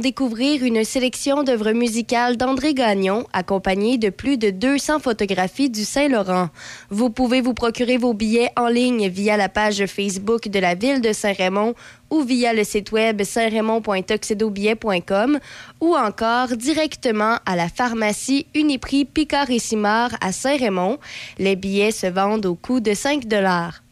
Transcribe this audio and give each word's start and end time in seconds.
découvrir 0.00 0.64
une 0.64 0.84
sélection 0.84 1.42
d'œuvres 1.42 1.72
musicales 1.72 2.36
d'André 2.36 2.74
Gagnon, 2.74 3.26
accompagnée 3.32 3.98
de 3.98 4.10
plus 4.10 4.38
de 4.38 4.50
200 4.50 5.00
photographies 5.00 5.70
du 5.70 5.84
Saint-Laurent. 5.84 6.50
Vous 6.90 7.10
pouvez 7.10 7.40
vous 7.40 7.54
procurer 7.54 7.96
vos 7.96 8.14
billets 8.14 8.50
en 8.56 8.68
ligne 8.68 9.08
via 9.08 9.36
la 9.36 9.48
page 9.48 9.84
Facebook 9.86 10.48
de 10.48 10.58
la 10.58 10.74
ville 10.74 11.00
de 11.00 11.12
Saint-Raymond 11.12 11.74
ou 12.10 12.22
via 12.22 12.52
le 12.52 12.64
site 12.64 12.90
web 12.92 13.22
saint-raymond.tuxedobillet.com 13.22 15.38
ou 15.80 15.96
encore 15.96 16.48
directement 16.56 17.38
à 17.46 17.56
la 17.56 17.68
pharmacie 17.68 18.46
Uniprix 18.54 19.04
Picard 19.04 19.50
et 19.50 19.58
Simard 19.58 20.16
à 20.20 20.30
Saint-Raymond. 20.32 20.98
Les 21.38 21.56
billets 21.56 21.92
se 21.92 22.06
vendent 22.06 22.46
au 22.46 22.54
coût 22.54 22.80
de 22.80 22.94
5 22.94 23.26
dollars. 23.26 23.82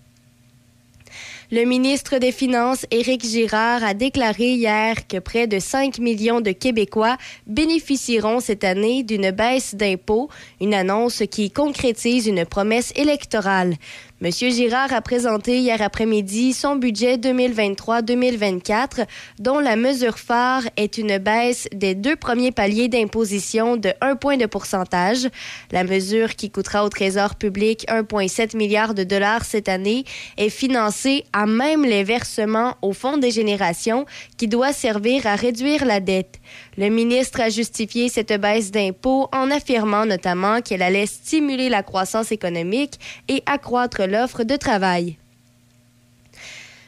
Le 1.53 1.65
ministre 1.67 2.17
des 2.17 2.33
Finances, 2.33 2.87
Éric 2.91 3.23
Girard, 3.23 3.85
a 3.85 3.93
déclaré 3.93 4.55
hier 4.55 5.07
que 5.07 5.19
près 5.19 5.47
de 5.47 5.59
5 5.59 5.99
millions 5.99 6.41
de 6.41 6.53
Québécois 6.53 7.19
bénéficieront 7.47 8.41
cette 8.41 8.65
année 8.65 9.03
d'une 9.03 9.31
baisse 9.31 9.75
d'impôts, 9.75 10.31
une 10.63 10.73
annonce 10.73 11.23
qui 11.31 11.51
concrétise 11.51 12.27
une 12.27 12.47
promesse 12.47 12.95
électorale. 12.97 13.75
M. 14.23 14.31
Girard 14.31 14.93
a 14.93 15.01
présenté 15.01 15.59
hier 15.59 15.83
après-midi 15.83 16.53
son 16.53 16.77
budget 16.77 17.17
2023-2024, 17.17 19.07
dont 19.41 19.59
la 19.59 19.75
mesure 19.75 20.21
phare 20.21 20.63
est 20.77 20.99
une 20.99 21.19
baisse 21.19 21.67
des 21.75 21.97
deux 21.97 22.15
premiers 22.15 22.53
paliers 22.53 22.87
d'imposition 22.87 23.77
de 23.77 23.93
1 24.01 24.15
point 24.15 24.37
de 24.37 24.47
pourcentage. 24.47 25.29
La 25.73 25.83
mesure 25.83 26.37
qui 26.37 26.53
coûtera 26.53 26.85
au 26.85 26.89
Trésor 26.91 27.35
public 27.35 27.87
1,7 27.89 28.57
milliard 28.57 28.95
de 28.95 29.03
dollars 29.03 29.45
cette 29.45 29.69
année 29.69 30.05
est 30.37 30.49
financée 30.49 31.25
à 31.33 31.47
même 31.47 31.85
les 31.85 32.05
versements 32.05 32.77
au 32.83 32.93
Fonds 32.93 33.19
des 33.19 33.33
générations 33.33 34.07
qui 34.39 34.47
doit 34.47 34.73
servir 34.73 35.27
à 35.27 35.35
réduire 35.35 35.85
la 35.85 35.99
dette. 35.99 36.39
Le 36.79 36.89
ministre 36.89 37.41
a 37.41 37.51
justifié 37.51 38.09
cette 38.09 38.33
baisse 38.41 38.71
d'impôts 38.71 39.29
en 39.33 39.51
affirmant 39.51 40.07
notamment 40.07 40.61
qu'elle 40.61 40.83
allait 40.83 41.07
stimuler 41.07 41.69
la 41.69 41.83
croissance 41.83 42.31
économique 42.31 43.01
et 43.27 43.43
accroître 43.47 44.04
l'offre 44.07 44.45
de 44.45 44.57
travail. 44.57 45.19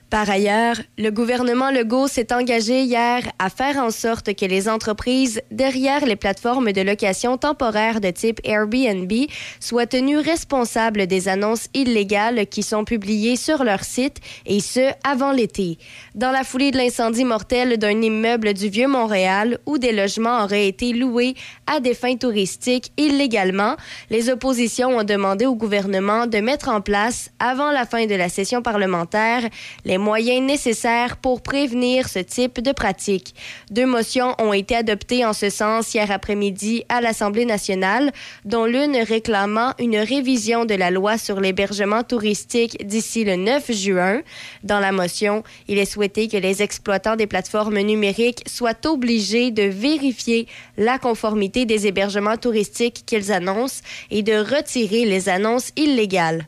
Par 0.09 0.31
ailleurs, 0.31 0.77
le 0.99 1.11
gouvernement 1.11 1.73
Legault 1.73 2.07
s'est 2.07 2.33
engagé 2.33 2.83
hier 2.83 3.23
à 3.41 3.51
faire 3.51 3.77
en 3.79 3.91
sorte 3.91 4.37
que 4.37 4.47
les 4.47 4.69
entreprises 4.69 5.43
derrière 5.51 6.07
les 6.07 6.15
plateformes 6.15 6.71
de 6.71 6.81
location 6.81 7.37
temporaire 7.39 8.01
de 8.01 8.11
type 8.11 8.41
Airbnb 8.45 9.13
soient 9.59 9.87
tenues 9.87 10.19
responsables 10.19 11.09
des 11.09 11.27
annonces 11.27 11.67
illégales 11.75 12.47
qui 12.47 12.63
sont 12.63 12.85
publiées 12.85 13.35
sur 13.35 13.65
leur 13.65 13.83
site, 13.83 14.19
et 14.47 14.61
ce, 14.61 14.93
avant 15.03 15.33
l'été. 15.33 15.77
Dans 16.15 16.31
la 16.31 16.45
foulée 16.45 16.71
de 16.71 16.77
l'incendie 16.77 17.25
mortel 17.25 17.77
d'un 17.77 18.01
immeuble 18.01 18.55
du 18.55 18.69
Vieux-Montréal 18.69 19.59
où 19.67 19.77
des 19.77 19.93
logements 19.93 20.45
auraient 20.45 20.69
été 20.69 20.93
loués 20.93 21.35
à 21.67 21.81
des 21.81 21.95
fins 21.95 22.17
touristiques 22.17 22.93
illégalement, 22.97 23.75
les 24.11 24.31
oppositions 24.31 24.97
ont 24.97 25.05
demandé 25.05 25.47
au 25.47 25.57
gouvernement 25.57 26.29
de 26.29 26.39
mettre 26.39 26.69
en 26.69 26.81
place, 26.81 27.31
avant 27.41 27.73
la 27.73 27.87
fin 27.87 28.07
de 28.07 28.15
la 28.15 28.29
session 28.29 28.63
parlementaire, 28.63 29.43
les 29.85 29.96
moyens 29.99 30.47
nécessaires 30.47 31.17
pour 31.17 31.43
prévenir 31.43 32.09
ce 32.09 32.19
type 32.19 32.61
de 32.61 32.73
pratique. 32.73 33.35
Deux 33.71 33.87
motions 33.87 34.35
ont 34.39 34.53
été 34.53 34.77
adoptées 34.77 35.25
en 35.25 35.33
ce 35.33 35.51
sens 35.51 35.95
hier 35.95 36.11
après-midi 36.11 36.85
à 36.89 37.01
l'Assemblée 37.01 37.45
nationale, 37.45 38.13
dont 38.45 38.65
l'une 38.65 38.97
réclamant 38.97 39.73
une 39.79 39.97
révision 39.97 40.65
de 40.65 40.75
la 40.75 40.91
loi 40.91 41.19
sur 41.19 41.41
l'hébergement 41.41 42.03
touristique 42.03 42.87
d'ici 42.87 43.25
le 43.25 43.37
9 43.37 43.73
juin. 43.73 44.23
Dans 44.63 44.81
la 44.81 44.93
motion, 44.93 45.43
il 45.69 45.79
est 45.79 45.85
souhaité 45.85 46.29
que 46.29 46.37
les 46.37 46.63
exploitants 46.63 47.17
des 47.17 47.27
plateformes 47.27 47.79
numériques 47.81 48.43
soient 48.47 48.87
obligés 48.87 49.51
de 49.51 49.63
vérifier 49.63 50.47
la 50.77 50.99
conformité 50.99 51.65
des 51.65 51.87
hébergements 51.87 52.37
touristiques 52.37 53.05
qu'ils 53.07 53.33
annoncent 53.33 53.83
et 54.11 54.23
de 54.23 54.35
retirer 54.35 55.05
les 55.05 55.29
annonces 55.29 55.71
illégales. 55.77 56.47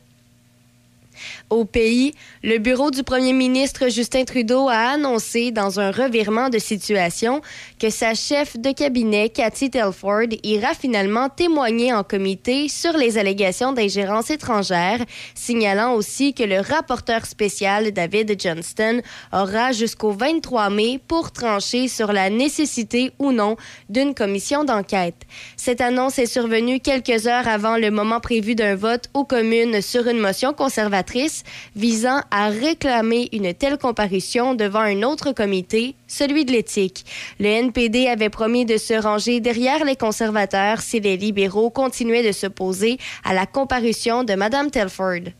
Au 1.49 1.65
pays, 1.65 2.13
le 2.43 2.59
bureau 2.59 2.91
du 2.91 3.01
premier 3.01 3.33
ministre 3.33 3.89
Justin 3.89 4.23
Trudeau 4.23 4.69
a 4.69 4.91
annoncé 4.91 5.49
dans 5.49 5.79
un 5.79 5.89
revirement 5.89 6.49
de 6.49 6.59
situation 6.59 7.41
que 7.79 7.89
sa 7.89 8.13
chef 8.13 8.55
de 8.55 8.71
cabinet, 8.71 9.29
Cathy 9.29 9.71
Telford, 9.71 10.27
ira 10.43 10.75
finalement 10.75 11.27
témoigner 11.27 11.91
en 11.91 12.03
comité 12.03 12.67
sur 12.67 12.95
les 12.95 13.17
allégations 13.17 13.73
d'ingérence 13.73 14.29
étrangère, 14.29 15.03
signalant 15.33 15.93
aussi 15.95 16.35
que 16.35 16.43
le 16.43 16.59
rapporteur 16.59 17.25
spécial 17.25 17.91
David 17.93 18.39
Johnston 18.39 19.01
aura 19.33 19.71
jusqu'au 19.71 20.11
23 20.11 20.69
mai 20.69 20.99
pour 21.07 21.31
trancher 21.31 21.87
sur 21.87 22.13
la 22.13 22.29
nécessité 22.29 23.11
ou 23.17 23.31
non 23.31 23.57
d'une 23.89 24.13
commission 24.13 24.65
d'enquête. 24.65 25.23
Cette 25.57 25.81
annonce 25.81 26.19
est 26.19 26.27
survenue 26.27 26.79
quelques 26.79 27.25
heures 27.25 27.47
avant 27.47 27.77
le 27.77 27.89
moment 27.89 28.19
prévu 28.19 28.53
d'un 28.53 28.75
vote 28.75 29.05
aux 29.15 29.25
communes 29.25 29.81
sur 29.81 30.07
une 30.07 30.19
motion 30.19 30.53
conservatrice 30.53 31.38
visant 31.75 32.21
à 32.31 32.49
réclamer 32.49 33.29
une 33.33 33.53
telle 33.53 33.77
comparution 33.77 34.55
devant 34.55 34.79
un 34.79 35.03
autre 35.03 35.31
comité, 35.31 35.95
celui 36.07 36.45
de 36.45 36.51
l'éthique. 36.51 37.05
Le 37.39 37.47
NPD 37.47 38.07
avait 38.07 38.29
promis 38.29 38.65
de 38.65 38.77
se 38.77 38.93
ranger 38.93 39.39
derrière 39.39 39.85
les 39.85 39.95
conservateurs 39.95 40.81
si 40.81 40.99
les 40.99 41.17
libéraux 41.17 41.69
continuaient 41.69 42.25
de 42.25 42.31
s'opposer 42.31 42.97
à 43.23 43.33
la 43.33 43.45
comparution 43.45 44.23
de 44.23 44.33
Mme 44.33 44.71
Telford. 44.71 45.31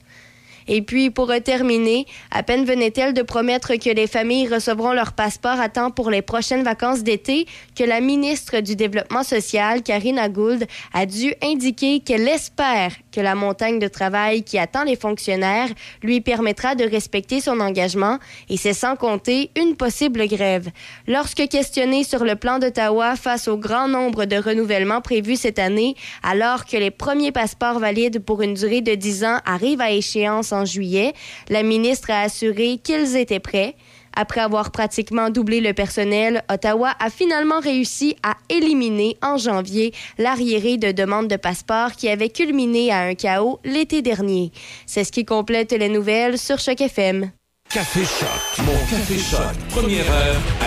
Et 0.71 0.83
puis, 0.83 1.09
pour 1.09 1.33
terminer, 1.43 2.05
à 2.29 2.43
peine 2.43 2.63
venait-elle 2.63 3.15
de 3.15 3.23
promettre 3.23 3.75
que 3.75 3.89
les 3.89 4.05
familles 4.05 4.47
recevront 4.47 4.93
leur 4.93 5.13
passeport 5.13 5.59
à 5.59 5.67
temps 5.67 5.89
pour 5.89 6.11
les 6.11 6.21
prochaines 6.21 6.63
vacances 6.63 7.01
d'été 7.01 7.47
que 7.75 7.83
la 7.83 8.01
ministre 8.01 8.59
du 8.59 8.75
Développement 8.75 9.23
social, 9.23 9.81
Karina 9.81 10.29
Gould, 10.29 10.67
a 10.93 11.07
dû 11.07 11.33
indiquer 11.41 12.01
qu'elle 12.01 12.27
espère 12.27 12.91
que 13.19 13.23
la 13.23 13.35
montagne 13.35 13.79
de 13.79 13.89
travail 13.89 14.43
qui 14.43 14.57
attend 14.57 14.83
les 14.83 14.95
fonctionnaires 14.95 15.69
lui 16.03 16.21
permettra 16.21 16.75
de 16.75 16.85
respecter 16.85 17.41
son 17.41 17.59
engagement, 17.59 18.17
et 18.49 18.55
c'est 18.55 18.73
sans 18.73 18.95
compter 18.95 19.49
une 19.59 19.75
possible 19.75 20.25
grève. 20.27 20.69
Lorsque 21.05 21.47
questionné 21.49 22.05
sur 22.05 22.23
le 22.23 22.35
plan 22.35 22.59
d'Ottawa 22.59 23.17
face 23.17 23.49
au 23.49 23.57
grand 23.57 23.87
nombre 23.87 24.25
de 24.25 24.37
renouvellements 24.37 25.01
prévus 25.01 25.35
cette 25.35 25.59
année, 25.59 25.95
alors 26.23 26.65
que 26.65 26.77
les 26.77 26.91
premiers 26.91 27.31
passeports 27.31 27.79
valides 27.79 28.19
pour 28.19 28.41
une 28.41 28.53
durée 28.53 28.81
de 28.81 28.95
10 28.95 29.25
ans 29.25 29.39
arrivent 29.45 29.81
à 29.81 29.91
échéance 29.91 30.53
en 30.53 30.59
en 30.59 30.65
juillet, 30.65 31.13
la 31.49 31.63
ministre 31.63 32.11
a 32.11 32.21
assuré 32.21 32.79
qu'ils 32.83 33.15
étaient 33.15 33.39
prêts. 33.39 33.75
Après 34.15 34.41
avoir 34.41 34.71
pratiquement 34.71 35.29
doublé 35.29 35.61
le 35.61 35.73
personnel, 35.73 36.43
Ottawa 36.51 36.93
a 36.99 37.09
finalement 37.09 37.59
réussi 37.59 38.15
à 38.23 38.35
éliminer 38.49 39.17
en 39.21 39.37
janvier 39.37 39.93
l'arriéré 40.17 40.77
de 40.77 40.91
demande 40.91 41.27
de 41.27 41.35
passeport 41.35 41.91
qui 41.93 42.09
avait 42.09 42.29
culminé 42.29 42.91
à 42.91 42.99
un 42.99 43.15
chaos 43.15 43.59
l'été 43.63 44.01
dernier. 44.01 44.51
C'est 44.85 45.03
ce 45.03 45.11
qui 45.11 45.25
complète 45.25 45.71
les 45.71 45.89
nouvelles 45.89 46.37
sur 46.37 46.59
Choc 46.59 46.81
FM. 46.81 47.31
Café 47.69 48.01
Choc, 48.01 48.65
mon 48.65 48.73
Café 48.89 49.17
Choc, 49.19 49.55
première 49.69 50.05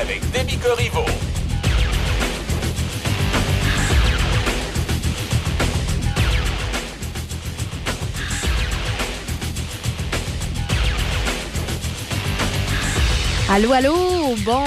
avec 0.00 0.20
Demi 0.32 0.56
Corriveau. 0.58 1.31
Allô, 13.54 13.74
allô, 13.74 14.34
bon 14.46 14.64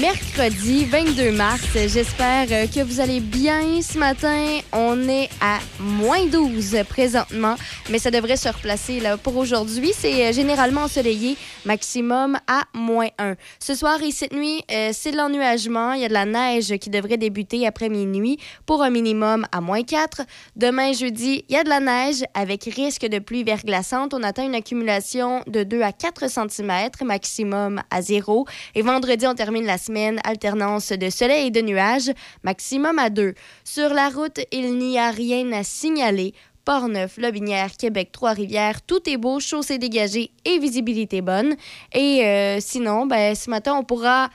mercredi 0.00 0.84
22 0.84 1.30
mars. 1.30 1.62
J'espère 1.74 2.48
euh, 2.50 2.66
que 2.66 2.82
vous 2.82 3.00
allez 3.00 3.20
bien 3.20 3.80
ce 3.80 3.96
matin. 3.98 4.58
On 4.72 5.08
est 5.08 5.28
à 5.40 5.58
moins 5.78 6.26
12 6.26 6.78
présentement, 6.88 7.54
mais 7.88 7.98
ça 7.98 8.10
devrait 8.10 8.36
se 8.36 8.48
replacer 8.48 8.98
là. 8.98 9.16
Pour 9.16 9.36
aujourd'hui, 9.36 9.92
c'est 9.96 10.26
euh, 10.26 10.32
généralement 10.32 10.82
ensoleillé, 10.82 11.36
maximum 11.64 12.36
à 12.48 12.64
moins 12.74 13.08
1. 13.18 13.36
Ce 13.60 13.74
soir 13.74 14.02
et 14.02 14.10
cette 14.10 14.32
nuit, 14.32 14.62
euh, 14.72 14.90
c'est 14.92 15.12
de 15.12 15.16
l'ennuagement. 15.16 15.92
Il 15.92 16.02
y 16.02 16.04
a 16.04 16.08
de 16.08 16.12
la 16.12 16.26
neige 16.26 16.76
qui 16.78 16.90
devrait 16.90 17.16
débuter 17.16 17.66
après 17.66 17.88
minuit 17.88 18.38
pour 18.66 18.82
un 18.82 18.90
minimum 18.90 19.46
à 19.52 19.60
moins 19.60 19.84
4. 19.84 20.22
Demain, 20.56 20.92
jeudi, 20.92 21.44
il 21.48 21.54
y 21.54 21.58
a 21.58 21.64
de 21.64 21.68
la 21.68 21.80
neige 21.80 22.24
avec 22.34 22.64
risque 22.64 23.06
de 23.06 23.20
pluie 23.20 23.44
verglaçante. 23.44 24.14
On 24.14 24.22
atteint 24.24 24.46
une 24.46 24.56
accumulation 24.56 25.42
de 25.46 25.62
2 25.62 25.80
à 25.82 25.92
4 25.92 26.28
cm, 26.28 26.90
maximum 27.04 27.82
à 27.90 28.02
0. 28.02 28.46
Et 28.74 28.82
vendredi, 28.82 29.26
on 29.28 29.34
termine 29.34 29.64
la 29.64 29.75
semaine, 29.78 30.20
alternance 30.24 30.92
de 30.92 31.10
soleil 31.10 31.48
et 31.48 31.50
de 31.50 31.60
nuages, 31.60 32.12
maximum 32.42 32.98
à 32.98 33.10
2. 33.10 33.34
Sur 33.64 33.90
la 33.90 34.08
route, 34.08 34.40
il 34.52 34.78
n'y 34.78 34.98
a 34.98 35.10
rien 35.10 35.52
à 35.52 35.62
signaler. 35.62 36.34
Port-Neuf, 36.64 37.16
Lobinière, 37.16 37.76
Québec, 37.76 38.10
Trois-Rivières, 38.12 38.82
tout 38.82 39.08
est 39.08 39.16
beau, 39.16 39.38
chaussée 39.38 39.78
dégagée 39.78 40.32
et 40.44 40.58
visibilité 40.58 41.22
bonne. 41.22 41.54
Et 41.94 42.24
euh, 42.24 42.58
sinon, 42.60 43.06
ben, 43.06 43.36
ce 43.36 43.48
matin, 43.48 43.74
on 43.74 43.84
pourra 43.84 44.30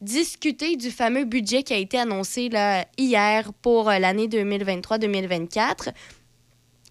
discuter 0.00 0.76
du 0.76 0.90
fameux 0.90 1.24
budget 1.24 1.62
qui 1.62 1.74
a 1.74 1.76
été 1.76 1.98
annoncé 1.98 2.48
là, 2.48 2.84
hier 2.96 3.52
pour 3.62 3.88
euh, 3.88 3.98
l'année 3.98 4.26
2023-2024. 4.26 5.92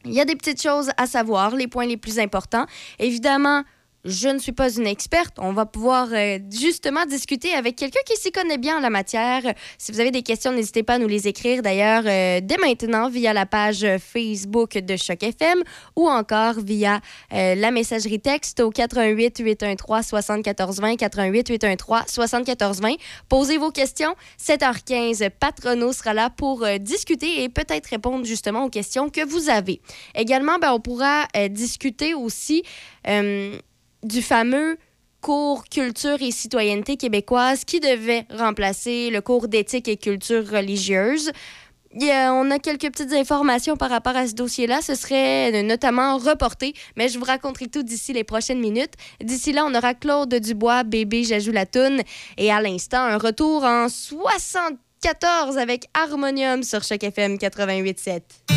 Il 0.05 0.13
y 0.13 0.21
a 0.21 0.25
des 0.25 0.37
petites 0.37 0.61
choses 0.61 0.89
à 0.95 1.05
savoir, 1.05 1.55
les 1.55 1.67
points 1.67 1.85
les 1.85 1.97
plus 1.97 2.17
importants. 2.17 2.65
Évidemment, 2.97 3.63
je 4.07 4.29
ne 4.29 4.39
suis 4.39 4.53
pas 4.53 4.73
une 4.73 4.87
experte. 4.87 5.37
On 5.37 5.51
va 5.51 5.65
pouvoir 5.65 6.07
euh, 6.13 6.39
justement 6.49 7.05
discuter 7.05 7.53
avec 7.53 7.75
quelqu'un 7.75 7.99
qui 8.05 8.15
s'y 8.15 8.31
connaît 8.31 8.57
bien 8.57 8.77
en 8.77 8.79
la 8.79 8.89
matière. 8.89 9.41
Si 9.77 9.91
vous 9.91 9.99
avez 9.99 10.11
des 10.11 10.23
questions, 10.23 10.53
n'hésitez 10.53 10.81
pas 10.81 10.93
à 10.93 10.97
nous 10.97 11.09
les 11.09 11.27
écrire 11.27 11.61
d'ailleurs 11.61 12.03
euh, 12.05 12.39
dès 12.41 12.57
maintenant 12.57 13.09
via 13.09 13.33
la 13.33 13.45
page 13.45 13.85
Facebook 13.99 14.77
de 14.77 14.95
Choc 14.95 15.23
FM 15.23 15.61
ou 15.97 16.07
encore 16.07 16.53
via 16.53 17.01
euh, 17.33 17.55
la 17.55 17.71
messagerie 17.71 18.21
texte 18.21 18.61
au 18.61 18.69
88 18.69 19.39
813 19.39 20.05
7420 20.05 20.95
88 20.95 21.49
813 21.49 22.03
7420. 22.07 22.95
Posez 23.27 23.57
vos 23.57 23.71
questions. 23.71 24.15
7h15, 24.41 25.29
Patrono 25.31 25.91
sera 25.91 26.13
là 26.13 26.29
pour 26.29 26.65
discuter 26.79 27.43
et 27.43 27.49
peut-être 27.49 27.87
répondre 27.87 28.25
justement 28.25 28.63
aux 28.63 28.69
questions 28.69 29.09
que 29.09 29.25
vous 29.25 29.49
avez. 29.49 29.81
Également, 30.15 30.59
ben, 30.59 30.71
on 30.71 30.79
pourra 30.79 31.27
discuter 31.49 32.13
aussi 32.13 32.63
du 34.07 34.21
fameux 34.21 34.77
cours 35.21 35.65
culture 35.65 36.21
et 36.21 36.31
citoyenneté 36.31 36.95
québécoise 36.95 37.65
qui 37.65 37.79
devait 37.79 38.25
remplacer 38.33 39.09
le 39.09 39.21
cours 39.21 39.47
d'éthique 39.47 39.87
et 39.87 39.97
culture 39.97 40.47
religieuse. 40.47 41.31
on 41.93 42.51
a 42.51 42.59
quelques 42.59 42.91
petites 42.91 43.13
informations 43.13 43.75
par 43.75 43.89
rapport 43.89 44.15
à 44.15 44.27
ce 44.27 44.33
dossier-là. 44.33 44.81
Ce 44.81 44.95
serait 44.95 45.63
notamment 45.63 46.17
reporté, 46.17 46.73
mais 46.95 47.09
je 47.09 47.19
vous 47.19 47.25
raconterai 47.25 47.67
tout 47.67 47.83
d'ici 47.83 48.13
les 48.13 48.23
prochaines 48.23 48.59
minutes. 48.59 48.93
D'ici 49.21 49.51
là, 49.51 49.65
on 49.65 49.75
aura 49.75 49.93
Claude 49.93 50.33
Dubois, 50.33 50.83
Bébé 50.83 51.23
J'ajoute 51.23 51.53
la 51.53 51.65
toune, 51.65 52.01
et 52.37 52.51
à 52.51 52.61
l'instant, 52.61 53.03
un 53.03 53.17
retour 53.17 53.63
en 53.63 53.89
74 53.89 55.57
avec 55.57 55.87
Harmonium 55.93 56.63
sur 56.63 56.83
Choc 56.83 57.03
FM 57.03 57.35
88.7. 57.35 58.56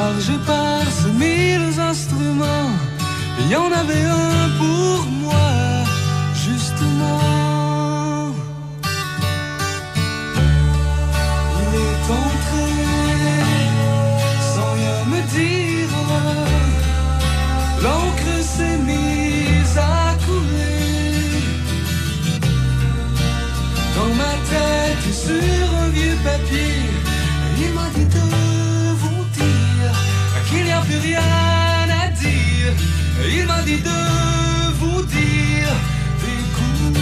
chargé 0.00 0.38
par 0.46 0.82
ce 1.00 1.08
mille 1.22 1.68
instruments. 1.78 2.72
Il 3.40 3.48
y 3.54 3.56
en 3.56 3.70
avait 3.82 4.06
un 4.26 4.48
pour 4.60 5.00
moi, 5.06 5.19
Il 33.32 33.46
m'a 33.46 33.62
dit 33.62 33.80
de 33.80 34.00
vous 34.80 35.02
dire 35.02 35.72
d'écouter. 36.20 37.00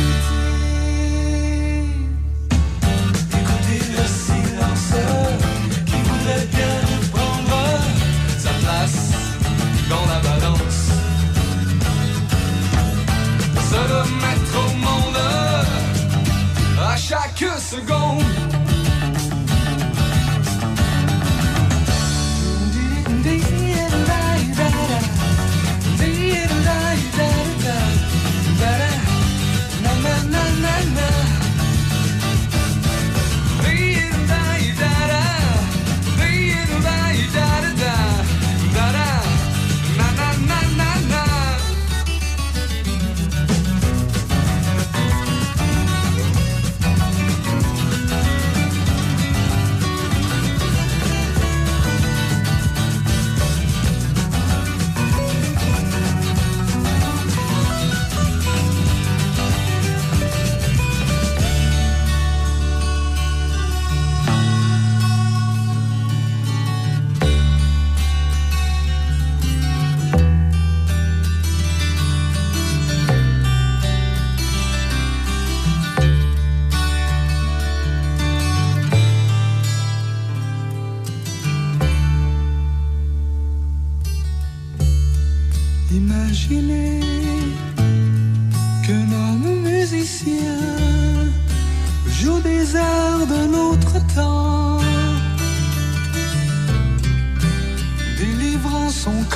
Écoutez 3.41 3.83
le 3.97 4.07
silence 4.07 4.93
qui 5.87 5.99
voudrait 6.09 6.47
bien 6.53 6.77
prendre 7.13 7.61
sa 8.39 8.51
place 8.63 9.13
dans 9.89 10.07
la 10.13 10.21
balance. 10.21 10.83
Se 13.71 13.81
remettre 13.95 14.55
au 14.67 14.71
monde 14.77 15.23
à 16.79 16.97
chaque 16.97 17.45
seconde. 17.59 18.48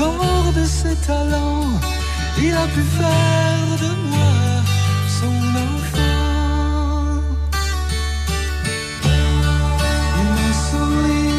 De 0.02 0.66
ses 0.66 0.96
talents, 0.96 1.80
il 2.36 2.52
a 2.52 2.66
pu 2.66 2.82
faire 2.98 3.68
de 3.80 3.90
moi 4.10 4.34
son 5.08 5.38
enfant. 5.70 7.22
Il 10.20 10.28
m'a 10.36 10.52
souri, 10.66 11.30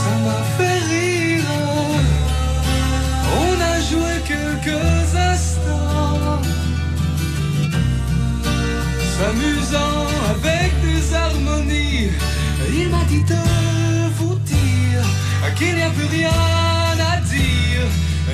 ça 0.00 0.14
m'a 0.24 0.40
fait 0.56 0.80
rire. 0.90 1.52
On 3.42 3.54
a 3.72 3.74
joué 3.90 4.12
quelques 4.26 5.06
instants, 5.32 6.40
s'amusant 9.16 10.06
avec 10.30 10.70
des 10.82 11.02
harmonies. 11.14 12.10
Il 12.72 12.88
m'a 12.88 13.04
dit 13.04 13.24
de 13.24 13.42
vous 14.16 14.36
dire 14.36 15.04
qu'il 15.56 15.74
n'y 15.74 15.82
a 15.82 15.90
plus 15.90 16.06
rien? 16.06 16.63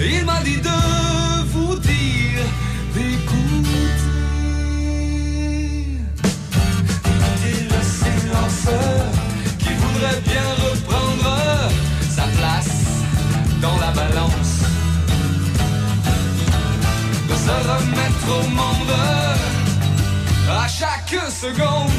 Il 0.02 0.24
m'a 0.24 0.40
dit 0.42 0.56
de 0.56 1.44
vous 1.52 1.76
dire 1.76 2.44
d'écouter. 2.94 3.68
Et 7.46 7.62
le 7.64 7.82
silenceur 7.82 9.04
qui 9.58 9.72
voudrait 9.74 10.20
bien 10.22 10.48
reprendre 10.64 11.70
sa 12.08 12.22
place 12.38 12.86
dans 13.60 13.76
la 13.78 13.90
balance. 13.92 14.62
De 17.28 17.34
se 17.34 17.54
remettre 17.70 18.28
au 18.38 18.48
monde 18.48 18.96
à 20.48 20.66
chaque 20.66 21.14
seconde. 21.30 21.90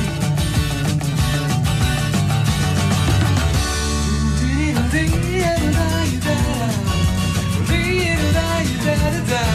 derden 8.86 9.46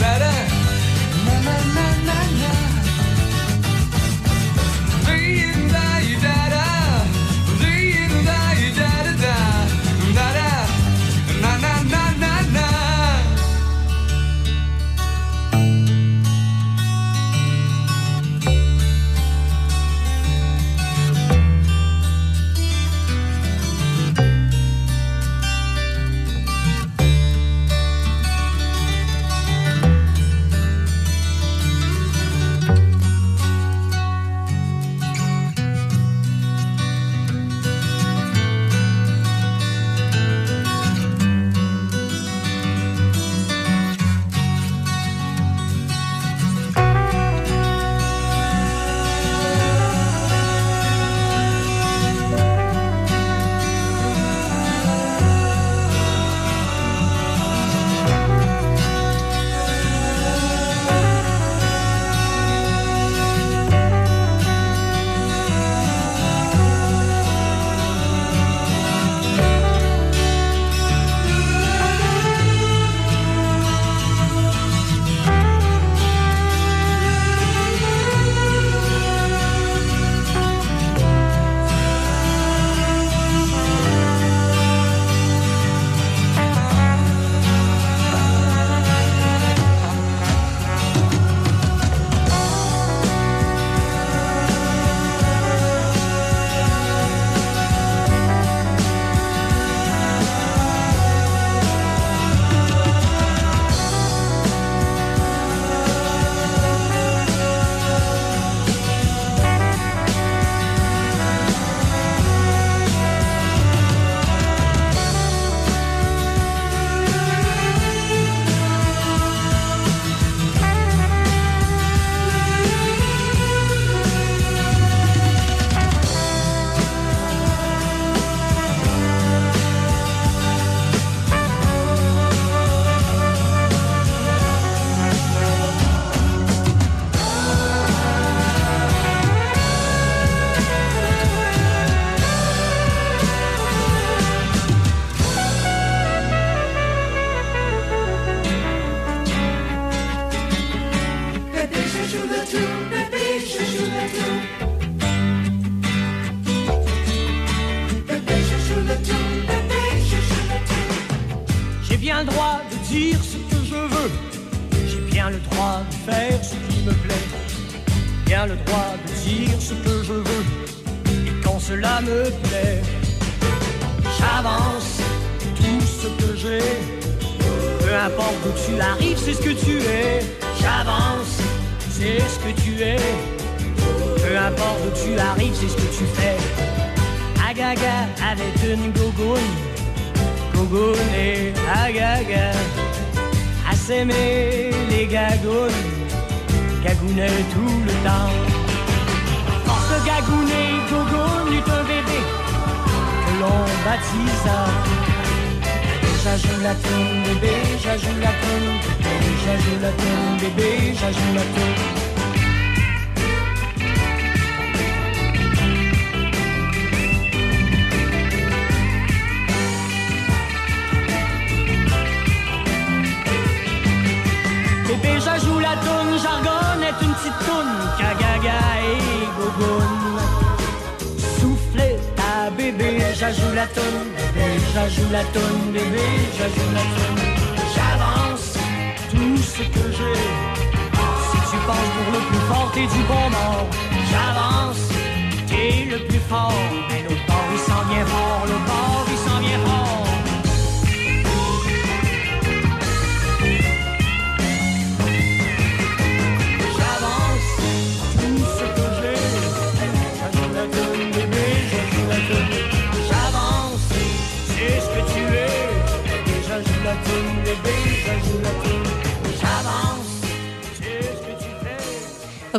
Nereye? 0.00 0.55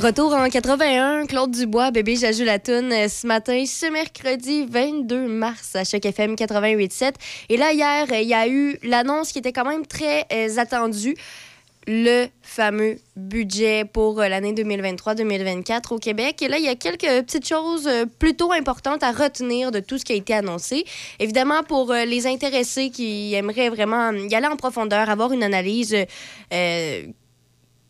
Retour 0.07 0.33
en 0.35 0.49
81, 0.49 1.25
Claude 1.25 1.51
Dubois, 1.51 1.91
bébé 1.91 2.15
J'ajoute 2.15 2.45
la 2.45 2.59
toune 2.59 2.93
euh, 2.93 3.09
ce 3.09 3.27
matin, 3.27 3.65
ce 3.65 3.87
mercredi 3.87 4.65
22 4.65 5.27
mars 5.27 5.75
à 5.75 5.83
Choc 5.83 6.05
FM 6.05 6.35
88.7. 6.35 7.15
Et 7.49 7.57
là, 7.57 7.73
hier, 7.73 8.05
euh, 8.09 8.21
il 8.21 8.29
y 8.29 8.33
a 8.33 8.47
eu 8.47 8.79
l'annonce 8.83 9.33
qui 9.33 9.39
était 9.39 9.51
quand 9.51 9.65
même 9.65 9.85
très 9.85 10.25
euh, 10.31 10.59
attendue. 10.59 11.17
Le 11.87 12.27
fameux 12.41 12.95
budget 13.17 13.83
pour 13.83 14.21
l'année 14.21 14.53
2023-2024 14.53 15.95
au 15.95 15.97
Québec. 15.97 16.41
Et 16.41 16.47
là, 16.47 16.57
il 16.57 16.63
y 16.63 16.69
a 16.69 16.75
quelques 16.75 17.25
petites 17.25 17.47
choses 17.47 17.89
plutôt 18.17 18.53
importantes 18.53 19.03
à 19.03 19.11
retenir 19.11 19.71
de 19.71 19.81
tout 19.81 19.97
ce 19.97 20.05
qui 20.05 20.13
a 20.13 20.15
été 20.15 20.33
annoncé. 20.33 20.85
Évidemment, 21.19 21.63
pour 21.63 21.93
les 21.93 22.27
intéressés 22.27 22.91
qui 22.91 23.33
aimeraient 23.33 23.69
vraiment 23.69 24.11
y 24.11 24.35
aller 24.35 24.47
en 24.47 24.57
profondeur, 24.57 25.09
avoir 25.09 25.31
une 25.33 25.43
analyse 25.43 25.95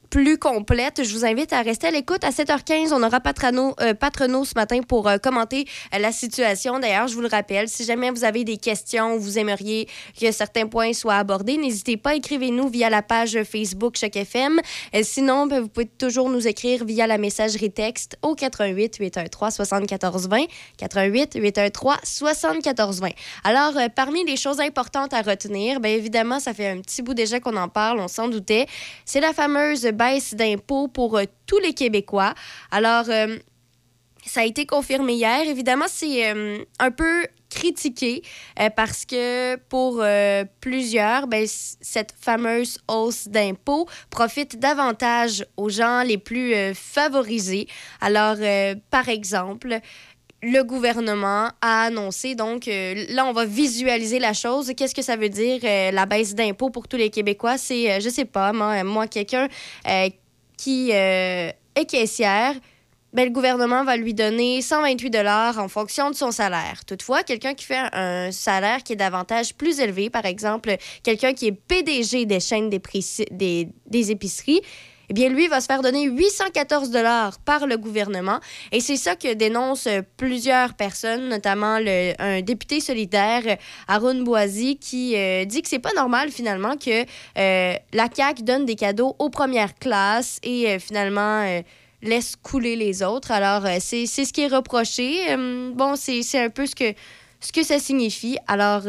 plus 0.10 0.38
complète, 0.38 1.04
je 1.04 1.14
vous 1.14 1.26
invite 1.26 1.54
à 1.54 1.62
rester 1.62 1.88
à 1.88 1.92
l'écoute. 1.92 2.24
À 2.24 2.30
7h15, 2.30 2.94
on 2.94 3.04
aura 3.04 3.20
Patrano, 3.20 3.76
euh, 3.82 3.94
Patrono 3.94 4.46
ce 4.46 4.54
matin 4.56 4.82
pour 4.82 5.08
euh, 5.08 5.18
commenter 5.18 5.66
euh, 5.94 6.00
la 6.00 6.12
situation. 6.12 6.80
D'ailleurs, 6.80 7.08
je 7.08 7.16
vous 7.16 7.22
le 7.22 7.28
rappelle, 7.28 7.68
si 7.68 7.84
jamais 7.84 8.10
vous 8.12 8.24
avez 8.24 8.44
des 8.44 8.58
questions, 8.58 9.18
vous 9.18 9.38
aimeriez 9.38 9.88
que 10.20 10.32
certains 10.32 10.68
points 10.68 10.94
soient 10.94 11.16
abordés, 11.16 11.58
n'hésitez 11.58 11.98
pas, 11.98 12.16
écrivez-nous 12.16 12.70
via 12.70 12.90
la 12.90 13.02
page 13.02 13.38
Facebook 13.44 13.98
Choc 13.98 14.16
FM. 14.16 14.60
Euh, 14.96 15.02
sinon, 15.04 15.48
ben, 15.48 15.62
vous 15.62 15.68
pouvez 15.68 15.88
toujours 15.88 16.30
nous 16.30 16.48
écrire 16.48 16.86
via 16.86 17.08
la 17.08 17.18
messagerie 17.18 17.72
texte 17.72 18.18
au 18.22 18.36
88 18.36 18.98
813 18.98 19.56
74 19.56 20.30
20 20.30 20.46
88 20.78 21.34
813 21.36 21.98
74 22.04 23.02
20. 23.02 23.10
Alors, 23.44 23.74
parmi 23.96 24.26
les 24.26 24.38
choses 24.38 24.60
importantes 24.60 25.14
à 25.14 25.22
retenir, 25.22 25.80
bien 25.80 25.92
évidemment, 25.92 26.40
ça 26.40 26.54
fait 26.54 26.68
un 26.68 26.82
petit 26.82 27.02
bout 27.02 27.14
déjà 27.14 27.40
qu'on 27.40 27.58
en 27.58 27.68
parle, 27.68 28.00
on 28.00 28.08
s'en 28.08 28.28
doutait. 28.28 28.68
C'est 29.06 29.20
la 29.20 29.34
fameuse 29.34 29.86
baisse 29.98 30.34
d'impôts 30.34 30.88
pour 30.88 31.18
euh, 31.18 31.24
tous 31.46 31.60
les 31.60 31.74
Québécois. 31.74 32.34
Alors, 32.72 33.06
euh, 33.10 33.38
ça 34.26 34.42
a 34.42 34.46
été 34.46 34.66
confirmé 34.66 35.14
hier. 35.14 35.42
Évidemment, 35.48 35.88
c'est 35.88 36.32
euh, 36.32 36.60
un 36.80 36.92
peu 36.92 37.26
critiqué 37.50 38.24
parce 38.76 39.06
que 39.06 39.56
pour 39.56 40.04
plusieurs, 40.60 41.28
ben, 41.28 41.48
cette 41.48 42.14
fameuse 42.20 42.78
hausse 42.90 43.30
d'impôts 43.30 43.88
profite 44.10 44.60
davantage 44.60 45.46
aux 45.56 45.70
gens 45.70 46.04
les 46.04 46.18
plus 46.18 46.54
favorisés. 46.76 47.70
Alors, 48.02 48.36
par 48.92 49.08
exemple, 49.08 49.80
le 50.44 50.62
gouvernement 50.64 51.50
a 51.62 51.86
annoncé, 51.86 52.36
donc 52.36 52.68
euh, 52.68 53.06
là, 53.10 53.26
on 53.26 53.34
va 53.34 53.46
visualiser 53.46 54.20
la 54.20 54.34
chose. 54.34 54.72
Qu'est-ce 54.78 54.94
que 54.94 55.02
ça 55.02 55.16
veut 55.16 55.30
dire, 55.30 55.60
euh, 55.64 55.92
la 55.92 56.06
baisse 56.06 56.36
d'impôts 56.36 56.70
pour 56.70 56.88
tous 56.88 56.98
les 56.98 57.10
Québécois? 57.10 57.58
C'est, 57.58 57.92
euh, 57.92 58.00
je 58.00 58.10
sais 58.10 58.26
pas, 58.26 58.54
moi, 58.54 58.84
moi 58.84 59.08
quelqu'un 59.08 59.48
euh, 59.88 60.10
qui 60.56 60.92
est 60.92 61.56
caissière, 61.88 62.54
ben, 63.14 63.26
le 63.26 63.32
gouvernement 63.32 63.84
va 63.84 63.98
lui 63.98 64.14
donner 64.14 64.62
128 64.62 65.10
dollars 65.10 65.58
en 65.58 65.68
fonction 65.68 66.12
de 66.12 66.16
son 66.16 66.30
salaire. 66.30 66.84
Toutefois, 66.86 67.24
quelqu'un 67.24 67.54
qui 67.54 67.66
fait 67.66 67.90
un 67.94 68.32
salaire 68.32 68.84
qui 68.84 68.94
est 68.94 68.98
davantage 68.98 69.56
plus 69.56 69.80
élevé, 69.80 70.10
par 70.10 70.26
exemple, 70.26 70.76
quelqu'un 71.04 71.34
qui 71.34 71.48
est 71.48 71.52
PDG 71.52 72.26
des 72.26 72.40
chaînes 72.40 72.70
des, 72.70 73.70
des 73.88 74.12
épiceries, 74.12 74.62
eh 75.10 75.14
bien, 75.14 75.30
lui 75.30 75.48
va 75.48 75.62
se 75.62 75.68
faire 75.68 75.82
donner 75.82 76.04
814 76.04 76.90
dollars 76.90 77.40
par 77.40 77.66
le 77.66 77.78
gouvernement. 77.78 78.40
Et 78.74 78.82
c'est 78.82 78.98
ça 78.98 79.16
que 79.16 79.34
dénoncent 79.34 79.88
euh, 79.88 80.02
plusieurs 80.18 80.74
personnes, 80.74 81.30
notamment 81.30 81.80
le, 81.80 82.14
un 82.20 82.42
député 82.42 82.82
solidaire, 82.82 83.44
euh, 83.46 83.56
Arun 83.88 84.24
Boisy, 84.24 84.78
qui 84.78 85.16
euh, 85.16 85.46
dit 85.46 85.62
que 85.62 85.70
c'est 85.70 85.80
pas 85.80 85.94
normal 85.94 86.30
finalement 86.30 86.76
que 86.76 87.06
la 87.36 88.08
CAQ 88.14 88.44
donne 88.44 88.66
des 88.66 88.76
cadeaux 88.76 89.16
aux 89.20 89.30
premières 89.30 89.76
classes 89.76 90.40
et 90.44 90.78
finalement 90.80 91.62
laisse 92.02 92.36
couler 92.36 92.76
les 92.76 93.04
autres. 93.04 93.32
Alors, 93.32 93.64
c'est 93.80 94.06
ce 94.06 94.34
qui 94.34 94.42
est 94.42 94.48
reproché. 94.48 95.36
Bon, 95.74 95.96
c'est 95.96 96.22
un 96.36 96.50
peu 96.50 96.66
ce 96.66 96.76
que 96.76 96.94
ce 97.40 97.52
que 97.52 97.64
ça 97.64 97.80
signifie. 97.80 98.38
Alors, 98.48 98.82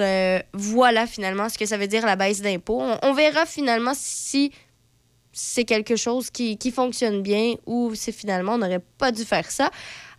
voilà 0.52 1.06
finalement 1.06 1.48
ce 1.48 1.58
que 1.58 1.66
ça 1.66 1.76
veut 1.76 1.86
dire 1.86 2.06
la 2.06 2.16
baisse 2.16 2.40
d'impôts. 2.40 2.82
On 3.02 3.12
verra 3.12 3.46
finalement 3.46 3.92
si 3.94 4.52
c'est 5.40 5.64
quelque 5.64 5.94
chose 5.94 6.30
qui, 6.30 6.58
qui 6.58 6.72
fonctionne 6.72 7.22
bien 7.22 7.54
ou 7.66 7.94
si 7.94 8.12
finalement 8.12 8.54
on 8.54 8.58
n'aurait 8.58 8.82
pas 8.98 9.12
dû 9.12 9.24
faire 9.24 9.48
ça. 9.50 9.70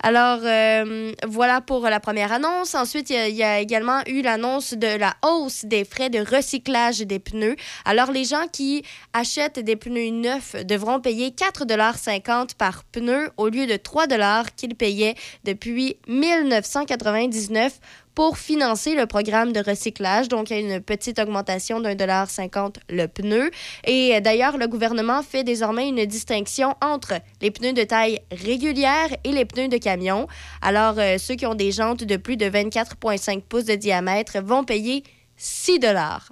Alors, 0.02 0.40
euh, 0.46 1.12
voilà 1.28 1.60
pour 1.60 1.82
la 1.82 2.00
première 2.00 2.32
annonce. 2.32 2.74
Ensuite, 2.74 3.10
il 3.10 3.16
y 3.18 3.20
a- 3.20 3.28
il 3.28 3.36
y, 3.36 3.44
a 3.44 3.60
également 3.60 4.00
eu 4.08 4.22
l'annonce 4.22 4.74
de 4.74 4.98
la 4.98 5.14
hausse 5.26 5.66
des 5.66 5.84
frais 5.84 6.10
de 6.10 6.20
recyclage 6.20 7.00
des 7.00 7.20
pneus. 7.20 7.58
Alors, 7.84 8.10
les 8.14 8.24
gens 8.24 8.48
qui 8.50 8.84
achètent 9.12 9.60
des 9.60 9.76
pneus 9.76 10.12
neufs 10.12 10.56
devront 10.66 11.02
payer 11.02 11.32
4,50 11.32 12.54
par 12.56 12.86
pneu 12.86 13.30
au 13.36 13.50
lieu 13.50 13.68
de 13.68 13.76
3 13.76 14.08
qu'ils 14.56 14.76
payaient 14.76 15.16
depuis 15.44 15.98
1999 16.08 17.74
pour 18.20 18.38
financer 18.38 18.96
le 18.96 19.06
programme 19.06 19.54
de 19.54 19.62
recyclage. 19.62 20.28
Donc, 20.28 20.50
il 20.50 20.54
y 20.54 20.58
a 20.58 20.76
une 20.76 20.82
petite 20.82 21.20
augmentation 21.20 21.80
d'un 21.80 21.96
dollar 21.96 22.30
cinquante 22.30 22.78
le 22.90 23.08
pneu. 23.08 23.50
Et 23.86 24.14
euh, 24.14 24.20
d'ailleurs, 24.20 24.58
le 24.58 24.68
gouvernement 24.68 25.24
fait 25.24 25.46
désormais 25.46 25.88
une 25.88 26.04
distinction 26.04 26.76
entre 26.82 27.14
les 27.42 27.50
pneus 27.50 27.72
de 27.72 27.84
taille 27.84 28.20
régulière 28.30 29.08
et 29.24 29.32
les 29.32 29.46
pneus 29.46 29.70
de 29.70 29.78
camion. 29.78 30.28
Alors, 30.62 30.96
euh, 30.98 31.18
ceux 31.18 31.36
qui 31.36 31.46
ont 31.46 31.56
des 31.56 31.72
jantes 31.72 32.04
de 32.04 32.18
plus 32.18 32.36
de 32.36 32.48
24,5 32.48 33.42
pouces 33.44 33.64
de 33.64 33.76
diamètre 33.76 34.42
vont 34.44 34.66
payer 34.66 35.06
6 35.38 35.80
dollars. 35.80 36.30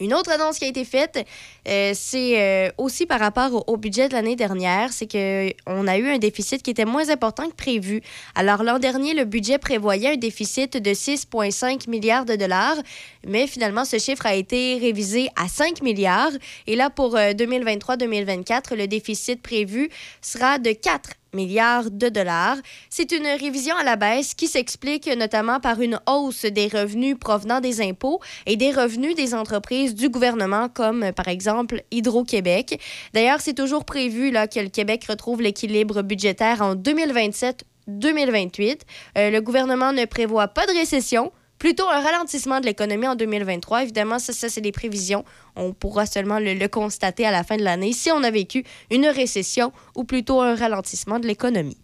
Une 0.00 0.14
autre 0.14 0.30
annonce 0.30 0.58
qui 0.58 0.64
a 0.64 0.68
été 0.68 0.84
faite, 0.84 1.26
euh, 1.66 1.92
c'est 1.94 2.40
euh, 2.40 2.70
aussi 2.78 3.04
par 3.04 3.18
rapport 3.18 3.68
au, 3.68 3.76
budget 3.76 4.08
de 4.08 4.12
l'année 4.12 4.36
dernière, 4.36 4.92
c'est 4.92 5.10
qu'on 5.10 5.86
a 5.86 5.98
eu 5.98 6.08
un 6.08 6.18
déficit 6.18 6.62
qui 6.62 6.70
était 6.70 6.84
moins 6.84 7.10
important 7.10 7.48
que 7.48 7.54
prévu. 7.54 8.00
Alors 8.34 8.62
l'an 8.62 8.78
dernier, 8.78 9.14
le 9.14 9.24
budget 9.24 9.58
prévoyait 9.58 10.12
un 10.12 10.16
déficit 10.16 10.76
de 10.76 10.90
6,5 10.90 11.90
milliards 11.90 12.24
de 12.24 12.36
dollars, 12.36 12.76
mais 13.26 13.46
finalement, 13.46 13.84
ce 13.84 13.98
chiffre 13.98 14.26
a 14.26 14.34
été 14.34 14.78
révisé 14.78 15.28
à 15.36 15.48
5 15.48 15.82
milliards. 15.82 16.32
Et 16.66 16.76
là, 16.76 16.90
pour 16.90 17.16
2023-2024, 17.16 18.76
le 18.76 18.86
déficit 18.86 19.42
prévu 19.42 19.90
sera 20.22 20.58
de 20.58 20.72
4 20.72 21.17
milliards 21.32 21.90
de 21.90 22.08
dollars. 22.08 22.56
C'est 22.90 23.12
une 23.12 23.26
révision 23.26 23.76
à 23.76 23.84
la 23.84 23.96
baisse 23.96 24.34
qui 24.34 24.46
s'explique 24.46 25.06
notamment 25.16 25.60
par 25.60 25.80
une 25.80 26.00
hausse 26.08 26.44
des 26.44 26.68
revenus 26.68 27.16
provenant 27.18 27.60
des 27.60 27.80
impôts 27.80 28.20
et 28.46 28.56
des 28.56 28.70
revenus 28.70 29.14
des 29.14 29.34
entreprises 29.34 29.94
du 29.94 30.08
gouvernement 30.08 30.68
comme 30.68 31.12
par 31.12 31.28
exemple 31.28 31.82
Hydro-Québec. 31.90 32.80
D'ailleurs, 33.14 33.40
c'est 33.40 33.54
toujours 33.54 33.84
prévu 33.84 34.30
là, 34.30 34.46
que 34.46 34.60
le 34.60 34.68
Québec 34.68 35.04
retrouve 35.08 35.42
l'équilibre 35.42 36.02
budgétaire 36.02 36.62
en 36.62 36.74
2027 36.74 37.64
2028. 37.88 38.84
Euh, 39.16 39.30
le 39.30 39.40
gouvernement 39.40 39.92
ne 39.92 40.04
prévoit 40.04 40.48
pas 40.48 40.66
de 40.66 40.72
récession, 40.72 41.32
plutôt 41.58 41.88
un 41.88 42.00
ralentissement 42.00 42.60
de 42.60 42.66
l'économie 42.66 43.08
en 43.08 43.14
2023. 43.14 43.82
Évidemment, 43.82 44.18
ça, 44.18 44.32
ça 44.32 44.48
c'est 44.48 44.60
des 44.60 44.72
prévisions. 44.72 45.24
On 45.56 45.72
pourra 45.72 46.06
seulement 46.06 46.38
le, 46.38 46.66
constater 46.68 47.26
à 47.26 47.30
la 47.30 47.44
fin 47.44 47.56
de 47.56 47.62
l'année 47.62 47.92
si 47.92 48.10
on 48.10 48.22
a 48.22 48.30
vécu 48.30 48.64
une 48.90 49.06
récession 49.06 49.72
ou 49.96 50.04
plutôt 50.04 50.40
un 50.40 50.54
ralentissement 50.54 51.18
de 51.18 51.26
l'économie. 51.26 51.78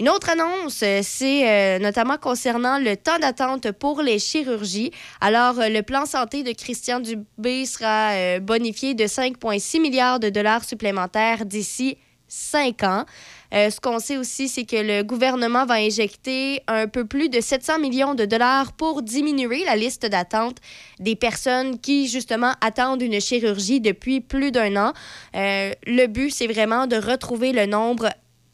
Une 0.00 0.08
autre 0.10 0.30
annonce, 0.30 0.80
euh, 0.84 1.00
c'est 1.02 1.48
euh, 1.48 1.80
notamment 1.80 2.18
concernant 2.18 2.78
le 2.78 2.96
temps 2.96 3.18
d'attente 3.18 3.72
pour 3.72 4.00
les 4.00 4.20
chirurgies. 4.20 4.92
Alors, 5.20 5.58
euh, 5.58 5.68
le 5.68 5.82
plan 5.82 6.06
santé 6.06 6.44
de 6.44 6.52
Christian 6.52 7.00
Dubé 7.00 7.66
sera 7.66 8.38
bonifié 8.38 8.94
de 8.94 9.04
5,6 9.04 9.80
milliards 9.80 10.20
de 10.20 10.28
dollars 10.28 10.62
supplémentaires 10.62 11.44
d'ici 11.44 11.98
cinq 12.28 12.84
ans. 12.84 13.06
Euh, 13.54 13.70
ce 13.70 13.80
qu'on 13.80 13.98
sait 13.98 14.16
aussi, 14.16 14.48
c'est 14.48 14.64
que 14.64 14.76
le 14.76 15.02
gouvernement 15.02 15.64
va 15.64 15.74
injecter 15.74 16.62
un 16.66 16.86
peu 16.86 17.06
plus 17.06 17.28
de 17.28 17.40
700 17.40 17.78
millions 17.78 18.14
de 18.14 18.24
dollars 18.24 18.72
pour 18.72 19.02
diminuer 19.02 19.64
la 19.64 19.76
liste 19.76 20.06
d'attente 20.06 20.58
des 21.00 21.16
personnes 21.16 21.78
qui, 21.78 22.08
justement, 22.08 22.52
attendent 22.60 23.02
une 23.02 23.20
chirurgie 23.20 23.80
depuis 23.80 24.20
plus 24.20 24.50
d'un 24.50 24.76
an. 24.76 24.92
Euh, 25.34 25.72
le 25.86 26.06
but, 26.06 26.30
c'est 26.30 26.46
vraiment 26.46 26.86
de 26.86 26.96
retrouver 26.96 27.52
le 27.52 27.66
nombre 27.66 28.08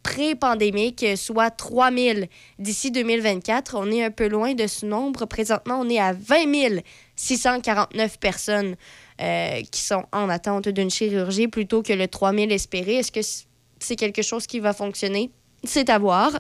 pré-pandémique, 0.05 1.05
soit 1.17 1.51
3 1.51 1.91
000 1.91 2.19
d'ici 2.61 2.93
2024. 2.93 3.75
On 3.77 3.91
est 3.91 4.05
un 4.05 4.11
peu 4.11 4.29
loin 4.29 4.55
de 4.55 4.67
ce 4.69 4.87
nombre. 4.87 5.25
Présentement, 5.25 5.81
on 5.81 5.89
est 5.89 5.99
à 5.99 6.13
20 6.13 6.83
649 7.17 8.19
personnes 8.21 8.77
euh, 9.21 9.61
qui 9.73 9.81
sont 9.81 10.05
en 10.13 10.29
attente 10.29 10.69
d'une 10.69 10.91
chirurgie 10.91 11.49
plutôt 11.49 11.83
que 11.83 11.93
le 11.93 12.07
3 12.07 12.33
000 12.33 12.51
espéré. 12.51 12.97
Est-ce 12.97 13.11
que 13.11 13.21
c'est 13.79 13.97
quelque 13.97 14.23
chose 14.23 14.47
qui 14.47 14.61
va 14.61 14.73
fonctionner. 14.73 15.31
C'est 15.65 15.91
à 15.91 15.99
voir. 15.99 16.39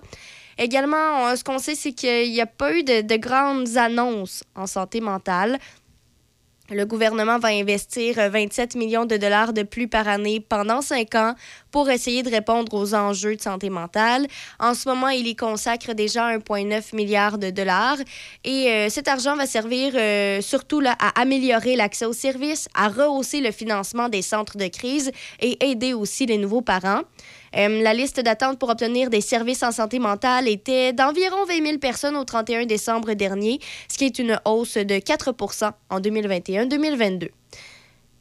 Également, 0.58 1.34
ce 1.34 1.42
qu'on 1.42 1.58
sait, 1.58 1.74
c'est 1.74 1.92
qu'il 1.92 2.30
n'y 2.30 2.40
a 2.40 2.46
pas 2.46 2.72
eu 2.72 2.84
de, 2.84 3.16
grandes 3.16 3.76
annonces 3.76 4.44
en 4.54 4.66
santé 4.66 5.00
mentale. 5.00 5.58
Le 6.70 6.86
gouvernement 6.86 7.38
va 7.38 7.48
investir 7.48 8.16
27 8.30 8.74
millions 8.74 9.04
de 9.04 9.18
dollars 9.18 9.52
de 9.52 9.64
plus 9.64 9.86
par 9.86 10.08
année 10.08 10.40
pendant 10.40 10.80
cinq 10.80 11.14
ans 11.14 11.34
pour 11.70 11.90
essayer 11.90 12.22
de 12.22 12.30
répondre 12.30 12.72
aux 12.72 12.94
enjeux 12.94 13.36
de 13.36 13.42
santé 13.42 13.68
mentale. 13.68 14.26
En 14.58 14.72
ce 14.72 14.88
moment, 14.88 15.10
il 15.10 15.26
y 15.26 15.36
consacre 15.36 15.92
déjà 15.92 16.34
1,9 16.34 16.96
milliard 16.96 17.36
de 17.36 17.50
dollars 17.50 17.98
et 18.44 18.70
euh, 18.70 18.88
cet 18.88 19.08
argent 19.08 19.36
va 19.36 19.44
servir 19.44 19.92
euh, 19.94 20.40
surtout 20.40 20.80
là, 20.80 20.96
à 20.98 21.20
améliorer 21.20 21.76
l'accès 21.76 22.06
aux 22.06 22.14
services, 22.14 22.66
à 22.72 22.88
rehausser 22.88 23.42
le 23.42 23.50
financement 23.50 24.08
des 24.08 24.22
centres 24.22 24.56
de 24.56 24.68
crise 24.68 25.12
et 25.40 25.62
aider 25.68 25.92
aussi 25.92 26.24
les 26.24 26.38
nouveaux 26.38 26.62
parents. 26.62 27.02
Euh, 27.56 27.82
la 27.82 27.94
liste 27.94 28.20
d'attente 28.20 28.58
pour 28.58 28.68
obtenir 28.70 29.10
des 29.10 29.20
services 29.20 29.62
en 29.62 29.72
santé 29.72 29.98
mentale 29.98 30.48
était 30.48 30.92
d'environ 30.92 31.44
20 31.46 31.66
000 31.66 31.78
personnes 31.78 32.16
au 32.16 32.24
31 32.24 32.66
décembre 32.66 33.14
dernier, 33.14 33.60
ce 33.88 33.98
qui 33.98 34.04
est 34.04 34.18
une 34.18 34.40
hausse 34.44 34.76
de 34.76 34.94
4% 34.94 35.70
en 35.90 36.00
2021-2022. 36.00 37.28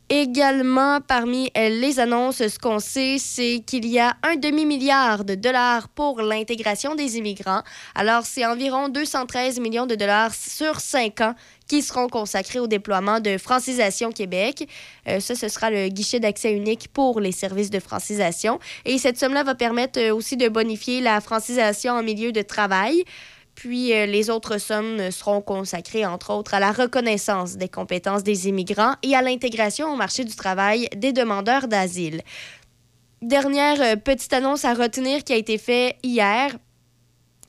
Également, 0.10 1.00
parmi 1.02 1.50
euh, 1.58 1.70
les 1.70 2.00
annonces, 2.00 2.46
ce 2.46 2.60
qu'on 2.60 2.80
sait, 2.80 3.18
c'est 3.18 3.64
qu'il 3.66 3.88
y 3.88 4.00
a 4.00 4.16
un 4.22 4.36
demi-milliard 4.36 5.24
de 5.24 5.34
dollars 5.34 5.88
pour 5.90 6.22
l'intégration 6.22 6.94
des 6.94 7.18
immigrants. 7.18 7.64
Alors, 7.96 8.24
c'est 8.26 8.46
environ 8.46 8.90
213 8.90 9.60
millions 9.60 9.88
de 9.88 9.96
dollars 9.96 10.34
sur 10.36 10.82
cinq 10.82 11.22
ans 11.22 11.34
qui 11.74 11.82
seront 11.82 12.08
consacrés 12.08 12.60
au 12.60 12.68
déploiement 12.68 13.20
de 13.20 13.40
Francisation 13.40 14.12
Québec. 14.12 14.70
Euh, 15.08 15.20
ça, 15.20 15.34
ce 15.34 15.48
sera 15.48 15.72
le 15.72 15.88
guichet 15.88 16.20
d'accès 16.20 16.54
unique 16.54 16.88
pour 16.94 17.20
les 17.20 17.32
services 17.32 17.72
de 17.72 17.80
francisation. 17.80 18.60
Et 18.86 19.00
cette 19.00 19.18
somme-là 19.18 19.42
va 19.42 19.56
permettre 19.56 20.00
euh, 20.00 20.14
aussi 20.14 20.38
de 20.38 20.48
bonifier 20.50 21.02
la 21.02 21.20
francisation 21.20 21.94
en 21.94 22.04
milieu 22.04 22.32
de 22.32 22.44
travail. 22.44 23.04
Puis 23.56 23.92
euh, 23.92 24.06
les 24.06 24.30
autres 24.30 24.60
sommes 24.60 25.10
seront 25.10 25.42
consacrées, 25.42 26.06
entre 26.06 26.32
autres, 26.32 26.54
à 26.54 26.60
la 26.60 26.72
reconnaissance 26.72 27.58
des 27.58 27.70
compétences 27.70 28.22
des 28.22 28.48
immigrants 28.48 28.94
et 29.02 29.16
à 29.16 29.24
l'intégration 29.24 29.92
au 29.92 29.96
marché 29.96 30.26
du 30.26 30.36
travail 30.36 30.88
des 30.96 31.12
demandeurs 31.12 31.68
d'asile. 31.68 32.22
Dernière 33.24 34.00
petite 34.00 34.34
annonce 34.34 34.64
à 34.64 34.76
retenir 34.76 35.24
qui 35.24 35.34
a 35.34 35.38
été 35.38 35.58
faite 35.58 35.96
hier, 36.04 36.52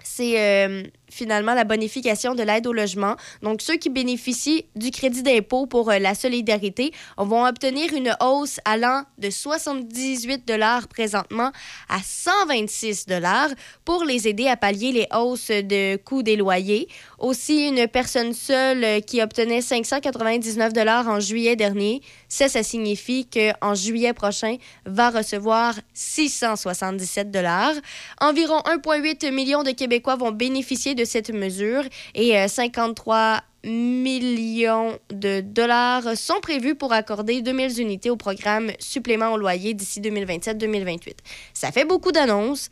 c'est 0.02 0.82
finalement 1.14 1.54
la 1.54 1.64
bonification 1.64 2.34
de 2.34 2.42
l'aide 2.42 2.66
au 2.66 2.72
logement. 2.72 3.16
Donc, 3.42 3.62
ceux 3.62 3.76
qui 3.76 3.88
bénéficient 3.88 4.66
du 4.74 4.90
crédit 4.90 5.22
d'impôt 5.22 5.66
pour 5.66 5.90
euh, 5.90 5.98
la 5.98 6.14
solidarité 6.14 6.92
vont 7.16 7.46
obtenir 7.46 7.92
une 7.94 8.16
hausse 8.20 8.60
allant 8.64 9.04
de 9.18 9.30
78 9.30 10.46
dollars 10.46 10.88
présentement 10.88 11.52
à 11.88 11.98
126 12.02 13.06
dollars 13.06 13.50
pour 13.84 14.04
les 14.04 14.28
aider 14.28 14.48
à 14.48 14.56
pallier 14.56 14.92
les 14.92 15.06
hausses 15.14 15.48
de 15.48 15.96
coûts 15.96 16.22
des 16.22 16.36
loyers. 16.36 16.88
Aussi, 17.18 17.68
une 17.68 17.86
personne 17.88 18.34
seule 18.34 19.02
qui 19.02 19.22
obtenait 19.22 19.60
599 19.60 20.72
dollars 20.72 21.08
en 21.08 21.20
juillet 21.20 21.56
dernier, 21.56 22.02
ça, 22.28 22.48
ça 22.48 22.62
signifie 22.62 23.26
qu'en 23.26 23.74
juillet 23.74 24.12
prochain, 24.12 24.56
va 24.84 25.10
recevoir 25.10 25.74
677 25.94 27.30
dollars. 27.30 27.74
Environ 28.20 28.58
1,8 28.60 29.30
million 29.30 29.62
de 29.62 29.70
Québécois 29.70 30.16
vont 30.16 30.32
bénéficier 30.32 30.94
de 30.94 31.03
cette 31.04 31.30
mesure 31.30 31.84
et 32.14 32.48
53 32.48 33.42
euh, 33.66 33.70
millions 33.70 34.98
de 35.10 35.40
dollars 35.40 36.16
sont 36.16 36.40
prévus 36.40 36.74
pour 36.74 36.92
accorder 36.92 37.40
2000 37.40 37.80
unités 37.80 38.10
au 38.10 38.16
programme 38.16 38.70
supplément 38.78 39.32
au 39.32 39.38
loyer 39.38 39.72
d'ici 39.72 40.00
2027-2028. 40.00 41.14
Ça 41.54 41.72
fait 41.72 41.86
beaucoup 41.86 42.12
d'annonces, 42.12 42.70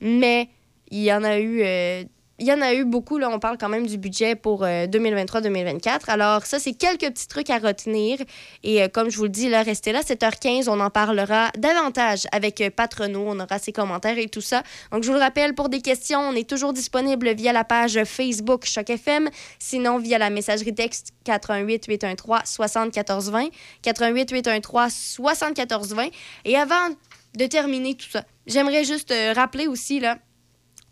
mais 0.00 0.48
il 0.90 1.02
y 1.02 1.12
en 1.12 1.24
a 1.24 1.38
eu 1.38 1.62
euh, 1.62 2.04
il 2.40 2.46
y 2.46 2.52
en 2.52 2.60
a 2.60 2.74
eu 2.74 2.84
beaucoup. 2.84 3.18
Là, 3.18 3.30
on 3.30 3.38
parle 3.38 3.58
quand 3.58 3.68
même 3.68 3.86
du 3.86 3.96
budget 3.96 4.34
pour 4.34 4.64
2023-2024. 4.64 5.88
Euh, 5.88 5.98
Alors, 6.08 6.46
ça, 6.46 6.58
c'est 6.58 6.74
quelques 6.74 7.08
petits 7.12 7.28
trucs 7.28 7.50
à 7.50 7.58
retenir. 7.58 8.18
Et 8.64 8.82
euh, 8.82 8.88
comme 8.88 9.08
je 9.08 9.16
vous 9.16 9.24
le 9.24 9.28
dis, 9.28 9.48
là, 9.48 9.62
restez 9.62 9.92
là, 9.92 10.00
7h15, 10.00 10.68
on 10.68 10.80
en 10.80 10.90
parlera 10.90 11.50
davantage 11.56 12.26
avec 12.32 12.60
euh, 12.60 12.70
Patrono. 12.70 13.24
On 13.28 13.38
aura 13.38 13.58
ses 13.58 13.72
commentaires 13.72 14.18
et 14.18 14.28
tout 14.28 14.40
ça. 14.40 14.62
Donc, 14.90 15.04
je 15.04 15.08
vous 15.08 15.14
le 15.14 15.20
rappelle, 15.20 15.54
pour 15.54 15.68
des 15.68 15.80
questions, 15.80 16.20
on 16.20 16.34
est 16.34 16.48
toujours 16.48 16.72
disponible 16.72 17.32
via 17.34 17.52
la 17.52 17.62
page 17.64 18.02
Facebook 18.04 18.64
Choc 18.66 18.90
FM. 18.90 19.30
Sinon, 19.60 19.98
via 19.98 20.18
la 20.18 20.30
messagerie 20.30 20.74
texte 20.74 21.12
88 21.24 21.86
813 21.86 22.40
7420. 22.44 23.48
88 23.82 24.30
813 24.32 24.92
7420. 24.92 26.08
Et 26.44 26.56
avant 26.56 26.88
de 27.36 27.46
terminer 27.46 27.94
tout 27.94 28.10
ça, 28.10 28.24
j'aimerais 28.46 28.84
juste 28.84 29.14
rappeler 29.34 29.68
aussi, 29.68 30.00
là, 30.00 30.18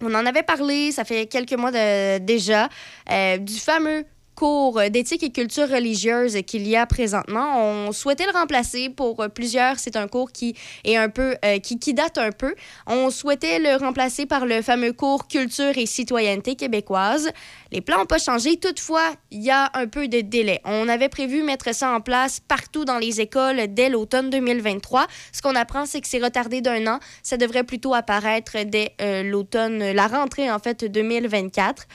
on 0.03 0.15
en 0.15 0.27
avait 0.27 0.43
parlé, 0.43 0.93
ça 0.93 1.05
fait 1.05 1.27
quelques 1.27 1.53
mois 1.55 1.71
déjà, 2.19 2.69
euh, 3.11 3.39
du 3.39 3.59
fameux 3.59 4.05
cours 4.35 4.81
d'éthique 4.91 5.23
et 5.23 5.31
culture 5.31 5.69
religieuse 5.69 6.39
qu'il 6.47 6.67
y 6.67 6.77
a 6.77 6.87
présentement. 6.87 7.65
On 7.65 7.93
souhaitait 7.93 8.27
le 8.27 8.33
remplacer 8.33 8.89
pour 8.89 9.27
plusieurs. 9.35 9.79
C'est 9.79 9.97
un 9.97 10.09
cours 10.09 10.33
qui 10.33 10.57
est 10.85 10.97
un 10.97 11.09
peu 11.09 11.37
euh, 11.45 11.59
qui, 11.59 11.79
qui, 11.79 11.95
date 11.95 12.19
un 12.19 12.33
peu. 12.33 12.55
On 12.87 13.11
souhaitait 13.11 13.59
le 13.59 13.77
remplacer 13.77 14.27
par 14.27 14.47
le 14.47 14.63
fameux 14.63 14.93
cours 14.93 15.29
culture 15.29 15.77
et 15.77 15.87
citoyenneté 15.87 16.57
québécoise. 16.57 17.31
Les 17.71 17.81
plans 17.81 17.99
n'ont 17.99 18.07
pas 18.07 18.19
changé. 18.19 18.57
Toutefois, 18.57 19.13
il 19.31 19.43
y 19.43 19.51
a 19.51 19.71
un 19.75 19.87
peu 19.87 20.09
de 20.09 20.21
délai. 20.21 20.61
On 20.65 20.89
avait 20.89 21.09
prévu 21.09 21.43
mettre 21.43 21.75
ça 21.75 21.91
en 21.93 22.01
place 22.01 22.41
partout 22.41 22.85
dans 22.85 22.99
les 22.99 23.21
écoles 23.21 23.63
dès 23.69 23.89
l'automne 23.89 24.31
2023. 24.31 25.07
Ce 25.33 25.43
qu'on 25.43 25.55
apprend, 25.55 25.87
c'est 25.87 26.01
que 26.01 26.09
c'est 26.09 26.23
retardé 26.23 26.61
d'un 26.61 26.87
an. 26.87 27.01
Ça 27.23 27.37
devrait 27.37 27.65
plutôt 27.65 27.95
apparaître 27.95 28.57
dès 28.65 28.95
euh, 29.01 29.23
l'automne, 29.23 29.93
la 29.93 30.07
rentrée 30.07 30.51
en 30.51 30.59
fait 30.59 30.85
2024. 30.85 31.87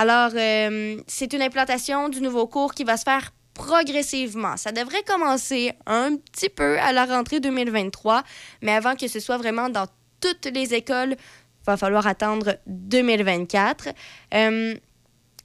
Alors, 0.00 0.30
euh, 0.36 0.96
c'est 1.08 1.32
une 1.32 1.42
implantation 1.42 2.08
du 2.08 2.20
nouveau 2.20 2.46
cours 2.46 2.72
qui 2.72 2.84
va 2.84 2.96
se 2.96 3.02
faire 3.02 3.32
progressivement. 3.52 4.56
Ça 4.56 4.70
devrait 4.70 5.02
commencer 5.02 5.72
un 5.86 6.14
petit 6.14 6.48
peu 6.48 6.78
à 6.78 6.92
la 6.92 7.04
rentrée 7.04 7.40
2023, 7.40 8.22
mais 8.62 8.70
avant 8.70 8.94
que 8.94 9.08
ce 9.08 9.18
soit 9.18 9.38
vraiment 9.38 9.68
dans 9.68 9.88
toutes 10.20 10.46
les 10.54 10.72
écoles, 10.72 11.16
il 11.18 11.66
va 11.66 11.76
falloir 11.76 12.06
attendre 12.06 12.58
2024. 12.68 13.88
Euh, 14.34 14.76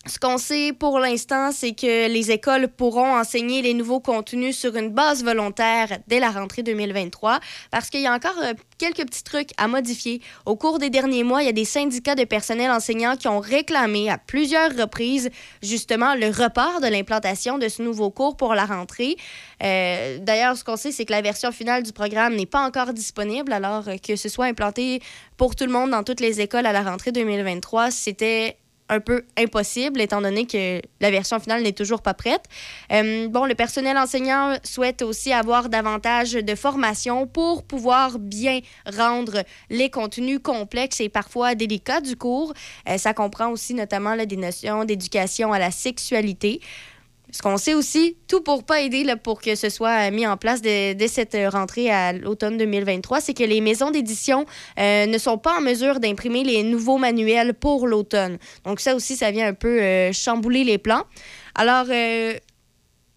Ce 0.06 0.20
qu'on 0.20 0.38
sait 0.38 0.74
pour 0.78 1.00
l'instant, 1.00 1.54
c'est 1.54 1.72
que 1.72 2.10
les 2.10 2.30
écoles 2.30 2.68
pourront 2.68 3.16
enseigner 3.16 3.62
les 3.62 3.74
nouveaux 3.74 4.02
contenus 4.02 4.58
sur 4.58 4.76
une 4.76 4.89
base 4.89 5.24
volontaire 5.24 5.98
dès 6.08 6.20
la 6.20 6.30
rentrée 6.30 6.62
2023 6.62 7.39
parce 7.72 7.89
qu'il 7.89 8.02
y 8.02 8.08
a 8.08 8.13
encore 8.13 8.38
euh, 8.44 8.54
quelques 8.78 9.06
petits 9.06 9.24
trucs 9.24 9.52
à 9.58 9.70
modifier. 9.70 10.22
Au 10.46 10.58
cours 10.58 10.78
des 10.78 10.89
derniers 10.89 11.24
mois, 11.24 11.42
il 11.42 11.46
y 11.46 11.50
a 11.50 11.54
des 11.54 11.63
syndicats 11.63 12.16
de 12.16 12.26
personnel 12.26 12.70
enseignant 12.70 13.16
qui 13.16 13.30
ont 13.30 13.39
réclamé 13.39 14.10
à 14.10 14.18
plusieurs 14.18 14.76
reprises 14.76 15.30
justement 15.62 16.16
le 16.16 16.28
report 16.28 16.82
de 16.82 16.88
l'implantation 16.88 17.58
de 17.58 17.70
ce 17.70 17.82
nouveau 17.82 18.10
cours 18.10 18.36
pour 18.36 18.56
la 18.56 18.66
rentrée. 18.66 19.16
Euh, 19.63 20.18
d'ailleurs, 20.20 20.58
ce 20.58 20.66
qu'on 20.66 20.76
sait, 20.76 20.92
c'est 20.92 21.06
que 21.06 21.13
la 21.13 21.22
version 21.22 21.54
finale 21.54 21.82
du 21.82 21.94
programme 21.94 22.36
n'est 22.36 22.46
pas 22.46 22.66
encore 22.66 22.92
disponible, 22.92 23.54
alors 23.54 23.86
que 24.06 24.18
ce 24.18 24.28
soit 24.28 24.48
implanté 24.48 25.02
pour 25.38 25.56
tout 25.56 25.63
le 25.63 25.72
monde 25.72 25.92
dans 25.92 26.04
toutes 26.04 26.20
les 26.20 26.42
écoles 26.42 26.66
à 26.66 26.74
la 26.74 26.82
rentrée 26.82 27.13
2023, 27.13 27.89
c'était 27.89 28.58
un 28.93 28.99
peu 28.99 29.23
impossible, 29.38 30.01
étant 30.01 30.21
donné 30.21 30.45
que 30.45 30.82
la 31.01 31.12
version 31.12 31.39
finale 31.39 31.63
n'est 31.63 31.73
toujours 31.73 32.01
pas 32.01 32.13
prête. 32.13 32.43
Euh, 32.91 33.27
bon, 33.27 33.45
le 33.45 33.56
personnel 33.56 33.97
enseignant 33.97 34.56
souhaite 34.63 35.01
aussi 35.01 35.34
avoir 35.34 35.69
davantage 35.69 36.34
de 36.34 36.56
formation 36.56 37.27
pour 37.27 37.63
pouvoir 37.63 38.19
bien 38.19 38.60
rendre 38.86 39.43
les 39.69 39.89
contenus 39.89 40.39
complexes 40.43 41.01
et 41.01 41.10
parfois 41.10 41.56
délicats 41.56 42.01
du 42.01 42.15
cours. 42.15 42.53
Euh, 42.88 42.97
ça 42.97 43.13
comprend 43.13 43.49
aussi 43.49 43.73
notamment 43.73 44.15
là, 44.15 44.25
des 44.25 44.38
notions 44.38 44.86
d'éducation 44.86 45.53
à 45.53 45.60
la 45.60 45.71
sexualité. 45.71 46.62
Ce 47.34 47.41
qu'on 47.41 47.58
sait 47.58 47.74
aussi, 47.74 48.15
tout 48.28 48.41
pour 48.41 48.63
pas 48.63 48.82
aider 48.82 49.04
là, 49.04 49.17
pour 49.17 49.41
que 49.41 49.56
ce 49.56 49.69
soit 49.69 50.12
mis 50.12 50.28
en 50.28 50.38
place 50.38 50.62
dès, 50.62 50.96
cette 51.08 51.36
rentrée 51.52 51.89
à 51.89 52.13
l'automne 52.13 52.58
2023, 52.58 53.22
c'est 53.22 53.34
que 53.34 53.43
les 53.43 53.60
maisons 53.60 53.89
d'édition 53.89 54.46
euh, 54.80 55.08
ne 55.08 55.17
sont 55.17 55.39
pas 55.39 55.58
en 55.58 55.62
mesure 55.62 56.00
d'imprimer 56.00 56.43
les 56.43 56.62
nouveaux 56.62 57.00
manuels 57.00 57.56
pour 57.56 57.88
l'automne. 57.88 58.38
Donc 58.65 58.80
ça 58.80 58.96
aussi, 58.96 59.15
ça 59.15 59.32
vient 59.32 59.48
un 59.48 59.56
peu 59.56 59.82
euh, 59.82 60.13
chambouler 60.13 60.63
les 60.63 60.78
plans. 60.78 61.06
Alors, 61.56 61.88
euh, 61.89 62.36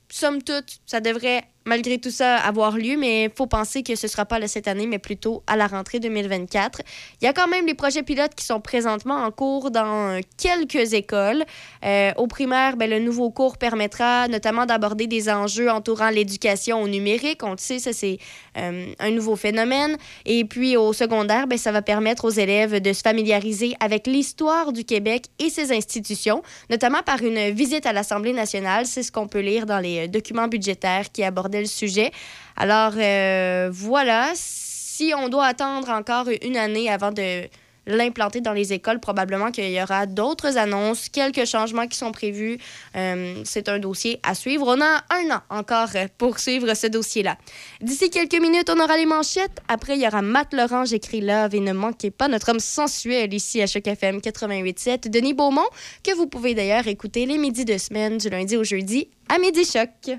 somme 0.09 0.43
toute, 0.43 0.79
ça 0.87 1.01
devrait 1.01 1.45
malgré 1.67 1.99
tout 1.99 2.11
ça 2.11 2.37
avoir 2.37 2.79
lieu, 2.79 2.97
mais 2.97 3.25
il 3.25 3.31
faut 3.35 3.47
penser 3.47 3.83
que 3.83 3.95
ce 3.97 4.07
ne 4.07 4.11
sera 4.11 4.25
pas 4.25 4.37
cette 4.47 4.69
année, 4.69 4.87
mais 4.87 4.99
plutôt 4.99 5.43
à 5.47 5.57
la 5.57 5.67
rentrée 5.67 5.99
2024. 5.99 6.83
Il 7.21 7.25
y 7.25 7.29
a 7.29 7.33
quand 7.33 7.49
même 7.49 7.67
les 7.67 7.75
projets 7.75 8.03
pilotes 8.03 8.35
qui 8.35 8.45
sont 8.45 8.61
présentement 8.61 9.15
en 9.15 9.31
cours 9.31 9.71
dans 9.71 10.21
quelques 10.37 10.93
écoles. 10.93 11.45
Euh, 11.85 12.13
au 12.17 12.27
primaire, 12.27 12.77
ben, 12.77 12.89
le 12.89 13.01
nouveau 13.01 13.31
cours 13.31 13.59
permettra 13.59 14.29
notamment 14.29 14.67
d'aborder 14.67 15.07
des 15.07 15.29
enjeux 15.29 15.71
entourant 15.71 16.11
l'éducation 16.11 16.81
au 16.81 16.89
numérique. 16.89 17.43
On 17.43 17.53
le 17.53 17.59
sait, 17.59 17.79
ça 17.79 17.93
c'est 17.93 18.19
euh, 18.57 18.87
un 18.99 19.11
nouveau 19.11 19.37
phénomène. 19.37 19.97
Et 20.25 20.45
puis 20.45 20.77
au 20.77 20.93
secondaire, 20.93 21.47
ben, 21.47 21.59
ça 21.59 21.73
va 21.73 21.83
permettre 21.83 22.25
aux 22.27 22.31
élèves 22.31 22.81
de 22.81 22.93
se 22.93 23.01
familiariser 23.03 23.75
avec 23.81 24.07
l'histoire 24.07 24.73
du 24.73 24.85
Québec 24.85 25.25
et 25.39 25.51
ses 25.51 25.73
institutions, 25.73 26.43
notamment 26.71 27.03
par 27.03 27.23
une 27.23 27.51
visite 27.51 27.87
à 27.87 27.93
l'Assemblée 27.93 28.33
nationale. 28.33 28.87
C'est 28.87 29.03
ce 29.03 29.11
qu'on 29.11 29.27
peut 29.27 29.41
lire 29.41 29.67
dans 29.67 29.81
les 29.81 30.07
documents 30.09 30.49
budgétaires 30.49 31.11
qui 31.11 31.25
le 31.61 31.67
sujet. 31.67 32.11
Alors 32.57 32.93
euh, 32.97 33.69
voilà, 33.73 34.33
si 34.35 35.13
on 35.17 35.29
doit 35.29 35.47
attendre 35.47 35.91
encore 35.91 36.27
une 36.43 36.57
année 36.57 36.91
avant 36.91 37.13
de 37.13 37.49
l'implanter 37.87 38.41
dans 38.41 38.53
les 38.53 38.73
écoles, 38.73 39.01
probablement 39.01 39.51
qu'il 39.51 39.71
y 39.71 39.81
aura 39.81 40.07
d'autres 40.07 40.59
annonces, 40.59 41.09
quelques 41.09 41.47
changements 41.47 41.87
qui 41.87 41.97
sont 41.97 42.13
prévus. 42.13 42.59
Euh, 42.97 43.41
c'est 43.45 43.69
un 43.69 43.79
dossier 43.79 44.21
à 44.23 44.35
suivre. 44.35 44.67
On 44.67 44.81
a 44.81 45.05
un 45.11 45.37
an 45.37 45.41
encore 45.51 45.91
pour 46.19 46.39
suivre 46.39 46.75
ce 46.75 46.89
dossier-là. 46.89 47.37
D'ici 47.81 48.11
quelques 48.11 48.41
minutes, 48.41 48.71
on 48.71 48.81
aura 48.81 48.97
les 48.97 49.07
manchettes. 49.07 49.61
Après, 49.69 49.97
il 49.97 50.03
y 50.03 50.07
aura 50.07 50.23
Matt 50.23 50.53
Laurent, 50.53 50.85
j'écris 50.85 51.21
Love 51.21 51.55
et 51.55 51.61
ne 51.61 51.73
manquez 51.73 52.11
pas 52.11 52.29
notre 52.29 52.51
homme 52.51 52.61
sensuel 52.61 53.33
ici 53.33 53.63
à 53.63 53.67
Choc 53.67 53.87
FM 53.87 54.19
88.7, 54.19 55.09
Denis 55.09 55.35
Beaumont, 55.35 55.69
que 56.03 56.15
vous 56.15 56.27
pouvez 56.27 56.55
d'ailleurs 56.55 56.89
écouter 56.89 57.27
les 57.27 57.39
midis 57.39 57.65
de 57.65 57.79
semaine 57.79 58.19
du 58.19 58.29
lundi 58.29 58.57
au 58.57 58.65
jeudi 58.65 59.09
à 59.29 59.39
Midi 59.39 59.65
Choc. 59.65 60.19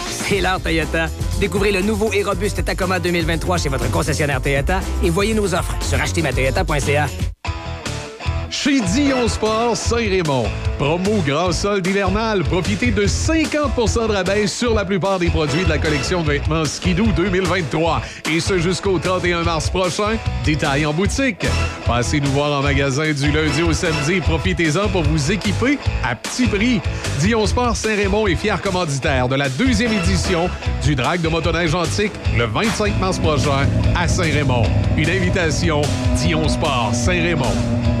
C'est 0.27 0.41
l'heure 0.41 0.61
Toyota. 0.61 1.07
Découvrez 1.39 1.71
le 1.71 1.81
nouveau 1.81 2.11
et 2.13 2.23
robuste 2.23 2.63
Tacoma 2.63 2.99
2023 2.99 3.57
chez 3.57 3.69
votre 3.69 3.89
concessionnaire 3.91 4.41
Toyota 4.41 4.79
et 5.03 5.09
voyez 5.09 5.33
nos 5.33 5.53
offres 5.53 5.75
sur 5.81 5.99
achetermatoyota.ca. 5.99 7.07
Chez 8.51 8.81
Dion 8.81 9.29
Sport 9.29 9.77
Saint-Raymond. 9.77 10.43
Promo 10.77 11.21
grand 11.25 11.53
solde 11.53 11.87
hivernal. 11.87 12.43
Profitez 12.43 12.91
de 12.91 13.07
50% 13.07 14.09
de 14.09 14.13
rabais 14.13 14.45
sur 14.45 14.73
la 14.73 14.83
plupart 14.83 15.19
des 15.19 15.29
produits 15.29 15.63
de 15.63 15.69
la 15.69 15.77
collection 15.77 16.21
de 16.21 16.27
vêtements 16.27 16.65
Skidoo 16.65 17.05
2023. 17.15 18.01
Et 18.29 18.41
ce 18.41 18.59
jusqu'au 18.59 18.99
31 18.99 19.43
mars 19.43 19.69
prochain. 19.69 20.17
Détail 20.43 20.85
en 20.85 20.91
boutique. 20.91 21.45
Passez 21.85 22.19
nous 22.19 22.31
voir 22.31 22.51
en 22.59 22.61
magasin 22.61 23.13
du 23.13 23.31
lundi 23.31 23.63
au 23.63 23.71
samedi 23.71 24.19
profitez-en 24.19 24.89
pour 24.89 25.03
vous 25.03 25.31
équiper 25.31 25.79
à 26.03 26.13
petit 26.15 26.47
prix. 26.47 26.81
Dion 27.19 27.45
Sport 27.45 27.77
Saint-Raymond 27.77 28.27
est 28.27 28.35
fier 28.35 28.61
commanditaire 28.61 29.29
de 29.29 29.35
la 29.35 29.47
deuxième 29.47 29.93
édition 29.93 30.49
du 30.83 30.95
Drag 30.95 31.21
de 31.21 31.29
motoneige 31.29 31.73
antique 31.73 32.11
le 32.37 32.47
25 32.47 32.99
mars 32.99 33.17
prochain 33.17 33.65
à 33.95 34.09
Saint-Raymond. 34.09 34.63
Une 34.97 35.09
invitation 35.09 35.81
Dion 36.17 36.49
Sport 36.49 36.89
Saint-Raymond. 36.93 38.00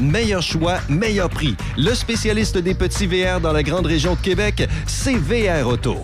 Meilleur 0.00 0.42
choix, 0.42 0.78
meilleur 0.88 1.28
prix. 1.30 1.56
Le 1.76 1.94
spécialiste 1.94 2.58
des 2.58 2.74
petits 2.74 3.06
VR 3.06 3.40
dans 3.40 3.52
la 3.52 3.62
grande 3.62 3.86
région 3.86 4.14
de 4.14 4.20
Québec, 4.20 4.68
c'est 4.86 5.16
VR 5.16 5.66
Auto. 5.66 5.96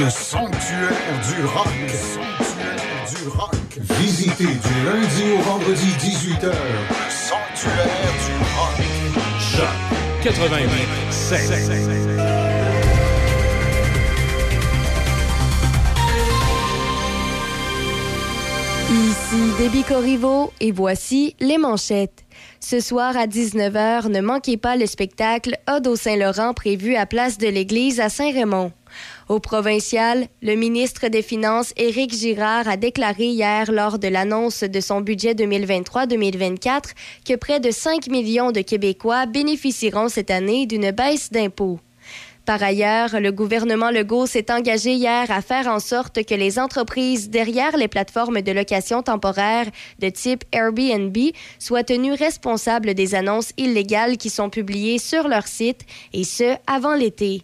Le 0.00 0.10
sanctuaire 0.10 0.90
du 1.28 1.44
rock. 1.46 1.68
Le 1.80 1.88
sanctuaire 1.88 3.06
du 3.08 3.28
rock. 3.28 3.54
Visitez 4.00 4.44
du 4.44 4.84
lundi 4.84 5.22
au 5.38 5.42
vendredi 5.42 5.88
18h. 6.00 6.50
Sanctuaire 7.08 8.12
du 8.24 8.32
rock. 8.56 8.78
Choc 9.38 9.76
88 10.22 12.55
Ici 18.88 19.50
Déby 19.58 19.82
Corriveau 19.82 20.52
et 20.60 20.70
voici 20.70 21.34
les 21.40 21.58
manchettes. 21.58 22.24
Ce 22.60 22.78
soir 22.78 23.16
à 23.16 23.26
19h, 23.26 24.08
ne 24.08 24.20
manquez 24.20 24.56
pas 24.56 24.76
le 24.76 24.86
spectacle 24.86 25.56
Ode 25.68 25.88
au 25.88 25.96
Saint-Laurent 25.96 26.54
prévu 26.54 26.94
à 26.94 27.04
Place 27.04 27.36
de 27.36 27.48
l'Église 27.48 27.98
à 27.98 28.08
Saint-Raymond. 28.08 28.70
Au 29.28 29.40
provincial, 29.40 30.28
le 30.40 30.54
ministre 30.54 31.08
des 31.08 31.22
Finances, 31.22 31.72
Éric 31.76 32.14
Girard, 32.14 32.68
a 32.68 32.76
déclaré 32.76 33.24
hier 33.24 33.72
lors 33.72 33.98
de 33.98 34.06
l'annonce 34.06 34.62
de 34.62 34.80
son 34.80 35.00
budget 35.00 35.34
2023-2024 35.34 36.82
que 37.26 37.34
près 37.34 37.58
de 37.58 37.72
5 37.72 38.06
millions 38.06 38.52
de 38.52 38.60
Québécois 38.60 39.26
bénéficieront 39.26 40.08
cette 40.08 40.30
année 40.30 40.66
d'une 40.66 40.92
baisse 40.92 41.32
d'impôts. 41.32 41.80
Par 42.46 42.62
ailleurs, 42.62 43.20
le 43.20 43.32
gouvernement 43.32 43.90
Legault 43.90 44.26
s'est 44.26 44.52
engagé 44.52 44.92
hier 44.92 45.28
à 45.32 45.42
faire 45.42 45.66
en 45.66 45.80
sorte 45.80 46.24
que 46.24 46.34
les 46.34 46.60
entreprises 46.60 47.28
derrière 47.28 47.76
les 47.76 47.88
plateformes 47.88 48.40
de 48.40 48.52
location 48.52 49.02
temporaire 49.02 49.66
de 49.98 50.08
type 50.10 50.44
Airbnb 50.52 51.16
soient 51.58 51.82
tenues 51.82 52.14
responsables 52.14 52.94
des 52.94 53.16
annonces 53.16 53.52
illégales 53.56 54.16
qui 54.16 54.30
sont 54.30 54.48
publiées 54.48 54.98
sur 55.00 55.26
leur 55.26 55.48
site, 55.48 55.80
et 56.12 56.22
ce, 56.22 56.54
avant 56.68 56.94
l'été. 56.94 57.42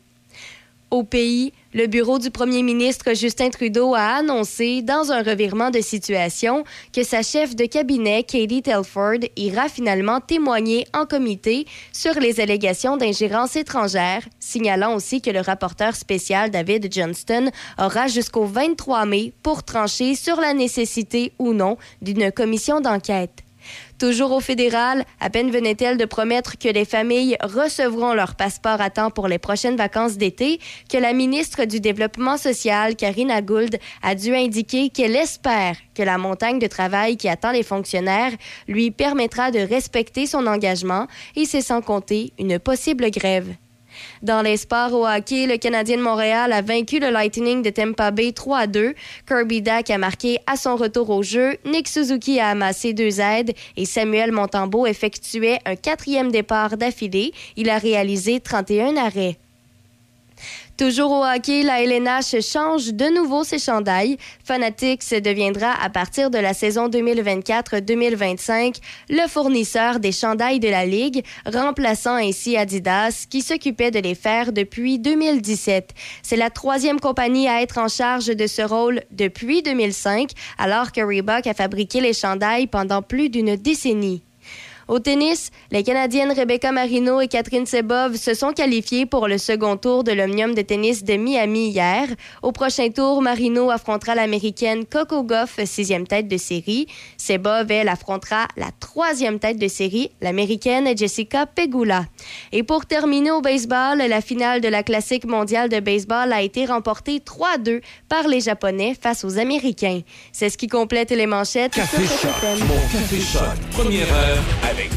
Au 0.92 1.02
pays, 1.02 1.52
le 1.74 1.86
bureau 1.86 2.18
du 2.18 2.30
premier 2.30 2.62
ministre 2.62 3.14
Justin 3.14 3.48
Trudeau 3.48 3.94
a 3.94 4.16
annoncé, 4.16 4.82
dans 4.82 5.10
un 5.10 5.22
revirement 5.22 5.70
de 5.70 5.80
situation, 5.80 6.64
que 6.92 7.02
sa 7.02 7.22
chef 7.22 7.56
de 7.56 7.64
cabinet, 7.64 8.24
Katie 8.24 8.62
Telford, 8.62 9.20
ira 9.36 9.68
finalement 9.68 10.20
témoigner 10.20 10.86
en 10.92 11.06
comité 11.06 11.66
sur 11.92 12.14
les 12.20 12.40
allégations 12.40 12.96
d'ingérence 12.96 13.56
étrangère, 13.56 14.22
signalant 14.38 14.94
aussi 14.94 15.22
que 15.22 15.30
le 15.30 15.40
rapporteur 15.40 15.96
spécial 15.96 16.50
David 16.50 16.92
Johnston 16.92 17.50
aura 17.78 18.06
jusqu'au 18.06 18.44
23 18.44 19.06
mai 19.06 19.32
pour 19.42 19.62
trancher 19.62 20.14
sur 20.14 20.40
la 20.40 20.52
nécessité 20.52 21.32
ou 21.38 21.54
non 21.54 21.78
d'une 22.02 22.30
commission 22.30 22.80
d'enquête. 22.80 23.42
Toujours 24.02 24.32
au 24.32 24.40
fédéral, 24.40 25.04
à 25.20 25.30
peine 25.30 25.52
venait-elle 25.52 25.96
de 25.96 26.04
promettre 26.06 26.58
que 26.58 26.66
les 26.66 26.84
familles 26.84 27.36
recevront 27.40 28.14
leur 28.14 28.34
passeport 28.34 28.80
à 28.80 28.90
temps 28.90 29.12
pour 29.12 29.28
les 29.28 29.38
prochaines 29.38 29.76
vacances 29.76 30.16
d'été 30.16 30.58
que 30.90 30.98
la 30.98 31.12
ministre 31.12 31.66
du 31.66 31.78
Développement 31.78 32.36
social, 32.36 32.96
Karina 32.96 33.40
Gould, 33.42 33.78
a 34.02 34.16
dû 34.16 34.34
indiquer 34.34 34.88
qu'elle 34.88 35.14
espère 35.14 35.76
que 35.94 36.02
la 36.02 36.18
montagne 36.18 36.58
de 36.58 36.66
travail 36.66 37.16
qui 37.16 37.28
attend 37.28 37.52
les 37.52 37.62
fonctionnaires 37.62 38.32
lui 38.66 38.90
permettra 38.90 39.52
de 39.52 39.60
respecter 39.60 40.26
son 40.26 40.48
engagement 40.48 41.06
et 41.36 41.44
c'est 41.44 41.62
sans 41.62 41.80
compter 41.80 42.32
une 42.40 42.58
possible 42.58 43.08
grève. 43.08 43.54
Dans 44.22 44.40
les 44.40 44.56
sports 44.56 44.92
au 44.92 45.04
hockey, 45.04 45.48
le 45.48 45.56
Canadien 45.56 45.96
de 45.96 46.02
Montréal 46.02 46.52
a 46.52 46.62
vaincu 46.62 47.00
le 47.00 47.10
Lightning 47.10 47.60
de 47.60 47.70
Tampa 47.70 48.12
Bay 48.12 48.30
3 48.30 48.58
à 48.58 48.66
2. 48.68 48.94
Kirby 49.26 49.62
Dack 49.62 49.90
a 49.90 49.98
marqué 49.98 50.38
à 50.46 50.54
son 50.54 50.76
retour 50.76 51.10
au 51.10 51.24
jeu. 51.24 51.56
Nick 51.64 51.88
Suzuki 51.88 52.38
a 52.38 52.50
amassé 52.50 52.92
deux 52.92 53.20
aides 53.20 53.52
et 53.76 53.84
Samuel 53.84 54.30
Montembeau 54.30 54.86
effectuait 54.86 55.58
un 55.66 55.74
quatrième 55.74 56.30
départ 56.30 56.76
d'affilée. 56.76 57.32
Il 57.56 57.68
a 57.68 57.78
réalisé 57.78 58.38
31 58.38 58.96
arrêts. 58.96 59.38
Toujours 60.78 61.12
au 61.12 61.22
hockey, 61.22 61.62
la 61.62 61.82
LNH 61.82 62.40
change 62.40 62.94
de 62.94 63.14
nouveau 63.14 63.44
ses 63.44 63.58
chandails. 63.58 64.16
Fanatics 64.42 65.22
deviendra 65.22 65.70
à 65.70 65.90
partir 65.90 66.30
de 66.30 66.38
la 66.38 66.54
saison 66.54 66.88
2024-2025 66.88 68.76
le 69.10 69.28
fournisseur 69.28 70.00
des 70.00 70.12
chandails 70.12 70.60
de 70.60 70.68
la 70.68 70.86
Ligue, 70.86 71.24
remplaçant 71.44 72.14
ainsi 72.14 72.56
Adidas 72.56 73.26
qui 73.28 73.42
s'occupait 73.42 73.90
de 73.90 73.98
les 73.98 74.14
faire 74.14 74.52
depuis 74.52 74.98
2017. 74.98 75.90
C'est 76.22 76.36
la 76.36 76.48
troisième 76.48 77.00
compagnie 77.00 77.48
à 77.48 77.60
être 77.60 77.76
en 77.76 77.88
charge 77.88 78.26
de 78.26 78.46
ce 78.46 78.62
rôle 78.62 79.02
depuis 79.10 79.62
2005, 79.62 80.30
alors 80.56 80.90
que 80.90 81.02
Reebok 81.02 81.46
a 81.46 81.54
fabriqué 81.54 82.00
les 82.00 82.14
chandails 82.14 82.66
pendant 82.66 83.02
plus 83.02 83.28
d'une 83.28 83.56
décennie. 83.56 84.22
Au 84.88 84.98
tennis, 84.98 85.50
les 85.70 85.82
Canadiennes 85.82 86.32
Rebecca 86.32 86.72
Marino 86.72 87.20
et 87.20 87.28
Catherine 87.28 87.66
Sebov 87.66 88.16
se 88.16 88.34
sont 88.34 88.52
qualifiées 88.52 89.06
pour 89.06 89.28
le 89.28 89.38
second 89.38 89.76
tour 89.76 90.02
de 90.02 90.12
l'Omnium 90.12 90.54
de 90.54 90.62
tennis 90.62 91.04
de 91.04 91.14
Miami 91.14 91.68
hier. 91.68 92.08
Au 92.42 92.50
prochain 92.52 92.90
tour, 92.90 93.22
Marino 93.22 93.70
affrontera 93.70 94.14
l'Américaine 94.14 94.84
Coco 94.84 95.22
Goff, 95.22 95.58
sixième 95.64 96.06
tête 96.06 96.26
de 96.26 96.36
série. 96.36 96.86
Sebov, 97.16 97.70
elle, 97.70 97.88
affrontera 97.88 98.48
la 98.56 98.70
troisième 98.80 99.38
tête 99.38 99.58
de 99.58 99.68
série, 99.68 100.10
l'Américaine 100.20 100.96
Jessica 100.96 101.46
Pegula. 101.46 102.04
Et 102.50 102.62
pour 102.62 102.86
terminer 102.86 103.30
au 103.30 103.40
baseball, 103.40 103.98
la 103.98 104.20
finale 104.20 104.60
de 104.60 104.68
la 104.68 104.82
Classique 104.82 105.24
mondiale 105.24 105.68
de 105.68 105.80
baseball 105.80 106.32
a 106.32 106.42
été 106.42 106.66
remportée 106.66 107.18
3-2 107.18 107.82
par 108.08 108.26
les 108.26 108.40
Japonais 108.40 108.96
face 109.00 109.24
aux 109.24 109.38
Américains. 109.38 110.00
C'est 110.32 110.50
ce 110.50 110.58
qui 110.58 110.66
complète 110.66 111.10
les 111.10 111.26
manchettes. 111.26 111.72
Café 111.72 112.02
avec. 114.72 114.90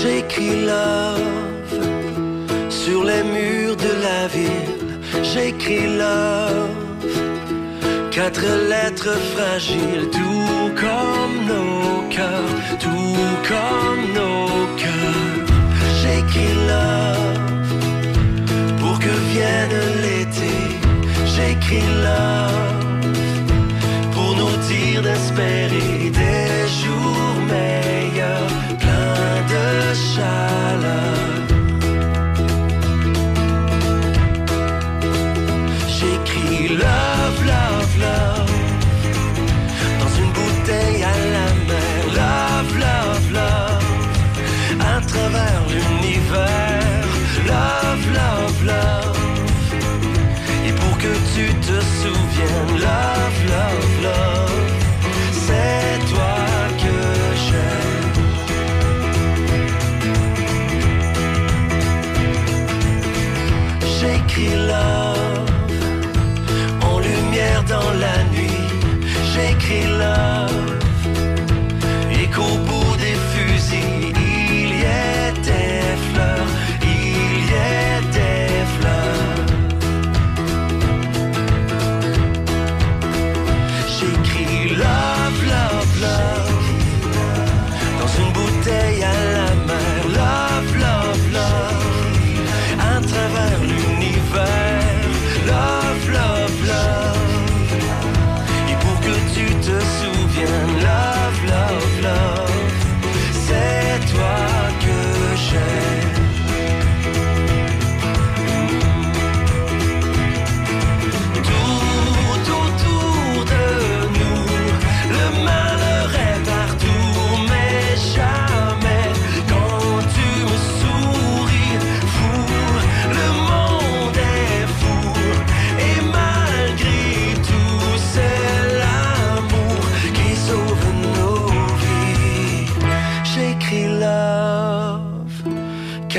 J'écris 0.00 0.66
love 0.66 1.70
sur 2.68 3.04
les 3.04 3.22
murs 3.22 3.76
de 3.76 3.92
la 4.06 4.28
ville. 4.28 4.74
J'écris 5.22 5.86
love, 6.02 6.70
quatre 8.10 8.48
lettres 8.72 9.16
fragiles, 9.34 10.08
tout 10.10 10.70
comme 10.82 11.36
nos 11.52 12.08
cœurs, 12.16 12.54
tout 12.84 13.18
comme 13.52 14.04
nos 14.18 14.48
cœurs. 14.82 15.48
J'écris 16.00 16.54
love 16.70 17.38
pour 18.80 18.98
que 18.98 19.12
vienne 19.32 19.78
l'été. 20.02 20.17
J'écris 21.38 21.86
love 22.02 23.12
pour 24.12 24.34
nous 24.34 24.56
dire 24.66 25.02
d'espérer 25.02 26.10
des 26.10 26.68
jours 26.80 27.36
meilleurs, 27.48 28.48
pleins 28.80 29.42
de 29.52 29.94
chaleur. 29.94 31.17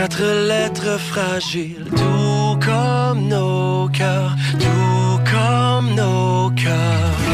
Quatre 0.10 0.48
lettres 0.48 1.00
fragiles, 1.00 1.86
tout 1.96 2.58
comme 2.66 3.28
nos 3.28 3.88
cœurs, 3.90 4.36
tout 4.60 5.20
comme 5.32 5.94
nos 5.96 6.50
cœurs. 6.52 7.29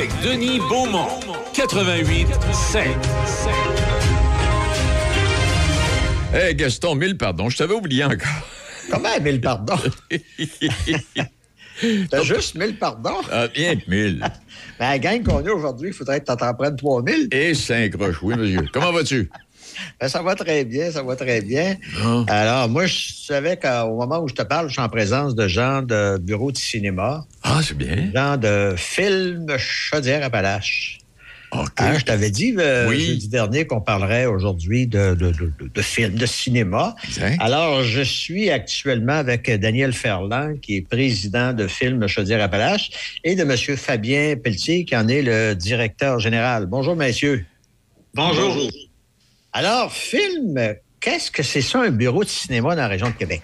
Avec 0.00 0.10
Denis 0.22 0.58
Beaumont. 0.60 1.20
88 1.52 2.26
5. 2.54 2.86
Hey 6.32 6.54
Gaston, 6.54 6.94
mille 6.94 7.18
pardon, 7.18 7.50
je 7.50 7.58
t'avais 7.58 7.74
oublié 7.74 8.04
encore. 8.04 8.48
Comment 8.90 9.20
1000 9.20 9.42
pardons? 9.42 9.76
T'as 12.10 12.22
juste 12.22 12.54
1000 12.54 12.78
pardons? 12.78 13.20
Ah, 13.30 13.48
bien 13.48 13.76
que 13.76 13.90
1000. 13.90 14.20
Ben, 14.78 14.88
la 14.88 14.98
gang 14.98 15.22
qu'on 15.22 15.44
a 15.44 15.50
aujourd'hui, 15.50 15.88
il 15.88 15.94
faudrait 15.94 16.20
que 16.20 16.32
tu 16.32 16.36
t'en 16.38 16.54
prennes 16.54 16.76
3000. 16.76 17.28
Et 17.32 17.52
5 17.52 17.94
roches, 17.96 18.22
oui, 18.22 18.34
monsieur. 18.36 18.66
Comment 18.72 18.92
vas-tu? 18.92 19.28
Ben, 20.00 20.08
ça 20.08 20.22
va 20.22 20.34
très 20.34 20.64
bien, 20.64 20.90
ça 20.90 21.02
va 21.02 21.16
très 21.16 21.40
bien. 21.40 21.76
Ah. 22.02 22.24
Alors, 22.28 22.68
moi, 22.68 22.86
je 22.86 23.12
savais 23.12 23.56
qu'au 23.56 23.96
moment 23.96 24.20
où 24.20 24.28
je 24.28 24.34
te 24.34 24.42
parle, 24.42 24.68
je 24.68 24.72
suis 24.74 24.82
en 24.82 24.88
présence 24.88 25.34
de 25.34 25.46
gens 25.48 25.82
de 25.82 26.18
bureau 26.18 26.52
de 26.52 26.56
cinéma, 26.56 27.26
Ah, 27.42 27.60
c'est 27.62 27.76
bien. 27.76 28.10
gens 28.14 28.36
de 28.36 28.74
film 28.76 29.46
Chaudière-Appalaches. 29.58 30.98
OK. 31.52 31.68
Hein, 31.78 31.98
je 31.98 32.04
t'avais 32.04 32.30
dit 32.30 32.54
euh, 32.58 32.88
Oui. 32.88 33.04
jeudi 33.06 33.28
dernier 33.28 33.66
qu'on 33.66 33.80
parlerait 33.80 34.26
aujourd'hui 34.26 34.86
de, 34.86 35.16
de, 35.16 35.32
de, 35.32 35.52
de- 35.60 35.68
de 35.74 35.82
films, 35.82 36.14
de 36.14 36.24
cinéma. 36.26 36.94
Exact. 37.04 37.38
Alors, 37.40 37.82
je 37.82 38.02
suis 38.02 38.50
actuellement 38.50 39.14
avec 39.14 39.50
Daniel 39.58 39.92
Ferland, 39.92 40.60
qui 40.60 40.76
est 40.76 40.88
président 40.88 41.52
de 41.52 41.66
Film 41.66 42.06
Chaudière-Appalaches, 42.06 42.90
et 43.24 43.34
de 43.34 43.42
M. 43.42 43.76
Fabien 43.76 44.36
Pelletier, 44.36 44.84
qui 44.84 44.96
en 44.96 45.08
est 45.08 45.22
le 45.22 45.54
directeur 45.54 46.20
général. 46.20 46.66
Bonjour, 46.66 46.94
messieurs. 46.94 47.44
Bonjour. 48.14 48.70
Alors, 49.52 49.92
Film, 49.92 50.74
qu'est-ce 51.00 51.30
que 51.30 51.42
c'est 51.42 51.62
ça, 51.62 51.80
un 51.82 51.90
bureau 51.90 52.22
de 52.24 52.28
cinéma 52.28 52.70
dans 52.74 52.82
la 52.82 52.88
région 52.88 53.08
de 53.08 53.14
Québec? 53.14 53.42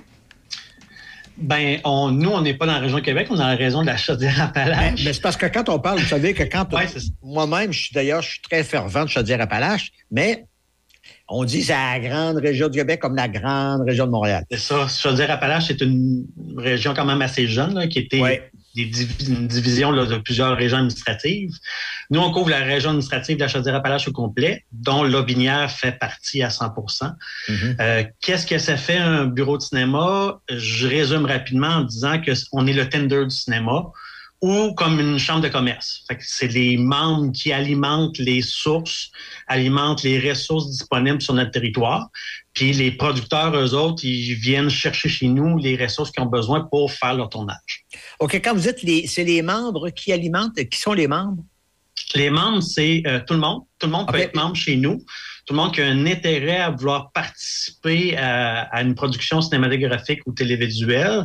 Ben, 1.38 1.80
on, 1.84 2.10
nous, 2.10 2.30
on 2.30 2.40
n'est 2.40 2.54
pas 2.54 2.64
dans 2.66 2.72
la 2.74 2.78
région 2.78 2.96
de 2.98 3.02
Québec, 3.02 3.26
on 3.30 3.34
est 3.34 3.38
dans 3.38 3.46
la 3.48 3.56
région 3.56 3.82
de 3.82 3.86
la 3.86 3.96
Chaudière-Appalaches. 3.98 5.04
mais 5.04 5.12
c'est 5.12 5.20
parce 5.20 5.36
que 5.36 5.46
quand 5.46 5.68
on 5.68 5.78
parle, 5.78 5.98
vous 5.98 6.06
savez 6.06 6.32
que 6.32 6.44
quand 6.44 6.66
on- 6.72 6.76
Ouais, 6.76 6.86
moi-même, 7.22 7.72
je 7.72 7.80
suis 7.84 7.92
d'ailleurs, 7.94 8.22
je 8.22 8.30
suis 8.30 8.40
très 8.40 8.64
fervent 8.64 9.04
de 9.04 9.10
Chaudière-Appalaches, 9.10 9.90
mais 10.10 10.46
on 11.28 11.44
dit 11.44 11.62
c'est 11.62 11.74
la 11.74 12.00
grande 12.00 12.36
région 12.38 12.68
du 12.68 12.78
Québec 12.78 13.00
comme 13.00 13.16
la 13.16 13.28
grande 13.28 13.82
région 13.82 14.06
de 14.06 14.12
Montréal. 14.12 14.44
C'est 14.50 14.58
ça. 14.58 14.86
Chaudière-Appalaches, 14.88 15.66
c'est 15.66 15.80
une 15.82 16.24
région 16.56 16.94
quand 16.94 17.04
même 17.04 17.20
assez 17.20 17.46
jeune, 17.46 17.74
là, 17.74 17.86
qui 17.86 17.98
était 17.98 18.20
Ouais. 18.20 18.50
Des 18.84 19.06
une 19.28 19.46
division 19.48 19.90
là, 19.90 20.04
de 20.06 20.16
plusieurs 20.18 20.56
régions 20.56 20.76
administratives. 20.78 21.50
Nous, 22.10 22.20
on 22.20 22.30
couvre 22.30 22.50
la 22.50 22.58
région 22.58 22.90
administrative 22.90 23.36
de 23.36 23.42
la 23.42 23.48
Chaudière-Appalaches 23.48 24.06
au 24.08 24.12
complet, 24.12 24.64
dont 24.72 25.02
l'Aubinière 25.02 25.70
fait 25.70 25.92
partie 25.98 26.42
à 26.42 26.50
100 26.50 26.72
Mhm. 27.48 27.76
Euh, 27.80 28.04
Qu'est-ce 28.20 28.46
que 28.46 28.58
ça 28.58 28.76
fait 28.76 28.98
un 28.98 29.24
bureau 29.26 29.56
de 29.56 29.62
cinéma? 29.62 30.40
Je 30.50 30.86
résume 30.86 31.24
rapidement 31.26 31.68
en 31.68 31.82
disant 31.84 32.20
que 32.20 32.34
c- 32.34 32.46
on 32.52 32.66
est 32.66 32.72
le 32.72 32.88
tender 32.88 33.24
du 33.24 33.34
cinéma 33.34 33.84
ou 34.42 34.74
comme 34.74 35.00
une 35.00 35.18
chambre 35.18 35.40
de 35.40 35.48
commerce. 35.48 36.04
C'est 36.20 36.48
les 36.48 36.76
membres 36.76 37.32
qui 37.32 37.52
alimentent 37.52 38.18
les 38.18 38.42
sources, 38.42 39.10
alimentent 39.46 40.02
les 40.02 40.18
ressources 40.28 40.70
disponibles 40.70 41.22
sur 41.22 41.34
notre 41.34 41.50
territoire. 41.50 42.08
Puis 42.52 42.72
les 42.72 42.90
producteurs, 42.90 43.56
eux 43.56 43.74
autres, 43.74 44.04
ils 44.04 44.34
viennent 44.34 44.70
chercher 44.70 45.08
chez 45.08 45.28
nous 45.28 45.58
les 45.58 45.76
ressources 45.76 46.10
qu'ils 46.10 46.22
ont 46.22 46.26
besoin 46.26 46.60
pour 46.70 46.92
faire 46.92 47.14
leur 47.14 47.28
tournage. 47.28 47.84
OK, 48.20 48.34
quand 48.42 48.54
vous 48.54 48.60
dites 48.60 48.82
les, 48.82 49.06
c'est 49.06 49.24
les 49.24 49.42
membres 49.42 49.90
qui 49.90 50.12
alimentent, 50.12 50.54
qui 50.68 50.78
sont 50.78 50.92
les 50.92 51.06
membres? 51.06 51.42
Les 52.14 52.30
membres, 52.30 52.62
c'est 52.62 53.02
euh, 53.06 53.20
tout 53.26 53.34
le 53.34 53.40
monde. 53.40 53.62
Tout 53.78 53.86
le 53.86 53.92
monde 53.92 54.06
peut 54.10 54.18
être 54.18 54.34
membre 54.34 54.54
chez 54.54 54.76
nous. 54.76 55.02
Tout 55.46 55.54
le 55.54 55.60
monde 55.60 55.72
qui 55.72 55.80
a 55.80 55.86
un 55.86 56.06
intérêt 56.06 56.58
à 56.58 56.70
vouloir 56.70 57.12
participer 57.12 58.16
à, 58.16 58.82
une 58.82 58.96
production 58.96 59.40
cinématographique 59.40 60.20
ou 60.26 60.32
télévisuelle. 60.32 61.24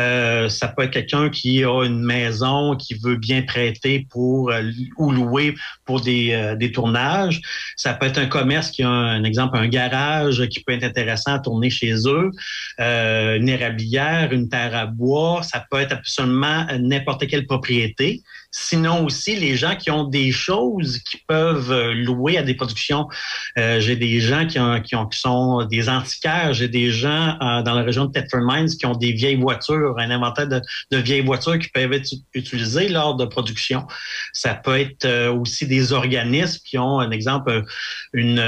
Euh, 0.00 0.48
ça 0.48 0.66
peut 0.66 0.82
être 0.82 0.90
quelqu'un 0.90 1.30
qui 1.30 1.62
a 1.62 1.84
une 1.84 2.02
maison, 2.02 2.74
qui 2.74 2.94
veut 2.94 3.14
bien 3.14 3.42
prêter 3.42 4.08
pour 4.10 4.50
euh, 4.50 4.62
ou 4.98 5.12
louer 5.12 5.54
pour 5.84 6.00
des, 6.00 6.32
euh, 6.32 6.56
des 6.56 6.72
tournages. 6.72 7.40
Ça 7.76 7.94
peut 7.94 8.06
être 8.06 8.18
un 8.18 8.26
commerce 8.26 8.72
qui 8.72 8.82
a 8.82 8.88
un, 8.88 9.22
exemple, 9.22 9.56
un 9.56 9.68
garage 9.68 10.44
qui 10.48 10.64
peut 10.64 10.72
être 10.72 10.82
intéressant 10.82 11.34
à 11.34 11.38
tourner 11.38 11.70
chez 11.70 11.94
eux. 12.08 12.30
Euh, 12.80 13.36
une 13.36 13.48
érablière, 13.48 14.32
une 14.32 14.48
terre 14.48 14.74
à 14.74 14.86
bois. 14.86 15.44
Ça 15.44 15.64
peut 15.70 15.78
être 15.78 15.92
absolument 15.92 16.66
n'importe 16.80 17.28
quelle 17.28 17.46
propriété. 17.46 18.22
Sinon 18.52 19.04
aussi, 19.04 19.36
les 19.36 19.56
gens 19.56 19.76
qui 19.76 19.90
ont 19.90 20.04
des 20.04 20.32
choses 20.32 20.98
qui 20.98 21.18
peuvent 21.28 21.70
euh, 21.70 21.94
louer 21.94 22.36
à 22.36 22.42
des 22.42 22.54
productions. 22.54 23.06
Euh, 23.58 23.80
j'ai 23.80 23.94
des 23.94 24.20
gens 24.20 24.46
qui, 24.46 24.58
ont, 24.58 24.80
qui, 24.80 24.96
ont, 24.96 25.06
qui 25.06 25.20
sont 25.20 25.64
des 25.66 25.88
antiquaires. 25.88 26.52
J'ai 26.52 26.68
des 26.68 26.90
gens 26.90 27.36
euh, 27.40 27.62
dans 27.62 27.74
la 27.74 27.82
région 27.82 28.06
de 28.06 28.12
Thetford 28.12 28.40
Mines 28.42 28.68
qui 28.68 28.86
ont 28.86 28.96
des 28.96 29.12
vieilles 29.12 29.36
voitures, 29.36 29.94
un 29.98 30.10
inventaire 30.10 30.48
de, 30.48 30.60
de 30.90 30.96
vieilles 30.98 31.24
voitures 31.24 31.58
qui 31.58 31.68
peuvent 31.68 31.92
être 31.92 32.10
utilisées 32.34 32.88
lors 32.88 33.16
de 33.16 33.24
production. 33.24 33.86
Ça 34.32 34.54
peut 34.54 34.78
être 34.78 35.04
euh, 35.04 35.32
aussi 35.32 35.66
des 35.66 35.92
organismes 35.92 36.60
qui 36.64 36.76
ont, 36.76 36.98
un 36.98 37.12
exemple, 37.12 37.64
une, 38.12 38.40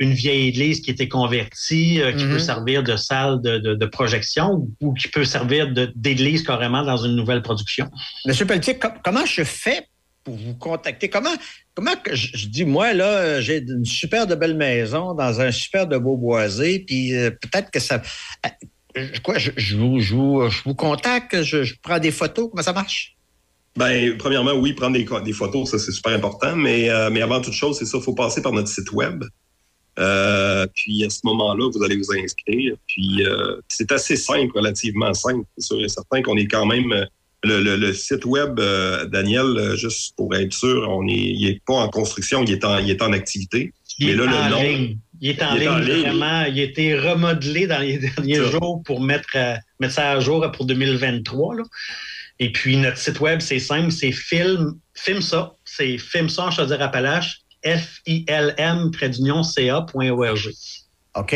une 0.00 0.12
vieille 0.12 0.48
église 0.48 0.80
qui 0.80 0.90
était 0.90 1.08
convertie, 1.08 2.00
euh, 2.00 2.12
qui 2.12 2.24
peut 2.24 2.38
servir 2.38 2.82
de 2.82 2.96
salle 2.96 3.42
de, 3.42 3.58
de, 3.58 3.74
de 3.74 3.86
projection 3.86 4.52
ou, 4.52 4.70
ou 4.80 4.94
qui 4.94 5.08
peut 5.08 5.24
servir 5.24 5.68
d'église 5.94 6.42
carrément 6.42 6.82
dans 6.82 6.96
une 6.96 7.14
nouvelle 7.14 7.42
production. 7.42 7.90
Monsieur 8.26 8.46
Pelletier, 8.46 8.78
com- 8.78 8.92
comment 9.04 9.26
je 9.26 9.44
fais 9.50 9.86
pour 10.24 10.36
vous 10.36 10.54
contacter? 10.54 11.08
Comment, 11.08 11.34
comment 11.74 11.96
que 11.96 12.14
je, 12.14 12.36
je 12.36 12.46
dis, 12.46 12.64
moi, 12.64 12.92
là, 12.94 13.40
j'ai 13.40 13.58
une 13.58 13.84
super 13.84 14.26
de 14.26 14.34
belle 14.34 14.56
maison 14.56 15.14
dans 15.14 15.40
un 15.40 15.50
super 15.50 15.86
de 15.86 15.98
beau 15.98 16.16
boisé, 16.16 16.80
puis 16.80 17.14
euh, 17.14 17.30
peut-être 17.30 17.70
que 17.70 17.80
ça. 17.80 18.02
euh, 18.46 19.06
quoi, 19.22 19.38
je, 19.38 19.50
je 19.56 19.76
vous, 19.76 20.00
je, 20.00 20.14
vous, 20.14 20.50
je 20.50 20.62
vous 20.64 20.74
contacte, 20.74 21.42
je, 21.42 21.64
je 21.64 21.74
prends 21.82 21.98
des 21.98 22.10
photos, 22.10 22.48
comment 22.50 22.62
ça 22.62 22.72
marche? 22.72 23.16
Ben, 23.76 24.16
premièrement, 24.18 24.52
oui, 24.52 24.72
prendre 24.72 24.96
des, 24.96 25.06
des 25.24 25.32
photos, 25.32 25.70
ça 25.70 25.78
c'est 25.78 25.92
super 25.92 26.12
important, 26.12 26.56
mais, 26.56 26.90
euh, 26.90 27.10
mais 27.10 27.22
avant 27.22 27.40
toute 27.40 27.54
chose, 27.54 27.78
c'est 27.78 27.86
ça, 27.86 27.98
il 27.98 28.04
faut 28.04 28.14
passer 28.14 28.42
par 28.42 28.52
notre 28.52 28.68
site 28.68 28.92
web. 28.92 29.24
Puis 30.74 31.04
à 31.04 31.10
ce 31.10 31.20
moment-là, 31.24 31.70
vous 31.70 31.82
allez 31.82 31.96
vous 31.96 32.10
inscrire. 32.12 32.74
Puis 32.86 33.22
c'est 33.68 33.92
assez 33.92 34.16
simple, 34.16 34.50
relativement 34.54 35.12
simple. 35.12 35.44
C'est 35.58 35.66
sûr 35.66 35.84
et 35.84 35.88
certain 35.88 36.22
qu'on 36.22 36.38
est 36.38 36.46
quand 36.46 36.64
même 36.64 37.06
le, 37.42 37.60
le- 37.62 37.76
le 37.76 37.92
site 37.94 38.24
web, 38.24 38.58
euh, 38.60 39.06
Daniel, 39.06 39.46
euh, 39.56 39.76
juste 39.76 40.14
pour 40.16 40.34
être 40.34 40.52
sûr, 40.52 40.86
on 40.90 41.06
est, 41.08 41.12
il 41.14 41.48
est 41.48 41.62
pas 41.66 41.74
en 41.74 41.88
construction, 41.88 42.44
il 42.44 42.52
est 42.52 42.64
en, 42.64 42.78
il 42.78 42.90
est 42.90 43.00
en 43.02 43.12
activité. 43.12 43.72
Il 43.98 44.06
Mais 44.06 44.12
est 44.12 44.16
là, 44.16 44.24
le 44.24 44.30
en 44.32 44.48
nom- 44.50 44.62
ligne. 44.62 44.98
Il 45.22 45.30
est 45.30 45.42
en 45.42 45.54
il 45.54 45.56
est 45.56 45.60
ligne, 45.60 45.68
en 45.70 45.78
ligne. 45.78 46.00
vraiment. 46.00 46.44
Il 46.44 46.60
a 46.60 46.62
été 46.62 46.98
remodelé 46.98 47.66
dans 47.66 47.78
les 47.80 47.98
derniers 48.16 48.36
Ça. 48.36 48.50
jours 48.50 48.82
pour 48.84 49.00
mettre, 49.02 49.28
euh, 49.36 49.54
mettre 49.80 49.94
ça 49.94 50.12
à 50.12 50.20
jour 50.20 50.50
pour 50.52 50.64
2023. 50.66 51.56
là. 51.56 51.62
Et 52.38 52.50
puis, 52.52 52.76
notre 52.78 52.96
site 52.96 53.20
web, 53.20 53.40
c'est 53.40 53.58
simple, 53.58 53.90
c'est 53.90 54.12
film, 54.12 54.78
film 54.94 55.20
ça. 55.20 55.52
C'est 55.64 55.98
film 55.98 56.28
ça 56.30 56.44
en 56.46 56.50
Chaudière-Appalaches, 56.50 57.40
F-I-L-M, 57.66 58.90
trait 58.92 59.10
d'union, 59.10 59.42
ca.org. 59.42 60.50
OK. 61.16 61.34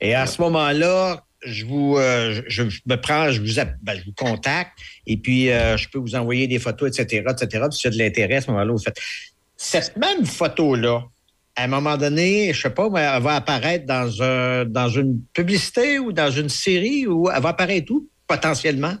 Et 0.00 0.14
à 0.14 0.26
ce 0.26 0.40
moment-là, 0.42 1.22
je 1.44 1.64
vous, 1.64 1.96
euh, 1.96 2.42
je, 2.46 2.62
me 2.62 2.96
prends, 2.96 3.30
je 3.30 3.40
vous, 3.40 3.60
ben, 3.82 3.98
je 3.98 4.04
vous 4.04 4.12
contacte 4.16 4.78
et 5.06 5.16
puis 5.16 5.50
euh, 5.50 5.76
je 5.76 5.88
peux 5.88 5.98
vous 5.98 6.14
envoyer 6.14 6.46
des 6.46 6.58
photos, 6.58 6.98
etc., 6.98 7.24
etc. 7.28 7.66
Puis 7.70 7.88
a 7.88 7.90
de 7.90 7.98
l'intérêt, 7.98 8.36
à 8.36 8.40
ce 8.40 8.50
moment-là, 8.50 8.72
vous 8.72 8.78
faites. 8.78 8.98
Cette 9.56 9.96
même 9.96 10.24
photo-là, 10.24 11.02
à 11.56 11.64
un 11.64 11.66
moment 11.66 11.96
donné, 11.96 12.52
je 12.52 12.62
sais 12.62 12.70
pas, 12.70 12.86
elle 12.86 13.22
va 13.22 13.36
apparaître 13.36 13.86
dans, 13.86 14.22
un, 14.22 14.64
dans 14.64 14.88
une 14.88 15.22
publicité 15.32 15.98
ou 15.98 16.12
dans 16.12 16.30
une 16.30 16.48
série 16.48 17.06
ou 17.06 17.28
elle 17.30 17.42
va 17.42 17.50
apparaître 17.50 17.92
où, 17.92 18.08
potentiellement? 18.26 18.96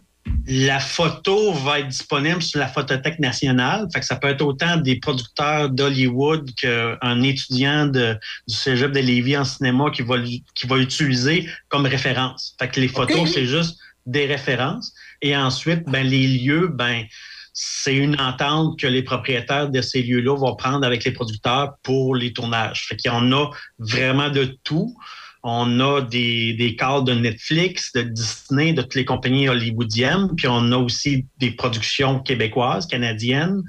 La 0.46 0.80
photo 0.80 1.52
va 1.52 1.80
être 1.80 1.88
disponible 1.88 2.42
sur 2.42 2.60
la 2.60 2.68
Photothèque 2.68 3.18
nationale. 3.18 3.86
Fait 3.92 4.00
que 4.00 4.06
ça 4.06 4.16
peut 4.16 4.28
être 4.28 4.42
autant 4.42 4.76
des 4.76 4.96
producteurs 4.96 5.70
d'Hollywood 5.70 6.54
qu'un 6.54 7.22
étudiant 7.22 7.86
de, 7.86 8.16
du 8.48 8.54
Cégep 8.54 8.92
de 8.92 9.00
Lévis 9.00 9.36
en 9.36 9.44
cinéma 9.44 9.90
qui 9.90 10.02
va, 10.02 10.16
qui 10.54 10.66
va 10.66 10.78
utiliser 10.78 11.48
comme 11.68 11.86
référence. 11.86 12.54
Fait 12.58 12.68
que 12.68 12.80
les 12.80 12.88
photos, 12.88 13.32
c'est 13.32 13.46
juste 13.46 13.78
des 14.06 14.26
références. 14.26 14.92
Et 15.22 15.36
ensuite, 15.36 15.84
ben, 15.86 16.06
les 16.06 16.26
lieux, 16.26 16.68
ben, 16.68 17.04
c'est 17.52 17.94
une 17.94 18.20
entente 18.20 18.78
que 18.78 18.86
les 18.86 19.02
propriétaires 19.02 19.68
de 19.68 19.82
ces 19.82 20.02
lieux-là 20.02 20.36
vont 20.36 20.56
prendre 20.56 20.86
avec 20.86 21.04
les 21.04 21.12
producteurs 21.12 21.74
pour 21.82 22.14
les 22.14 22.32
tournages. 22.32 22.86
Fait 22.88 22.96
qu'il 22.96 23.10
y 23.10 23.14
en 23.14 23.30
a 23.32 23.50
vraiment 23.78 24.30
de 24.30 24.56
tout. 24.64 24.96
On 25.42 25.80
a 25.80 26.00
des, 26.02 26.54
des 26.54 26.76
de 26.76 27.12
Netflix, 27.14 27.92
de 27.92 28.02
Disney, 28.02 28.72
de 28.72 28.82
toutes 28.82 28.94
les 28.94 29.04
compagnies 29.04 29.48
hollywoodiennes. 29.48 30.28
Puis 30.36 30.46
on 30.48 30.70
a 30.70 30.76
aussi 30.76 31.26
des 31.38 31.50
productions 31.50 32.20
québécoises, 32.20 32.86
canadiennes. 32.86 33.62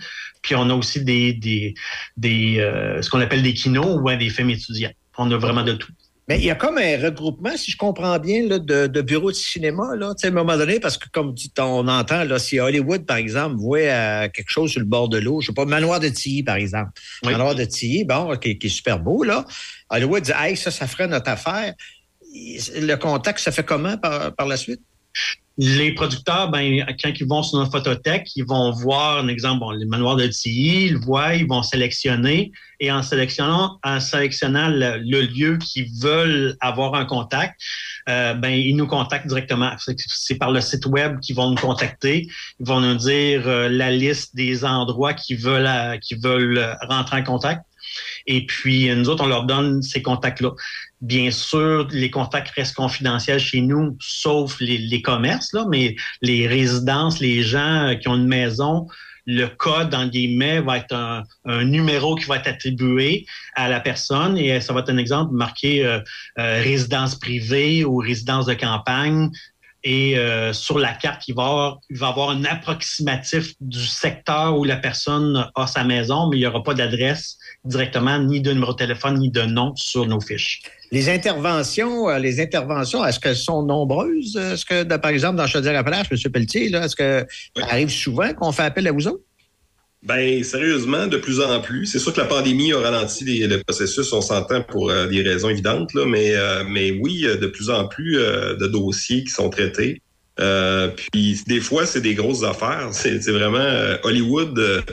Puis 0.43 0.55
on 0.55 0.69
a 0.69 0.73
aussi 0.75 1.03
des, 1.03 1.33
des, 1.33 1.73
des 2.15 2.59
euh, 2.59 3.01
ce 3.01 3.09
qu'on 3.09 3.21
appelle 3.21 3.41
des 3.41 3.53
kinos 3.53 3.99
ou 4.01 4.15
des 4.15 4.29
films 4.29 4.51
étudiants. 4.51 4.91
On 5.17 5.31
a 5.31 5.37
vraiment 5.37 5.63
de 5.63 5.73
tout. 5.73 5.91
Mais 6.27 6.37
il 6.39 6.45
y 6.45 6.51
a 6.51 6.55
comme 6.55 6.77
un 6.77 6.97
regroupement, 6.97 7.57
si 7.57 7.71
je 7.71 7.77
comprends 7.77 8.17
bien, 8.17 8.47
là, 8.47 8.57
de, 8.57 8.87
de 8.87 9.01
bureaux 9.01 9.31
de 9.31 9.35
cinéma, 9.35 9.95
là, 9.97 10.13
tu 10.15 10.21
sais, 10.21 10.27
à 10.27 10.29
un 10.29 10.33
moment 10.33 10.55
donné, 10.55 10.79
parce 10.79 10.97
que 10.97 11.09
comme 11.09 11.35
on 11.59 11.87
entend, 11.87 12.23
là, 12.23 12.39
si 12.39 12.59
Hollywood, 12.59 13.05
par 13.05 13.17
exemple, 13.17 13.57
voit 13.57 13.79
euh, 13.79 14.29
quelque 14.29 14.49
chose 14.49 14.71
sur 14.71 14.79
le 14.79 14.85
bord 14.85 15.09
de 15.09 15.17
l'eau, 15.17 15.41
je 15.41 15.47
sais 15.47 15.53
pas, 15.53 15.65
Manoir 15.65 15.99
de 15.99 16.07
Tilly, 16.07 16.43
par 16.43 16.55
exemple. 16.55 16.91
Oui. 17.23 17.31
Manoir 17.33 17.55
de 17.55 17.65
Tilly, 17.65 18.05
bon, 18.05 18.37
qui, 18.37 18.57
qui 18.57 18.67
est 18.67 18.69
super 18.69 18.99
beau, 18.99 19.23
là. 19.23 19.45
Hollywood 19.89 20.23
dit, 20.23 20.31
hey, 20.37 20.55
ça, 20.55 20.71
ça 20.71 20.87
ferait 20.87 21.07
notre 21.07 21.29
affaire. 21.29 21.73
Le 22.33 22.95
contact, 22.95 23.39
ça 23.39 23.51
fait 23.51 23.65
comment 23.65 23.97
par, 23.97 24.33
par 24.33 24.47
la 24.47 24.55
suite? 24.57 24.81
Les 25.57 25.93
producteurs, 25.93 26.49
ben, 26.49 26.83
quand 27.01 27.11
ils 27.19 27.27
vont 27.27 27.43
sur 27.43 27.59
notre 27.59 27.71
photothèque, 27.71 28.27
ils 28.35 28.45
vont 28.45 28.71
voir, 28.71 29.19
un 29.19 29.27
exemple, 29.27 29.59
bon, 29.59 29.69
les 29.69 29.85
manoirs 29.85 30.15
de 30.15 30.25
TI, 30.25 30.87
ils 30.87 30.93
le 30.93 30.99
voient, 30.99 31.35
ils 31.35 31.47
vont 31.47 31.61
sélectionner 31.61 32.51
et 32.79 32.91
en 32.91 33.03
sélectionnant, 33.03 33.79
en 33.83 33.99
sélectionnant 33.99 34.69
le, 34.69 35.21
lieu 35.21 35.57
qu'ils 35.57 35.91
veulent 36.01 36.57
avoir 36.59 36.95
un 36.95 37.05
contact, 37.05 37.61
euh, 38.09 38.33
ben, 38.33 38.49
ils 38.49 38.75
nous 38.75 38.87
contactent 38.87 39.27
directement. 39.27 39.73
C'est- 39.77 40.35
par 40.39 40.49
le 40.49 40.59
site 40.59 40.87
web 40.87 41.19
qu'ils 41.19 41.35
vont 41.35 41.51
nous 41.51 41.55
contacter. 41.55 42.27
Ils 42.59 42.65
vont 42.65 42.81
nous 42.81 42.95
dire 42.95 43.47
euh, 43.47 43.69
la 43.69 43.91
liste 43.91 44.35
des 44.35 44.65
endroits 44.65 45.13
qu'ils 45.13 45.37
veulent, 45.37 45.67
euh, 45.67 45.97
qu'ils 45.97 46.19
veulent 46.19 46.75
rentrer 46.89 47.17
en 47.17 47.23
contact. 47.23 47.61
Et 48.25 48.45
puis, 48.45 48.93
nous 48.95 49.09
autres, 49.09 49.23
on 49.23 49.27
leur 49.27 49.43
donne 49.43 49.81
ces 49.81 50.01
contacts-là. 50.01 50.51
Bien 51.03 51.31
sûr, 51.31 51.87
les 51.91 52.09
contacts 52.09 52.51
restent 52.51 52.75
confidentiels 52.75 53.39
chez 53.39 53.59
nous, 53.59 53.97
sauf 53.99 54.57
les, 54.61 54.77
les 54.77 55.01
commerces, 55.01 55.51
là, 55.51 55.65
mais 55.69 55.97
les 56.21 56.47
résidences, 56.47 57.19
les 57.19 57.43
gens 57.43 57.89
euh, 57.89 57.95
qui 57.95 58.07
ont 58.07 58.15
une 58.15 58.27
maison, 58.27 58.87
le 59.25 59.47
code, 59.47 59.93
en 59.93 60.07
guillemets, 60.07 60.61
va 60.61 60.77
être 60.77 60.95
un, 60.95 61.63
numéro 61.65 62.15
qui 62.15 62.23
va 62.25 62.37
être 62.37 62.47
attribué 62.47 63.25
à 63.55 63.67
la 63.67 63.81
personne 63.81 64.37
et 64.37 64.59
ça 64.61 64.71
va 64.71 64.79
être 64.79 64.89
un 64.89 64.97
exemple 64.97 65.33
marqué 65.33 65.85
euh, 65.85 65.99
euh, 66.39 66.61
résidence 66.61 67.15
privée 67.15 67.83
ou 67.83 67.97
résidence 67.97 68.45
de 68.45 68.53
campagne. 68.53 69.29
Et 69.83 70.17
euh, 70.17 70.53
sur 70.53 70.79
la 70.79 70.93
carte, 70.93 71.27
il 71.27 71.35
va, 71.35 71.43
avoir, 71.43 71.79
il 71.89 71.97
va 71.97 72.07
avoir 72.07 72.29
un 72.29 72.45
approximatif 72.45 73.53
du 73.59 73.85
secteur 73.85 74.57
où 74.57 74.63
la 74.63 74.77
personne 74.77 75.49
a 75.55 75.67
sa 75.67 75.83
maison, 75.83 76.29
mais 76.29 76.37
il 76.37 76.39
n'y 76.39 76.45
aura 76.45 76.63
pas 76.63 76.73
d'adresse 76.73 77.37
directement, 77.65 78.19
ni 78.19 78.41
de 78.41 78.51
numéro 78.51 78.73
de 78.73 78.77
téléphone, 78.77 79.19
ni 79.19 79.29
de 79.29 79.41
nom 79.43 79.73
sur 79.75 80.05
nos 80.05 80.19
fiches. 80.19 80.61
Les 80.91 81.09
interventions, 81.09 82.09
euh, 82.09 82.19
les 82.19 82.39
interventions, 82.41 83.05
est-ce 83.05 83.19
qu'elles 83.19 83.35
sont 83.35 83.63
nombreuses? 83.63 84.35
Est-ce 84.35 84.65
que, 84.65 84.83
de- 84.83 84.97
par 84.97 85.11
exemple, 85.11 85.37
dans 85.37 85.47
Chaudière-Appalaches, 85.47 86.07
M. 86.11 86.31
Pelletier, 86.31 86.69
là, 86.69 86.85
est-ce 86.85 86.95
que 86.95 87.25
ça 87.57 87.65
arrive 87.69 87.89
souvent 87.89 88.33
qu'on 88.33 88.51
fait 88.51 88.63
appel 88.63 88.87
à 88.87 88.91
vous 88.91 89.07
autres? 89.07 89.23
Ben, 90.03 90.43
sérieusement, 90.43 91.07
de 91.07 91.15
plus 91.15 91.39
en 91.39 91.61
plus. 91.61 91.85
C'est 91.85 91.99
sûr 91.99 92.11
que 92.13 92.19
la 92.19 92.27
pandémie 92.27 92.73
a 92.73 92.79
ralenti 92.79 93.23
les- 93.23 93.47
le 93.47 93.63
processus, 93.63 94.11
on 94.11 94.19
s'entend 94.19 94.61
pour 94.61 94.89
euh, 94.89 95.07
des 95.07 95.21
raisons 95.21 95.47
évidentes, 95.47 95.93
là, 95.93 96.05
mais, 96.05 96.35
euh, 96.35 96.65
mais 96.67 96.91
oui, 96.91 97.21
de 97.21 97.47
plus 97.47 97.69
en 97.69 97.87
plus 97.87 98.17
euh, 98.19 98.57
de 98.57 98.67
dossiers 98.67 99.23
qui 99.23 99.29
sont 99.31 99.49
traités. 99.49 100.01
Euh, 100.41 100.89
puis 101.11 101.39
des 101.47 101.61
fois, 101.61 101.85
c'est 101.85 102.01
des 102.01 102.15
grosses 102.15 102.43
affaires. 102.43 102.89
C'est 102.91 103.19
vraiment 103.31 103.59
euh, 103.59 103.95
Hollywood. 104.03 104.83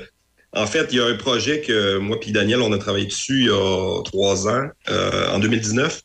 En 0.53 0.67
fait, 0.67 0.89
il 0.91 0.99
y 0.99 1.01
a 1.01 1.07
un 1.07 1.17
projet 1.17 1.61
que 1.61 1.99
moi 1.99 2.19
puis 2.19 2.33
Daniel, 2.33 2.61
on 2.63 2.73
a 2.73 2.79
travaillé 2.79 3.07
dessus 3.07 3.41
il 3.41 3.47
y 3.47 3.51
a 3.51 4.03
trois 4.03 4.49
ans, 4.49 4.69
euh, 4.89 5.31
en 5.31 5.39
2019. 5.39 6.03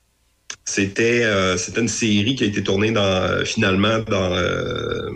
C'était 0.64 1.24
euh, 1.24 1.58
c'était 1.58 1.82
une 1.82 1.88
série 1.88 2.36
qui 2.36 2.43
a 2.43 2.48
été 2.48 2.64
tournée 2.64 2.91
dans 2.91 3.46
finalement 3.46 4.00
dans 4.00 4.34
euh, 4.34 5.10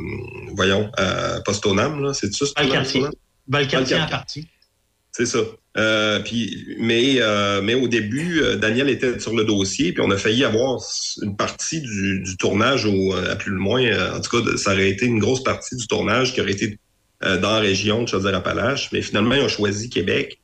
voyons 0.54 0.92
à 0.98 1.42
Postonam 1.42 2.04
là, 2.04 2.14
c'est 2.14 2.32
ça 2.34 2.46
Valcartier. 2.58 3.04
Valcartier 3.48 3.96
en 3.96 4.08
partie. 4.08 4.48
C'est 5.12 5.26
ça. 5.26 5.40
Euh, 5.78 6.20
puis, 6.20 6.76
mais, 6.80 7.16
euh, 7.20 7.62
mais 7.62 7.74
au 7.74 7.88
début, 7.88 8.42
euh, 8.42 8.56
Daniel 8.56 8.90
était 8.90 9.20
sur 9.20 9.36
le 9.36 9.44
dossier, 9.44 9.94
puis 9.94 10.02
on 10.02 10.12
a 10.12 10.18
failli 10.18 10.44
avoir 10.44 10.82
une 11.22 11.36
partie 11.36 11.82
du, 11.82 12.22
du 12.22 12.38
tournage, 12.38 12.86
au, 12.86 13.14
à 13.14 13.36
plus 13.36 13.54
ou 13.54 13.60
moins, 13.60 13.82
en 14.16 14.20
tout 14.20 14.42
cas, 14.42 14.58
ça 14.58 14.74
aurait 14.74 14.90
été 14.90 15.06
une 15.06 15.20
grosse 15.20 15.44
partie 15.44 15.76
du 15.76 15.88
tournage 15.88 16.34
qui 16.34 16.42
aurait 16.42 16.52
été 16.52 16.80
dans 17.22 17.52
la 17.52 17.60
région 17.60 18.04
de 18.04 18.08
Chaudière-Appalaches, 18.08 18.90
mais 18.92 19.02
finalement, 19.02 19.36
ils 19.36 19.42
ont 19.42 19.48
choisi 19.50 19.90
Québec. 19.90 20.40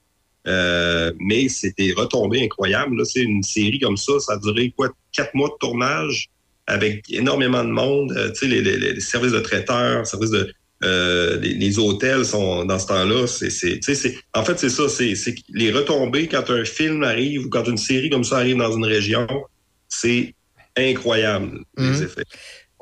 Euh, 0.48 1.12
mais 1.20 1.50
c'était 1.50 1.92
retombé 1.98 2.44
incroyable. 2.44 2.98
Là, 2.98 3.06
c'est 3.06 3.22
une 3.22 3.42
série 3.42 3.80
comme 3.80 3.98
ça, 3.98 4.20
ça 4.20 4.34
a 4.34 4.38
duré 4.38 4.72
quoi, 4.78 4.90
quatre 5.12 5.34
mois 5.34 5.50
de 5.50 5.56
tournage 5.60 6.30
avec 6.68 7.12
énormément 7.12 7.64
de 7.64 7.72
monde. 7.72 8.12
Euh, 8.16 8.30
tu 8.32 8.42
sais, 8.42 8.48
les, 8.48 8.62
les- 8.62 8.94
les 8.94 9.00
services 9.00 9.32
de 9.32 9.40
traiteurs, 9.40 10.06
services 10.06 10.30
de 10.30 10.54
euh, 10.84 11.40
les, 11.40 11.54
les 11.56 11.80
hôtels 11.80 12.26
sont 12.26 12.64
dans 12.66 12.78
ce 12.78 12.86
temps-là. 12.88 13.26
C'est, 13.26 13.50
c'est, 13.50 13.80
tu 13.80 13.82
sais, 13.82 13.96
c'est, 13.96 14.18
en 14.36 14.44
fait, 14.46 14.60
c'est 14.60 14.70
ça. 14.70 14.88
C'est, 14.88 15.16
les 15.50 15.72
retombées 15.72 16.28
quand 16.28 16.48
un 16.52 16.64
film 16.64 17.02
arrive 17.04 17.46
ou 17.46 17.50
quand 17.50 17.64
une 17.68 17.78
série 17.78 18.12
comme 18.12 18.24
ça 18.24 18.38
arrive 18.38 18.58
dans 18.58 18.76
une 18.78 18.86
région, 18.86 19.26
c'est 19.90 20.36
incroyable 20.78 21.62
les 21.78 22.04
effets. 22.04 22.24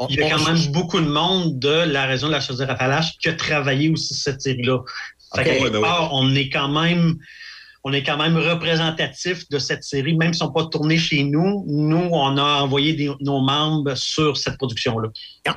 Il 0.10 0.20
y 0.20 0.24
a 0.24 0.30
quand 0.30 0.46
même 0.46 0.72
beaucoup 0.72 1.00
de 1.00 1.08
monde 1.08 1.60
de 1.60 1.70
la 1.92 2.06
région 2.06 2.28
de 2.28 2.34
la 2.34 2.42
Chaudière-Appalaches 2.42 3.18
qui 3.20 3.30
a 3.30 3.34
travaillé 3.34 3.90
aussi 3.90 4.14
sur 4.14 4.24
cette 4.24 4.42
série-là. 4.42 4.80
Ouais, 5.36 5.70
ben 5.70 5.80
ouais. 5.80 5.90
on 6.12 6.36
est 6.36 6.50
quand 6.50 6.70
même 6.70 7.16
on 7.86 7.92
est 7.92 8.04
quand 8.04 8.18
même 8.18 8.38
représentatif 8.38 9.50
de 9.50 9.60
cette 9.60 9.84
série, 9.84 10.16
même 10.16 10.34
s'ils 10.34 10.44
ne 10.46 10.48
sont 10.48 10.54
pas 10.54 10.66
tournés 10.68 10.98
chez 10.98 11.24
nous. 11.26 11.66
Nous, 11.68 12.08
on 12.14 12.38
a 12.38 12.62
envoyé 12.62 12.94
des- 12.94 13.12
nos 13.20 13.42
membres 13.42 13.96
sur 13.96 14.38
cette 14.38 14.58
production-là. 14.58 15.10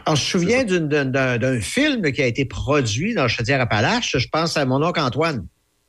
On 0.07 0.17
se 0.17 0.25
souvient 0.33 0.65
d'un 0.65 1.61
film 1.61 2.11
qui 2.11 2.23
a 2.23 2.27
été 2.27 2.45
produit 2.45 3.15
dans 3.15 3.29
Chaudière-Appalaches. 3.29 4.17
Je 4.19 4.27
pense 4.29 4.57
à 4.57 4.65
mon 4.65 4.83
oncle 4.83 4.99
Antoine. 4.99 5.47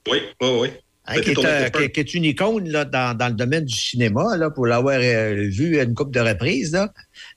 Oui, 0.09 0.19
oui, 0.41 0.49
oui. 0.61 0.69
Hein, 1.09 1.21
qui, 1.21 1.31
est, 1.31 1.45
euh, 1.45 1.69
qui- 1.69 2.03
qui 2.05 2.17
une 2.17 2.25
icône 2.25 2.67
là, 2.69 2.83
dans, 2.83 3.15
dans 3.17 3.27
le 3.29 3.33
domaine 3.33 3.63
du 3.65 3.75
cinéma, 3.75 4.35
là, 4.37 4.49
pour 4.49 4.67
l'avoir 4.67 4.99
euh, 5.01 5.47
vu 5.49 5.79
à 5.79 5.83
une 5.83 5.93
couple 5.93 6.11
de 6.11 6.19
reprises. 6.19 6.73
là. 6.73 6.91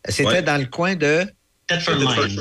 C'était 0.08 0.28
Ouais. 0.28 0.42
dans 0.42 0.58
le 0.60 0.66
coin 0.66 0.96
de. 0.96 1.24
Thetford 1.68 1.96
Mines. 1.98 2.40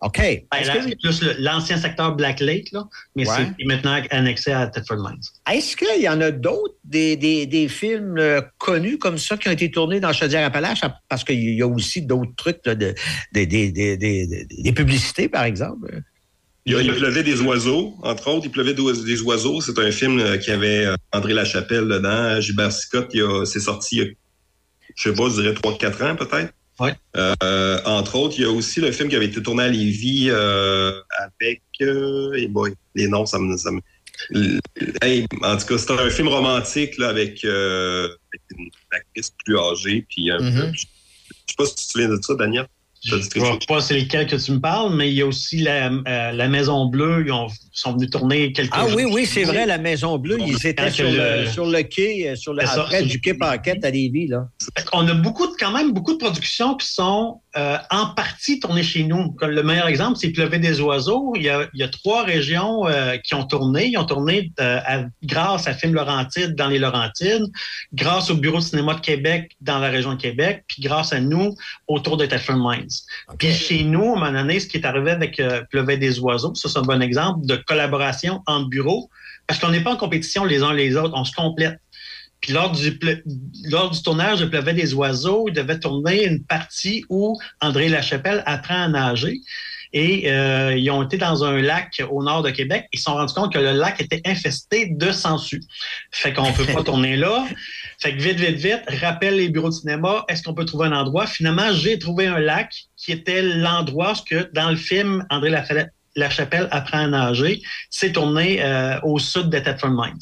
OK. 0.00 0.18
Ben, 0.18 0.44
là, 0.66 0.76
que- 0.78 0.94
plus 1.00 1.22
l'ancien 1.38 1.76
secteur 1.78 2.14
Black 2.14 2.40
Lake, 2.40 2.72
là, 2.72 2.84
mais 3.16 3.26
Ouais. 3.28 3.36
c'est 3.58 3.64
maintenant 3.64 4.00
annexé 4.10 4.52
à 4.52 4.66
Thetford 4.66 4.98
Mines. 4.98 5.20
Est-ce 5.50 5.76
qu'il 5.76 6.02
y 6.02 6.08
en 6.08 6.20
a 6.20 6.30
d'autres, 6.30 6.74
des, 6.84 7.16
des, 7.16 7.46
des 7.46 7.68
films 7.68 8.16
euh, 8.18 8.40
connus 8.58 8.98
comme 8.98 9.16
ça 9.18 9.36
qui 9.38 9.48
ont 9.48 9.52
été 9.52 9.70
tournés 9.70 10.00
dans 10.00 10.12
Chaudière-Appalaches? 10.12 10.80
Parce 11.08 11.24
qu'il 11.24 11.42
y 11.54 11.62
a 11.62 11.66
aussi 11.66 12.02
d'autres 12.02 12.34
trucs, 12.36 12.60
là, 12.66 12.74
de, 12.74 12.94
des- 13.32 13.46
des- 13.46 13.70
des- 13.72 13.96
des- 13.96 14.26
des- 14.26 14.46
des 14.62 14.72
publicités, 14.72 15.28
par 15.28 15.44
exemple. 15.44 16.00
Il, 16.66 16.74
il 16.80 16.94
pleuvait 16.94 17.22
des 17.22 17.40
oiseaux, 17.42 17.94
entre 18.02 18.28
autres. 18.28 18.46
Il 18.46 18.50
pleuvait 18.50 18.72
des 18.74 19.20
oiseaux. 19.22 19.60
C'est 19.60 19.78
un 19.78 19.90
film 19.90 20.18
euh, 20.18 20.38
qui 20.38 20.50
avait 20.50 20.86
euh, 20.86 20.96
André 21.12 21.34
Lachapelle 21.34 21.86
dedans. 21.88 22.40
Gilbert 22.40 22.72
Scott, 22.72 23.08
il 23.12 23.22
a- 23.22 23.44
c'est 23.44 23.60
sorti 23.60 23.96
il 23.96 23.98
y 23.98 24.02
a, 24.02 24.10
je 24.96 25.02
sais 25.10 25.14
pas, 25.14 25.28
je 25.28 25.40
dirais 25.42 25.52
3-4 25.54 26.02
ans 26.04 26.16
peut-être. 26.16 26.52
Ouais. 26.80 26.94
Euh, 27.16 27.78
entre 27.84 28.16
autres, 28.16 28.34
il 28.38 28.42
y 28.42 28.44
a 28.46 28.50
aussi 28.50 28.80
le 28.80 28.90
film 28.92 29.08
qui 29.08 29.14
avait 29.16 29.26
été 29.26 29.42
tourné 29.42 29.64
à 29.64 29.68
Lévis 29.68 30.28
euh, 30.30 30.92
avec... 31.38 31.62
Euh, 31.82 32.32
hey 32.32 32.48
boy, 32.48 32.72
les 32.94 33.08
noms, 33.08 33.26
ça 33.26 33.38
me... 33.38 33.56
Ça 33.56 33.70
me 33.70 33.80
hey, 35.02 35.26
en 35.42 35.56
tout 35.56 35.66
cas, 35.66 35.78
c'était 35.78 35.92
un 36.00 36.10
film 36.10 36.28
romantique 36.28 36.96
là, 36.98 37.08
avec, 37.10 37.44
euh, 37.44 38.04
avec 38.06 38.42
une 38.58 38.70
actrice 38.90 39.32
plus 39.44 39.58
âgée. 39.58 40.06
Puis, 40.08 40.30
Mhm. 40.30 40.52
peu- 40.54 40.72
je 40.74 40.80
sais 40.80 41.56
pas 41.58 41.66
si 41.66 41.74
tu 41.76 41.84
te 41.86 41.92
souviens 41.92 42.08
de 42.08 42.18
ça, 42.22 42.34
Daniel. 42.34 42.66
Je 43.04 43.16
ne 43.16 43.22
sais 43.22 43.58
pas 43.68 43.80
c'est 43.80 44.00
lequel 44.00 44.26
que 44.26 44.36
tu 44.36 44.52
me 44.52 44.60
parles, 44.60 44.94
mais 44.96 45.10
il 45.10 45.14
y 45.14 45.22
a 45.22 45.26
aussi 45.26 45.58
la, 45.58 45.90
euh, 45.92 46.32
la 46.32 46.48
Maison 46.48 46.86
Bleue. 46.86 47.24
Ils 47.26 47.32
ont- 47.32 47.48
sont 47.74 47.92
venus 47.92 48.08
tourner 48.08 48.52
quelques 48.52 48.70
Ah 48.72 48.86
jours. 48.88 48.96
oui, 48.96 49.04
oui, 49.04 49.26
c'est 49.26 49.42
vrai, 49.44 49.66
la 49.66 49.78
Maison 49.78 50.16
Bleue, 50.16 50.38
ils 50.40 50.64
étaient 50.66 50.90
sur 50.90 51.04
le, 51.10 51.42
le- 51.42 51.46
sur 51.50 51.66
le 51.66 51.82
quai, 51.82 52.30
euh, 52.30 52.36
sur 52.36 52.54
le, 52.54 52.62
après 52.62 52.98
sur- 53.00 53.06
du 53.08 53.20
quai 53.20 53.34
Paquette 53.34 53.84
à 53.84 53.90
Lévis. 53.90 54.28
Là. 54.28 54.46
On 54.92 55.06
a 55.08 55.14
beaucoup 55.14 55.46
de, 55.48 55.52
quand 55.58 55.72
même 55.72 55.92
beaucoup 55.92 56.12
de 56.12 56.18
productions 56.18 56.76
qui 56.76 56.86
sont 56.86 57.40
euh, 57.56 57.76
en 57.90 58.06
partie 58.14 58.58
tournées 58.60 58.82
chez 58.82 59.04
nous. 59.04 59.32
Comme 59.32 59.50
le 59.50 59.62
meilleur 59.62 59.88
exemple, 59.88 60.18
c'est 60.20 60.30
Pleuver 60.30 60.58
des 60.58 60.80
oiseaux. 60.80 61.32
Il 61.36 61.42
y 61.42 61.48
a, 61.48 61.68
il 61.74 61.80
y 61.80 61.82
a 61.82 61.88
trois 61.88 62.24
régions 62.24 62.86
euh, 62.86 63.16
qui 63.18 63.34
ont 63.34 63.44
tourné. 63.44 63.86
Ils 63.88 63.98
ont 63.98 64.04
tourné 64.04 64.52
euh, 64.60 64.78
à- 64.86 65.04
grâce 65.24 65.66
à 65.66 65.74
Film 65.74 65.94
Laurentide 65.94 66.54
dans 66.54 66.68
les 66.68 66.78
Laurentides, 66.78 67.46
grâce 67.92 68.30
au 68.30 68.36
Bureau 68.36 68.58
de 68.58 68.62
cinéma 68.64 68.94
de 68.94 69.00
Québec 69.00 69.50
dans 69.60 69.78
la 69.78 69.88
région 69.90 70.14
de 70.14 70.20
Québec, 70.20 70.64
puis 70.68 70.80
grâce 70.82 71.12
à 71.12 71.20
nous 71.20 71.54
autour 71.88 72.16
de 72.16 72.26
Thetford 72.26 72.56
Mines. 72.56 72.88
Puis 73.38 73.52
chez 73.52 73.82
nous, 73.84 74.14
à 74.14 74.16
un 74.18 74.20
moment 74.20 74.32
donné, 74.32 74.60
ce 74.60 74.66
qui 74.68 74.76
est 74.78 74.86
arrivé 74.86 75.10
avec 75.10 75.42
Pleuvet 75.70 75.96
des 75.96 76.18
oiseaux, 76.20 76.54
ça 76.54 76.68
c'est 76.68 76.78
un 76.78 76.82
bon 76.82 77.02
exemple 77.02 77.46
de 77.46 77.56
collaboration 77.64 78.42
entre 78.46 78.68
bureaux, 78.68 79.10
parce 79.46 79.60
qu'on 79.60 79.70
n'est 79.70 79.82
pas 79.82 79.92
en 79.92 79.96
compétition 79.96 80.44
les 80.44 80.62
uns 80.62 80.72
les 80.72 80.96
autres, 80.96 81.14
on 81.16 81.24
se 81.24 81.32
complète. 81.32 81.78
Puis 82.40 82.52
lors 82.52 82.72
du, 82.72 82.98
lors 83.70 83.90
du 83.90 84.02
tournage 84.02 84.40
de 84.40 84.44
Pleuvet 84.44 84.74
des 84.74 84.92
oiseaux, 84.92 85.46
il 85.48 85.54
devait 85.54 85.78
tourner 85.78 86.26
une 86.26 86.44
partie 86.44 87.02
où 87.08 87.38
André 87.62 87.88
Lachapelle 87.88 88.42
apprend 88.44 88.82
à 88.82 88.88
nager. 88.88 89.40
Et 89.94 90.30
euh, 90.30 90.76
ils 90.76 90.90
ont 90.90 91.02
été 91.04 91.16
dans 91.16 91.44
un 91.44 91.62
lac 91.62 92.02
au 92.10 92.22
nord 92.22 92.42
de 92.42 92.50
Québec. 92.50 92.86
Ils 92.92 92.98
se 92.98 93.04
sont 93.04 93.14
rendus 93.14 93.32
compte 93.32 93.52
que 93.52 93.58
le 93.58 93.72
lac 93.72 93.98
était 93.98 94.20
infesté 94.26 94.88
de 94.90 95.10
sangsues. 95.10 95.62
Fait 96.10 96.34
qu'on 96.34 96.52
peut 96.52 96.66
pas 96.66 96.82
tourner 96.84 97.16
là. 97.16 97.46
Fait 98.00 98.14
que 98.14 98.20
vite, 98.20 98.38
vite, 98.38 98.56
vite, 98.56 98.82
rappelle 99.00 99.36
les 99.36 99.48
bureaux 99.48 99.70
de 99.70 99.74
cinéma, 99.74 100.24
est-ce 100.28 100.42
qu'on 100.42 100.52
peut 100.52 100.66
trouver 100.66 100.88
un 100.88 100.92
endroit? 100.92 101.26
Finalement, 101.26 101.72
j'ai 101.72 101.98
trouvé 101.98 102.26
un 102.26 102.40
lac 102.40 102.74
qui 102.96 103.12
était 103.12 103.40
l'endroit 103.40 104.14
que, 104.28 104.50
dans 104.52 104.68
le 104.68 104.76
film, 104.76 105.24
André 105.30 105.48
Lafayette- 105.48 105.92
Lachapelle 106.16 106.68
apprend 106.70 106.98
à 106.98 107.06
nager. 107.06 107.62
C'est 107.90 108.12
tourné 108.12 108.62
euh, 108.62 108.98
au 109.02 109.18
sud 109.18 109.50
de 109.50 109.58
Thetford 109.58 109.90
Mines. 109.90 110.18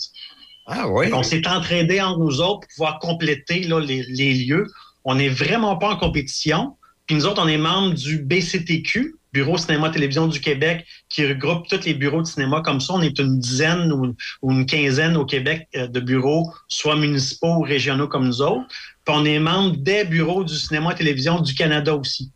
Ah 0.67 0.89
oui. 0.89 1.13
On 1.13 1.23
s'est 1.23 1.47
entraidés 1.47 2.01
entre 2.01 2.21
nous 2.21 2.41
autres 2.41 2.61
pour 2.61 2.69
pouvoir 2.77 2.99
compléter 2.99 3.65
là, 3.65 3.81
les, 3.81 4.05
les 4.09 4.35
lieux. 4.35 4.67
On 5.05 5.17
n'est 5.17 5.29
vraiment 5.29 5.77
pas 5.77 5.91
en 5.91 5.97
compétition. 5.97 6.77
Puis 7.07 7.17
nous 7.17 7.27
autres, 7.27 7.43
on 7.43 7.49
est 7.49 7.59
membres 7.59 7.95
du 7.95 8.19
BCTQ, 8.23 9.17
Bureau 9.33 9.57
Cinéma 9.59 9.91
Télévision 9.91 10.29
du 10.29 10.41
Québec, 10.41 10.87
qui 11.09 11.27
regroupe 11.27 11.67
tous 11.69 11.85
les 11.85 11.95
bureaux 11.95 12.23
de 12.23 12.27
cinéma 12.27 12.61
comme 12.63 12.81
ça. 12.81 12.95
On 12.95 13.03
est 13.03 13.19
une 13.19 13.39
dizaine 13.41 13.93
ou, 13.93 14.15
ou 14.43 14.53
une 14.53 14.67
quinzaine 14.67 15.17
au 15.17 15.25
Québec 15.25 15.69
euh, 15.75 15.89
de 15.89 16.01
bureaux, 16.01 16.53
soit 16.69 16.97
municipaux 16.97 17.57
ou 17.57 17.63
régionaux 17.63 18.09
comme 18.09 18.27
nous 18.27 18.43
autres. 18.43 18.67
Puis 19.05 19.15
on 19.17 19.25
est 19.25 19.41
membre 19.41 19.77
des 19.79 20.05
bureaux 20.05 20.45
du 20.45 20.55
cinéma 20.55 20.93
et 20.93 20.97
télévision 20.97 21.41
du 21.41 21.55
Canada 21.55 21.97
aussi. 21.97 22.31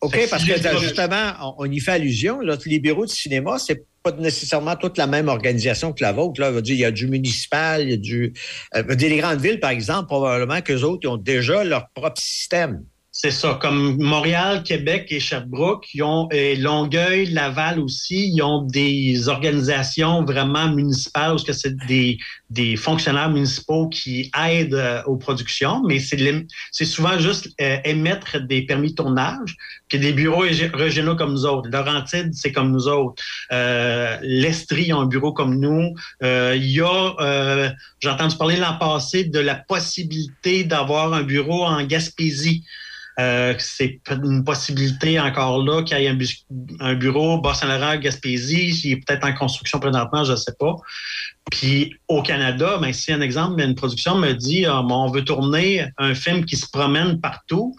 OK, 0.00 0.14
Fait 0.14 0.28
parce 0.28 0.44
que 0.44 0.78
justement, 0.80 1.32
on, 1.42 1.54
on 1.66 1.70
y 1.70 1.80
fait 1.80 1.92
allusion. 1.92 2.40
Là, 2.40 2.56
les 2.66 2.78
bureaux 2.78 3.06
de 3.06 3.10
cinéma, 3.10 3.58
c'est 3.58 3.84
pas 4.02 4.12
nécessairement 4.12 4.76
toute 4.76 4.98
la 4.98 5.06
même 5.06 5.28
organisation 5.28 5.92
que 5.92 6.02
la 6.02 6.12
vôtre. 6.12 6.40
Là, 6.40 6.60
dire, 6.60 6.74
il 6.74 6.80
y 6.80 6.84
a 6.84 6.90
du 6.90 7.06
municipal, 7.06 7.82
il 7.82 7.90
y 7.90 7.94
a 7.94 7.96
du. 7.96 8.32
euh, 8.76 8.82
les 8.94 9.16
grandes 9.16 9.40
villes, 9.40 9.60
par 9.60 9.70
exemple, 9.70 10.06
probablement 10.06 10.60
qu'eux 10.60 10.82
autres, 10.82 11.00
ils 11.04 11.08
ont 11.08 11.16
déjà 11.16 11.64
leur 11.64 11.88
propre 11.94 12.20
système. 12.20 12.84
C'est 13.14 13.30
ça. 13.30 13.58
Comme 13.60 13.98
Montréal, 13.98 14.62
Québec 14.62 15.08
et 15.10 15.20
Sherbrooke, 15.20 15.86
ils 15.92 16.02
ont 16.02 16.30
et 16.30 16.56
Longueuil, 16.56 17.26
Laval 17.26 17.78
aussi, 17.78 18.30
ils 18.32 18.40
ont 18.40 18.62
des 18.62 19.28
organisations 19.28 20.24
vraiment 20.24 20.70
municipales 20.70 21.34
où 21.34 21.38
ce 21.38 21.44
que 21.44 21.52
c'est 21.52 21.76
des, 21.86 22.16
des 22.48 22.74
fonctionnaires 22.74 23.28
municipaux 23.28 23.90
qui 23.90 24.30
aident 24.48 24.72
euh, 24.72 25.02
aux 25.04 25.18
productions, 25.18 25.82
mais 25.86 25.98
c'est 25.98 26.84
souvent 26.86 27.18
juste 27.18 27.50
euh, 27.60 27.76
émettre 27.84 28.40
des 28.46 28.62
permis 28.62 28.92
de 28.92 28.94
tournage. 28.94 29.56
Puis 29.88 29.98
des 29.98 30.14
bureaux 30.14 30.46
rég- 30.46 30.74
régionaux 30.74 31.14
comme 31.14 31.32
nous 31.32 31.44
autres. 31.44 31.68
Laurentides, 31.70 32.32
c'est 32.32 32.50
comme 32.50 32.72
nous 32.72 32.88
autres. 32.88 33.22
Euh, 33.52 34.16
L'Estrie 34.22 34.90
a 34.90 34.96
un 34.96 35.04
bureau 35.06 35.34
comme 35.34 35.60
nous. 35.60 35.94
Euh, 36.22 36.54
Il 36.56 36.70
y 36.70 36.80
a, 36.80 37.74
j'ai 38.00 38.08
entendu 38.08 38.36
parler 38.38 38.56
l'an 38.56 38.78
passé 38.78 39.24
de 39.24 39.38
la 39.38 39.56
possibilité 39.56 40.64
d'avoir 40.64 41.12
un 41.12 41.22
bureau 41.24 41.66
en 41.66 41.84
Gaspésie? 41.84 42.64
Euh, 43.20 43.54
c'est 43.58 44.00
une 44.10 44.42
possibilité 44.42 45.20
encore 45.20 45.62
là 45.62 45.82
qu'il 45.82 45.98
y 45.98 46.04
ait 46.04 46.08
un, 46.08 46.14
bu- 46.14 46.44
un 46.80 46.94
bureau 46.94 47.40
Bas-Saint-Laurent, 47.40 47.96
Gaspésie, 47.96 48.70
il 48.84 48.92
est 48.92 48.96
peut-être 49.06 49.26
en 49.26 49.34
construction 49.34 49.78
présentement, 49.78 50.24
je 50.24 50.32
ne 50.32 50.36
sais 50.36 50.54
pas. 50.58 50.74
Puis 51.50 51.94
au 52.08 52.22
Canada, 52.22 52.78
ben, 52.80 52.92
si 52.92 53.12
un 53.12 53.20
exemple, 53.20 53.60
une 53.60 53.74
production 53.74 54.16
me 54.16 54.32
dit 54.32 54.64
bon, 54.64 55.04
on 55.04 55.10
veut 55.10 55.24
tourner 55.24 55.86
un 55.98 56.14
film 56.14 56.46
qui 56.46 56.56
se 56.56 56.66
promène 56.70 57.20
partout, 57.20 57.76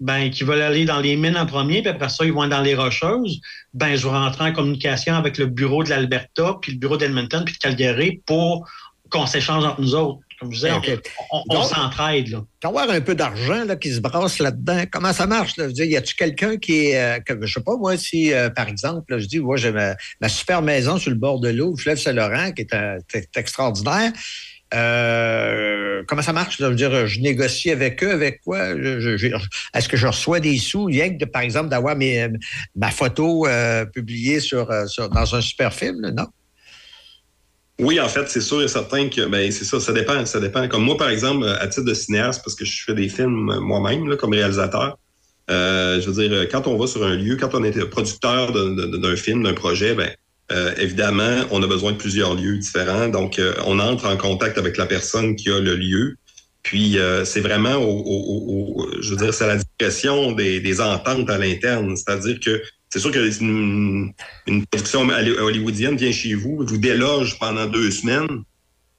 ben, 0.00 0.30
qui 0.30 0.42
veulent 0.42 0.62
aller 0.62 0.84
dans 0.84 0.98
les 0.98 1.14
mines 1.14 1.36
en 1.36 1.46
premier, 1.46 1.80
puis 1.80 1.90
après 1.90 2.08
ça, 2.08 2.24
ils 2.24 2.32
vont 2.32 2.48
dans 2.48 2.60
les 2.60 2.74
rocheuses, 2.74 3.40
ben, 3.74 3.94
je 3.94 4.02
vais 4.02 4.10
rentrer 4.12 4.46
en 4.50 4.52
communication 4.52 5.14
avec 5.14 5.38
le 5.38 5.46
bureau 5.46 5.84
de 5.84 5.90
l'Alberta, 5.90 6.56
puis 6.60 6.72
le 6.72 6.78
bureau 6.78 6.96
d'Edmonton, 6.96 7.44
puis 7.44 7.54
de 7.54 7.58
Calgary 7.58 8.20
pour 8.26 8.68
qu'on 9.10 9.26
s'échange 9.26 9.64
entre 9.64 9.80
nous 9.80 9.94
autres. 9.94 10.18
Comme 10.42 10.50
je 10.52 10.56
disais, 10.56 10.72
OK. 10.72 10.90
on, 11.30 11.62
s'entraide. 11.62 12.36
D'avoir 12.60 12.90
un 12.90 13.00
peu 13.00 13.14
d'argent 13.14 13.64
qui 13.80 13.92
se 13.92 14.00
brasse 14.00 14.40
là-dedans, 14.40 14.82
comment 14.90 15.12
ça 15.12 15.26
marche? 15.28 15.56
Là? 15.56 15.64
Je 15.64 15.68
veux 15.68 15.72
dire, 15.72 15.84
y 15.84 15.96
a-tu 15.96 16.14
quelqu'un 16.16 16.56
qui 16.56 16.86
est, 16.86 17.00
euh, 17.00 17.20
que, 17.20 17.34
je 17.46 17.52
sais 17.52 17.60
pas, 17.62 17.76
moi, 17.76 17.96
si, 17.96 18.32
euh, 18.32 18.50
par 18.50 18.66
exemple, 18.68 19.04
là, 19.12 19.18
je 19.20 19.26
dis, 19.26 19.38
moi, 19.38 19.56
j'ai 19.56 19.70
ma, 19.70 19.94
ma 20.20 20.28
super 20.28 20.60
maison 20.62 20.98
sur 20.98 21.10
le 21.12 21.16
bord 21.16 21.38
de 21.40 21.48
l'eau, 21.50 21.76
fleuve 21.76 21.98
Saint-Laurent, 21.98 22.50
qui 22.52 22.62
est, 22.62 22.74
un- 22.74 22.98
est 23.14 23.36
extraordinaire. 23.36 24.12
Euh, 24.74 26.02
comment 26.08 26.22
ça 26.22 26.32
marche? 26.32 26.58
là? 26.58 26.66
Je 26.66 26.70
veux 26.70 26.76
dire, 26.76 27.06
je 27.06 27.20
négocie 27.20 27.70
avec 27.70 28.02
eux, 28.02 28.10
avec 28.10 28.40
quoi? 28.42 28.70
Est-ce 28.70 29.88
que 29.88 29.96
je 29.96 30.06
reçois 30.06 30.40
des 30.40 30.58
sous, 30.58 30.84
rien 30.86 31.10
que, 31.10 31.18
de, 31.18 31.24
par 31.24 31.42
exemple, 31.42 31.68
d'avoir 31.68 31.94
ma 32.74 32.90
photo 32.90 33.46
euh, 33.46 33.84
publiée 33.84 34.40
sur, 34.40 34.70
euh, 34.70 34.86
sur- 34.86 35.08
dans 35.08 35.34
un 35.34 35.40
super 35.40 35.72
film? 35.72 36.00
là, 36.00 36.10
Non? 36.10 36.26
Oui, 37.80 37.98
en 37.98 38.08
fait, 38.08 38.28
c'est 38.28 38.40
sûr 38.40 38.62
et 38.62 38.68
certain 38.68 39.08
que 39.08 39.26
ben, 39.26 39.50
c'est 39.50 39.64
ça, 39.64 39.80
ça 39.80 39.92
dépend, 39.92 40.24
ça 40.26 40.40
dépend. 40.40 40.68
Comme 40.68 40.84
moi, 40.84 40.96
par 40.96 41.08
exemple, 41.08 41.46
à 41.48 41.66
titre 41.66 41.86
de 41.86 41.94
cinéaste, 41.94 42.42
parce 42.44 42.54
que 42.54 42.64
je 42.64 42.84
fais 42.84 42.94
des 42.94 43.08
films 43.08 43.58
moi-même 43.60 44.16
comme 44.16 44.32
réalisateur, 44.32 44.98
euh, 45.50 46.00
je 46.00 46.08
veux 46.10 46.28
dire, 46.28 46.48
quand 46.50 46.66
on 46.68 46.76
va 46.78 46.86
sur 46.86 47.04
un 47.04 47.16
lieu, 47.16 47.36
quand 47.36 47.54
on 47.54 47.64
est 47.64 47.72
producteur 47.86 48.52
d'un 48.52 49.16
film, 49.16 49.42
d'un 49.42 49.54
projet, 49.54 49.94
ben, 49.94 50.10
euh, 50.52 50.72
évidemment, 50.78 51.44
on 51.50 51.62
a 51.62 51.66
besoin 51.66 51.92
de 51.92 51.96
plusieurs 51.96 52.34
lieux 52.34 52.58
différents. 52.58 53.08
Donc, 53.08 53.38
euh, 53.38 53.54
on 53.66 53.78
entre 53.80 54.06
en 54.06 54.16
contact 54.16 54.58
avec 54.58 54.76
la 54.76 54.86
personne 54.86 55.34
qui 55.34 55.50
a 55.50 55.58
le 55.58 55.74
lieu. 55.74 56.16
Puis, 56.62 56.98
euh, 56.98 57.24
c'est 57.24 57.40
vraiment, 57.40 57.74
au, 57.76 57.88
au- 57.88 58.76
au- 58.76 58.82
au- 58.84 59.02
je 59.02 59.10
veux 59.10 59.16
dire, 59.16 59.34
c'est 59.34 59.46
la 59.46 59.56
discrétion 59.56 60.32
des, 60.32 60.60
des 60.60 60.80
ententes 60.80 61.28
à 61.30 61.38
l'interne. 61.38 61.96
C'est-à-dire 61.96 62.38
que 62.38 62.62
c'est 62.92 62.98
sûr 62.98 63.10
que 63.10 63.40
une, 63.40 64.12
une 64.46 64.66
production 64.66 65.08
hollywoodienne 65.08 65.96
vient 65.96 66.12
chez 66.12 66.34
vous, 66.34 66.62
vous 66.66 66.76
déloge 66.76 67.38
pendant 67.38 67.64
deux 67.64 67.90
semaines, 67.90 68.42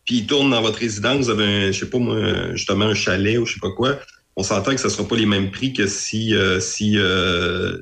puis 0.03 0.15
il 0.17 0.25
tourne 0.25 0.49
dans 0.49 0.63
votre 0.63 0.79
résidence, 0.79 1.25
vous 1.25 1.29
avez, 1.29 1.45
un, 1.45 1.71
je 1.71 1.79
sais 1.81 1.89
pas 1.91 1.99
moi, 1.99 2.17
justement 2.55 2.85
un 2.85 2.95
chalet 2.95 3.37
ou 3.37 3.45
je 3.45 3.53
sais 3.53 3.59
pas 3.59 3.69
quoi. 3.69 3.99
On 4.35 4.41
s'entend 4.41 4.71
que 4.73 4.81
ce 4.81 4.87
ne 4.87 4.91
sera 4.91 5.07
pas 5.07 5.15
les 5.15 5.27
mêmes 5.27 5.51
prix 5.51 5.73
que 5.73 5.85
si, 5.85 6.33
euh, 6.33 6.59
si 6.59 6.97
euh, 6.97 7.77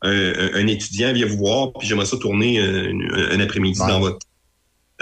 un, 0.00 0.66
étudiant 0.66 1.12
vient 1.12 1.26
vous 1.26 1.36
voir, 1.36 1.74
puis 1.78 1.86
j'aimerais 1.86 2.06
ça 2.06 2.16
tourner 2.16 2.58
un, 2.58 2.98
un- 3.34 3.40
après-midi 3.40 3.78
dans 3.80 4.00
votre. 4.00 4.18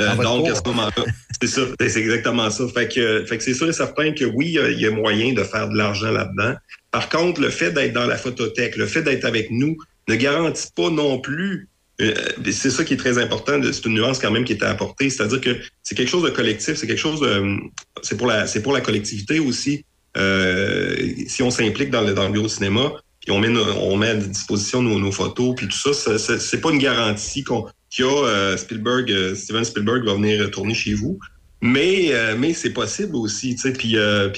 Euh, 0.00 0.12
donc, 0.16 0.48
à 0.48 0.56
ce 0.56 0.62
moment-là, 0.66 1.04
c'est 1.40 1.46
ça, 1.46 1.60
c'est 1.78 2.00
exactement 2.00 2.50
ça. 2.50 2.66
Fait 2.66 2.88
que, 2.92 3.24
fait 3.26 3.38
que 3.38 3.44
c'est 3.44 3.54
sûr 3.54 3.68
et 3.68 3.72
certain 3.72 4.10
que 4.10 4.24
oui, 4.24 4.46
il 4.48 4.52
y 4.54 4.58
a- 4.58 4.70
il 4.70 4.80
y 4.80 4.86
a 4.86 4.90
moyen 4.90 5.34
de 5.34 5.44
faire 5.44 5.68
de 5.68 5.76
l'argent 5.76 6.10
là-dedans. 6.10 6.56
Par 6.90 7.08
contre, 7.08 7.40
le 7.40 7.50
fait 7.50 7.70
d'être 7.70 7.92
dans 7.92 8.06
la 8.06 8.16
photothèque, 8.16 8.76
le 8.76 8.86
fait 8.86 9.02
d'être 9.02 9.24
avec 9.24 9.52
nous, 9.52 9.76
ne 10.08 10.16
garantit 10.16 10.68
pas 10.74 10.90
non 10.90 11.20
plus. 11.20 11.68
euh, 12.00 12.14
c'est 12.50 12.70
ça 12.70 12.84
qui 12.84 12.94
est 12.94 12.98
très 12.98 13.18
important. 13.18 13.60
C'est 13.62 13.84
une 13.84 13.94
nuance 13.94 14.18
quand 14.18 14.30
même 14.30 14.44
qui 14.44 14.52
était 14.52 14.64
apportée. 14.64 15.10
C'est-à-dire 15.10 15.40
que 15.40 15.56
c'est 15.82 15.94
quelque 15.94 16.08
chose 16.08 16.24
de 16.24 16.30
collectif, 16.30 16.76
c'est 16.76 16.86
quelque 16.86 16.98
chose 16.98 17.20
de. 17.20 17.56
C'est 18.02 18.16
pour 18.16 18.26
la, 18.72 18.80
collectivité 18.80 19.38
aussi. 19.38 19.84
Euh, 20.16 21.12
si 21.26 21.42
on 21.42 21.50
s'implique 21.50 21.90
dans 21.90 22.00
le, 22.00 22.14
dans 22.14 22.24
le 22.24 22.32
bureau 22.32 22.46
de 22.46 22.50
cinéma, 22.50 22.92
puis 23.20 23.30
on 23.30 23.38
met, 23.40 23.48
met 23.48 24.08
à 24.08 24.14
disposition 24.14 24.82
nos, 24.82 25.12
photos, 25.12 25.54
puis 25.56 25.68
tout 25.68 25.92
ça, 25.92 26.18
c'est 26.18 26.60
pas 26.60 26.70
une 26.70 26.78
garantie 26.78 27.44
qu'on 27.44 27.66
qu'il 27.90 28.04
y 28.04 28.08
a 28.08 28.12
euh, 28.12 28.56
Spielberg, 28.56 29.34
Steven 29.34 29.64
Spielberg 29.64 30.04
va 30.04 30.14
venir 30.14 30.50
tourner 30.50 30.74
chez 30.74 30.94
vous. 30.94 31.18
Mais, 31.60 32.12
c'est 32.54 32.72
possible 32.72 33.16
aussi. 33.16 33.56
puis 33.74 33.94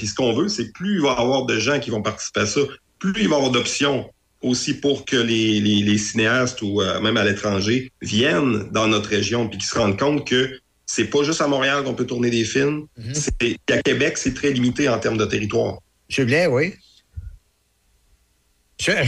ce 0.07 0.15
qu'on 0.15 0.33
veut, 0.33 0.47
c'est 0.47 0.71
plus 0.73 0.95
il 0.95 1.01
va 1.01 1.15
y 1.17 1.21
avoir 1.21 1.45
de 1.45 1.59
gens 1.59 1.79
qui 1.79 1.89
vont 1.89 2.01
participer 2.01 2.41
à 2.41 2.45
ça, 2.45 2.61
plus 2.97 3.13
il 3.17 3.27
va 3.27 3.35
y 3.35 3.37
avoir 3.37 3.51
d'options 3.51 4.09
aussi 4.41 4.73
pour 4.75 5.05
que 5.05 5.15
les, 5.17 5.59
les, 5.59 5.81
les 5.83 5.97
cinéastes 5.97 6.61
ou 6.61 6.81
euh, 6.81 6.99
même 6.99 7.17
à 7.17 7.23
l'étranger 7.23 7.91
viennent 8.01 8.69
dans 8.71 8.87
notre 8.87 9.09
région 9.09 9.47
puis 9.47 9.57
qu'ils 9.57 9.67
se 9.67 9.77
rendent 9.77 9.99
compte 9.99 10.27
que 10.27 10.59
c'est 10.85 11.05
pas 11.05 11.23
juste 11.23 11.41
à 11.41 11.47
Montréal 11.47 11.83
qu'on 11.83 11.93
peut 11.93 12.05
tourner 12.07 12.29
des 12.29 12.43
films. 12.43 12.85
C'est- 13.13 13.55
À 13.71 13.81
Québec, 13.81 14.17
c'est 14.17 14.33
très 14.33 14.51
limité 14.51 14.89
en 14.89 14.99
termes 14.99 15.17
de 15.17 15.25
territoire. 15.25 15.77
Monsieur 16.09 16.25
Blais, 16.25 16.47
oui. 16.47 16.73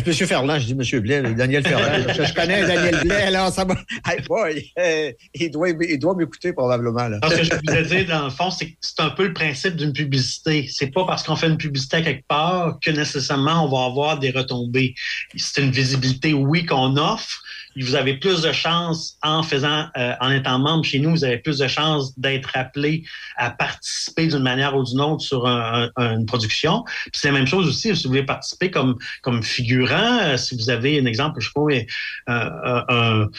Monsieur, 0.05 0.26
euh, 0.26 0.28
Ferland, 0.28 0.59
je 0.59 0.65
dis 0.67 0.76
Monsieur 0.76 0.99
Blais, 1.01 1.21
Daniel 1.34 1.65
Ferland. 1.65 2.05
je, 2.15 2.24
je 2.24 2.34
connais 2.34 2.61
Daniel 2.67 2.99
Blais, 3.03 3.24
alors 3.24 3.51
ça 3.51 3.65
va. 3.65 3.76
Hey 4.07 4.21
boy, 4.28 4.71
euh, 4.78 5.11
il 5.34 5.49
doit, 5.49 5.69
il 5.69 5.97
doit 5.99 6.15
m'écouter 6.15 6.53
probablement. 6.53 7.07
Là. 7.07 7.19
Ce 7.28 7.36
que 7.38 7.43
je 7.43 7.51
voulais 7.55 7.84
dire, 7.84 8.05
dans 8.07 8.26
le 8.26 8.30
fond, 8.30 8.51
c'est 8.51 8.67
que 8.67 8.76
c'est 8.82 8.99
un 8.99 9.09
peu 9.09 9.26
le 9.28 9.34
principe 9.34 9.76
d'une 9.76 9.93
publicité. 9.93 10.67
C'est 10.71 10.91
pas 10.93 11.05
parce 11.05 11.24
qu'on 11.24 11.36
fait 11.36 11.47
une 11.47 11.57
publicité 11.57 11.97
à 11.97 12.01
quelque 12.03 12.28
part 12.28 12.78
que 12.86 12.91
nécessairement 12.91 13.65
on 13.65 13.69
va 13.76 13.86
avoir 13.86 14.19
des 14.19 14.30
retombées. 14.30 14.93
C'est 15.36 15.61
une 15.63 15.71
visibilité, 15.71 16.34
oui, 16.34 16.65
qu'on 16.65 16.95
offre. 16.97 17.41
Vous 17.76 17.95
avez 17.95 18.13
plus 18.19 18.43
de 18.43 18.51
chances 18.51 19.17
en 19.24 19.41
faisant, 19.41 19.88
euh, 19.97 20.13
en 20.21 20.30
étant 20.30 20.59
membre 20.59 20.84
chez 20.86 20.99
nous, 20.99 21.09
vous 21.09 21.24
avez 21.24 21.39
plus 21.39 21.57
de 21.57 21.67
chances 21.67 22.13
d'être 22.19 22.51
appelé 22.53 23.03
à 23.36 23.49
participer 23.49 24.28
d'une 24.28 24.43
manière 24.43 24.78
ou 24.78 24.84
d'une 24.84 25.01
autre 25.01 25.24
sur 25.24 25.47
un- 25.47 25.89
un- 25.95 26.19
une 26.19 26.28
production. 26.28 26.84
Puis 26.86 27.13
c'est 27.15 27.30
la 27.30 27.34
même 27.34 27.47
chose 27.47 27.67
aussi 27.67 27.95
si 27.95 28.03
vous 28.03 28.09
voulez 28.09 28.21
participer 28.28 28.69
comme 28.69 28.95
comme 29.24 29.41
figurant. 29.41 29.62
Euh, 29.72 30.38
si 30.38 30.55
vous 30.55 30.70
avez 30.70 30.99
un 30.99 31.05
exemple, 31.05 31.39
je 31.41 31.47
sais 31.47 31.51
pas, 31.53 32.34
un, 32.34 33.30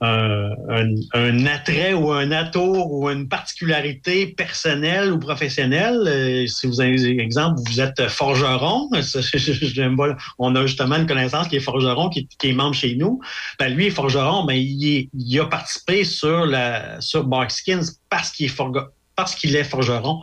un, 0.00 0.90
un, 1.14 1.46
attrait 1.46 1.94
ou 1.94 2.12
un 2.12 2.30
atour 2.30 2.92
ou 2.92 3.08
une 3.10 3.28
particularité 3.28 4.26
personnelle 4.28 5.12
ou 5.12 5.18
professionnelle. 5.18 6.00
euh, 6.06 6.46
si 6.46 6.66
vous 6.66 6.80
avez 6.80 7.14
un 7.14 7.18
exemple, 7.18 7.60
vous 7.66 7.80
êtes 7.80 8.08
forgeron, 8.08 8.88
on 10.38 10.56
a 10.56 10.66
justement 10.66 10.96
une 10.96 11.06
connaissance 11.06 11.48
qui 11.48 11.56
est 11.56 11.60
forgeron, 11.60 12.08
qui, 12.08 12.26
qui 12.38 12.48
est 12.50 12.52
membre 12.52 12.74
chez 12.74 12.94
nous. 12.96 13.20
Ben, 13.58 13.72
lui, 13.74 13.86
est 13.86 13.90
forgeron, 13.90 14.44
ben, 14.44 14.54
il, 14.54 15.08
a 15.40 15.46
participé 15.46 16.04
sur 16.04 16.46
la 16.46 17.00
sur 17.00 17.24
Barkskins 17.24 17.82
parce 18.08 18.30
qu'il 18.30 18.46
est 18.46 18.48
forge- 18.48 18.86
parce 19.16 19.34
qu'il 19.34 19.54
est 19.56 19.64
forgeron. 19.64 20.20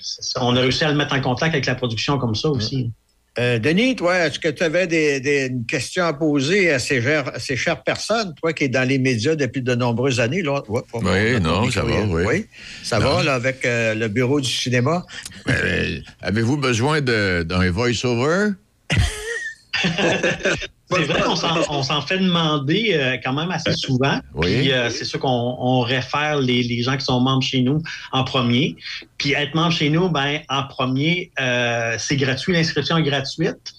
Ça. 0.00 0.42
On 0.42 0.56
a 0.56 0.60
réussi 0.60 0.84
à 0.84 0.90
le 0.90 0.96
mettre 0.96 1.14
en 1.14 1.20
contact 1.20 1.54
avec 1.54 1.66
la 1.66 1.74
production 1.74 2.18
comme 2.18 2.34
ça 2.34 2.48
aussi. 2.48 2.90
Euh, 3.38 3.58
Denis, 3.58 3.96
toi, 3.96 4.16
est-ce 4.26 4.38
que 4.38 4.48
tu 4.48 4.62
avais 4.62 4.86
des, 4.86 5.20
des- 5.20 5.46
une 5.48 5.66
question 5.66 6.04
à 6.04 6.14
poser 6.14 6.70
à 6.72 6.78
ces, 6.78 7.02
chères, 7.02 7.28
à 7.34 7.38
ces 7.38 7.54
chères 7.56 7.82
personnes, 7.82 8.34
toi 8.40 8.52
qui 8.54 8.64
es 8.64 8.68
dans 8.68 8.88
les 8.88 8.98
médias 8.98 9.34
depuis 9.34 9.60
de 9.60 9.74
nombreuses 9.74 10.20
années? 10.20 10.40
Là, 10.42 10.62
Ouais, 10.68 10.80
Oui, 10.94 11.40
non, 11.40 11.70
ça 11.70 11.82
va, 11.82 12.00
oui. 12.02 12.46
Ça 12.82 12.98
Non. 12.98 13.16
va, 13.16 13.22
là, 13.24 13.34
avec 13.34 13.64
euh, 13.66 13.94
le 13.94 14.08
bureau 14.08 14.40
du 14.40 14.50
cinéma? 14.50 15.04
Euh, 15.50 15.98
Avez-vous 16.22 16.56
besoin 16.56 17.00
d'un 17.02 17.70
voice-over? 17.70 18.52
C'est 20.90 21.02
vrai 21.04 21.22
qu'on 21.22 21.34
s'en, 21.36 21.56
on 21.68 21.82
s'en 21.82 22.00
fait 22.00 22.18
demander 22.18 22.92
euh, 22.94 23.16
quand 23.22 23.32
même 23.32 23.50
assez 23.50 23.72
souvent. 23.72 24.20
Oui. 24.34 24.60
Puis 24.60 24.72
euh, 24.72 24.88
c'est 24.88 25.04
sûr 25.04 25.18
qu'on 25.18 25.28
on 25.58 25.80
réfère 25.80 26.38
les, 26.40 26.62
les 26.62 26.82
gens 26.82 26.96
qui 26.96 27.04
sont 27.04 27.20
membres 27.20 27.42
chez 27.42 27.60
nous 27.62 27.82
en 28.12 28.22
premier. 28.24 28.76
Puis 29.18 29.32
être 29.32 29.54
membre 29.54 29.72
chez 29.72 29.90
nous, 29.90 30.08
ben 30.08 30.40
en 30.48 30.62
premier, 30.64 31.32
euh, 31.40 31.96
c'est 31.98 32.16
gratuit. 32.16 32.52
L'inscription 32.52 32.96
est 32.98 33.02
gratuite. 33.02 33.72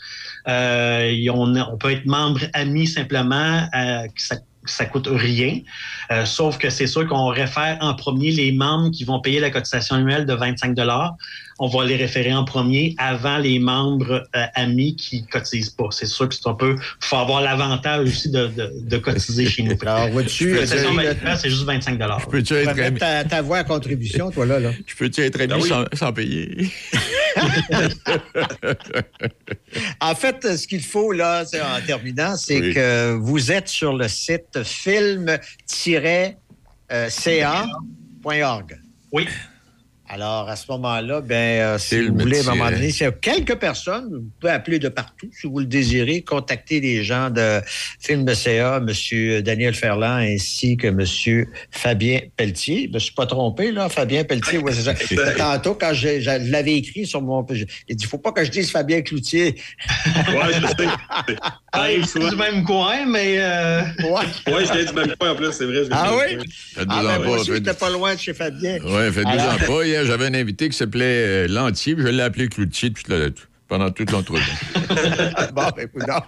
Euh, 0.49 1.27
on, 1.33 1.55
on 1.55 1.77
peut 1.77 1.91
être 1.91 2.05
membre 2.05 2.41
ami 2.53 2.87
simplement. 2.87 3.67
euh, 3.73 4.07
ça, 4.17 4.35
ça 4.65 4.85
coûte 4.85 5.07
rien. 5.09 5.59
Euh, 6.11 6.25
sauf 6.25 6.57
que 6.57 6.69
c'est 6.69 6.87
sûr 6.87 7.07
qu'on 7.07 7.27
réfère 7.27 7.77
en 7.79 7.93
premier 7.93 8.31
les 8.31 8.51
membres 8.51 8.91
qui 8.91 9.05
vont 9.05 9.21
payer 9.21 9.39
la 9.39 9.49
cotisation 9.49 9.95
annuelle 9.95 10.25
de 10.25 10.33
25 10.33 10.75
On 11.59 11.67
va 11.67 11.85
les 11.85 11.95
référer 11.95 12.33
en 12.33 12.43
premier 12.45 12.93
avant 12.99 13.37
les 13.39 13.57
membres 13.59 14.27
euh, 14.35 14.45
amis 14.55 14.95
qui 14.95 15.25
cotisent 15.25 15.69
pas. 15.71 15.87
C'est 15.91 16.05
sûr 16.05 16.29
que 16.29 16.35
c'est 16.35 16.47
un 16.47 16.53
peu, 16.53 16.75
faut 16.99 17.15
avoir 17.15 17.41
l'avantage 17.41 18.07
aussi 18.09 18.29
de, 18.29 18.45
de, 18.47 18.71
de 18.81 18.97
cotiser 18.97 19.47
chez 19.47 19.63
nous. 19.63 19.75
Alors, 19.81 20.09
vois-tu, 20.09 20.53
La 20.53 20.59
cotisation 20.61 20.89
euh, 20.89 20.91
annuelle, 21.11 21.37
c'est 21.41 21.49
juste 21.49 21.63
25 21.63 21.97
Peux-tu 22.29 22.43
Tu 22.43 22.53
vas 22.53 22.59
être 22.61 22.67
mettre 22.75 22.83
ami? 22.87 22.99
ta, 22.99 23.23
ta 23.23 23.41
voix 23.41 23.57
à 23.59 23.63
contribution, 23.63 24.29
toi, 24.31 24.45
là. 24.45 24.59
là. 24.59 24.71
Je 24.85 24.95
peux-tu 24.95 25.21
être 25.21 25.39
ami 25.41 25.47
Ben 25.47 25.59
oui. 25.61 25.69
sans, 25.69 25.85
sans 25.93 26.13
payer? 26.13 26.69
En 30.01 30.15
fait, 30.15 30.57
ce 30.57 30.67
qu'il 30.67 30.81
faut, 30.83 31.11
là, 31.11 31.45
c'est- 31.45 31.61
en 31.61 31.79
terminant, 31.85 32.35
c'est 32.35 32.59
Oui. 32.59 32.73
que 32.73 33.13
vous 33.13 33.51
êtes 33.51 33.67
sur 33.67 33.95
le 33.95 34.07
site 34.07 34.63
film-ca.org. 34.63 36.35
Oui. 39.11 39.27
Alors, 40.09 40.47
à 40.49 40.55
ce 40.55 40.65
moment-là, 40.71 41.19
ben, 41.19 41.35
euh, 41.35 41.77
si 41.77 41.99
vous 42.07 42.17
voulez, 42.17 42.39
à 42.39 42.51
un 42.51 42.55
moment 42.55 42.71
donné, 42.71 42.91
s'il 42.91 43.03
y 43.03 43.07
a 43.09 43.11
quelques 43.11 43.55
personnes, 43.55 44.07
vous 44.09 44.29
pouvez 44.39 44.53
appeler 44.53 44.79
de 44.79 44.87
partout, 44.87 45.27
si 45.37 45.47
vous 45.47 45.59
le 45.59 45.65
désirez, 45.65 46.21
contacter 46.21 46.79
les 46.79 47.03
gens 47.03 47.29
de 47.29 47.59
Film 47.99 48.25
CA, 48.33 48.77
M. 48.77 49.41
Daniel 49.41 49.73
Ferland, 49.75 50.19
ainsi 50.21 50.77
que 50.77 50.87
M. 50.87 51.45
Fabien 51.71 52.21
Pelletier. 52.37 52.83
Je 52.83 52.87
ne 52.89 52.93
me 52.93 52.99
suis 52.99 53.13
pas 53.13 53.25
trompé, 53.25 53.73
là, 53.73 53.89
Fabien 53.89 54.23
Pelletier, 54.23 54.59
ouais, 54.59 54.71
c'est 54.73 54.83
ça. 54.83 54.93
Tantôt, 55.37 55.73
quand 55.75 55.93
je, 55.93 56.21
je 56.21 56.51
l'avais 56.51 56.75
écrit 56.75 57.05
sur 57.05 57.21
mon... 57.21 57.45
Il 57.89 57.95
dit, 57.97 58.03
il 58.05 58.07
faut 58.07 58.17
pas 58.17 58.31
que 58.31 58.45
je 58.45 58.51
dise 58.51 58.71
Fabien 58.71 59.01
Cloutier. 59.01 59.55
Ouais, 60.29 60.53
je 60.53 60.67
sais. 60.67 61.35
Ah, 61.79 61.89
c'est 62.07 62.17
du 62.27 62.35
même 62.37 62.63
coin, 62.63 63.05
mais. 63.05 63.35
euh, 63.37 63.81
Ouais. 63.99 64.51
Ouais, 64.51 64.65
je 64.65 64.73
viens 64.73 64.85
du 64.85 64.93
même 64.93 65.15
point 65.19 65.31
en 65.31 65.35
plus, 65.35 65.51
c'est 65.51 65.65
vrai. 65.65 65.83
je 65.83 65.89
Ah 65.91 66.09
du 66.09 66.15
même 66.15 66.25
oui? 66.29 66.35
coin. 66.37 66.45
Faites-vous 66.73 66.89
Ah, 66.89 66.99
en 66.99 67.03
ben, 67.03 67.25
moi 67.27 67.37
pas. 67.65 67.73
pas 67.75 67.89
loin 67.91 68.15
de 68.15 68.19
chez 68.19 68.33
Fabien. 68.33 68.77
Ouais, 68.83 69.11
faites-vous 69.11 69.29
Alors- 69.29 69.53
en 69.53 69.57
pas. 69.57 69.85
Hier, 69.97 70.05
j'avais 70.05 70.27
un 70.27 70.33
invité 70.35 70.69
qui 70.69 70.77
s'appelait 70.77 71.05
euh, 71.05 71.47
Lantier, 71.47 71.95
puis 71.95 72.03
je 72.03 72.09
l'ai 72.09 72.21
appelé 72.21 72.47
Cloutier 72.49 72.93
toute 72.93 73.07
la- 73.07 73.29
pendant 73.67 73.89
toute 73.89 74.11
l'entrevue. 74.11 74.43
bon, 75.53 75.63
ben, 75.75 75.79
écoute, 75.79 76.05
non. 76.07 76.19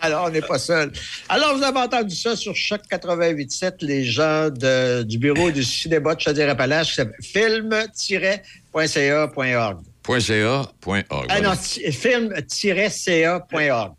Alors, 0.00 0.24
on 0.26 0.30
n'est 0.30 0.42
pas 0.42 0.58
seul. 0.58 0.90
Alors, 1.28 1.56
vous 1.56 1.62
avez 1.62 1.78
entendu 1.78 2.16
ça 2.16 2.34
sur 2.34 2.56
Choc 2.56 2.80
88.7, 2.90 3.74
les 3.82 4.04
gens 4.04 4.50
de- 4.50 5.04
du 5.04 5.18
bureau 5.18 5.52
du 5.52 5.62
cinéma 5.62 6.16
de 6.16 6.20
Chaudière-Appalaches, 6.20 6.88
qui 6.88 6.94
s'appelle 6.96 7.14
film-ca.org. 7.22 9.76
.ca.org. 10.18 11.26
Ah 11.28 11.40
non, 11.40 11.54
film-ca.org. 11.54 13.92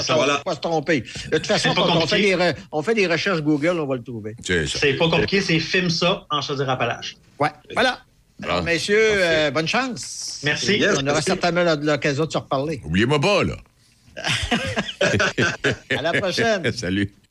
Se- 0.00 0.12
voilà. 0.12 0.36
faut 0.38 0.42
pas 0.44 0.54
se 0.54 0.60
tromper. 0.60 1.00
De 1.02 1.36
toute 1.38 1.46
façon, 1.46 1.74
quand 1.74 1.96
on 1.96 2.06
fait, 2.06 2.20
des 2.22 2.34
re- 2.36 2.54
on 2.70 2.82
fait 2.82 2.94
des 2.94 3.06
recherches 3.06 3.42
Google, 3.42 3.78
on 3.80 3.86
va 3.86 3.96
le 3.96 4.02
trouver. 4.02 4.34
C'est 4.42 4.66
ça. 4.66 4.78
C'est 4.80 4.94
pas 4.94 5.08
compliqué, 5.08 5.40
c'est 5.42 5.58
film 5.58 5.90
ça 5.90 6.24
en 6.30 6.40
Chaudière-Appalaches. 6.40 7.16
Ouais, 7.38 7.50
voilà. 7.74 7.98
Alors, 8.42 8.56
Ah. 8.58 8.62
messieurs, 8.62 8.98
euh, 8.98 9.50
bonne 9.50 9.68
chance. 9.68 10.40
Merci. 10.44 10.82
On 10.84 10.92
aura 10.94 11.02
merci. 11.02 11.22
certainement 11.24 11.64
l'occasion 11.80 12.26
de 12.26 12.32
se 12.32 12.38
reparler. 12.38 12.80
Oubliez-moi 12.84 13.20
pas, 13.20 13.44
là. 13.44 13.56
À 15.96 16.02
la 16.02 16.12
prochaine. 16.12 16.70
Salut. 16.76 17.12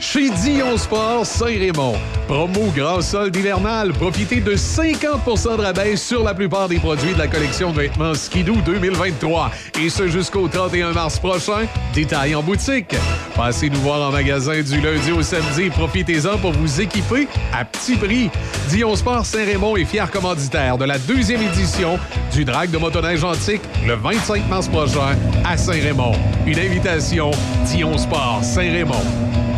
Chez 0.00 0.30
Dion 0.30 0.76
Sport 0.76 1.26
Saint-Raymond. 1.26 1.96
Promo 2.28 2.70
grand 2.74 3.00
solde 3.00 3.34
hivernal. 3.34 3.92
Profitez 3.92 4.40
de 4.40 4.54
50% 4.54 5.56
de 5.56 5.62
rabais 5.62 5.96
sur 5.96 6.22
la 6.22 6.34
plupart 6.34 6.68
des 6.68 6.78
produits 6.78 7.14
de 7.14 7.18
la 7.18 7.26
collection 7.26 7.72
de 7.72 7.80
vêtements 7.80 8.14
Skidoo 8.14 8.54
2023. 8.64 9.50
Et 9.80 9.88
ce 9.88 10.06
jusqu'au 10.06 10.46
31 10.46 10.92
mars 10.92 11.18
prochain. 11.18 11.66
Détail 11.94 12.36
en 12.36 12.42
boutique. 12.42 12.94
Passez 13.34 13.70
nous 13.70 13.80
voir 13.80 14.08
en 14.08 14.12
magasin 14.12 14.62
du 14.62 14.80
lundi 14.80 15.10
au 15.10 15.22
samedi. 15.22 15.68
Profitez-en 15.70 16.38
pour 16.38 16.52
vous 16.52 16.80
équiper 16.80 17.26
à 17.52 17.64
petit 17.64 17.96
prix. 17.96 18.30
Dion 18.68 18.94
Sport 18.94 19.26
Saint-Raymond 19.26 19.76
est 19.76 19.84
fier 19.84 20.08
commanditaire 20.10 20.78
de 20.78 20.84
la 20.84 20.98
deuxième 20.98 21.42
édition 21.42 21.98
du 22.32 22.44
Drag 22.44 22.70
de 22.70 22.78
motoneige 22.78 23.24
antique 23.24 23.62
le 23.84 23.94
25 23.94 24.48
mars 24.48 24.68
prochain 24.68 25.16
à 25.44 25.56
Saint-Raymond. 25.56 26.12
Une 26.46 26.58
invitation 26.58 27.32
Dion 27.66 27.98
Sport 27.98 28.40
Saint-Raymond. 28.44 29.57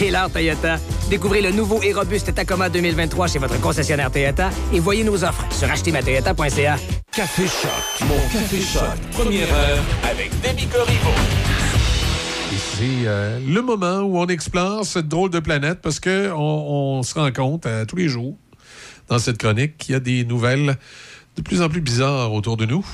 C'est 0.00 0.08
l'heure 0.08 0.30
Toyota. 0.32 0.78
Découvrez 1.10 1.42
le 1.42 1.50
nouveau 1.50 1.82
et 1.82 1.92
robuste 1.92 2.34
Tacoma 2.34 2.70
2023 2.70 3.26
chez 3.26 3.38
votre 3.38 3.60
concessionnaire 3.60 4.10
Toyota 4.10 4.48
et 4.72 4.80
voyez 4.80 5.04
nos 5.04 5.22
offres 5.22 5.44
sur 5.52 5.70
achetermatoyota.ca. 5.70 6.78
Café 7.12 7.42
Choc. 7.42 8.08
Mon 8.08 8.16
Café 8.32 8.62
Choc. 8.62 8.82
Première 9.12 9.52
heure 9.54 9.78
avec 10.10 10.30
Demi 10.40 10.66
Corriveau. 10.68 11.10
Et 12.50 12.56
C'est 12.56 13.06
euh, 13.06 13.38
le 13.46 13.60
moment 13.60 13.98
où 13.98 14.16
on 14.18 14.26
explore 14.28 14.86
cette 14.86 15.06
drôle 15.06 15.28
de 15.28 15.38
planète 15.38 15.80
parce 15.82 16.00
qu'on 16.00 16.30
on 16.34 17.02
se 17.02 17.12
rend 17.12 17.30
compte 17.30 17.66
euh, 17.66 17.84
tous 17.84 17.96
les 17.96 18.08
jours 18.08 18.38
dans 19.08 19.18
cette 19.18 19.36
chronique 19.36 19.76
qu'il 19.76 19.92
y 19.92 19.96
a 19.96 20.00
des 20.00 20.24
nouvelles 20.24 20.78
de 21.36 21.42
plus 21.42 21.60
en 21.60 21.68
plus 21.68 21.82
bizarres 21.82 22.32
autour 22.32 22.56
de 22.56 22.64
nous. 22.64 22.86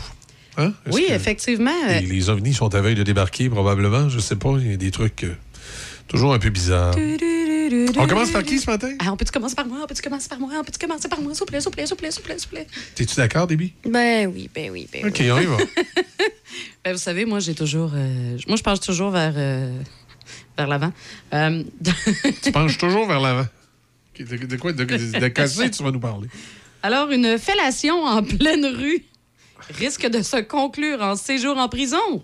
Hein? 0.58 0.72
Oui, 0.90 1.04
effectivement. 1.10 1.70
euh, 1.88 2.00
Les, 2.00 2.06
les 2.06 2.30
ovnis 2.30 2.54
sont 2.54 2.74
à 2.74 2.80
veille 2.80 2.96
de 2.96 3.04
débarquer, 3.04 3.48
probablement? 3.48 4.08
Je 4.08 4.18
sais 4.18 4.34
pas. 4.36 4.54
Il 4.58 4.70
y 4.72 4.74
a 4.74 4.76
des 4.76 4.90
trucs 4.90 5.22
euh, 5.22 5.36
toujours 6.08 6.34
un 6.34 6.38
peu 6.38 6.50
bizarres. 6.50 6.94
On 7.98 8.06
commence 8.06 8.30
par 8.30 8.42
qui 8.44 8.58
ce 8.58 8.70
matin? 8.70 8.92
Ah, 9.00 9.12
on 9.12 9.16
peut-tu 9.16 9.32
commencer 9.32 9.54
par 9.56 9.66
moi? 9.66 9.78
On 9.82 9.86
peut-tu 9.86 10.02
commencer 10.02 10.28
par 10.28 10.38
moi? 10.38 10.50
On 10.58 10.64
peut-tu 10.64 10.78
commencer 10.78 11.08
par 11.08 11.20
moi? 11.20 11.32
S'il 11.34 11.40
vous 11.40 11.46
plaît, 11.46 11.60
s'il 11.60 11.64
vous 11.70 11.70
plaît, 11.72 11.86
s'il 11.86 11.94
vous 11.94 11.96
plaît, 11.96 12.10
s'il 12.12 12.20
vous 12.22 12.26
plaît, 12.26 12.38
s'il 12.38 12.48
vous 12.48 12.54
plaît. 12.54 12.66
T'es-tu 12.94 13.16
d'accord, 13.16 13.46
Déby? 13.46 13.72
Ben 13.84 14.30
oui, 14.32 14.48
ben 14.54 14.70
oui, 14.70 14.88
ben 14.92 15.06
OK, 15.06 15.16
oui. 15.20 15.30
on 15.30 15.40
y 15.40 15.46
va. 15.46 15.56
Ben, 16.84 16.92
vous 16.92 16.98
savez, 17.00 17.24
moi, 17.24 17.40
j'ai 17.40 17.54
toujours. 17.54 17.90
euh, 17.94 18.38
moi, 18.46 18.56
je 18.56 18.62
penche 18.62 18.78
toujours 18.80 19.10
vers, 19.10 19.34
euh, 19.36 19.76
vers 20.56 20.68
l'avant. 20.68 20.92
Euh, 21.34 21.64
tu 22.42 22.52
penches 22.52 22.78
toujours 22.78 23.06
vers 23.08 23.20
l'avant. 23.20 23.46
De, 24.18 24.24
de 24.46 24.56
quoi? 24.56 24.72
De, 24.72 24.84
de, 24.84 25.18
de 25.18 25.28
casser, 25.28 25.70
tu 25.70 25.82
vas 25.82 25.90
nous 25.90 25.98
parler? 26.00 26.28
Alors, 26.84 27.10
une 27.10 27.36
fellation 27.38 28.04
en 28.04 28.22
pleine 28.22 28.64
rue 28.64 29.04
risque 29.70 30.06
de 30.06 30.22
se 30.22 30.40
conclure 30.40 31.02
en 31.02 31.16
séjour 31.16 31.58
en 31.58 31.68
prison. 31.68 32.22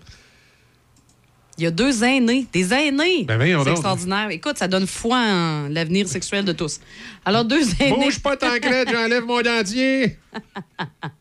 Il 1.57 1.63
y 1.63 1.67
a 1.67 1.71
deux 1.71 2.03
aînés, 2.03 2.47
des 2.51 2.73
aînés. 2.73 3.25
Ben 3.25 3.39
C'est 3.63 3.71
extraordinaire. 3.71 4.29
Écoute, 4.31 4.57
ça 4.57 4.67
donne 4.67 4.87
foi 4.87 5.17
en 5.17 5.67
l'avenir 5.69 6.07
sexuel 6.07 6.45
de 6.45 6.53
tous. 6.53 6.79
Alors, 7.25 7.45
deux 7.45 7.63
aînés. 7.79 7.95
Bouge 7.95 8.19
pas 8.19 8.35
là, 8.41 8.85
j'enlève 8.91 9.23
mon 9.25 9.41
dentier. 9.41 10.17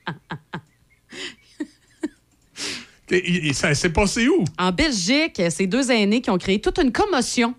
Et, 3.10 3.48
et 3.48 3.52
ça 3.52 3.74
s'est 3.74 3.90
passé 3.90 4.26
où? 4.26 4.44
En 4.58 4.72
Belgique, 4.72 5.42
c'est 5.50 5.66
deux 5.66 5.90
aînés 5.90 6.22
qui 6.22 6.30
ont 6.30 6.38
créé 6.38 6.58
toute 6.60 6.78
une 6.78 6.90
commotion. 6.92 7.54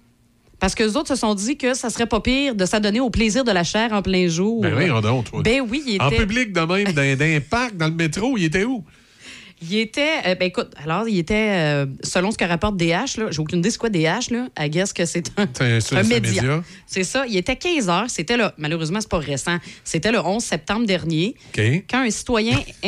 Parce 0.59 0.73
que 0.75 0.83
les 0.83 0.95
autres 0.95 1.09
se 1.09 1.15
sont 1.15 1.35
dit 1.35 1.57
que 1.57 1.73
ça 1.73 1.89
serait 1.89 2.07
pas 2.07 2.21
pire 2.21 2.55
de 2.55 2.65
s'adonner 2.65 3.01
au 3.01 3.09
plaisir 3.09 3.43
de 3.43 3.51
la 3.51 3.63
chair 3.63 3.91
en 3.91 4.01
plein 4.01 4.27
jour. 4.27 4.61
Ben 4.61 4.73
voyons 4.73 5.01
donc, 5.01 5.29
toi. 5.29 5.41
Ben 5.43 5.61
oui, 5.61 5.83
il 5.85 5.95
était. 5.95 6.03
En 6.03 6.09
public 6.09 6.53
de 6.53 6.61
même, 6.61 6.93
dans, 6.93 7.17
dans 7.17 7.25
un 7.25 7.39
parc, 7.41 7.75
dans 7.75 7.87
le 7.87 7.93
métro, 7.93 8.37
il 8.37 8.45
était 8.45 8.63
où? 8.63 8.83
Il 9.69 9.77
était. 9.77 10.09
euh, 10.25 10.35
ben 10.35 10.45
écoute, 10.47 10.71
alors, 10.83 11.07
il 11.07 11.17
était. 11.19 11.33
euh, 11.51 11.85
selon 12.03 12.31
ce 12.31 12.37
que 12.37 12.43
rapporte 12.45 12.75
DH, 12.77 13.17
là, 13.17 13.27
j'ai 13.31 13.39
aucune 13.39 13.59
idée 13.59 13.69
c'est 13.71 13.77
quoi 13.77 13.89
DH, 13.89 14.29
là. 14.31 14.47
I 14.59 14.69
guess 14.69 14.91
que 14.93 15.05
c'est 15.05 15.27
un, 15.37 15.47
C'est- 15.53 15.57
c'est- 15.57 15.63
un 15.75 15.79
c'est 15.81 15.95
un 15.97 16.03
média. 16.03 16.41
média. 16.41 16.63
C'est 16.85 17.03
ça. 17.03 17.25
Il 17.27 17.37
était 17.37 17.55
15 17.55 17.89
heures. 17.89 18.09
C'était 18.09 18.37
le. 18.37 18.45
Malheureusement, 18.57 18.99
c'est 19.01 19.09
pas 19.09 19.19
récent. 19.19 19.57
C'était 19.83 20.11
le 20.11 20.19
11 20.19 20.43
septembre 20.43 20.85
dernier. 20.85 21.35
Quand 21.55 21.99
un 22.01 22.09
citoyen. 22.09 22.59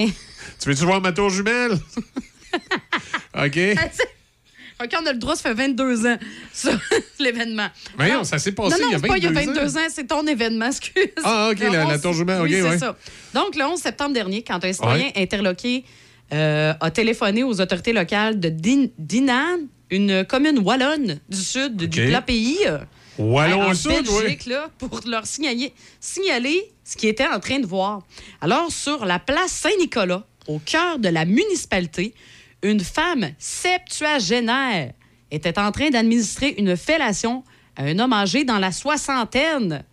Tu 0.62 0.70
veux-tu 0.70 0.86
voir 0.86 1.02
ma 1.02 1.12
tour 1.12 1.30
jumelle? 1.30 1.72
OK. 3.36 3.60
OK, 4.84 4.90
on 5.02 5.06
a 5.06 5.14
le 5.14 5.18
droit, 5.20 5.36
ça 5.38 5.44
fait 5.44 5.54
22 5.54 6.06
ans, 6.06 6.18
ça, 6.52 6.72
l'événement. 7.20 7.68
Voyons, 7.96 8.16
Non. 8.18 8.24
ça 8.26 8.38
s'est 8.40 8.52
passé 8.52 8.76
non, 8.82 8.82
non, 8.82 8.88
il 8.90 8.92
y 8.92 8.96
a 8.96 9.00
c'est 9.00 9.08
pas 9.08 9.18
il 9.18 9.24
y 9.24 9.28
a 9.28 9.32
22 9.32 9.54
22 9.62 9.78
ans, 9.78 9.88
c'est 9.90 10.06
ton 10.08 10.28
événement, 10.28 10.66
excuse. 10.68 11.08
Ah, 11.24 11.50
OK, 11.54 11.60
la- 11.60 11.70
la 11.70 11.86
11 11.96 12.02
tour 12.02 12.12
Jumelle, 12.14 12.42
oui, 12.42 12.56
OK, 12.56 12.62
c'est 12.62 12.70
ouais. 12.72 12.78
ça. 12.80 12.98
Donc, 13.34 13.56
le 13.56 13.64
11 13.64 13.80
septembre 13.80 14.14
dernier, 14.14 14.44
quand 14.44 14.64
un 14.66 14.74
citoyen 14.74 15.06
Ouais. 15.06 15.14
interloqué 15.16 15.86
euh, 16.34 16.74
a 16.80 16.92
téléphoné 16.92 17.44
aux 17.44 17.60
autorités 17.62 17.94
locales 17.94 18.40
de 18.40 18.50
Din- 18.50 18.90
Dinan, 18.98 19.60
une 19.90 20.26
commune 20.26 20.60
wallonne 20.60 21.20
du 21.30 21.38
sud 21.38 21.76
du 21.78 22.08
plat 22.08 22.22
pays, 22.22 22.58
euh, 22.66 22.80
Wallon 23.18 23.62
en 23.62 23.74
sud, 23.74 24.06
oui. 24.10 24.38
Là, 24.48 24.70
pour 24.78 25.00
leur 25.08 25.26
signaler, 25.26 25.72
signaler 26.02 26.70
ce 26.84 26.98
qu'ils 26.98 27.10
étaient 27.10 27.28
en 27.28 27.40
train 27.40 27.60
de 27.60 27.66
voir. 27.66 28.02
Alors, 28.42 28.72
sur 28.72 29.06
la 29.06 29.20
place 29.20 29.52
Saint-Nicolas, 29.52 30.26
au 30.48 30.60
cœur 30.60 31.00
de 31.00 31.08
la 31.10 31.24
municipalité, 31.24 32.14
une 32.62 32.82
femme 32.82 33.30
septuagénaire 33.38 34.92
était 35.32 35.58
en 35.60 35.72
train 35.72 35.90
d'administrer 35.90 36.56
une 36.58 36.76
fellation 36.76 37.44
à 37.78 37.84
un 37.84 38.00
homme 38.00 38.14
âgé 38.14 38.44
dans 38.44 38.60
la 38.60 38.72
soixantaine. 38.72 39.84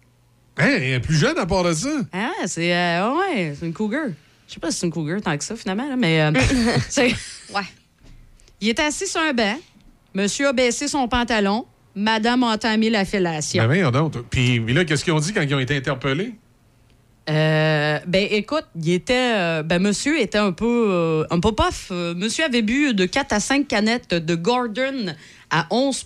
Hein, 0.59 1.01
plus 1.03 1.17
jeune 1.17 1.39
à 1.39 1.47
part 1.47 1.65
de 1.65 1.73
ça. 1.73 1.89
Ah, 2.13 2.31
c'est 2.47 2.75
euh, 2.77 3.15
ouais, 3.15 3.55
c'est 3.59 3.67
une 3.67 3.73
cougar. 3.73 4.07
Je 4.53 4.57
sais 4.57 4.61
pas 4.61 4.71
si 4.71 4.81
c'est 4.81 4.87
une 4.87 4.93
cougar 4.93 5.19
tant 5.23 5.39
que 5.39 5.45
ça, 5.45 5.57
finalement, 5.57 5.89
là, 5.89 5.97
mais 5.97 6.21
euh, 6.21 6.31
ouais. 7.55 7.63
Il 8.61 8.69
était 8.69 8.83
assis 8.83 9.07
sur 9.07 9.23
un 9.23 9.33
banc. 9.33 9.57
Monsieur 10.13 10.49
a 10.49 10.53
baissé 10.53 10.89
son 10.89 11.09
pantalon. 11.09 11.65
Madame 11.95 12.43
a 12.43 12.49
entamé 12.49 12.91
la 12.91 13.07
fellation. 13.07 13.67
Ben, 13.67 13.91
donc. 13.91 14.13
Puis 14.29 14.61
puis 14.61 14.75
là, 14.75 14.85
qu'est-ce 14.85 15.05
qu'ils 15.05 15.15
ont 15.15 15.21
dit 15.21 15.33
quand 15.33 15.41
ils 15.41 15.55
ont 15.55 15.59
été 15.59 15.75
interpellés? 15.75 16.35
Euh, 17.31 17.99
ben 18.07 18.27
écoute, 18.31 18.67
il 18.77 18.93
était, 18.93 19.35
euh, 19.37 19.63
ben 19.63 19.81
monsieur 19.81 20.21
était 20.21 20.37
un 20.37 20.53
peu, 20.53 20.87
euh, 20.91 21.25
un 21.31 21.41
peu. 21.41 21.51
Euh, 21.91 22.15
monsieur 22.15 22.45
avait 22.45 22.61
bu 22.61 22.93
de 22.93 23.07
4 23.07 23.33
à 23.33 23.41
5 23.41 23.67
canettes 23.67 24.13
de 24.13 24.35
Gordon 24.35 25.15
à 25.51 25.67
11 25.71 26.05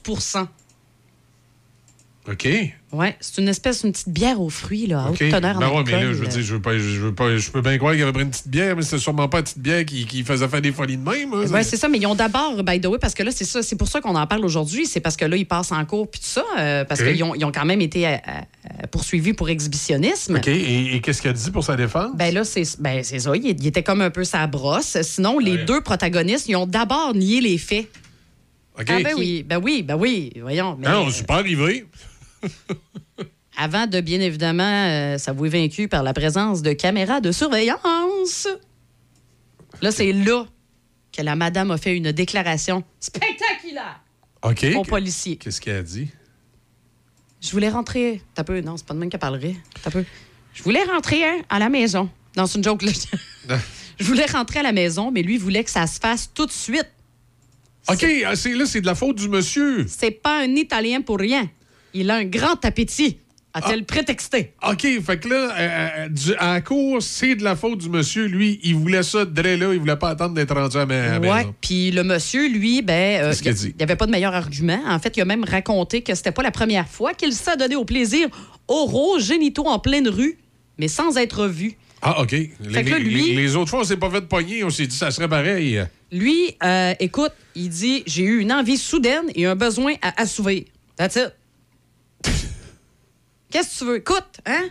OK. 2.28 2.48
Ouais, 2.92 3.14
c'est 3.20 3.40
une 3.40 3.48
espèce, 3.48 3.84
une 3.84 3.92
petite 3.92 4.08
bière 4.08 4.40
aux 4.40 4.48
fruits 4.48 4.86
là, 4.86 5.04
à 5.04 5.10
OK. 5.10 5.12
haute 5.22 5.30
teneur 5.30 5.56
en 5.56 5.60
Ben 5.60 5.68
ouais, 5.70 5.82
mais 5.86 5.92
là, 5.92 6.12
je 6.12 6.18
veux 6.18 6.26
dire, 6.26 6.40
je 6.42 6.54
veux 6.54 6.60
pas, 6.62 6.76
je 6.76 7.00
veux 7.00 7.14
pas, 7.14 7.36
je 7.36 7.50
peux 7.50 7.60
bien 7.60 7.78
croire 7.78 7.92
qu'il 7.92 8.02
avait 8.02 8.12
pris 8.12 8.22
une 8.22 8.30
petite 8.30 8.48
bière, 8.48 8.74
mais 8.74 8.82
c'est 8.82 8.98
sûrement 8.98 9.28
pas 9.28 9.38
une 9.38 9.44
petite 9.44 9.58
bière 9.58 9.84
qui, 9.84 10.06
qui 10.06 10.24
faisait 10.24 10.48
faire 10.48 10.60
des 10.60 10.72
folies 10.72 10.96
de 10.96 11.08
même. 11.08 11.32
hein. 11.34 11.44
Oui, 11.52 11.60
c'est 11.62 11.76
ça, 11.76 11.88
mais 11.88 11.98
ils 11.98 12.06
ont 12.06 12.14
d'abord, 12.16 12.62
by 12.64 12.80
the 12.80 12.86
way, 12.86 12.98
parce 12.98 13.14
que 13.14 13.22
là, 13.22 13.30
c'est 13.30 13.44
ça, 13.44 13.62
c'est 13.62 13.76
pour 13.76 13.86
ça 13.88 14.00
qu'on 14.00 14.16
en 14.16 14.26
parle 14.26 14.44
aujourd'hui, 14.44 14.86
c'est 14.86 15.00
parce 15.00 15.16
que 15.16 15.24
là, 15.24 15.36
ils 15.36 15.46
passent 15.46 15.72
en 15.72 15.84
cours 15.84 16.10
puis 16.10 16.20
tout 16.20 16.26
ça, 16.26 16.44
euh, 16.58 16.84
parce 16.84 17.02
qu'ils 17.02 17.22
ont, 17.22 17.34
ils 17.34 17.44
ont 17.44 17.52
quand 17.52 17.64
même 17.66 17.80
été 17.80 18.08
euh, 18.08 18.12
euh, 18.12 18.86
poursuivis 18.90 19.32
pour 19.34 19.48
exhibitionnisme. 19.48 20.36
OK. 20.36 20.48
Et, 20.48 20.96
et 20.96 21.00
qu'est-ce 21.00 21.20
qu'il 21.20 21.30
a 21.30 21.34
dit 21.34 21.50
pour 21.50 21.64
sa 21.64 21.76
défense? 21.76 22.10
Ben 22.16 22.32
là, 22.34 22.44
c'est 22.44 22.64
ben, 22.80 23.04
c'est 23.04 23.20
ça, 23.20 23.36
il, 23.36 23.44
il 23.46 23.66
était 23.66 23.82
comme 23.82 24.00
un 24.00 24.10
peu 24.10 24.24
sa 24.24 24.46
brosse. 24.46 25.00
Sinon, 25.02 25.38
les 25.38 25.58
deux 25.58 25.80
protagonistes, 25.80 26.48
ils 26.48 26.56
ont 26.56 26.66
d'abord 26.66 27.14
nié 27.14 27.40
les 27.40 27.58
faits. 27.58 27.86
OK. 28.78 28.84
Ah, 28.90 28.98
ben 29.02 29.14
oui, 29.16 29.42
ben 29.42 29.58
oui, 29.62 29.82
ben 29.82 29.96
oui, 29.96 30.32
voyons. 30.40 30.76
Mais, 30.78 30.88
Non, 30.90 31.08
c'est 31.10 31.26
pas 31.26 31.36
arrivé. 31.36 31.86
avant 33.56 33.86
de, 33.86 34.00
bien 34.00 34.20
évidemment, 34.20 34.62
euh, 34.64 35.18
s'avouer 35.18 35.48
vaincu 35.48 35.88
par 35.88 36.02
la 36.02 36.12
présence 36.12 36.62
de 36.62 36.72
caméras 36.72 37.20
de 37.20 37.32
surveillance. 37.32 38.48
Là, 39.82 39.90
c'est 39.90 40.12
là 40.12 40.46
que 41.12 41.22
la 41.22 41.36
madame 41.36 41.70
a 41.70 41.78
fait 41.78 41.96
une 41.96 42.12
déclaration 42.12 42.84
spectaculaire 43.00 44.00
OK. 44.42 44.66
aux 44.76 44.82
policiers. 44.82 45.36
Qu'est-ce 45.36 45.60
qu'il 45.60 45.72
a 45.72 45.82
dit? 45.82 46.08
Je 47.40 47.50
voulais 47.50 47.68
rentrer. 47.68 48.22
T'as 48.34 48.44
peu, 48.44 48.60
non, 48.60 48.76
c'est 48.76 48.86
pas 48.86 48.94
de 48.94 48.98
même 48.98 49.08
qu'elle 49.08 49.20
parlerait. 49.20 49.56
T'as 49.82 49.90
peu. 49.90 50.04
Je 50.52 50.62
voulais 50.62 50.82
rentrer 50.84 51.24
hein, 51.24 51.42
à 51.48 51.58
la 51.58 51.68
maison. 51.68 52.08
Non, 52.36 52.46
c'est 52.46 52.58
une 52.58 52.64
joke, 52.64 52.82
là. 52.82 52.92
Je 53.98 54.04
voulais 54.04 54.26
rentrer 54.26 54.58
à 54.58 54.62
la 54.62 54.72
maison, 54.72 55.10
mais 55.10 55.22
lui 55.22 55.38
voulait 55.38 55.64
que 55.64 55.70
ça 55.70 55.86
se 55.86 55.98
fasse 55.98 56.30
tout 56.34 56.44
de 56.44 56.52
suite. 56.52 56.90
OK, 57.88 58.04
ah, 58.26 58.30
là, 58.30 58.66
c'est 58.66 58.80
de 58.80 58.86
la 58.86 58.94
faute 58.94 59.16
du 59.16 59.28
monsieur. 59.28 59.86
C'est 59.88 60.10
pas 60.10 60.42
un 60.42 60.54
Italien 60.54 61.00
pour 61.00 61.18
rien. 61.18 61.48
Il 61.98 62.10
a 62.10 62.16
un 62.16 62.24
grand 62.24 62.62
appétit, 62.64 63.18
a-t-elle 63.54 63.84
prétexté? 63.84 64.52
OK, 64.68 64.82
fait 65.04 65.18
que 65.18 65.28
là, 65.28 65.36
euh, 65.36 65.88
euh, 66.04 66.08
du- 66.08 66.34
à 66.38 66.60
c'est 67.00 67.34
de 67.36 67.42
la 67.42 67.56
faute 67.56 67.78
du 67.78 67.88
monsieur. 67.88 68.26
Lui, 68.26 68.60
il 68.62 68.74
voulait 68.74 69.02
ça 69.02 69.24
dès 69.24 69.56
là, 69.56 69.72
il 69.72 69.80
voulait 69.80 69.96
pas 69.96 70.10
attendre 70.10 70.34
d'être 70.34 70.54
rendu 70.54 70.76
à 70.76 70.84
Ouais. 70.84 71.18
maison. 71.20 71.54
Puis 71.60 71.90
le 71.90 72.04
monsieur, 72.04 72.48
lui, 72.48 72.82
ben, 72.82 73.22
euh, 73.22 73.28
Qu'est-ce 73.30 73.42
qu'il 73.42 73.50
a 73.52 73.70
il 73.70 73.76
n'y 73.76 73.82
avait 73.82 73.96
pas 73.96 74.06
de 74.06 74.10
meilleur 74.10 74.34
argument. 74.34 74.80
En 74.86 74.98
fait, 74.98 75.16
il 75.16 75.20
a 75.22 75.24
même 75.24 75.44
raconté 75.44 76.02
que 76.02 76.14
c'était 76.14 76.32
pas 76.32 76.42
la 76.42 76.50
première 76.50 76.86
fois 76.88 77.14
qu'il 77.14 77.32
s'est 77.32 77.56
donné 77.56 77.76
au 77.76 77.84
plaisir 77.86 78.28
oraux 78.68 79.18
génitaux 79.18 79.66
en 79.66 79.78
pleine 79.78 80.08
rue, 80.08 80.38
mais 80.78 80.88
sans 80.88 81.16
être 81.16 81.46
vu. 81.46 81.76
Ah, 82.02 82.20
OK. 82.20 82.32
Les, 82.32 82.50
Fait 82.70 82.84
que 82.84 82.90
là, 82.90 82.98
lui- 82.98 83.28
les- 83.28 83.36
les 83.36 83.56
autres 83.56 83.70
fois, 83.70 83.80
on 83.80 83.84
s'est 83.84 83.96
pas 83.96 84.10
fait 84.10 84.20
de 84.20 84.26
pogner. 84.26 84.62
On 84.64 84.70
s'est 84.70 84.86
dit 84.86 84.94
ça 84.94 85.10
serait 85.10 85.28
pareil. 85.28 85.82
Lui, 86.12 86.54
euh, 86.62 86.92
écoute, 87.00 87.32
il 87.54 87.70
dit 87.70 88.02
J'ai 88.06 88.22
eu 88.24 88.40
une 88.40 88.52
envie 88.52 88.76
soudaine 88.76 89.24
et 89.34 89.46
un 89.46 89.56
besoin 89.56 89.94
à 90.02 90.20
assouvir. 90.20 90.64
That's 90.96 91.16
it. 91.16 91.32
Qu'est-ce 93.56 93.70
que 93.70 93.78
tu 93.78 93.84
veux? 93.86 93.96
Écoute, 93.96 94.40
hein? 94.44 94.68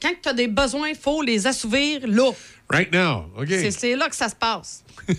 Quand 0.00 0.12
tu 0.22 0.28
as 0.30 0.32
des 0.32 0.48
besoins, 0.48 0.88
il 0.88 0.96
faut 0.96 1.20
les 1.20 1.46
assouvir 1.46 2.00
là. 2.06 2.30
Right 2.70 2.90
now. 2.90 3.26
OK. 3.38 3.48
C'est- 3.48 3.96
là 3.96 4.08
que 4.08 4.16
ça 4.16 4.30
se 4.30 4.34
passe. 4.34 4.82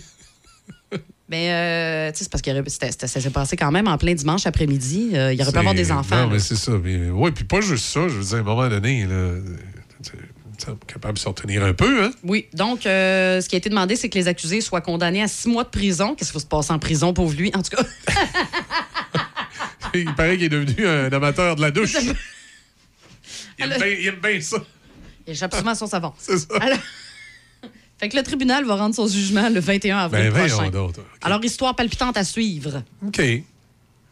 Mais, 1.28 1.52
euh, 1.52 2.10
tu 2.10 2.18
sais, 2.18 2.24
c'est 2.24 2.30
parce 2.30 2.42
que 2.42 3.06
ça 3.06 3.20
s'est 3.20 3.30
passé 3.30 3.56
quand 3.56 3.70
même 3.70 3.86
en 3.86 3.96
plein 3.96 4.12
dimanche 4.12 4.44
après-midi. 4.44 5.10
Euh, 5.14 5.32
il 5.32 5.40
aurait 5.40 5.52
pu 5.52 5.58
avoir 5.58 5.74
des 5.74 5.92
enfants. 5.92 6.16
Non, 6.16 6.22
là. 6.22 6.32
mais 6.32 6.38
c'est 6.40 6.56
ça. 6.56 6.72
Mais, 6.82 7.10
ouais, 7.10 7.30
puis 7.30 7.44
pas 7.44 7.60
juste 7.60 7.84
ça. 7.84 8.08
Je 8.08 8.14
veux 8.14 8.24
dire, 8.24 8.38
à 8.38 8.40
un 8.40 8.42
moment 8.42 8.68
donné, 8.68 9.06
là, 9.06 9.34
capable 10.88 11.14
de 11.14 11.18
s'en 11.20 11.32
tenir 11.32 11.62
un 11.64 11.74
peu, 11.74 12.04
hein? 12.04 12.10
Oui, 12.24 12.46
donc, 12.54 12.86
euh, 12.86 13.40
ce 13.40 13.48
qui 13.48 13.54
a 13.54 13.58
été 13.58 13.68
demandé, 13.70 13.94
c'est 13.94 14.08
que 14.08 14.18
les 14.18 14.26
accusés 14.26 14.60
soient 14.60 14.80
condamnés 14.80 15.22
à 15.22 15.28
six 15.28 15.48
mois 15.48 15.62
de 15.62 15.68
prison. 15.68 16.16
Qu'est-ce 16.16 16.30
qui 16.30 16.38
va 16.38 16.40
se 16.40 16.46
passer 16.46 16.72
en 16.72 16.80
prison, 16.80 17.14
pauvre 17.14 17.36
lui? 17.36 17.52
En 17.54 17.62
tout 17.62 17.76
cas, 17.76 17.84
Il 19.94 20.14
paraît 20.14 20.36
qu'il 20.36 20.46
est 20.46 20.48
devenu 20.48 20.86
un 20.86 21.12
amateur 21.12 21.54
de 21.56 21.60
la 21.60 21.70
douche. 21.70 21.96
Il 23.58 23.64
aime 23.72 23.78
bien- 23.78 23.86
il 23.88 24.06
aime 24.08 24.20
bien 24.22 24.40
ça. 24.40 24.58
il 25.26 25.32
échappe 25.32 25.54
souvent 25.54 25.70
à 25.70 25.74
son 25.74 25.86
savon. 25.86 26.12
C'est 26.18 26.38
ça. 26.38 26.46
Alors- 26.60 26.78
fait 27.98 28.08
que 28.08 28.16
le 28.16 28.22
tribunal 28.22 28.64
va 28.64 28.76
rendre 28.76 28.94
son 28.94 29.06
jugement 29.06 29.48
le 29.48 29.60
21 29.60 29.98
avril 29.98 30.30
Ben, 30.32 30.48
prochain. 30.48 30.70
donc. 30.70 30.94
Alors, 31.22 31.42
histoire 31.44 31.74
palpitante 31.74 32.16
à 32.16 32.24
suivre. 32.24 32.82
OK. 33.06 33.20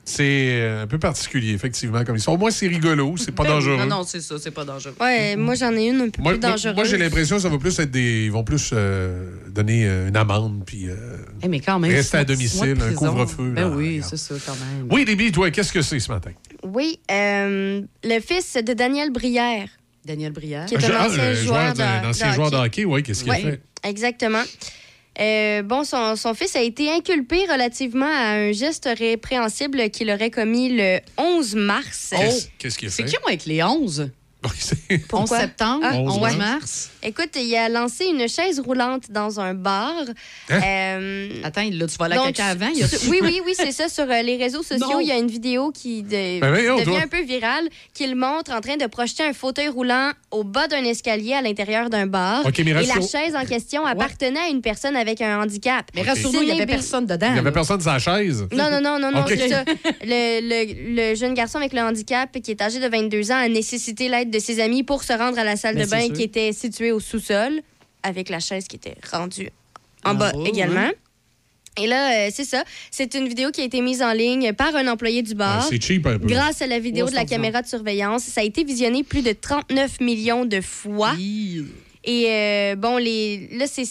C'est 0.07 0.61
euh, 0.61 0.83
un 0.83 0.87
peu 0.87 0.99
particulier, 0.99 1.55
effectivement, 1.55 2.05
comme 2.05 2.17
histoire. 2.17 2.35
Au 2.35 2.39
moins, 2.39 2.51
c'est 2.51 2.67
rigolo, 2.67 3.15
c'est 3.17 3.33
pas 3.33 3.43
Ben 3.45 3.51
dangereux. 3.53 3.77
Non, 3.79 3.87
non, 3.87 4.03
c'est 4.05 4.21
ça, 4.21 4.37
c'est 4.39 4.51
pas 4.51 4.65
dangereux. 4.65 4.95
Ouais, 5.01 5.35
moi 5.35 5.55
j'en 5.55 5.73
ai 5.75 5.87
une 5.89 6.03
un 6.03 6.09
peu 6.11 6.21
Moi, 6.21 6.33
plus 6.33 6.41
dangereuse. 6.41 6.75
moi, 6.77 6.85
j'ai 6.85 6.99
l'impression 6.99 7.37
que 7.37 7.43
ça 7.43 7.49
va 7.49 7.57
plus 7.57 7.79
être 7.79 7.91
des. 7.91 8.27
Ils 8.27 8.31
vont 8.33 8.45
plus 8.45 8.71
euh, 8.75 9.31
donner 9.49 9.87
euh, 9.87 10.09
une 10.09 10.17
amende, 10.17 10.63
puis 10.67 10.89
euh, 10.91 10.95
Eh, 11.43 11.49
mais 11.49 11.61
quand 11.61 11.79
même. 11.79 11.91
rester 11.91 12.19
à 12.19 12.25
domicile, 12.25 12.77
un 12.83 12.93
couvre-feu. 12.93 13.53
Ben 13.55 13.71
là, 13.71 13.77
oui, 13.77 14.03
c'est 14.07 14.19
ça, 14.19 14.35
quand 14.45 14.53
même. 14.53 14.89
Oui, 14.91 15.07
Déby, 15.07 15.33
toi, 15.33 15.51
qu'est-ce 15.51 15.73
que 15.73 15.81
c'est 15.81 15.99
ce 16.01 16.13
matin? 16.13 16.33
Oui, 16.63 16.99
euh, 17.11 17.81
le 18.05 18.21
fils 18.21 18.55
de 18.63 18.73
Daniel 18.75 19.11
Brière. 19.11 19.69
Daniel 20.05 20.33
Brière. 20.33 20.67
Qui 20.67 20.75
est 20.75 20.85
un 20.85 21.07
ancien 21.07 21.33
joueur 21.33 21.73
de, 21.73 22.09
de 22.09 22.33
joueur 22.35 22.51
de 22.51 22.57
hockey. 22.57 22.67
hockey, 22.67 22.85
oui, 22.85 23.03
qu'est-ce 23.03 23.25
qu'il 23.25 23.33
a 23.33 23.37
fait? 23.37 23.61
Exactement. 23.85 24.43
Euh, 25.21 25.62
bon, 25.62 25.85
son, 25.85 26.17
son 26.17 26.35
fils 26.35 26.57
a 26.57 26.61
été 26.62 26.91
inculpé 26.91 27.47
relativement 27.51 28.07
à 28.11 28.33
un 28.33 28.53
geste 28.53 28.89
répréhensible 28.99 29.91
qu'il 29.91 30.11
aurait 30.11 30.31
commis 30.31 30.71
le 30.71 30.99
11 31.17 31.55
mars. 31.55 32.11
Qu'est-ce- 32.11 32.49
Qu'est-ce 32.59 32.79
qu'il 32.79 32.89
a 32.89 32.91
C'est 32.91 33.03
fait? 33.05 33.09
qui, 33.09 33.17
moi, 33.21 33.29
avec 33.29 33.47
les 33.47 33.62
11? 33.62 34.11
11 34.45 34.99
Pourquoi? 35.09 35.41
septembre, 35.41 35.87
Ah, 35.89 35.97
11 35.97 36.19
ouais. 36.19 36.37
mars. 36.37 36.91
Écoute, 37.03 37.31
il 37.37 37.55
a 37.57 37.69
lancé 37.69 38.05
une 38.07 38.29
chaise 38.29 38.61
roulante 38.61 39.11
dans 39.11 39.41
un 39.41 39.55
bar. 39.55 39.93
Hein? 40.51 40.61
Euh, 40.63 41.29
Attends, 41.45 41.63
il 41.63 41.79
l'a-tu 41.79 41.97
volé 41.99 42.13
à 42.15 42.17
donc, 42.17 42.27
quelqu'un 42.27 42.47
avant? 42.47 42.69
Il 42.75 42.83
a- 42.83 42.89
sur- 42.89 43.11
oui, 43.11 43.19
oui, 43.23 43.41
oui, 43.45 43.53
c'est 43.57 43.73
ça. 43.73 43.89
Sur 43.89 44.05
euh, 44.11 44.23
les 44.23 44.37
réseaux 44.37 44.63
sociaux, 44.63 44.87
Non. 44.93 45.01
il 45.01 45.09
y 45.09 45.13
a 45.13 45.17
une 45.19 45.29
vidéo 45.29 45.71
qui 45.73 46.03
de- 46.03 46.41
Ben 46.41 46.53
devient 46.53 46.85
toi. 46.85 46.99
un 47.03 47.07
peu 47.09 47.23
virale, 47.23 47.69
qu'il 47.93 48.15
montre 48.17 48.53
en 48.53 48.61
train 48.61 48.77
de 48.77 48.87
projeter 48.87 49.23
un 49.25 49.33
fauteuil 49.33 49.69
roulant 49.69 50.11
au 50.31 50.45
bas 50.45 50.67
d'un 50.69 50.85
escalier 50.85 51.35
à 51.35 51.43
l'intérieur 51.43 51.91
d'un 51.91 52.07
bar. 52.07 52.45
OK, 52.47 52.59
mais 52.65 52.71
Et 52.71 52.75
la 52.75 52.95
chaise 53.01 53.35
en 53.37 53.45
question 53.45 53.85
appartenait 53.85 54.41
à 54.41 54.49
une 54.49 54.63
personne 54.63 54.97
avec 54.97 55.21
un 55.21 55.43
handicap. 55.43 55.87
Mais 55.95 56.03
OK. 56.03 56.07
rassure-nous, 56.09 56.43
il 56.43 56.47
n'y 56.47 56.53
avait 56.53 56.67
personne 56.67 57.07
dedans. 57.07 57.27
Il 57.29 57.33
n'y 57.35 57.39
avait 57.39 57.51
là. 57.51 57.53
personne 57.53 57.81
sur 57.81 57.91
sa 57.91 57.99
chaise? 57.99 58.47
Non, 58.53 58.71
non, 58.71 58.81
non, 58.81 58.99
non, 58.99 59.11
non, 59.11 59.25
c'est 59.29 59.49
ça. 59.49 59.65
Le, 60.07 60.41
le- 60.41 61.11
le 61.13 61.15
jeune 61.15 61.35
garçon 61.35 61.59
avec 61.59 61.73
le 61.73 61.81
handicap, 61.81 62.31
qui 62.43 62.51
est 62.51 62.61
âgé 62.61 62.79
de 62.81 62.89
22 62.89 63.31
ans, 63.31 63.37
a 63.37 63.49
nécessité 63.49 64.09
l'aide 64.09 64.31
de 64.35 64.39
ses 64.41 64.61
amis 64.61 64.82
pour 64.82 65.05
se 65.05 65.12
rendre 65.12 65.39
à 65.39 65.45
la 65.45 65.57
salle 65.57 65.76
Ben, 65.76 65.85
de 65.85 65.91
bain 65.91 66.09
qui 66.11 66.22
était 66.22 66.53
située 66.53 66.93
au 66.93 67.01
sous-sol, 67.01 67.61
avec 68.03 68.28
la 68.28 68.41
chaise 68.41 68.66
qui 68.66 68.76
était 68.76 68.97
rendue 69.11 69.51
en 70.05 70.14
bas 70.14 70.32
également. 70.45 70.89
ouais. 70.89 70.99
Et 71.76 71.89
là, 71.89 72.26
euh, 72.26 72.30
c'est 72.32 72.45
ça. 72.45 72.62
C'est 72.93 73.14
une 73.14 73.26
vidéo 73.26 73.51
qui 73.51 73.61
a 73.61 73.64
été 73.64 73.80
mise 73.80 74.01
en 74.01 74.12
ligne 74.12 74.53
par 74.53 74.76
un 74.76 74.87
employé 74.87 75.22
du 75.22 75.35
bar. 75.35 75.62
Ah, 75.62 75.66
c'est 75.68 75.82
cheap 75.82 76.07
un 76.07 76.18
peu. 76.18 76.26
Grâce 76.28 76.62
à 76.62 76.68
la 76.68 76.78
vidéo 76.78 77.09
de 77.09 77.14
la 77.14 77.24
caméra 77.24 77.62
de 77.62 77.66
surveillance, 77.66 78.22
ça 78.22 78.43
a 78.43 78.45
été 78.45 78.62
visionné 78.62 79.03
plus 79.03 79.22
de 79.22 79.32
39 79.32 80.01
millions 80.01 80.45
de 80.45 80.61
fois. 80.61 81.14
Et 82.05 82.26
euh, 82.28 82.76
bon, 82.76 82.97
les, 82.99 83.49
là, 83.53 83.66
c'est. 83.66 83.85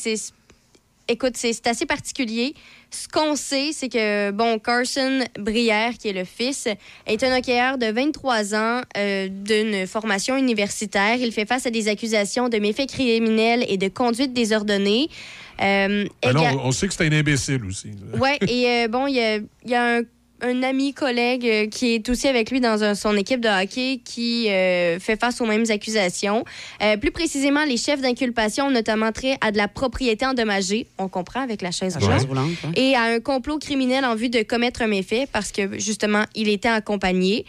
écoute, 1.10 1.34
c'est 1.36 1.68
assez 1.68 1.86
particulier. 1.86 2.54
Ce 2.94 3.08
qu'on 3.08 3.36
sait, 3.36 3.72
c'est 3.74 3.90
que, 3.90 4.30
bon, 4.30 4.60
Carson 4.60 5.24
Brière, 5.40 5.94
qui 5.98 6.10
est 6.10 6.14
le 6.14 6.26
fils, 6.26 6.68
est 7.08 7.24
un 7.24 7.36
hockeyeur 7.36 7.80
de 7.80 7.88
23 7.88 8.54
ans 8.54 8.82
euh, 8.96 9.28
d'une 9.30 9.88
formation 9.88 10.38
universitaire. 10.38 11.16
Il 11.16 11.32
fait 11.32 11.48
face 11.48 11.66
à 11.66 11.72
des 11.72 11.88
accusations 11.88 12.50
de 12.50 12.60
méfaits 12.60 12.88
criminels 12.88 13.66
et 13.68 13.78
de 13.78 13.88
conduite 13.88 14.32
désordonnée. 14.32 15.10
Euh, 15.60 16.06
Ben 16.22 16.34
non, 16.34 16.62
on 16.64 16.72
sait 16.72 16.88
que 16.88 16.94
c'est 16.94 17.08
un 17.08 17.12
imbécile 17.12 17.66
aussi. 17.66 17.90
Ouais, 18.20 18.38
et 18.48 18.68
euh, 18.68 18.88
bon, 18.88 19.08
il 19.08 19.16
y 19.16 19.22
a, 19.22 19.38
il 19.38 19.70
y 19.72 19.76
a 19.76 19.98
un, 19.98 20.02
un 20.44 20.62
ami 20.62 20.94
collègue 20.94 21.48
euh, 21.48 21.68
qui 21.68 21.96
est 21.96 22.10
aussi 22.10 22.28
avec 22.28 22.52
lui 22.52 22.60
dans 22.60 22.84
un- 22.84 22.96
son 22.96 23.16
équipe 23.18 23.40
de 23.40 23.48
hockey 23.50 24.02
qui 24.04 24.50
euh, 24.50 25.00
fait 25.00 25.20
face 25.20 25.42
aux 25.42 25.46
mêmes 25.46 25.66
accusations. 25.70 26.44
Euh, 26.82 26.98
plus 26.98 27.12
précisément, 27.12 27.64
les 27.64 27.78
chefs 27.78 28.02
d'inculpation 28.02 28.68
ont 28.68 28.72
notamment 28.72 29.12
trait 29.12 29.38
à 29.42 29.52
de 29.52 29.58
la 29.58 29.68
propriété 29.68 30.26
endommagée, 30.26 30.88
on 30.98 31.08
comprend 31.08 31.42
avec 31.42 31.62
la 31.62 31.72
chaise 31.72 31.96
La 31.96 32.00
chaise 32.02 32.26
roulante, 32.26 32.48
roulante, 32.60 32.76
ouais. 32.76 32.82
et 32.92 32.96
à 32.96 33.04
un 33.04 33.20
complot 33.20 33.58
criminel 33.58 34.06
en 34.06 34.16
vue 34.16 34.30
de 34.30 34.44
commettre 34.44 34.82
un 34.82 34.88
méfait 34.88 35.28
parce 35.32 35.52
que 35.52 35.80
justement, 35.80 36.24
il 36.36 36.50
était 36.50 36.70
accompagné. 36.70 37.46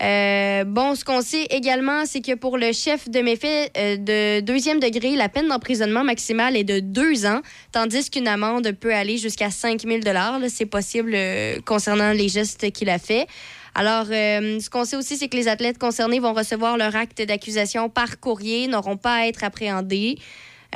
Euh, 0.00 0.64
bon, 0.64 0.94
ce 0.94 1.04
qu'on 1.04 1.20
sait 1.22 1.46
également, 1.50 2.06
c'est 2.06 2.20
que 2.20 2.34
pour 2.34 2.56
le 2.56 2.72
chef 2.72 3.08
de 3.08 3.20
méfait 3.20 3.70
euh, 3.76 3.96
de 3.96 4.40
deuxième 4.40 4.78
degré, 4.78 5.16
la 5.16 5.28
peine 5.28 5.48
d'emprisonnement 5.48 6.04
maximale 6.04 6.56
est 6.56 6.64
de 6.64 6.78
deux 6.80 7.26
ans, 7.26 7.40
tandis 7.72 8.08
qu'une 8.08 8.28
amende 8.28 8.70
peut 8.72 8.94
aller 8.94 9.16
jusqu'à 9.16 9.50
5 9.50 9.82
000 9.82 10.00
là, 10.04 10.38
C'est 10.48 10.66
possible 10.66 11.12
euh, 11.14 11.58
concernant 11.64 12.12
les 12.12 12.28
gestes 12.28 12.70
qu'il 12.70 12.90
a 12.90 12.98
fait. 12.98 13.26
Alors, 13.74 14.06
ce 14.06 14.70
qu'on 14.70 14.84
sait 14.84 14.96
aussi, 14.96 15.16
c'est 15.16 15.28
que 15.28 15.36
les 15.36 15.46
athlètes 15.46 15.78
concernés 15.78 16.18
vont 16.18 16.32
recevoir 16.32 16.76
leur 16.76 16.96
acte 16.96 17.22
d'accusation 17.22 17.88
par 17.88 18.18
courrier, 18.18 18.66
n'auront 18.66 18.96
pas 18.96 19.18
à 19.18 19.26
être 19.26 19.44
appréhendés. 19.44 20.16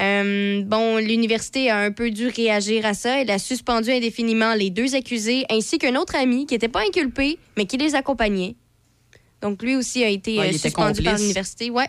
Euh, 0.01 0.63
bon, 0.65 0.97
l'université 0.97 1.71
a 1.71 1.79
un 1.79 1.93
peu 1.93 2.11
dû 2.11 2.29
réagir 2.29 2.87
à 2.87 2.95
ça. 2.95 3.21
Elle 3.21 3.31
a 3.31 3.39
suspendu 3.39 3.91
indéfiniment 3.91 4.55
les 4.55 4.71
deux 4.71 4.95
accusés 4.95 5.45
ainsi 5.51 5.79
qu'un 5.79 5.97
autre 5.97 6.17
ami 6.17 6.47
qui 6.47 6.55
n'était 6.55 6.69
pas 6.69 6.81
inculpé, 6.87 7.39
mais 7.57 7.67
qui 7.67 7.77
les 7.77 7.95
accompagnait. 7.95 8.55
Donc, 9.43 9.63
lui 9.63 9.77
aussi 9.77 10.03
a 10.05 10.09
été 10.09 10.39
Ouais, 10.39 10.47
euh, 10.47 10.51
il 10.53 10.59
suspendu 10.59 11.03
par 11.03 11.17
l'université. 11.19 11.71
Ouais. 11.71 11.89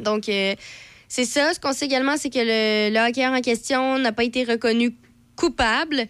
Donc, 0.00 0.28
euh, 0.28 0.54
c'est 1.08 1.24
ça. 1.24 1.52
Ce 1.54 1.60
qu'on 1.60 1.72
sait 1.72 1.84
également, 1.86 2.16
c'est 2.16 2.30
que 2.30 2.38
le, 2.38 2.92
le 2.94 3.08
hockeyeur 3.08 3.32
en 3.32 3.40
question 3.40 3.98
n'a 3.98 4.12
pas 4.12 4.24
été 4.24 4.44
reconnu 4.44 4.94
coupable, 5.36 6.06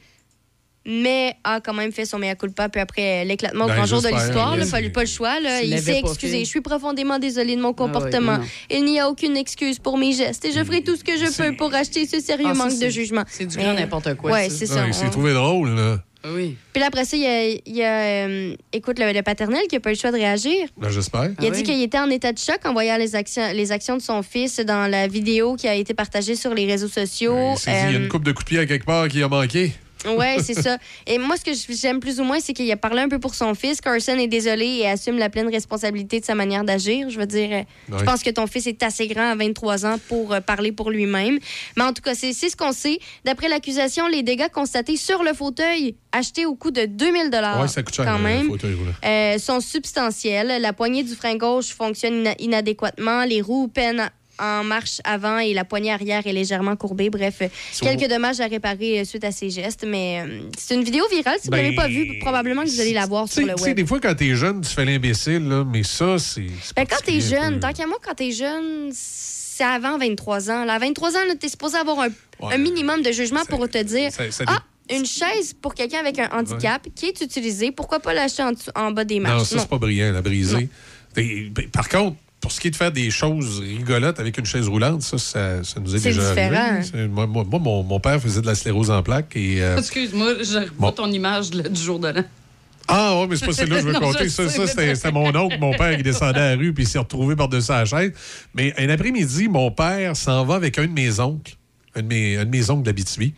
mais 0.87 1.35
a 1.45 1.61
quand 1.63 1.73
même 1.73 1.93
fait 1.93 2.05
son 2.05 2.19
mea 2.19 2.35
culpa 2.35 2.69
peu 2.69 2.79
après 2.79 3.25
l'éclatement 3.25 3.65
au 3.65 3.69
Ben, 3.69 3.77
grand 3.77 3.87
jour 3.87 4.03
de 4.03 4.09
l'histoire. 4.09 4.55
là, 4.57 4.65
là. 4.67 4.91
Pas, 4.91 5.01
le 5.03 5.07
choix. 5.09 5.41
Là. 5.41 5.63
Il 5.63 5.79
s'est 5.81 5.99
excusé. 6.01 6.39
fait. 6.41 6.45
Je 6.45 6.49
suis 6.51 6.61
profondément 6.61 7.19
désolé 7.19 7.57
de 7.57 7.61
mon 7.63 7.69
Ah 7.69 7.71
ouais, 7.71 7.77
comportement. 7.77 8.39
Il 8.71 8.85
n'y 8.85 9.01
a 9.01 9.09
aucune 9.09 9.35
excuse 9.37 9.79
pour 9.79 9.97
mes 9.97 10.13
gestes 10.13 10.45
et 10.45 10.53
je 10.53 10.63
ferai 10.63 10.83
tout 10.83 10.95
ce 10.97 11.03
que 11.05 11.17
je 11.17 11.35
peux 11.35 11.57
pour 11.57 11.73
acheter 11.75 12.07
ce 12.07 12.21
sérieux 12.21 12.49
Ah, 12.51 12.55
ça, 12.55 12.65
manque 12.67 12.79
de 12.79 12.89
jugement. 12.91 13.25
C'est 13.29 13.47
du 13.47 13.57
grand 13.57 13.73
n'importe 13.73 14.15
quoi. 14.17 14.31
Ouais, 14.33 14.51
c'est 14.51 14.67
ça. 14.67 14.83
Ah, 14.85 14.89
il 14.89 14.93
s'est 14.95 15.07
On- 15.07 15.11
trouvé 15.11 15.33
drôle, 15.33 15.71
là. 15.71 16.03
Oui. 16.27 16.57
Puis 16.73 16.81
là, 16.81 16.87
après 16.89 17.05
ça, 17.05 17.17
il 17.17 17.23
y 17.23 17.27
a, 17.27 17.49
il 17.49 17.77
y 17.77 17.83
a, 17.83 18.27
euh, 18.27 18.55
écoute, 18.73 18.99
le, 18.99 19.13
le 19.13 19.23
paternel 19.23 19.63
qui 19.69 19.77
n'a 19.77 19.81
pas 19.81 19.91
eu 19.91 19.93
le 19.95 19.99
choix 19.99 20.11
de 20.11 20.17
réagir. 20.17 20.67
Ben, 20.77 20.89
j'espère. 20.91 21.31
Il 21.39 21.45
a 21.45 21.49
Ah 21.49 21.51
dit 21.51 21.59
oui? 21.59 21.63
qu'il 21.63 21.83
était 21.83 21.99
en 21.99 22.09
état 22.11 22.33
de 22.33 22.39
choc 22.39 22.59
en 22.65 22.73
voyant 22.73 22.97
les 22.97 23.15
actions, 23.15 23.53
les 23.53 23.73
actions 23.73 23.97
de 23.97 24.03
son 24.03 24.23
fils 24.23 24.59
dans 24.61 24.87
la 24.91 25.07
vidéo 25.07 25.57
qui 25.57 25.69
a 25.69 25.75
été 25.75 25.93
partagée 25.95 26.35
sur 26.37 26.55
les 26.55 26.67
réseaux 26.67 26.89
sociaux. 26.89 27.37
Il 27.53 27.59
s'est 27.59 27.71
dit, 27.73 27.77
il 27.89 27.93
y 27.93 27.97
a 27.97 27.99
Euh, 27.99 28.03
une 28.05 28.09
coupe 28.09 28.25
de 28.25 28.33
coups 28.33 28.45
de 28.45 28.49
pied 28.49 28.59
à 28.59 28.67
quelque 28.67 28.87
part 28.87 29.07
qui 29.09 29.23
a 29.23 29.29
manqué. 29.29 29.73
Ouais, 30.07 30.37
c'est 30.43 30.55
ça. 30.55 30.79
Et 31.07 31.19
moi, 31.19 31.37
ce 31.37 31.45
que 31.45 31.51
j'aime 31.75 32.01
plus 32.01 32.21
ou 32.21 32.25
moins, 32.25 32.41
c'est 32.41 32.53
qu'il 32.53 32.71
a 32.71 32.77
parlé 32.77 33.01
un 33.03 33.09
peu 33.09 33.19
pour 33.19 33.35
son 33.35 33.55
fils. 33.55 33.81
Carson 33.81 34.19
est 34.19 34.27
désolé 34.29 34.67
et 34.67 34.89
assume 34.89 35.19
la 35.19 35.31
pleine 35.31 35.49
responsabilité 35.49 36.21
de 36.21 36.25
sa 36.25 36.35
manière 36.35 36.65
d'agir. 36.65 37.09
Je 37.11 37.19
veux 37.19 37.27
dire, 37.27 37.49
euh, 37.53 37.99
je 37.99 38.05
pense 38.05 38.23
que 38.23 38.31
ton 38.31 38.47
fils 38.47 38.67
est 38.67 38.83
assez 38.83 39.07
grand 39.09 39.31
à 39.31 39.35
23 39.35 39.87
ans 39.87 39.97
pour 40.09 40.33
euh, 40.33 40.41
parler 40.41 40.73
pour 40.73 40.91
lui-même. 40.91 41.39
Mais 41.77 41.83
en 41.85 41.93
tout 41.93 42.03
cas, 42.03 42.15
c'est 42.15 42.33
ce 42.33 42.57
qu'on 42.57 42.73
sait. 42.73 42.99
D'après 43.25 43.49
l'accusation, 43.49 44.07
les 44.09 44.23
dégâts 44.23 44.49
constatés 44.53 44.97
sur 44.97 45.23
le 45.23 45.33
fauteuil 45.33 45.97
acheté 46.13 46.47
au 46.47 46.55
coût 46.55 46.71
de 46.71 46.85
2000 46.85 47.31
dollars 47.31 47.61
Ouais, 47.61 47.83
quand 47.97 48.19
même. 48.19 48.47
fauteuil 48.49 48.77
euh, 49.05 49.39
sont 49.39 49.61
substantiels. 49.61 50.61
La 50.61 50.73
poignée 50.73 51.03
du 51.03 51.15
frein 51.15 51.37
gauche 51.37 51.69
fonctionne 51.69 52.21
ina- 52.21 52.35
inadéquatement. 52.39 53.25
Les 53.25 53.41
roues 53.41 53.69
peinent 53.69 54.11
en 54.39 54.65
marche 54.65 55.01
avant 55.05 55.39
et 55.39 55.55
la 55.55 55.65
poignée 55.65 55.93
arrière 55.93 56.27
est 56.27 56.33
légèrement 56.33 56.77
courbée. 56.77 57.11
Bref, 57.11 57.37
euh, 57.43 57.49
So- 57.73 57.85
quelques 57.87 58.09
dommages 58.09 58.41
à 58.41 58.47
réparer 58.47 59.01
euh, 59.01 59.05
suite 59.05 59.25
à 59.25 59.33
ces 59.33 59.51
gestes. 59.51 59.85
Mais 59.87 60.23
euh, 60.27 60.41
c'est 60.59 60.75
une 60.75 60.85
vidéo 60.85 61.05
virale. 61.11 61.37
Si 61.41 61.49
vous 61.49 61.53
ne 61.53 61.57
Ben, 61.57 61.63
l'avez 61.65 61.77
pas 61.77 61.89
vue, 61.89 62.19
probablement 62.21 62.63
que 62.65 62.69
vous 62.71 62.81
allez 62.81 62.93
la 62.95 63.07
voir 63.07 63.27
Tu 63.29 63.35
sur 63.35 63.47
le 63.47 63.55
tu 63.55 63.63
web. 63.63 63.77
des 63.77 63.87
fois, 63.87 64.01
quand 64.01 64.15
t'es 64.15 64.35
jeune, 64.35 64.61
tu 64.61 64.71
fais 64.71 64.85
l'imbécile, 64.85 65.65
mais 65.71 65.83
ça, 65.83 66.19
c'est. 66.19 66.47
Ben, 66.77 66.87
quand 66.89 67.03
t'es 67.05 67.21
jeune, 67.21 67.61
tant 67.61 67.73
qu'à 67.73 67.87
moi, 67.87 67.99
quand 68.03 68.15
t'es 68.15 68.33
jeune, 68.33 68.91
c'est 68.93 69.65
avant 69.65 69.99
23 69.99 70.51
ans. 70.51 70.65
Là, 70.65 70.75
à 70.75 70.79
23 70.79 71.11
ans, 71.17 71.25
là, 71.29 71.35
t'es 71.39 71.49
supposé 71.49 71.77
avoir 71.77 72.01
un, 72.01 72.09
Ouais. 72.41 72.55
un 72.55 72.59
minimum 72.59 73.01
de 73.03 73.13
jugement 73.13 73.45
pour 73.49 73.69
te 73.69 73.81
dire 73.83 74.11
Ça- 74.11 74.29
ça 74.33 74.45
Ah, 74.49 74.59
une 74.91 75.07
chaise 75.07 75.55
pour 75.63 75.75
quelqu'un 75.75 75.99
avec 76.01 76.19
un 76.19 76.29
handicap 76.33 76.85
qui 76.97 77.07
est 77.07 77.21
utilisée, 77.21 77.71
pourquoi 77.71 78.01
pas 78.01 78.13
l'acheter 78.13 78.43
en, 78.43 78.53
en 78.75 78.91
bas 78.91 79.05
des 79.05 79.21
marches? 79.21 79.39
Non, 79.39 79.45
ça, 79.45 79.59
c'est 79.61 79.69
pas 79.69 79.79
brillant, 79.79 80.11
la 80.13 80.21
briser. 80.21 80.69
Ben, 81.15 81.53
par 81.73 81.89
contre, 81.89 82.17
pour 82.45 82.53
ce 82.53 82.61
qui 82.61 82.69
est 82.69 82.71
de 82.71 82.77
faire 82.77 82.93
des 82.93 83.11
choses 83.11 83.59
rigolotes 83.61 84.21
avec 84.21 84.37
une 84.39 84.45
chaise 84.45 84.69
roulante, 84.69 85.01
ça, 85.03 85.17
ça, 85.19 85.65
ça 85.65 85.81
nous 85.81 85.97
est 85.97 86.01
déjà 86.01 86.29
différent. 86.31 86.57
arrivé. 86.57 87.09
Moi, 87.09 87.27
mon, 87.27 87.83
mon 87.83 88.01
père 88.01 88.21
faisait 88.21 88.41
de 88.43 88.47
la 88.47 88.55
sclérose 88.55 88.91
en 88.91 89.03
plaques 89.03 89.35
et. 89.35 89.63
euh, 89.63 89.77
Excuse-moi, 89.79 90.35
je 90.43 90.69
Bon. 90.79 90.93
ton 90.93 91.11
image 91.11 91.55
là, 91.55 91.69
du 91.69 91.81
jour 91.81 91.99
de 91.99 92.09
l'an. 92.09 92.23
Ah 92.87 93.19
oui, 93.19 93.27
mais 93.31 93.37
c'est 93.37 93.47
pas 93.47 93.53
celle-là 93.55 93.77
que 93.77 93.83
je 93.83 93.87
veux 93.89 93.95
compter. 94.01 94.29
Ça, 94.29 94.47
ça, 94.49 94.67
c'était 94.67 95.11
mon 95.11 95.35
oncle, 95.35 95.57
mon 95.59 95.73
père, 95.75 95.97
qui 95.97 96.03
descendait 96.03 96.39
à 96.41 96.51
la 96.51 96.57
rue 96.57 96.75
puis 96.75 96.85
il 96.85 96.87
s'est 96.87 96.99
retrouvé 96.99 97.35
par-dessus 97.35 97.73
la 97.73 97.87
chaise. 97.87 98.13
Mais 98.55 98.75
un 98.77 98.91
après-midi, 98.91 99.49
mon 99.49 99.71
père 99.71 100.15
s'en 100.17 100.45
va 100.45 100.57
avec 100.57 100.79
un 100.79 100.87
de 100.87 100.93
mes 100.93 101.19
oncles, 101.19 101.57
un 101.95 102.03
de 102.03 102.07
mes, 102.09 102.37
un 102.37 102.45
de 102.45 102.51
mes 102.51 102.69
oncles 102.71 102.83
d'Abitibi. 102.83 103.33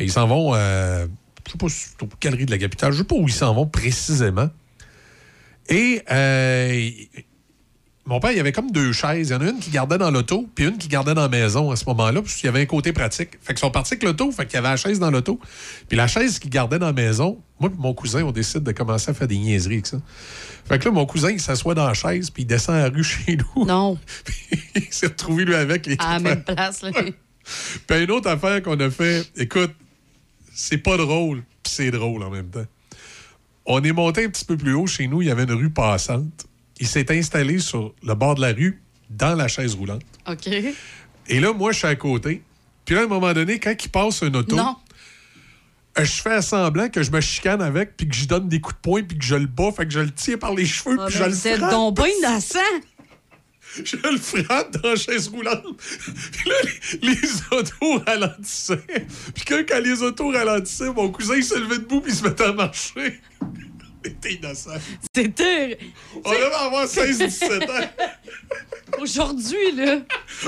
Et 0.00 0.04
ils 0.04 0.10
s'en 0.12 0.26
vont, 0.26 0.52
euh, 0.56 1.06
je 1.46 1.52
sais 1.52 1.58
pas, 1.58 1.68
si 1.68 1.86
c'est 1.96 2.02
aux 2.04 2.08
galeries 2.20 2.46
de 2.46 2.50
la 2.50 2.58
capitale, 2.58 2.92
je 2.92 2.98
sais 2.98 3.04
pas 3.04 3.14
où 3.14 3.28
ils 3.28 3.32
s'en 3.32 3.54
vont 3.54 3.66
précisément. 3.66 4.50
Et 5.68 6.02
euh, 6.10 6.90
mon 8.04 8.18
père, 8.18 8.32
il 8.32 8.36
y 8.36 8.40
avait 8.40 8.52
comme 8.52 8.70
deux 8.72 8.92
chaises. 8.92 9.28
Il 9.28 9.32
y 9.32 9.34
en 9.34 9.40
a 9.40 9.50
une 9.50 9.60
qui 9.60 9.70
gardait 9.70 9.98
dans 9.98 10.10
l'auto, 10.10 10.48
puis 10.54 10.64
une 10.64 10.76
qui 10.76 10.88
gardait 10.88 11.14
dans 11.14 11.22
la 11.22 11.28
maison 11.28 11.70
à 11.70 11.76
ce 11.76 11.84
moment-là, 11.86 12.20
parce 12.20 12.34
qu'il 12.34 12.46
y 12.46 12.48
avait 12.48 12.62
un 12.62 12.66
côté 12.66 12.92
pratique. 12.92 13.30
Fait 13.40 13.52
qu'ils 13.52 13.60
sont 13.60 13.70
partis 13.70 13.94
avec 13.94 14.02
l'auto, 14.02 14.32
fait 14.32 14.44
qu'il 14.46 14.54
y 14.54 14.56
avait 14.56 14.70
la 14.70 14.76
chaise 14.76 14.98
dans 14.98 15.10
l'auto. 15.10 15.38
Puis 15.88 15.96
la 15.96 16.08
chaise 16.08 16.40
qu'il 16.40 16.50
gardait 16.50 16.80
dans 16.80 16.86
la 16.86 16.92
maison, 16.92 17.40
moi 17.60 17.70
et 17.72 17.80
mon 17.80 17.94
cousin, 17.94 18.24
on 18.24 18.32
décide 18.32 18.64
de 18.64 18.72
commencer 18.72 19.10
à 19.10 19.14
faire 19.14 19.28
des 19.28 19.38
niaiseries 19.38 19.74
avec 19.74 19.86
ça. 19.86 19.98
Fait 20.68 20.80
que 20.80 20.86
là, 20.86 20.90
mon 20.90 21.06
cousin, 21.06 21.30
il 21.30 21.40
s'assoit 21.40 21.74
dans 21.74 21.86
la 21.86 21.94
chaise, 21.94 22.30
puis 22.30 22.42
il 22.42 22.46
descend 22.46 22.76
la 22.76 22.88
rue 22.88 23.04
chez 23.04 23.36
nous. 23.36 23.66
Non. 23.66 23.96
il 24.74 24.92
s'est 24.92 25.06
retrouvé, 25.06 25.44
lui, 25.44 25.54
avec 25.54 25.86
les 25.86 25.96
À 26.00 26.14
la 26.14 26.18
même 26.18 26.42
place. 26.42 26.82
Là. 26.82 26.90
Puis 27.86 28.04
une 28.04 28.10
autre 28.12 28.30
affaire 28.30 28.62
qu'on 28.62 28.78
a 28.78 28.88
fait, 28.88 29.28
écoute, 29.36 29.72
c'est 30.54 30.78
pas 30.78 30.96
drôle, 30.96 31.42
puis 31.62 31.72
c'est 31.72 31.90
drôle 31.90 32.22
en 32.22 32.30
même 32.30 32.48
temps. 32.48 32.66
On 33.66 33.82
est 33.82 33.92
monté 33.92 34.24
un 34.24 34.28
petit 34.28 34.44
peu 34.44 34.56
plus 34.56 34.74
haut 34.74 34.86
chez 34.86 35.08
nous, 35.08 35.22
il 35.22 35.28
y 35.28 35.30
avait 35.30 35.42
une 35.42 35.52
rue 35.52 35.70
passante. 35.70 36.46
Il 36.80 36.86
s'est 36.86 37.16
installé 37.16 37.58
sur 37.58 37.94
le 38.02 38.14
bord 38.14 38.34
de 38.34 38.40
la 38.40 38.52
rue, 38.52 38.82
dans 39.10 39.34
la 39.34 39.46
chaise 39.48 39.74
roulante. 39.74 40.02
OK. 40.26 40.48
Et 41.28 41.40
là, 41.40 41.52
moi, 41.52 41.72
je 41.72 41.78
suis 41.78 41.86
à 41.86 41.94
côté. 41.96 42.42
Puis 42.84 42.94
là, 42.94 43.02
à 43.02 43.04
un 43.04 43.08
moment 43.08 43.32
donné, 43.32 43.58
quand 43.60 43.74
il 43.84 43.88
passe 43.88 44.22
un 44.22 44.34
auto, 44.34 44.56
Non. 44.56 44.76
euh, 45.98 46.04
je 46.04 46.22
fais 46.22 46.42
semblant 46.42 46.88
que 46.88 47.02
je 47.02 47.10
me 47.12 47.20
chicane 47.20 47.62
avec, 47.62 47.96
puis 47.96 48.08
que 48.08 48.14
je 48.16 48.26
donne 48.26 48.48
des 48.48 48.60
coups 48.60 48.74
de 48.76 48.80
poing, 48.80 49.02
puis 49.02 49.16
que 49.18 49.24
je 49.24 49.36
le 49.36 49.46
bats, 49.46 49.70
fait 49.70 49.84
que 49.86 49.92
je 49.92 50.00
le 50.00 50.10
tiens 50.10 50.38
par 50.38 50.54
les 50.54 50.66
cheveux, 50.66 50.96
Ah, 50.98 51.06
puis 51.06 51.14
mais 51.14 51.20
je 51.20 51.24
le 51.24 51.30
vous 51.34 51.46
êtes 51.48 51.58
frappe. 51.58 51.70
donc 51.70 51.96
bien 51.96 52.06
innocent. 52.18 52.58
Je 53.84 53.96
le 53.96 54.18
frappe 54.18 54.76
dans 54.82 54.90
la 54.90 54.96
chaise 54.96 55.28
roulante. 55.28 55.64
Puis 55.78 56.50
là, 56.50 56.54
les, 57.02 57.08
les 57.08 57.28
autos 57.52 58.02
ralentissaient. 58.06 58.84
Puis 59.34 59.44
quand, 59.48 59.62
quand 59.66 59.80
les 59.80 60.02
autos 60.02 60.30
ralentissaient, 60.30 60.92
mon 60.92 61.08
cousin, 61.10 61.36
il 61.36 61.44
se 61.44 61.58
levait 61.58 61.78
debout 61.78 62.02
puis 62.02 62.12
il 62.12 62.14
se 62.18 62.22
mettait 62.22 62.44
à 62.44 62.52
marcher. 62.52 63.18
Était 64.04 64.34
innocent. 64.34 64.70
C'était. 65.14 65.78
On 66.24 66.30
devait 66.30 66.54
avoir 66.54 66.86
16-17 66.86 67.62
ans. 67.70 67.88
Aujourd'hui, 69.00 69.72
là. 69.76 69.98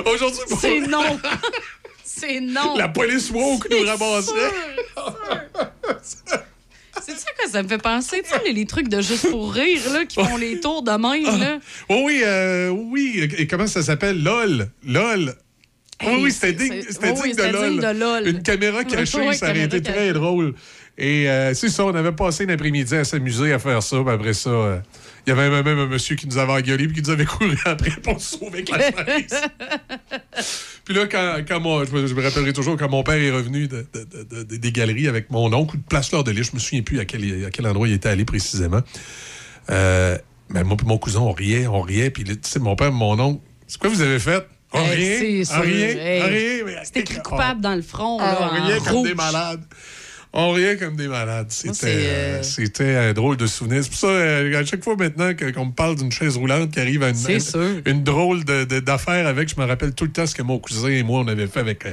Aujourd'hui, 0.07 0.41
pour- 0.49 0.61
C'est 0.61 0.81
non. 0.81 1.19
C'est 2.05 2.41
non. 2.41 2.77
la 2.77 2.89
police 2.89 3.31
woke 3.31 3.69
nous 3.71 3.85
ramasserait. 3.87 4.51
C'est 7.03 7.17
ça 7.19 7.31
que 7.43 7.51
ça 7.51 7.63
me 7.63 7.69
fait 7.69 7.79
penser, 7.79 8.23
tu 8.23 8.31
sais, 8.31 8.53
les, 8.53 8.67
trucs 8.67 8.89
de 8.89 9.01
juste 9.03 9.29
pour 9.31 9.53
rire, 9.53 9.81
là, 9.93 10.05
qui 10.07 10.23
font 10.25 10.37
les 10.37 10.61
tours 10.61 10.83
de 10.83 10.93
même, 10.93 11.41
là. 11.41 11.59
Oh 11.89 12.03
oui, 12.05 12.23
euh, 12.25 12.69
oui. 12.71 13.29
Et 13.37 13.47
comment 13.47 13.67
ça 13.67 13.83
s'appelle? 13.83 14.23
LOL. 14.23 14.69
LOL. 14.87 15.35
Oui, 16.03 16.09
Hey, 16.09 16.23
oui, 16.23 16.33
c'était 16.33 16.47
c'est- 16.47 16.55
digne, 16.71 16.83
c'est- 16.89 17.21
oui, 17.23 17.33
digne, 17.35 17.81
de, 17.81 17.99
LOL. 17.99 18.27
Une 18.29 18.43
caméra 18.43 18.85
cachée, 18.85 19.33
ça 19.35 19.51
aurait 19.51 19.65
été 19.65 19.83
très 19.83 20.13
drôle. 20.13 20.55
Et 20.97 21.29
euh, 21.29 21.55
c'est 21.55 21.71
ça, 21.71 21.85
on 21.85 21.95
avait 21.95 22.13
passé 22.13 22.47
l'après-midi 22.47 22.95
à 22.95 23.03
s'amuser 23.05 23.53
à 23.53 23.59
faire 23.59 23.83
ça. 23.83 23.97
Puis 24.01 24.15
après 24.15 24.33
ça, 24.33 24.51
euh, 24.51 24.79
il 25.27 25.31
y 25.31 25.33
avait 25.33 25.51
même, 25.51 25.79
un 25.79 25.87
monsieur 25.87 26.15
qui 26.15 26.29
nous 26.29 26.39
avait 26.39 26.53
engueulé 26.53 26.87
puis 26.87 26.97
qui 26.97 27.03
nous 27.03 27.11
avait 27.11 27.25
couru 27.25 27.59
après 27.65 27.91
pour 28.03 28.21
sauver 28.21 28.65
avec 28.65 28.69
la 28.71 28.79
chaise. 28.79 29.35
puis 30.85 30.95
là, 30.95 31.07
quand, 31.07 31.39
quand 31.49 31.61
mon- 31.61 31.85
je, 31.85 31.91
me, 31.91 32.07
je 32.07 32.15
me 32.15 32.23
rappellerai 32.23 32.53
toujours, 32.53 32.77
quand 32.77 32.89
mon 32.89 33.03
père 33.03 33.15
est 33.21 33.31
revenu 33.33 33.67
de- 33.67 33.87
de- 33.93 34.25
de- 34.25 34.43
de- 34.45 34.57
des 34.57 34.73
galeries 34.73 35.09
avec 35.09 35.31
mon 35.31 35.53
oncle 35.53 35.77
ou 35.77 35.79
de 35.79 35.85
Place 35.85 36.11
Fleur 36.11 36.23
de 36.23 36.31
Lys, 36.31 36.51
je 36.51 36.55
me 36.55 36.61
souviens 36.61 36.83
plus 36.83 37.01
à 37.01 37.05
quel, 37.05 37.45
à 37.45 37.51
quel 37.51 37.67
endroit 37.67 37.89
il 37.89 37.95
était 37.95 38.09
allé 38.11 38.25
précisément. 38.25 38.81
Euh, 39.71 40.17
mais 40.51 40.63
moi 40.63 40.77
et 40.81 40.87
mon 40.87 40.99
cousin, 40.99 41.21
on 41.21 41.33
riait, 41.33 41.67
on 41.67 41.81
riait. 41.81 42.11
Puis 42.11 42.23
là, 42.25 42.35
tu 42.35 42.41
sais, 42.49 42.59
mon 42.61 42.77
père 42.77 42.89
et 42.89 42.93
mon 42.93 43.19
oncle, 43.19 43.41
c'est 43.67 43.81
quoi 43.81 43.91
vous 43.91 44.03
avez 44.03 44.19
fait? 44.21 44.47
Rien? 44.73 45.19
Mais- 45.65 46.31
C'est 46.85 47.01
écrit 47.01 47.17
coupable 47.23 47.61
dans 47.61 47.75
le 47.75 47.83
front. 47.83 48.19
On 48.21 48.49
riait 48.67 48.79
comme 48.79 49.03
des 49.05 49.15
malades. 49.15 49.63
On 50.37 50.51
riait 50.51 50.77
comme 50.77 50.97
des 50.97 51.07
malades. 51.07 51.47
C'était 51.51 51.87
euh, 52.09 52.43
euh, 52.81 53.11
un 53.11 53.13
drôle 53.13 53.37
de 53.37 53.47
souvenir. 53.47 53.85
C'est 53.85 53.91
pour 53.91 53.99
ça, 53.99 54.07
euh, 54.09 54.61
à 54.61 54.65
chaque 54.65 54.83
fois 54.83 54.97
maintenant 54.97 55.31
qu'on 55.35 55.67
me 55.67 55.71
parle 55.73 55.95
d'une 55.95 56.11
chaise 56.11 56.37
roulante 56.37 56.73
qui 56.73 56.81
arrive 56.81 57.05
à 57.05 57.11
une, 57.11 57.17
une- 57.35 57.83
une 57.87 58.03
drôle 58.03 58.43
d'affaire 58.45 59.29
avec, 59.29 59.49
je 59.49 59.61
me 59.61 59.65
rappelle 59.65 59.95
tout 59.95 60.05
le 60.05 60.11
temps 60.11 60.27
ce 60.27 60.35
que 60.35 60.43
mon 60.43 60.59
cousin 60.59 60.89
et 60.89 61.05
moi, 61.05 61.21
on 61.21 61.29
avait 61.29 61.47
fait 61.47 61.61
avec 61.61 61.87
euh, 61.87 61.93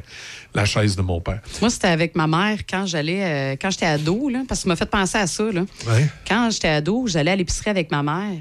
la 0.56 0.66
chaise 0.66 0.96
de 0.96 1.04
mon 1.04 1.22
père. 1.22 1.40
Moi, 1.62 1.70
c'était 1.70 1.88
avec 1.90 2.16
ma 2.16 2.26
mère 2.26 2.58
quand 2.68 2.88
j'allais, 2.88 3.24
euh, 3.24 3.56
quand 3.62 3.70
j'étais 3.70 3.86
ado, 3.86 4.28
là, 4.30 4.42
parce 4.48 4.62
que 4.62 4.64
ça 4.64 4.70
m'a 4.70 4.76
fait 4.76 4.90
penser 4.90 5.18
à 5.20 5.28
ça. 5.28 5.44
Là. 5.52 5.62
Ouais. 5.88 6.08
Quand 6.28 6.50
j'étais 6.52 6.70
ado, 6.70 7.06
j'allais 7.08 7.32
à 7.32 7.36
l'épicerie 7.36 7.70
avec 7.70 7.92
ma 7.92 8.02
mère. 8.02 8.40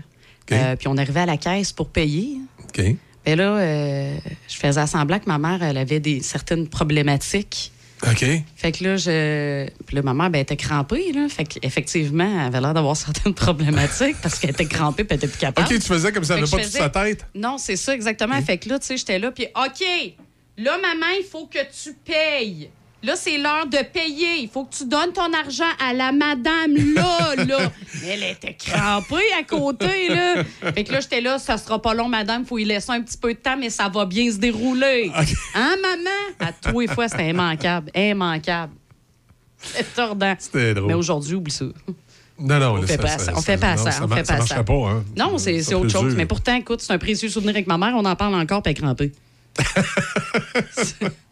Euh, 0.53 0.75
puis 0.77 0.89
on 0.89 0.97
arrivait 0.97 1.21
à 1.21 1.27
la 1.27 1.37
caisse 1.37 1.71
pour 1.73 1.91
payer. 1.91 2.39
OK. 2.65 2.83
Et 3.27 3.37
là, 3.37 3.57
euh, 3.59 4.17
je 4.49 4.57
faisais 4.57 4.85
semblant 4.87 5.19
que 5.21 5.27
ma 5.29 5.39
mère, 5.39 5.63
elle 5.63 5.77
avait 5.77 6.01
des 6.01 6.21
certaines 6.23 6.67
problématiques. 6.67 7.71
OK. 8.03 8.25
Fait 8.57 8.73
que 8.73 8.85
là, 8.85 8.97
je... 8.97 9.69
Puis 9.87 9.97
là, 9.97 10.03
ma 10.03 10.15
mère, 10.15 10.31
ben, 10.31 10.39
elle 10.39 10.43
était 10.43 10.57
crampée, 10.57 11.13
là. 11.13 11.29
Fait 11.29 11.45
qu'effectivement, 11.45 12.25
elle 12.41 12.47
avait 12.47 12.61
l'air 12.61 12.73
d'avoir 12.75 12.97
certaines 12.97 13.35
problématiques 13.47 14.17
parce 14.23 14.39
qu'elle 14.39 14.51
était 14.51 14.67
crampée 14.67 15.05
puis 15.05 15.13
elle 15.15 15.19
était 15.19 15.29
plus 15.29 15.39
capable. 15.39 15.67
OK, 15.67 15.81
tu 15.81 15.87
faisais 15.87 16.11
comme 16.13 16.25
ça, 16.25 16.35
elle 16.35 16.41
n'avait 16.41 16.51
pas 16.51 16.59
je 16.59 16.63
toute 16.65 16.73
sa 16.73 16.91
faisais- 16.91 17.15
tête. 17.17 17.27
Non, 17.35 17.59
c'est 17.59 17.77
ça, 17.77 17.95
exactement. 17.95 18.41
Fait 18.43 18.59
que 18.59 18.69
là, 18.69 18.79
tu 18.79 18.87
sais, 18.87 18.97
j'étais 18.97 19.19
là, 19.19 19.31
puis 19.31 19.47
OK, 19.55 20.15
là, 20.59 20.79
maman, 20.79 21.07
il 21.19 21.25
faut 21.31 21.47
que 21.47 21.59
tu 21.59 21.95
payes. 22.05 22.71
Là, 23.03 23.17
c'est 23.17 23.39
l'heure 23.39 23.67
de 23.67 23.79
payer. 23.93 24.41
Il 24.43 24.49
faut 24.49 24.65
que 24.65 24.75
tu 24.75 24.85
donnes 24.85 25.13
ton 25.15 25.33
argent 25.33 25.65
à 25.83 25.95
la 25.95 26.13
madame 26.13 26.75
là, 26.95 27.35
là. 27.47 27.73
Elle 28.07 28.23
était 28.25 28.53
crampée 28.55 29.33
à 29.39 29.43
côté, 29.43 30.09
là. 30.11 30.45
Fait 30.75 30.85
que 30.85 30.93
là, 30.93 31.01
j'étais 31.01 31.23
là, 31.23 31.39
ça 31.39 31.57
sera 31.57 31.81
pas 31.81 31.95
long, 31.95 32.09
madame. 32.09 32.45
Faut 32.45 32.59
y 32.59 32.65
laisser 32.65 32.91
un 32.93 33.01
petit 33.01 33.17
peu 33.17 33.33
de 33.33 33.39
temps, 33.39 33.57
mais 33.57 33.71
ça 33.71 33.89
va 33.89 34.05
bien 34.05 34.31
se 34.31 34.37
dérouler. 34.37 35.11
Hein, 35.55 35.77
maman? 35.81 36.11
À 36.41 36.53
tous 36.53 36.81
les 36.81 36.89
fois, 36.89 37.09
c'était 37.09 37.31
immanquable. 37.31 37.91
Immanquable. 37.95 38.73
C'est 39.63 39.95
tordant. 39.95 40.35
C'était 40.39 40.75
drôle. 40.75 40.89
Mais 40.89 40.95
aujourd'hui, 40.95 41.35
oublie 41.37 41.53
ça. 41.53 41.65
Non, 42.39 42.59
non, 42.59 42.73
On 42.73 42.77
là, 42.77 42.87
fait 42.87 42.97
ça- 42.97 42.99
pas 43.03 43.09
ça- 43.09 43.19
ça. 43.19 43.33
On 43.33 43.37
ça- 43.37 43.43
fait 43.43 43.57
pas 43.59 43.77
ça. 43.77 43.91
ça 43.93 44.05
On 44.05 44.09
fait 44.09 44.25
ça 44.27 44.37
pas 44.37 44.47
ça. 44.47 44.63
pas, 44.65 44.73
hein. 44.91 45.05
Non, 45.17 45.39
c'est 45.39 45.75
autre 45.75 45.89
chose. 45.91 46.15
Mais 46.17 46.27
pourtant, 46.27 46.55
écoute, 46.55 46.81
c'est 46.83 46.93
un 46.93 46.99
précieux 46.99 47.29
souvenir 47.31 47.51
avec 47.55 47.67
ma 47.67 47.79
mère. 47.79 47.93
On 47.97 48.05
en 48.05 48.17
parle 48.17 48.35
encore, 48.35 48.63
puis 48.63 48.73
elle 48.73 48.79
est 48.79 48.81
crampée. 48.83 49.13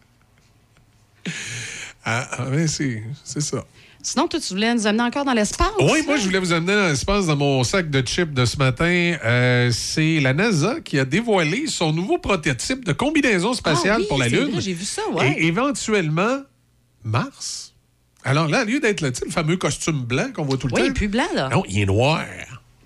Ah, 2.11 2.26
ah, 2.38 2.48
ouais, 2.48 2.66
c'est 2.66 3.02
ça. 3.40 3.64
Sinon, 4.02 4.28
toi, 4.28 4.40
tu 4.40 4.54
voulais 4.54 4.72
nous 4.74 4.86
amener 4.86 5.02
encore 5.02 5.24
dans 5.26 5.32
l'espace? 5.34 5.68
Oui, 5.80 6.02
moi, 6.06 6.16
je 6.16 6.24
voulais 6.24 6.38
vous 6.38 6.52
amener 6.54 6.74
dans 6.74 6.86
l'espace 6.88 7.26
dans 7.26 7.36
mon 7.36 7.62
sac 7.64 7.90
de 7.90 8.00
chips 8.06 8.32
de 8.32 8.46
ce 8.46 8.56
matin. 8.56 9.16
Euh, 9.24 9.70
c'est 9.72 10.20
la 10.20 10.32
NASA 10.32 10.80
qui 10.80 10.98
a 10.98 11.04
dévoilé 11.04 11.66
son 11.66 11.92
nouveau 11.92 12.16
prototype 12.16 12.84
de 12.84 12.92
combinaison 12.94 13.52
spatiale 13.52 13.96
Ah 13.96 14.00
oui, 14.00 14.06
pour 14.09 14.18
la 14.18 14.28
Lune. 14.28 14.59
j'ai 14.61 14.72
vu 14.72 14.84
ça, 14.84 15.02
ouais. 15.12 15.34
Et 15.38 15.46
éventuellement, 15.48 16.38
Mars. 17.04 17.74
Alors 18.24 18.48
là, 18.48 18.62
au 18.62 18.66
lieu 18.66 18.80
d'être 18.80 19.00
sais, 19.14 19.24
le 19.26 19.30
fameux 19.30 19.56
costume 19.59 20.00
blanc 20.04 20.28
qu'on 20.34 20.44
voit 20.44 20.56
tout 20.56 20.68
le 20.68 20.74
Oui, 20.74 20.80
temps. 20.80 20.86
il 20.86 20.90
est 20.90 20.94
plus 20.94 21.09
blanc, 21.09 21.28
là. 21.34 21.48
Non, 21.50 21.62
il 21.68 21.80
est 21.80 21.86
noir. 21.86 22.24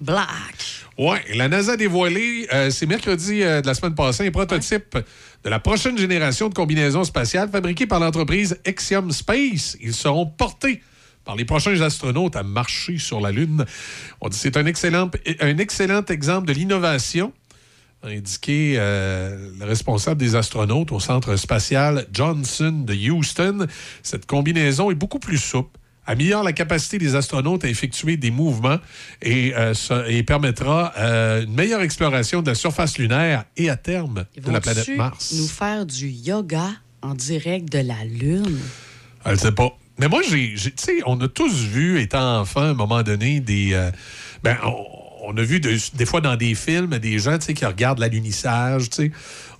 Black. 0.03 0.83
Oui, 0.99 1.17
la 1.35 1.49
NASA 1.49 1.73
a 1.73 1.77
dévoilé, 1.77 2.49
euh, 2.53 2.71
c'est 2.71 2.87
mercredi 2.87 3.43
euh, 3.43 3.61
de 3.61 3.67
la 3.67 3.75
semaine 3.75 3.95
passée, 3.95 4.27
un 4.27 4.31
prototype 4.33 4.99
de 5.45 5.49
la 5.49 5.61
prochaine 5.61 5.97
génération 5.97 6.49
de 6.49 6.55
combinaisons 6.55 7.05
spatiales 7.05 7.49
fabriquées 7.49 7.87
par 7.87 8.01
l'entreprise 8.01 8.59
Exium 8.65 9.13
Space. 9.13 9.77
Ils 9.81 9.95
seront 9.95 10.27
portés 10.27 10.83
par 11.25 11.37
les 11.37 11.45
prochains 11.45 11.81
astronautes 11.81 12.35
à 12.35 12.43
marcher 12.43 12.99
sur 12.99 13.21
la 13.21 13.31
Lune. 13.31 13.65
On 14.21 14.29
dit 14.29 14.37
c'est 14.37 14.57
un 14.57 14.67
excellent, 14.67 15.09
un 15.41 15.59
excellent 15.59 16.05
exemple 16.07 16.49
de 16.49 16.53
l'innovation, 16.53 17.33
a 18.03 18.09
indiqué 18.09 18.75
euh, 18.77 19.51
le 19.59 19.65
responsable 19.65 20.21
des 20.21 20.35
astronautes 20.35 20.91
au 20.91 20.99
centre 20.99 21.37
spatial 21.37 22.07
Johnson 22.13 22.83
de 22.85 22.95
Houston. 22.95 23.67
Cette 24.03 24.27
combinaison 24.27 24.91
est 24.91 24.97
beaucoup 24.97 25.21
plus 25.21 25.39
souple 25.39 25.79
améliore 26.07 26.43
la 26.43 26.53
capacité 26.53 26.99
des 26.99 27.15
astronautes 27.15 27.65
à 27.65 27.69
effectuer 27.69 28.17
des 28.17 28.31
mouvements 28.31 28.79
et, 29.21 29.55
euh, 29.55 29.75
ça- 29.75 30.05
et 30.09 30.23
permettra 30.23 30.93
euh, 30.99 31.45
une 31.45 31.55
meilleure 31.55 31.83
exploration 31.83 32.43
de 32.43 32.49
la 32.51 32.55
surface 32.55 32.99
lunaire 32.99 33.45
et 33.57 33.71
à 33.71 33.77
terme 33.77 34.25
de 34.37 34.51
la 34.51 34.61
planète 34.61 34.89
Mars. 34.97 35.33
nous 35.37 35.47
faire 35.47 35.87
du 35.87 36.09
yoga 36.09 36.69
en 37.03 37.15
direct 37.15 37.71
de 37.73 37.79
la 37.79 38.05
Lune? 38.05 38.59
Je 39.27 39.31
ne 39.31 39.37
sais 39.37 39.53
pas. 39.53 39.77
Mais 39.99 40.09
moi, 40.09 40.23
j'ai, 40.29 40.55
tu 40.55 40.73
sais, 40.77 40.99
on 41.07 41.21
a 41.21 41.29
tous 41.29 41.53
vu, 41.65 42.01
étant 42.01 42.41
enfant, 42.41 42.63
à 42.63 42.67
un 42.69 42.75
moment 42.75 43.03
donné, 43.03 43.41
des. 43.41 43.71
euh, 43.75 43.91
ben, 44.43 44.57
on, 44.65 44.85
on 45.25 45.37
a 45.37 45.43
vu 45.43 45.61
de- 45.61 45.77
des 45.95 46.07
fois 46.07 46.21
dans 46.21 46.35
des 46.35 46.55
films 46.57 46.99
des 46.99 47.19
gens, 47.21 47.39
tu 47.39 47.47
sais, 47.47 47.55
qui 47.55 47.65
regardent 47.65 48.01
l'alunissage, 48.01 48.91
tu 48.91 48.97
sais. 48.97 49.13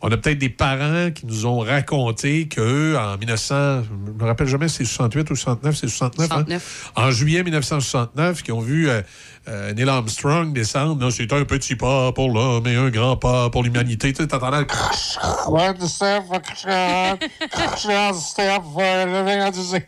On 0.05 0.11
a 0.11 0.17
peut-être 0.17 0.39
des 0.39 0.49
parents 0.49 1.13
qui 1.13 1.27
nous 1.27 1.47
ont 1.47 1.61
raconté 1.61 2.49
qu'eux, 2.49 2.97
en 2.99 3.17
1900, 3.17 3.85
je 3.85 4.13
me 4.13 4.25
rappelle 4.27 4.49
jamais 4.49 4.67
si 4.67 4.79
c'est 4.79 4.85
68 4.85 5.31
ou 5.31 5.37
69, 5.37 5.77
c'est 5.77 5.87
69, 5.89 6.27
hein? 6.33 6.35
69. 6.35 6.93
En 6.97 7.11
juillet 7.13 7.45
1969, 7.45 8.43
qui 8.43 8.51
ont 8.51 8.59
vu 8.61 8.89
euh, 8.91 9.01
euh, 9.49 9.73
Neil 9.75 9.89
Armstrong 9.89 10.53
descendre. 10.53 11.09
C'est 11.11 11.33
un 11.33 11.45
petit 11.45 11.77
pas 11.77 12.11
pour 12.11 12.31
l'homme 12.31 12.67
et 12.67 12.75
un 12.75 12.91
grand 12.91 13.17
pas 13.17 13.49
pour 13.51 13.63
l'humanité. 13.63 14.13
Tu 14.13 14.23
sais, 14.23 14.29
t'entendais 14.29 14.59
le 14.59 14.67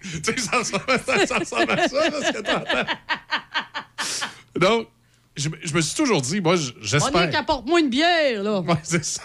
Tu 0.00 0.20
sais, 0.22 0.38
ça 0.38 0.58
ressemble, 0.58 0.84
à 0.90 0.98
ça, 1.88 2.08
là, 2.08 2.12
ce 2.24 2.32
que 2.32 2.40
t'entends. 2.40 2.90
Donc, 4.56 4.86
je, 5.36 5.48
me- 5.48 5.58
je 5.64 5.74
me 5.74 5.80
suis 5.80 5.96
toujours 5.96 6.22
dit, 6.22 6.40
moi, 6.40 6.54
j- 6.54 6.72
On 6.78 6.84
j'espère. 6.84 7.22
est 7.22 7.30
qu'apporte-moi 7.30 7.80
une 7.80 7.90
bière, 7.90 8.42
là. 8.44 8.60
Ouais, 8.60 8.76
c'est 8.84 9.04
ça. 9.04 9.22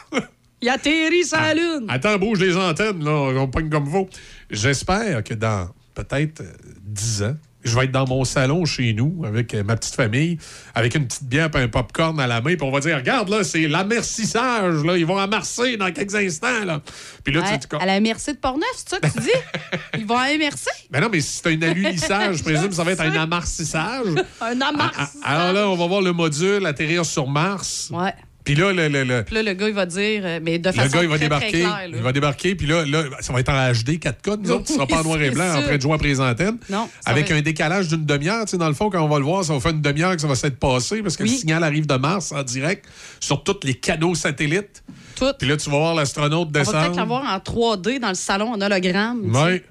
Il 0.61 0.69
atterrit 0.69 1.23
sur 1.25 1.37
la 1.37 1.53
Lune. 1.53 1.85
Attends, 1.87 2.17
bouge 2.17 2.39
les 2.39 2.55
antennes, 2.57 3.03
là, 3.03 3.11
on 3.11 3.47
pogne 3.47 3.69
comme 3.69 3.85
vous. 3.85 4.09
J'espère 4.49 5.23
que 5.23 5.33
dans 5.33 5.69
peut-être 5.93 6.41
euh, 6.41 6.53
10 6.83 7.23
ans, 7.23 7.35
je 7.63 7.75
vais 7.77 7.85
être 7.85 7.91
dans 7.91 8.07
mon 8.07 8.23
salon 8.23 8.63
chez 8.65 8.93
nous 8.93 9.23
avec 9.25 9.53
euh, 9.53 9.63
ma 9.63 9.75
petite 9.75 9.95
famille, 9.95 10.37
avec 10.75 10.95
une 10.95 11.05
petite 11.07 11.25
bière 11.25 11.49
et 11.55 11.57
un 11.57 11.67
popcorn 11.67 12.17
à 12.19 12.25
la 12.27 12.39
main, 12.41 12.55
puis 12.55 12.63
on 12.63 12.71
va 12.71 12.79
dire 12.79 12.95
Regarde, 12.97 13.27
là, 13.29 13.43
c'est 13.43 13.67
l'amercissage, 13.67 14.83
là, 14.83 14.97
ils 14.97 15.05
vont 15.05 15.17
amercer 15.17 15.75
dans 15.77 15.91
quelques 15.91 16.15
instants. 16.15 16.63
Là. 16.65 16.81
Puis 17.23 17.33
là, 17.33 17.43
À, 17.45 17.57
tu 17.57 17.67
dis 17.67 17.75
à 17.79 17.85
la 17.85 17.99
merci 17.99 18.33
de 18.33 18.37
Portneuf, 18.37 18.69
c'est 18.75 18.89
ça 18.89 18.99
que 18.99 19.07
tu 19.07 19.19
dis? 19.19 19.29
Ils 19.97 20.05
vont 20.05 20.17
à 20.17 20.27
merci. 20.37 20.69
Ben 20.89 21.01
non, 21.01 21.09
mais 21.11 21.19
si 21.19 21.41
c'est 21.43 21.53
un 21.53 21.61
alunissage, 21.61 22.37
je 22.37 22.43
présume 22.45 22.69
que 22.69 22.75
ça 22.75 22.83
va 22.83 22.91
être 22.91 23.01
un 23.01 23.15
amarcissage. 23.15 24.07
Un 24.41 24.61
amars. 24.61 24.93
Ah, 24.97 25.09
Alors 25.23 25.53
là, 25.53 25.69
on 25.69 25.75
va 25.75 25.87
voir 25.87 26.01
le 26.01 26.13
module 26.13 26.65
atterrir 26.65 27.05
sur 27.05 27.27
Mars. 27.27 27.89
Ouais. 27.93 28.13
Puis 28.49 28.55
là, 28.59 28.73
le, 28.73 28.87
le- 28.87 29.03
le- 29.03 29.25
là, 29.29 29.43
le 29.43 29.53
gars, 29.53 29.67
il 29.67 29.75
va 29.75 29.85
dire, 29.85 30.21
euh, 30.25 30.39
mais 30.41 30.57
de 30.57 30.69
le 30.69 30.73
façon 30.73 30.89
gars, 30.97 31.03
il 31.03 31.07
va 31.07 31.17
très, 31.19 31.29
très 31.29 31.39
débarquer. 31.51 31.59
claire, 31.61 31.85
il 31.87 31.95
va 32.01 32.11
débarquer, 32.11 32.55
puis 32.55 32.65
là, 32.65 32.83
là, 32.83 33.03
ça 33.19 33.31
va 33.31 33.41
être 33.41 33.49
en 33.49 33.71
HD 33.71 33.99
4K, 33.99 34.37
nous 34.41 34.49
autres. 34.51 34.67
Ce 34.69 34.73
sera 34.73 34.87
pas 34.87 35.01
en 35.01 35.03
noir 35.03 35.21
et 35.21 35.29
Oui, 35.29 35.35
blanc, 35.35 35.55
en 35.55 35.61
train 35.61 35.75
de 35.77 35.81
jouer 35.81 35.93
à 35.93 35.97
présentaine. 35.99 36.57
Non, 36.67 36.89
ça 37.05 37.11
Avec 37.11 37.29
va 37.29 37.35
un 37.35 37.41
décalage 37.41 37.89
d'une 37.89 38.05
demi-heure. 38.07 38.45
Tu 38.45 38.51
sais, 38.51 38.57
dans 38.57 38.67
le 38.67 38.73
fond, 38.73 38.89
quand 38.89 39.03
on 39.03 39.07
va 39.07 39.19
le 39.19 39.23
voir, 39.25 39.43
ça 39.43 39.53
va 39.53 39.59
faire 39.59 39.69
une 39.73 39.81
demi-heure 39.83 40.15
que 40.15 40.21
ça 40.21 40.27
va 40.27 40.33
s'être 40.33 40.57
passé 40.57 41.03
parce 41.03 41.15
que 41.15 41.21
Oui. 41.21 41.29
le 41.29 41.35
signal 41.37 41.63
arrive 41.63 41.85
de 41.85 41.93
Mars 41.93 42.31
en 42.31 42.41
direct 42.41 42.85
sur 43.19 43.43
tous 43.43 43.59
les 43.65 43.75
canaux 43.75 44.15
satellites. 44.15 44.83
Tout. 45.15 45.25
Puis 45.37 45.47
là, 45.47 45.55
tu 45.55 45.69
vas 45.69 45.77
voir 45.77 45.93
l'astronaute 45.93 46.47
On 46.49 46.51
va 46.51 46.63
peut-être 46.63 46.71
descendre. 46.73 46.95
l'avoir 46.97 47.23
en 47.31 47.37
3D 47.37 47.99
dans 47.99 48.09
le 48.09 48.15
salon 48.15 48.51
en 48.53 48.59
hologramme. 48.61 49.21
Oui. 49.31 49.61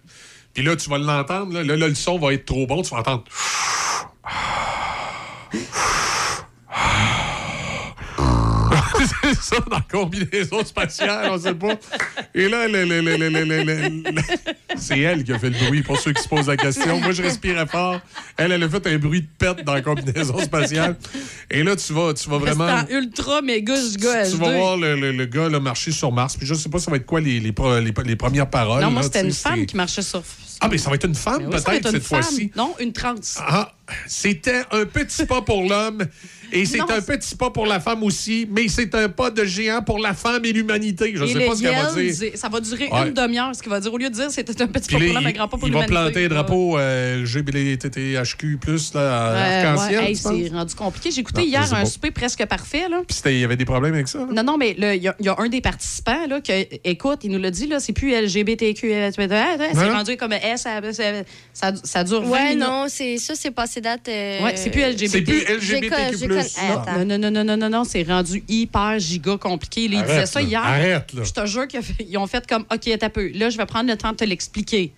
Puis 0.54 0.62
là, 0.62 0.76
tu 0.76 0.88
vas 0.88 0.98
l'entendre. 0.98 1.52
Là, 1.52 1.64
Là, 1.64 1.74
là, 1.76 1.88
le 1.88 1.96
son 1.96 2.16
va 2.16 2.32
être 2.32 2.44
trop 2.44 2.64
bon. 2.68 2.82
Tu 2.82 2.90
vas 2.90 2.98
entendre. 3.00 3.24
c'est 9.22 9.34
ça, 9.34 9.56
dans 9.60 9.76
la 9.76 9.84
combinaison 9.88 10.64
spatiale, 10.64 11.30
on 11.30 11.38
sait 11.38 11.54
pas. 11.54 11.74
Et 12.34 12.48
là, 12.48 12.66
le, 12.68 14.04
c'est 14.76 14.98
elle 15.00 15.24
qui 15.24 15.32
a 15.32 15.38
fait 15.38 15.50
le 15.50 15.66
bruit, 15.66 15.82
pour 15.82 15.98
ceux 15.98 16.12
qui 16.12 16.22
se 16.22 16.28
posent 16.28 16.48
la 16.48 16.56
question. 16.56 17.00
Moi, 17.00 17.12
je 17.12 17.22
respirais 17.22 17.66
fort. 17.66 18.00
Elle, 18.36 18.52
elle 18.52 18.62
a 18.62 18.68
fait 18.68 18.86
un 18.86 18.98
bruit 18.98 19.22
de 19.22 19.28
pète 19.38 19.64
dans 19.64 19.74
la 19.74 19.82
combinaison 19.82 20.38
spatiale. 20.38 20.96
Et 21.50 21.62
là, 21.62 21.76
tu 21.76 21.92
vas, 21.92 22.14
tu 22.14 22.28
vas 22.28 22.38
vraiment... 22.38 22.84
Ultra 22.90 23.42
méga 23.42 23.74
giga 23.76 24.24
Tu, 24.24 24.32
tu 24.32 24.36
vas 24.38 24.56
voir 24.56 24.76
le, 24.76 25.24
gars 25.26 25.48
marcher 25.60 25.92
sur 25.92 26.12
Mars. 26.12 26.36
Puis 26.36 26.46
je 26.46 26.54
sais 26.54 26.68
pas, 26.68 26.78
ça 26.78 26.90
va 26.90 26.96
être 26.96 27.06
quoi 27.06 27.20
les, 27.20 27.40
les, 27.40 28.16
premières 28.16 28.50
paroles. 28.50 28.82
Non, 28.82 28.90
moi, 28.90 29.02
c'était 29.02 29.24
une 29.24 29.32
femme 29.32 29.66
qui 29.66 29.76
marchait 29.76 30.02
sur... 30.02 30.22
Ah, 30.60 30.68
mais 30.68 30.78
ça 30.78 30.90
va 30.90 30.96
être 30.96 31.06
une 31.06 31.14
femme, 31.14 31.48
peut-être, 31.50 31.90
cette 31.90 32.02
fois-ci. 32.02 32.50
Non, 32.56 32.74
une 32.80 32.92
trans. 32.92 33.14
Ah, 33.38 33.72
c'était 34.06 34.62
un 34.72 34.84
petit 34.86 35.24
pas 35.24 35.40
pour 35.40 35.62
l'homme 35.62 36.04
et 36.52 36.64
c'est 36.64 36.80
un 36.80 37.00
petit 37.00 37.34
pas 37.36 37.50
pour 37.50 37.66
la 37.66 37.80
femme 37.80 38.02
aussi, 38.02 38.46
mais 38.50 38.68
c'est 38.68 38.94
un 38.94 39.08
pas 39.08 39.30
de 39.30 39.44
géant 39.44 39.82
pour 39.82 39.98
la 39.98 40.14
femme 40.14 40.44
et 40.44 40.52
l'humanité. 40.52 41.12
Je 41.14 41.24
Et 41.24 41.32
sais 41.32 41.46
pas 41.46 41.54
ce 41.56 41.62
qu'elle 41.62 41.74
va 41.74 41.92
dire. 41.94 42.32
Ça 42.34 42.48
va 42.48 42.60
durer 42.60 42.88
Ouais. 42.90 43.08
une 43.08 43.14
demi-heure. 43.14 43.54
Ce 43.54 43.62
qu'il 43.62 43.70
va 43.70 43.80
dire, 43.80 43.92
au 43.92 43.98
lieu 43.98 44.08
de 44.10 44.14
dire 44.14 44.30
c'était 44.30 44.62
un 44.62 44.66
petit 44.66 44.88
pas 44.92 44.98
là, 44.98 45.04
pour 45.06 45.14
l'homme, 45.14 45.26
un 45.26 45.32
grand 45.32 45.48
pas 45.48 45.56
pour 45.58 45.68
il 45.68 45.74
va 45.74 45.86
l'humanité. 45.86 46.12
planter 46.12 46.24
un 46.24 46.28
drapeau 46.28 46.78
euh, 46.78 47.24
GBTTHQ+, 47.24 48.58
là, 48.94 49.00
Euh, 49.00 49.66
arc-en-ciel, 49.68 49.98
ouais, 50.00 50.08
hey, 50.10 50.16
c'est 50.16 50.48
rendu 50.52 50.74
compliqué. 50.74 51.10
J'ai 51.10 51.20
écouté 51.20 51.40
Non, 51.40 51.46
je 51.46 51.50
hier 51.50 51.74
un 51.74 51.80
pas. 51.80 51.84
souper 51.86 52.10
presque 52.10 52.44
parfait. 52.46 52.88
Là. 52.88 53.02
Puis 53.06 53.16
il 53.26 53.38
y 53.40 53.44
avait 53.44 53.56
des 53.56 53.64
problèmes 53.64 53.94
avec 53.94 54.08
ça? 54.08 54.18
là? 54.20 54.26
Non, 54.32 54.42
non, 54.42 54.56
mais 54.56 54.74
là, 54.78 54.94
il 54.94 55.02
y, 55.02 55.08
a- 55.08 55.16
il 55.18 55.26
y 55.26 55.28
a 55.28 55.36
un 55.38 55.48
des 55.48 55.60
participants 55.60 56.26
là, 56.28 56.40
que, 56.40 56.52
écoute, 56.84 57.20
il 57.24 57.30
nous 57.30 57.38
l'a 57.40 57.50
dit, 57.50 57.66
là, 57.66 57.80
c'est 57.80 57.92
plus 57.92 58.12
LGBTQ, 58.12 58.92
c'est 59.14 59.90
rendu 59.90 60.16
comme 60.16 60.32
eh, 60.32 60.56
ça, 60.56 60.80
ça, 60.92 61.02
ça, 61.52 61.72
ça 61.82 62.04
dure 62.04 62.22
20 62.22 62.30
Ouais, 62.30 62.44
minutes. 62.50 62.60
non, 62.60 62.86
c'est 62.88 63.18
ça, 63.18 63.34
c'est 63.34 63.50
passé 63.50 63.80
date. 63.80 64.08
euh, 64.08 64.42
Ouais, 64.42 64.56
c'est 64.56 64.70
plus 64.70 64.82
LGBT. 64.82 65.08
C'est 65.10 65.22
plus 65.22 65.44
LGBTQ+. 65.48 66.37
Non, 66.96 67.04
non, 67.04 67.18
non, 67.18 67.30
non, 67.30 67.44
non, 67.44 67.56
non, 67.56 67.70
non, 67.70 67.84
c'est 67.84 68.02
rendu 68.02 68.42
hyper 68.48 68.98
giga 68.98 69.36
compliqué. 69.36 69.88
Là, 69.88 69.98
ils 69.98 70.02
disaient 70.02 70.26
ça 70.26 70.40
là. 70.40 70.46
hier. 70.46 70.62
Arrête, 70.62 71.12
là. 71.12 71.22
Je 71.24 71.32
te 71.32 71.46
jure 71.46 71.68
qu'ils 71.68 72.18
ont 72.18 72.26
fait 72.26 72.46
comme, 72.46 72.64
OK, 72.72 72.88
un 72.88 73.10
peu. 73.10 73.30
Là, 73.34 73.50
je 73.50 73.56
vais 73.56 73.66
prendre 73.66 73.90
le 73.90 73.96
temps 73.96 74.12
de 74.12 74.16
te 74.16 74.24
l'expliquer. 74.24 74.92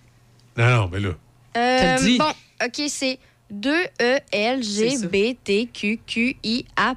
Non, 0.57 0.69
non, 0.69 0.89
mais 0.91 0.99
là. 0.99 1.09
Euh, 1.57 1.97
dis. 1.97 2.17
bon, 2.17 2.31
OK, 2.63 2.81
c'est 2.87 3.19
E 3.51 4.19
2E-L-G-B-T-Q-Q-I-A+. 4.31 6.95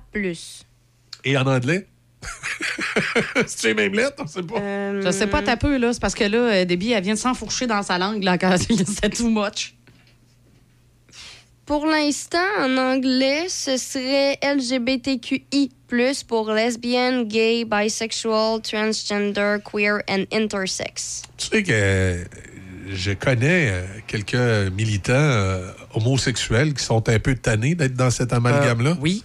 Et 1.24 1.36
en 1.36 1.46
anglais? 1.46 1.86
C'est 3.46 3.68
les 3.68 3.74
mêmes 3.74 3.94
lettres? 3.94 4.16
On 4.18 4.26
sait 4.26 4.42
pas. 4.42 4.58
Euh, 4.58 5.02
Je 5.04 5.10
sais 5.10 5.26
pas, 5.26 5.42
t'as 5.42 5.56
peu, 5.56 5.76
là. 5.76 5.92
C'est 5.92 6.00
parce 6.00 6.14
que 6.14 6.24
là, 6.24 6.38
euh, 6.38 6.64
Debbie, 6.64 6.92
elle 6.92 7.02
vient 7.02 7.14
de 7.14 7.18
s'enfourcher 7.18 7.66
dans 7.66 7.82
sa 7.82 7.98
langue, 7.98 8.22
là, 8.22 8.38
quand 8.38 8.56
c'est 8.58 9.10
too 9.10 9.28
much. 9.28 9.73
Pour 11.66 11.86
l'instant, 11.86 12.38
en 12.60 12.76
anglais, 12.76 13.48
ce 13.48 13.78
serait 13.78 14.38
LGBTQI+, 14.42 15.70
pour 16.28 16.50
lesbian, 16.52 17.22
gay, 17.22 17.64
bisexual, 17.64 18.60
transgender, 18.60 19.56
queer 19.64 20.02
and 20.08 20.24
intersex. 20.30 21.22
Tu 21.38 21.46
sais 21.46 21.62
que 21.62 21.72
euh, 21.72 22.24
je 22.90 23.12
connais 23.12 23.70
euh, 23.70 23.86
quelques 24.06 24.34
militants 24.74 25.12
euh, 25.14 25.72
homosexuels 25.94 26.74
qui 26.74 26.84
sont 26.84 27.08
un 27.08 27.18
peu 27.18 27.34
tannés 27.34 27.74
d'être 27.74 27.94
dans 27.94 28.10
cet 28.10 28.32
amalgame-là. 28.32 28.96
oui. 29.00 29.22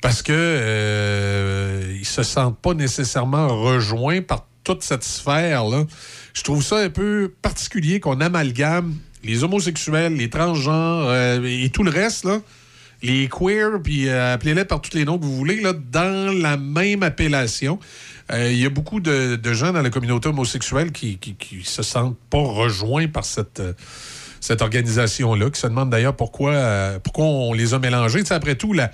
Parce 0.00 0.22
que 0.22 0.32
euh, 0.32 1.96
ils 1.98 2.06
se 2.06 2.22
sentent 2.22 2.60
pas 2.60 2.72
nécessairement 2.72 3.48
rejoints 3.48 4.22
par 4.22 4.46
toute 4.62 4.84
cette 4.84 5.02
sphère-là. 5.02 5.86
Je 6.34 6.42
trouve 6.44 6.62
ça 6.62 6.76
un 6.76 6.90
peu 6.90 7.34
particulier 7.42 7.98
qu'on 7.98 8.20
amalgame 8.20 8.94
les 9.24 9.44
homosexuels, 9.44 10.14
les 10.14 10.30
transgenres 10.30 11.08
euh, 11.08 11.42
et 11.44 11.70
tout 11.70 11.82
le 11.82 11.90
reste, 11.90 12.26
les 13.02 13.28
queers, 13.28 13.80
puis 13.82 14.08
euh, 14.08 14.34
appelez-les 14.34 14.64
par 14.64 14.80
tous 14.80 14.96
les 14.96 15.04
noms 15.04 15.18
que 15.18 15.24
vous 15.24 15.36
voulez, 15.36 15.60
là, 15.60 15.72
dans 15.72 16.32
la 16.36 16.56
même 16.56 17.02
appellation. 17.02 17.78
Euh, 18.32 18.50
Il 18.50 18.58
y 18.58 18.66
a 18.66 18.70
beaucoup 18.70 19.00
de, 19.00 19.38
gens 19.52 19.72
dans 19.72 19.82
la 19.82 19.90
communauté 19.90 20.28
homosexuelle 20.28 20.92
qui, 20.92 21.18
se 21.64 21.82
sentent 21.82 22.18
pas 22.30 22.38
rejoints 22.38 23.08
par 23.08 23.24
cette, 23.24 23.60
organisation-là, 24.60 25.50
qui 25.50 25.60
se 25.60 25.66
demandent 25.66 25.90
d'ailleurs 25.90 26.16
pourquoi, 26.16 27.00
on 27.16 27.52
les 27.52 27.74
a 27.74 27.78
mélangés. 27.78 28.22
Après 28.30 28.56
tout, 28.56 28.72
la, 28.72 28.90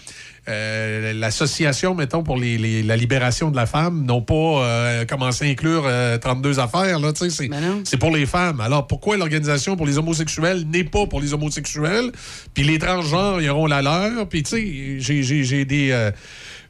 euh, 0.48 1.12
l'association, 1.14 1.94
mettons, 1.94 2.22
pour 2.22 2.36
les- 2.36 2.58
les- 2.58 2.82
la 2.82 2.96
libération 2.96 3.50
de 3.50 3.56
la 3.56 3.66
femme 3.66 4.04
n'ont 4.04 4.22
pas 4.22 4.34
euh, 4.34 5.04
commencé 5.04 5.46
à 5.46 5.48
inclure 5.48 5.84
euh, 5.86 6.18
32 6.18 6.60
affaires. 6.60 6.98
Là, 6.98 7.12
tu 7.12 7.24
sais, 7.24 7.30
c'est, 7.30 7.48
c'est 7.84 7.96
pour 7.96 8.10
les 8.10 8.26
femmes. 8.26 8.60
Alors, 8.60 8.86
pourquoi 8.86 9.16
l'organisation 9.16 9.76
pour 9.76 9.86
les 9.86 9.98
homosexuels 9.98 10.64
n'est 10.66 10.84
pas 10.84 11.06
pour 11.06 11.20
les 11.20 11.32
homosexuels? 11.34 12.12
Puis 12.52 12.64
les 12.64 12.78
transgenres, 12.78 13.40
ils 13.40 13.48
auront 13.50 13.66
la 13.66 13.82
leur. 13.82 14.28
Puis, 14.28 14.42
tu 14.42 14.50
sais, 14.50 14.96
j'ai, 15.00 15.22
j'ai- 15.22 15.44
j'ai 15.44 15.64
des... 15.64 15.90
euh, 15.92 16.10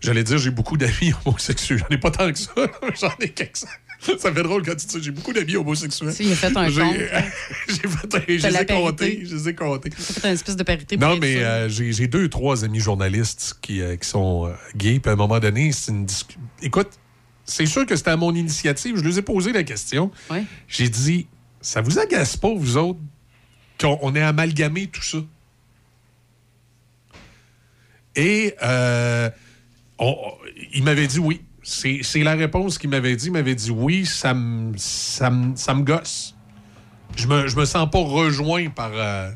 J'allais 0.01 0.23
dire, 0.23 0.37
j'ai 0.37 0.51
beaucoup 0.51 0.77
d'amis 0.77 1.15
homosexuels. 1.25 1.79
J'en 1.79 1.89
ai 1.95 1.99
pas 1.99 2.11
tant 2.11 2.31
que 2.31 2.39
ça. 2.39 2.51
J'en 3.01 3.13
ai 3.21 3.31
quelques 3.31 3.57
Ça 4.19 4.33
fait 4.33 4.43
drôle 4.43 4.63
quand 4.63 4.75
tu 4.77 4.87
dis 4.87 5.03
j'ai 5.03 5.11
beaucoup 5.11 5.33
d'amis 5.33 5.57
homosexuels. 5.57 6.13
Si, 6.13 6.25
il 6.25 6.33
a 6.33 6.35
fait 6.37 6.57
un 6.57 6.69
J'ai- 6.69 6.81
compte, 6.81 6.97
j'ai 7.69 7.89
fait 7.89 8.15
un- 8.15 8.21
je 8.39 8.47
les 8.49 8.57
ai 8.57 8.67
comptés. 8.67 9.23
Je 9.25 9.35
les 9.35 9.49
ai 9.49 9.55
comptés. 9.55 9.91
Ça 9.99 10.21
fait 10.21 10.29
une 10.29 10.35
espèce 10.35 10.57
de 10.57 10.63
parité. 10.63 10.97
Non, 10.97 11.17
mais 11.17 11.37
euh, 11.43 11.69
j'ai 11.69 11.93
j'ai 11.93 12.07
deux, 12.07 12.29
trois 12.29 12.65
amis 12.65 12.81
journalistes 12.81 13.57
qui, 13.63 13.81
euh, 13.81 13.97
qui 13.97 14.09
sont 14.09 14.47
euh, 14.47 14.53
gays. 14.77 15.01
Puis 15.01 15.11
à 15.11 15.13
un 15.15 15.17
moment 15.17 15.39
donné, 15.41 15.73
c'est 15.73 15.91
une 15.93 16.05
discussion. 16.07 16.41
Écoute, 16.63 16.91
c'est 17.45 17.67
sûr 17.67 17.87
que 17.87 17.97
c'était 17.97 18.11
à 18.11 18.17
mon 18.17 18.35
initiative. 18.35 18.97
Je 18.99 19.03
leur 19.03 19.19
ai 19.19 19.23
posé 19.23 19.53
la 19.53 19.63
question. 19.63 20.11
Ouais. 20.31 20.45
J'ai 20.69 20.89
dit, 20.89 21.27
ça 21.61 21.81
vous 21.81 21.99
agace 21.99 22.37
pas, 22.37 22.53
vous 22.55 22.77
autres, 22.77 23.01
qu'on 23.81 23.99
on 24.03 24.15
ait 24.15 24.23
amalgamé 24.23 24.87
tout 24.87 25.03
ça? 25.03 25.19
Et 28.17 28.55
euh, 28.63 29.31
on- 29.99 30.07
on- 30.07 30.33
il 30.73 30.85
m'avait 30.85 31.07
dit 31.07 31.19
oui. 31.19 31.41
C'est 31.65 32.23
la 32.23 32.35
réponse 32.35 32.79
qu'il 32.79 32.91
m'avait 32.91 33.17
dit. 33.17 33.27
Il 33.27 33.33
m'avait 33.33 33.55
dit 33.55 33.71
oui, 33.71 34.05
ça 34.07 34.35
me 34.35 34.77
ça 34.77 35.33
ça 35.55 35.75
me 35.75 35.83
gosse. 35.83 36.35
Je 37.17 37.27
me, 37.27 37.47
je 37.47 37.57
me 37.57 37.65
sens 37.65 37.89
pas 37.91 38.01
rejoint 38.01 38.69
par, 38.71 38.91
euh, 38.93 39.31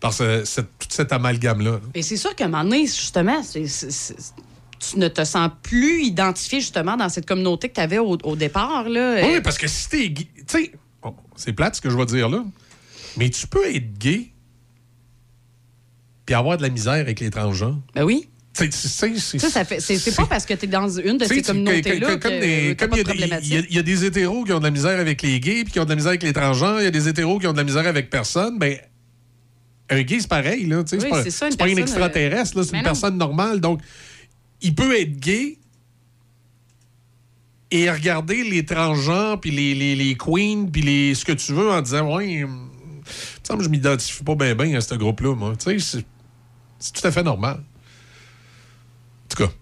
par 0.00 0.12
ce- 0.12 0.44
cette- 0.44 0.66
tout 0.78 0.88
cet 0.90 1.12
amalgame-là. 1.12 1.80
Et 1.94 2.02
c'est 2.02 2.16
sûr 2.16 2.34
qu'à 2.34 2.46
un 2.46 2.48
moment 2.48 2.64
donné, 2.64 2.86
justement, 2.86 3.40
tu 3.42 4.96
ne 4.96 5.08
te 5.08 5.24
sens 5.24 5.50
plus 5.62 6.02
identifié 6.04 6.60
justement 6.60 6.96
dans 6.96 7.08
cette 7.08 7.26
communauté 7.26 7.68
que 7.68 7.74
tu 7.74 7.80
avais 7.80 7.98
au, 7.98 8.18
au 8.24 8.36
départ. 8.36 8.88
Là. 8.88 9.20
Oui, 9.24 9.40
parce 9.42 9.58
que 9.58 9.68
si 9.68 9.88
t'es 9.88 10.10
gay, 10.10 10.28
tu 10.36 10.44
sais, 10.48 10.72
bon, 11.02 11.14
c'est 11.36 11.52
plate 11.52 11.76
ce 11.76 11.80
que 11.80 11.88
je 11.90 11.96
vais 11.96 12.06
dire 12.06 12.28
là, 12.28 12.44
mais 13.16 13.30
tu 13.30 13.46
peux 13.46 13.64
être 13.74 13.96
gay 13.98 14.32
puis 16.26 16.34
avoir 16.34 16.56
de 16.58 16.62
la 16.62 16.68
misère 16.68 16.92
avec 16.94 17.20
les 17.20 17.30
transgenres. 17.30 17.78
Ben 17.94 18.02
oui. 18.04 18.28
C'est- 18.58 19.38
Ça, 19.38 19.50
ça 19.50 19.64
fait, 19.64 19.80
c'est, 19.80 19.96
c'est 19.98 20.14
pas 20.16 20.26
parce 20.26 20.44
que 20.44 20.54
tu 20.54 20.64
es 20.64 20.68
dans 20.68 20.88
une 20.88 21.16
de 21.18 21.24
ces 21.24 21.42
communautés-là 21.42 22.06
comme- 22.06 22.18
que 22.18 22.28
comme 22.28 22.40
des- 22.40 22.74
t'as 22.76 22.86
comme 22.88 22.90
pas 23.04 23.12
il 23.14 23.20
y 23.20 23.32
a 23.32 23.60
des- 23.60 23.68
y 23.70 23.74
y, 23.74 23.78
a 23.78 24.06
hétéros 24.06 24.44
qui 24.44 24.52
ont 24.52 24.58
de 24.58 24.64
la 24.64 24.70
misère 24.70 24.98
avec 24.98 25.22
les 25.22 25.38
gays, 25.38 25.62
puis 25.64 25.72
qui 25.72 25.80
ont 25.80 25.84
de 25.84 25.90
la 25.90 25.94
misère 25.96 26.08
avec 26.10 26.22
les 26.24 26.32
transgenres, 26.32 26.80
il 26.80 26.84
y 26.84 26.88
a 26.88 26.90
des 26.90 27.08
hétéros 27.08 27.38
qui 27.38 27.46
ont 27.46 27.52
de 27.52 27.58
la 27.58 27.64
misère 27.64 27.86
avec 27.86 28.10
personne, 28.10 28.58
ben 28.58 28.76
un 29.90 30.02
gay, 30.02 30.18
c'est 30.20 30.28
pareil, 30.28 30.66
là. 30.66 30.78
Oui, 30.80 30.84
c'est 30.86 31.08
pas, 31.08 31.30
ça, 31.30 31.48
une 31.66 31.78
extraterrestre, 31.78 32.62
c'est 32.62 32.72
une 32.72 32.78
non. 32.78 32.84
personne 32.84 33.16
normale. 33.16 33.60
Donc, 33.60 33.80
il 34.60 34.74
peut 34.74 34.98
être 35.00 35.18
gay 35.18 35.56
et 37.70 37.90
regarder 37.90 38.44
les 38.44 38.64
transgenres, 38.64 39.40
puis 39.40 39.50
les, 39.50 39.74
les, 39.74 39.94
les 39.94 40.14
queens, 40.16 40.66
puis 40.72 40.82
les, 40.82 41.14
ce 41.14 41.24
que 41.24 41.32
tu 41.32 41.52
veux 41.52 41.70
en 41.70 41.80
disant, 41.80 42.14
ouais, 42.16 42.44
me 42.44 42.68
semble 43.42 43.58
que 43.60 43.64
je 43.64 43.68
m'identifie 43.70 44.22
pas 44.24 44.34
bien 44.34 44.54
bien 44.54 44.76
à 44.76 44.80
ce 44.80 44.94
groupe-là, 44.94 45.34
moi. 45.34 45.54
C'est 45.58 46.02
tout 46.92 47.06
à 47.06 47.10
fait 47.10 47.22
normal. 47.22 47.62
En 49.30 49.36
tout 49.36 49.44
cas, 49.44 49.52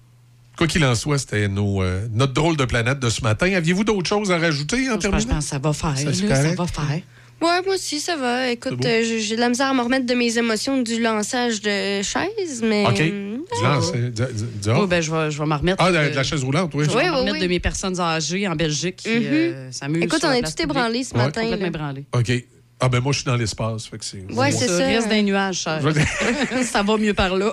quoi 0.57 0.67
qu'il 0.67 0.85
en 0.85 0.95
soit, 0.95 1.19
c'était 1.19 1.49
nos, 1.49 1.83
euh, 1.83 2.07
notre 2.13 2.33
drôle 2.33 2.57
de 2.57 2.65
planète 2.65 2.99
de 3.01 3.11
ce 3.11 3.23
matin. 3.23 3.53
Aviez-vous 3.53 3.85
d'autres 3.85 4.09
choses 4.09 4.31
à 4.31 4.39
rajouter 4.39 4.89
en 4.91 5.01
Je 5.01 5.09
pense 5.09 5.23
terminant? 5.27 5.39
que 5.39 5.45
ça 5.45 5.59
va 5.59 5.73
faire. 5.73 5.97
Ça, 5.99 6.05
là, 6.05 6.13
ça 6.37 6.55
va 6.55 6.67
faire. 6.67 7.01
Ouais, 7.43 7.61
moi 7.67 7.75
aussi, 7.75 8.01
ça 8.01 8.17
va. 8.17 8.51
Écoute, 8.51 8.83
euh, 8.87 9.03
j'ai 9.21 9.37
de 9.37 9.41
la 9.41 9.51
misère 9.51 9.67
à 9.67 9.75
me 9.75 9.83
remettre 9.83 10.07
de 10.07 10.15
mes 10.15 10.39
émotions 10.39 10.81
du 10.81 11.03
lançage 11.03 11.61
de 11.61 12.01
chaise, 12.03 12.63
mais. 12.63 12.87
OK. 12.87 13.01
euh, 13.01 13.37
Du 13.59 13.63
lance, 13.63 13.93
du- 13.93 14.11
du- 14.11 14.23
du- 14.63 14.71
Oh, 14.75 14.87
ben, 14.87 15.03
je 15.03 15.11
vais, 15.13 15.31
je 15.31 15.39
vais 15.39 15.45
m'en 15.45 15.59
remettre. 15.59 15.83
Ah, 15.85 15.91
de, 15.93 16.11
de 16.11 16.15
la 16.17 16.23
chaise 16.23 16.43
roulante, 16.43 16.71
oui. 16.75 16.85
Je 16.85 16.91
vais 16.91 16.97
Oui, 16.97 17.05
m'en 17.05 17.13
oui, 17.15 17.19
remettre 17.21 17.37
oui. 17.37 17.43
de 17.43 17.49
mes 17.49 17.61
personnes 17.61 18.01
âgées 18.01 18.49
en 18.49 18.57
Belgique 18.57 18.97
qui 18.97 19.09
euh, 19.11 19.71
s'amusent. 19.71 20.03
Écoute, 20.05 20.25
on 20.25 20.31
est 20.33 20.61
ébranlés 20.61 20.89
publique. 21.01 21.07
ce 21.13 21.15
matin, 21.17 21.43
Complètement 21.43 21.63
là. 21.63 21.67
ébranlés. 21.69 22.07
OK. 22.15 22.33
Ah, 22.81 22.89
ben 22.89 23.01
moi, 23.01 23.13
je 23.13 23.19
suis 23.19 23.27
dans 23.27 23.37
l'espace. 23.37 23.87
Fait 23.87 23.99
que 23.99 24.05
c'est. 24.05 24.25
Ouais, 24.33 24.51
c'est 24.51 24.69
ça. 24.69 24.79
Reste 24.87 25.09
d'un 25.09 25.23
nuage, 25.23 25.59
cher. 25.61 25.81
Je 25.83 25.89
vais- 25.89 26.63
ça 26.65 26.83
va 26.83 26.97
mieux 26.97 27.15
par 27.15 27.37
là. 27.37 27.53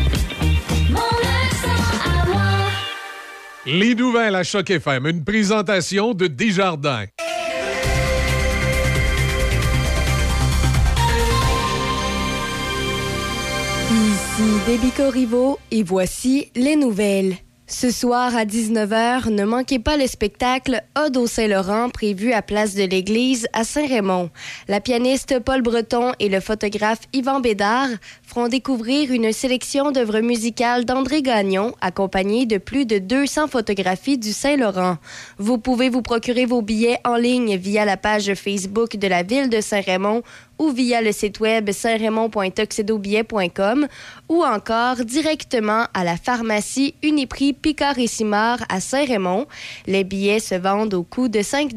Les 3.67 3.93
nouvelles 3.93 4.33
à 4.35 4.43
Choc 4.43 4.71
FM, 4.71 5.05
une 5.05 5.23
présentation 5.23 6.15
de 6.15 6.25
Desjardins. 6.25 7.05
Ici 13.91 14.43
Déby 14.65 14.89
Corriveau 14.89 15.59
et 15.69 15.83
voici 15.83 16.51
les 16.55 16.75
nouvelles. 16.75 17.35
Ce 17.73 17.89
soir 17.89 18.35
à 18.35 18.43
19h, 18.43 19.29
ne 19.29 19.45
manquez 19.45 19.79
pas 19.79 19.95
le 19.95 20.05
spectacle 20.05 20.83
Ode 20.99 21.15
au 21.15 21.25
Saint-Laurent 21.25 21.89
prévu 21.89 22.33
à 22.33 22.41
Place 22.41 22.75
de 22.75 22.83
l'Église 22.83 23.47
à 23.53 23.63
Saint-Raymond. 23.63 24.29
La 24.67 24.81
pianiste 24.81 25.39
Paul 25.39 25.61
Breton 25.61 26.11
et 26.19 26.27
le 26.27 26.41
photographe 26.41 26.99
Yvan 27.13 27.39
Bédard 27.39 27.87
feront 28.23 28.49
découvrir 28.49 29.13
une 29.13 29.31
sélection 29.31 29.91
d'œuvres 29.91 30.19
musicales 30.19 30.83
d'André 30.83 31.21
Gagnon, 31.21 31.73
accompagnée 31.79 32.45
de 32.45 32.57
plus 32.57 32.85
de 32.85 32.97
200 32.97 33.47
photographies 33.47 34.17
du 34.17 34.33
Saint-Laurent. 34.33 34.97
Vous 35.37 35.57
pouvez 35.57 35.87
vous 35.87 36.01
procurer 36.01 36.45
vos 36.45 36.61
billets 36.61 36.99
en 37.05 37.15
ligne 37.15 37.55
via 37.55 37.85
la 37.85 37.95
page 37.95 38.33
Facebook 38.33 38.97
de 38.97 39.07
la 39.07 39.23
ville 39.23 39.49
de 39.49 39.61
Saint-Raymond 39.61 40.23
ou 40.61 40.69
via 40.69 41.01
le 41.01 41.11
site 41.11 41.39
web 41.39 41.71
saint-raymond.tuxedobillet.com 41.71 43.87
ou 44.29 44.43
encore 44.43 45.03
directement 45.03 45.87
à 45.95 46.03
la 46.03 46.17
pharmacie 46.17 46.93
Uniprix 47.01 47.53
Picard 47.53 47.97
et 47.97 48.05
Simard 48.05 48.59
à 48.69 48.79
Saint-Raymond. 48.79 49.47
Les 49.87 50.03
billets 50.03 50.39
se 50.39 50.53
vendent 50.53 50.93
au 50.93 51.01
coût 51.01 51.29
de 51.29 51.41
5 51.41 51.71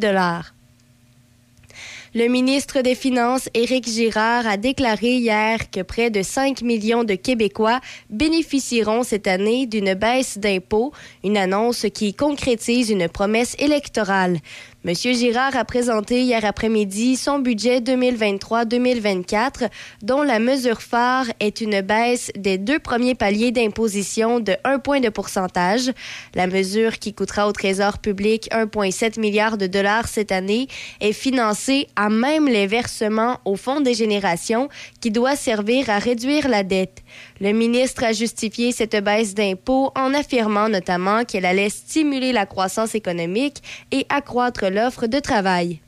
Le 2.16 2.28
ministre 2.28 2.80
des 2.82 2.94
Finances, 2.94 3.48
Éric 3.54 3.88
Girard, 3.88 4.46
a 4.46 4.58
déclaré 4.58 5.16
hier 5.16 5.70
que 5.70 5.80
près 5.80 6.10
de 6.10 6.22
5 6.22 6.60
millions 6.60 7.04
de 7.04 7.14
Québécois 7.14 7.80
bénéficieront 8.10 9.02
cette 9.02 9.26
année 9.26 9.64
d'une 9.66 9.94
baisse 9.94 10.36
d'impôts, 10.36 10.92
une 11.24 11.38
annonce 11.38 11.86
qui 11.92 12.12
concrétise 12.12 12.90
une 12.90 13.08
promesse 13.08 13.56
électorale. 13.58 14.40
Monsieur 14.86 15.14
Girard 15.14 15.56
a 15.56 15.64
présenté 15.64 16.20
hier 16.20 16.44
après-midi 16.44 17.16
son 17.16 17.38
budget 17.38 17.80
2023-2024, 17.80 19.70
dont 20.02 20.20
la 20.20 20.38
mesure 20.38 20.82
phare 20.82 21.24
est 21.40 21.62
une 21.62 21.80
baisse 21.80 22.30
des 22.36 22.58
deux 22.58 22.78
premiers 22.78 23.14
paliers 23.14 23.50
d'imposition 23.50 24.40
de 24.40 24.54
1 24.62 24.80
point 24.80 25.00
de 25.00 25.08
pourcentage. 25.08 25.90
La 26.34 26.46
mesure 26.46 26.98
qui 26.98 27.14
coûtera 27.14 27.48
au 27.48 27.52
Trésor 27.52 27.96
public 27.96 28.50
1,7 28.52 29.18
milliard 29.18 29.56
de 29.56 29.66
dollars 29.66 30.06
cette 30.06 30.32
année 30.32 30.68
est 31.00 31.14
financée 31.14 31.86
à 31.96 32.10
même 32.10 32.46
les 32.46 32.66
versements 32.66 33.40
au 33.46 33.56
Fonds 33.56 33.80
des 33.80 33.94
générations 33.94 34.68
qui 35.00 35.10
doit 35.10 35.34
servir 35.34 35.88
à 35.88 35.98
réduire 35.98 36.46
la 36.46 36.62
dette. 36.62 36.98
Le 37.40 37.52
ministre 37.52 38.04
a 38.04 38.12
justifié 38.12 38.70
cette 38.70 39.02
baisse 39.02 39.32
d'impôts 39.32 39.92
en 39.96 40.12
affirmant 40.12 40.68
notamment 40.68 41.24
qu'elle 41.24 41.46
allait 41.46 41.70
stimuler 41.70 42.32
la 42.32 42.44
croissance 42.44 42.94
économique 42.94 43.62
et 43.90 44.04
accroître 44.10 44.73
l'offre 44.74 45.06
de 45.06 45.20
travail. 45.20 45.83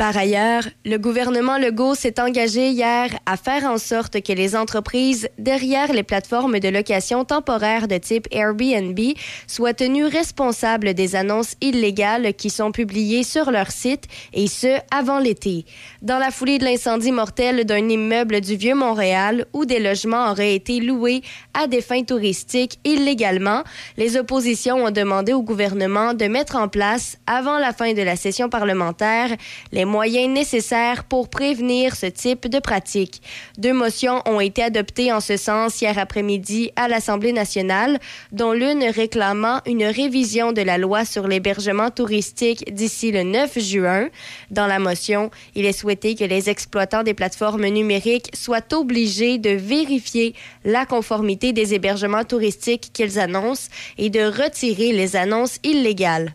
Par 0.00 0.16
ailleurs, 0.16 0.62
le 0.86 0.96
gouvernement 0.96 1.58
Legault 1.58 1.94
s'est 1.94 2.22
engagé 2.22 2.70
hier 2.70 3.10
à 3.26 3.36
faire 3.36 3.64
en 3.64 3.76
sorte 3.76 4.22
que 4.22 4.32
les 4.32 4.56
entreprises 4.56 5.28
derrière 5.36 5.92
les 5.92 6.02
plateformes 6.02 6.58
de 6.58 6.70
location 6.70 7.26
temporaire 7.26 7.86
de 7.86 7.98
type 7.98 8.26
Airbnb 8.30 8.98
soient 9.46 9.74
tenues 9.74 10.06
responsables 10.06 10.94
des 10.94 11.16
annonces 11.16 11.54
illégales 11.60 12.32
qui 12.32 12.48
sont 12.48 12.72
publiées 12.72 13.24
sur 13.24 13.50
leur 13.50 13.70
site, 13.70 14.04
et 14.32 14.46
ce, 14.46 14.78
avant 14.90 15.18
l'été. 15.18 15.66
Dans 16.00 16.18
la 16.18 16.30
foulée 16.30 16.56
de 16.56 16.64
l'incendie 16.64 17.12
mortel 17.12 17.66
d'un 17.66 17.86
immeuble 17.86 18.40
du 18.40 18.56
Vieux-Montréal 18.56 19.44
où 19.52 19.66
des 19.66 19.80
logements 19.80 20.30
auraient 20.30 20.54
été 20.54 20.80
loués 20.80 21.20
à 21.52 21.66
des 21.66 21.82
fins 21.82 22.04
touristiques 22.04 22.78
illégalement, 22.86 23.64
les 23.98 24.16
oppositions 24.16 24.82
ont 24.82 24.90
demandé 24.90 25.34
au 25.34 25.42
gouvernement 25.42 26.14
de 26.14 26.24
mettre 26.24 26.56
en 26.56 26.68
place, 26.68 27.18
avant 27.26 27.58
la 27.58 27.74
fin 27.74 27.92
de 27.92 28.00
la 28.00 28.16
session 28.16 28.48
parlementaire, 28.48 29.36
les 29.72 29.89
moyens 29.90 30.32
nécessaires 30.32 31.04
pour 31.04 31.28
prévenir 31.28 31.96
ce 31.96 32.06
type 32.06 32.46
de 32.46 32.60
pratique. 32.60 33.20
Deux 33.58 33.72
motions 33.72 34.22
ont 34.24 34.40
été 34.40 34.62
adoptées 34.62 35.12
en 35.12 35.20
ce 35.20 35.36
sens 35.36 35.82
hier 35.82 35.98
après-midi 35.98 36.70
à 36.76 36.86
l'Assemblée 36.86 37.32
nationale, 37.32 37.98
dont 38.30 38.52
l'une 38.52 38.84
réclamant 38.84 39.60
une 39.66 39.84
révision 39.84 40.52
de 40.52 40.62
la 40.62 40.78
loi 40.78 41.04
sur 41.04 41.26
l'hébergement 41.26 41.90
touristique 41.90 42.72
d'ici 42.72 43.10
le 43.10 43.24
9 43.24 43.58
juin. 43.58 44.08
Dans 44.50 44.68
la 44.68 44.78
motion, 44.78 45.30
il 45.56 45.66
est 45.66 45.72
souhaité 45.72 46.14
que 46.14 46.24
les 46.24 46.48
exploitants 46.48 47.02
des 47.02 47.14
plateformes 47.14 47.66
numériques 47.66 48.30
soient 48.32 48.72
obligés 48.72 49.38
de 49.38 49.50
vérifier 49.50 50.34
la 50.64 50.86
conformité 50.86 51.52
des 51.52 51.74
hébergements 51.74 52.24
touristiques 52.24 52.90
qu'ils 52.92 53.18
annoncent 53.18 53.68
et 53.98 54.08
de 54.08 54.20
retirer 54.20 54.92
les 54.92 55.16
annonces 55.16 55.58
illégales. 55.64 56.34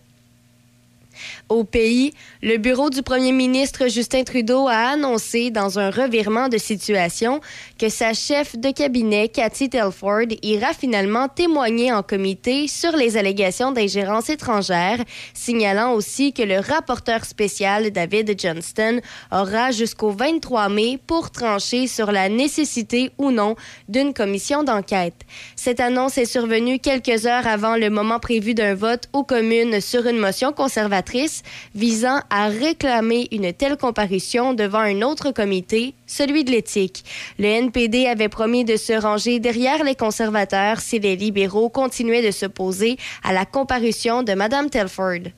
Au 1.47 1.63
pays, 1.63 2.11
le 2.41 2.57
bureau 2.57 2.89
du 2.89 3.03
premier 3.03 3.31
ministre 3.31 3.88
Justin 3.88 4.23
Trudeau 4.23 4.67
a 4.67 4.93
annoncé 4.93 5.51
dans 5.51 5.77
un 5.77 5.91
revirement 5.91 6.49
de 6.49 6.57
situation 6.57 7.39
que 7.77 7.88
sa 7.88 8.13
chef 8.13 8.57
de 8.57 8.72
cabinet, 8.72 9.27
Cathy 9.27 9.69
Telford, 9.69 10.26
ira 10.41 10.73
finalement 10.73 11.27
témoigner 11.27 11.93
en 11.93 12.01
comité 12.01 12.67
sur 12.67 12.97
les 12.97 13.15
allégations 13.15 13.72
d'ingérence 13.72 14.31
étrangère, 14.31 14.97
signalant 15.35 15.93
aussi 15.93 16.34
que 16.34 16.41
le 16.41 16.59
rapporteur 16.59 17.26
spécial 17.26 17.91
David 17.91 18.34
Johnston 18.41 19.01
aura 19.31 19.69
jusqu'au 19.69 20.09
23 20.09 20.69
mai 20.69 20.97
pour 21.05 21.30
trancher 21.30 21.85
sur 21.85 22.11
la 22.11 22.27
nécessité 22.27 23.11
ou 23.19 23.30
non 23.30 23.55
d'une 23.88 24.15
commission 24.15 24.63
d'enquête. 24.63 25.22
Cette 25.55 25.80
annonce 25.80 26.17
est 26.17 26.26
survenue 26.26 26.80
quelques 26.80 27.27
heures 27.27 27.45
avant 27.45 27.76
le 27.76 27.91
moment 27.91 28.19
prévu 28.19 28.55
d'un 28.55 28.73
vote 28.73 29.09
aux 29.13 29.23
communes 29.23 29.80
sur 29.80 30.07
une 30.07 30.17
motion 30.17 30.51
conservatrice 30.51 31.35
visant 31.74 32.20
à 32.30 32.48
réclamer 32.48 33.28
une 33.32 33.53
telle 33.53 33.78
comparution 33.78 34.53
devant 34.53 34.80
un 34.80 35.02
autre 35.02 35.32
comité, 35.32 35.94
celui 36.07 36.44
de 36.44 36.52
l'éthique. 36.52 37.03
Le 37.40 37.45
NPD 37.45 38.07
avait 38.07 38.30
promis 38.30 38.66
de 38.66 38.76
se 38.76 38.94
ranger 38.94 39.40
derrière 39.40 39.84
les 39.84 39.95
conservateurs 39.95 40.80
si 40.80 40.99
les 40.99 41.16
libéraux 41.16 41.70
continuaient 41.70 42.26
de 42.26 42.32
s'opposer 42.32 42.98
à 43.24 43.34
la 43.34 43.45
comparution 43.45 44.24
de 44.24 44.34
Mme 44.34 44.70
Telford. 44.70 45.32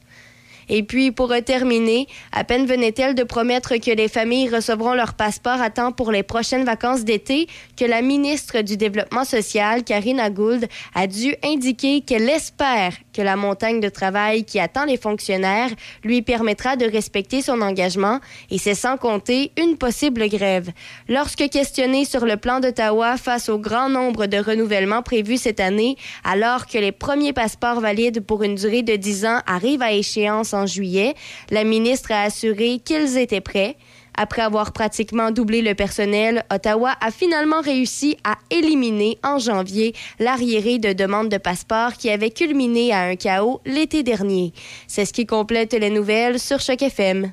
Et 0.69 0.84
puis, 0.84 1.11
pour 1.11 1.34
terminer, 1.45 2.07
à 2.32 2.44
peine 2.44 2.65
venait-elle 2.65 3.15
de 3.15 3.24
promettre 3.24 3.78
que 3.78 3.91
les 3.91 4.07
familles 4.07 4.49
recevront 4.49 4.94
leur 4.94 5.14
passeport 5.14 5.61
à 5.61 5.69
temps 5.69 5.91
pour 5.91 6.11
les 6.11 6.24
prochaines 6.24 6.65
vacances 6.65 7.03
d'été 7.03 7.48
que 7.78 7.86
la 7.86 8.02
ministre 8.02 8.61
du 8.61 8.76
Développement 8.76 9.24
social, 9.24 9.84
Karina 9.84 10.30
Gould, 10.30 10.68
a 10.94 11.07
dû 11.07 11.36
indiquer 11.44 12.02
qu'elle 12.02 12.30
espère 12.30 12.94
que 13.18 13.23
la 13.23 13.35
montagne 13.35 13.80
de 13.80 13.89
travail 13.89 14.44
qui 14.44 14.60
attend 14.60 14.85
les 14.85 14.98
fonctionnaires 14.98 15.72
lui 16.03 16.22
permettra 16.22 16.76
de 16.76 16.85
respecter 16.85 17.41
son 17.41 17.61
engagement, 17.61 18.19
et 18.52 18.60
c'est 18.60 18.76
sans 18.76 18.95
compter 18.98 19.52
une 19.57 19.76
possible 19.76 20.30
grève. 20.30 20.69
Lorsque 21.10 21.49
questionnée 21.49 22.06
sur 22.06 22.26
le 22.26 22.38
plan 22.38 22.60
d'Ottawa 22.60 23.18
face 23.18 23.49
au 23.49 23.57
grand 23.57 23.89
nombre 23.89 24.27
de 24.27 24.38
renouvellements 24.38 25.02
prévus 25.02 25.38
cette 25.38 25.60
année, 25.60 25.98
alors 26.23 26.68
que 26.68 26.77
les 26.77 26.91
premiers 26.91 27.34
passeports 27.34 27.80
valides 27.80 28.22
pour 28.22 28.44
une 28.44 28.53
durée 28.53 28.84
de 28.84 28.95
10 28.95 29.26
ans 29.26 29.39
arrivent 29.48 29.81
à 29.81 29.94
échéance 29.94 30.53
en 30.53 30.68
juillet, 30.68 31.15
la 31.49 31.64
ministre 31.64 32.11
a 32.11 32.22
assuré 32.22 32.80
qu'ils 32.85 33.18
étaient 33.18 33.41
prêts. 33.41 33.77
Après 34.18 34.41
avoir 34.41 34.73
pratiquement 34.73 35.30
doublé 35.31 35.61
le 35.61 35.76
personnel, 35.76 36.44
Ottawa 36.52 36.95
a 36.99 37.11
finalement 37.11 37.61
réussi 37.61 38.18
à 38.23 38.35
éliminer 38.49 39.19
en 39.23 39.38
janvier 39.38 39.94
l'arriéré 40.19 40.80
de 40.80 40.91
demandes 40.91 41.30
de 41.30 41.38
passeport 41.38 41.94
qui 41.94 42.10
avait 42.10 42.31
culminé 42.31 42.91
à 42.91 43.02
un 43.02 43.15
chaos 43.15 43.61
l'été 43.65 44.02
dernier. 44.02 44.53
C'est 44.88 45.06
ce 45.06 45.14
qui 45.14 45.27
complète 45.27 45.73
les 45.73 45.91
nouvelles 45.91 46.39
sur 46.39 46.60
Choc 46.60 46.81
FM. 46.81 47.31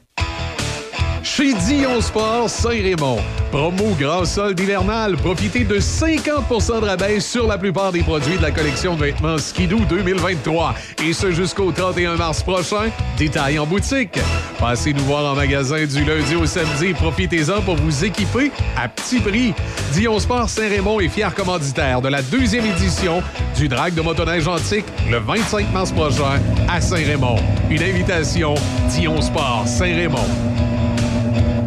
Chez 1.25 1.55
Dion 1.55 2.03
Sport 2.03 2.51
Saint-Raymond. 2.51 3.17
Promo 3.51 3.95
grand 3.99 4.27
solde 4.27 4.61
hivernal. 4.61 5.17
Profitez 5.17 5.65
de 5.65 5.81
50% 5.81 6.83
de 6.83 6.87
rabais 6.87 7.19
sur 7.19 7.47
la 7.47 7.57
plupart 7.57 7.93
des 7.93 8.03
produits 8.03 8.37
de 8.37 8.43
la 8.43 8.51
collection 8.51 8.95
de 8.95 9.01
vêtements 9.01 9.39
Skidoo 9.39 9.79
2023. 9.89 10.75
Et 11.03 11.15
ce 11.15 11.33
jusqu'au 11.33 11.73
31 11.73 12.17
mars 12.17 12.43
prochain. 12.43 12.91
Détail 13.17 13.59
en 13.59 13.65
boutique. 13.65 14.19
Passez 14.59 14.93
nous 14.93 15.05
voir 15.05 15.33
en 15.33 15.35
magasin 15.35 15.87
du 15.87 16.05
lundi 16.05 16.37
au 16.37 16.45
samedi. 16.45 16.93
Profitez-en 16.93 17.63
pour 17.63 17.77
vous 17.77 18.05
équiper 18.05 18.53
à 18.77 18.87
petit 18.87 19.21
prix. 19.21 19.55
Dion 19.93 20.19
Sport 20.19 20.51
Saint-Raymond 20.51 21.01
est 21.01 21.09
fier 21.09 21.35
commanditaire 21.35 22.03
de 22.03 22.09
la 22.09 22.21
deuxième 22.21 22.67
édition 22.67 23.23
du 23.57 23.69
Drag 23.69 23.95
de 23.95 24.03
motoneige 24.03 24.47
antique 24.47 24.85
le 25.11 25.21
25 25.21 25.73
mars 25.73 25.91
prochain 25.91 26.39
à 26.69 26.83
Saint-Raymond. 26.83 27.37
Une 27.71 27.83
invitation 27.83 28.57
Dion 28.91 29.23
Sport 29.23 29.63
Saint-Raymond. 29.67 30.74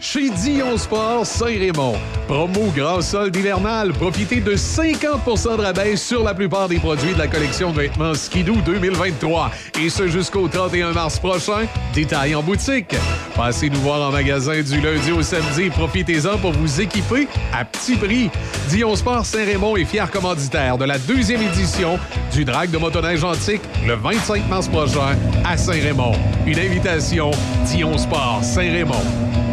Chez 0.00 0.30
Dion 0.30 0.76
Sport 0.78 1.26
Saint-Raymond. 1.26 1.96
Promo 2.28 2.70
grand 2.74 3.00
solde 3.00 3.34
hivernal. 3.34 3.92
Profitez 3.92 4.40
de 4.40 4.54
50% 4.54 5.56
de 5.56 5.62
rabais 5.62 5.96
sur 5.96 6.22
la 6.22 6.34
plupart 6.34 6.68
des 6.68 6.78
produits 6.78 7.14
de 7.14 7.18
la 7.18 7.26
collection 7.26 7.72
de 7.72 7.80
vêtements 7.80 8.14
Skidoo 8.14 8.54
2023. 8.64 9.50
Et 9.80 9.88
ce 9.88 10.06
jusqu'au 10.06 10.46
31 10.46 10.92
mars 10.92 11.18
prochain. 11.18 11.66
Détail 11.94 12.36
en 12.36 12.42
boutique. 12.42 12.94
Passez 13.34 13.70
nous 13.70 13.80
voir 13.80 14.08
en 14.08 14.12
magasin 14.12 14.62
du 14.62 14.80
lundi 14.80 15.10
au 15.10 15.22
samedi. 15.22 15.68
Profitez-en 15.70 16.38
pour 16.38 16.52
vous 16.52 16.80
équiper 16.80 17.26
à 17.52 17.64
petit 17.64 17.96
prix. 17.96 18.30
Dion 18.68 18.94
Sport 18.94 19.26
Saint-Raymond 19.26 19.76
est 19.76 19.84
fier 19.84 20.08
commanditaire 20.10 20.78
de 20.78 20.84
la 20.84 20.98
deuxième 20.98 21.42
édition 21.42 21.98
du 22.32 22.44
Drag 22.44 22.70
de 22.70 22.78
motoneige 22.78 23.24
antique 23.24 23.62
le 23.84 23.94
25 23.94 24.48
mars 24.48 24.68
prochain 24.68 25.16
à 25.44 25.56
Saint-Raymond. 25.56 26.12
Une 26.46 26.58
invitation 26.58 27.32
Dion 27.66 27.98
Sport 27.98 28.40
Saint-Raymond. 28.44 29.47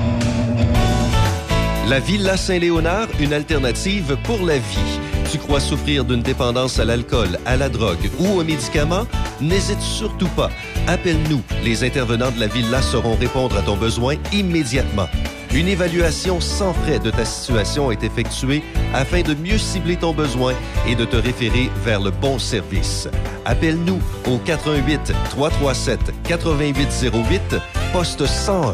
La 1.88 1.99
Villa 1.99 2.36
Saint-Léonard, 2.36 3.07
une 3.20 3.32
alternative 3.32 4.18
pour 4.24 4.44
la 4.44 4.57
vie. 4.57 4.99
Tu 5.32 5.38
crois 5.38 5.60
souffrir 5.60 6.03
d'une 6.03 6.24
dépendance 6.24 6.80
à 6.80 6.86
l'alcool, 6.86 7.38
à 7.45 7.57
la 7.57 7.70
drogue 7.70 8.10
ou 8.18 8.40
aux 8.40 8.44
médicaments? 8.44 9.06
N'hésite 9.40 9.82
surtout 9.82 10.28
pas. 10.30 10.49
Appelle-nous. 10.88 11.44
Les 11.64 11.84
intervenants 11.84 12.32
de 12.32 12.40
la 12.40 12.48
Villa 12.48 12.82
sauront 12.82 13.16
répondre 13.16 13.56
à 13.56 13.62
ton 13.62 13.78
besoin 13.78 14.16
immédiatement. 14.34 15.07
Une 15.53 15.68
évaluation 15.68 16.41
sans 16.41 16.74
frais 16.74 16.98
de 16.98 17.12
ta 17.12 17.24
situation 17.24 17.91
est 17.91 18.03
effectuée 18.03 18.64
afin 18.95 19.22
de 19.22 19.36
mieux 19.36 19.60
cibler 19.60 19.95
ton 19.95 20.12
besoin 20.12 20.53
et 20.88 20.95
de 20.95 21.06
te 21.06 21.18
référer 21.18 21.70
vers 21.84 22.02
le 22.02 22.10
bon 22.10 22.40
service. 22.40 23.07
Appelle-nous 23.45 24.02
au 24.28 24.40
88 24.40 25.14
337 25.30 25.99
8808 26.28 27.57
poste 27.94 28.26
101. 28.26 28.74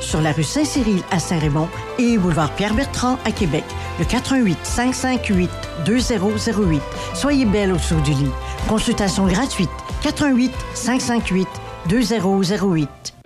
Sur 0.00 0.20
la 0.20 0.32
rue 0.32 0.44
Saint-Cyril 0.44 1.02
à 1.10 1.18
Saint-Raymond 1.18 1.68
et 1.98 2.18
boulevard 2.18 2.52
Pierre-Bertrand 2.54 3.18
à 3.24 3.32
Québec. 3.32 3.64
Le 3.98 4.04
88 4.04 4.58
558 4.62 5.50
2008. 5.84 6.82
Soyez 7.14 7.44
belle 7.44 7.72
au 7.72 7.78
saut 7.78 8.00
du 8.00 8.12
lit. 8.12 8.30
Consultation 8.68 9.26
gratuite. 9.26 9.70
88 10.02 10.52
558 10.74 11.48
2008. 11.88 13.17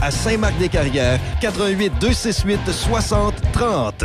à 0.00 0.10
Saint-Marc-des-Carrières, 0.10 1.18
88 1.40 1.92
268 2.00 2.72
60 2.72 3.34
30. 3.52 4.04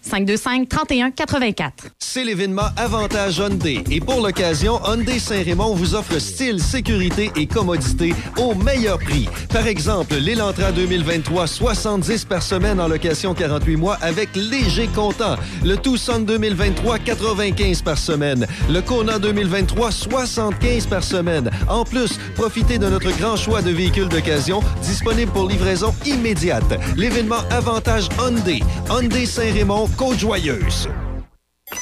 525 0.01 0.67
31 0.67 1.11
84. 1.11 1.73
C'est 1.99 2.23
l'événement 2.23 2.69
Avantage 2.75 3.37
Hyundai. 3.37 3.83
Et 3.89 3.99
pour 3.99 4.21
l'occasion, 4.21 4.79
Hyundai 4.85 5.19
Saint-Raymond 5.19 5.75
vous 5.75 5.95
offre 5.95 6.19
style, 6.19 6.61
sécurité 6.61 7.31
et 7.35 7.47
commodité 7.47 8.13
au 8.37 8.53
meilleur 8.53 8.99
prix. 8.99 9.29
Par 9.53 9.67
exemple, 9.67 10.15
l'Elantra 10.15 10.71
2023, 10.71 11.47
70 11.47 12.25
par 12.25 12.43
semaine 12.43 12.79
en 12.81 12.87
location 12.87 13.33
48 13.33 13.75
mois 13.77 13.97
avec 14.01 14.35
léger 14.35 14.87
comptant. 14.87 15.35
Le 15.63 15.77
Tucson 15.77 16.19
2023, 16.19 16.99
95 16.99 17.81
par 17.81 17.97
semaine. 17.97 18.47
Le 18.69 18.81
Kona 18.81 19.19
2023, 19.19 19.91
75 19.91 20.87
par 20.87 21.03
semaine. 21.03 21.49
En 21.69 21.85
plus, 21.85 22.17
profitez 22.35 22.77
de 22.77 22.87
notre 22.87 23.11
grand 23.17 23.37
choix 23.37 23.61
de 23.61 23.71
véhicules 23.71 24.09
d'occasion 24.09 24.61
disponibles 24.81 25.31
pour 25.31 25.47
livraison 25.47 25.93
immédiate. 26.05 26.79
L'événement 26.97 27.43
Avantage 27.51 28.09
Hyundai. 28.19 28.61
Hyundai 28.89 29.25
Saint-Raymond, 29.25 29.87
Côte-Joyeuse. 29.97 30.89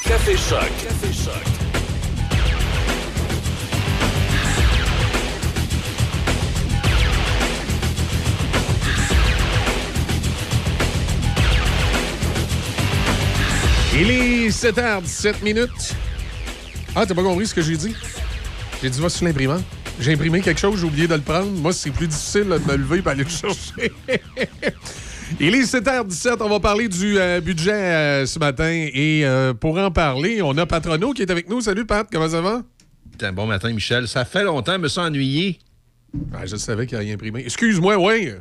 Café 0.04 0.36
Choc. 0.36 0.60
Café 0.82 1.12
Choc. 1.12 1.60
Il 13.98 14.10
est 14.10 14.48
7h17 14.48 15.42
minutes. 15.42 15.94
Ah, 16.94 17.04
t'as 17.06 17.14
pas 17.14 17.22
compris 17.22 17.46
ce 17.46 17.54
que 17.54 17.62
j'ai 17.62 17.76
dit? 17.76 17.94
J'ai 18.82 18.90
dit, 18.90 19.00
va 19.00 19.08
sur 19.08 19.26
l'imprimante. 19.26 19.62
J'ai 19.98 20.14
imprimé 20.14 20.40
quelque 20.40 20.60
chose, 20.60 20.78
j'ai 20.80 20.86
oublié 20.86 21.06
de 21.06 21.14
le 21.14 21.20
prendre. 21.20 21.50
Moi, 21.50 21.72
c'est 21.72 21.90
plus 21.90 22.06
difficile 22.06 22.44
de 22.44 22.58
me 22.58 22.76
lever 22.76 23.02
et 23.04 23.08
aller 23.08 23.24
le 23.24 23.28
chercher. 23.28 23.92
Il 25.38 25.54
est 25.54 25.62
7h17, 25.62 26.38
on 26.40 26.48
va 26.48 26.58
parler 26.60 26.88
du 26.88 27.18
euh, 27.18 27.40
budget 27.40 27.72
euh, 27.72 28.26
ce 28.26 28.38
matin. 28.38 28.88
Et 28.92 29.24
euh, 29.24 29.54
pour 29.54 29.78
en 29.78 29.90
parler, 29.90 30.42
on 30.42 30.56
a 30.58 30.66
Patrono 30.66 31.12
qui 31.12 31.22
est 31.22 31.30
avec 31.30 31.48
nous. 31.48 31.60
Salut 31.60 31.86
Pat, 31.86 32.08
comment 32.10 32.28
ça 32.28 32.40
va? 32.40 32.62
Bon 33.32 33.46
matin, 33.46 33.72
Michel. 33.72 34.08
Ça 34.08 34.24
fait 34.24 34.44
longtemps, 34.44 34.72
je 34.72 34.78
me 34.78 34.88
sens 34.88 35.06
ennuyé. 35.06 35.58
Ah, 36.32 36.46
je 36.46 36.56
savais 36.56 36.86
qu'il 36.86 36.98
n'y 36.98 37.04
a 37.04 37.06
rien 37.06 37.14
imprimé. 37.14 37.42
Excuse-moi, 37.44 37.96
oui. 37.98 38.32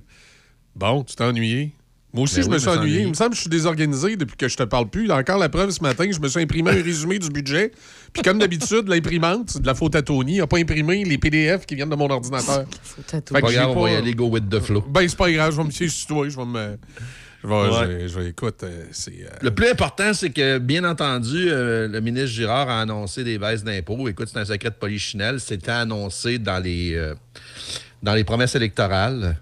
Bon, 0.76 1.03
tu 1.03 1.16
t'es 1.16 1.24
ennuyé? 1.24 1.74
Moi 2.11 2.23
aussi, 2.23 2.38
Ben 2.38 2.41
je 2.41 2.48
oui, 2.48 2.53
me 2.53 2.57
suis 2.60 2.69
ennuyé. 2.69 2.81
ennuyé. 2.81 3.02
Il 3.03 3.10
me 3.10 3.14
semble 3.14 3.30
que 3.31 3.36
je 3.36 3.41
suis 3.41 3.49
désorganisé 3.52 4.15
depuis 4.15 4.36
que 4.36 4.48
je 4.48 4.57
te 4.57 4.64
parle 4.64 4.90
plus. 4.90 5.11
Encore 5.11 5.38
la 5.38 5.48
preuve 5.49 5.69
ce 5.69 5.81
matin, 5.84 6.10
je 6.11 6.19
me 6.19 6.27
suis 6.27 6.41
imprimé 6.41 6.72
un 6.72 6.81
résumé 6.84 7.19
du 7.19 7.30
budget. 7.30 7.72
Puis 8.14 8.23
comme 8.23 8.40
d'habitude, 8.40 8.88
l'imprimante, 8.88 9.52
c'est 9.52 9.61
de 9.61 9.68
la 9.68 9.76
faute 9.76 9.95
à 9.95 10.02
Tony, 10.02 10.40
n'a 10.40 10.48
pas 10.48 10.57
imprimé 10.57 11.03
les 11.03 11.18
PDF 11.19 11.68
qui 11.68 11.76
viennent 11.76 11.90
de 11.90 11.95
mon 11.95 12.10
ordinateur. 12.10 12.65
Fait 12.84 13.22
que 13.23 13.31
Pas 13.34 13.41
grave, 13.41 13.69
on 13.77 13.84
va 13.84 13.91
y 13.91 13.95
aller 13.95 14.14
go 14.15 14.26
with 14.27 14.49
the 14.49 14.60
flow. 14.60 14.81
Ben, 14.90 15.07
c'est 15.07 15.15
pas 15.18 15.31
grave, 15.31 15.52
je 15.52 15.57
vais 15.57 15.64
me 15.64 16.07
toi. 16.07 16.27
Je 16.30 16.36
vais 16.36 16.45
me. 16.45 16.77
Je 17.41 17.48
vais, 17.48 17.53
Ouais. 17.53 17.69
je 17.72 17.86
vais- 17.86 18.07
je 18.10 18.19
vais- 18.19 18.30
écoute, 18.30 18.64
euh, 18.64 18.86
c'est. 18.91 19.11
euh, 19.23 19.30
Le 19.41 19.52
plus 19.52 19.69
important, 19.69 20.14
c'est 20.14 20.30
que, 20.31 20.57
bien 20.57 20.84
entendu, 20.84 21.45
euh, 21.48 21.88
le 21.88 22.02
ministre 22.02 22.31
Girard 22.31 22.68
a 22.69 22.81
annoncé 22.81 23.23
des 23.23 23.38
baisses 23.38 23.64
d'impôts. 23.64 24.10
Écoute, 24.10 24.27
c'est 24.34 24.40
un 24.40 24.45
secret 24.45 24.72
de 24.72 24.76
polichinelle. 24.76 25.40
C'était 25.40 25.72
annoncé 25.72 26.38
dans 26.38 26.60
les, 26.61 26.95
euh, 26.95 27.14
dans 28.03 28.14
les 28.14 28.26
promesses 28.26 28.56
électorales. 28.56 29.38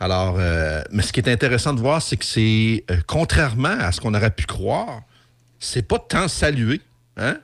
Alors, 0.00 0.36
euh, 0.38 0.82
mais 0.92 1.02
ce 1.02 1.12
qui 1.12 1.20
est 1.20 1.28
intéressant 1.28 1.74
de 1.74 1.80
voir, 1.80 2.00
c'est 2.00 2.16
que 2.16 2.24
c'est, 2.24 2.84
euh, 2.90 2.96
contrairement 3.06 3.68
à 3.80 3.90
ce 3.92 4.00
qu'on 4.00 4.14
aurait 4.14 4.30
pu 4.30 4.46
croire, 4.46 5.02
c'est 5.58 5.82
pas 5.86 5.98
tant 5.98 6.28
salué. 6.28 6.80
Hein? 7.16 7.36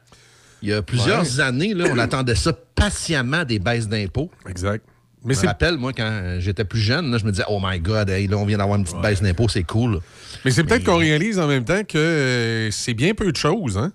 Il 0.62 0.68
y 0.68 0.72
a 0.72 0.80
plusieurs 0.82 1.22
Ouais. 1.22 1.40
années, 1.40 1.74
là, 1.74 1.86
on 1.90 1.98
attendait 1.98 2.36
ça 2.36 2.52
patiemment, 2.74 3.44
des 3.44 3.58
baisses 3.58 3.88
d'impôts. 3.88 4.30
Exact. 4.48 4.84
Mais 5.24 5.34
je 5.34 5.40
me 5.40 5.46
rappelle, 5.46 5.78
moi, 5.78 5.92
quand 5.94 6.36
j'étais 6.38 6.64
plus 6.64 6.80
jeune, 6.80 7.10
là, 7.10 7.18
je 7.18 7.24
me 7.24 7.30
disais, 7.32 7.44
oh 7.48 7.58
my 7.62 7.80
God, 7.80 8.10
hey, 8.10 8.26
là, 8.28 8.36
on 8.36 8.44
vient 8.44 8.58
d'avoir 8.58 8.78
une 8.78 8.84
petite 8.84 9.00
baisse 9.00 9.22
d'impôts, 9.22 9.48
c'est 9.48 9.62
cool. 9.64 10.00
Mais 10.44 10.50
c'est 10.50 10.64
peut-être 10.64 10.84
qu'on 10.84 10.98
réalise 10.98 11.38
en 11.38 11.48
même 11.48 11.64
temps 11.64 11.82
que 11.82 11.96
euh, 11.98 12.70
c'est 12.70 12.92
bien 12.94 13.14
peu 13.14 13.32
de 13.32 13.36
choses, 13.36 13.78
hein? 13.78 13.92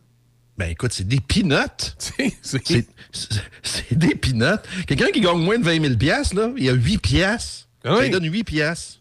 Ben 0.57 0.71
écoute, 0.71 0.91
c'est 0.91 1.07
des 1.07 1.21
peanuts. 1.21 1.95
c'est 2.41 3.97
des 3.97 4.15
peanuts. 4.15 4.59
Quelqu'un 4.87 5.07
qui 5.13 5.21
gagne 5.21 5.37
moins 5.37 5.57
de 5.57 5.63
20 5.63 5.81
000 5.81 5.95
piastres, 5.95 6.35
là, 6.35 6.49
il 6.57 6.63
y 6.65 6.69
a 6.69 6.73
8 6.73 6.97
piastres. 6.97 7.67
Ça 7.83 8.01
lui 8.01 8.09
donne 8.09 8.31
8 8.31 8.43
piastres. 8.43 8.99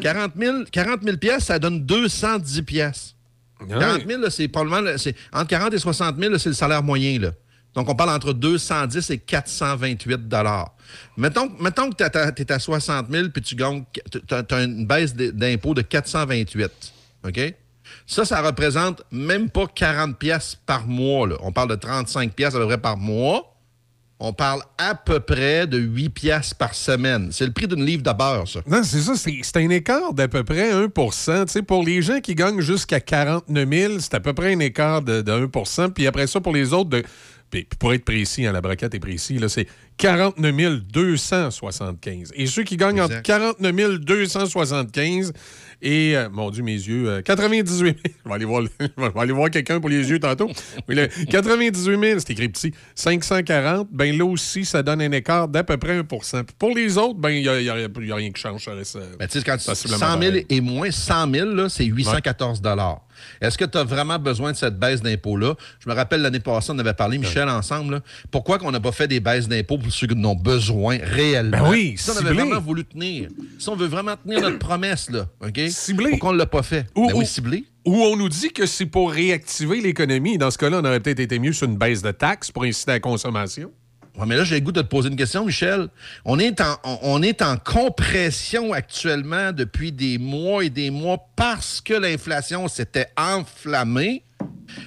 40 0.00 0.32
000, 0.38 0.56
40 0.70 1.02
000 1.02 1.16
piastres, 1.16 1.46
ça 1.46 1.58
donne 1.58 1.84
210 1.84 2.62
piastres. 2.62 3.14
Ah 3.60 3.64
40 3.78 4.06
000, 4.06 4.20
là, 4.20 4.30
c'est 4.30 4.48
probablement, 4.48 4.90
entre 5.32 5.46
40 5.48 5.74
et 5.74 5.78
60 5.78 6.18
000, 6.18 6.32
là, 6.32 6.38
c'est 6.38 6.48
le 6.50 6.54
salaire 6.54 6.82
moyen, 6.82 7.18
là. 7.18 7.30
Donc, 7.74 7.88
on 7.88 7.94
parle 7.94 8.10
entre 8.10 8.34
210 8.34 9.10
et 9.10 9.18
428 9.18 10.28
dollars. 10.28 10.74
Mettons, 11.16 11.50
mettons 11.58 11.88
que 11.90 11.96
tu 11.96 12.42
es 12.42 12.52
à 12.52 12.58
60 12.58 13.06
000 13.10 13.28
puis 13.30 13.40
tu 13.40 13.54
gagnes, 13.54 13.84
tu 14.10 14.34
as 14.34 14.62
une 14.62 14.86
baisse 14.86 15.14
d'impôt 15.14 15.72
de 15.72 15.80
428. 15.80 16.70
OK? 17.26 17.54
Ça, 18.06 18.24
ça 18.26 18.42
représente 18.42 19.02
même 19.10 19.48
pas 19.48 19.66
40 19.66 20.18
pièces 20.18 20.58
par 20.66 20.86
mois. 20.86 21.26
là. 21.26 21.36
On 21.40 21.50
parle 21.50 21.70
de 21.70 21.76
35 21.76 22.34
pièces 22.34 22.54
à 22.54 22.58
peu 22.58 22.66
près 22.66 22.78
par 22.78 22.98
mois. 22.98 23.51
On 24.24 24.32
parle 24.32 24.62
à 24.78 24.94
peu 24.94 25.18
près 25.18 25.66
de 25.66 25.78
8 25.78 26.10
pièces 26.10 26.54
par 26.54 26.74
semaine. 26.74 27.30
C'est 27.32 27.44
le 27.44 27.50
prix 27.50 27.66
d'une 27.66 27.84
livre 27.84 28.04
de 28.04 28.12
beurre, 28.12 28.46
ça. 28.46 28.60
Non, 28.68 28.84
c'est 28.84 29.00
ça. 29.00 29.14
C'est 29.16 29.56
un 29.56 29.68
écart 29.68 30.14
d'à 30.14 30.28
peu 30.28 30.44
près 30.44 30.70
1 30.70 30.86
Tu 30.86 31.02
sais, 31.48 31.62
Pour 31.62 31.82
les 31.82 32.02
gens 32.02 32.20
qui 32.20 32.36
gagnent 32.36 32.60
jusqu'à 32.60 33.00
49 33.00 33.68
000, 33.68 33.94
c'est 33.98 34.14
à 34.14 34.20
peu 34.20 34.32
près 34.32 34.54
un 34.54 34.60
écart 34.60 35.02
de, 35.02 35.22
de 35.22 35.32
1 35.32 35.88
Puis 35.88 36.06
après 36.06 36.28
ça, 36.28 36.40
pour 36.40 36.52
les 36.52 36.72
autres, 36.72 36.90
de 36.90 37.02
pour 37.78 37.92
être 37.92 38.04
précis, 38.04 38.46
hein, 38.46 38.52
la 38.52 38.60
braquette 38.60 38.94
est 38.94 38.98
précis, 39.00 39.38
c'est 39.48 39.66
49 39.98 40.80
275. 40.84 42.32
Et 42.34 42.46
ceux 42.46 42.62
qui 42.64 42.76
gagnent 42.76 43.00
entre 43.00 43.12
Exact. 43.18 43.26
49 43.26 44.00
275 44.00 45.32
et, 45.84 46.16
euh, 46.16 46.28
mon 46.30 46.50
Dieu, 46.50 46.62
mes 46.62 46.72
yeux, 46.72 47.08
euh, 47.08 47.22
98 47.22 47.76
000. 47.76 47.94
Je 48.24 48.28
vais 48.28 48.34
aller 48.34 48.44
voir, 48.44 48.62
je 48.62 49.50
quelqu'un 49.50 49.80
pour 49.80 49.90
les 49.90 50.08
yeux 50.08 50.18
tantôt. 50.20 50.48
Mais 50.88 50.94
le 50.94 51.08
98 51.26 52.00
000, 52.00 52.20
c'est 52.20 52.30
écrit 52.30 52.48
petit, 52.48 52.72
540, 52.94 53.88
ben 53.90 54.16
là 54.16 54.24
aussi, 54.24 54.64
ça 54.64 54.82
donne 54.82 55.02
un 55.02 55.12
écart 55.12 55.48
d'à 55.48 55.64
peu 55.64 55.76
près 55.76 55.98
1 55.98 56.04
Puis 56.04 56.54
Pour 56.58 56.74
les 56.74 56.96
autres, 56.98 57.18
ben 57.18 57.30
il 57.30 57.42
n'y 57.42 57.48
a, 57.48 57.60
il 57.60 57.66
y 57.66 57.70
a- 57.70 57.78
il 58.00 58.06
y 58.08 58.12
a 58.12 58.14
rien 58.14 58.30
qui 58.30 58.40
change. 58.40 58.64
Ça 58.64 58.74
reste, 58.74 58.96
euh, 58.96 59.16
Ben, 59.18 59.28
quand 59.44 59.56
tu- 59.56 59.64
sensiblement 59.64 59.98
100 59.98 60.06
000 60.20 60.20
pareil. 60.20 60.46
et 60.48 60.60
moins 60.60 60.90
100 60.90 61.30
000, 61.32 61.50
là, 61.50 61.68
c'est 61.68 61.84
814 61.84 62.62
Est-ce 63.40 63.56
que 63.58 63.64
tu 63.64 63.78
as 63.78 63.84
vraiment 63.84 64.18
besoin 64.18 64.52
de 64.52 64.56
cette 64.56 64.78
baisse 64.78 65.02
d'impôt-là? 65.02 65.54
Je 65.80 65.88
me 65.88 65.94
rappelle 65.94 66.22
l'année 66.22 66.40
passée, 66.40 66.72
on 66.72 66.78
avait 66.78 66.94
parlé, 66.94 67.18
Michel, 67.18 67.48
ensemble. 67.48 67.94
là. 67.94 68.00
Pourquoi 68.30 68.58
qu'on 68.58 68.70
n'a 68.70 68.80
pas 68.80 68.92
fait 68.92 69.08
des 69.08 69.20
baisses 69.20 69.48
d'impôts 69.48 69.78
pour 69.78 69.92
ceux 69.92 70.06
qui 70.06 70.14
en 70.14 70.24
ont 70.24 70.34
besoin 70.34 70.98
réellement? 71.02 71.62
Ben 71.62 71.70
oui, 71.70 71.94
si 71.96 72.10
on 72.10 72.12
avait 72.16 72.28
ciblé. 72.28 72.42
vraiment 72.44 72.60
voulu 72.60 72.84
tenir, 72.84 73.28
si 73.58 73.68
on 73.68 73.76
veut 73.76 73.86
vraiment 73.86 74.16
tenir 74.16 74.40
notre 74.40 74.58
promesse, 74.60 75.10
là, 75.10 75.26
OK? 75.44 75.60
Ciblé. 75.70 76.10
Pourquoi 76.10 76.30
on 76.30 76.32
ne 76.34 76.38
l'a 76.38 76.46
pas 76.46 76.62
fait? 76.62 76.86
Ou- 76.94 77.06
Ben 77.08 77.14
oui, 77.14 77.24
ou- 77.24 77.26
ciblé. 77.26 77.64
Où 77.84 77.96
on 77.96 78.16
nous 78.16 78.28
dit 78.28 78.50
que 78.52 78.64
c'est 78.64 78.86
pour 78.86 79.10
réactiver 79.10 79.80
l'économie. 79.80 80.38
Dans 80.38 80.52
ce 80.52 80.58
cas-là, 80.58 80.78
on 80.80 80.84
aurait 80.84 81.00
peut-être 81.00 81.18
été 81.18 81.40
mieux 81.40 81.52
sur 81.52 81.66
une 81.66 81.76
baisse 81.76 82.00
de 82.00 82.12
taxes 82.12 82.52
pour 82.52 82.62
inciter 82.62 82.92
à 82.92 82.94
la 82.94 83.00
consommation. 83.00 83.72
Ouais, 84.18 84.26
mais 84.26 84.36
là, 84.36 84.44
j'ai 84.44 84.56
le 84.56 84.60
goût 84.60 84.72
de 84.72 84.82
te 84.82 84.86
poser 84.86 85.08
une 85.08 85.16
question, 85.16 85.46
Michel. 85.46 85.88
On 86.26 86.38
est, 86.38 86.60
en, 86.60 86.76
on, 86.84 86.98
on 87.02 87.22
est 87.22 87.40
en 87.40 87.56
compression 87.56 88.72
actuellement 88.74 89.52
depuis 89.52 89.90
des 89.90 90.18
mois 90.18 90.64
et 90.64 90.70
des 90.70 90.90
mois 90.90 91.16
parce 91.34 91.80
que 91.80 91.94
l'inflation 91.94 92.68
s'était 92.68 93.08
enflammée. 93.16 94.22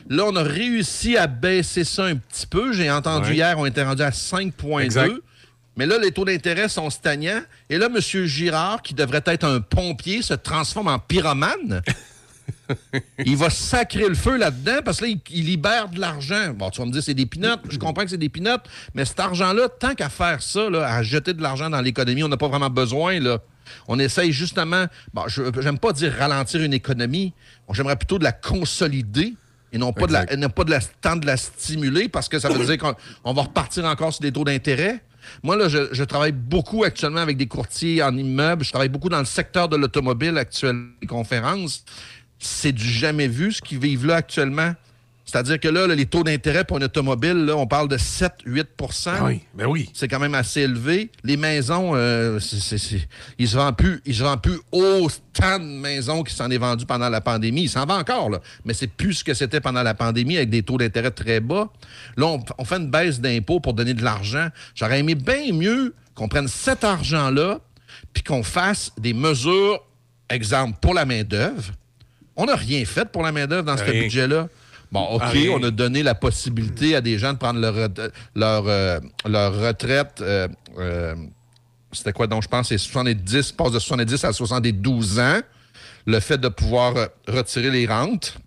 Là, 0.09 0.25
on 0.27 0.35
a 0.35 0.43
réussi 0.43 1.17
à 1.17 1.25
baisser 1.27 1.83
ça 1.83 2.05
un 2.05 2.15
petit 2.17 2.45
peu. 2.45 2.71
J'ai 2.73 2.91
entendu 2.91 3.29
Ouais. 3.29 3.35
hier, 3.35 3.55
on 3.57 3.65
était 3.65 3.83
rendu 3.83 4.03
à 4.03 4.11
5,2. 4.11 4.81
Exact. 4.83 5.11
Mais 5.77 5.85
là, 5.85 5.97
les 5.97 6.11
taux 6.11 6.23
d'intérêt 6.25 6.69
sont 6.69 6.89
stagnants. 6.89 7.41
Et 7.69 7.77
là, 7.77 7.87
M. 7.87 7.99
Girard, 8.25 8.81
qui 8.81 8.93
devrait 8.93 9.23
être 9.25 9.43
un 9.43 9.59
pompier, 9.59 10.21
se 10.21 10.33
transforme 10.35 10.87
en 10.87 10.99
pyromane. 10.99 11.81
il 13.25 13.37
va 13.37 13.49
sacrer 13.49 14.07
le 14.07 14.15
feu 14.15 14.37
là-dedans 14.37 14.79
parce 14.83 14.99
que 14.99 15.05
là, 15.05 15.11
il, 15.11 15.19
il 15.31 15.45
libère 15.45 15.89
de 15.89 15.99
l'argent. 15.99 16.53
Bon, 16.55 16.69
tu 16.69 16.79
vas 16.79 16.85
me 16.85 16.91
dire, 16.91 17.03
c'est 17.03 17.13
des 17.13 17.25
pinottes. 17.25 17.61
Je 17.69 17.77
comprends 17.77 18.03
que 18.03 18.09
c'est 18.09 18.17
des 18.17 18.29
pinottes, 18.29 18.65
mais 18.93 19.05
cet 19.05 19.19
argent-là, 19.19 19.69
tant 19.69 19.95
qu'à 19.95 20.09
faire 20.09 20.41
ça, 20.41 20.69
là, 20.69 20.87
à 20.87 21.03
jeter 21.03 21.33
de 21.33 21.41
l'argent 21.41 21.69
dans 21.69 21.81
l'économie, 21.81 22.23
on 22.23 22.27
n'a 22.27 22.37
pas 22.37 22.47
vraiment 22.47 22.69
besoin. 22.69 23.19
Là. 23.19 23.39
On 23.87 23.99
essaye 23.99 24.31
justement, 24.31 24.85
bon, 25.13 25.27
je 25.27 25.43
n'aime 25.43 25.79
pas 25.79 25.93
dire 25.93 26.13
ralentir 26.17 26.61
une 26.61 26.73
économie. 26.73 27.33
Bon, 27.67 27.73
J'aimerais 27.73 27.95
plutôt 27.95 28.19
de 28.19 28.23
la 28.23 28.31
consolider 28.31 29.33
et 29.71 29.77
non 29.77 29.91
pas, 29.91 30.07
de 30.07 30.13
la, 30.13 30.25
non 30.37 30.49
pas 30.49 30.63
de 30.63 30.71
la, 30.71 30.79
tant 30.79 31.15
de 31.15 31.25
la 31.25 31.37
stimuler 31.37 32.07
parce 32.07 32.29
que 32.29 32.39
ça 32.39 32.49
veut 32.49 32.65
dire 32.65 32.77
qu'on 32.77 32.95
on 33.23 33.33
va 33.33 33.43
repartir 33.43 33.85
encore 33.85 34.13
sur 34.13 34.21
des 34.21 34.31
taux 34.31 34.43
d'intérêt. 34.43 35.01
Moi, 35.43 35.57
là, 35.57 35.67
je, 35.67 35.89
je 35.91 36.03
travaille 36.03 36.31
beaucoup 36.31 36.83
actuellement 36.83 37.19
avec 37.19 37.35
des 37.35 37.47
courtiers 37.47 38.01
en 38.03 38.15
immeubles. 38.15 38.63
Je 38.63 38.69
travaille 38.69 38.89
beaucoup 38.89 39.09
dans 39.09 39.19
le 39.19 39.25
secteur 39.25 39.67
de 39.67 39.75
l'automobile 39.75 40.37
actuellement, 40.37 40.91
les 41.01 41.07
conférences. 41.07 41.83
C'est 42.39 42.71
du 42.71 42.87
jamais 42.87 43.27
vu 43.27 43.51
ce 43.51 43.61
qu'ils 43.61 43.79
vivent 43.79 44.05
là 44.05 44.15
actuellement. 44.15 44.73
C'est-à-dire 45.25 45.59
que 45.59 45.67
là, 45.67 45.87
là, 45.87 45.95
les 45.95 46.05
taux 46.05 46.23
d'intérêt 46.23 46.63
pour 46.63 46.77
une 46.77 46.83
automobile, 46.83 47.45
là, 47.45 47.57
on 47.57 47.65
parle 47.65 47.87
de 47.87 47.97
7-8% 47.97 49.25
Oui, 49.25 49.41
ben 49.55 49.65
oui. 49.65 49.89
C'est 49.93 50.07
quand 50.07 50.19
même 50.19 50.35
assez 50.35 50.61
élevé. 50.61 51.09
Les 51.23 51.35
maisons, 51.35 51.95
euh, 51.95 52.39
ils 53.39 53.47
se 53.47 53.57
vendent 53.57 53.75
plus, 53.75 54.01
ils 54.05 54.15
se 54.15 54.23
vendent 54.23 54.43
plus 54.43 54.59
autant 54.71 55.57
de 55.57 55.63
maisons 55.63 56.21
qui 56.21 56.33
s'en 56.33 56.51
est 56.51 56.59
vendu 56.59 56.85
pendant 56.85 57.09
la 57.09 57.21
pandémie. 57.21 57.63
Ils 57.63 57.69
s'en 57.69 57.87
vendent 57.87 58.01
encore, 58.01 58.29
là. 58.29 58.39
Mais 58.65 58.75
c'est 58.75 58.87
plus 58.87 59.15
ce 59.15 59.23
que 59.23 59.33
c'était 59.33 59.61
pendant 59.61 59.81
la 59.81 59.95
pandémie 59.95 60.37
avec 60.37 60.51
des 60.51 60.61
taux 60.61 60.77
d'intérêt 60.77 61.11
très 61.11 61.39
bas. 61.39 61.69
Là, 62.17 62.27
on, 62.27 62.45
on 62.59 62.63
fait 62.65 62.77
une 62.77 62.91
baisse 62.91 63.19
d'impôts 63.19 63.59
pour 63.59 63.73
donner 63.73 63.95
de 63.95 64.03
l'argent. 64.03 64.49
J'aurais 64.75 64.99
aimé 64.99 65.15
bien 65.15 65.51
mieux 65.53 65.95
qu'on 66.13 66.27
prenne 66.27 66.47
cet 66.47 66.83
argent-là 66.83 67.59
puis 68.13 68.21
qu'on 68.21 68.43
fasse 68.43 68.91
des 68.99 69.13
mesures, 69.13 69.81
exemple, 70.29 70.77
pour 70.81 70.93
la 70.93 71.05
main-d'œuvre. 71.05 71.73
On 72.35 72.45
n'a 72.45 72.55
rien 72.55 72.83
fait 72.85 73.05
pour 73.05 73.23
la 73.23 73.31
main-d'œuvre 73.31 73.63
dans 73.63 73.77
ce 73.77 73.83
budget-là. 73.83 74.47
Bon, 74.91 75.01
OK, 75.15 75.23
Rien. 75.25 75.51
on 75.51 75.63
a 75.63 75.71
donné 75.71 76.03
la 76.03 76.15
possibilité 76.15 76.95
à 76.95 77.01
des 77.01 77.17
gens 77.17 77.33
de 77.33 77.37
prendre 77.37 77.59
leur, 77.59 77.73
euh, 78.67 78.99
leur 79.25 79.59
retraite. 79.59 80.19
euh, 80.21 80.47
euh, 80.77 81.15
C'était 81.91 82.13
quoi 82.13 82.27
donc? 82.27 82.43
Je 82.43 82.47
pense 82.47 82.67
c'est 82.69 82.77
70, 82.77 83.51
passe 83.53 83.71
de 83.71 83.79
70 83.79 84.23
à 84.25 84.33
72 84.33 85.19
ans. 85.19 85.39
Le 86.05 86.19
fait 86.19 86.37
de 86.37 86.49
pouvoir 86.49 86.93
retirer 87.27 87.71
les 87.71 87.87
rentes. 87.87 88.37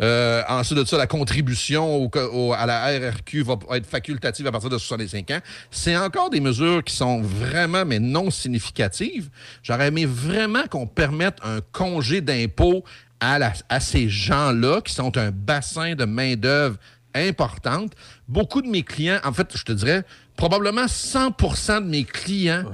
Ensuite 0.00 0.78
de 0.78 0.84
ça, 0.84 0.98
la 0.98 1.06
contribution 1.06 1.96
au- 2.04 2.10
au- 2.32 2.52
à 2.52 2.66
la 2.66 2.84
RRQ 2.86 3.42
va 3.44 3.54
être 3.76 3.86
facultative 3.86 4.46
à 4.46 4.52
partir 4.52 4.68
de 4.70 4.76
65 4.76 5.30
ans. 5.30 5.38
C'est 5.70 5.96
encore 5.96 6.30
des 6.30 6.40
mesures 6.40 6.82
qui 6.82 6.94
sont 6.96 7.22
vraiment, 7.22 7.84
mais 7.84 8.00
non 8.00 8.30
significatives. 8.30 9.30
J'aurais 9.62 9.88
aimé 9.88 10.04
vraiment 10.04 10.64
qu'on 10.68 10.86
permette 10.88 11.36
un 11.44 11.60
congé 11.72 12.20
d'impôt 12.20 12.84
à, 13.20 13.38
la- 13.38 13.52
à 13.68 13.80
ces 13.80 14.08
gens-là 14.08 14.80
qui 14.82 14.92
sont 14.94 15.16
un 15.16 15.30
bassin 15.30 15.94
de 15.94 16.04
main-d'œuvre 16.04 16.76
importante. 17.14 17.92
Beaucoup 18.28 18.60
de 18.62 18.68
mes 18.68 18.82
clients, 18.82 19.18
en 19.24 19.32
fait, 19.32 19.48
je 19.56 19.62
te 19.64 19.72
dirais, 19.72 20.02
probablement 20.36 20.86
100% 20.86 21.80
de 21.84 21.86
mes 21.88 22.04
clients 22.04 22.64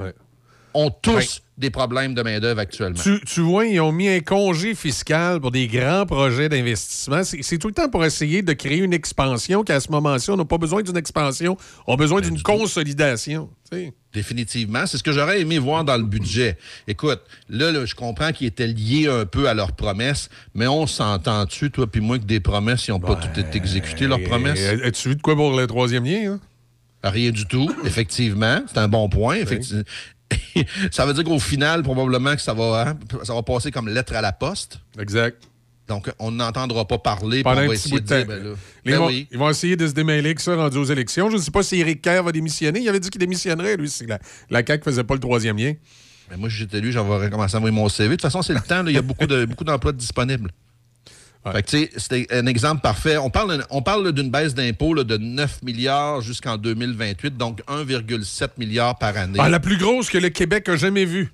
ont 0.72 0.90
tous 0.90 1.42
des 1.58 1.68
problèmes 1.70 2.14
de 2.14 2.22
main-d'œuvre 2.22 2.60
actuellement. 2.60 2.98
Tu, 3.02 3.20
tu 3.26 3.40
vois, 3.40 3.66
ils 3.66 3.80
ont 3.80 3.92
mis 3.92 4.08
un 4.08 4.20
congé 4.20 4.74
fiscal 4.74 5.40
pour 5.40 5.50
des 5.50 5.66
grands 5.66 6.06
projets 6.06 6.48
d'investissement. 6.48 7.22
C'est 7.22 7.42
c'est 7.42 7.58
tout 7.58 7.68
le 7.68 7.74
temps 7.74 7.90
pour 7.90 8.02
essayer 8.04 8.40
de 8.40 8.52
créer 8.54 8.78
une 8.78 8.94
expansion 8.94 9.62
qu'à 9.62 9.78
ce 9.80 9.90
moment-ci, 9.90 10.30
on 10.30 10.36
n'a 10.36 10.44
pas 10.46 10.56
besoin 10.58 10.80
d'une 10.82 10.96
expansion, 10.96 11.56
on 11.86 11.94
a 11.94 11.96
besoin 11.96 12.20
d'une 12.22 12.40
consolidation. 12.40 13.50
tu 13.70 13.76
sais. 13.78 13.92
Définitivement. 14.12 14.86
C'est 14.86 14.98
ce 14.98 15.02
que 15.02 15.12
j'aurais 15.12 15.40
aimé 15.40 15.58
voir 15.58 15.84
dans 15.84 15.96
le 15.96 16.02
budget. 16.02 16.58
Écoute, 16.88 17.20
là, 17.48 17.70
là, 17.70 17.84
je 17.84 17.94
comprends 17.94 18.32
qu'ils 18.32 18.48
étaient 18.48 18.66
liés 18.66 19.08
un 19.08 19.24
peu 19.24 19.48
à 19.48 19.54
leurs 19.54 19.72
promesses, 19.72 20.28
mais 20.54 20.66
on 20.66 20.86
s'entend-tu, 20.86 21.70
toi 21.70 21.86
puis 21.86 22.00
moi, 22.00 22.18
que 22.18 22.24
des 22.24 22.40
promesses, 22.40 22.88
ils 22.88 22.90
n'ont 22.90 23.00
pas 23.00 23.14
tout 23.14 23.38
été 23.38 23.56
exécutées, 23.56 24.06
leurs 24.06 24.22
promesses? 24.22 24.60
As-tu 24.84 25.10
vu 25.10 25.16
de 25.16 25.22
quoi 25.22 25.36
pour 25.36 25.56
le 25.56 25.66
troisième 25.66 26.04
lien? 26.04 26.32
hein? 26.32 26.40
Rien 27.02 27.30
du 27.30 27.46
tout, 27.46 27.70
effectivement. 27.84 28.60
C'est 28.66 28.78
un 28.78 28.88
bon 28.88 29.08
point. 29.08 29.36
effectivement. 29.36 29.82
ça 30.90 31.06
veut 31.06 31.14
dire 31.14 31.24
qu'au 31.24 31.38
final, 31.38 31.82
probablement 31.82 32.34
que 32.34 32.42
ça 32.42 32.54
va, 32.54 32.88
hein, 32.88 32.98
ça 33.24 33.34
va 33.34 33.42
passer 33.42 33.70
comme 33.70 33.88
lettre 33.88 34.14
à 34.14 34.20
la 34.20 34.32
poste. 34.32 34.80
Exact. 34.98 35.42
Donc, 35.90 36.08
on 36.18 36.30
n'entendra 36.30 36.86
pas 36.86 36.98
parler. 36.98 37.42
Pendant 37.42 37.56
on 37.60 37.64
un 37.64 37.66
va 37.66 37.72
petit 37.74 37.88
essayer 37.88 38.00
bout 38.00 38.00
de 38.00 38.14
de 38.14 38.16
dire, 38.16 38.26
ben 38.26 38.42
là, 38.44 38.50
ben 38.84 38.98
vont- 38.98 39.06
oui. 39.08 39.26
Ils 39.30 39.36
vont 39.38 39.50
essayer 39.50 39.76
de 39.76 39.86
se 39.86 39.92
démêler 39.92 40.34
que 40.34 40.40
ça 40.40 40.54
rendu 40.56 40.78
aux 40.78 40.84
élections. 40.84 41.28
Je 41.30 41.36
ne 41.36 41.40
sais 41.42 41.50
pas 41.50 41.62
si 41.62 41.76
Éric 41.80 42.00
Kerr 42.00 42.22
va 42.22 42.30
démissionner. 42.32 42.80
Il 42.80 42.88
avait 42.88 43.00
dit 43.00 43.10
qu'il 43.10 43.18
démissionnerait, 43.18 43.76
lui, 43.76 43.90
si 43.90 44.06
la, 44.06 44.18
la 44.50 44.64
CAQ 44.66 44.84
faisait 44.84 45.04
pas 45.04 45.14
le 45.14 45.20
troisième 45.20 45.58
lien. 45.58 45.74
Mais 46.30 46.36
moi, 46.36 46.48
j'étais 46.48 46.80
lui, 46.80 46.92
j'aurais 46.92 47.28
commencé 47.28 47.56
à 47.56 47.58
envoyer 47.58 47.74
mon 47.74 47.88
CV. 47.88 48.10
De 48.10 48.14
toute 48.14 48.22
façon, 48.22 48.40
c'est 48.40 48.54
le 48.54 48.60
temps. 48.60 48.86
Il 48.86 48.94
y 48.94 48.98
a 48.98 49.02
beaucoup 49.02 49.26
de- 49.26 49.44
beaucoup 49.50 49.64
d'emplois 49.64 49.92
disponibles. 49.92 50.50
Sais, 51.66 51.90
c'était 51.96 52.26
un 52.30 52.46
exemple 52.46 52.82
parfait. 52.82 53.16
On 53.16 53.30
parle, 53.30 53.64
on 53.70 53.82
d'une 54.12 54.30
baisse 54.30 54.54
d'impôts 54.54 55.02
de 55.02 55.16
9 55.16 55.62
milliards 55.62 56.20
jusqu'en 56.20 56.56
2028, 56.56 57.36
donc 57.36 57.62
1,7 57.66 58.50
milliard 58.58 58.96
par 58.98 59.16
année. 59.16 59.38
Ah, 59.42 59.48
la 59.48 59.58
plus 59.58 59.78
grosse 59.78 60.08
que 60.10 60.18
le 60.18 60.28
Québec 60.28 60.68
a 60.68 60.76
jamais 60.76 61.04
vue. 61.06 61.32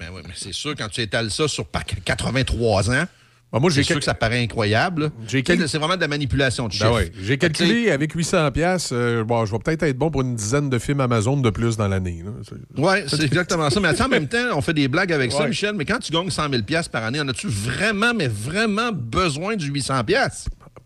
Ben 0.00 0.08
oui, 0.12 0.22
mais 0.26 0.32
c'est 0.34 0.52
sûr, 0.54 0.74
quand 0.76 0.88
tu 0.88 1.02
étales 1.02 1.30
ça 1.30 1.46
sur 1.48 1.66
par- 1.66 1.84
83 1.84 2.90
ans, 2.90 3.04
Ah, 3.54 3.60
moi, 3.60 3.70
j'ai 3.70 3.82
sûr 3.82 3.98
que 3.98 4.04
ça 4.04 4.14
paraît 4.14 4.42
incroyable. 4.42 5.10
C'est 5.28 5.74
vraiment 5.74 5.96
de 5.96 6.00
la 6.00 6.08
manipulation 6.08 6.64
de 6.68 6.70
Ben 6.70 6.78
chiffres. 6.78 6.94
ouais. 6.94 7.12
J'ai 7.22 7.36
calculé 7.36 7.90
avec 7.90 8.12
800 8.12 8.50
pièces, 8.50 8.92
bon, 8.92 9.44
je 9.44 9.52
vais 9.52 9.58
peut-être 9.58 9.82
être 9.82 9.98
bon 9.98 10.10
pour 10.10 10.22
une 10.22 10.34
dizaine 10.34 10.70
de 10.70 10.78
films 10.78 11.00
Amazon 11.00 11.36
de 11.36 11.50
plus 11.50 11.76
dans 11.76 11.88
l'année. 11.88 12.24
Oui, 12.76 12.94
c'est 13.06 13.22
exactement 13.22 13.68
ça. 13.68 13.78
Mais 13.80 13.88
attends, 13.88 14.06
en 14.06 14.08
même 14.08 14.28
temps, 14.28 14.56
on 14.56 14.60
fait 14.62 14.74
des 14.74 14.88
blagues 14.88 15.12
avec 15.12 15.32
ça. 15.32 15.46
Michel. 15.46 15.74
Mais 15.74 15.84
quand 15.84 15.98
tu 15.98 16.12
gagnes 16.12 16.30
100 16.30 16.48
000 16.50 16.62
par 16.90 17.04
année, 17.04 17.20
en 17.20 17.28
as-tu 17.28 17.48
vraiment, 17.48 18.14
mais 18.14 18.28
vraiment 18.28 18.90
besoin 18.92 19.56
du 19.56 19.66
800 19.66 20.02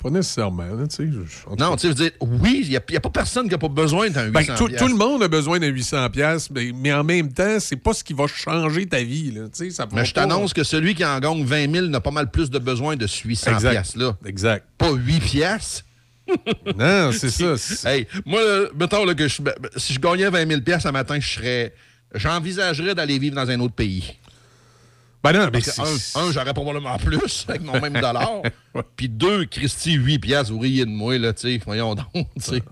Pas 0.03 0.11
nécessairement. 0.11 0.65
là, 0.65 0.87
tu 0.87 0.97
sais, 0.97 1.07
je- 1.11 1.57
Non, 1.59 1.75
tu 1.77 1.81
sais, 1.81 1.89
je 1.89 1.89
veux 1.89 1.95
dire, 1.95 2.11
oui, 2.21 2.61
il 2.65 2.69
n'y 2.71 2.77
a, 2.77 2.81
pas 3.01 3.11
personne 3.11 3.45
qui 3.47 3.53
n'a 3.53 3.59
pas 3.59 3.69
besoin 3.69 4.09
d'un 4.11 4.27
800 4.27 4.33
Ben, 4.33 4.55
tout, 4.57 4.69
tout 4.69 4.89
le 4.89 4.95
monde 4.95 5.23
a 5.23 5.29
besoin 5.29 5.59
d'un 5.59 5.69
800 5.69 6.11
pièces, 6.11 6.51
mais, 6.51 6.71
mais 6.75 6.93
en 6.93 7.03
même 7.05 7.33
temps, 7.33 7.59
c'est 7.61 7.77
pas 7.77 7.93
ce 7.95 8.05
qui 8.05 8.13
va 8.13 8.27
changer 8.27 8.87
ta 8.87 9.03
vie. 9.03 9.33
Là, 9.33 9.43
tu 9.45 9.65
sais, 9.65 9.71
ça 9.71 9.87
Mais 9.93 10.05
je 10.05 10.13
t'annonce 10.15 10.53
que 10.53 10.63
celui 10.65 10.95
qui 10.95 11.05
en 11.05 11.19
gagne 11.19 11.45
20 11.45 11.73
000 11.73 11.87
n'a 11.87 12.01
pas 12.01 12.11
mal 12.11 12.31
plus 12.31 12.51
de 12.51 12.59
besoin 12.59 12.97
de 12.97 13.07
ce 13.07 13.27
800 13.27 13.53
Exact. 13.55 13.71
piastres-là. 13.73 14.17
Exact. 14.27 14.65
Pas 14.79 14.93
8 14.93 15.21
piastres? 15.21 15.83
Non, 16.77 17.11
c'est 17.13 17.31
ça. 17.31 17.55
Hey, 17.91 18.07
moi, 18.25 18.41
là, 18.43 18.67
mettons 18.79 19.05
là, 19.05 19.15
que 19.15 19.29
je- 19.29 19.41
ben, 19.43 19.55
si 19.77 19.93
je 19.95 20.01
gagnais 20.01 20.29
20 20.29 20.47
000 20.49 20.61
piastres 20.61 20.89
un 20.89 20.93
matin, 20.93 21.19
je 21.21 21.29
serais... 21.29 21.73
J'envisagerais 22.15 22.95
d'aller 22.95 23.19
vivre 23.19 23.37
dans 23.37 23.49
un 23.51 23.61
autre 23.61 23.75
pays. 23.75 24.17
Ben 25.33 25.45
non, 25.45 25.51
mais 25.53 25.61
un, 26.17 26.21
un, 26.29 26.33
j'aurais 26.33 26.55
probablement 26.55 26.97
plus 26.99 27.45
avec 27.49 27.63
mon 27.63 27.81
même 27.81 27.95
dollar. 27.95 28.43
Puis 28.97 29.09
deux, 29.09 29.45
Christy, 29.47 29.93
8 29.95 30.19
piastres, 30.19 30.53
vous 30.53 30.59
riez 30.61 30.85
de 30.85 30.91
moi, 30.91 31.19
là, 31.19 31.33
tu 31.33 31.43
sais. 31.43 31.61
Voyons 31.65 31.95
donc, 31.95 32.07
tu 32.15 32.25
sais. 32.43 32.63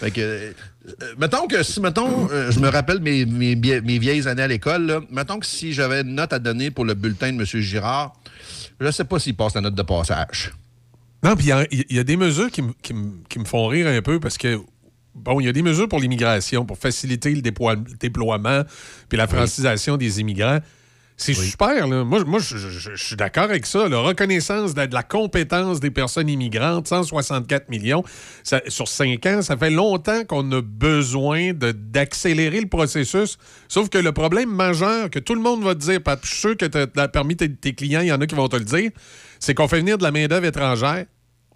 Fait 0.00 0.10
que, 0.10 0.20
euh, 0.20 0.52
mettons 1.18 1.46
que 1.46 1.62
si, 1.62 1.80
mettons, 1.80 2.28
euh, 2.30 2.50
je 2.50 2.58
me 2.58 2.68
rappelle 2.68 3.00
mes, 3.00 3.26
mes, 3.26 3.54
vie- 3.54 3.82
mes 3.82 3.98
vieilles 3.98 4.26
années 4.26 4.42
à 4.42 4.48
l'école, 4.48 5.02
mettons 5.10 5.38
que 5.38 5.44
si 5.46 5.72
j'avais 5.74 6.00
une 6.00 6.14
note 6.14 6.32
à 6.32 6.38
donner 6.38 6.70
pour 6.70 6.86
le 6.86 6.94
bulletin 6.94 7.32
de 7.32 7.38
M. 7.40 7.44
Girard, 7.44 8.14
je 8.80 8.86
ne 8.86 8.90
sais 8.90 9.04
pas 9.04 9.18
s'il 9.18 9.36
passe 9.36 9.54
la 9.54 9.60
note 9.60 9.74
de 9.74 9.82
passage. 9.82 10.52
Non, 11.22 11.36
puis 11.36 11.46
il 11.46 11.48
y 11.48 11.52
a- 11.52 11.66
il 11.70 11.84
y, 11.96 11.98
a 11.98 12.04
des 12.04 12.16
mesures 12.16 12.50
qui, 12.50 12.62
me- 12.62 12.72
qui 12.80 12.94
me- 12.94 13.12
qui 13.28 13.38
me 13.38 13.44
font 13.44 13.66
rire 13.66 13.88
un 13.88 14.00
peu 14.00 14.18
parce 14.20 14.38
que, 14.38 14.58
bon, 15.14 15.38
il 15.38 15.44
y 15.44 15.48
a 15.50 15.52
des 15.52 15.60
mesures 15.60 15.86
pour 15.86 16.00
l'immigration, 16.00 16.64
pour 16.64 16.78
faciliter 16.78 17.34
le 17.34 17.42
déploiement 17.42 18.62
puis 19.10 19.18
la 19.18 19.26
francisation 19.26 19.98
des 19.98 20.18
immigrants. 20.20 20.60
C'est 21.22 21.34
super, 21.34 21.86
là. 21.86 22.02
Moi, 22.04 22.24
moi 22.24 22.38
je, 22.40 22.56
je- 22.56 22.70
je- 22.70 22.94
je 22.94 23.04
suis 23.04 23.16
d'accord 23.16 23.44
avec 23.44 23.66
ça. 23.66 23.88
La 23.88 23.98
reconnaissance 23.98 24.72
de, 24.74 24.86
de 24.86 24.94
la 24.94 25.02
compétence 25.02 25.78
des 25.78 25.90
personnes 25.90 26.28
immigrantes, 26.30 26.88
164 26.88 27.68
millions, 27.68 28.02
ça- 28.42 28.62
sur 28.68 28.88
5 28.88 29.26
ans, 29.26 29.42
ça 29.42 29.56
fait 29.56 29.68
longtemps 29.70 30.24
qu'on 30.24 30.50
a 30.52 30.62
besoin 30.62 31.52
d'accélérer 31.54 32.60
le 32.62 32.68
processus. 32.68 33.36
Sauf 33.68 33.88
que 33.90 33.98
le 33.98 34.12
problème 34.12 34.48
majeur 34.50 35.10
que 35.10 35.18
tout 35.18 35.34
le 35.34 35.42
monde 35.42 35.62
va 35.62 35.74
te 35.74 35.80
dire, 35.80 36.02
Pat, 36.02 36.18
je 36.22 36.28
suis 36.30 36.38
sûr 36.38 36.56
que 36.56 36.64
t'as- 36.66 37.08
parmi 37.08 37.36
tes, 37.36 37.52
tes 37.54 37.74
clients, 37.74 38.00
il 38.00 38.06
y 38.08 38.12
en 38.12 38.20
a 38.20 38.26
qui 38.26 38.34
vont 38.34 38.48
te 38.48 38.56
le 38.56 38.64
dire, 38.64 38.90
c'est 39.38 39.54
qu'on 39.54 39.68
fait 39.68 39.80
venir 39.80 39.98
de 39.98 40.02
la 40.02 40.12
main-d'œuvre 40.12 40.46
étrangère. 40.46 41.04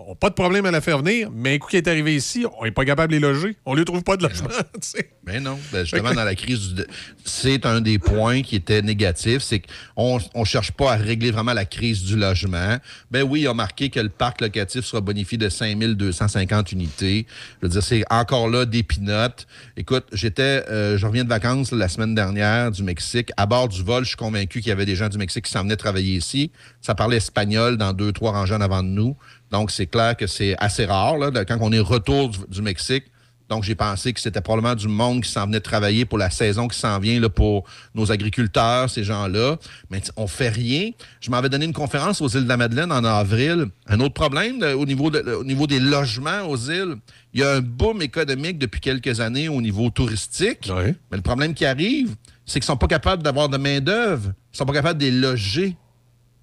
N'a 0.09 0.15
pas 0.15 0.29
de 0.29 0.35
problème 0.35 0.67
à 0.67 0.71
la 0.71 0.81
faire 0.81 0.99
venir, 0.99 1.31
mais 1.33 1.55
un 1.55 1.59
coup 1.59 1.69
qui 1.69 1.77
est 1.77 1.89
arrivé 1.89 2.15
ici, 2.15 2.45
on 2.59 2.65
n'est 2.65 2.71
pas 2.71 2.85
capable 2.85 3.13
de 3.13 3.17
les 3.19 3.21
loger. 3.21 3.57
On 3.65 3.73
ne 3.73 3.79
lui 3.79 3.85
trouve 3.85 4.03
pas 4.03 4.17
de 4.17 4.23
logement. 4.25 4.49
Mais 5.27 5.41
non, 5.41 5.59
ben 5.73 5.85
justement, 5.85 6.13
dans 6.13 6.25
la 6.25 6.35
crise, 6.35 6.75
du- 6.75 6.85
c'est 7.25 7.65
un 7.65 7.81
des 7.81 7.99
points 7.99 8.43
qui 8.43 8.57
était 8.57 8.83
négatif, 8.83 9.39
c'est 9.41 9.63
qu'on 9.97 10.19
ne 10.35 10.45
cherche 10.45 10.73
pas 10.73 10.93
à 10.93 10.97
régler 10.97 11.31
vraiment 11.31 11.55
la 11.55 11.65
crise 11.65 12.03
du 12.03 12.17
logement. 12.17 12.77
Ben 13.11 13.23
oui, 13.23 13.41
il 13.43 13.47
a 13.49 13.55
marqué 13.55 13.89
que 13.89 14.01
le 14.01 14.11
parc 14.11 14.43
locatif 14.43 14.85
sera 14.85 15.01
bonifié 15.01 15.39
de 15.39 15.49
5250 15.49 16.73
unités. 16.73 17.27
Je 17.63 17.67
veux 17.67 17.73
dire, 17.73 17.83
c'est 17.83 18.05
encore 18.11 18.51
là 18.51 18.67
des 18.67 18.83
pinottes. 18.83 19.47
Écoute, 19.79 20.05
j'étais, 20.13 20.63
euh, 20.69 20.99
je 20.99 21.07
reviens 21.07 21.25
de 21.25 21.29
vacances 21.31 21.73
la 21.73 21.89
semaine 21.89 22.15
dernière 22.15 22.71
du 22.71 22.83
Mexique. 22.83 23.31
À 23.39 23.47
bord 23.47 23.69
du 23.69 23.83
vol, 23.83 24.03
je 24.05 24.09
suis 24.09 24.17
convaincu 24.19 24.61
qu'il 24.61 24.69
y 24.69 24.73
avait 24.73 24.85
des 24.87 24.97
gens 24.97 25.09
du 25.09 25.17
Mexique 25.17 25.47
qui 25.47 25.51
s'en 25.53 25.63
venaient 25.63 25.77
travailler 25.77 26.17
ici. 26.17 26.51
Ça 26.83 26.95
parlait 26.95 27.17
espagnol 27.17 27.79
dans 27.79 27.95
deux, 27.95 28.13
trois 28.13 28.33
rangées 28.33 28.55
en 28.55 28.61
avant 28.61 28.83
de 28.83 28.89
nous. 28.89 29.17
Donc, 29.55 29.71
c'est 29.71 29.87
clair 29.87 30.17
que 30.17 30.27
c'est 30.27 30.57
assez 30.59 30.85
rare, 30.85 31.17
là, 31.17 31.31
de- 31.31 31.45
quand 31.45 31.59
on 31.61 31.71
est 31.71 31.79
retour 31.79 32.29
du, 32.31 32.39
du 32.49 32.61
Mexique. 32.61 33.05
Donc, 33.49 33.63
j'ai 33.63 33.77
pensé 33.77 34.13
que 34.13 34.21
c'était 34.21 34.41
probablement 34.41 34.75
du 34.75 34.89
monde 34.89 35.23
qui 35.23 35.31
s'en 35.31 35.47
venait 35.47 35.61
travailler 35.61 36.05
pour 36.07 36.19
la 36.19 36.29
saison 36.31 36.67
qui 36.67 36.77
s'en 36.77 36.99
vient 36.99 37.21
là, 37.21 37.29
pour 37.29 37.65
nos 37.95 38.11
agriculteurs, 38.11 38.91
ces 38.91 39.05
gens-là. 39.05 39.59
Mais 39.91 40.01
on 40.17 40.27
fait 40.27 40.49
rien. 40.49 40.91
Je 41.21 41.31
m'avais 41.31 41.49
donné 41.49 41.67
une 41.67 41.73
conférence 41.73 42.21
aux 42.21 42.27
îles 42.29 42.43
de 42.45 42.49
la 42.49 42.57
Madeleine 42.57 42.91
en 42.91 43.05
avril. 43.05 43.67
Un 43.87 44.01
autre 44.01 44.15
problème 44.15 44.61
là, 44.61 44.77
au, 44.77 44.87
niveau 44.87 45.09
de- 45.11 45.21
au 45.35 45.45
niveau 45.45 45.69
des 45.69 45.79
logements 45.79 46.43
aux 46.49 46.57
îles, 46.57 46.97
il 47.33 47.41
y 47.41 47.43
a 47.45 47.53
un 47.53 47.61
boom 47.61 48.03
économique 48.03 48.59
depuis 48.59 48.81
quelques 48.81 49.21
années 49.21 49.49
au 49.49 49.61
niveau 49.61 49.89
touristique. 49.91 50.67
Mais 51.13 51.19
le 51.19 51.23
problème 51.23 51.55
qui 51.55 51.65
arrive, 51.65 52.17
c'est 52.47 52.59
qu'ils 52.59 52.67
sont 52.67 52.77
pas 52.77 52.89
capables 52.89 53.23
d'avoir 53.23 53.49
de 53.49 53.57
main-d'œuvre. 53.59 54.33
Ils 54.53 54.57
sont 54.57 54.67
pas 54.67 54.73
capables 54.73 54.99
de 54.99 55.05
les 55.05 55.13
loger. 55.13 55.77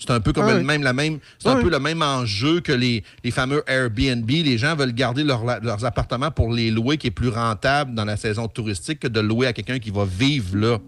C'est 0.04 0.10
un 0.10 0.20
peu 0.20 0.34
comme 0.34 0.48
Ouais. 0.48 0.56
le 0.58 0.64
même, 0.64 0.82
la 0.82 0.94
même, 0.94 1.20
c'est 1.38 1.48
un 1.50 1.62
peu 1.62 1.70
le 1.70 1.78
même 1.80 2.02
enjeu 2.02 2.60
que 2.60 2.72
les, 2.72 3.04
les 3.24 3.30
fameux 3.30 3.62
Airbnb. 3.68 4.28
Les 4.28 4.58
gens 4.58 4.76
veulent 4.76 4.94
garder 4.96 5.24
leur- 5.24 5.46
leurs 5.62 5.86
appartements 5.86 6.32
pour 6.32 6.52
les 6.52 6.72
louer, 6.72 6.98
qui 6.98 7.06
est 7.06 7.12
plus 7.12 7.28
rentable 7.30 7.94
dans 7.94 8.06
la 8.06 8.18
saison 8.18 8.48
touristique 8.48 9.00
que 9.02 9.08
de 9.08 9.20
louer 9.20 9.46
à 9.46 9.54
quelqu'un 9.54 9.78
qui 9.78 9.92
va 9.92 10.04
vivre 10.06 10.58
là. 10.58 10.80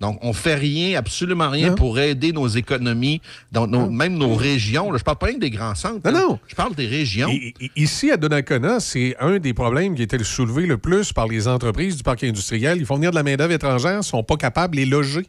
Donc, 0.00 0.18
on 0.22 0.32
fait 0.32 0.54
rien, 0.54 0.96
absolument 0.98 1.50
rien 1.50 1.74
pour 1.74 1.98
aider 1.98 2.32
nos 2.32 2.48
économies, 2.48 3.20
dans 3.52 3.66
nos- 3.66 3.90
même 3.90 4.16
nos 4.16 4.34
régions. 4.34 4.90
là. 4.90 4.96
Je 4.96 5.04
parle 5.04 5.18
pas 5.18 5.26
rien 5.26 5.36
des 5.36 5.50
grands 5.50 5.74
centres. 5.74 6.00
Non, 6.06 6.10
là. 6.10 6.20
non. 6.26 6.38
Je 6.48 6.54
parle 6.54 6.74
des 6.74 6.86
régions. 6.86 7.28
I- 7.28 7.52
Ici, 7.76 8.10
à 8.10 8.16
Donnacona, 8.16 8.80
c'est 8.80 9.14
un 9.20 9.38
des 9.38 9.52
problèmes 9.52 9.94
qui 9.94 10.00
a 10.00 10.04
été 10.04 10.24
soulevé 10.24 10.64
le 10.64 10.78
plus 10.78 11.12
par 11.12 11.28
les 11.28 11.46
entreprises 11.46 11.98
du 11.98 12.02
parc 12.02 12.24
industriel. 12.24 12.78
Ils 12.78 12.86
font 12.86 12.94
venir 12.96 13.10
de 13.10 13.16
la 13.16 13.22
main-d'œuvre 13.22 13.52
étrangère, 13.52 13.98
ne 13.98 14.02
sont 14.02 14.22
pas 14.22 14.38
capables 14.38 14.74
de 14.76 14.80
les 14.80 14.86
loger. 14.86 15.26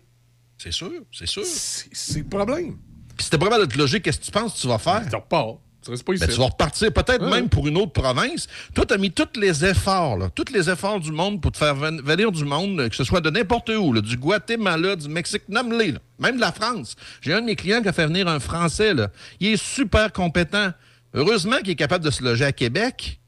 C'est 0.58 0.72
sûr, 0.72 0.90
c'est 1.12 1.28
sûr. 1.28 1.44
C'est 1.44 2.20
le 2.20 2.26
problème. 2.30 2.78
Puis 3.22 3.26
si 3.26 3.30
t'es 3.30 3.38
pas 3.38 3.46
capable 3.46 3.68
de 3.68 3.72
te 3.72 3.78
loger, 3.78 4.02
qu'est-ce 4.02 4.20
que 4.20 4.26
tu 4.26 4.32
penses 4.32 4.56
que 4.56 4.60
tu 4.62 4.68
vas 4.68 4.80
faire? 4.80 5.04
Tu 5.08 5.16
repars. 5.16 5.58
Tu 5.86 5.92
restes 5.92 6.04
pas 6.04 6.14
ici. 6.14 6.26
Ben, 6.26 6.34
tu 6.34 6.40
vas 6.40 6.46
repartir 6.46 6.92
peut-être 6.92 7.24
Ouais. 7.24 7.30
même 7.30 7.50
pour 7.50 7.68
une 7.68 7.78
autre 7.78 7.92
province. 7.92 8.48
Toi, 8.74 8.84
tu 8.88 8.96
as 8.96 8.98
mis 8.98 9.12
tous 9.12 9.40
les 9.40 9.64
efforts, 9.64 10.18
là, 10.18 10.30
tous 10.34 10.52
les 10.52 10.72
efforts 10.72 11.00
du 11.00 11.12
monde 11.12 11.40
pour 11.40 11.52
te 11.52 11.58
faire 11.60 11.76
ven- 11.76 12.02
venir 12.02 12.32
du 12.32 12.44
monde, 12.46 12.80
euh, 12.80 12.90
que 12.90 12.96
ce 12.96 13.04
soit 13.04 13.22
de 13.22 13.30
n'importe 13.30 13.70
où, 13.70 13.94
là, 13.94 14.02
du 14.02 14.18
Guatemala, 14.18 14.96
du 14.96 15.08
Mexique, 15.08 15.44
nomme-les, 15.50 15.92
là, 15.92 16.00
même 16.18 16.38
de 16.38 16.42
la 16.42 16.52
France. 16.52 16.96
J'ai 17.22 17.34
un 17.36 17.42
de 17.42 17.46
mes 17.46 17.56
clients 17.56 17.84
qui 17.84 17.90
a 17.90 17.94
fait 17.94 18.08
venir 18.08 18.28
un 18.28 18.40
Français. 18.40 18.96
Là. 18.96 19.10
Il 19.40 19.50
est 19.50 19.64
super 19.64 20.12
compétent. 20.12 20.72
Heureusement 21.14 21.58
qu'il 21.58 21.70
est 21.72 21.76
capable 21.76 22.04
de 22.04 22.10
se 22.12 22.24
loger 22.24 22.46
à 22.46 22.52
Québec. 22.54 23.20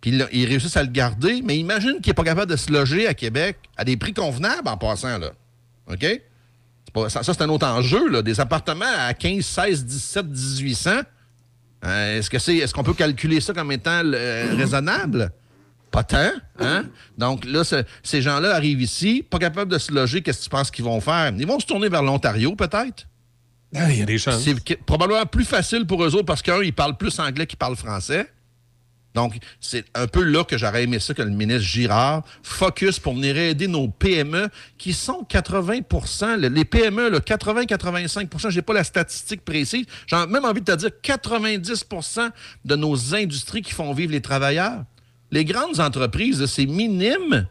Puis 0.00 0.10
il, 0.10 0.26
il 0.32 0.46
réussit 0.46 0.76
à 0.76 0.82
le 0.82 0.88
garder. 0.90 1.40
Mais 1.44 1.56
imagine 1.56 2.00
qu'il 2.00 2.10
n'est 2.10 2.14
pas 2.14 2.24
capable 2.24 2.50
de 2.50 2.56
se 2.56 2.72
loger 2.72 3.06
à 3.06 3.14
Québec 3.14 3.58
à 3.76 3.84
des 3.84 3.96
prix 3.96 4.12
convenables 4.14 4.66
en 4.68 4.76
passant. 4.76 5.18
Là. 5.18 5.30
OK? 5.88 6.20
Pas- 6.92 7.08
ça, 7.08 7.22
ça, 7.22 7.32
c'est 7.34 7.42
un 7.42 7.48
autre 7.48 7.66
enjeu. 7.66 8.08
Là. 8.08 8.22
Des 8.22 8.40
appartements 8.40 8.84
à 8.98 9.14
15, 9.14 9.44
16, 9.44 9.84
17, 9.84 10.26
1800. 10.26 10.90
Euh, 11.86 12.18
est-ce 12.18 12.28
que 12.28 12.38
c'est 12.38 12.56
est-ce 12.56 12.74
qu'on 12.74 12.82
peut 12.82 12.92
calculer 12.94 13.40
ça 13.40 13.52
comme 13.54 13.72
étant 13.72 14.02
euh, 14.04 14.54
raisonnable? 14.56 15.30
Pas 15.90 16.04
tant, 16.04 16.30
hein? 16.60 16.84
Donc 17.18 17.44
là, 17.44 17.64
ce- 17.64 17.82
ces 18.02 18.22
gens-là 18.22 18.54
arrivent 18.54 18.82
ici, 18.82 19.24
pas 19.28 19.38
capables 19.38 19.72
de 19.72 19.78
se 19.78 19.90
loger, 19.90 20.22
qu'est-ce 20.22 20.38
que 20.40 20.44
tu 20.44 20.50
penses 20.50 20.70
qu'ils 20.70 20.84
vont 20.84 21.00
faire? 21.00 21.32
Ils 21.36 21.46
vont 21.46 21.58
se 21.58 21.66
tourner 21.66 21.88
vers 21.88 22.02
l'Ontario, 22.02 22.54
peut-être? 22.54 23.06
Ah, 23.74 23.90
Il 23.90 23.98
y 23.98 24.02
a 24.02 24.04
des 24.04 24.18
chances. 24.18 24.42
C'est 24.44 24.76
probablement 24.84 25.24
plus 25.26 25.44
facile 25.44 25.86
pour 25.86 26.04
eux 26.04 26.14
autres 26.14 26.26
parce 26.26 26.42
qu'un, 26.42 26.62
ils 26.62 26.72
parlent 26.72 26.96
plus 26.96 27.18
anglais 27.18 27.46
qu'ils 27.46 27.58
parlent 27.58 27.76
français. 27.76 28.30
Donc, 29.14 29.34
c'est 29.60 29.84
un 29.94 30.06
peu 30.06 30.22
là 30.22 30.44
que 30.44 30.56
j'aurais 30.56 30.84
aimé 30.84 31.00
ça 31.00 31.14
que 31.14 31.22
le 31.22 31.30
ministre 31.30 31.62
Girard 31.66 32.22
focus 32.42 33.00
pour 33.00 33.14
venir 33.14 33.36
aider 33.36 33.66
nos 33.66 33.88
PME 33.88 34.48
qui 34.78 34.92
sont 34.92 35.24
80 35.24 36.36
le- 36.38 36.48
Les 36.48 36.64
PME, 36.64 37.08
là, 37.10 37.18
80-85% 37.20 38.50
j'ai 38.50 38.62
pas 38.62 38.72
la 38.72 38.84
statistique 38.84 39.44
précise. 39.44 39.84
J'ai 40.06 40.16
même 40.26 40.44
envie 40.44 40.60
de 40.60 40.72
te 40.72 40.76
dire 40.76 40.90
90% 41.02 42.30
de 42.64 42.76
nos 42.76 43.14
industries 43.14 43.62
qui 43.62 43.72
font 43.72 43.92
vivre 43.92 44.12
les 44.12 44.20
travailleurs. 44.20 44.84
Les 45.32 45.44
grandes 45.44 45.80
entreprises, 45.80 46.44
c'est 46.46 46.66
minime 46.66 47.46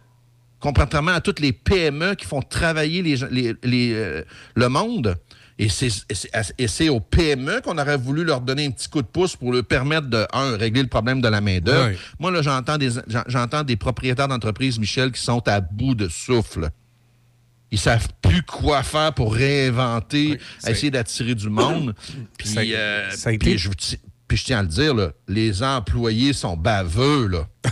comparativement 0.59 1.11
à 1.11 1.21
toutes 1.21 1.39
les 1.39 1.53
PME 1.53 2.15
qui 2.15 2.25
font 2.25 2.41
travailler 2.41 3.15
euh, 3.23 4.23
le 4.55 4.67
monde. 4.69 5.15
Et 5.61 5.67
c'est, 5.67 6.87
aux 6.87 7.01
PME 7.01 7.59
qu'on 7.61 7.77
aurait 7.77 7.97
voulu 7.97 8.23
leur 8.23 8.39
donner 8.39 8.65
un 8.65 8.71
petit 8.71 8.87
coup 8.87 9.01
de 9.01 9.07
pouce 9.07 9.35
pour 9.35 9.51
leur 9.51 9.65
permettre 9.65 10.07
de, 10.07 10.25
un, 10.31 10.55
régler 10.55 10.81
le 10.81 10.87
problème 10.87 11.19
de 11.19 11.27
la 11.27 11.41
main-d'œuvre. 11.41 11.89
Moi, 12.17 12.31
là, 12.31 12.41
j'entends 12.41 12.77
des, 12.77 12.91
j'entends 13.27 13.63
des 13.63 13.75
propriétaires 13.75 14.29
d'entreprises, 14.29 14.79
Michel, 14.79 15.11
qui 15.11 15.21
sont 15.21 15.45
à 15.49 15.59
bout 15.59 15.95
de 15.95 16.07
souffle. 16.07 16.69
Ils 17.71 17.77
savent 17.77 18.07
plus 18.21 18.41
quoi 18.41 18.83
faire 18.83 19.13
pour 19.13 19.33
réinventer, 19.35 20.39
essayer 20.65 20.91
d'attirer 20.91 21.35
du 21.35 21.49
monde. 21.49 21.93
Puis, 22.37 22.47
Ça- 22.47 22.61
euh, 22.61 23.09
ça 23.11 23.29
a 23.29 23.33
été- 23.33 23.45
puis 23.51 23.57
je, 23.59 23.69
ti- 23.71 23.99
puis 24.29 24.37
je 24.37 24.45
tiens 24.45 24.59
à 24.59 24.61
le 24.63 24.69
dire, 24.69 24.93
là, 24.95 25.11
les 25.27 25.61
employés 25.61 26.31
sont 26.33 26.55
baveux, 26.55 27.27
là. 27.27 27.47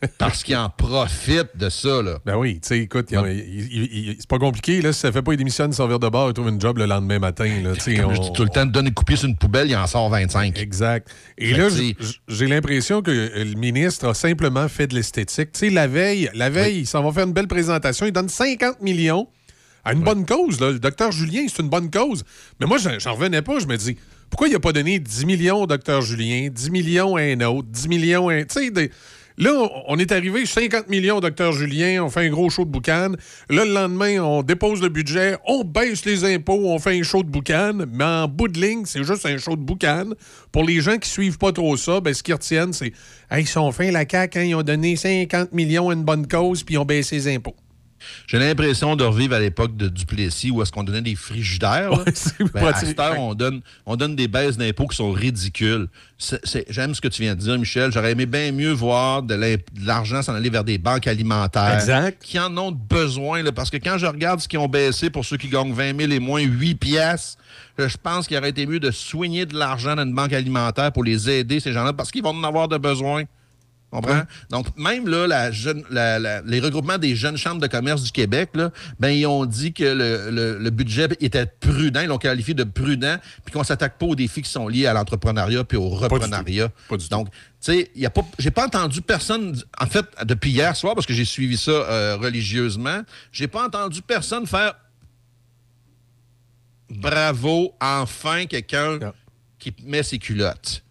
parce 0.18 0.42
qu'ils 0.42 0.56
en 0.56 0.68
profitent 0.70 1.56
de 1.56 1.68
ça, 1.68 2.02
là. 2.02 2.18
Ben 2.24 2.36
oui, 2.36 2.60
tu 2.60 2.68
sais, 2.68 2.78
écoute, 2.80 3.08
il 3.10 3.18
il- 3.18 3.68
il- 3.72 4.08
il- 4.10 4.16
c'est 4.18 4.28
pas 4.28 4.38
compliqué. 4.38 4.80
Là, 4.82 4.92
si 4.92 5.00
ça 5.00 5.12
fait 5.12 5.22
pas 5.22 5.34
démissionner 5.36 5.70
de 5.70 5.74
servir 5.74 5.98
de 5.98 6.08
bar, 6.08 6.28
il 6.28 6.32
trouve 6.34 6.48
une 6.48 6.60
job 6.60 6.78
le 6.78 6.86
lendemain 6.86 7.18
matin. 7.18 7.48
Là, 7.62 7.72
Comme 7.96 8.10
on- 8.10 8.14
je 8.14 8.20
dis 8.20 8.32
tout 8.32 8.42
le 8.44 8.48
temps, 8.50 8.66
donne 8.66 8.86
une 8.88 8.94
coupée 8.94 9.16
sur 9.16 9.28
une 9.28 9.36
poubelle, 9.36 9.68
il 9.70 9.76
en 9.76 9.86
sort 9.86 10.08
25. 10.10 10.58
Exact. 10.58 11.08
Et 11.38 11.52
Fait 11.54 11.58
là, 11.58 11.68
j'ai 12.28 12.46
l'impression 12.46 13.02
que 13.02 13.10
le 13.10 13.54
ministre 13.58 14.08
a 14.08 14.14
simplement 14.14 14.68
fait 14.68 14.86
de 14.86 14.94
l'esthétique. 14.94 15.52
Tu 15.52 15.58
sais, 15.60 15.70
la 15.70 15.86
veille, 15.86 16.30
la 16.34 16.50
veille, 16.50 16.80
il 16.80 16.86
s'en 16.86 17.02
va 17.02 17.12
faire 17.12 17.26
une 17.26 17.32
belle 17.32 17.48
présentation. 17.48 18.06
Il 18.06 18.12
donne 18.12 18.28
50 18.28 18.80
millions 18.82 19.28
à 19.84 19.92
une 19.94 20.00
bonne 20.02 20.24
cause. 20.24 20.60
là. 20.60 20.70
Le 20.70 20.78
docteur 20.78 21.10
Julien, 21.12 21.42
c'est 21.48 21.62
une 21.62 21.68
bonne 21.68 21.90
cause. 21.90 22.22
Mais 22.60 22.66
moi, 22.66 22.78
j'en 22.78 23.14
revenais 23.14 23.42
pas. 23.42 23.58
Je 23.58 23.66
me 23.66 23.76
dis, 23.76 23.96
pourquoi 24.30 24.48
il 24.48 24.54
a 24.54 24.60
pas 24.60 24.72
donné 24.72 24.98
10 25.00 25.26
millions 25.26 25.62
au 25.62 25.66
docteur 25.66 26.00
Julien, 26.02 26.48
10 26.50 26.70
millions 26.70 27.16
à 27.16 27.22
un 27.22 27.40
autre, 27.40 27.66
10 27.68 27.88
millions 27.88 28.28
à 28.28 28.34
un... 28.34 28.44
Tu 28.44 28.46
sais, 28.64 28.70
des- 28.70 28.90
Là, 29.38 29.50
on- 29.88 29.98
est 29.98 30.12
arrivé 30.12 30.44
50 30.46 30.88
millions 30.88 31.20
docteur 31.20 31.52
Julien, 31.52 32.02
on 32.04 32.10
fait 32.10 32.26
un 32.26 32.30
gros 32.30 32.50
show 32.50 32.64
de 32.64 32.70
boucan. 32.70 33.12
Là, 33.48 33.64
le 33.64 33.72
lendemain, 33.72 34.20
on 34.22 34.42
dépose 34.42 34.82
le 34.82 34.88
budget, 34.88 35.36
on 35.46 35.64
baisse 35.64 36.04
les 36.04 36.24
impôts, 36.34 36.60
on 36.66 36.78
fait 36.78 36.98
un 36.98 37.02
show 37.02 37.22
de 37.22 37.28
boucan. 37.28 37.72
Mais 37.92 38.04
en 38.04 38.28
bout 38.28 38.48
de 38.48 38.60
ligne, 38.60 38.84
c'est 38.84 39.04
juste 39.04 39.26
un 39.26 39.38
show 39.38 39.56
de 39.56 39.62
boucan. 39.62 40.10
Pour 40.50 40.64
les 40.64 40.80
gens 40.80 40.98
qui 40.98 41.08
suivent 41.08 41.38
pas 41.38 41.52
trop 41.52 41.76
ça, 41.76 42.00
ben, 42.00 42.12
ce 42.12 42.22
qu'ils 42.22 42.34
retiennent, 42.34 42.72
c'est 42.72 42.92
ils 43.36 43.46
sont 43.46 43.72
fins, 43.72 43.90
la 43.90 44.04
CAQ, 44.08 44.38
hein, 44.38 44.42
ils 44.44 44.54
ont 44.54 44.62
donné 44.62 44.96
50 44.96 45.52
millions 45.52 45.90
à 45.90 45.94
une 45.94 46.04
bonne 46.04 46.26
cause, 46.26 46.62
puis 46.62 46.74
ils 46.74 46.78
ont 46.78 46.84
baissé 46.84 47.16
les 47.16 47.34
impôts. 47.36 47.56
J'ai 48.26 48.38
l'impression 48.38 48.96
de 48.96 49.04
revivre 49.04 49.34
à 49.34 49.40
l'époque 49.40 49.76
de 49.76 49.88
Duplessis 49.88 50.50
où 50.50 50.62
est-ce 50.62 50.72
qu'on 50.72 50.82
donnait 50.84 51.02
des 51.02 51.14
frigidaires. 51.14 51.92
Ouais, 51.92 52.04
Ben, 52.38 52.48
pas 52.48 52.68
à 52.68 52.72
tiré. 52.72 52.86
cette 52.86 53.00
heure, 53.00 53.18
on 53.18 53.34
donne, 53.34 53.60
on 53.86 53.96
donne 53.96 54.16
des 54.16 54.28
baisses 54.28 54.56
d'impôts 54.56 54.86
qui 54.86 54.96
sont 54.96 55.12
ridicules. 55.12 55.88
J'aime 56.68 56.94
ce 56.94 57.00
que 57.00 57.08
tu 57.08 57.22
viens 57.22 57.34
de 57.34 57.40
dire, 57.40 57.58
Michel. 57.58 57.90
J'aurais 57.92 58.12
aimé 58.12 58.26
bien 58.26 58.52
mieux 58.52 58.72
voir 58.72 59.22
de 59.22 59.36
l'argent 59.84 60.22
s'en 60.22 60.34
aller 60.34 60.50
vers 60.50 60.64
des 60.64 60.78
banques 60.78 61.06
alimentaires 61.06 61.74
Exact. 61.74 62.22
qui 62.22 62.38
en 62.38 62.56
ont 62.56 62.72
besoin. 62.72 63.42
là, 63.42 63.52
parce 63.52 63.70
que 63.70 63.76
quand 63.76 63.98
je 63.98 64.06
regarde 64.06 64.40
ce 64.40 64.48
qu'ils 64.48 64.58
ont 64.58 64.68
baissé 64.68 65.10
pour 65.10 65.24
ceux 65.24 65.36
qui 65.36 65.48
gagnent 65.48 65.72
20 65.72 65.98
000 65.98 66.12
et 66.12 66.18
moins 66.20 66.40
8 66.42 66.74
piastres, 66.76 67.38
je 67.78 67.96
pense 68.02 68.26
qu'il 68.28 68.36
aurait 68.36 68.50
été 68.50 68.66
mieux 68.66 68.80
de 68.80 68.90
soigner 68.90 69.46
de 69.46 69.56
l'argent 69.56 69.96
dans 69.96 70.04
une 70.04 70.14
banque 70.14 70.32
alimentaire 70.32 70.92
pour 70.92 71.04
les 71.04 71.28
aider, 71.28 71.58
ces 71.60 71.72
gens-là, 71.72 71.92
parce 71.92 72.10
qu'ils 72.10 72.22
vont 72.22 72.30
en 72.30 72.44
avoir 72.44 72.68
de 72.68 72.76
besoin. 72.78 73.24
Comprends? 73.92 74.22
Donc, 74.48 74.74
même 74.78 75.06
là, 75.06 75.26
la 75.26 75.52
jeune, 75.52 75.84
la- 75.90 76.18
la- 76.18 76.40
les 76.40 76.60
regroupements 76.60 76.96
des 76.96 77.14
jeunes 77.14 77.36
chambres 77.36 77.60
de 77.60 77.66
commerce 77.66 78.02
du 78.02 78.10
Québec, 78.10 78.48
là, 78.54 78.70
ben, 78.98 79.10
ils 79.10 79.26
ont 79.26 79.44
dit 79.44 79.74
que 79.74 79.84
le, 79.84 80.30
le- 80.30 80.58
le 80.58 80.70
budget 80.70 81.08
était 81.20 81.44
prudent, 81.44 82.00
ils 82.00 82.06
l'ont 82.06 82.16
qualifié 82.16 82.54
de 82.54 82.64
prudent, 82.64 83.16
puis 83.44 83.52
qu'on 83.52 83.62
s'attaque 83.64 83.98
pas 83.98 84.06
aux 84.06 84.14
défis 84.14 84.40
qui 84.40 84.50
sont 84.50 84.66
liés 84.66 84.86
à 84.86 84.94
l'entrepreneuriat 84.94 85.64
puis 85.64 85.76
au 85.76 85.90
reprenariat. 85.90 86.68
Donc, 87.10 87.28
tu 87.30 87.36
sais, 87.60 87.90
il 87.94 88.06
a 88.06 88.10
pas, 88.10 88.22
j'ai 88.38 88.50
pas 88.50 88.64
entendu 88.64 89.02
personne, 89.02 89.60
en 89.78 89.86
fait, 89.86 90.06
depuis 90.24 90.50
hier 90.52 90.74
soir, 90.74 90.94
parce 90.94 91.06
que 91.06 91.12
j'ai 91.12 91.26
suivi 91.26 91.58
ça 91.58 91.70
euh, 91.70 92.16
religieusement, 92.16 93.02
j'ai 93.30 93.46
pas 93.46 93.66
entendu 93.66 94.00
personne 94.00 94.46
faire 94.46 94.72
bravo, 96.90 97.74
enfin 97.80 98.46
quelqu'un 98.46 98.98
qui 99.58 99.74
met 99.84 100.02
ses 100.02 100.18
culottes. 100.18 100.82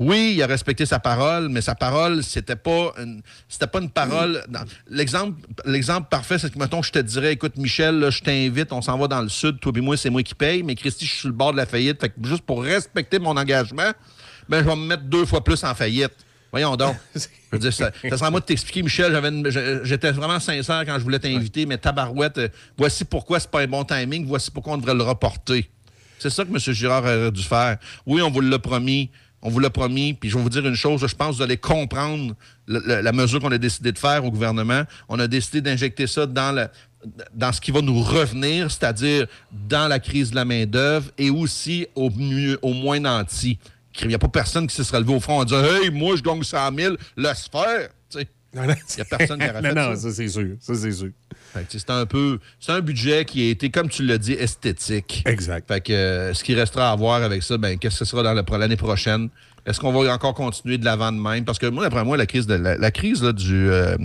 Oui, 0.00 0.32
il 0.34 0.42
a 0.42 0.46
respecté 0.46 0.86
sa 0.86 0.98
parole, 0.98 1.50
mais 1.50 1.60
sa 1.60 1.74
parole, 1.74 2.24
c'était 2.24 2.56
pas 2.56 2.94
une, 2.98 3.20
c'était 3.48 3.66
pas 3.66 3.80
une 3.80 3.90
parole. 3.90 4.42
dans- 4.48 4.64
L'exemple, 4.88 5.38
l'exemple 5.66 6.08
parfait, 6.10 6.38
c'est 6.38 6.50
que, 6.52 6.58
mettons, 6.58 6.80
je 6.82 6.90
te 6.90 6.98
dirais, 6.98 7.34
écoute, 7.34 7.56
Michel, 7.58 7.98
là, 7.98 8.08
je 8.10 8.22
t'invite, 8.22 8.72
on 8.72 8.80
s'en 8.80 8.96
va 8.96 9.08
dans 9.08 9.20
le 9.20 9.28
sud, 9.28 9.60
toi 9.60 9.70
et 9.76 9.80
moi, 9.82 9.96
c'est 9.98 10.08
moi 10.08 10.22
qui 10.22 10.34
paye, 10.34 10.62
mais 10.62 10.74
Christy, 10.74 11.04
je 11.04 11.10
suis 11.10 11.18
sur 11.20 11.28
le 11.28 11.34
bord 11.34 11.52
de 11.52 11.58
la 11.58 11.66
faillite. 11.66 12.00
Fait 12.00 12.08
que 12.08 12.14
juste 12.22 12.42
pour 12.42 12.62
respecter 12.62 13.18
mon 13.18 13.36
engagement, 13.36 13.90
ben, 14.48 14.62
je 14.64 14.68
vais 14.68 14.74
me 14.76 14.86
mettre 14.86 15.02
deux 15.04 15.26
fois 15.26 15.44
plus 15.44 15.62
en 15.64 15.74
faillite. 15.74 16.12
Voyons 16.50 16.74
donc. 16.76 16.96
Je 17.14 17.56
veux 17.56 17.58
dire, 17.58 17.72
ça, 17.72 17.90
ça 18.02 18.16
serait 18.16 18.26
à 18.26 18.30
moi 18.30 18.40
de 18.40 18.44
t'expliquer, 18.46 18.82
Michel. 18.82 19.12
j'avais 19.12 19.28
une- 19.28 19.82
J'étais 19.84 20.12
vraiment 20.12 20.40
sincère 20.40 20.82
quand 20.86 20.98
je 20.98 21.02
voulais 21.04 21.18
t'inviter, 21.18 21.66
mais 21.66 21.78
tabarouette, 21.78 22.38
euh, 22.38 22.48
voici 22.78 23.04
pourquoi 23.04 23.38
c'est 23.38 23.50
pas 23.50 23.60
un 23.60 23.66
bon 23.66 23.84
timing, 23.84 24.24
voici 24.26 24.50
pourquoi 24.50 24.72
on 24.74 24.78
devrait 24.78 24.94
le 24.94 25.02
reporter. 25.02 25.68
C'est 26.18 26.30
ça 26.30 26.44
que 26.44 26.50
M. 26.50 26.58
Girard 26.58 27.02
aurait 27.02 27.30
dû 27.32 27.42
faire. 27.42 27.76
Oui, 28.06 28.22
on 28.22 28.30
vous 28.30 28.40
l'a 28.40 28.58
promis. 28.58 29.10
On 29.42 29.50
vous 29.50 29.58
l'a 29.58 29.70
promis. 29.70 30.14
Puis 30.14 30.30
je 30.30 30.36
vais 30.36 30.42
vous 30.42 30.50
dire 30.50 30.66
une 30.66 30.74
chose, 30.74 31.00
je 31.06 31.14
pense 31.14 31.30
que 31.30 31.36
vous 31.36 31.42
allez 31.42 31.56
comprendre 31.56 32.34
la 32.66 33.12
mesure 33.12 33.40
qu'on 33.40 33.52
a 33.52 33.58
décidé 33.58 33.92
de 33.92 33.98
faire 33.98 34.24
au 34.24 34.30
gouvernement. 34.30 34.82
On 35.08 35.18
a 35.18 35.26
décidé 35.26 35.60
d'injecter 35.60 36.06
ça 36.06 36.26
dans, 36.26 36.68
ce 37.52 37.60
qui 37.60 37.70
va 37.70 37.80
nous 37.80 38.02
revenir, 38.02 38.70
c'est-à-dire 38.70 39.26
dans 39.68 39.88
la 39.88 39.98
crise 39.98 40.30
de 40.30 40.36
la 40.36 40.44
main-d'œuvre 40.44 41.10
et 41.18 41.30
aussi 41.30 41.86
au, 41.94 42.10
au 42.62 42.72
moins 42.72 43.00
nanti. 43.00 43.58
Il 44.02 44.08
n'y 44.08 44.14
a 44.14 44.18
pas 44.18 44.28
personne 44.28 44.66
qui 44.66 44.74
se 44.74 44.84
serait 44.84 45.00
levé 45.00 45.14
au 45.14 45.20
front 45.20 45.40
en 45.40 45.44
disant 45.44 45.64
Hey, 45.64 45.90
moi, 45.90 46.16
je 46.16 46.22
gagne 46.22 46.42
100 46.42 46.74
000, 46.74 46.96
laisse 47.16 47.48
faire. 47.50 47.88
Il 48.52 48.60
n'y 48.62 49.00
a 49.00 49.04
personne 49.04 49.38
qui 49.38 49.46
non, 49.54 49.60
fait 49.62 49.74
non, 49.74 49.94
ça. 49.94 49.96
ça, 49.96 50.10
c'est 50.12 50.28
sûr. 50.28 50.48
Ça, 50.60 50.74
c'est 50.74 50.92
sûr. 50.92 51.10
C'est 51.68 51.90
un 51.90 52.06
peu. 52.06 52.38
C'est 52.58 52.72
un 52.72 52.80
budget 52.80 53.24
qui 53.24 53.46
a 53.48 53.50
été, 53.50 53.70
comme 53.70 53.88
tu 53.88 54.04
l'as 54.04 54.18
dit, 54.18 54.32
esthétique. 54.32 55.22
Exact. 55.26 55.66
Fait 55.68 55.80
que 55.80 55.92
euh, 55.92 56.34
ce 56.34 56.42
qui 56.42 56.54
restera 56.54 56.90
à 56.90 56.96
voir 56.96 57.22
avec 57.22 57.42
ça, 57.42 57.58
ben, 57.58 57.78
qu'est-ce 57.78 57.98
que 58.00 58.04
ce 58.04 58.10
sera 58.10 58.22
dans 58.22 58.34
le- 58.34 58.58
l'année 58.58 58.76
prochaine? 58.76 59.28
Est-ce 59.66 59.78
qu'on 59.80 59.92
va 59.92 60.12
encore 60.12 60.34
continuer 60.34 60.78
de 60.78 60.84
l'avant 60.84 61.12
de 61.12 61.18
même? 61.18 61.44
Parce 61.44 61.58
que 61.58 61.66
moi, 61.66 61.84
d'après 61.84 62.04
moi, 62.04 62.16
la 62.16 62.26
crise 62.26 62.46
de 62.46 62.54
la, 62.54 62.76
la 62.76 62.90
crise 62.90 63.22
là, 63.22 63.32
du 63.32 63.70
euh, 63.70 63.96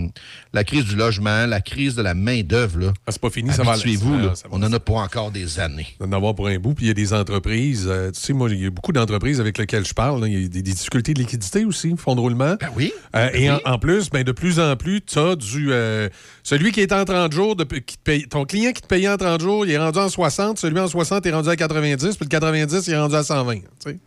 la 0.52 0.64
crise 0.64 0.84
du 0.84 0.96
logement, 0.96 1.46
la 1.46 1.60
crise 1.60 1.94
de 1.94 2.02
la 2.02 2.14
main-d'œuvre, 2.14 2.78
là. 2.78 2.92
Ah, 3.06 3.12
c'est 3.12 3.20
pas 3.20 3.30
fini, 3.30 3.50
ça 3.52 3.62
va 3.62 3.72
aller. 3.72 3.96
Là. 3.96 4.28
va- 4.28 4.32
On 4.50 4.62
en 4.62 4.72
a 4.72 4.80
pas 4.80 4.94
encore 4.94 5.30
des 5.30 5.58
années. 5.60 5.86
d'en 6.00 6.12
avoir 6.12 6.34
pour 6.34 6.48
un 6.48 6.58
bout. 6.58 6.74
Puis 6.74 6.86
il 6.86 6.88
y 6.88 6.90
a 6.90 6.94
des 6.94 7.12
entreprises, 7.12 7.86
euh, 7.88 8.10
tu 8.10 8.20
sais, 8.20 8.32
moi, 8.32 8.48
il 8.50 8.62
y 8.62 8.66
a 8.66 8.70
beaucoup 8.70 8.92
d'entreprises 8.92 9.40
avec 9.40 9.58
lesquelles 9.58 9.86
je 9.86 9.94
parle. 9.94 10.22
Il 10.28 10.32
y 10.42 10.44
a 10.44 10.48
des, 10.48 10.62
des 10.62 10.72
difficultés 10.72 11.14
de 11.14 11.20
liquidité 11.20 11.64
aussi, 11.64 11.94
fonds 11.96 12.14
de 12.14 12.20
roulement. 12.20 12.56
Ben 12.60 12.68
oui. 12.76 12.92
Euh, 13.14 13.28
et 13.34 13.50
oui. 13.50 13.58
en, 13.64 13.72
en 13.74 13.78
plus, 13.78 14.10
ben, 14.10 14.24
de 14.24 14.32
plus 14.32 14.60
en 14.60 14.76
plus, 14.76 15.00
tu 15.02 15.18
as 15.18 15.36
du. 15.36 15.70
celui 16.42 16.72
qui 16.72 16.80
est 16.80 16.92
en 16.92 17.04
30 17.04 17.32
jours, 17.32 17.56
de- 17.56 17.64
qui 17.64 17.96
te 17.96 18.02
paye- 18.02 18.26
ton 18.28 18.44
client 18.44 18.72
qui 18.72 18.82
te 18.82 18.86
payait 18.86 19.08
en 19.08 19.16
30 19.16 19.40
jours, 19.40 19.64
il 19.66 19.72
est 19.72 19.78
rendu 19.78 19.98
en 19.98 20.08
60. 20.08 20.58
Celui 20.58 20.78
en 20.80 20.88
60 20.88 21.24
est 21.26 21.32
rendu 21.32 21.48
à 21.48 21.56
90. 21.56 22.16
Puis 22.16 22.24
le 22.24 22.28
90, 22.28 22.86
il 22.86 22.92
est 22.92 22.98
rendu 22.98 23.14
à 23.14 23.22
120. 23.22 23.54
tu 23.56 23.60
sais. 23.80 23.98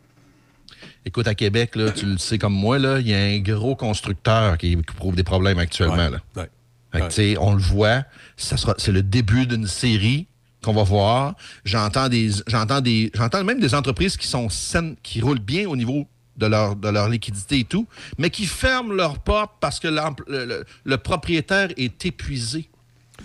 Écoute, 1.10 1.28
à 1.28 1.34
Québec, 1.34 1.76
là, 1.76 1.90
tu 1.90 2.06
le 2.06 2.20
sais 2.20 2.38
comme 2.38 2.54
moi, 2.54 2.78
il 2.78 3.08
y 3.08 3.16
a 3.16 3.18
un 3.18 3.40
gros 3.40 3.76
constructeur 3.76 4.60
qui, 4.60 4.76
qui 4.78 4.94
prouve 4.96 5.16
des 5.16 5.24
problèmes 5.24 5.58
actuellement. 5.58 5.96
Là. 6.10 6.20
ouais. 6.44 6.50
Fait 6.92 7.00
que, 7.00 7.06
tu 7.08 7.14
sais, 7.16 7.38
on 7.40 7.54
le 7.54 7.62
voit, 7.62 8.04
ça 8.38 8.58
sera, 8.58 8.76
c'est 8.78 8.92
le 8.92 9.02
début 9.02 9.48
d'une 9.48 9.66
série 9.66 10.28
qu'on 10.64 10.72
va 10.74 10.84
voir. 10.84 11.34
J'entends 11.66 12.10
des, 12.10 12.30
j'entends 12.46 12.80
des, 12.82 13.12
j'entends 13.16 13.44
même 13.44 13.60
des 13.60 13.74
entreprises 13.74 14.18
qui 14.18 14.28
sont 14.28 14.50
saines, 14.50 14.96
qui 15.02 15.20
roulent 15.22 15.40
bien 15.40 15.68
au 15.68 15.76
niveau 15.76 16.08
de 16.38 16.46
leur, 16.46 16.76
de 16.76 16.90
leur 16.90 17.10
liquidité 17.10 17.60
et 17.60 17.64
tout, 17.64 17.88
mais 18.20 18.30
qui 18.30 18.46
ferment 18.46 18.94
leurs 18.94 19.18
portes 19.18 19.54
parce 19.60 19.80
que 19.80 19.88
le, 19.88 20.00
le- 20.46 20.64
le 20.84 20.98
propriétaire 20.98 21.70
est 21.76 22.06
épuisé. 22.06 22.70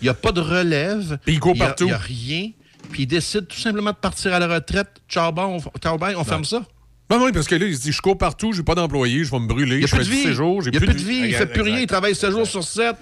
Il 0.01 0.05
n'y 0.05 0.09
a 0.09 0.15
pas 0.15 0.33
de 0.33 0.41
relève. 0.41 1.19
Il 1.55 1.63
a- 1.63 1.67
n'y 1.85 1.93
a 1.93 1.99
rien. 1.99 2.51
Puis 2.91 3.03
il 3.05 3.07
décide 3.07 3.47
tout 3.47 3.59
simplement 3.59 3.91
de 3.93 3.97
partir 3.97 4.33
à 4.35 4.39
la 4.39 4.47
retraite. 4.49 4.89
Ciao, 5.09 5.33
bon, 5.33 5.59
on, 5.75 5.79
ciao, 5.79 5.97
bye, 5.99 6.15
on 6.17 6.25
ferme 6.25 6.45
ça. 6.45 6.65
Ben 7.11 7.19
oui, 7.23 7.33
parce 7.33 7.47
que 7.47 7.55
là, 7.55 7.67
il 7.67 7.77
se 7.77 7.83
dit 7.83 7.93
je 7.93 8.01
cours 8.01 8.17
partout, 8.17 8.53
j'ai 8.53 8.63
pas 8.63 8.75
d'employé, 8.75 9.25
je 9.25 9.31
vais 9.31 9.39
me 9.39 9.47
brûler, 9.47 9.77
Il 9.77 9.79
n'y 9.81 9.85
a 9.85 9.87
je 9.87 9.95
plus 9.95 10.05
fais 10.05 10.11
de 10.11 10.15
du 10.15 10.17
vie. 10.17 10.23
séjour, 10.25 10.63
j'ai 10.63 10.71
Il 10.71 10.73
n'y 10.73 10.77
a 10.79 10.81
plus, 10.81 10.95
plus 10.95 11.03
de 11.05 11.09
vie. 11.09 11.17
Il 11.19 11.31
ne 11.31 11.37
fait 11.37 11.47
plus 11.47 11.61
rien. 11.63 11.79
Il 11.81 11.87
travaille 11.87 12.15
7 12.15 12.31
jours 12.31 12.47
sur 12.47 12.65
7. 12.65 12.97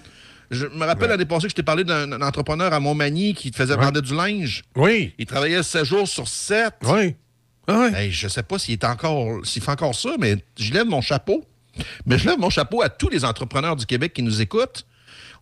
Je 0.50 0.66
me 0.66 0.84
rappelle 0.84 1.08
l'année 1.08 1.24
passée 1.24 1.44
que 1.44 1.50
je 1.50 1.54
t'ai 1.54 1.62
parlé 1.62 1.84
d'un 1.84 2.20
entrepreneur 2.20 2.72
à 2.72 2.80
Montmagny 2.80 3.32
qui 3.34 3.52
faisait 3.52 3.74
Ouais. 3.74 3.84
vendre 3.84 4.00
du 4.02 4.14
linge. 4.14 4.64
Oui. 4.76 5.14
Il 5.18 5.24
travaillait 5.26 5.62
7 5.62 5.84
jours 5.84 6.06
sur 6.08 6.28
7. 6.28 6.74
Oui. 6.84 7.14
Ah 7.68 7.88
Hey, 7.94 8.10
je 8.10 8.26
sais 8.28 8.42
pas 8.42 8.58
s'il 8.58 8.72
est 8.74 8.84
encore 8.84 9.46
s'il 9.46 9.62
fait 9.62 9.70
encore 9.70 9.94
ça, 9.94 10.10
mais 10.18 10.44
je 10.58 10.72
lève 10.72 10.86
mon 10.86 11.00
chapeau. 11.00 11.44
Mais 12.04 12.18
je 12.18 12.28
lève 12.28 12.38
mon 12.38 12.50
chapeau 12.50 12.82
à 12.82 12.88
tous 12.90 13.08
les 13.08 13.24
entrepreneurs 13.24 13.76
du 13.76 13.86
Québec 13.86 14.12
qui 14.12 14.22
nous 14.22 14.42
écoutent. 14.42 14.84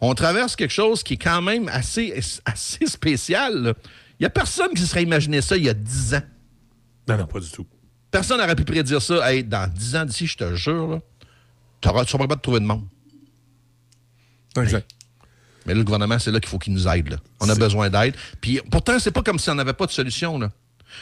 On 0.02 0.14
traverse 0.14 0.54
quelque 0.54 0.70
chose 0.70 1.02
qui 1.02 1.14
est 1.14 1.22
quand 1.22 1.42
même 1.42 1.66
assez, 1.68 2.14
assez 2.44 2.86
spécial. 2.86 3.74
Il 4.18 4.22
n'y 4.22 4.26
a 4.26 4.30
personne 4.30 4.68
qui 4.74 4.80
se 4.82 4.86
serait 4.86 5.02
imaginé 5.02 5.40
ça 5.40 5.56
il 5.56 5.64
y 5.64 5.68
a 5.68 5.74
10 5.74 6.14
ans. 6.14 6.22
Non, 7.08 7.16
non, 7.16 7.26
pas 7.26 7.40
du 7.40 7.50
tout. 7.50 7.66
Personne 8.10 8.38
n'aurait 8.38 8.56
pu 8.56 8.64
prédire 8.64 9.00
ça. 9.00 9.30
Hey, 9.30 9.44
dans 9.44 9.70
10 9.72 9.96
ans 9.96 10.04
d'ici, 10.04 10.26
je 10.26 10.36
te 10.36 10.54
jure, 10.54 11.00
tu 11.80 11.88
ne 11.88 12.04
seras 12.04 12.26
pas 12.26 12.34
de 12.34 12.40
trouver 12.40 12.60
de 12.60 12.64
monde. 12.64 12.84
Exact. 14.56 14.90
Mais 15.66 15.74
là, 15.74 15.78
le 15.78 15.84
gouvernement, 15.84 16.18
c'est 16.18 16.30
là 16.30 16.40
qu'il 16.40 16.48
faut 16.48 16.58
qu'il 16.58 16.72
nous 16.72 16.88
aide. 16.88 17.10
là. 17.10 17.16
On 17.40 17.48
a 17.48 17.54
besoin 17.54 17.90
d'aide. 17.90 18.14
Puis 18.40 18.60
pourtant, 18.70 18.98
c'est 18.98 19.10
pas 19.10 19.22
comme 19.22 19.38
si 19.38 19.50
on 19.50 19.54
n'avait 19.54 19.74
pas 19.74 19.86
de 19.86 19.92
solution. 19.92 20.38
Là. 20.38 20.50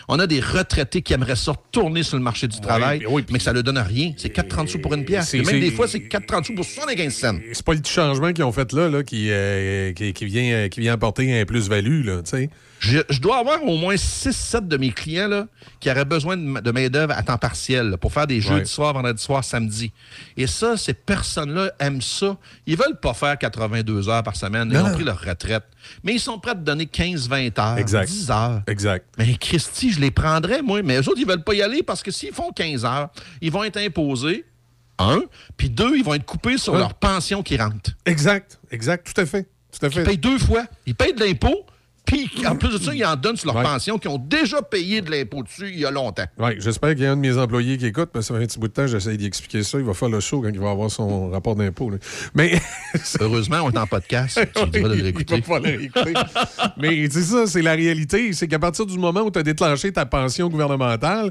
On 0.08 0.18
a 0.18 0.26
des 0.26 0.40
retraités 0.40 1.02
qui 1.02 1.12
aimeraient 1.12 1.36
ça 1.36 1.52
retourner 1.52 2.02
sur 2.02 2.16
le 2.16 2.22
marché 2.22 2.46
du 2.46 2.60
travail, 2.60 3.04
mais 3.30 3.38
que 3.38 3.44
ça 3.44 3.52
ne 3.52 3.62
donne 3.62 3.78
rien. 3.78 4.12
C'est 4.16 4.34
4,30 4.34 4.66
sous 4.68 4.78
pour 4.80 4.94
une 4.94 5.04
pièce. 5.04 5.32
même 5.34 5.60
des 5.60 5.70
fois, 5.70 5.88
c'est 5.88 6.00
4,30 6.00 6.44
sous 6.44 6.54
pour 6.54 6.64
75 6.64 7.14
cents. 7.14 7.38
C'est 7.52 7.64
pas 7.64 7.74
le 7.74 7.80
petit 7.80 7.92
changement 7.92 8.32
qu'ils 8.32 8.44
ont 8.44 8.52
fait 8.52 8.70
là, 8.72 8.88
là 8.88 9.02
qui, 9.02 9.30
euh, 9.30 9.92
qui, 9.92 10.12
qui 10.12 10.24
vient, 10.26 10.52
euh, 10.52 10.68
qui 10.68 10.80
vient 10.80 10.92
apporter 10.92 11.40
un 11.40 11.44
plus-value, 11.44 12.04
là, 12.04 12.22
tu 12.22 12.30
sais. 12.30 12.50
Je, 12.80 13.00
je 13.10 13.20
dois 13.20 13.38
avoir 13.38 13.64
au 13.64 13.76
moins 13.76 13.96
6-7 13.96 14.68
de 14.68 14.76
mes 14.76 14.90
clients 14.92 15.26
là, 15.28 15.46
qui 15.80 15.90
auraient 15.90 16.04
besoin 16.04 16.36
de, 16.36 16.42
ma- 16.42 16.60
de 16.60 16.70
main-d'œuvre 16.70 17.12
à 17.16 17.22
temps 17.22 17.36
partiel 17.38 17.90
là, 17.90 17.96
pour 17.96 18.12
faire 18.12 18.26
des 18.26 18.40
jeudis 18.40 18.54
Ouais. 18.60 18.64
soirs, 18.64 18.92
vendredi 18.92 19.22
soir, 19.22 19.42
samedi. 19.42 19.92
Et 20.36 20.46
ça, 20.46 20.76
ces 20.76 20.94
personnes-là 20.94 21.72
aiment 21.80 22.00
ça. 22.02 22.36
Ils 22.66 22.76
veulent 22.76 22.98
pas 23.00 23.14
faire 23.14 23.36
82 23.36 24.08
heures 24.08 24.22
par 24.22 24.36
semaine. 24.36 24.68
Ils 24.70 24.78
Non, 24.78 24.86
ont 24.86 24.92
pris 24.92 25.04
leur 25.04 25.20
retraite. 25.20 25.64
Mais 26.04 26.14
ils 26.14 26.20
sont 26.20 26.38
prêts 26.38 26.52
à 26.52 26.54
te 26.54 26.60
donner 26.60 26.84
15-20 26.86 27.58
heures, 27.60 27.78
Exact. 27.78 28.06
10 28.08 28.30
heures. 28.30 28.62
Exact. 28.66 29.06
Mais 29.18 29.34
Christy, 29.36 29.92
je 29.92 30.00
les 30.00 30.10
prendrais, 30.10 30.62
moi. 30.62 30.82
Mais 30.82 30.96
eux 31.00 31.08
autres, 31.08 31.18
ils 31.18 31.26
veulent 31.26 31.44
pas 31.44 31.54
y 31.54 31.62
aller 31.62 31.82
parce 31.82 32.02
que 32.02 32.10
s'ils 32.10 32.32
font 32.32 32.52
15 32.52 32.84
heures, 32.84 33.08
ils 33.40 33.50
vont 33.50 33.64
être 33.64 33.78
imposés. 33.78 34.44
Un. 35.00 35.22
Puis 35.56 35.70
deux, 35.70 35.96
ils 35.96 36.04
vont 36.04 36.14
être 36.14 36.24
coupés 36.26 36.58
sur 36.58 36.72
Ouais. 36.74 36.80
leur 36.80 36.94
pension 36.94 37.42
qui 37.42 37.56
rentre. 37.56 37.90
Exact, 38.04 38.58
exact, 38.70 39.12
tout 39.12 39.20
à 39.20 39.26
fait. 39.26 39.48
Tout 39.78 39.86
à 39.86 39.90
fait. 39.90 40.00
Ils 40.00 40.04
payent 40.06 40.18
deux 40.18 40.38
fois. 40.38 40.64
Ils 40.86 40.94
payent 40.94 41.14
de 41.14 41.20
l'impôt, 41.24 41.64
puis 42.12 42.46
en 42.46 42.56
plus 42.56 42.68
de 42.70 42.78
ça, 42.78 42.94
ils 42.94 43.04
en 43.04 43.16
donnent 43.16 43.36
sur 43.36 43.46
leur 43.52 43.56
Ouais. 43.56 43.62
pension 43.62 43.98
qui 43.98 44.08
ont 44.08 44.18
déjà 44.18 44.62
payé 44.62 45.00
de 45.00 45.10
l'impôt 45.10 45.42
dessus 45.42 45.68
il 45.72 45.78
y 45.80 45.84
a 45.84 45.90
longtemps. 45.90 46.24
Oui, 46.38 46.52
j'espère 46.58 46.90
qu'il 46.94 47.04
y 47.04 47.06
a 47.06 47.12
un 47.12 47.16
de 47.16 47.20
mes 47.20 47.36
employés 47.38 47.76
qui 47.78 47.86
écoute, 47.86 48.10
parce 48.12 48.26
que 48.28 48.34
ça 48.34 48.38
fait 48.38 48.44
un 48.44 48.46
petit 48.46 48.58
bout 48.58 48.68
de 48.68 48.72
temps, 48.72 48.86
j'essaie 48.86 49.16
d'y 49.16 49.26
expliquer 49.26 49.62
ça. 49.62 49.78
Il 49.78 49.84
va 49.84 49.94
faire 49.94 50.08
le 50.08 50.20
show 50.20 50.40
quand 50.40 50.48
il 50.48 50.58
va 50.60 50.70
avoir 50.70 50.90
son 50.90 51.30
rapport 51.30 51.54
d'impôt. 51.56 51.90
là. 51.90 51.98
Mais. 52.34 52.60
Heureusement, 53.20 53.58
on 53.64 53.70
est 53.70 53.78
en 53.78 53.86
podcast. 53.86 54.40
Tu 54.54 54.70
diras 54.70 54.88
de 54.88 54.94
va 54.94 55.42
falloir 55.42 55.60
l'écouter. 55.60 56.14
Mais 56.78 57.08
c'est 57.10 57.22
ça, 57.22 57.46
c'est 57.46 57.62
la 57.62 57.72
réalité. 57.72 58.32
C'est 58.32 58.48
qu'à 58.48 58.58
partir 58.58 58.86
du 58.86 58.98
moment 58.98 59.20
où 59.22 59.30
tu 59.30 59.38
as 59.38 59.42
déclenché 59.42 59.92
ta 59.92 60.06
pension 60.06 60.48
gouvernementale, 60.48 61.30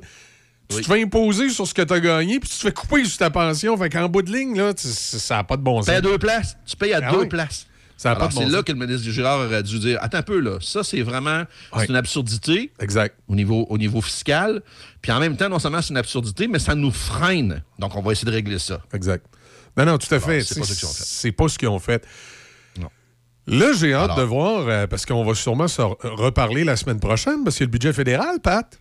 tu 0.70 0.82
te 0.82 0.86
fais 0.86 1.02
imposer 1.02 1.50
sur 1.50 1.66
ce 1.66 1.74
que 1.74 1.82
tu 1.82 1.94
as 1.94 2.00
gagné, 2.00 2.40
puis 2.40 2.50
tu 2.50 2.56
te 2.58 2.62
fais 2.62 2.72
couper 2.74 3.06
sur 3.06 3.18
ta 3.18 3.30
pension. 3.30 3.78
Fait 3.78 3.90
qu'en 3.90 4.10
bout 4.10 4.22
de 4.22 4.32
ligne, 4.32 4.58
là, 4.58 4.74
tu- 4.74 4.88
ça 4.88 5.36
n'a 5.38 5.44
pas 5.44 5.56
de 5.58 5.62
bon 5.62 5.80
Tu 5.80 5.86
sens. 5.86 5.88
payes 5.88 5.96
à 5.98 6.02
deux 6.02 6.18
places. 6.18 6.58
Tu 6.66 6.76
payes 6.76 6.94
à 6.94 7.00
Ah 7.04 7.12
deux 7.12 7.20
oui. 7.22 7.28
places. 7.28 7.68
Ça 7.98 8.12
Alors, 8.12 8.30
bon 8.30 8.40
c'est 8.40 8.46
là 8.46 8.58
sens. 8.60 8.64
que 8.64 8.72
le 8.72 8.78
ministre 8.78 9.10
Girard 9.10 9.40
aurait 9.40 9.64
dû 9.64 9.80
dire 9.80 9.98
Attends 10.02 10.20
un 10.20 10.24
peu, 10.24 10.40
là. 10.40 10.60
Ça, 10.62 10.84
c'est 10.84 11.02
vraiment. 11.02 11.44
C'est 11.78 11.90
une 11.90 11.96
absurdité. 11.96 12.72
Exact. 12.80 13.18
Au 13.28 13.34
niveau, 13.36 13.66
au 13.70 13.78
niveau 13.80 14.02
fiscal. 14.02 14.62
Puis 15.02 15.12
en 15.12 15.20
même 15.20 15.36
temps, 15.36 15.50
non 15.50 15.58
seulement 15.60 15.82
c'est 15.82 15.90
une 15.90 15.98
absurdité, 15.98 16.48
mais 16.48 16.60
ça 16.60 16.76
nous 16.76 16.92
freine. 16.92 17.64
Donc, 17.80 17.96
on 17.96 18.02
va 18.02 18.12
essayer 18.12 18.28
de 18.28 18.32
régler 18.36 18.60
ça. 18.60 18.82
Exact. 18.94 19.26
Non, 19.76 19.86
non, 19.86 19.98
tout 19.98 20.14
à 20.14 20.20
fait. 20.20 20.42
c'est 20.42 20.60
pas 20.60 20.66
ce 20.66 20.74
qu'ils 20.76 20.86
ont 20.88 20.92
fait. 20.92 21.04
C'est 21.06 21.32
pas 21.32 21.48
ce 21.48 21.58
qu'ils 21.58 21.68
ont 21.70 21.80
fait. 21.80 22.06
Non. 22.80 22.90
Là, 23.48 23.74
j'ai 23.74 23.94
hâte 23.94 24.06
Alors. 24.12 24.18
de 24.18 24.24
voir, 24.24 24.68
euh, 24.68 24.88
parce 24.88 25.06
qu'on 25.06 25.24
va 25.24 25.34
sûrement 25.36 25.68
se 25.68 25.82
re- 25.82 25.98
reparler 26.04 26.64
la 26.64 26.76
semaine 26.76 27.00
prochaine, 27.00 27.44
parce 27.44 27.56
qu'il 27.58 27.64
y 27.64 27.66
a 27.66 27.68
le 27.68 27.72
budget 27.72 27.94
fédéral, 27.94 28.40
Pat. 28.42 28.80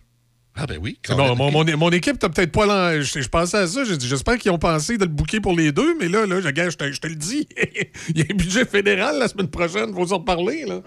Ah, 0.59 0.65
ben 0.65 0.79
oui. 0.81 0.97
Bon, 1.09 1.35
mon, 1.35 1.51
mon- 1.51 1.77
mon 1.77 1.89
équipe, 1.91 2.17
t'as 2.19 2.29
peut-être 2.29 2.51
pas. 2.51 2.65
l'en- 2.65 3.01
Je, 3.01 3.21
je 3.21 3.29
pensais 3.29 3.57
à 3.57 3.67
ça. 3.67 3.83
J'ai 3.83 3.95
dit, 3.95 4.07
j'espère 4.07 4.37
qu'ils 4.37 4.51
ont 4.51 4.57
pensé 4.57 4.97
de 4.97 5.03
le 5.05 5.09
bouquer 5.11 5.39
pour 5.39 5.55
les 5.55 5.71
deux, 5.71 5.95
mais 5.99 6.07
là, 6.07 6.25
là 6.25 6.41
je, 6.41 6.47
je, 6.47 6.75
te, 6.77 6.91
je 6.91 6.99
te 6.99 7.07
le 7.07 7.15
dis. 7.15 7.47
Il 8.09 8.17
y 8.17 8.21
a 8.21 8.25
un 8.31 8.35
budget 8.35 8.65
fédéral 8.65 9.19
la 9.19 9.27
semaine 9.27 9.49
prochaine. 9.49 9.93
Faut 9.93 10.07
s'en 10.07 10.17
reparler, 10.17 10.65
là. 10.65 10.81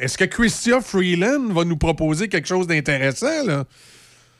Est-ce 0.00 0.18
que 0.18 0.24
Christia 0.24 0.80
Freeland 0.80 1.52
va 1.52 1.64
nous 1.64 1.76
proposer 1.76 2.28
quelque 2.28 2.48
chose 2.48 2.66
d'intéressant, 2.66 3.44
là? 3.46 3.64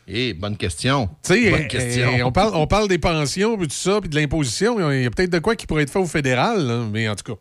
Eh, 0.09 0.35
bonne 0.35 0.57
question. 0.57 1.09
Bonne 1.51 1.69
question. 1.69 2.13
euh, 2.19 2.25
on, 2.25 2.33
parle, 2.33 2.51
on 2.57 2.67
parle 2.67 2.89
des 2.89 2.99
pensions, 2.99 3.57
puis 3.57 3.69
tout 3.69 3.75
ça, 3.75 4.01
puis 4.01 4.11
de 4.11 4.17
l'imposition. 4.17 4.91
Il 4.91 5.03
y 5.05 5.07
a 5.07 5.11
peut-être 5.11 5.31
de 5.31 5.39
quoi 5.39 5.55
qui 5.55 5.67
pourrait 5.69 5.85
être 5.85 5.93
fait 5.93 6.01
au 6.01 6.07
fédéral, 6.07 6.67
là, 6.67 6.85
mais 6.93 7.09
en 7.09 7.15
tout 7.15 7.35
cas. 7.35 7.41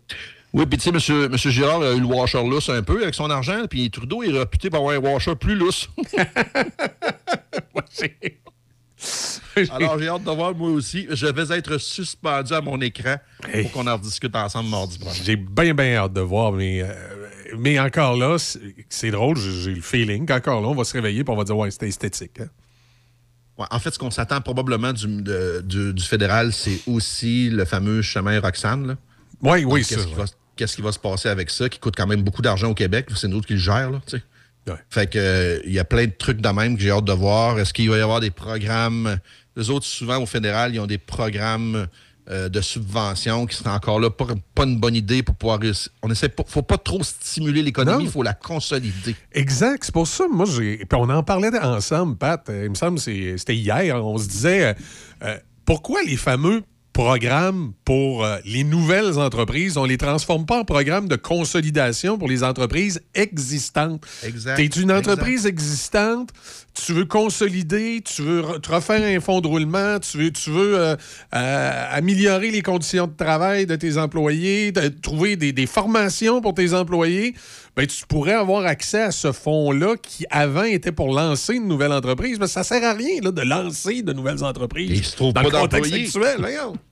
Oui, 0.54 0.66
puis 0.66 0.78
tu 0.78 0.84
sais, 0.86 0.92
monsieur, 0.92 1.30
monsieur 1.30 1.50
Girard 1.50 1.82
a 1.82 1.94
eu 1.94 2.00
le 2.02 2.06
washer 2.06 2.44
lousse 2.46 2.68
un 2.70 2.84
peu 2.84 3.02
avec 3.04 3.16
son 3.16 3.30
argent, 3.30 3.64
puis 3.70 3.90
Trudeau 3.90 4.22
est 4.22 4.32
réputé 4.38 4.70
pour 4.70 4.80
avoir 4.80 4.96
un 4.96 5.00
washer 5.14 5.36
plus 5.36 5.56
lousse. 5.56 5.90
Alors, 9.72 9.98
j'ai 10.00 10.08
hâte 10.08 10.24
de 10.24 10.32
voir, 10.32 10.54
moi 10.54 10.70
aussi. 10.70 11.08
Je 11.10 11.26
vais 11.28 11.58
être 11.58 11.78
suspendu 11.80 12.54
à 12.54 12.62
mon 12.62 12.80
écran 12.82 13.16
pour 13.64 13.72
qu'on 13.72 13.88
en 13.88 13.96
rediscute 13.98 14.36
ensemble 14.36 14.70
mardi 14.70 15.00
prochain. 15.00 15.22
J'ai 15.26 15.36
bien, 15.36 15.74
bien 15.74 15.96
hâte 15.96 16.14
de 16.14 16.22
voir, 16.22 16.52
mais, 16.52 16.82
euh, 16.84 16.94
mais 17.58 17.80
encore 17.80 18.16
là, 18.16 18.38
c'est 18.90 19.12
drôle, 19.12 19.38
j'ai 19.38 19.74
le 19.74 19.82
feeling 19.82 20.26
qu'encore 20.26 20.62
là, 20.62 20.68
on 20.68 20.76
va 20.76 20.84
se 20.84 20.94
réveiller 20.94 21.22
et 21.22 21.26
on 21.30 21.36
va 21.36 21.44
dire, 21.44 21.58
ouais, 21.58 21.72
c'était 21.72 21.88
esthétique. 21.90 22.40
hein. 22.40 22.48
Ouais, 23.58 23.66
en 23.72 23.80
fait, 23.80 23.92
ce 23.92 24.00
qu'on 24.00 24.12
s'attend 24.12 24.40
probablement 24.42 24.94
du, 24.94 25.08
de- 25.22 25.62
du- 25.66 25.94
du 25.94 26.04
fédéral, 26.04 26.54
c'est 26.54 26.80
aussi 26.88 27.50
le 27.50 27.66
fameux 27.66 28.02
chemin 28.02 28.40
Roxane. 28.40 28.88
là. 28.88 28.96
Oui, 29.42 29.66
oui, 29.66 29.84
ça, 29.84 29.96
Qu'est-ce 30.56 30.76
qui, 30.76 30.82
va- 30.82 30.92
se 30.92 31.00
passer 31.00 31.30
avec 31.30 31.50
ça, 31.50 31.70
qui 31.70 31.80
coûte 31.80 31.96
quand 31.98 32.08
même 32.08 32.22
beaucoup 32.24 32.42
d'argent 32.42 32.70
au 32.70 32.74
Québec? 32.76 33.08
C'est 33.16 33.28
nous 33.28 33.42
qui 33.42 33.54
le 33.54 33.60
gèrent, 33.60 33.92
là, 33.92 34.02
tu 34.06 34.18
sais. 34.18 34.24
Fait 34.90 35.08
que 35.10 35.18
euh, 35.18 35.60
il 35.66 35.74
y 35.74 35.80
a 35.80 35.84
plein 35.86 36.06
de 36.06 36.14
trucs 36.18 36.40
de 36.40 36.50
même 36.50 36.76
que 36.78 36.84
j'ai 36.84 36.92
hâte 36.92 37.06
de 37.06 37.14
voir. 37.14 37.60
Est-ce 37.60 37.74
qu'il 37.74 37.90
va 37.90 37.98
y 37.98 38.02
avoir 38.02 38.20
des 38.20 38.30
programmes? 38.30 39.18
Les 39.56 39.70
autres, 39.70 39.86
souvent, 39.86 40.18
au 40.22 40.26
fédéral, 40.28 40.74
ils 40.76 40.80
ont 40.80 40.86
des 40.86 41.00
programmes 41.00 41.88
euh, 42.30 42.48
de 42.48 42.62
subvention 42.62 43.48
qui 43.48 43.56
seraient 43.58 43.72
encore 43.72 44.00
là. 44.00 44.10
Pas, 44.12 44.28
pas 44.54 44.64
une 44.66 44.80
bonne 44.80 44.96
idée 44.96 45.24
pour 45.24 45.34
pouvoir 45.36 45.60
réussir. 45.60 45.92
On 46.04 46.12
essaie 46.12 46.30
pas, 46.30 46.44
faut 46.48 46.62
pas 46.62 46.78
trop 46.78 47.02
stimuler 47.04 47.64
l'économie, 47.64 48.04
il 48.06 48.10
faut 48.12 48.22
la 48.24 48.34
consolider. 48.36 49.16
Exact. 49.32 49.84
C'est 49.84 49.94
pour 49.94 50.08
ça, 50.08 50.26
moi, 50.32 50.46
j'ai. 50.46 50.78
Puis 50.78 50.88
on 50.94 51.10
en 51.10 51.24
parlait 51.24 51.50
ensemble, 51.60 52.16
Pat. 52.18 52.48
euh, 52.50 52.66
Il 52.66 52.70
me 52.70 52.76
semble 52.76 53.00
que 53.02 53.38
c'était 53.38 53.56
hier. 53.56 53.96
On 54.06 54.18
se 54.20 54.28
disait 54.28 54.76
euh, 55.24 55.38
pourquoi 55.66 56.04
les 56.04 56.18
fameux 56.18 56.62
programmes 56.94 57.74
pour 57.86 58.26
euh, 58.26 58.38
les 58.46 58.64
nouvelles 58.64 59.18
entreprises, 59.18 59.78
on 59.78 59.86
les 59.86 59.98
transforme 59.98 60.46
pas 60.46 60.60
en 60.60 60.66
programmes 60.66 61.08
de 61.08 61.16
consolidation 61.16 62.18
pour 62.18 62.28
les 62.28 62.44
entreprises 62.44 63.02
existantes. 63.14 64.06
Exact. 64.24 64.58
Tu 64.58 64.64
es 64.64 64.82
une 64.82 64.92
entreprise 64.92 65.46
existante, 65.46 66.30
tu 66.74 66.94
veux 66.94 67.06
consolider, 67.06 68.02
tu 68.04 68.22
veux 68.22 68.60
te 68.60 68.72
refaire 68.72 69.04
un 69.04 69.20
fonds 69.20 69.42
de 69.42 69.48
roulement, 69.48 70.00
tu 70.00 70.18
veux, 70.18 70.32
tu 70.32 70.50
veux 70.50 70.80
euh, 70.80 70.96
euh, 71.36 71.86
améliorer 71.92 72.50
les 72.52 72.62
conditions 72.62 73.08
de 73.08 73.16
travail 73.16 73.66
de 73.66 73.76
tes 73.76 73.98
employés, 73.98 74.72
de- 74.72 74.88
trouver 74.88 75.36
des, 75.36 75.52
des 75.52 75.66
formations 75.66 76.40
pour 76.42 76.54
tes 76.54 76.74
employés, 76.74 77.36
ben, 77.76 77.86
tu 77.88 78.06
pourrais 78.08 78.34
avoir 78.34 78.66
accès 78.66 79.02
à 79.02 79.12
ce 79.12 79.32
fonds-là 79.32 79.96
qui, 80.02 80.26
avant, 80.30 80.64
était 80.64 80.92
pour 80.92 81.14
lancer 81.14 81.56
une 81.56 81.68
nouvelle 81.68 81.92
entreprise. 81.94 82.38
Mais 82.40 82.48
ça 82.48 82.64
sert 82.64 82.84
à 82.84 82.94
rien 82.94 83.22
là, 83.22 83.32
de 83.32 83.42
lancer 83.42 84.02
de 84.02 84.14
nouvelles 84.14 84.44
entreprises 84.44 85.04
se 85.04 85.18
dans 85.18 85.32
pas 85.34 85.44
le 85.44 85.50
contexte 85.50 85.94
actuel. 85.94 86.42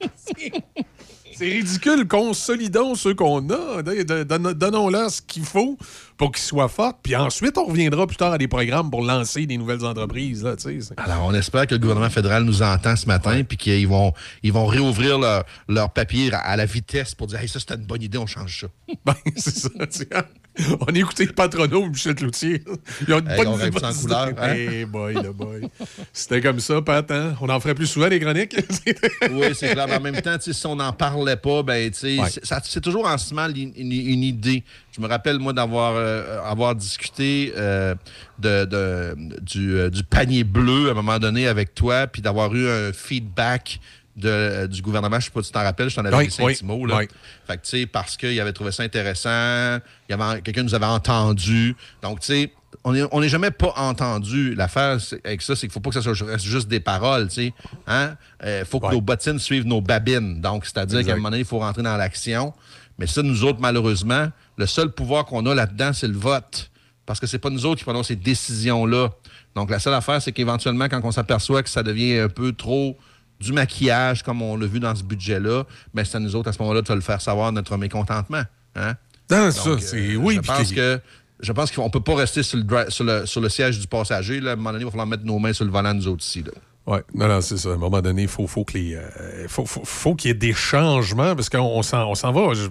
C'est 1.40 1.46
ridicule. 1.46 2.06
Consolidons 2.06 2.96
ceux 2.96 3.14
qu'on 3.14 3.50
a. 3.50 3.82
Don- 3.82 4.26
don- 4.26 4.52
Donnons-leur 4.54 5.10
ce 5.10 5.22
qu'il 5.22 5.46
faut 5.46 5.78
pour 6.18 6.34
qu'ils 6.34 6.44
soient 6.44 6.68
forts. 6.68 7.00
Puis 7.02 7.16
ensuite, 7.16 7.58
on 7.58 7.64
reviendra 7.64 8.06
plus 8.08 8.18
tard 8.18 8.34
à 8.34 8.38
des 8.38 8.50
programmes 8.50 8.92
pour 8.92 9.02
lancer 9.04 9.46
des 9.46 9.58
nouvelles 9.58 9.86
entreprises. 9.86 10.44
Là, 10.44 10.56
Alors, 10.98 11.26
on 11.26 11.34
espère 11.34 11.66
que 11.66 11.76
le 11.76 11.80
gouvernement 11.80 12.10
fédéral 12.10 12.44
nous 12.44 12.62
entend 12.62 12.98
ce 12.98 13.06
matin 13.06 13.42
puis 13.48 13.56
qu'ils 13.56 13.88
vont, 13.88 14.12
ils 14.44 14.52
vont 14.52 14.66
réouvrir 14.66 15.18
leur, 15.18 15.46
leur 15.70 15.92
papier 15.92 16.30
à 16.34 16.58
la 16.58 16.66
vitesse 16.66 17.16
pour 17.16 17.28
dire 17.28 17.40
Hey, 17.40 17.48
ça, 17.48 17.62
c'était 17.62 17.76
une 17.76 17.86
bonne 17.86 18.02
idée, 18.02 18.18
on 18.18 18.28
change 18.28 18.60
ça. 18.60 18.68
Ben, 19.06 19.16
c'est 19.38 19.56
ça. 19.56 19.70
On 20.82 20.86
a 20.94 20.98
écouté 20.98 21.28
Patrono 21.28 21.86
et 21.86 21.90
Michel 21.90 22.16
Cloutier. 22.16 22.64
Ils 23.08 23.14
ont 23.14 23.20
une 23.20 23.30
Hey, 23.30 23.38
bonne 23.38 23.48
on 23.48 23.54
en 23.54 23.94
couleur, 23.94 24.30
hein? 24.38 24.54
Hey 24.54 24.86
boy, 24.86 25.14
le 25.16 25.32
boy. 25.32 25.62
C'était 26.14 26.42
comme 26.42 26.60
ça, 26.60 26.82
Pat. 26.82 27.10
hein? 27.12 27.36
On 27.42 27.50
en 27.50 27.60
ferait 27.60 27.76
plus 27.76 27.88
souvent 27.88 28.10
des 28.10 28.20
chroniques? 28.20 28.56
oui, 29.32 29.48
c'est 29.54 29.72
clair. 29.72 29.86
Mais 29.88 29.96
en 29.98 30.02
même 30.02 30.22
temps, 30.22 30.38
si 30.40 30.66
on 30.68 30.76
n'en 30.76 30.92
parlait 30.94 31.36
pas, 31.38 31.64
ben, 31.64 31.90
Ouais. 32.04 32.28
c'est- 32.30 32.82
toujours 32.82 33.08
en 33.08 33.18
ce 33.18 33.34
moment 33.34 33.48
une, 33.56 33.72
une- 33.76 33.92
une 33.92 34.24
idée. 34.24 34.64
Je 34.96 35.02
me 35.02 35.08
rappelle, 35.08 35.40
moi, 35.40 35.54
d'avoir 35.54 35.94
euh, 35.96 36.42
avoir 36.44 36.76
discuté 36.76 37.54
euh, 37.56 37.96
de, 38.40 38.66
de- 38.66 39.16
du, 39.42 39.76
euh, 39.78 39.90
du 39.90 40.04
panier 40.04 40.44
bleu 40.44 40.88
à 40.90 40.92
un 40.92 40.96
moment 40.96 41.20
donné 41.20 41.48
avec 41.48 41.74
toi, 41.76 42.08
puis 42.08 42.22
d'avoir 42.22 42.54
eu 42.54 42.68
un 42.68 42.92
feedback 42.92 43.80
de, 44.20 44.30
euh, 44.30 44.68
du 44.68 44.82
gouvernement. 44.82 45.20
Je 45.20 45.26
ne 45.26 45.26
sais 45.26 45.32
pas 45.32 45.42
si 45.42 45.48
tu 45.48 45.54
t'en 45.54 45.64
rappelles, 45.64 45.90
je 45.90 45.96
t'en 45.96 46.06
avais 46.06 46.16
Oui, 46.16 46.28
dit 46.28 46.36
un 46.40 46.46
oui, 46.46 46.54
petit 46.54 46.66
mot. 46.66 46.86
Là. 46.86 46.98
oui. 46.98 47.08
Fait 47.48 47.58
que, 47.58 47.64
tu 47.64 47.70
sais, 47.70 47.86
parce 47.86 48.18
qu'il 48.18 48.40
avait 48.40 48.54
trouvé 48.54 48.72
ça 48.72 48.84
intéressant, 48.84 49.80
quelqu'un 50.44 50.64
nous 50.64 50.76
avait 50.76 50.86
entendu. 50.86 51.76
Donc, 52.02 52.20
tu 52.20 52.28
sais, 52.28 52.54
on 52.84 52.94
n'est 52.94 53.04
on 53.12 53.22
est 53.22 53.30
jamais 53.30 53.52
pas 53.52 53.74
entendu. 53.78 54.56
L'affaire 54.56 54.98
avec 55.24 55.42
ça, 55.42 55.56
c'est 55.56 55.68
qu'il 55.68 55.72
faut 55.72 55.80
pas 55.80 55.90
que 55.90 56.00
ça 56.00 56.14
soit 56.14 56.28
reste 56.28 56.46
juste 56.46 56.68
des 56.68 56.80
paroles, 56.80 57.28
tu 57.28 57.36
sais. 57.36 57.54
Hein? 57.88 58.16
Euh, 58.44 58.64
faut 58.66 58.80
que 58.80 58.92
nos 58.92 59.02
bottines 59.02 59.40
suivent 59.40 59.66
nos 59.66 59.82
babines. 59.82 60.40
Donc, 60.42 60.66
c'est-à-dire 60.66 61.04
qu'à 61.04 61.14
un 61.14 61.16
moment 61.16 61.30
donné, 61.30 61.42
il 61.42 61.46
faut 61.46 61.60
rentrer 61.60 61.84
dans 61.84 61.98
l'action. 61.98 62.54
Mais 62.98 63.08
ça, 63.08 63.24
nous 63.24 63.44
autres, 63.44 63.60
malheureusement, 63.62 64.28
le 64.58 64.66
seul 64.66 64.92
pouvoir 64.92 65.26
qu'on 65.26 65.46
a 65.46 65.56
là-dedans, 65.56 65.94
c'est 65.94 66.08
le 66.08 66.18
vote. 66.18 66.70
Parce 67.06 67.20
que 67.20 67.26
c'est 67.28 67.40
pas 67.40 67.50
nous 67.50 67.66
autres 67.66 67.80
qui 67.80 67.86
prenons 67.86 68.04
ces 68.04 68.16
décisions-là. 68.16 69.10
Donc, 69.56 69.72
la 69.72 69.80
seule 69.80 69.94
affaire, 69.94 70.22
c'est 70.22 70.32
qu'éventuellement, 70.32 70.88
quand 70.90 71.02
on 71.04 71.12
s'aperçoit 71.12 71.64
que 71.64 71.70
ça 71.70 71.82
devient 71.82 72.20
un 72.20 72.30
peu 72.30 72.54
trop 72.54 72.98
du 73.40 73.54
maquillage, 73.54 74.24
comme 74.24 74.42
on 74.42 74.58
l'a 74.58 74.66
vu 74.68 74.80
dans 74.80 74.94
ce 74.96 75.04
budget-là, 75.04 75.64
ben, 75.94 76.04
c'est 76.06 76.18
à 76.18 76.20
nous 76.20 76.36
autres, 76.36 76.50
à 76.50 76.54
ce 76.54 76.60
moment-là, 76.62 76.82
de 76.82 76.94
le 76.94 77.02
faire 77.02 77.22
savoir 77.22 77.52
notre 77.52 77.78
mécontentement. 77.78 78.44
Hein? 78.76 78.94
Non, 79.32 79.52
ça, 79.52 79.78
c'est- 79.80 80.16
oui, 80.16 80.36
Je 80.36 80.40
pense 80.42 80.72
que- 80.74 81.00
je 81.42 81.52
pense 81.54 81.72
qu'on 81.72 81.90
peut 81.90 82.02
pas 82.02 82.16
rester 82.16 82.44
sur 82.44 82.58
le, 82.60 82.90
sur 82.90 83.04
le, 83.06 83.26
sur 83.26 83.40
le 83.42 83.48
siège 83.50 83.80
du 83.80 83.88
passager. 83.88 84.40
Là. 84.42 84.52
À 84.52 84.54
un 84.54 84.56
moment 84.58 84.72
donné, 84.72 84.82
il 84.84 84.86
va 84.86 84.92
falloir 84.92 85.08
mettre 85.08 85.24
nos 85.24 85.40
mains 85.40 85.54
sur 85.54 85.64
le 85.66 85.72
volant, 85.72 85.94
nous 85.94 86.08
autres 86.08 86.24
ici. 86.26 86.44
Là. 86.44 86.52
Oui, 86.88 86.98
non, 87.14 87.28
non, 87.28 87.40
c'est 87.40 87.58
ça. 87.58 87.70
À 87.70 87.74
un 87.74 87.78
moment 87.78 88.02
donné, 88.02 88.24
il 88.24 88.28
faut, 88.28 88.48
faut 88.48 88.66
euh, 88.76 89.46
faut, 89.48 89.66
faut- 89.66 89.86
faut 89.86 90.16
qu'il 90.16 90.30
y 90.30 90.32
ait 90.32 90.34
des 90.34 90.54
changements 90.54 91.36
parce 91.36 91.48
qu'on 91.50 91.60
on 91.60 91.84
s'en 91.84 92.32
va. 92.34 92.54
je- 92.56 92.68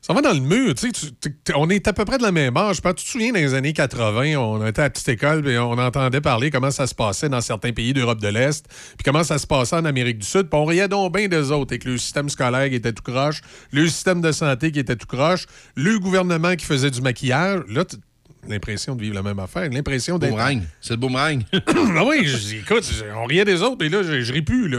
ça 0.00 0.14
va 0.14 0.22
dans 0.22 0.32
le 0.32 0.40
mur. 0.40 0.74
Tu 0.74 0.90
sais, 0.92 1.10
on 1.54 1.68
est 1.68 1.86
à 1.86 1.92
peu 1.92 2.04
près 2.04 2.18
de 2.18 2.22
la 2.22 2.32
même 2.32 2.56
âge. 2.56 2.80
Tu 2.80 2.94
te 2.94 3.00
souviens, 3.00 3.32
dans 3.32 3.38
les 3.38 3.54
années 3.54 3.72
80, 3.72 4.36
on 4.36 4.66
était 4.66 4.80
à 4.80 4.84
la 4.84 4.90
petite 4.90 5.08
école 5.08 5.46
et 5.48 5.58
on 5.58 5.72
entendait 5.72 6.20
parler 6.20 6.50
comment 6.50 6.70
ça 6.70 6.86
se 6.86 6.94
passait 6.94 7.28
dans 7.28 7.40
certains 7.40 7.72
pays 7.72 7.92
d'Europe 7.92 8.20
de 8.20 8.28
l'Est, 8.28 8.66
puis 8.68 9.04
comment 9.04 9.24
ça 9.24 9.38
se 9.38 9.46
passait 9.46 9.76
en 9.76 9.84
Amérique 9.84 10.18
du 10.18 10.26
Sud. 10.26 10.48
Puis 10.48 10.58
on 10.58 10.64
riait 10.64 10.88
donc 10.88 11.14
bien 11.14 11.28
des 11.28 11.50
autres, 11.50 11.72
avec 11.72 11.84
le 11.84 11.98
système 11.98 12.28
scolaire 12.28 12.72
était 12.72 12.92
tout 12.92 13.02
croche, 13.02 13.42
le 13.72 13.86
système 13.86 14.20
de 14.20 14.32
santé 14.32 14.72
qui 14.72 14.78
était 14.78 14.96
tout 14.96 15.06
croche, 15.06 15.46
le 15.76 15.98
gouvernement 15.98 16.56
qui 16.56 16.64
faisait 16.64 16.90
du 16.90 17.02
maquillage. 17.02 17.62
Là, 17.68 17.84
l'impression 18.48 18.94
de 18.94 19.02
vivre 19.02 19.14
la 19.14 19.22
même 19.22 19.38
affaire, 19.38 19.68
l'impression 19.70 20.18
d'être... 20.18 20.30
Boomerang. 20.30 20.62
C'est 20.80 20.94
le 20.94 20.96
boomerang. 20.96 21.42
ah 21.52 22.04
oui, 22.04 22.24
je- 22.24 22.56
écoute, 22.56 22.84
on 23.16 23.24
riait 23.24 23.44
des 23.44 23.62
autres, 23.62 23.84
et 23.84 23.88
là, 23.88 24.02
je, 24.02 24.22
je 24.22 24.32
ris 24.32 24.42
plus, 24.42 24.68
là. 24.68 24.78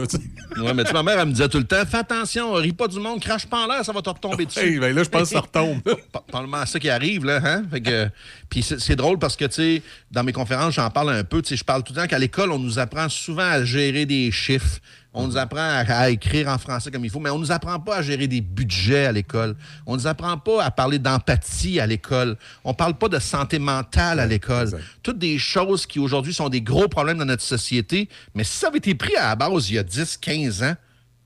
ouais, 0.57 0.73
mais 0.73 0.83
tu 0.83 0.93
ma 0.93 1.03
mère, 1.03 1.19
elle 1.19 1.27
me 1.27 1.31
disait 1.31 1.49
tout 1.49 1.57
le 1.59 1.63
temps 1.63 1.85
Fais 1.85 1.97
attention, 1.97 2.53
ris 2.53 2.73
pas 2.73 2.88
du 2.88 2.99
monde, 2.99 3.19
crache 3.21 3.45
pas 3.45 3.65
en 3.65 3.67
l'air, 3.67 3.85
ça 3.85 3.93
va 3.93 4.01
te 4.01 4.09
retomber 4.09 4.45
dessus. 4.45 4.59
Hey, 4.59 4.79
ben 4.79 4.95
là, 4.95 5.03
je 5.03 5.09
pense 5.09 5.23
que 5.23 5.35
ça 5.35 5.41
retombe. 5.41 5.79
Parlement 6.31 6.57
à 6.57 6.65
ça 6.65 6.79
qui 6.79 6.89
arrive, 6.89 7.25
là. 7.25 7.39
Hein? 7.43 7.63
Fait 7.71 7.81
que, 7.81 8.09
puis 8.49 8.63
c'est 8.63 8.79
c'est 8.79 8.95
drôle 8.95 9.19
parce 9.19 9.35
que, 9.35 9.45
tu 9.45 9.53
sais, 9.53 9.81
dans 10.11 10.23
mes 10.23 10.33
conférences, 10.33 10.73
j'en 10.73 10.89
parle 10.89 11.11
un 11.11 11.23
peu. 11.23 11.41
Tu 11.41 11.49
sais, 11.49 11.55
je 11.55 11.63
parle 11.63 11.83
tout 11.83 11.93
le 11.93 12.01
temps 12.01 12.07
qu'à 12.07 12.19
l'école, 12.19 12.51
on 12.51 12.59
nous 12.59 12.79
apprend 12.79 13.07
souvent 13.09 13.43
à 13.49 13.63
gérer 13.63 14.05
des 14.05 14.31
chiffres. 14.31 14.79
On 15.13 15.27
nous 15.27 15.35
apprend 15.35 15.59
à, 15.59 15.79
à 15.81 16.09
écrire 16.09 16.47
en 16.47 16.57
français 16.57 16.89
comme 16.89 17.03
il 17.03 17.11
faut, 17.11 17.19
mais 17.19 17.29
on 17.29 17.38
nous 17.39 17.51
apprend 17.51 17.79
pas 17.79 17.97
à 17.97 18.01
gérer 18.01 18.27
des 18.27 18.39
budgets 18.39 19.05
à 19.07 19.11
l'école. 19.11 19.55
On 19.85 19.95
nous 19.95 20.07
apprend 20.07 20.38
pas 20.38 20.63
à 20.63 20.71
parler 20.71 20.99
d'empathie 20.99 21.81
à 21.81 21.85
l'école. 21.88 22.38
On 22.63 22.73
parle 22.73 22.93
pas 22.93 23.09
de 23.09 23.19
santé 23.19 23.59
mentale 23.59 24.21
à 24.21 24.25
l'école. 24.25 24.79
Toutes 25.03 25.19
des 25.19 25.38
choses 25.38 25.85
qui 25.85 25.99
aujourd'hui 25.99 26.33
sont 26.33 26.47
des 26.47 26.61
gros 26.61 26.88
problèmes 26.88 27.17
dans 27.17 27.25
notre 27.25 27.43
société. 27.43 28.07
Mais 28.35 28.45
si 28.45 28.57
ça 28.57 28.67
avait 28.67 28.77
été 28.77 28.95
pris 28.95 29.15
à 29.17 29.29
la 29.29 29.35
base 29.35 29.69
il 29.69 29.75
y 29.75 29.79
a 29.79 29.83
10, 29.83 30.15
15 30.17 30.63
ans, 30.63 30.75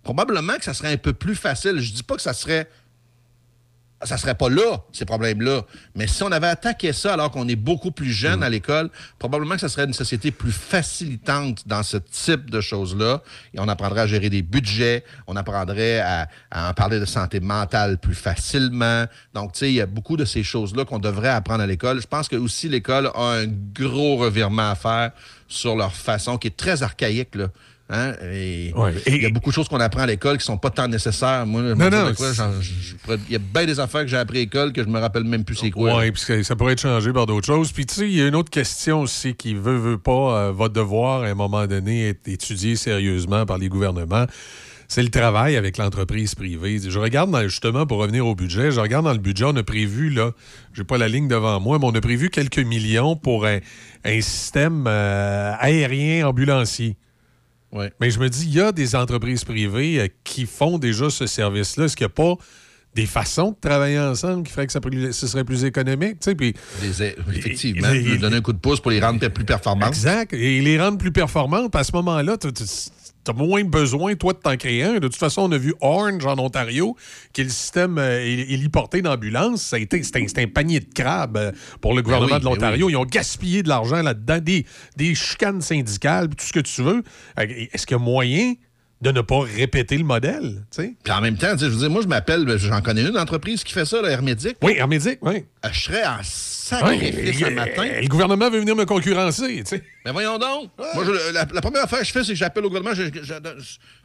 probablement 0.02 0.56
que 0.58 0.64
ça 0.64 0.74
serait 0.74 0.94
un 0.94 0.98
peu 0.98 1.14
plus 1.14 1.36
facile. 1.36 1.80
Je 1.80 1.94
dis 1.94 2.04
pas 2.04 2.16
que 2.16 2.22
ça 2.22 2.34
serait 2.34 2.68
ça 4.08 4.18
serait 4.18 4.36
pas 4.36 4.50
là, 4.50 4.84
ces 4.92 5.06
problèmes-là. 5.06 5.64
Mais 5.96 6.08
si 6.08 6.24
on 6.24 6.32
avait 6.32 6.48
attaqué 6.48 6.94
ça 6.94 7.14
alors 7.14 7.32
qu'on 7.32 7.48
est 7.48 7.56
beaucoup 7.56 7.92
plus 7.92 8.12
jeune 8.12 8.44
à 8.44 8.50
l'école, 8.50 8.90
probablement 9.20 9.56
que 9.56 9.62
ça 9.62 9.70
serait 9.70 9.86
une 9.86 9.94
société 9.94 10.32
plus 10.32 10.52
facilitante 10.52 11.68
dans 11.68 11.84
ce 11.84 11.98
type 11.98 12.50
de 12.50 12.62
choses-là. 12.62 13.22
Et 13.54 13.60
on 13.60 13.68
apprendrait 13.68 14.02
à 14.02 14.08
gérer 14.08 14.30
des 14.30 14.42
budgets, 14.42 15.04
on 15.28 15.36
apprendrait 15.36 16.00
à, 16.00 16.28
à 16.52 16.70
en 16.70 16.74
parler 16.74 17.00
de 17.00 17.06
santé 17.06 17.40
mentale 17.40 17.98
plus 17.98 18.16
facilement. 18.16 19.06
Donc, 19.34 19.54
tu 19.54 19.60
sais, 19.60 19.70
il 19.72 19.76
y 19.76 19.82
a 19.82 19.86
beaucoup 19.86 20.18
de 20.18 20.26
ces 20.26 20.44
choses-là 20.44 20.86
qu'on 20.86 21.00
devrait 21.00 21.30
apprendre 21.30 21.64
à 21.64 21.68
l'école. 21.68 22.02
Je 22.02 22.08
pense 22.08 22.28
que 22.28 22.36
aussi 22.36 22.70
l'école 22.70 23.12
a 23.16 23.40
un 23.40 23.48
gros 23.48 24.18
revirement 24.18 24.70
à 24.72 24.76
faire 24.76 25.12
sur 25.48 25.76
leur 25.76 25.94
façon, 25.94 26.38
qui 26.38 26.48
est 26.48 26.58
très 26.58 26.84
archaïque, 26.84 27.36
là. 27.36 27.48
Hein? 27.88 28.14
Et 28.34 28.74
il 29.08 29.22
y 29.22 29.26
a 29.28 29.30
beaucoup 29.30 29.52
de 29.52 29.54
choses 29.56 29.68
qu'on 29.68 29.80
apprend 29.80 30.02
à 30.02 30.06
l'école 30.08 30.40
qui 30.40 30.46
sont 30.46 30.58
pas 30.58 30.72
tant 30.72 30.88
nécessaires. 30.88 31.46
Moi, 31.46 31.62
non, 31.62 32.14
quoi, 32.16 32.32
il 33.28 33.34
y 33.34 33.36
a 33.36 33.40
bien 33.40 33.66
des 33.66 33.80
affaires 33.80 34.02
que 34.02 34.08
j'ai 34.08 34.18
appris 34.18 34.40
à 34.40 34.42
l'école 34.42 34.74
que 34.74 34.82
je 34.84 34.88
me 34.88 35.00
rappelle 35.00 35.24
même 35.24 35.44
plus 35.44 35.56
c'est 35.56 35.70
quoi. 35.70 36.00
Oui, 36.00 36.12
puis 36.12 36.44
ça 36.44 36.56
pourrait 36.56 36.74
être 36.74 36.82
changé 36.82 37.14
par 37.14 37.28
d'autres 37.28 37.46
choses. 37.46 37.72
Puis 37.72 37.86
tu 37.86 37.94
sais, 37.94 38.10
il 38.10 38.16
y 38.16 38.22
a 38.24 38.28
une 38.28 38.36
autre 38.36 38.50
question 38.50 39.02
aussi 39.02 39.36
qui 39.36 39.54
veut, 39.54 39.78
veut 39.78 40.00
pas, 40.00 40.48
euh, 40.48 40.52
va 40.52 40.68
devoir 40.68 41.22
à 41.24 41.28
un 41.28 41.36
moment 41.36 41.68
donné 41.68 42.10
être 42.10 42.28
étudiée 42.28 42.76
sérieusement 42.76 43.46
par 43.46 43.60
les 43.60 43.70
gouvernements. 43.70 44.26
c'est 44.88 45.02
le 45.04 45.10
travail 45.10 45.56
avec 45.56 45.78
l'entreprise 45.78 46.36
privée. 46.36 46.80
Je 46.80 47.00
regarde 47.00 47.30
dans- 47.32 47.42
justement 47.44 47.86
pour 47.88 47.98
revenir 48.00 48.26
au 48.28 48.36
budget, 48.36 48.72
je 48.72 48.80
regarde 48.80 49.06
dans 49.06 49.14
le 49.14 49.18
budget, 49.20 49.46
on 49.46 49.56
a 49.56 49.64
prévu 49.64 50.10
là, 50.12 50.32
j'ai 50.74 50.84
pas 50.84 50.98
la 51.00 51.08
ligne 51.08 51.28
devant 51.28 51.60
moi, 51.60 51.80
mais 51.80 51.86
on 51.86 51.96
a 51.96 52.02
prévu 52.02 52.30
quelques 52.30 52.60
millions 52.60 53.16
pour 53.16 53.46
un, 53.48 53.60
un 54.04 54.22
système 54.22 54.86
euh, 54.88 55.54
aérien 55.60 56.28
ambulancier. 56.28 56.98
Mais 58.00 58.10
je 58.12 58.20
me 58.20 58.30
dis, 58.30 58.46
il 58.46 58.54
y 58.54 58.62
a 58.62 58.72
des 58.72 58.96
entreprises 58.96 59.44
privées 59.44 60.00
euh, 60.00 60.08
qui 60.24 60.46
font 60.46 60.78
déjà 60.78 61.10
ce 61.10 61.26
service-là. 61.28 61.86
Est-ce 61.86 61.96
qu'il 61.96 62.06
n'y 62.06 62.12
a 62.12 62.16
pas 62.16 62.36
des 62.96 63.06
façons 63.06 63.52
de 63.52 63.58
travailler 63.60 64.00
ensemble 64.00 64.44
qui 64.44 64.54
feraient 64.54 64.68
que 64.68 64.72
ça, 64.72 64.80
plus- 64.80 65.12
ce 65.12 65.28
serait 65.28 65.44
plus 65.44 65.66
économique? 65.66 66.20
tu 66.22 66.30
sais, 66.32 66.36
Puis, 66.36 66.54
Effectivement, 67.36 67.90
lui 67.92 68.18
donner 68.18 68.38
un 68.38 68.42
coup 68.42 68.54
de 68.54 68.58
pouce 68.58 68.80
pour 68.80 68.92
les 68.92 69.02
rendre 69.02 69.20
peut-être 69.20 69.34
plus 69.34 69.44
performantes. 69.46 69.90
Exact. 69.90 70.34
Et 70.34 70.62
les 70.62 70.80
rendre 70.80 70.98
plus 70.98 71.12
performantes, 71.12 71.76
à 71.76 71.84
ce 71.84 71.92
moment-là, 71.94 72.38
tu 72.38 72.48
as 73.32 73.34
moins 73.34 73.64
besoin, 73.64 74.16
toi, 74.16 74.34
de 74.34 74.40
t'en 74.40 74.56
créer 74.58 74.84
un. 74.84 74.94
De 74.96 75.08
toute 75.08 75.16
façon, 75.16 75.44
on 75.44 75.52
a 75.52 75.58
vu 75.58 75.74
Orange 75.82 76.26
en 76.26 76.38
Ontario, 76.38 76.96
qui 77.34 77.42
est 77.42 77.46
le 77.46 77.50
système 77.50 77.98
euh, 77.98 78.20
héli- 78.20 78.46
héliporté 78.54 79.02
d'ambulance. 79.02 79.74
A 79.74 79.80
été- 79.80 80.04
C'était 80.04 80.42
un, 80.42 80.48
panier 80.48 80.80
de 80.80 80.94
crabes 80.94 81.38
euh, 81.38 81.52
pour 81.82 81.94
le 81.96 82.02
gouvernement 82.02 82.34
oui, 82.36 82.40
de 82.40 82.44
ben 82.46 82.52
l'Ontario. 82.52 82.90
Ils 82.90 82.96
ont 82.96 83.06
gaspillé 83.06 83.64
de 83.64 83.70
l'argent 83.70 84.02
là-dedans, 84.02 84.40
des, 84.40 84.66
des 84.98 85.16
chicanes 85.16 85.62
syndicales, 85.62 86.30
tout 86.30 86.46
ce 86.46 86.54
que 86.54 86.60
tu 86.60 86.82
veux. 86.84 87.04
Euh, 87.40 87.68
Est-ce 87.74 87.86
qu'il 87.88 87.96
y 87.98 88.00
a 88.00 88.04
moyen 88.04 88.54
de 89.06 89.12
ne 89.12 89.22
pas 89.22 89.40
répéter 89.40 89.98
le 89.98 90.04
modèle? 90.04 90.66
Puis 90.76 90.94
en 91.12 91.22
même 91.22 91.38
temps, 91.38 91.56
je 91.58 91.66
veux 91.68 91.78
dire, 91.78 91.90
moi, 91.90 92.02
je 92.02 92.08
m'appelle, 92.08 92.44
ben, 92.46 92.58
j'en 92.58 92.82
connais 92.82 93.04
une 93.04 93.18
entreprise 93.18 93.64
qui 93.64 93.74
fait 93.74 93.86
ça, 93.86 94.02
la 94.02 94.10
Hermédic. 94.10 94.58
Oui, 94.62 94.74
Hermédic, 94.78 95.20
oui. 95.22 95.46
Je 95.72 95.80
serais 95.80 96.06
en 96.06 96.18
sacrifice 96.24 97.42
Ouais, 97.42 97.48
un 97.48 97.52
matin. 97.52 97.84
euh, 97.86 98.02
Le 98.02 98.08
gouvernement 98.08 98.50
veut 98.50 98.60
venir 98.60 98.76
me 98.76 98.86
concurrencer, 98.86 99.58
tu 99.64 99.78
sais. 99.78 99.84
Mais 100.06 100.12
voyons 100.12 100.38
donc. 100.38 100.70
Moi, 100.96 101.04
je- 101.06 101.34
la, 101.34 101.46
la 101.54 101.62
première 101.62 101.84
affaire 101.84 102.00
que 102.00 102.06
je 102.06 102.12
fais, 102.12 102.24
c'est 102.24 102.34
que 102.34 102.38
j'appelle 102.38 102.66
au 102.66 102.70
gouvernement. 102.70 102.96
je- 102.96 103.04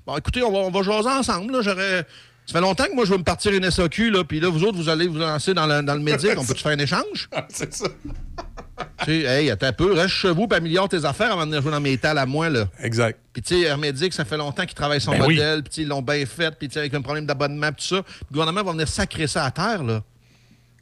bon, 0.06 0.16
écoutez, 0.16 0.42
on 0.42 0.52
va, 0.52 0.58
on 0.58 0.70
va 0.70 0.82
jaser 0.82 1.08
ensemble. 1.08 1.52
Là, 1.52 1.62
j'aurais... 1.62 2.06
Ça 2.46 2.54
fait 2.54 2.60
longtemps 2.62 2.84
que 2.86 2.94
moi, 2.94 3.04
je 3.04 3.12
veux 3.12 3.18
me 3.18 3.22
partir 3.22 3.52
une 3.52 3.70
SAQ, 3.70 4.10
là, 4.10 4.24
puis 4.24 4.40
là, 4.40 4.48
vous 4.48 4.64
autres, 4.64 4.76
vous 4.76 4.88
allez 4.88 5.06
vous 5.06 5.18
lancer 5.18 5.54
dans 5.54 5.66
le, 5.66 5.82
dans 5.82 5.94
le 5.94 6.00
médic. 6.00 6.32
On 6.36 6.44
peut-tu 6.44 6.62
faire 6.62 6.72
un 6.72 6.78
échange? 6.78 7.28
c'est 7.48 7.72
ça. 7.72 7.86
tu 9.04 9.04
sais, 9.06 9.42
hey, 9.42 9.50
attends 9.50 9.66
un 9.66 9.72
peu, 9.72 9.92
reste 9.92 10.14
chez 10.14 10.30
vous, 10.30 10.46
puis 10.46 10.56
améliore 10.58 10.88
tes 10.88 11.04
affaires 11.04 11.32
avant 11.32 11.42
de 11.44 11.50
venir 11.50 11.62
jouer 11.62 11.70
dans 11.72 11.80
mes 11.80 11.92
étals 11.92 12.18
à 12.18 12.26
moi, 12.26 12.48
là. 12.48 12.66
Exact. 12.82 13.18
Puis, 13.32 13.42
tu 13.42 13.54
sais, 13.54 13.60
Hermédic, 13.68 14.12
ça 14.12 14.24
fait 14.24 14.36
longtemps 14.36 14.64
qu'ils 14.64 14.74
travaillent 14.74 15.00
son 15.00 15.12
Ben 15.12 15.24
oui. 15.26 15.34
modèle, 15.36 15.62
puis 15.62 15.70
tu 15.70 15.76
sais, 15.76 15.82
ils 15.82 15.88
l'ont 15.88 16.02
bien 16.02 16.24
fait, 16.26 16.54
puis 16.58 16.68
tu 16.68 16.74
sais, 16.74 16.80
avec 16.80 16.94
un 16.94 17.00
problème 17.02 17.26
d'abonnement, 17.26 17.70
puis 17.72 17.86
tout 17.88 17.96
ça. 17.96 18.02
Puis 18.02 18.14
le 18.30 18.34
gouvernement 18.34 18.62
va 18.62 18.72
venir 18.72 18.88
sacrer 18.88 19.26
ça 19.26 19.44
à 19.44 19.50
terre, 19.50 19.82
là. 19.84 20.02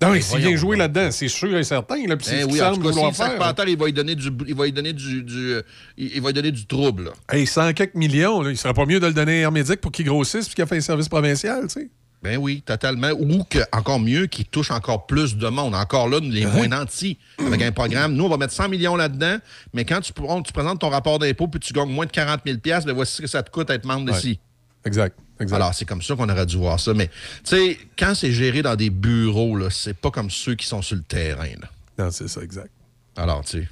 Non, 0.01 0.11
mais 0.12 0.19
Ben, 0.19 0.23
s'il 0.23 0.39
vient 0.39 0.55
jouer 0.57 0.77
là-dedans, 0.77 1.11
c'est 1.11 1.27
sûr 1.27 1.57
et 1.57 1.65
certain. 1.65 1.97
Là, 2.07 2.16
puis 2.16 2.27
qu'il 2.29 2.45
oui, 2.45 2.62
en 2.62 2.73
tout 2.73 2.81
cas, 2.83 3.12
sac 3.12 3.37
faire. 3.37 3.55
terre, 3.57 3.66
il 3.69 3.77
va 3.77 3.87
lui 3.87 3.93
donner 3.93 4.15
du, 4.15 4.31
il 4.47 4.55
va 4.55 4.65
lui 4.66 4.73
donner 4.73 4.93
du, 4.93 5.25
du, 5.25 5.55
euh, 5.55 5.62
il, 5.97 6.12
il 6.15 6.23
va 6.23 6.29
lui 6.29 6.35
donner 6.35 6.53
du 6.53 6.66
trouble, 6.66 7.07
là. 7.07 7.11
Hey, 7.33 7.47
100 7.49 7.73
quelques 7.73 7.97
millions, 7.97 8.41
là, 8.43 8.51
il 8.51 8.57
serait 8.57 8.75
pas 8.75 8.87
mieux 8.87 9.01
de 9.01 9.07
le 9.09 9.12
donner 9.12 9.39
à 9.41 9.43
Hermédic 9.43 9.81
pour 9.81 9.91
qu'il 9.91 10.07
grossisse 10.07 10.47
puis 10.47 10.55
qu'il 10.55 10.62
a 10.62 10.69
fait 10.69 10.77
un 10.77 10.81
service 10.81 11.09
provincial, 11.09 11.62
tu 11.62 11.81
sais. 11.81 11.91
Ben 12.23 12.36
oui, 12.36 12.62
totalement. 12.66 13.11
Ou 13.12 13.45
que, 13.45 13.61
encore 13.73 14.01
mieux, 14.01 14.27
qui 14.27 14.45
touche 14.45 14.70
encore 14.73 15.07
plus 15.07 15.36
de 15.36 15.47
monde. 15.49 15.74
Encore 15.74 16.09
là, 16.09 16.19
les 16.20 16.47
moins 16.47 16.66
nantis. 16.69 17.16
Avec 17.39 17.62
un 17.62 17.70
programme, 17.70 18.15
nous, 18.15 18.24
on 18.24 18.28
va 18.28 18.36
mettre 18.36 18.53
100 18.53 18.69
millions 18.69 18.97
là-dedans, 18.97 19.36
mais 19.73 19.85
quand 19.85 20.01
tu, 20.01 20.12
on- 20.24 20.43
tu 20.43 20.53
présentes 20.53 20.81
ton 20.81 20.89
rapport 20.89 21.20
d'impôt 21.20 21.47
puis 21.47 21.61
tu 21.61 21.73
gagnes 21.73 21.90
moins 21.90 22.07
de 22.07 22.11
40 22.11 22.40
000 22.45 22.59
ben 22.62 22.93
voici 22.93 23.15
ce 23.16 23.23
que 23.23 23.28
ça 23.28 23.43
te 23.45 23.51
coûte 23.51 23.70
être 23.70 23.85
membre 23.85 24.07
Ouais. 24.11 24.15
d'ici. 24.15 24.40
Exact. 24.85 25.16
exact. 25.39 25.57
Alors, 25.57 25.74
c'est 25.74 25.85
comme 25.85 26.03
ça 26.03 26.16
qu'on 26.16 26.28
aurait 26.28 26.47
dû 26.47 26.57
voir 26.57 26.81
ça. 26.81 26.93
Mais, 26.93 27.07
tu 27.09 27.12
sais, 27.45 27.78
quand 27.97 28.15
c'est 28.16 28.32
géré 28.32 28.62
dans 28.62 28.74
des 28.74 28.90
bureaux, 28.90 29.57
là, 29.57 29.70
c'est 29.70 29.95
pas 29.97 30.11
comme 30.11 30.31
ceux 30.31 30.55
qui 30.57 30.66
sont 30.66 30.82
sur 30.82 30.97
le 30.97 31.03
terrain. 31.03 31.51
Là. 31.61 31.69
Non, 32.05 32.11
c'est 32.11 32.27
ça, 32.28 32.40
exact. 32.43 32.70
Alors, 33.16 33.45
tu 33.45 33.61
sais. 33.62 33.69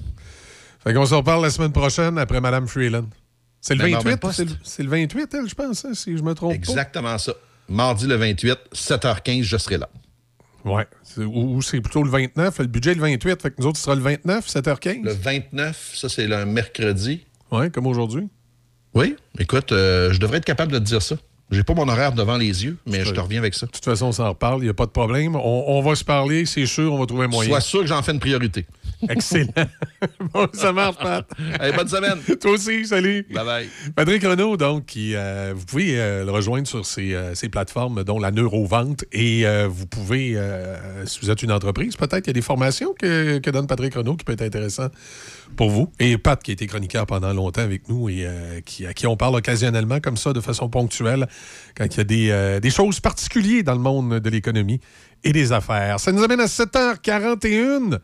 Fait 0.85 0.94
qu'on 0.94 1.06
se 1.06 1.14
reparle 1.14 1.43
la 1.43 1.51
semaine 1.51 1.73
prochaine 1.73 2.16
après 2.18 2.40
Mme 2.40 2.68
Freeland. 2.68 3.06
C'est 3.60 3.74
le 3.74 3.82
Ben, 3.85 3.90
dans 3.93 3.98
le 3.98 4.05
28, 4.05 4.09
même 4.10 4.18
poste. 4.18 4.36
c'est 4.36 4.44
le, 4.44 4.51
c'est 4.62 4.82
le 4.85 4.89
28, 4.90 5.35
elle, 5.35 5.48
je 5.48 5.55
pense, 5.55 5.85
hein, 5.85 5.94
si 5.94 6.16
je 6.16 6.23
me 6.23 6.35
trompe 6.35 6.52
Exactement 6.52 7.18
ça. 7.18 7.32
Mardi 7.68 8.06
le 8.06 8.14
28, 8.16 8.56
7h15, 8.72 9.43
je 9.43 9.56
serai 9.56 9.78
là. 9.78 9.88
C'est- 11.02 11.22
Ou, 11.22 11.62
c'est 11.62 11.80
plutôt 11.80 12.02
le 12.02 12.10
29. 12.10 12.59
Le 12.59 12.66
budget 12.66 12.93
est 12.93 12.94
le 12.94 13.01
28, 13.01 13.40
fait 13.43 13.51
que 13.51 13.55
nous 13.60 13.66
autres, 13.66 13.78
ce 13.78 13.84
sera 13.84 13.94
le 13.94 14.02
29, 14.02 14.47
7h15. 14.48 15.02
Le 15.05 15.12
29, 15.12 15.93
ça, 15.94 16.09
c'est 16.09 16.26
le 16.26 16.44
mercredi. 16.44 17.24
Ouais, 17.52 17.70
comme 17.70 17.86
aujourd'hui. 17.86 18.28
Oui, 18.94 19.14
écoute, 19.38 19.72
euh, 19.72 20.12
je 20.12 20.18
devrais 20.18 20.38
être 20.38 20.44
capable 20.44 20.72
de 20.72 20.78
te 20.78 20.84
dire 20.84 21.02
ça. 21.02 21.16
J'ai 21.52 21.62
pas 21.62 21.74
mon 21.74 21.86
horaire 21.88 22.12
devant 22.12 22.36
les 22.36 22.64
yeux, 22.64 22.76
mais 22.86 23.05
je 23.05 23.12
te 23.12 23.20
reviens 23.20 23.38
avec 23.38 23.55
ça. 23.55 23.66
De 23.66 23.70
toute 23.70 23.84
façon, 23.84 24.06
on 24.06 24.12
s'en 24.12 24.28
reparle, 24.30 24.60
il 24.62 24.64
n'y 24.64 24.68
a 24.70 24.74
pas 24.74 24.86
de 24.86 24.90
problème. 24.90 25.36
On, 25.36 25.64
on 25.68 25.80
va 25.80 25.94
se 25.94 26.02
parler, 26.02 26.44
c'est 26.44 26.66
sûr, 26.66 26.93
on 26.93 26.98
va 26.98 27.06
trouver 27.06 27.26
un 27.26 27.28
moyen. 27.28 27.48
Sois 27.51 27.60
sûr 27.60 27.80
que 27.82 27.86
j'en 27.86 28.02
fais 28.02 28.10
une 28.12 28.18
priorité. 28.18 28.66
Excellent. 29.09 29.52
bon, 30.32 30.48
ça 30.52 30.73
marche, 30.73 30.97
Pat. 30.97 31.27
Hey, 31.60 31.73
bonne 31.73 31.89
semaine. 31.89 32.18
Toi 32.40 32.52
aussi, 32.52 32.86
salut. 32.86 33.27
Bye 33.31 33.44
bye. 33.44 33.68
Patrick 33.94 34.23
Renaud, 34.23 34.56
donc, 34.56 34.86
qui, 34.86 35.14
euh, 35.14 35.52
vous 35.55 35.64
pouvez 35.66 35.98
euh, 35.98 36.24
le 36.24 36.31
rejoindre 36.31 36.66
sur 36.66 36.85
ces, 36.86 37.14
euh, 37.14 37.35
ces 37.35 37.48
plateformes, 37.48 38.05
dont 38.05 38.18
la 38.18 38.31
Neurovente. 38.31 39.05
Et 39.12 39.44
vous 39.68 39.86
pouvez, 39.86 40.39
si 41.05 41.20
vous 41.20 41.31
êtes 41.31 41.43
une 41.43 41.52
entreprise, 41.52 41.97
peut-être 41.97 42.20
qu'il 42.20 42.28
y 42.28 42.31
a 42.31 42.35
des 42.35 42.43
formations 42.43 42.94
que, 42.94 43.39
que 43.39 43.51
donne 43.51 43.66
Patrick 43.66 43.94
Renaud 43.94 44.16
qui 44.16 44.24
peut 44.24 44.32
être 44.32 44.43
intéressant 44.43 44.89
pour 45.56 45.70
vous. 45.70 45.93
Et 45.98 46.18
Pat, 46.18 46.43
qui 46.43 46.51
a 46.51 46.55
été 46.55 46.66
chroniqueur 46.66 47.06
pendant 47.06 47.32
longtemps 47.32 47.62
avec 47.62 47.89
nous 47.89 48.09
et 48.09 48.27
qui, 48.64 48.86
à 48.86 48.94
qui 48.94 49.06
on 49.06 49.16
parle 49.16 49.36
occasionnellement 49.36 50.01
comme 50.01 50.16
ça, 50.16 50.32
de 50.32 50.40
façon 50.40 50.68
ponctuelle, 50.68 51.27
quand 51.77 51.86
il 51.86 51.97
y 51.97 52.01
a 52.01 52.05
des, 52.05 52.60
des 52.60 52.70
choses 52.70 53.01
particulières 53.01 53.64
dans 53.64 53.74
le 53.74 53.81
monde 53.81 54.20
de 54.20 54.31
l'économie 54.31 54.81
et 55.24 55.32
des 55.32 55.52
affaires. 55.52 56.01
Ça 56.01 56.12
nous 56.12 56.23
amène 56.23 56.40
à 56.40 56.47
7h41. 56.47 58.01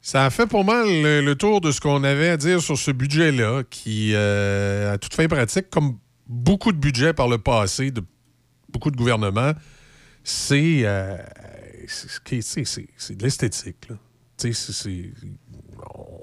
Ça 0.00 0.24
a 0.24 0.30
fait 0.30 0.46
pour 0.46 0.64
mal 0.64 0.86
le, 0.86 1.34
tour 1.34 1.60
de 1.60 1.72
ce 1.72 1.80
qu'on 1.80 2.04
avait 2.04 2.30
à 2.30 2.36
dire 2.36 2.62
sur 2.62 2.78
ce 2.78 2.90
budget-là, 2.90 3.64
qui, 3.68 4.12
euh, 4.14 4.92
à 4.92 4.98
toute 4.98 5.14
fin 5.14 5.26
pratique, 5.26 5.70
comme 5.70 5.98
beaucoup 6.26 6.72
de 6.72 6.78
budgets 6.78 7.12
par 7.12 7.28
le 7.28 7.38
passé 7.38 7.90
de 7.90 8.02
beaucoup 8.68 8.90
de 8.90 8.96
gouvernements, 8.96 9.52
c'est 10.22 10.80
euh, 10.84 11.16
de 12.20 13.22
l'esthétique. 13.22 13.88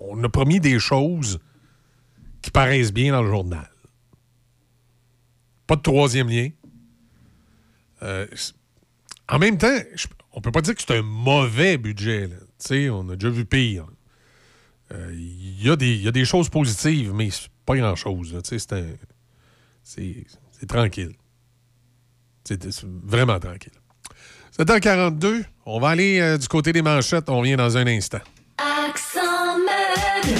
On 0.09 0.23
a 0.23 0.29
promis 0.29 0.59
des 0.59 0.79
choses 0.79 1.39
qui 2.41 2.51
paraissent 2.51 2.93
bien 2.93 3.11
dans 3.11 3.23
le 3.23 3.29
journal. 3.29 3.69
Pas 5.67 5.75
de 5.75 5.81
troisième 5.81 6.29
lien. 6.29 6.49
Euh, 8.03 8.27
en 9.27 9.39
même 9.39 9.57
temps, 9.57 9.77
on 10.31 10.41
peut 10.41 10.51
pas 10.51 10.61
dire 10.61 10.75
que 10.75 10.81
c'est 10.81 10.97
un 10.97 11.01
mauvais 11.01 11.77
budget. 11.77 12.27
là. 12.27 12.35
Sais, 12.57 12.89
on 12.89 13.09
a 13.09 13.15
déjà 13.15 13.29
vu 13.29 13.45
pire. 13.45 13.85
Euh, 14.93 15.11
Il 15.13 15.63
y, 15.65 15.69
a 15.69 15.75
des- 15.75 15.95
il 15.95 16.01
y 16.03 16.07
a 16.07 16.11
des 16.11 16.25
choses 16.25 16.49
positives, 16.49 17.11
mais 17.13 17.29
c'est 17.31 17.49
pas 17.65 17.75
grand-chose. 17.75 18.39
C'est 18.43 18.67
tranquille. 20.67 21.13
C'est 22.43 22.63
vraiment 23.03 23.39
tranquille. 23.39 23.73
7h42, 24.57 25.43
on 25.65 25.79
va 25.79 25.89
aller 25.89 26.19
euh, 26.19 26.37
du 26.37 26.47
côté 26.47 26.71
des 26.71 26.81
manchettes. 26.81 27.29
On 27.29 27.41
vient 27.41 27.57
dans 27.57 27.77
un 27.77 27.87
instant. 27.87 28.19
Accent 28.57 29.57
meuble. 29.57 30.39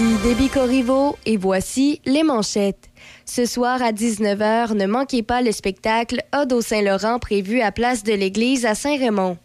Ici 0.00 0.16
Déby 0.22 0.50
et 1.26 1.36
voici 1.36 2.00
les 2.06 2.22
manchettes. 2.22 2.88
Ce 3.26 3.44
soir 3.44 3.82
à 3.82 3.92
19h, 3.92 4.72
ne 4.72 4.86
manquez 4.86 5.22
pas 5.22 5.42
le 5.42 5.52
spectacle 5.52 6.22
Ode 6.34 6.54
au 6.54 6.62
Saint-Laurent 6.62 7.18
prévu 7.18 7.60
à 7.60 7.70
Place 7.70 8.02
de 8.02 8.14
l'Église 8.14 8.64
à 8.64 8.74
Saint-Raymond. 8.74 9.36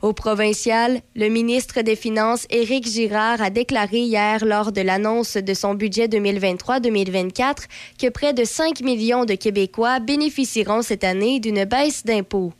Au 0.00 0.14
provincial, 0.14 1.02
le 1.14 1.28
ministre 1.28 1.82
des 1.82 1.94
Finances, 1.94 2.46
Éric 2.48 2.88
Girard, 2.88 3.42
a 3.42 3.50
déclaré 3.50 3.98
hier 3.98 4.46
lors 4.46 4.72
de 4.72 4.80
l'annonce 4.80 5.36
de 5.36 5.52
son 5.52 5.74
budget 5.74 6.06
2023-2024 6.06 7.66
que 8.00 8.08
près 8.08 8.32
de 8.32 8.44
5 8.44 8.80
millions 8.80 9.26
de 9.26 9.34
Québécois 9.34 10.00
bénéficieront 10.00 10.80
cette 10.80 11.04
année 11.04 11.38
d'une 11.38 11.66
baisse 11.66 12.06
d'impôts. 12.06 12.54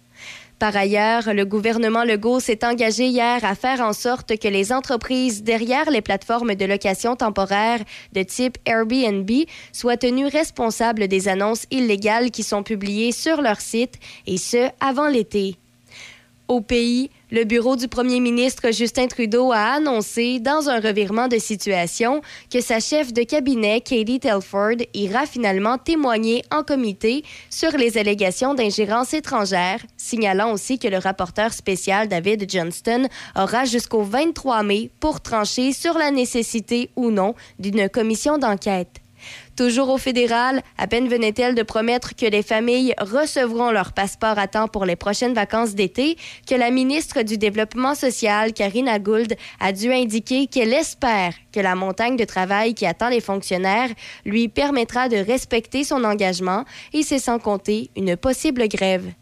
Par 0.59 0.77
ailleurs, 0.77 1.33
le 1.35 1.45
gouvernement 1.45 2.03
Legault 2.03 2.41
s'est 2.41 2.65
engagé 2.65 3.07
hier 3.07 3.45
à 3.45 3.55
faire 3.55 3.81
en 3.81 3.93
sorte 3.93 4.37
que 4.39 4.49
les 4.49 4.73
entreprises 4.73 5.45
derrière 5.45 5.89
les 5.89 6.01
plateformes 6.03 6.57
de 6.57 6.65
location 6.65 7.15
temporaire 7.15 7.81
de 8.13 8.25
type 8.25 8.59
Airbnb 8.67 9.31
soient 9.73 9.97
tenues 9.97 10.27
responsables 10.27 11.07
des 11.07 11.29
annonces 11.29 11.67
illégales 11.71 12.33
qui 12.33 12.43
sont 12.43 12.65
publiées 12.65 13.13
sur 13.13 13.41
leur 13.41 13.61
site, 13.61 13.95
et 14.27 14.37
ce, 14.37 14.69
avant 14.81 15.09
l'été. 15.09 15.57
Au 16.49 16.63
pays, 16.63 17.11
le 17.31 17.45
bureau 17.45 17.77
du 17.77 17.89
premier 17.89 18.21
ministre 18.21 18.73
Justin 18.73 19.07
Trudeau 19.07 19.53
a 19.53 19.75
annoncé, 19.75 20.41
dans 20.41 20.71
un 20.71 20.81
revirement 20.81 21.29
de 21.29 21.37
situation, 21.37 22.23
que 22.51 22.63
sa 22.63 22.81
chef 22.81 23.13
de 23.13 23.23
cabinet, 23.23 23.83
Katie 23.83 24.19
Telford, 24.19 24.79
ira 24.95 25.27
finalement 25.27 25.77
témoigner 25.77 26.43
en 26.51 26.63
comité 26.63 27.23
sur 27.51 27.73
les 27.73 27.99
allégations 27.99 28.55
d'ingérence 28.55 29.13
étrangère, 29.13 29.85
signalant 29.99 30.55
aussi 30.55 30.79
que 30.79 30.89
le 30.89 30.97
rapporteur 30.97 31.53
spécial 31.53 32.09
David 32.09 32.51
Johnston 32.51 33.09
aura 33.37 33.67
jusqu'au 33.67 34.03
23 34.03 34.63
mai 34.63 34.91
pour 35.01 35.21
trancher 35.21 35.75
sur 35.75 35.99
la 35.99 36.11
nécessité 36.11 36.89
ou 36.97 37.11
non 37.11 37.35
d'une 37.59 37.91
commission 37.91 38.39
d'enquête. 38.39 39.03
Toujours 39.59 39.89
au 39.89 39.99
fédéral, 39.99 40.63
à 40.77 40.87
peine 40.87 41.09
venait-elle 41.09 41.57
de 41.57 41.65
promettre 41.65 42.15
que 42.15 42.27
les 42.27 42.45
familles 42.45 42.95
recevront 43.01 43.73
leur 43.73 43.93
passeport 43.93 44.39
à 44.39 44.47
temps 44.47 44.69
pour 44.69 44.85
les 44.85 44.95
prochaines 44.95 45.35
vacances 45.35 45.75
d'été, 45.75 46.17
que 46.49 46.55
la 46.55 46.71
ministre 46.71 47.23
du 47.23 47.39
Développement 47.39 47.97
social, 47.97 48.53
Karina 48.53 49.01
Gould, 49.01 49.35
a 49.59 49.73
dû 49.73 49.93
indiquer 49.93 50.47
qu'elle 50.47 50.73
espère 50.73 51.35
que 51.53 51.59
la 51.59 51.75
montagne 51.75 52.15
de 52.15 52.23
travail 52.23 52.75
qui 52.75 52.87
attend 52.87 53.09
les 53.09 53.21
fonctionnaires 53.21 53.91
lui 54.25 54.47
permettra 54.47 55.09
de 55.09 55.17
respecter 55.17 55.83
son 55.83 56.05
engagement 56.05 56.65
et 56.93 57.03
c'est 57.03 57.19
sans 57.19 57.41
compter 57.41 57.91
une 57.97 58.17
possible 58.17 58.69
grève. 58.69 59.13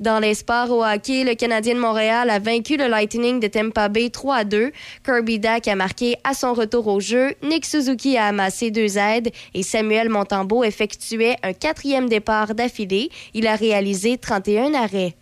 Dans 0.00 0.18
les 0.18 0.34
sports 0.34 0.70
au 0.70 0.84
hockey, 0.84 1.24
le 1.24 1.34
Canadien 1.34 1.74
de 1.74 1.80
Montréal 1.80 2.30
a 2.30 2.38
vaincu 2.38 2.76
le 2.76 2.88
Lightning 2.88 3.40
de 3.40 3.46
Tampa 3.46 3.88
Bay 3.88 4.10
3 4.10 4.36
à 4.36 4.44
2. 4.44 4.72
Kirby 5.04 5.38
Dack 5.38 5.68
a 5.68 5.74
marqué 5.74 6.16
à 6.24 6.34
son 6.34 6.54
retour 6.54 6.86
au 6.86 7.00
jeu. 7.00 7.34
Nick 7.42 7.66
Suzuki 7.66 8.16
a 8.16 8.26
amassé 8.26 8.70
deux 8.70 8.98
aides 8.98 9.30
et 9.54 9.62
Samuel 9.62 10.08
Montembeau 10.08 10.64
effectuait 10.64 11.36
un 11.42 11.52
quatrième 11.52 12.08
départ 12.08 12.54
d'affilée. 12.54 13.10
Il 13.34 13.46
a 13.46 13.56
réalisé 13.56 14.18
31 14.18 14.74
arrêts. 14.74 15.14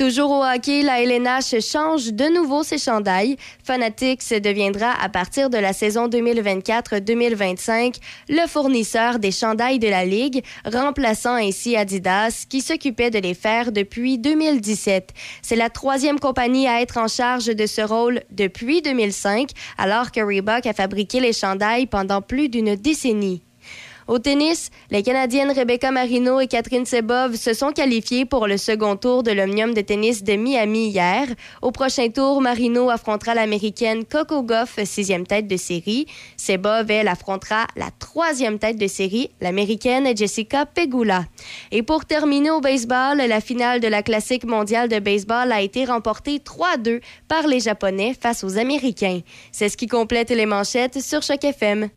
Toujours 0.00 0.30
au 0.30 0.42
hockey, 0.42 0.80
la 0.80 1.02
LNH 1.02 1.60
change 1.60 2.14
de 2.14 2.24
nouveau 2.34 2.62
ses 2.62 2.78
chandails. 2.78 3.36
Fanatics 3.62 4.30
deviendra 4.42 4.92
à 4.98 5.10
partir 5.10 5.50
de 5.50 5.58
la 5.58 5.74
saison 5.74 6.08
2024-2025 6.08 7.96
le 8.30 8.46
fournisseur 8.48 9.18
des 9.18 9.30
chandails 9.30 9.78
de 9.78 9.88
la 9.88 10.06
Ligue, 10.06 10.42
remplaçant 10.64 11.34
ainsi 11.34 11.76
Adidas 11.76 12.46
qui 12.48 12.62
s'occupait 12.62 13.10
de 13.10 13.18
les 13.18 13.34
faire 13.34 13.72
depuis 13.72 14.16
2017. 14.16 15.10
C'est 15.42 15.54
la 15.54 15.68
troisième 15.68 16.18
compagnie 16.18 16.66
à 16.66 16.80
être 16.80 16.96
en 16.96 17.06
charge 17.06 17.54
de 17.54 17.66
ce 17.66 17.82
rôle 17.82 18.22
depuis 18.30 18.80
2005, 18.80 19.50
alors 19.76 20.12
que 20.12 20.20
Reebok 20.20 20.64
a 20.64 20.72
fabriqué 20.72 21.20
les 21.20 21.34
chandails 21.34 21.84
pendant 21.84 22.22
plus 22.22 22.48
d'une 22.48 22.74
décennie. 22.74 23.42
Au 24.10 24.18
tennis, 24.18 24.70
les 24.90 25.04
Canadiennes 25.04 25.52
Rebecca 25.52 25.92
Marino 25.92 26.40
et 26.40 26.48
Catherine 26.48 26.84
Sebov 26.84 27.36
se 27.36 27.54
sont 27.54 27.70
qualifiées 27.70 28.24
pour 28.24 28.48
le 28.48 28.56
second 28.56 28.96
tour 28.96 29.22
de 29.22 29.30
l'Omnium 29.30 29.72
de 29.72 29.82
tennis 29.82 30.24
de 30.24 30.32
Miami 30.32 30.88
hier. 30.88 31.28
Au 31.62 31.70
prochain 31.70 32.08
tour, 32.08 32.40
Marino 32.40 32.90
affrontera 32.90 33.36
l'Américaine 33.36 34.04
Coco 34.04 34.42
Goff, 34.42 34.80
sixième 34.82 35.28
tête 35.28 35.46
de 35.46 35.56
série. 35.56 36.06
Sebov, 36.36 36.90
elle, 36.90 37.06
affrontera 37.06 37.68
la 37.76 37.90
troisième 38.00 38.58
tête 38.58 38.78
de 38.78 38.88
série, 38.88 39.30
l'Américaine 39.40 40.16
Jessica 40.16 40.66
Pegula. 40.66 41.26
Et 41.70 41.84
pour 41.84 42.04
terminer 42.04 42.50
au 42.50 42.60
baseball, 42.60 43.18
la 43.18 43.40
finale 43.40 43.78
de 43.78 43.86
la 43.86 44.02
Classique 44.02 44.44
mondiale 44.44 44.88
de 44.88 44.98
baseball 44.98 45.52
a 45.52 45.62
été 45.62 45.84
remportée 45.84 46.38
3-2 46.38 47.00
par 47.28 47.46
les 47.46 47.60
Japonais 47.60 48.16
face 48.20 48.42
aux 48.42 48.58
Américains. 48.58 49.20
C'est 49.52 49.68
ce 49.68 49.76
qui 49.76 49.86
complète 49.86 50.30
les 50.30 50.46
manchettes 50.46 51.00
sur 51.00 51.22
Choc 51.22 51.44
FM. 51.44 51.90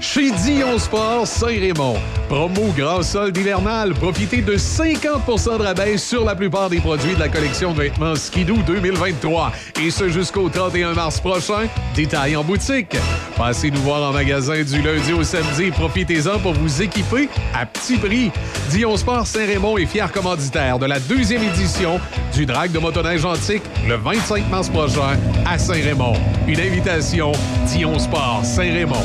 Chez 0.00 0.30
Dion 0.30 0.78
Sport 0.78 1.26
Saint-Raymond. 1.26 1.96
Promo 2.28 2.72
grand 2.76 3.02
solde 3.02 3.36
hivernal. 3.36 3.92
Profitez 3.94 4.42
de 4.42 4.56
50% 4.56 5.58
de 5.58 5.62
rabais 5.64 5.96
sur 5.96 6.24
la 6.24 6.36
plupart 6.36 6.70
des 6.70 6.78
produits 6.78 7.14
de 7.14 7.18
la 7.18 7.28
collection 7.28 7.72
de 7.72 7.82
vêtements 7.82 8.14
Skidoo 8.14 8.58
2023. 8.66 9.52
Et 9.82 9.90
ce 9.90 10.08
jusqu'au 10.08 10.48
31 10.48 10.94
mars 10.94 11.20
prochain. 11.20 11.66
Détail 11.96 12.36
en 12.36 12.44
boutique. 12.44 12.96
Passez 13.36 13.72
nous 13.72 13.80
voir 13.82 14.08
en 14.08 14.12
magasin 14.12 14.62
du 14.62 14.80
lundi 14.82 15.12
au 15.12 15.24
samedi. 15.24 15.70
Profitez-en 15.72 16.38
pour 16.38 16.52
vous 16.52 16.80
équiper 16.80 17.28
à 17.52 17.66
petit 17.66 17.96
prix. 17.96 18.30
Dion 18.70 18.96
Sport 18.96 19.26
Saint-Raymond 19.26 19.78
est 19.78 19.86
fier 19.86 20.10
commanditaire 20.12 20.78
de 20.78 20.86
la 20.86 21.00
deuxième 21.00 21.42
édition 21.42 22.00
du 22.34 22.46
Drag 22.46 22.70
de 22.70 22.78
motoneige 22.78 23.24
antique 23.24 23.62
le 23.88 23.96
25 23.96 24.48
mars 24.48 24.68
prochain 24.68 25.18
à 25.44 25.58
Saint-Raymond. 25.58 26.14
Une 26.46 26.60
invitation 26.60 27.32
Dion 27.66 27.98
Sport 27.98 28.42
Saint-Raymond. 28.44 29.04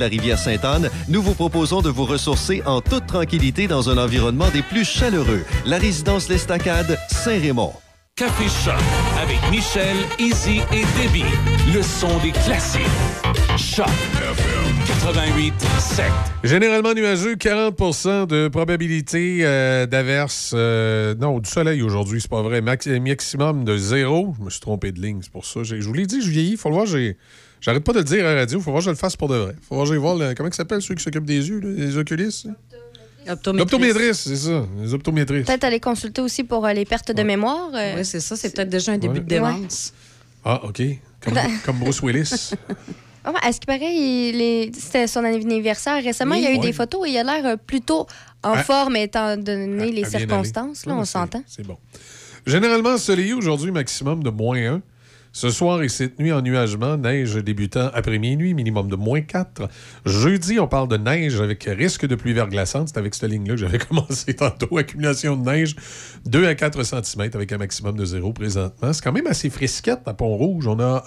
la 0.00 0.06
rivière 0.08 0.38
Sainte-Anne, 0.38 0.88
nous 1.08 1.22
vous 1.22 1.34
proposons 1.34 1.82
de 1.82 1.90
vous 1.90 2.04
ressourcer 2.06 2.62
en 2.66 2.80
toute 2.80 3.06
tranquillité 3.06 3.66
dans 3.68 3.90
un 3.90 3.98
environnement 3.98 4.48
des 4.48 4.62
plus 4.62 4.84
chaleureux. 4.84 5.42
La 5.66 5.78
résidence 5.78 6.28
L'Estacade, 6.28 6.98
Saint-Raymond. 7.10 7.72
Café 8.16 8.44
Choc 8.64 8.74
avec 9.22 9.38
Michel, 9.50 9.96
Izzy 10.18 10.60
et 10.72 10.82
Debbie. 11.02 11.24
Le 11.74 11.80
son 11.82 12.18
des 12.18 12.32
classiques. 12.32 12.80
Choc 13.56 13.86
88 14.86 15.54
7. 15.78 16.04
Généralement 16.44 16.92
nuageux, 16.94 17.34
40% 17.36 18.26
de 18.26 18.48
probabilité 18.48 19.38
euh, 19.42 19.86
d'averse. 19.86 20.52
euh, 20.54 21.14
non, 21.14 21.38
du 21.38 21.48
soleil 21.48 21.80
aujourd'hui, 21.82 22.20
c'est 22.20 22.30
pas 22.30 22.42
vrai. 22.42 22.60
Max- 22.60 22.86
maximum 22.88 23.64
de 23.64 23.76
zéro. 23.78 24.34
Je 24.38 24.44
me 24.44 24.50
suis 24.50 24.60
trompé 24.60 24.92
de 24.92 25.00
ligne, 25.00 25.20
c'est 25.22 25.32
pour 25.32 25.46
ça. 25.46 25.62
Je 25.62 25.76
vous 25.76 25.92
l'ai 25.94 26.06
dit, 26.06 26.20
je 26.22 26.30
vieillis. 26.30 26.56
Faut 26.56 26.68
le 26.68 26.74
voir, 26.74 26.86
j'ai. 26.86 27.16
J'arrête 27.60 27.84
pas 27.84 27.92
de 27.92 27.98
le 27.98 28.04
dire 28.04 28.26
à 28.26 28.32
la 28.34 28.40
radio, 28.40 28.58
faut 28.60 28.70
voir 28.70 28.80
que 28.80 28.86
je 28.86 28.90
le 28.90 28.96
fasse 28.96 29.16
pour 29.16 29.28
de 29.28 29.36
vrai. 29.36 29.54
Faut 29.68 29.74
voir, 29.74 29.86
je 29.86 29.92
vais 29.92 29.98
voir 29.98 30.16
le- 30.16 30.34
comment 30.34 30.50
ça 30.50 30.58
s'appelle 30.58 30.80
ceux 30.80 30.94
qui 30.94 31.02
s'occupent 31.02 31.26
des 31.26 31.48
yeux, 31.48 31.60
là, 31.60 31.68
les 31.70 31.96
oculistes. 31.98 32.46
L'optométriste, 33.52 34.28
c'est 34.28 34.36
ça, 34.36 34.66
les 34.80 34.94
optométristes. 34.94 35.46
Peut-être 35.46 35.64
aller 35.64 35.78
consulter 35.80 36.22
aussi 36.22 36.42
pour 36.42 36.66
euh, 36.66 36.72
les 36.72 36.84
pertes 36.84 37.12
de 37.12 37.22
mémoire. 37.22 37.70
euh. 37.74 37.96
Oui, 37.98 38.04
c'est 38.04 38.20
ça. 38.20 38.34
C'est 38.36 38.54
peut-être 38.54 38.70
déjà 38.70 38.92
un 38.92 38.98
début 38.98 39.20
de 39.20 39.26
démence. 39.26 39.92
Ah, 40.44 40.60
OK. 40.64 40.82
Comme, 41.22 41.34
comme 41.64 41.78
Bruce 41.78 42.00
Willis. 42.02 42.52
Ah 43.24 43.30
ouais, 43.32 43.38
à 43.42 43.52
ce 43.52 43.60
qui 43.60 43.66
paraît, 43.66 43.94
il 43.94 44.40
est- 44.40 44.74
c'était 44.74 45.06
son 45.06 45.22
anniversaire 45.22 46.02
récemment. 46.02 46.34
Oui. 46.34 46.40
il 46.40 46.44
y 46.44 46.46
a 46.46 46.52
eu 46.52 46.56
Ouais. 46.56 46.60
des 46.66 46.72
photos 46.72 47.06
et 47.06 47.10
il 47.12 47.18
a 47.18 47.22
l'air 47.24 47.44
euh, 47.46 47.56
plutôt 47.56 48.06
en 48.42 48.54
Ah. 48.54 48.62
forme 48.64 48.96
étant 48.96 49.36
donné 49.36 49.92
les 49.92 50.04
à 50.06 50.08
bien 50.08 50.18
circonstances. 50.20 50.86
Là, 50.86 50.94
Non, 50.94 51.00
on 51.00 51.04
c'est- 51.04 51.12
s'entend. 51.12 51.42
C'est 51.46 51.66
bon. 51.66 51.76
Généralement 52.46 52.90
ensoleillé 52.94 53.34
aujourd'hui, 53.34 53.70
maximum 53.70 54.22
de 54.22 54.30
moins 54.30 54.56
1. 54.56 54.82
Ce 55.32 55.48
soir 55.50 55.80
et 55.82 55.88
cette 55.88 56.18
nuit, 56.18 56.32
ennuagement, 56.32 56.96
neige 56.96 57.36
débutant 57.36 57.90
après 57.94 58.18
minuit, 58.18 58.52
minimum 58.52 58.88
de 58.88 58.96
moins 58.96 59.20
4. 59.20 59.68
Jeudi, 60.04 60.58
on 60.58 60.66
parle 60.66 60.88
de 60.88 60.96
neige 60.96 61.40
avec 61.40 61.64
risque 61.64 62.04
de 62.04 62.16
pluie 62.16 62.32
verglaçante. 62.32 62.88
C'est 62.88 62.98
avec 62.98 63.14
cette 63.14 63.30
ligne-là 63.30 63.54
que 63.54 63.60
j'avais 63.60 63.78
commencé 63.88 64.34
tantôt. 64.34 64.76
Accumulation 64.76 65.36
de 65.36 65.48
neige, 65.48 65.76
2 66.26 66.46
à 66.46 66.54
4 66.56 66.82
cm 66.82 67.30
avec 67.34 67.52
un 67.52 67.58
maximum 67.58 67.96
de 67.96 68.04
0 68.04 68.32
présentement. 68.32 68.92
C'est 68.92 69.04
quand 69.04 69.12
même 69.12 69.28
assez 69.28 69.50
frisquette 69.50 70.02
à 70.06 70.14
Pont-Rouge. 70.14 70.66
On 70.66 70.80
a 70.80 71.04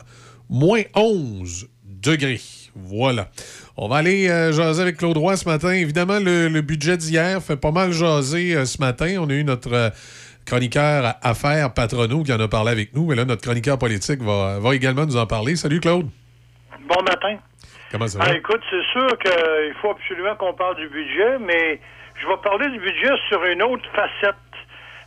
moins 0.50 0.84
11 0.95 1.68
degrés. 1.84 2.41
Voilà. 2.76 3.30
On 3.78 3.88
va 3.88 3.98
aller 3.98 4.30
euh, 4.30 4.52
jaser 4.52 4.82
avec 4.82 4.98
Claude 4.98 5.18
Roy 5.18 5.36
ce 5.38 5.45
matin. 5.45 5.72
Évidemment, 5.72 6.20
le, 6.20 6.48
le 6.48 6.62
budget 6.62 6.98
d'hier 6.98 7.41
fait 7.44 7.58
pas 7.58 7.72
mal 7.72 7.91
jaser 7.91 8.56
euh, 8.56 8.66
ce 8.66 8.80
matin. 8.80 9.18
On 9.20 9.30
a 9.30 9.34
eu 9.34 9.44
notre 9.44 9.74
euh, 9.74 9.90
chroniqueur 10.45 11.15
Affaires 11.22 11.74
Patrono 11.74 12.24
qui 12.24 12.34
en 12.34 12.40
a 12.40 12.48
parlé 12.48 12.72
avec 12.72 12.94
nous, 12.94 13.07
mais 13.07 13.15
là, 13.15 13.26
notre 13.26 13.41
chroniqueur 13.41 13.78
politique 13.78 14.22
va, 14.22 14.60
va 14.60 14.76
également 14.76 15.06
nous 15.06 15.18
en 15.18 15.26
parler. 15.26 15.56
Salut, 15.56 15.80
Claude. 15.80 16.07
Bon 16.82 17.02
matin. 17.03 17.38
Comment 17.91 18.07
ça 18.07 18.20
va? 18.20 18.26
Ah, 18.28 18.36
écoute, 18.36 18.61
c'est 18.70 18.86
sûr 18.91 19.07
qu'il 19.20 19.74
faut 19.82 19.91
absolument 19.91 20.36
qu'on 20.36 20.53
parle 20.53 20.76
du 20.78 20.90
budget, 20.90 21.38
mais 21.40 21.80
je 22.22 22.28
vais 22.28 22.38
parler 22.44 22.70
du 22.70 22.80
budget 22.80 23.14
sur 23.30 23.44
une 23.45 23.61
autre 23.61 23.88
facette. 23.94 24.36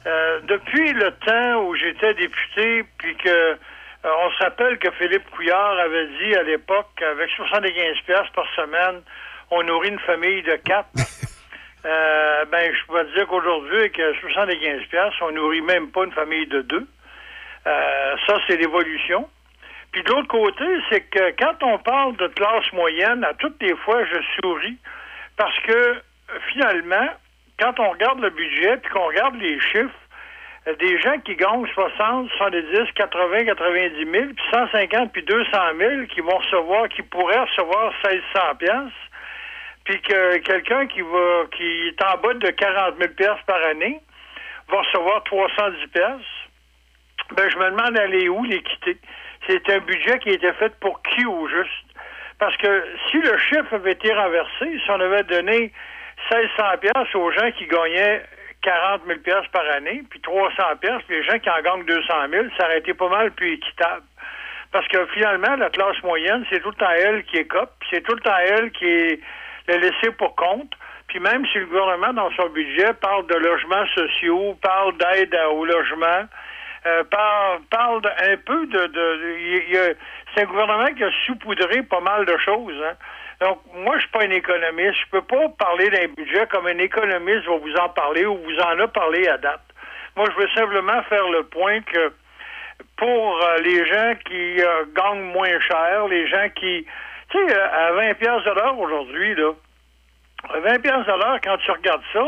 Euh, 0.07 0.41
depuis 0.47 0.93
le 0.93 1.11
temps 1.27 1.65
où 1.65 1.75
j'étais 1.75 2.15
député, 2.15 2.85
puis 2.99 3.17
que 3.17 3.29
euh, 3.29 3.57
on 4.05 4.31
se 4.31 4.45
rappelle 4.45 4.79
que 4.79 4.91
Philippe 4.93 5.29
Couillard 5.31 5.79
avait 5.81 6.07
dit 6.23 6.37
à 6.37 6.45
l'époque 6.45 6.87
qu'avec 6.97 7.29
75 7.31 7.73
pièces 8.07 8.31
par 8.35 8.47
semaine, 8.55 9.03
on 9.51 9.65
nourrit 9.65 9.89
une 9.89 9.99
famille 10.01 10.43
de 10.43 10.57
quatre. 10.65 10.89
Euh, 11.87 12.45
ben, 12.47 12.75
je 12.75 12.93
peux 12.93 13.05
te 13.05 13.15
dire 13.15 13.27
qu'aujourd'hui, 13.29 13.79
avec 13.79 13.99
euh, 14.01 14.13
75 14.21 14.87
pièces, 14.87 15.15
on 15.21 15.31
nourrit 15.31 15.61
même 15.61 15.91
pas 15.91 16.05
une 16.05 16.13
famille 16.13 16.47
de 16.47 16.63
deux. 16.63 16.87
Euh, 17.67 18.17
ça, 18.27 18.41
c'est 18.47 18.57
l'évolution. 18.57 19.29
Puis 19.93 20.03
de 20.03 20.11
l'autre 20.11 20.27
côté, 20.27 20.65
c'est 20.91 21.03
que 21.03 21.31
quand 21.39 21.63
on 21.63 21.79
parle 21.79 22.17
de 22.17 22.27
classe 22.29 22.73
moyenne, 22.73 23.23
à 23.23 23.35
toutes 23.35 23.63
les 23.63 23.75
fois, 23.77 24.05
je 24.05 24.19
souris 24.41 24.77
parce 25.37 25.59
que 25.61 26.01
finalement, 26.53 27.09
quand 27.59 27.79
on 27.79 27.91
regarde 27.91 28.21
le 28.21 28.31
budget 28.31 28.79
puis 28.79 28.93
qu'on 28.93 29.07
regarde 29.07 29.37
les 29.37 29.61
chiffres, 29.61 29.95
des 30.81 31.01
gens 31.01 31.19
qui 31.21 31.37
gagnent 31.37 31.67
60, 31.73 32.31
70, 32.37 32.93
80, 32.97 33.45
90 33.45 34.11
000, 34.11 34.25
puis 34.35 34.45
150 34.53 35.13
puis 35.13 35.23
200 35.23 35.49
000 35.79 36.07
qui 36.07 36.21
vont 36.21 36.37
recevoir, 36.39 36.89
qui 36.89 37.03
pourraient 37.03 37.39
recevoir 37.39 37.93
1600 38.05 38.55
pièces, 38.59 39.06
puis 39.87 40.01
que 40.03 40.39
quelqu'un 40.39 40.87
qui 40.89 41.01
va, 41.01 41.45
qui 41.57 41.89
est 41.89 42.03
en 42.03 42.19
bas 42.19 42.35
de 42.35 42.51
40 42.51 42.97
000 42.99 43.13
pièces 43.15 43.43
par 43.47 43.65
année 43.65 44.01
va 44.69 44.79
recevoir 44.79 45.23
310 45.25 45.87
pièces. 45.89 46.05
Ben, 47.37 47.49
je 47.49 47.57
me 47.57 47.71
demande 47.71 47.97
aller 47.97 48.29
où 48.29 48.45
l'équité. 48.45 48.99
C'est 49.47 49.71
un 49.71 49.79
budget 49.79 50.19
qui 50.19 50.31
été 50.31 50.53
fait 50.55 50.75
pour 50.81 51.01
qui 51.03 51.25
au 51.25 51.47
juste? 51.49 51.71
Parce 52.41 52.57
que 52.57 52.85
si 53.09 53.19
le 53.19 53.39
chiffre 53.39 53.75
avait 53.75 53.93
été 53.93 54.13
renversé, 54.13 54.79
si 54.85 54.91
on 54.91 55.01
avait 55.01 55.23
donné 55.23 55.73
1600 56.33 56.65
pièces 56.81 57.15
aux 57.15 57.31
gens 57.31 57.51
qui 57.53 57.67
gagnaient 57.67 58.23
40 58.63 59.03
000 59.07 59.21
pièces 59.21 59.47
par 59.53 59.65
année, 59.71 60.03
puis 60.11 60.21
300 60.21 60.53
pièces, 60.81 61.03
puis 61.07 61.17
les 61.17 61.23
gens 61.23 61.39
qui 61.39 61.49
en 61.49 61.63
gagnent 61.63 61.85
200 61.85 62.03
000, 62.31 62.47
ça 62.59 62.65
aurait 62.65 62.79
été 62.79 62.93
pas 62.93 63.09
mal 63.09 63.31
plus 63.31 63.53
équitable. 63.53 64.03
Parce 64.73 64.89
que 64.89 65.07
finalement, 65.15 65.55
la 65.55 65.71
classe 65.71 66.03
moyenne, 66.03 66.45
c'est 66.51 66.61
tout 66.61 66.71
le 66.71 66.75
temps 66.75 66.91
elle 66.91 67.23
qui 67.25 67.37
est 67.37 67.45
cop, 67.45 67.71
c'est 67.89 68.03
tout 68.03 68.15
le 68.15 68.21
temps 68.21 68.37
elle 68.37 68.73
qui 68.73 68.85
est 68.85 69.21
le 69.69 69.77
laissé 69.77 70.11
pour 70.13 70.35
compte. 70.37 70.73
Puis 71.09 71.21
même 71.21 71.47
si 71.47 71.59
le 71.59 71.67
gouvernement, 71.67 72.13
dans 72.13 72.31
son 72.33 72.49
budget, 72.49 72.93
parle 72.95 73.27
de 73.27 73.35
logements 73.35 73.87
sociaux, 73.95 74.57
parle 74.61 74.97
d'aide 74.97 75.37
au 75.53 75.65
logement, 75.65 76.25
euh, 76.87 77.05
parle, 77.05 77.61
parle 77.71 78.01
un 78.21 78.37
peu 78.37 78.67
de... 78.67 78.87
de, 78.87 79.97
c'est 80.35 80.43
un 80.43 80.47
gouvernement 80.47 80.93
qui 80.95 81.05
a 81.05 81.11
saupoudré 81.27 81.83
pas 81.83 82.01
mal 82.01 82.25
de 82.27 82.37
choses. 82.39 82.83
Hein. 82.85 82.95
Donc, 83.41 83.61
moi, 83.75 83.97
je 83.97 84.01
suis 84.01 84.11
pas 84.11 84.23
un 84.23 84.31
économiste. 84.31 84.99
Je 85.05 85.11
peux 85.11 85.23
pas 85.23 85.49
parler 85.59 85.91
d'un 85.91 86.09
budget 86.09 86.47
comme 86.51 86.67
un 86.67 86.79
économiste 86.79 87.47
va 87.47 87.57
vous 87.57 87.75
en 87.77 87.89
parler 87.91 88.25
ou 88.25 88.37
vous 88.37 88.59
en 88.61 88.79
a 88.79 88.89
parlé 88.89 89.29
à 89.29 89.39
date. 89.39 89.63
Moi, 90.17 90.27
je 90.31 90.41
veux 90.41 90.49
simplement 90.55 91.03
faire 91.05 91.29
le 91.29 91.45
point 91.45 91.81
que 91.83 92.13
pour 92.97 93.43
euh, 93.43 93.59
les 93.59 93.87
gens 93.87 94.15
qui 94.25 94.63
euh, 94.63 94.85
gagnent 94.95 95.33
moins 95.33 95.61
cher, 95.61 96.09
les 96.09 96.27
gens 96.29 96.49
qui... 96.55 96.87
Tu 97.31 97.39
sais, 97.39 97.57
euh, 97.57 97.89
à 97.89 97.93
20 97.93 98.15
pièces 98.15 98.45
de 98.45 98.51
l'heure 98.51 98.79
aujourd'hui, 98.79 99.35
là, 99.35 99.53
à 100.55 100.61
20 100.61 100.81
pièces 100.81 101.07
de 101.07 101.13
l'heure, 101.13 101.39
quand 101.43 101.57
tu 101.59 101.71
regardes 101.71 102.03
ça, 102.13 102.25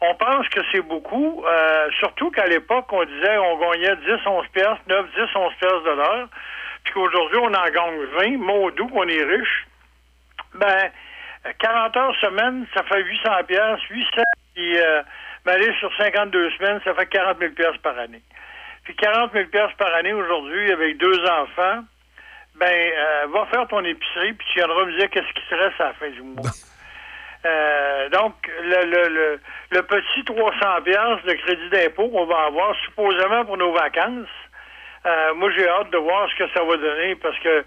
on 0.00 0.14
pense 0.16 0.48
que 0.48 0.60
c'est 0.72 0.80
beaucoup, 0.80 1.44
euh, 1.46 1.88
surtout 2.00 2.30
qu'à 2.32 2.46
l'époque, 2.46 2.86
on 2.92 3.04
disait 3.04 3.38
on 3.38 3.56
gagnait 3.58 3.96
10, 3.96 4.26
11 4.26 4.46
pièces, 4.48 4.78
9, 4.88 5.06
10, 5.14 5.36
11 5.36 5.54
pièces 5.60 5.82
de 5.84 5.96
l'heure, 5.96 6.28
puis 6.84 6.94
qu'aujourd'hui, 6.94 7.38
on 7.38 7.54
en 7.54 7.70
gagne 7.70 8.04
20, 8.18 8.38
maudou 8.38 8.88
qu'on 8.88 9.06
est 9.06 9.22
riche. 9.22 9.66
Ben, 10.54 10.90
euh, 11.46 11.52
40 11.58 11.96
heures 11.96 12.16
semaine, 12.20 12.66
ça 12.74 12.82
fait 12.82 13.00
800 13.00 13.30
pièces, 13.46 13.80
800, 13.90 14.22
puis 14.54 14.78
euh, 14.78 15.02
ben, 15.44 15.52
aller 15.52 15.72
sur 15.78 15.94
52 15.96 16.50
semaines, 16.50 16.80
ça 16.84 16.94
fait 16.94 17.06
40 17.06 17.38
000 17.38 17.52
pièces 17.52 17.76
par 17.82 17.96
année. 17.96 18.22
Puis 18.84 18.96
40 18.96 19.32
000 19.32 19.46
pièces 19.50 19.72
par 19.78 19.94
année 19.94 20.12
aujourd'hui, 20.12 20.72
avec 20.72 20.98
deux 20.98 21.24
enfants, 21.26 21.84
ben, 22.54 22.66
euh, 22.68 23.26
va 23.32 23.46
faire 23.46 23.66
ton 23.68 23.84
épicerie, 23.84 24.32
puis 24.34 24.46
tu 24.52 24.58
viendras 24.58 24.84
me 24.84 24.98
dire 24.98 25.10
qu'est-ce 25.10 25.32
qui 25.32 25.48
te 25.48 25.54
reste 25.54 25.80
à 25.80 25.84
la 25.86 25.92
fin 25.94 26.10
du 26.10 26.22
mois. 26.22 26.50
Euh, 27.44 28.08
donc, 28.10 28.34
le, 28.62 28.84
le, 28.84 29.08
le, 29.08 29.40
le 29.72 29.82
petit 29.82 30.24
300 30.24 30.82
pièces 30.84 31.24
de 31.26 31.32
crédit 31.32 31.68
d'impôt 31.70 32.08
qu'on 32.08 32.24
va 32.24 32.44
avoir 32.46 32.72
supposément 32.84 33.44
pour 33.44 33.56
nos 33.56 33.72
vacances, 33.72 34.28
euh, 35.04 35.34
moi, 35.34 35.50
j'ai 35.56 35.68
hâte 35.68 35.90
de 35.90 35.98
voir 35.98 36.30
ce 36.30 36.36
que 36.36 36.48
ça 36.54 36.62
va 36.62 36.76
donner 36.76 37.16
parce 37.16 37.36
que 37.40 37.64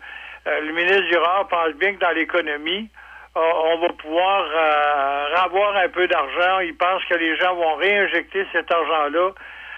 euh, 0.47 0.61
le 0.61 0.71
ministre 0.71 1.03
Girard 1.11 1.47
pense 1.49 1.73
bien 1.73 1.93
que 1.93 1.99
dans 1.99 2.11
l'économie, 2.11 2.89
euh, 3.35 3.39
on 3.41 3.79
va 3.79 3.89
pouvoir 3.89 4.45
euh, 4.45 5.35
avoir 5.43 5.75
un 5.75 5.89
peu 5.89 6.07
d'argent. 6.07 6.59
Il 6.59 6.77
pense 6.77 7.03
que 7.05 7.15
les 7.15 7.35
gens 7.35 7.55
vont 7.55 7.75
réinjecter 7.75 8.45
cet 8.53 8.71
argent-là 8.71 9.31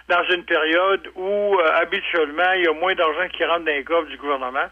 dans 0.09 0.23
une 0.29 0.43
période 0.43 1.09
où 1.15 1.59
euh, 1.59 1.71
habituellement 1.81 2.51
il 2.55 2.65
y 2.65 2.67
a 2.67 2.73
moins 2.73 2.93
d'argent 2.93 3.27
qui 3.33 3.43
rentre 3.43 3.65
dans 3.65 3.71
les 3.71 3.83
coffres 3.83 4.09
du 4.09 4.17
gouvernement. 4.17 4.67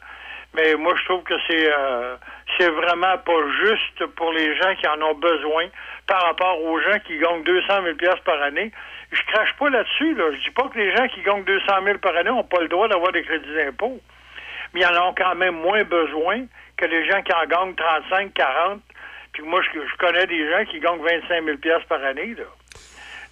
Mais 0.56 0.76
moi, 0.76 0.94
je 0.98 1.04
trouve 1.06 1.24
que 1.24 1.34
c'est 1.48 1.70
euh, 1.78 2.16
c'est 2.58 2.70
vraiment 2.70 3.18
pas 3.18 3.42
juste 3.64 4.06
pour 4.16 4.32
les 4.34 4.56
gens 4.58 4.74
qui 4.76 4.88
en 4.88 5.02
ont 5.02 5.16
besoin 5.16 5.66
par 6.08 6.22
rapport 6.24 6.62
aux 6.64 6.80
gens 6.80 7.00
qui 7.06 7.18
gagnent 7.18 7.44
200 7.44 7.84
000 7.84 7.96
pièces 7.96 8.20
par 8.24 8.42
année. 8.42 8.72
Je 9.12 9.22
crache 9.32 9.54
pas 9.60 9.70
là-dessus. 9.70 10.14
Là. 10.16 10.26
Je 10.32 10.38
dis 10.44 10.52
pas 10.52 10.68
que 10.70 10.78
les 10.78 10.96
gens 10.96 11.08
qui 11.08 11.22
gagnent 11.22 11.44
200 11.44 11.66
000 11.84 11.98
par 12.00 12.16
année 12.16 12.30
n'ont 12.30 12.44
pas 12.44 12.62
le 12.62 12.68
droit 12.68 12.88
d'avoir 12.88 13.12
des 13.12 13.24
crédits 13.24 13.54
d'impôt. 13.56 14.00
Mais 14.74 14.82
ils 14.82 14.86
en 14.88 15.10
ont 15.10 15.14
quand 15.16 15.36
même 15.36 15.56
moins 15.56 15.84
besoin 15.84 16.46
que 16.78 16.86
les 16.86 17.06
gens 17.10 17.22
qui 17.22 17.34
en 17.34 17.46
gagnent 17.46 17.76
35, 17.76 18.34
40. 18.34 18.82
Puis 19.34 19.44
moi, 19.44 19.62
je, 19.62 19.80
je 19.80 19.96
connais 19.98 20.26
des 20.28 20.50
gens 20.50 20.66
qui 20.66 20.80
gagnent 20.80 21.02
25 21.02 21.44
000 21.44 21.58
pièces 21.58 21.84
par 21.90 22.04
année. 22.04 22.36
Là. 22.38 22.44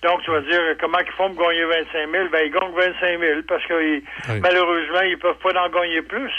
Donc, 0.03 0.21
tu 0.23 0.31
vas 0.31 0.41
dire, 0.41 0.59
comment 0.81 0.99
ils 0.99 1.11
font 1.13 1.33
pour 1.33 1.47
gagner 1.47 1.63
25 1.63 2.09
000? 2.11 2.27
Ben, 2.29 2.41
ils 2.45 2.51
gagnent 2.51 2.73
25 2.73 3.19
000 3.19 3.39
parce 3.47 3.65
que 3.65 3.73
ils- 3.81 4.03
Oui. 4.29 4.39
malheureusement, 4.41 5.01
ils 5.01 5.17
peuvent 5.17 5.37
pas 5.37 5.57
en 5.61 5.69
gagner 5.69 6.01
plus. 6.01 6.31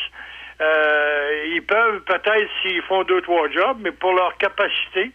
Euh, 0.60 1.44
ils 1.52 1.62
peuvent 1.62 2.00
peut-être 2.02 2.48
s'ils 2.62 2.82
font 2.82 3.02
deux, 3.04 3.20
trois 3.22 3.48
jobs, 3.50 3.78
mais 3.80 3.90
pour 3.90 4.12
leur 4.12 4.36
capacité, 4.38 5.10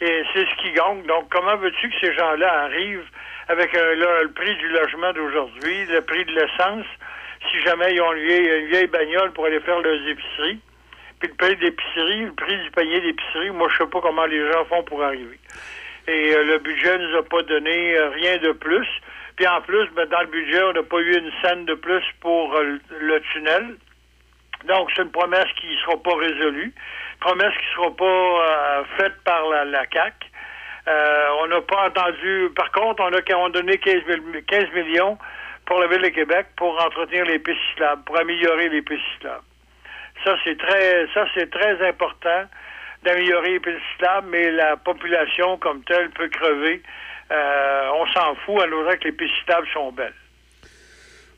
et 0.00 0.22
c'est 0.32 0.46
ce 0.46 0.62
qu'ils 0.62 0.74
gagnent. 0.74 1.02
Donc, 1.06 1.28
comment 1.30 1.56
veux-tu 1.56 1.88
que 1.90 1.94
ces 2.00 2.14
gens-là 2.14 2.64
arrivent 2.64 3.08
avec 3.48 3.74
euh, 3.74 4.22
le, 4.22 4.28
prix 4.32 4.54
du 4.56 4.68
logement 4.68 5.12
d'aujourd'hui, 5.12 5.86
le 5.86 6.00
prix 6.02 6.24
de 6.24 6.32
l'essence, 6.32 6.86
si 7.50 7.60
jamais 7.60 7.94
ils 7.94 8.00
ont 8.00 8.12
une 8.12 8.24
vieille, 8.24 8.60
une 8.60 8.66
vieille 8.68 8.86
bagnole 8.86 9.32
pour 9.32 9.46
aller 9.46 9.60
faire 9.60 9.80
leurs 9.80 10.08
épiceries? 10.08 10.60
Puis 11.20 11.28
le 11.28 11.34
prix 11.34 11.56
d'épicerie, 11.56 12.24
le 12.26 12.32
prix 12.32 12.56
du 12.58 12.70
panier 12.70 13.00
d'épicerie, 13.00 13.50
moi, 13.50 13.68
je 13.70 13.78
sais 13.78 13.90
pas 13.90 14.00
comment 14.00 14.26
les 14.26 14.52
gens 14.52 14.64
font 14.66 14.82
pour 14.84 15.02
arriver. 15.02 15.38
Et 16.06 16.34
euh, 16.34 16.44
le 16.44 16.58
budget 16.58 16.98
nous 16.98 17.16
a 17.16 17.22
pas 17.22 17.42
donné 17.42 17.98
rien 18.14 18.36
de 18.38 18.52
plus. 18.52 18.86
Puis 19.36 19.46
en 19.46 19.60
plus, 19.62 19.88
ben, 19.96 20.06
dans 20.08 20.20
le 20.20 20.26
budget, 20.26 20.62
on 20.62 20.72
n'a 20.72 20.82
pas 20.82 20.98
eu 20.98 21.16
une 21.16 21.32
scène 21.42 21.64
de 21.64 21.74
plus 21.74 22.04
pour 22.20 22.54
le 22.60 23.20
tunnel. 23.32 23.76
Donc, 24.66 24.90
c'est 24.94 25.02
une 25.02 25.10
promesse 25.10 25.50
qui 25.60 25.66
ne 25.70 25.76
sera 25.78 26.02
pas 26.02 26.16
résolue, 26.16 26.72
promesse 27.20 27.52
qui 27.52 27.66
ne 27.66 27.74
sera 27.84 27.96
pas 27.96 28.04
euh, 28.04 28.84
faite 28.96 29.14
par 29.24 29.48
la, 29.48 29.64
la 29.64 29.86
CAC. 29.86 30.14
Euh, 30.86 31.26
on 31.40 31.46
n'a 31.48 31.60
pas 31.62 31.86
entendu. 31.88 32.50
Par 32.54 32.70
contre, 32.72 33.02
on 33.02 33.12
a 33.12 33.36
on 33.36 33.46
a 33.46 33.50
donné 33.50 33.78
15, 33.78 34.02
mille- 34.06 34.44
15 34.46 34.70
millions 34.72 35.18
pour 35.66 35.80
la 35.80 35.86
ville 35.86 36.02
de 36.02 36.08
Québec 36.08 36.46
pour 36.56 36.72
entretenir 36.84 37.24
les 37.24 37.38
pistes 37.38 37.60
cyclables, 37.70 38.02
pour 38.04 38.18
améliorer 38.18 38.68
les 38.68 38.82
pistes 38.82 39.02
cyclables. 39.14 39.44
Ça, 40.24 40.36
c'est 40.44 40.58
très, 40.58 41.06
ça, 41.14 41.26
c'est 41.34 41.50
très 41.50 41.86
important 41.88 42.44
d'améliorer 43.02 43.52
les 43.52 43.60
pistes 43.60 43.80
cyclables, 43.92 44.28
mais 44.30 44.50
la 44.50 44.76
population 44.76 45.56
comme 45.58 45.82
telle 45.84 46.10
peut 46.10 46.28
crever. 46.28 46.82
Euh, 47.32 47.88
on 47.94 48.06
s'en 48.08 48.34
fout 48.36 48.62
l'autre 48.66 48.94
que 48.96 49.04
les 49.04 49.12
pistes 49.12 49.34
cyclables 49.40 49.68
sont 49.72 49.92
belles. 49.92 50.14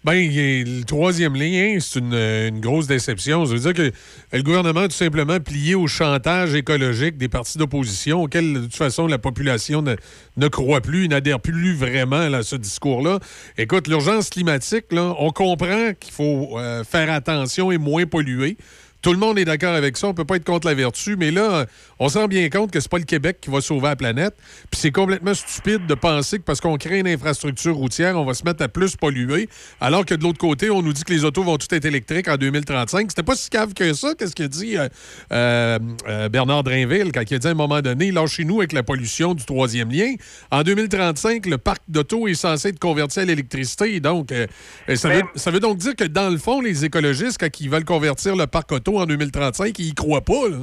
Ben, 0.06 0.30
le 0.30 0.84
troisième 0.84 1.34
lien, 1.34 1.78
c'est 1.80 1.98
une, 1.98 2.14
une 2.14 2.60
grosse 2.60 2.86
déception. 2.86 3.44
Ça 3.44 3.54
veut 3.54 3.58
dire 3.58 3.74
que 3.74 3.90
le 4.32 4.42
gouvernement 4.44 4.82
a 4.82 4.88
tout 4.88 4.94
simplement 4.94 5.40
plié 5.40 5.74
au 5.74 5.88
chantage 5.88 6.54
écologique 6.54 7.16
des 7.16 7.26
partis 7.26 7.58
d'opposition 7.58 8.22
auquel, 8.22 8.52
de 8.52 8.60
toute 8.60 8.76
façon, 8.76 9.08
la 9.08 9.18
population 9.18 9.82
ne, 9.82 10.46
croit 10.46 10.80
plus, 10.80 11.08
n'adhère 11.08 11.40
plus 11.40 11.74
vraiment 11.74 12.20
à 12.20 12.44
ce 12.44 12.54
discours-là. 12.54 13.18
Écoute, 13.58 13.88
l'urgence 13.88 14.30
climatique, 14.30 14.84
on 14.92 15.32
comprend 15.32 15.92
qu'il 15.98 16.12
faut 16.12 16.56
euh, 16.56 16.84
faire 16.84 17.10
attention 17.10 17.72
et 17.72 17.78
moins 17.78 18.06
polluer. 18.06 18.58
Tout 19.06 19.12
le 19.12 19.18
monde 19.18 19.38
est 19.38 19.44
d'accord 19.44 19.72
avec 19.72 19.96
ça, 19.96 20.08
on 20.08 20.14
peut 20.14 20.24
pas 20.24 20.34
être 20.34 20.44
contre 20.44 20.66
la 20.66 20.74
vertu, 20.74 21.14
mais 21.16 21.30
là, 21.30 21.64
on 22.00 22.08
se 22.08 22.18
rend 22.18 22.26
bien 22.26 22.48
compte 22.48 22.72
que 22.72 22.80
c'est 22.80 22.90
pas 22.90 22.98
le 22.98 23.04
Québec 23.04 23.38
qui 23.40 23.50
va 23.50 23.60
sauver 23.60 23.86
la 23.86 23.94
planète. 23.94 24.34
Puis 24.68 24.80
c'est 24.80 24.90
complètement 24.90 25.32
stupide 25.32 25.86
de 25.86 25.94
penser 25.94 26.38
que 26.38 26.42
parce 26.42 26.60
qu'on 26.60 26.76
crée 26.76 26.98
une 26.98 27.06
infrastructure 27.06 27.76
routière, 27.76 28.16
on 28.16 28.24
va 28.24 28.34
se 28.34 28.42
mettre 28.42 28.64
à 28.64 28.68
plus 28.68 28.96
polluer, 28.96 29.48
alors 29.80 30.04
que 30.04 30.16
de 30.16 30.24
l'autre 30.24 30.40
côté, 30.40 30.70
on 30.70 30.82
nous 30.82 30.92
dit 30.92 31.04
que 31.04 31.12
les 31.12 31.24
autos 31.24 31.44
vont 31.44 31.56
toutes 31.56 31.72
être 31.72 31.84
électriques 31.84 32.26
en 32.26 32.36
2035. 32.36 33.08
C'était 33.12 33.22
pas 33.22 33.36
si 33.36 33.48
cave 33.48 33.74
que 33.74 33.94
ça, 33.94 34.16
qu'est-ce 34.18 34.34
qu'il 34.34 34.48
dit 34.48 34.76
euh, 34.76 34.88
euh, 35.30 35.78
euh, 36.08 36.28
Bernard 36.28 36.64
Drainville 36.64 37.12
quand 37.12 37.22
il 37.30 37.34
a 37.34 37.38
dit 37.38 37.46
à 37.46 37.50
un 37.50 37.54
moment 37.54 37.80
donné, 37.82 38.10
lâchez-nous 38.10 38.58
avec 38.58 38.72
la 38.72 38.82
pollution 38.82 39.34
du 39.34 39.44
troisième 39.44 39.92
lien. 39.92 40.14
En 40.50 40.64
2035, 40.64 41.46
le 41.46 41.58
parc 41.58 41.80
d'auto 41.86 42.26
est 42.26 42.34
censé 42.34 42.70
être 42.70 42.80
converti 42.80 43.20
à 43.20 43.24
l'électricité. 43.24 44.00
Donc, 44.00 44.32
euh, 44.32 44.48
ça, 44.96 45.10
veut, 45.10 45.22
ça 45.36 45.52
veut 45.52 45.60
donc 45.60 45.78
dire 45.78 45.94
que 45.94 46.02
dans 46.02 46.28
le 46.28 46.38
fond, 46.38 46.60
les 46.60 46.84
écologistes, 46.84 47.38
quand 47.38 47.60
ils 47.60 47.70
veulent 47.70 47.84
convertir 47.84 48.34
le 48.34 48.48
parc 48.48 48.72
auto 48.72 48.95
en 49.02 49.06
2035, 49.06 49.78
ils 49.78 49.88
y 49.88 49.94
croient 49.94 50.20
pas. 50.20 50.48
Là. 50.48 50.56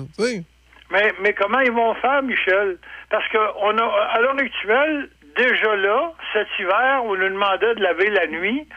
Mais, 0.91 1.13
mais 1.21 1.33
comment 1.33 1.59
ils 1.59 1.71
vont 1.71 1.93
faire, 1.95 2.21
Michel? 2.21 2.77
Parce 3.09 3.27
que 3.29 3.37
on 3.61 3.77
a, 3.77 3.83
à 3.83 4.21
l'heure 4.21 4.37
actuelle, 4.37 5.09
déjà 5.35 5.75
là, 5.75 6.13
cet 6.33 6.47
hiver, 6.59 7.01
on 7.05 7.15
nous 7.15 7.29
demandait 7.29 7.75
de 7.75 7.81
laver 7.81 8.09
la 8.09 8.27
nuit. 8.27 8.67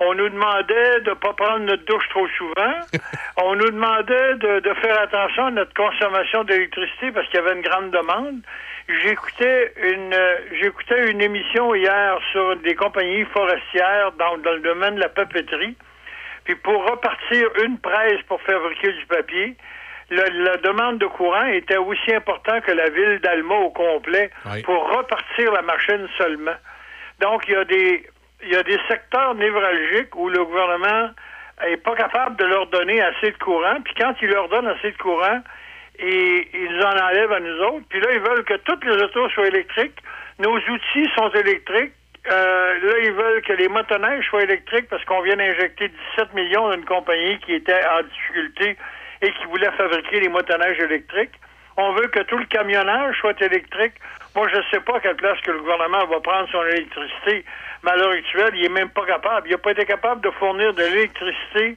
On 0.00 0.14
nous 0.14 0.28
demandait 0.28 1.00
de 1.00 1.10
ne 1.10 1.14
pas 1.14 1.32
prendre 1.32 1.60
notre 1.60 1.84
douche 1.84 2.08
trop 2.10 2.26
souvent. 2.36 2.74
on 3.36 3.54
nous 3.54 3.70
demandait 3.70 4.34
de, 4.34 4.60
de 4.60 4.74
faire 4.74 5.00
attention 5.00 5.46
à 5.46 5.50
notre 5.52 5.72
consommation 5.74 6.44
d'électricité 6.44 7.12
parce 7.12 7.26
qu'il 7.28 7.36
y 7.36 7.42
avait 7.42 7.54
une 7.54 7.62
grande 7.62 7.90
demande. 7.90 8.40
J'écoutais 8.88 9.72
une 9.80 10.12
euh, 10.12 10.36
j'écoutais 10.60 11.10
une 11.10 11.20
émission 11.20 11.74
hier 11.74 12.18
sur 12.32 12.56
des 12.56 12.74
compagnies 12.74 13.24
forestières 13.26 14.12
dans, 14.18 14.38
dans 14.38 14.52
le 14.52 14.60
domaine 14.60 14.96
de 14.96 15.00
la 15.00 15.08
papeterie. 15.08 15.76
Puis 16.44 16.54
pour 16.56 16.84
repartir 16.90 17.48
une 17.64 17.78
presse 17.78 18.20
pour 18.28 18.40
fabriquer 18.42 18.92
du 18.92 19.06
papier, 19.06 19.56
le- 20.10 20.44
la 20.44 20.56
demande 20.58 20.98
de 20.98 21.06
courant 21.06 21.46
était 21.46 21.76
aussi 21.78 22.14
importante 22.14 22.62
que 22.64 22.72
la 22.72 22.90
ville 22.90 23.20
d'Alma 23.20 23.54
au 23.54 23.70
complet 23.70 24.30
Oui. 24.46 24.62
pour 24.62 24.90
repartir 24.96 25.52
la 25.52 25.62
machine 25.62 26.06
seulement. 26.18 26.56
Donc, 27.20 27.44
il 27.48 27.52
y 27.54 27.56
a 27.56 27.64
des, 27.64 28.06
il 28.42 28.48
y 28.52 28.56
a 28.56 28.62
des 28.62 28.78
secteurs 28.88 29.34
névralgiques 29.34 30.14
où 30.16 30.28
le 30.28 30.44
gouvernement 30.44 31.10
est 31.66 31.76
pas 31.76 31.94
capable 31.94 32.36
de 32.36 32.44
leur 32.44 32.66
donner 32.66 33.00
assez 33.00 33.30
de 33.30 33.38
courant. 33.38 33.76
Puis 33.84 33.94
quand 33.94 34.14
il 34.20 34.28
leur 34.28 34.48
donne 34.48 34.66
assez 34.66 34.90
de 34.90 34.96
courant, 34.98 35.40
et 35.98 36.48
ils 36.54 36.82
en 36.84 37.04
enlèvent 37.06 37.32
à 37.32 37.40
nous 37.40 37.58
autres. 37.64 37.84
Puis 37.88 38.00
là, 38.00 38.08
ils 38.12 38.18
veulent 38.20 38.44
que 38.44 38.54
toutes 38.64 38.84
les 38.84 39.00
autos 39.02 39.28
soient 39.30 39.46
électriques. 39.46 39.98
Nos 40.40 40.56
outils 40.56 41.08
sont 41.14 41.28
électriques. 41.30 41.92
Euh, 42.30 42.78
là, 42.78 42.98
ils 43.02 43.12
veulent 43.12 43.42
que 43.42 43.52
les 43.52 43.68
motoneiges 43.68 44.26
soient 44.28 44.44
électriques 44.44 44.88
parce 44.88 45.04
qu'on 45.04 45.22
vient 45.22 45.36
d'injecter 45.36 45.88
17 46.16 46.34
millions 46.34 46.68
dans 46.68 46.74
une 46.74 46.84
compagnie 46.84 47.38
qui 47.40 47.54
était 47.54 47.80
en 47.86 48.02
difficulté 48.02 48.76
et 49.22 49.32
qui 49.32 49.44
voulait 49.46 49.70
fabriquer 49.72 50.20
les 50.20 50.28
motoneiges 50.28 50.78
électriques. 50.78 51.34
On 51.76 51.92
veut 51.92 52.06
que 52.08 52.20
tout 52.20 52.38
le 52.38 52.44
camionnage 52.44 53.18
soit 53.18 53.40
électrique. 53.40 53.94
Moi, 54.36 54.46
je 54.52 54.58
ne 54.58 54.62
sais 54.70 54.80
pas 54.80 54.96
à 54.96 55.00
quelle 55.00 55.16
place 55.16 55.40
que 55.40 55.50
le 55.50 55.58
gouvernement 55.58 56.06
va 56.06 56.20
prendre 56.20 56.48
son 56.50 56.62
électricité. 56.66 57.44
Mais 57.82 57.90
à 57.90 57.96
l'heure 57.96 58.12
actuelle, 58.12 58.52
il 58.54 58.66
est 58.66 58.68
même 58.68 58.90
pas 58.90 59.04
capable. 59.04 59.48
Il 59.48 59.52
n'a 59.52 59.58
pas 59.58 59.72
été 59.72 59.84
capable 59.84 60.20
de 60.20 60.30
fournir 60.30 60.74
de 60.74 60.82
l'électricité 60.82 61.76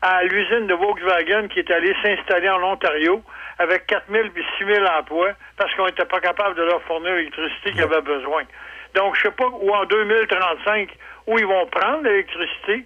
à 0.00 0.22
l'usine 0.24 0.66
de 0.66 0.74
Volkswagen 0.74 1.48
qui 1.48 1.58
est 1.58 1.70
allée 1.70 1.94
s'installer 2.02 2.48
en 2.48 2.62
Ontario 2.62 3.22
avec 3.58 3.86
4 3.86 4.04
000 4.10 4.28
puis 4.34 4.44
6 4.58 4.66
000 4.66 4.84
emplois 4.98 5.32
parce 5.56 5.74
qu'on 5.74 5.86
n'était 5.86 6.04
pas 6.04 6.20
capable 6.20 6.54
de 6.54 6.62
leur 6.62 6.82
fournir 6.82 7.14
l'électricité 7.14 7.72
qu'ils 7.72 7.82
avaient 7.82 8.02
besoin. 8.02 8.42
Donc, 8.96 9.14
je 9.16 9.22
sais 9.22 9.30
pas 9.30 9.46
où 9.46 9.70
en 9.70 9.84
2035, 9.84 10.88
où 11.26 11.38
ils 11.38 11.46
vont 11.46 11.66
prendre 11.66 12.02
l'électricité, 12.02 12.84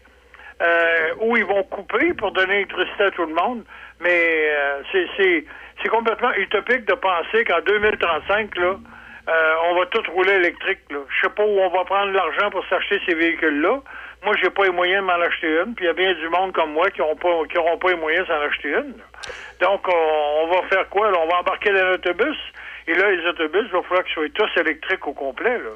euh, 0.60 1.14
où 1.20 1.36
ils 1.36 1.44
vont 1.44 1.62
couper 1.62 2.12
pour 2.14 2.32
donner 2.32 2.52
l'électricité 2.54 3.04
à 3.04 3.10
tout 3.12 3.24
le 3.24 3.32
monde, 3.34 3.64
mais 4.00 4.48
euh, 4.50 4.82
c'est- 4.92 5.44
c'est 5.82 5.88
complètement 5.88 6.32
utopique 6.34 6.84
de 6.84 6.94
penser 6.94 7.44
qu'en 7.44 7.60
2035, 7.60 8.56
là, 8.56 8.74
euh, 9.28 9.54
on 9.70 9.74
va 9.76 9.86
tout 9.86 10.02
rouler 10.12 10.32
électrique. 10.32 10.80
Là. 10.90 10.98
Je 11.08 11.20
sais 11.26 11.32
pas 11.32 11.44
où 11.44 11.60
on 11.60 11.68
va 11.70 11.84
prendre 11.84 12.12
l'argent 12.12 12.50
pour 12.50 12.66
s'acheter 12.66 13.00
ces 13.06 13.14
véhicules-là. 13.14 13.80
Moi, 14.24 14.34
j'ai 14.42 14.50
pas 14.50 14.64
les 14.64 14.70
moyens 14.72 15.02
de 15.02 15.06
m'en 15.06 15.20
acheter 15.24 15.46
une, 15.64 15.74
puis 15.74 15.84
il 15.84 15.88
y 15.88 15.90
a 15.90 15.94
bien 15.94 16.12
du 16.12 16.28
monde 16.28 16.52
comme 16.52 16.72
moi 16.72 16.90
qui 16.90 17.00
n'auront 17.00 17.16
pas, 17.16 17.76
pas 17.80 17.88
les 17.90 17.96
moyens 17.96 18.26
de 18.26 18.32
s'en 18.34 18.40
acheter 18.40 18.68
une. 18.70 18.94
Donc, 19.62 19.86
on, 19.88 20.46
va 20.48 20.62
faire 20.68 20.88
quoi? 20.88 21.08
On 21.16 21.26
va 21.28 21.38
embarquer 21.38 21.70
dans 21.72 21.86
l'autobus, 21.86 22.36
et 22.86 22.94
là, 22.94 23.10
les 23.10 23.26
autobus, 23.28 23.62
il 23.66 23.72
va 23.72 23.82
falloir 23.82 24.04
qu'ils 24.04 24.14
soient 24.14 24.28
tous 24.34 24.60
électriques 24.60 25.06
au 25.06 25.12
complet. 25.12 25.58
Là. 25.58 25.70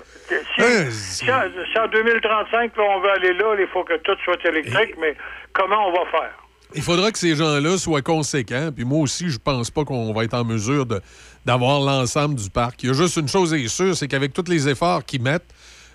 Si, 0.91 1.23
si 1.25 1.31
en, 1.33 1.43
si 1.73 1.79
en 1.79 1.89
2035, 1.89 2.77
là, 2.77 2.83
on 2.97 3.01
veut 3.01 3.11
aller 3.11 3.33
là, 3.35 3.55
il 3.59 3.67
faut 3.73 3.85
que 3.85 3.97
tout 3.99 4.17
soit 4.25 4.43
électrique, 4.45 4.95
mais 5.01 5.15
comment 5.53 5.89
on 5.89 5.93
va 5.93 6.11
faire? 6.11 6.33
Il 6.77 6.83
faudra 6.83 7.13
que 7.13 7.19
ces 7.19 7.37
gens-là 7.37 7.79
soient 7.79 8.03
conséquents. 8.03 8.71
Puis 8.75 8.85
moi 8.85 8.99
aussi, 8.99 9.29
je 9.31 9.39
pense 9.39 9.71
pas 9.71 9.85
qu'on 9.85 10.13
va 10.13 10.25
être 10.25 10.35
en 10.35 10.45
mesure 10.45 10.87
de- 10.87 11.01
d'avoir 11.45 11.81
l'ensemble 11.81 12.35
du 12.35 12.51
parc. 12.51 12.83
Il 12.83 12.89
y 12.89 12.91
a 12.91 12.95
juste 12.95 13.17
une 13.17 13.29
chose 13.29 13.55
est 13.55 13.69
sûre, 13.69 13.95
c'est 13.95 14.09
qu'avec 14.09 14.33
tous 14.33 14.49
les 14.51 14.69
efforts 14.69 15.05
qu'ils 15.05 15.23
mettent, 15.23 15.55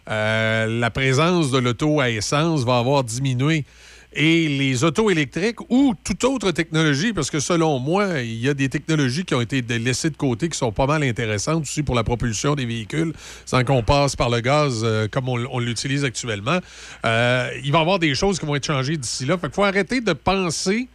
euh, 0.10 0.68
la 0.80 0.90
présence 0.90 1.52
de 1.52 1.60
l'auto 1.60 1.99
à 1.99 2.10
essence 2.10 2.64
va 2.64 2.77
avoir 2.77 3.03
diminué. 3.03 3.65
Et 4.14 4.48
les 4.48 4.84
autos 4.84 5.11
électriques 5.11 5.60
ou 5.69 5.94
toute 6.03 6.23
autre 6.23 6.49
technologie, 6.52 7.14
parce 7.14 7.30
que 7.30 7.40
selon 7.40 7.77
moi, 7.77 8.22
il 8.22 8.41
y 8.41 8.49
a 8.49 8.56
des 8.56 8.68
technologies 8.68 9.23
qui 9.23 9.36
ont 9.36 9.41
été 9.41 9.61
laissées 9.61 10.10
de 10.10 10.18
côté 10.18 10.49
qui 10.49 10.57
sont 10.57 10.72
pas 10.72 10.88
mal 10.88 11.03
intéressantes 11.03 11.61
aussi 11.61 11.84
pour 11.84 11.94
la 11.94 12.03
propulsion 12.03 12.56
des 12.56 12.65
véhicules, 12.65 13.14
sans 13.45 13.64
qu'on 13.64 13.84
passe 13.84 14.15
par 14.15 14.31
le 14.31 14.40
gaz 14.40 14.81
euh, 14.84 15.07
comme 15.07 15.30
on, 15.30 15.60
l'utilise 15.60 16.03
actuellement. 16.03 16.60
Euh, 17.06 17.49
il 17.64 17.72
va 17.72 17.77
y 17.77 17.81
avoir 17.81 17.99
des 17.99 18.15
choses 18.15 18.40
qui 18.40 18.48
vont 18.48 18.56
être 18.56 18.65
changées 18.65 18.98
d'ici 18.98 19.26
là. 19.26 19.38
Fait 19.38 19.53
faut 19.53 19.64
arrêter 19.64 20.02
de 20.02 20.14
penser 20.14 20.88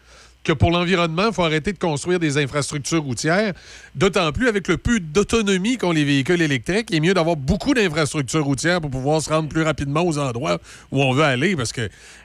que 0.44 0.52
pour 0.52 0.70
l'environnement, 0.70 1.28
il 1.28 1.32
faut 1.34 1.42
arrêter 1.42 1.72
de 1.72 1.78
construire 1.78 2.18
des 2.20 2.38
infrastructures 2.38 3.02
routières. 3.02 3.52
D'autant 3.94 4.30
plus 4.30 4.48
avec 4.48 4.68
le 4.68 4.76
peu 4.76 5.00
d'autonomie 5.00 5.78
qu'ont 5.78 5.92
les 5.92 6.04
véhicules 6.04 6.42
électriques, 6.42 6.88
il 6.90 6.96
est 6.96 7.00
mieux 7.00 7.14
d'avoir 7.14 7.36
beaucoup 7.36 7.72
d'infrastructures 7.74 8.44
routières 8.44 8.80
pour 8.80 8.90
pouvoir 8.90 9.20
se 9.22 9.30
rendre 9.30 9.48
plus 9.48 9.62
rapidement 9.62 10.02
aux 10.02 10.18
endroits 10.18 10.58
où 10.92 11.02
on 11.02 11.12
veut 11.12 11.24
aller. 11.24 11.56
Parce 11.56 11.72
que 11.72 11.80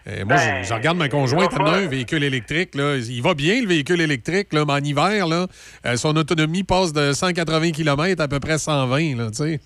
euh, 0.07 0.25
moi, 0.25 0.35
je, 0.37 0.67
je 0.67 0.73
regarde 0.73 0.97
ma 0.97 1.07
conjointe, 1.09 1.51
elle 1.57 1.65
a 1.65 1.71
un 1.71 1.87
véhicule 1.87 2.23
électrique. 2.23 2.75
Là. 2.75 2.97
Il 2.97 3.21
va 3.21 3.33
bien, 3.33 3.61
le 3.61 3.67
véhicule 3.67 4.01
électrique, 4.01 4.49
mais 4.53 4.59
en 4.59 4.77
hiver, 4.77 5.25
euh, 5.31 5.95
son 5.95 6.15
autonomie 6.17 6.63
passe 6.63 6.91
de 6.93 7.13
180 7.13 7.71
km 7.71 8.21
à 8.21 8.27
peu 8.27 8.39
près 8.39 8.57
120. 8.57 9.15
Là, 9.17 9.27
tu 9.31 9.35
sais. 9.37 9.59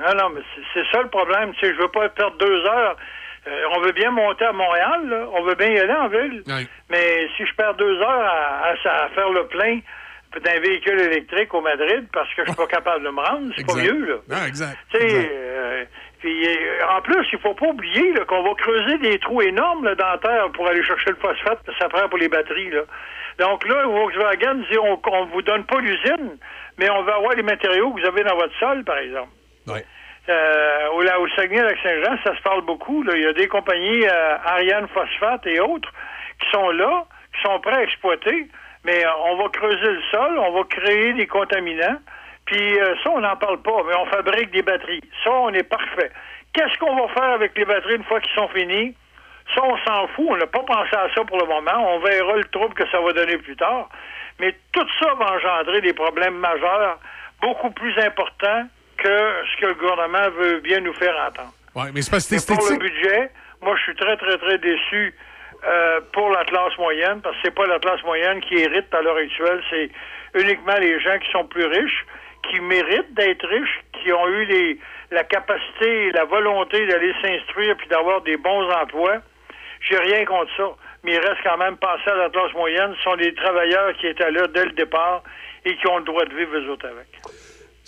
Non, 0.00 0.30
mais 0.34 0.40
c'est- 0.72 0.80
ça 0.90 1.02
le 1.02 1.10
problème. 1.10 1.52
Je 1.60 1.66
veux 1.80 1.90
pas 1.92 2.08
perdre 2.08 2.36
deux 2.38 2.64
heures. 2.64 2.96
Euh, 3.46 3.62
on 3.74 3.80
veut 3.80 3.92
bien 3.92 4.10
monter 4.10 4.44
à 4.44 4.52
Montréal, 4.52 5.08
là. 5.08 5.26
on 5.32 5.42
veut 5.42 5.54
bien 5.54 5.68
y 5.70 5.78
aller 5.78 5.92
en 5.94 6.08
ville. 6.08 6.42
Mais 6.90 7.26
si 7.36 7.46
je 7.46 7.54
perds 7.54 7.74
deux 7.74 7.98
heures 8.00 8.24
à, 8.24 8.66
à- 8.68 9.04
à 9.04 9.08
faire 9.08 9.30
le 9.30 9.46
plein 9.46 9.80
d'un 10.44 10.60
véhicule 10.60 11.00
électrique 11.00 11.52
au 11.54 11.60
Madrid 11.60 12.06
parce 12.12 12.28
que 12.34 12.42
je 12.44 12.48
suis 12.50 12.56
pas 12.56 12.66
capable 12.66 13.04
de 13.04 13.10
me 13.10 13.20
rendre, 13.20 13.52
c'est 13.56 13.66
pas 13.66 13.74
mieux, 13.82 14.04
là. 14.06 14.14
Ah, 14.30 14.46
exact. 14.46 14.76
Tu 14.92 14.98
sais, 14.98 15.04
Exact. 15.04 15.30
euh, 15.32 15.84
puis 16.20 16.46
euh, 16.46 16.86
en 16.96 17.00
plus, 17.00 17.26
il 17.32 17.38
faut 17.40 17.54
pas 17.54 17.66
oublier 17.66 18.12
qu'on 18.28 18.42
va 18.42 18.54
creuser 18.54 18.98
des 18.98 19.18
trous 19.18 19.40
énormes 19.42 19.84
là, 19.86 19.94
dans 19.94 20.10
la 20.10 20.18
terre 20.18 20.50
pour 20.52 20.68
aller 20.68 20.84
chercher 20.84 21.10
le 21.10 21.16
phosphate 21.16 21.64
que 21.66 21.72
ça 21.80 21.88
prend 21.88 22.08
pour 22.10 22.18
les 22.18 22.28
batteries. 22.28 22.70
Là. 22.70 22.82
Donc 23.38 23.66
là, 23.66 23.86
Volkswagen 23.86 24.56
dit 24.70 24.78
on, 24.78 25.00
on 25.04 25.24
vous 25.26 25.40
donne 25.42 25.64
pas 25.64 25.80
l'usine, 25.80 26.36
mais 26.78 26.90
on 26.90 27.02
va 27.04 27.14
avoir 27.16 27.32
les 27.34 27.42
matériaux 27.42 27.90
que 27.92 28.00
vous 28.02 28.06
avez 28.06 28.22
dans 28.22 28.36
votre 28.36 28.56
sol, 28.60 28.84
par 28.84 28.98
exemple. 28.98 29.30
Ouais. 29.66 29.84
Euh, 30.30 30.88
au, 30.92 31.28
Saguenay-Lac-Saint-Jean, 31.30 32.16
ça 32.24 32.36
se 32.36 32.42
parle 32.42 32.62
beaucoup. 32.62 33.04
Il 33.12 33.22
y 33.22 33.26
a 33.26 33.32
des 33.32 33.48
compagnies, 33.48 34.06
euh, 34.06 34.36
Ariane 34.44 34.86
Phosphate 34.88 35.46
et 35.46 35.60
autres, 35.60 35.92
qui 36.40 36.50
sont 36.50 36.70
là, 36.70 37.04
qui 37.34 37.42
sont 37.42 37.58
prêts 37.60 37.76
à 37.76 37.82
exploiter, 37.82 38.46
mais 38.84 39.04
euh, 39.04 39.10
on 39.24 39.36
va 39.36 39.48
creuser 39.48 39.90
le 39.90 40.02
sol, 40.10 40.38
on 40.38 40.52
va 40.52 40.64
créer 40.64 41.14
des 41.14 41.26
contaminants, 41.26 41.98
puis 42.46 42.78
ça, 43.02 43.10
on 43.10 43.20
n'en 43.20 43.36
parle 43.36 43.60
pas, 43.62 43.82
mais 43.86 43.94
on 43.96 44.06
fabrique 44.06 44.50
des 44.50 44.62
batteries. 44.62 45.02
Ça, 45.24 45.32
on 45.32 45.50
est 45.50 45.68
parfait. 45.68 46.10
Qu'est-ce 46.52 46.76
qu'on 46.78 46.96
va 46.96 47.08
faire 47.08 47.30
avec 47.34 47.56
les 47.56 47.64
batteries 47.64 47.96
une 47.96 48.04
fois 48.04 48.20
qu'ils 48.20 48.34
sont 48.34 48.48
finis? 48.48 48.94
Ça, 49.54 49.62
on 49.62 49.76
s'en 49.78 50.08
fout. 50.08 50.26
On 50.30 50.36
n'a 50.36 50.46
pas 50.46 50.62
pensé 50.62 50.94
à 50.96 51.08
ça 51.14 51.24
pour 51.24 51.38
le 51.38 51.46
moment. 51.46 51.94
On 51.94 51.98
verra 52.00 52.36
le 52.36 52.44
trouble 52.44 52.74
que 52.74 52.88
ça 52.90 53.00
va 53.00 53.12
donner 53.12 53.36
plus 53.38 53.56
tard. 53.56 53.88
Mais 54.40 54.56
tout 54.72 54.86
ça 54.98 55.14
va 55.14 55.32
engendrer 55.34 55.80
des 55.80 55.92
problèmes 55.92 56.38
majeurs, 56.38 56.98
beaucoup 57.40 57.70
plus 57.70 57.96
importants 57.98 58.66
que 59.02 59.32
ce 59.52 59.60
que 59.60 59.66
le 59.66 59.74
gouvernement 59.74 60.30
veut 60.38 60.60
bien 60.60 60.80
nous 60.80 60.94
faire 60.94 61.14
entendre. 61.26 61.52
Ouais, 61.74 61.90
mais 61.94 62.02
c'est 62.02 62.12
Mais 62.12 62.38
c'est 62.38 62.54
pour 62.54 62.70
le 62.70 62.76
budget, 62.76 63.30
moi, 63.62 63.76
je 63.76 63.82
suis 63.82 63.96
très, 63.96 64.16
très, 64.16 64.38
très 64.38 64.58
déçu 64.58 65.14
euh, 65.64 66.00
pour 66.12 66.30
la 66.30 66.44
classe 66.44 66.76
moyenne, 66.78 67.20
parce 67.22 67.36
que 67.36 67.42
c'est 67.44 67.54
pas 67.54 67.66
la 67.66 67.78
classe 67.78 68.02
moyenne 68.04 68.40
qui 68.40 68.54
hérite 68.54 68.92
à 68.94 69.02
l'heure 69.02 69.16
actuelle, 69.16 69.62
c'est 69.70 69.90
uniquement 70.34 70.76
les 70.78 70.98
gens 71.00 71.18
qui 71.18 71.30
sont 71.30 71.44
plus 71.44 71.66
riches, 71.66 72.06
qui 72.48 72.60
méritent 72.60 73.12
d'être 73.14 73.46
riches, 73.46 73.80
qui 73.92 74.12
ont 74.12 74.26
eu 74.28 74.44
les, 74.46 74.78
la 75.10 75.24
capacité 75.24 76.06
et 76.06 76.12
la 76.12 76.24
volonté 76.24 76.86
d'aller 76.86 77.12
s'instruire 77.20 77.76
puis 77.76 77.88
d'avoir 77.88 78.22
des 78.22 78.36
bons 78.36 78.70
emplois. 78.70 79.18
J'ai 79.80 79.98
rien 79.98 80.24
contre 80.24 80.50
ça. 80.56 80.70
Mais 81.02 81.14
il 81.14 81.18
reste 81.18 81.40
quand 81.42 81.56
même 81.56 81.76
penser 81.76 82.10
à 82.10 82.14
la 82.14 82.30
classe 82.30 82.52
moyenne. 82.52 82.94
Ce 82.98 83.02
sont 83.02 83.16
des 83.16 83.34
travailleurs 83.34 83.94
qui 83.94 84.06
étaient 84.06 84.30
là 84.30 84.46
dès 84.48 84.66
le 84.66 84.72
départ 84.72 85.22
et 85.64 85.76
qui 85.76 85.86
ont 85.86 85.98
le 85.98 86.04
droit 86.04 86.24
de 86.24 86.34
vivre 86.34 86.56
eux 86.56 86.68
autres 86.70 86.86
avec. 86.86 87.06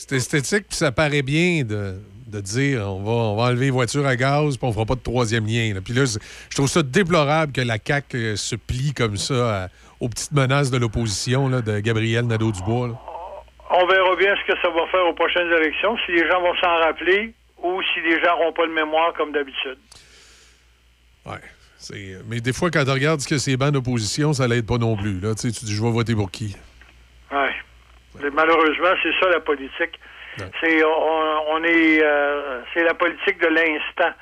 C'est 0.09 0.17
esthétique, 0.17 0.67
puis 0.69 0.77
ça 0.77 0.91
paraît 0.93 1.23
bien 1.23 1.63
de, 1.65 1.95
de 2.27 2.41
dire 2.41 2.81
on 2.89 3.03
va, 3.03 3.11
on 3.13 3.37
va 3.37 3.43
enlever 3.45 3.67
les 3.67 3.71
voitures 3.71 4.07
à 4.07 4.17
gaz, 4.17 4.57
puis 4.57 4.67
on 4.67 4.73
fera 4.73 4.85
pas 4.85 4.95
de 4.95 5.01
troisième 5.01 5.47
lien. 5.47 5.73
là. 5.75 5.81
Puis 5.81 5.95
là, 5.95 6.05
je 6.07 6.55
trouve 6.57 6.69
ça 6.69 6.83
déplorable 6.83 7.53
que 7.53 7.61
la 7.61 7.79
CAQ 7.85 8.17
euh, 8.17 8.37
se 8.37 8.57
plie 8.57 8.93
comme 8.95 9.17
ça 9.17 9.65
à- 9.65 9.69
aux 10.01 10.09
petites 10.09 10.33
menaces 10.33 10.71
de 10.71 10.79
l'opposition 10.79 11.49
de 11.49 11.79
Gabriel 11.81 12.27
Nadeau-Dubois. 12.27 12.99
On 13.71 13.87
verra 13.87 14.17
bien 14.17 14.35
ce 14.37 14.53
que 14.53 14.59
ça 14.61 14.69
va 14.69 14.87
faire 14.91 15.07
aux 15.07 15.15
prochaines 15.15 15.51
élections, 15.53 15.97
si 16.05 16.13
les 16.13 16.27
gens 16.29 16.41
vont 16.43 16.55
s'en 16.61 16.79
rappeler 16.81 17.33
ou 17.63 17.81
si 17.95 18.01
les 18.03 18.21
gens 18.21 18.37
n'auront 18.39 18.53
pas 18.53 18.67
de 18.67 18.73
mémoire 18.73 19.13
comme 19.15 19.33
d'habitude. 19.33 19.79
Ouais. 21.25 21.39
Mais 22.27 22.41
des 22.41 22.53
fois, 22.53 22.71
quand 22.71 22.85
tu 22.85 22.91
regardes 22.91 23.21
ce 23.21 23.29
que 23.29 23.39
c'est 23.39 23.57
bancs 23.57 23.73
d'opposition, 23.73 24.33
ça 24.33 24.47
l'aide 24.49 24.67
pas 24.67 24.79
non 24.79 24.97
plus. 24.97 25.21
Là. 25.21 25.35
Tu 25.35 25.43
sais, 25.43 25.53
tu 25.59 25.65
dis, 25.65 25.75
je 25.75 25.83
vais 25.83 25.91
voter 25.91 26.15
pour 26.15 26.31
qui? 26.31 26.57
Ouais. 27.31 27.55
Mais 28.21 28.31
Malheureusement, 28.31 28.95
c'est 29.03 29.15
ça 29.21 29.29
la 29.29 29.41
politique. 29.41 29.99
C'est 30.61 30.83
on, 30.83 31.51
on 31.51 31.65
est 31.65 32.03
euh, 32.03 32.61
c'est 32.73 32.85
la 32.85 32.95
politique 32.95 33.39
de 33.41 33.49
l'instant. 33.49 34.13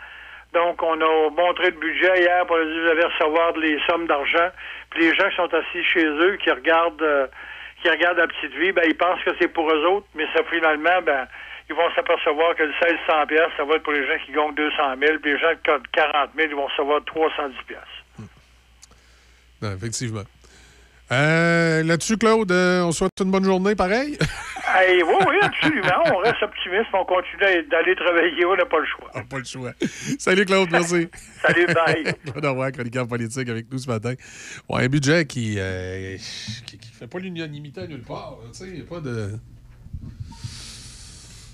Donc, 0.52 0.82
on 0.82 1.00
a 1.00 1.30
montré 1.30 1.70
le 1.70 1.78
budget 1.78 2.22
hier 2.22 2.44
pour 2.46 2.56
dire 2.56 2.66
vous 2.66 2.88
allez 2.88 3.04
recevoir 3.04 3.56
les 3.56 3.78
sommes 3.88 4.06
d'argent. 4.06 4.48
Puis 4.90 5.02
les 5.02 5.14
gens 5.14 5.28
qui 5.30 5.36
sont 5.36 5.54
assis 5.54 5.84
chez 5.84 6.04
eux, 6.04 6.36
qui 6.42 6.50
regardent 6.50 7.02
euh, 7.02 7.26
qui 7.82 7.88
regardent 7.88 8.18
la 8.18 8.26
petite 8.26 8.54
vie, 8.56 8.72
ben 8.72 8.84
ils 8.86 8.96
pensent 8.96 9.22
que 9.24 9.30
c'est 9.40 9.48
pour 9.48 9.70
eux 9.70 9.86
autres, 9.86 10.06
mais 10.14 10.26
ça 10.34 10.42
finalement, 10.50 11.00
ben 11.02 11.26
ils 11.68 11.76
vont 11.76 11.88
s'apercevoir 11.94 12.56
que 12.56 12.64
le 12.64 12.70
1600 12.70 13.26
pièces, 13.28 13.50
ça 13.56 13.64
va 13.64 13.76
être 13.76 13.84
pour 13.84 13.92
les 13.92 14.04
gens 14.06 14.18
qui 14.26 14.32
gagnent 14.32 14.54
200 14.54 14.76
000, 14.98 15.18
puis 15.22 15.32
les 15.32 15.38
gens 15.38 15.54
qui 15.54 15.70
gagnent 15.70 15.82
40 15.92 16.30
000, 16.36 16.48
ils 16.50 16.56
vont 16.56 16.66
recevoir 16.66 17.04
310 17.04 17.56
pièces. 17.68 17.78
Non, 19.62 19.72
effectivement. 19.72 20.24
Euh, 21.12 21.82
Là-dessus, 21.82 22.16
Claude, 22.16 22.52
euh, 22.52 22.82
on 22.82 22.92
souhaite 22.92 23.10
une 23.20 23.30
bonne 23.30 23.44
journée, 23.44 23.74
pareil? 23.74 24.16
Hey, 24.72 25.02
oui, 25.02 25.14
oui, 25.26 25.34
absolument. 25.42 26.04
On 26.14 26.18
reste 26.18 26.40
optimiste, 26.44 26.86
on 26.94 27.04
continue 27.04 27.66
d'aller 27.68 27.96
travailler, 27.96 28.44
on 28.46 28.54
n'a 28.54 28.64
pas 28.64 28.78
le 28.78 28.86
choix. 28.86 29.10
pas 29.28 29.38
le 29.38 29.44
choix. 29.44 29.72
Salut, 30.16 30.44
Claude, 30.44 30.68
merci. 30.70 31.08
Salut, 31.42 31.66
bye. 31.66 32.14
Claude 32.32 32.44
Roy, 32.44 32.70
chroniqueur 32.70 33.08
politique 33.08 33.48
avec 33.48 33.66
nous 33.72 33.78
ce 33.78 33.88
matin. 33.88 34.14
Ouais, 34.68 34.84
un 34.84 34.88
budget 34.88 35.26
qui, 35.26 35.56
euh, 35.58 36.16
qui, 36.66 36.78
qui 36.78 36.88
fait 36.92 37.08
pas 37.08 37.18
l'unanimité 37.18 37.80
à 37.80 37.86
nulle 37.88 38.02
part. 38.04 38.38
là, 38.42 38.48
Tu 38.52 38.58
sais, 38.58 38.66
il 38.68 38.74
n'y 38.74 38.80
a 38.82 38.84
pas 38.84 39.00
de. 39.00 39.30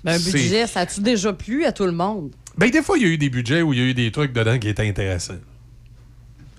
Ben, 0.05 0.13
un 0.13 0.19
budget, 0.19 0.67
ça 0.67 0.81
a-tu 0.81 1.01
déjà 1.01 1.33
plu 1.33 1.65
à 1.65 1.73
tout 1.73 1.87
le 1.87 1.93
monde? 1.93 2.33
Ben, 2.59 2.69
des 2.71 2.83
fois, 2.83 2.99
il 2.99 3.03
y 3.03 3.07
a 3.07 3.15
eu 3.15 3.19
des 3.19 3.31
budgets 3.31 3.63
où 3.63 3.73
il 3.73 3.79
y 3.79 3.83
a 3.83 3.87
eu 3.87 3.95
des 3.95 4.13
trucs 4.13 4.33
dedans 4.35 4.59
qui 4.59 4.69
étaient 4.69 4.87
intéressants. 4.87 5.41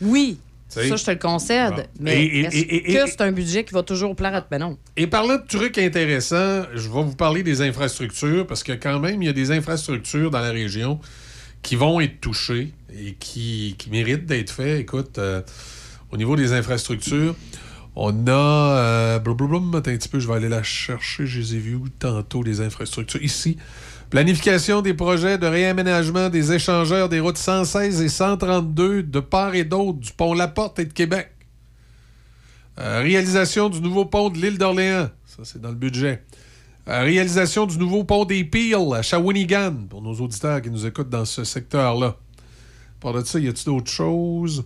Oui. 0.01 0.39
Ça, 0.69 0.83
je 0.83 1.03
te 1.03 1.11
le 1.11 1.17
concède. 1.17 1.75
Bon. 1.75 1.83
Mais 2.01 2.25
est-ce 2.25 3.05
que 3.05 3.09
c'est 3.09 3.21
un 3.21 3.31
budget 3.31 3.63
qui 3.63 3.73
va 3.73 3.83
toujours 3.83 4.15
plaire 4.15 4.35
à? 4.35 4.41
Ben 4.41 4.59
non. 4.59 4.77
Et 4.97 5.07
parlant 5.07 5.37
de 5.37 5.47
trucs 5.47 5.77
intéressants, 5.77 6.63
je 6.73 6.89
vais 6.89 7.03
vous 7.03 7.15
parler 7.15 7.41
des 7.41 7.61
infrastructures 7.61 8.45
parce 8.45 8.63
que 8.63 8.73
quand 8.73 8.99
même, 8.99 9.23
il 9.23 9.27
y 9.27 9.29
a 9.29 9.33
des 9.33 9.51
infrastructures 9.51 10.29
dans 10.29 10.41
la 10.41 10.51
région 10.51 10.99
qui 11.61 11.75
vont 11.75 11.99
être 12.01 12.19
touchées 12.19 12.73
et 12.93 13.13
qui, 13.13 13.75
qui 13.77 13.89
méritent 13.89 14.25
d'être 14.25 14.51
faits. 14.51 14.79
Écoute, 14.79 15.17
euh, 15.17 15.41
au 16.11 16.17
niveau 16.17 16.35
des 16.35 16.53
infrastructures, 16.53 17.35
on 17.95 18.27
a... 18.27 18.31
Euh, 18.31 19.19
blablabla, 19.19 19.79
attends 19.79 19.91
un 19.91 19.97
petit 19.97 20.09
peu, 20.09 20.19
je 20.19 20.27
vais 20.27 20.35
aller 20.35 20.49
la 20.49 20.63
chercher. 20.63 21.25
Je 21.25 21.39
les 21.39 21.55
ai 21.55 21.73
où 21.73 21.89
tantôt, 21.89 22.43
les 22.43 22.61
infrastructures. 22.61 23.23
Ici, 23.23 23.57
planification 24.09 24.81
des 24.81 24.93
projets 24.93 25.37
de 25.37 25.47
réaménagement 25.47 26.29
des 26.29 26.53
échangeurs 26.53 27.09
des 27.09 27.19
routes 27.19 27.37
116 27.37 28.01
et 28.01 28.09
132 28.09 29.03
de 29.03 29.19
part 29.19 29.55
et 29.55 29.63
d'autre 29.63 29.99
du 29.99 30.11
pont 30.13 30.33
La 30.33 30.47
Porte 30.47 30.79
et 30.79 30.85
de 30.85 30.93
Québec. 30.93 31.31
Euh, 32.79 33.01
réalisation 33.01 33.69
du 33.69 33.81
nouveau 33.81 34.05
pont 34.05 34.29
de 34.29 34.37
l'île 34.37 34.57
d'Orléans. 34.57 35.09
Ça, 35.25 35.43
c'est 35.43 35.59
dans 35.59 35.69
le 35.69 35.75
budget. 35.75 36.23
Euh, 36.87 37.01
réalisation 37.01 37.65
du 37.65 37.77
nouveau 37.77 38.03
pont 38.03 38.23
des 38.23 38.43
Peel 38.45 38.93
à 38.93 39.01
Shawinigan, 39.01 39.87
pour 39.89 40.01
nos 40.01 40.13
auditeurs 40.13 40.61
qui 40.61 40.69
nous 40.69 40.85
écoutent 40.85 41.09
dans 41.09 41.25
ce 41.25 41.43
secteur-là. 41.43 42.15
Par 42.99 43.13
de 43.13 43.23
ça, 43.23 43.39
y 43.39 43.47
a-t-il 43.47 43.65
d'autres 43.65 43.91
choses? 43.91 44.63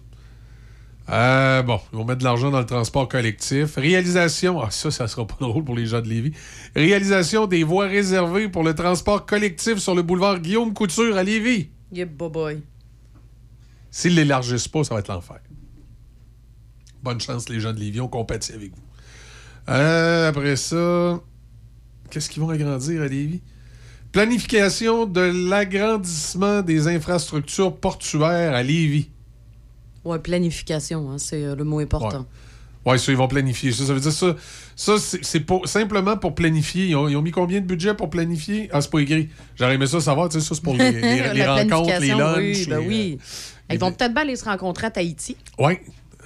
Euh, 1.11 1.61
bon, 1.63 1.79
ils 1.91 1.97
vont 1.97 2.05
mettre 2.05 2.19
de 2.19 2.23
l'argent 2.23 2.51
dans 2.51 2.59
le 2.59 2.65
transport 2.65 3.09
collectif. 3.09 3.75
Réalisation, 3.75 4.61
ah 4.61 4.71
ça, 4.71 4.91
ça 4.91 5.07
sera 5.07 5.27
pas 5.27 5.35
drôle 5.41 5.65
pour 5.65 5.75
les 5.75 5.85
gens 5.85 6.01
de 6.01 6.07
Lévis. 6.07 6.31
Réalisation 6.75 7.47
des 7.47 7.63
voies 7.63 7.87
réservées 7.87 8.47
pour 8.47 8.63
le 8.63 8.73
transport 8.73 9.25
collectif 9.25 9.77
sur 9.79 9.93
le 9.93 10.03
boulevard 10.03 10.39
Guillaume 10.39 10.73
Couture 10.73 11.17
à 11.17 11.23
Lévis. 11.23 11.69
Yeah, 11.91 12.05
boy. 12.05 12.61
S'ils 13.89 14.15
l'élargissent 14.15 14.69
pas, 14.69 14.85
ça 14.85 14.93
va 14.93 15.01
être 15.01 15.09
l'enfer. 15.09 15.39
Bonne 17.03 17.19
chance, 17.19 17.49
les 17.49 17.59
gens 17.59 17.73
de 17.73 17.79
Lévis, 17.79 17.99
on 17.99 18.07
compatit 18.07 18.53
avec 18.53 18.71
vous. 18.71 18.83
Euh, 19.69 20.29
après 20.29 20.55
ça, 20.55 21.19
qu'est-ce 22.09 22.29
qu'ils 22.29 22.41
vont 22.41 22.49
agrandir 22.49 23.01
à 23.01 23.07
Lévis? 23.07 23.41
Planification 24.13 25.05
de 25.05 25.49
l'agrandissement 25.49 26.61
des 26.61 26.87
infrastructures 26.87 27.75
portuaires 27.75 28.53
à 28.53 28.63
Lévis. 28.63 29.09
Ouais, 30.03 30.19
planification, 30.19 31.11
hein, 31.11 31.17
c'est 31.17 31.43
euh, 31.43 31.55
le 31.55 31.63
mot 31.63 31.79
important. 31.79 32.25
Ouais, 32.83 32.97
ça, 32.97 33.11
ils 33.11 33.17
vont 33.17 33.27
planifier. 33.27 33.71
Ça, 33.71 33.85
ça 33.85 33.93
veut 33.93 33.99
dire 33.99 34.11
ça. 34.11 34.35
Ça, 34.75 34.95
c'est 34.97 35.41
pour- 35.41 35.67
simplement 35.67 36.17
pour 36.17 36.33
planifier. 36.33 36.87
Ils 36.87 36.95
ont, 36.95 37.07
ils 37.07 37.15
ont 37.15 37.21
mis 37.21 37.29
combien 37.29 37.61
de 37.61 37.65
budget 37.67 37.93
pour 37.93 38.09
planifier? 38.09 38.69
Ah, 38.73 38.81
c'est 38.81 38.89
pas 38.89 38.97
écrit. 38.99 39.29
J'aurais 39.55 39.75
aimé 39.75 39.85
ça 39.85 40.01
savoir. 40.01 40.29
Tu 40.29 40.39
sais, 40.39 40.47
ça, 40.47 40.55
c'est 40.55 40.63
pour 40.63 40.73
les, 40.77 40.91
les- 40.91 41.33
les 41.33 41.39
La 41.39 41.53
rencontres, 41.55 41.99
les 41.99 42.07
lunchs. 42.07 42.37
Oui, 42.39 42.65
ben 42.67 42.79
les, 42.79 42.87
oui. 42.87 43.19
Ils 43.71 43.77
vont 43.79 43.91
peut-être 43.91 44.13
bien 44.13 44.23
aller 44.23 44.35
se 44.35 44.45
rencontrer 44.45 44.87
à 44.87 44.91
Tahiti. 44.91 45.37
euh, 45.59 45.65
ouais. 45.65 45.81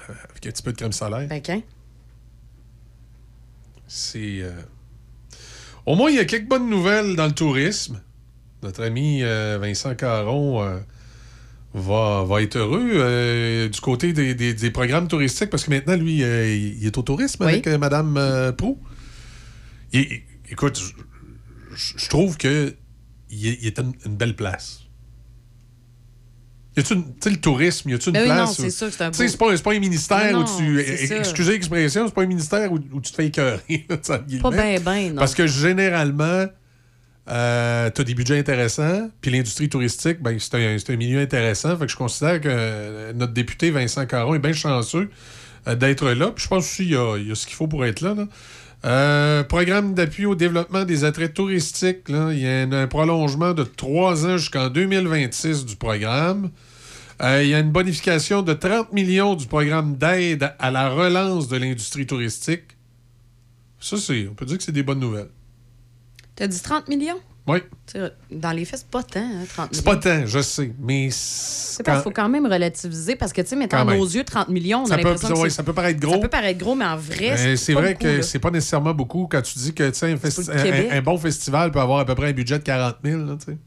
Euh, 0.09 0.13
Avec 0.31 0.47
un 0.47 0.51
petit 0.51 0.63
peu 0.63 0.71
de 0.71 0.77
crème 0.77 0.93
solaire. 0.93 1.27
Ben, 1.27 1.41
qu'un. 1.41 1.61
C'est. 3.87 4.39
euh, 4.41 4.51
Au 5.85 5.95
moins, 5.95 6.09
il 6.09 6.15
y 6.15 6.19
a 6.19 6.25
quelques 6.25 6.47
bonnes 6.47 6.69
nouvelles 6.69 7.15
dans 7.15 7.25
le 7.27 7.33
tourisme. 7.33 8.01
Notre 8.63 8.83
ami 8.83 9.21
euh, 9.21 9.57
Vincent 9.61 9.93
Caron 9.95 10.63
euh, 10.63 10.79
va, 11.75 12.23
va 12.23 12.41
être 12.41 12.55
heureux 12.57 12.89
euh, 12.93 13.67
du 13.69 13.79
côté 13.81 14.13
des, 14.13 14.33
des- 14.33 14.53
des 14.53 14.71
programmes 14.71 15.07
touristiques 15.07 15.49
parce 15.49 15.65
que 15.65 15.69
maintenant, 15.71 15.95
lui, 15.95 16.23
euh, 16.23 16.53
il 16.55 16.85
est 16.85 16.97
au 16.97 17.01
tourisme 17.01 17.43
Oui. 17.45 17.51
avec 17.53 17.67
euh, 17.67 17.77
Mme 17.77 18.15
euh. 18.17 18.51
Il- 19.93 20.21
écoute, 20.49 20.81
je- 21.75 22.07
trouve 22.09 22.37
que 22.37 22.73
il 23.29 23.47
est, 23.47 23.57
il 23.61 23.67
est 23.67 23.79
une, 23.79 23.93
une 24.05 24.15
belle 24.15 24.35
place. 24.35 24.81
Y 26.77 26.81
a-tu 26.81 26.95
le 27.29 27.37
tourisme, 27.37 27.89
y 27.89 27.93
a-tu 27.93 28.09
une 28.09 28.13
Ben 28.13 28.21
oui, 28.23 28.27
place? 28.27 28.47
non, 28.49 28.53
c'est 28.65 28.69
sûr 28.69 28.87
c'est 28.91 29.01
un 29.03 29.09
beau- 29.09 29.15
c'est 29.15 29.37
pas, 29.37 29.57
pas 29.57 29.73
un 29.73 29.79
ministère 29.79 30.33
Non, 30.33 30.43
où 30.43 30.57
tu. 30.57 30.83
c'est 30.85 31.07
ça. 31.07 31.17
Excusez 31.19 31.53
l'expression, 31.53 32.05
c'est 32.07 32.13
pas 32.13 32.23
un 32.23 32.27
ministère 32.27 32.71
où, 32.71 32.75
où 32.91 32.99
tu 33.01 33.11
te 33.11 33.15
fais 33.15 33.27
écœurer. 33.27 33.85
Pas 33.87 34.49
ben, 34.51 34.81
ben, 34.81 35.09
non. 35.13 35.15
Parce 35.19 35.33
que 35.35 35.47
généralement, 35.47 36.45
euh, 37.27 37.89
tu 37.89 38.01
as 38.01 38.03
des 38.03 38.13
budgets 38.13 38.37
intéressants, 38.37 39.09
puis 39.19 39.31
l'industrie 39.31 39.67
touristique, 39.67 40.21
ben, 40.21 40.37
c'est 40.39 40.89
un, 40.89 40.95
milieu 40.95 41.19
intéressant. 41.19 41.75
Fait 41.77 41.85
que 41.85 41.91
je 41.91 41.97
considère 41.97 42.39
que 42.39 42.49
euh, 42.49 43.13
notre 43.13 43.33
député 43.33 43.71
Vincent 43.71 44.05
Caron 44.05 44.35
est 44.35 44.39
bien 44.39 44.53
chanceux 44.53 45.09
euh, 45.67 45.75
d'être 45.75 46.09
là. 46.11 46.31
Puis 46.31 46.43
je 46.43 46.49
pense 46.49 46.65
aussi 46.65 46.83
qu'il 46.83 46.91
y 46.91 46.95
a, 46.95 47.35
ce 47.35 47.47
qu'il 47.47 47.55
faut 47.55 47.67
pour 47.67 47.85
être 47.85 48.01
là. 48.01 48.15
Euh, 48.85 49.43
programme 49.43 49.95
d'appui 49.95 50.27
au 50.27 50.35
développement 50.35 50.85
des 50.85 51.03
attraits 51.03 51.33
touristiques. 51.33 52.09
là. 52.09 52.31
Il 52.31 52.39
y 52.39 52.47
a 52.47 52.61
un, 52.61 52.87
prolongement 52.87 53.53
de 53.53 53.63
trois 53.63 54.27
ans 54.27 54.37
jusqu'en 54.37 54.69
2026 54.69 55.65
du 55.65 55.75
programme. 55.75 56.51
Il 57.21 57.47
y 57.47 57.55
a 57.55 57.59
une 57.59 57.71
bonification 57.71 58.41
de 58.41 58.53
30 58.53 58.91
millions 58.91 59.35
du 59.35 59.47
programme 59.47 59.95
d'aide 59.95 60.53
à 60.59 60.69
la 60.69 60.89
relance 60.89 61.47
de 61.47 61.57
l'industrie 61.57 62.05
touristique. 62.05 62.75
Ça, 63.79 63.97
c'est, 63.97 64.27
on 64.29 64.33
peut 64.33 64.45
dire 64.45 64.57
que 64.57 64.63
c'est 64.63 64.73
des 64.73 64.83
bonnes 64.83 64.99
nouvelles. 64.99 65.29
T'as 66.35 66.47
dit 66.47 66.61
30 66.61 66.87
millions? 66.89 67.19
Oui. 67.47 67.59
Dans 68.31 68.51
les 68.51 68.65
faits, 68.65 68.79
c'est 68.79 68.87
pas 68.89 69.03
tant, 69.03 69.19
hein, 69.19 69.45
30 69.47 69.69
millions. 69.69 69.69
C'est 69.71 69.85
pas 69.85 69.95
tant, 69.97 70.25
je 70.25 70.39
sais, 70.41 70.73
mais 70.79 71.09
C'est 71.11 71.83
qu'il 71.85 71.93
faut 71.97 72.09
quand 72.09 72.27
même 72.27 72.47
relativiser 72.47 73.15
parce 73.15 73.31
que, 73.33 73.41
tu 73.41 73.49
sais, 73.49 73.55
mettons, 73.55 73.77
Quand 73.77 73.87
à 73.87 73.95
nos 73.95 74.03
yeux, 74.03 74.23
30 74.23 74.49
millions, 74.49 74.81
on 74.81 74.85
Ça 74.87 74.95
a 74.95 74.97
peut- 74.97 75.03
l'impression 75.03 75.35
que 75.35 75.39
ouais, 75.41 75.49
ça 75.51 75.61
peut 75.61 75.73
paraître 75.73 75.99
gros. 75.99 76.13
Ça 76.13 76.19
peut 76.19 76.27
paraître 76.27 76.57
gros, 76.59 76.73
mais 76.73 76.85
en 76.85 76.97
vrai, 76.97 77.35
Mais 77.37 77.55
c'est 77.55 77.73
vrai 77.73 77.93
beaucoup, 77.93 78.03
que 78.05 78.21
c'est 78.23 78.39
pas 78.39 78.49
nécessairement 78.49 78.93
beaucoup 78.95 79.27
quand 79.29 79.43
tu 79.43 79.59
dis 79.59 79.73
que 79.75 79.87
tu 79.89 79.95
sais, 79.95 80.11
un, 80.11 80.15
festi- 80.15 81.01
bon 81.01 81.17
festival 81.19 81.71
peut 81.71 81.79
avoir 81.79 81.99
à 81.99 82.05
peu 82.05 82.15
près 82.15 82.29
un 82.29 82.33
budget 82.33 82.57
de 82.57 82.63
40 82.63 82.95
000, 83.03 83.21
là, 83.23 83.35
tu 83.37 83.51
sais. 83.51 83.57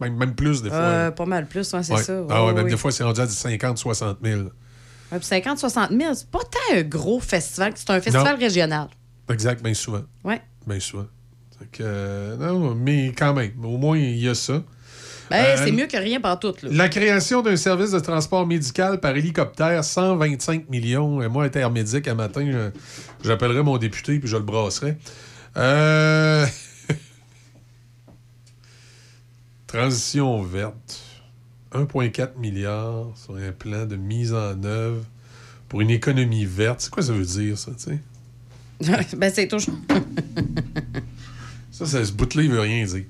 Même, 0.00 0.14
même 0.16 0.34
plus 0.34 0.62
des 0.62 0.68
fois. 0.68 0.78
Euh, 0.78 1.10
pas 1.10 1.26
mal 1.26 1.46
plus, 1.48 1.72
ouais, 1.72 1.82
c'est 1.82 1.94
Ouais. 1.94 2.02
ça. 2.02 2.20
ah 2.30 2.44
ouais, 2.46 2.52
même 2.52 2.68
des 2.68 2.76
fois, 2.76 2.92
c'est 2.92 3.02
rendu 3.02 3.20
à 3.20 3.26
50 3.26 3.78
60 3.78 4.18
000. 4.22 4.42
Ouais, 4.42 5.18
puis 5.18 5.24
50, 5.26 5.58
60 5.58 5.90
000, 5.90 6.14
c'est 6.14 6.30
pas 6.30 6.40
tant 6.40 6.76
un 6.76 6.82
gros 6.82 7.18
festival. 7.18 7.72
C'est 7.74 7.90
un 7.90 8.00
festival 8.00 8.34
Non. 8.34 8.38
régional. 8.40 8.88
Exact, 9.30 9.62
bien 9.62 9.74
souvent. 9.74 10.02
Ouais. 10.22 10.40
Bien 10.66 10.78
souvent. 10.80 11.06
Que, 11.72 11.82
euh, 11.82 12.36
non, 12.36 12.74
mais 12.74 13.12
quand 13.16 13.34
même, 13.34 13.52
au 13.64 13.76
moins, 13.76 13.98
il 13.98 14.18
y 14.18 14.28
a 14.28 14.34
ça. 14.34 14.62
Ben, 15.30 15.44
Euh, 15.44 15.56
c'est 15.64 15.72
mieux 15.72 15.86
que 15.86 15.96
rien 15.96 16.20
par 16.20 16.38
tout, 16.38 16.54
là. 16.62 16.68
La 16.70 16.88
création 16.88 17.42
d'un 17.42 17.56
service 17.56 17.90
de 17.90 17.98
transport 17.98 18.46
médical 18.46 19.00
par 19.00 19.16
hélicoptère, 19.16 19.82
125 19.82 20.68
millions. 20.68 21.20
Et 21.22 21.28
moi, 21.28 21.44
intermédic, 21.44 22.06
un 22.06 22.14
matin, 22.14 22.70
j'appellerai 23.24 23.62
mon 23.62 23.76
député 23.78 24.18
puis 24.20 24.28
je 24.28 24.36
le 24.36 24.44
brasserai. 24.44 24.96
Euh... 25.56 26.46
Transition 29.66 30.42
verte. 30.42 31.02
1,4 31.72 32.38
milliard 32.38 33.06
sur 33.16 33.34
un 33.34 33.52
plan 33.52 33.84
de 33.84 33.96
mise 33.96 34.32
en 34.32 34.62
œuvre 34.64 35.04
pour 35.68 35.80
une 35.80 35.90
économie 35.90 36.44
verte. 36.44 36.80
C'est 36.80 36.90
quoi 36.90 37.02
ça 37.02 37.12
veut 37.12 37.24
dire, 37.24 37.58
ça, 37.58 37.72
tu 37.72 37.90
sais? 37.90 37.98
ben, 39.16 39.32
c'est 39.32 39.48
toujours. 39.48 39.74
Ça, 41.76 41.84
ça 41.84 42.02
ce 42.04 42.12
bout-là, 42.12 42.42
il 42.42 42.50
veut 42.50 42.60
rien 42.60 42.84
dire. 42.84 43.04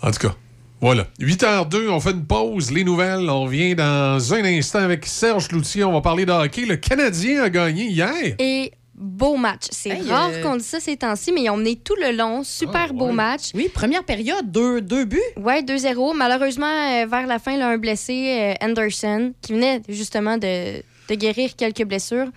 En 0.00 0.10
tout 0.12 0.28
cas, 0.28 0.34
voilà. 0.80 1.06
8h02, 1.20 1.88
on 1.90 1.98
fait 1.98 2.10
une 2.12 2.24
pause. 2.24 2.70
Les 2.70 2.84
nouvelles, 2.84 3.28
on 3.28 3.42
revient 3.44 3.74
dans 3.74 4.32
un 4.34 4.44
instant 4.44 4.78
avec 4.78 5.06
Serge 5.06 5.50
Loutier. 5.50 5.82
On 5.82 5.92
va 5.92 6.00
parler 6.00 6.24
de 6.24 6.30
hockey. 6.30 6.66
Le 6.66 6.76
Canadien 6.76 7.42
a 7.42 7.50
gagné 7.50 7.86
hier. 7.86 8.36
Et 8.38 8.70
beau 8.94 9.36
match. 9.36 9.62
C'est 9.72 9.90
Hey, 9.90 10.08
rare 10.08 10.30
euh, 10.32 10.42
qu'on 10.42 10.54
dise 10.54 10.66
ça 10.66 10.78
ces 10.78 10.96
temps-ci, 10.96 11.32
mais 11.32 11.42
ils 11.42 11.50
ont 11.50 11.56
mené 11.56 11.74
tout 11.74 11.96
le 12.00 12.16
long. 12.16 12.44
Super 12.44 12.94
beau 12.94 13.10
match. 13.10 13.50
Oui, 13.54 13.68
première 13.72 14.04
période, 14.04 14.48
deux, 14.50 14.80
deux 14.80 15.04
buts. 15.04 15.20
Ouais, 15.36 15.62
2-0. 15.62 16.16
Malheureusement, 16.16 16.66
euh, 16.66 17.06
vers 17.06 17.26
la 17.26 17.40
fin, 17.40 17.56
là, 17.56 17.70
un 17.70 17.78
blessé, 17.78 18.54
euh, 18.60 18.64
Anderson, 18.64 19.32
qui 19.42 19.52
venait 19.54 19.82
justement 19.88 20.36
de, 20.38 20.76
de 21.08 21.14
guérir 21.16 21.56
quelques 21.56 21.84
blessures. 21.84 22.28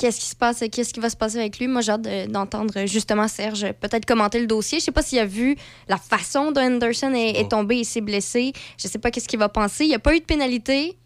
Qu'est-ce 0.00 0.18
qui 0.18 0.26
se 0.26 0.34
passe? 0.34 0.64
Qu'est-ce 0.72 0.94
qui 0.94 1.00
va 1.00 1.10
se 1.10 1.16
passer 1.16 1.36
avec 1.38 1.58
lui? 1.58 1.68
Moi, 1.68 1.82
j'ai 1.82 1.92
hâte 1.92 2.00
de- 2.02 2.26
d'entendre 2.32 2.86
justement 2.86 3.28
Serge 3.28 3.70
peut-être 3.80 4.06
commenter 4.06 4.40
le 4.40 4.46
dossier. 4.46 4.78
Je 4.80 4.84
sais 4.86 4.92
pas 4.92 5.02
s'il 5.02 5.18
a 5.18 5.26
vu 5.26 5.56
la 5.88 5.98
façon 5.98 6.52
dont 6.52 6.60
Anderson 6.62 7.12
est, 7.14 7.38
est 7.40 7.48
tombé 7.50 7.80
et 7.80 7.84
s'est 7.84 8.00
blessé. 8.00 8.54
Je 8.78 8.88
sais 8.88 8.98
pas 8.98 9.10
qu'est-ce 9.10 9.28
qu'il 9.28 9.38
va 9.38 9.50
penser. 9.50 9.84
Il 9.84 9.88
n'y 9.88 9.94
a 9.94 9.98
pas 9.98 10.14
eu 10.16 10.20
de 10.20 10.24
pénalité. 10.24 10.96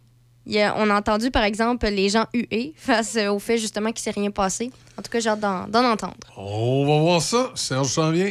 Il 0.47 0.57
a- 0.61 0.75
on 0.79 0.89
a 0.91 0.95
entendu, 0.97 1.31
par 1.33 1.43
exemple, 1.43 1.87
les 1.89 2.09
gens 2.09 2.27
huer 2.33 2.73
face 2.77 3.17
au 3.29 3.39
fait 3.41 3.59
justement 3.59 3.91
qu'il 3.91 4.01
s'est 4.03 4.11
rien 4.13 4.31
passé. 4.31 4.71
En 4.97 5.03
tout 5.03 5.11
cas, 5.11 5.19
j'ai 5.19 5.31
hâte 5.31 5.41
d'en 5.41 5.67
d'en 5.67 5.85
entendre. 5.91 6.15
On 6.37 6.87
va 6.87 7.01
voir 7.01 7.21
ça. 7.21 7.51
Serge 7.57 7.89
s'en 7.89 8.13
vient. 8.13 8.31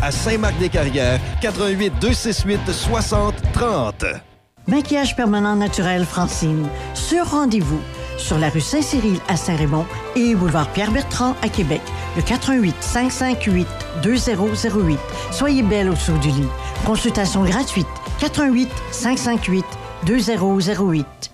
à 0.00 0.10
Saint-Marc-des-Carrières, 0.10 1.20
88 1.40 1.92
268 2.00 2.72
60 2.72 3.34
30. 3.52 4.04
Maquillage 4.66 5.14
permanent 5.14 5.54
naturel 5.54 6.04
Francine. 6.04 6.66
Sur 6.94 7.30
rendez-vous. 7.30 7.80
Sur 8.16 8.38
la 8.38 8.48
rue 8.48 8.60
Saint-Cyril 8.60 9.18
à 9.28 9.36
Saint-Raymond 9.36 9.84
et 10.16 10.34
boulevard 10.34 10.68
Pierre-Bertrand 10.70 11.34
à 11.42 11.48
Québec. 11.48 11.82
Le 12.16 12.22
88 12.22 12.74
558 12.80 13.66
2008. 14.02 14.98
Soyez 15.30 15.62
belle 15.62 15.90
au 15.90 15.96
saut 15.96 16.18
du 16.18 16.28
lit. 16.28 16.48
Consultation 16.84 17.44
gratuite. 17.44 17.86
88 18.20 18.70
558 18.92 19.64
2008. 20.06 21.33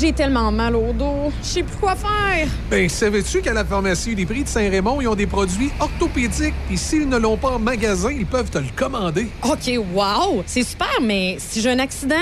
J'ai 0.00 0.14
tellement 0.14 0.50
mal 0.50 0.76
au 0.76 0.94
dos. 0.94 1.30
Je 1.42 1.46
sais 1.46 1.62
plus 1.62 1.76
quoi 1.76 1.94
faire. 1.94 2.48
Ben, 2.70 2.88
savais-tu 2.88 3.42
qu'à 3.42 3.52
la 3.52 3.66
pharmacie 3.66 4.12
Uniprix 4.12 4.44
de 4.44 4.48
Saint-Raymond, 4.48 5.02
ils 5.02 5.08
ont 5.08 5.14
des 5.14 5.26
produits 5.26 5.70
orthopédiques? 5.78 6.54
Et 6.72 6.78
s'ils 6.78 7.06
ne 7.06 7.18
l'ont 7.18 7.36
pas 7.36 7.50
en 7.50 7.58
magasin, 7.58 8.10
ils 8.10 8.24
peuvent 8.24 8.48
te 8.48 8.56
le 8.56 8.68
commander. 8.74 9.26
OK, 9.42 9.70
wow! 9.92 10.42
C'est 10.46 10.62
super, 10.62 11.02
mais 11.02 11.36
si 11.38 11.60
j'ai 11.60 11.68
un 11.68 11.78
accident, 11.80 12.14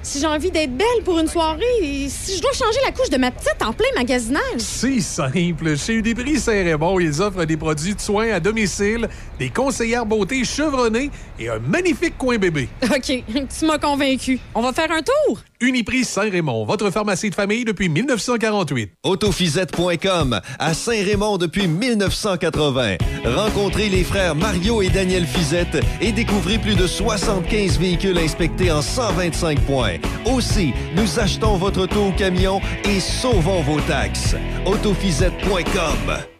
si 0.00 0.18
j'ai 0.18 0.26
envie 0.26 0.50
d'être 0.50 0.74
belle 0.74 1.04
pour 1.04 1.18
une 1.18 1.28
soirée, 1.28 2.08
si 2.08 2.38
je 2.38 2.40
dois 2.40 2.54
changer 2.54 2.78
la 2.86 2.92
couche 2.92 3.10
de 3.10 3.18
ma 3.18 3.30
petite 3.30 3.60
en 3.60 3.74
plein 3.74 3.88
magasinage. 3.96 4.40
C'est 4.56 5.00
simple. 5.00 5.76
Chez 5.76 5.96
Uniprix 5.96 6.38
Saint-Raymond, 6.38 7.00
ils 7.00 7.20
offrent 7.20 7.44
des 7.44 7.58
produits 7.58 7.94
de 7.94 8.00
soins 8.00 8.32
à 8.32 8.40
domicile, 8.40 9.10
des 9.38 9.50
conseillères 9.50 10.06
beauté 10.06 10.42
chevronnées 10.42 11.10
et 11.38 11.50
un 11.50 11.58
magnifique 11.58 12.16
coin 12.16 12.38
bébé. 12.38 12.70
OK, 12.82 13.24
tu 13.58 13.66
m'as 13.66 13.78
convaincu. 13.78 14.38
On 14.54 14.62
va 14.62 14.72
faire 14.72 14.90
un 14.90 15.02
tour? 15.02 15.40
Uniprix 15.60 16.04
Saint-Raymond, 16.04 16.64
votre 16.64 16.90
pharmacie 16.90 17.30
de 17.30 17.34
famille 17.34 17.64
depuis 17.64 17.88
1948. 17.88 18.92
Autofisette.com 19.04 20.40
à 20.58 20.74
Saint-Raymond 20.74 21.38
depuis 21.38 21.68
1980. 21.68 22.96
Rencontrez 23.24 23.88
les 23.88 24.04
frères 24.04 24.34
Mario 24.34 24.82
et 24.82 24.88
Daniel 24.88 25.26
Fizette 25.26 25.78
et 26.00 26.12
découvrez 26.12 26.58
plus 26.58 26.74
de 26.74 26.86
75 26.86 27.78
véhicules 27.78 28.18
inspectés 28.18 28.72
en 28.72 28.82
125 28.82 29.60
points. 29.60 29.96
Aussi, 30.24 30.72
nous 30.96 31.18
achetons 31.18 31.56
votre 31.56 31.82
auto 31.82 32.06
au 32.06 32.12
camion 32.12 32.60
et 32.84 33.00
sauvons 33.00 33.62
vos 33.62 33.80
taxes. 33.80 34.36
Autofisette.com 34.66 36.39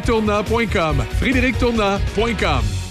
frédérictournant.com 0.01 0.97
frédérictournant.com 1.19 2.90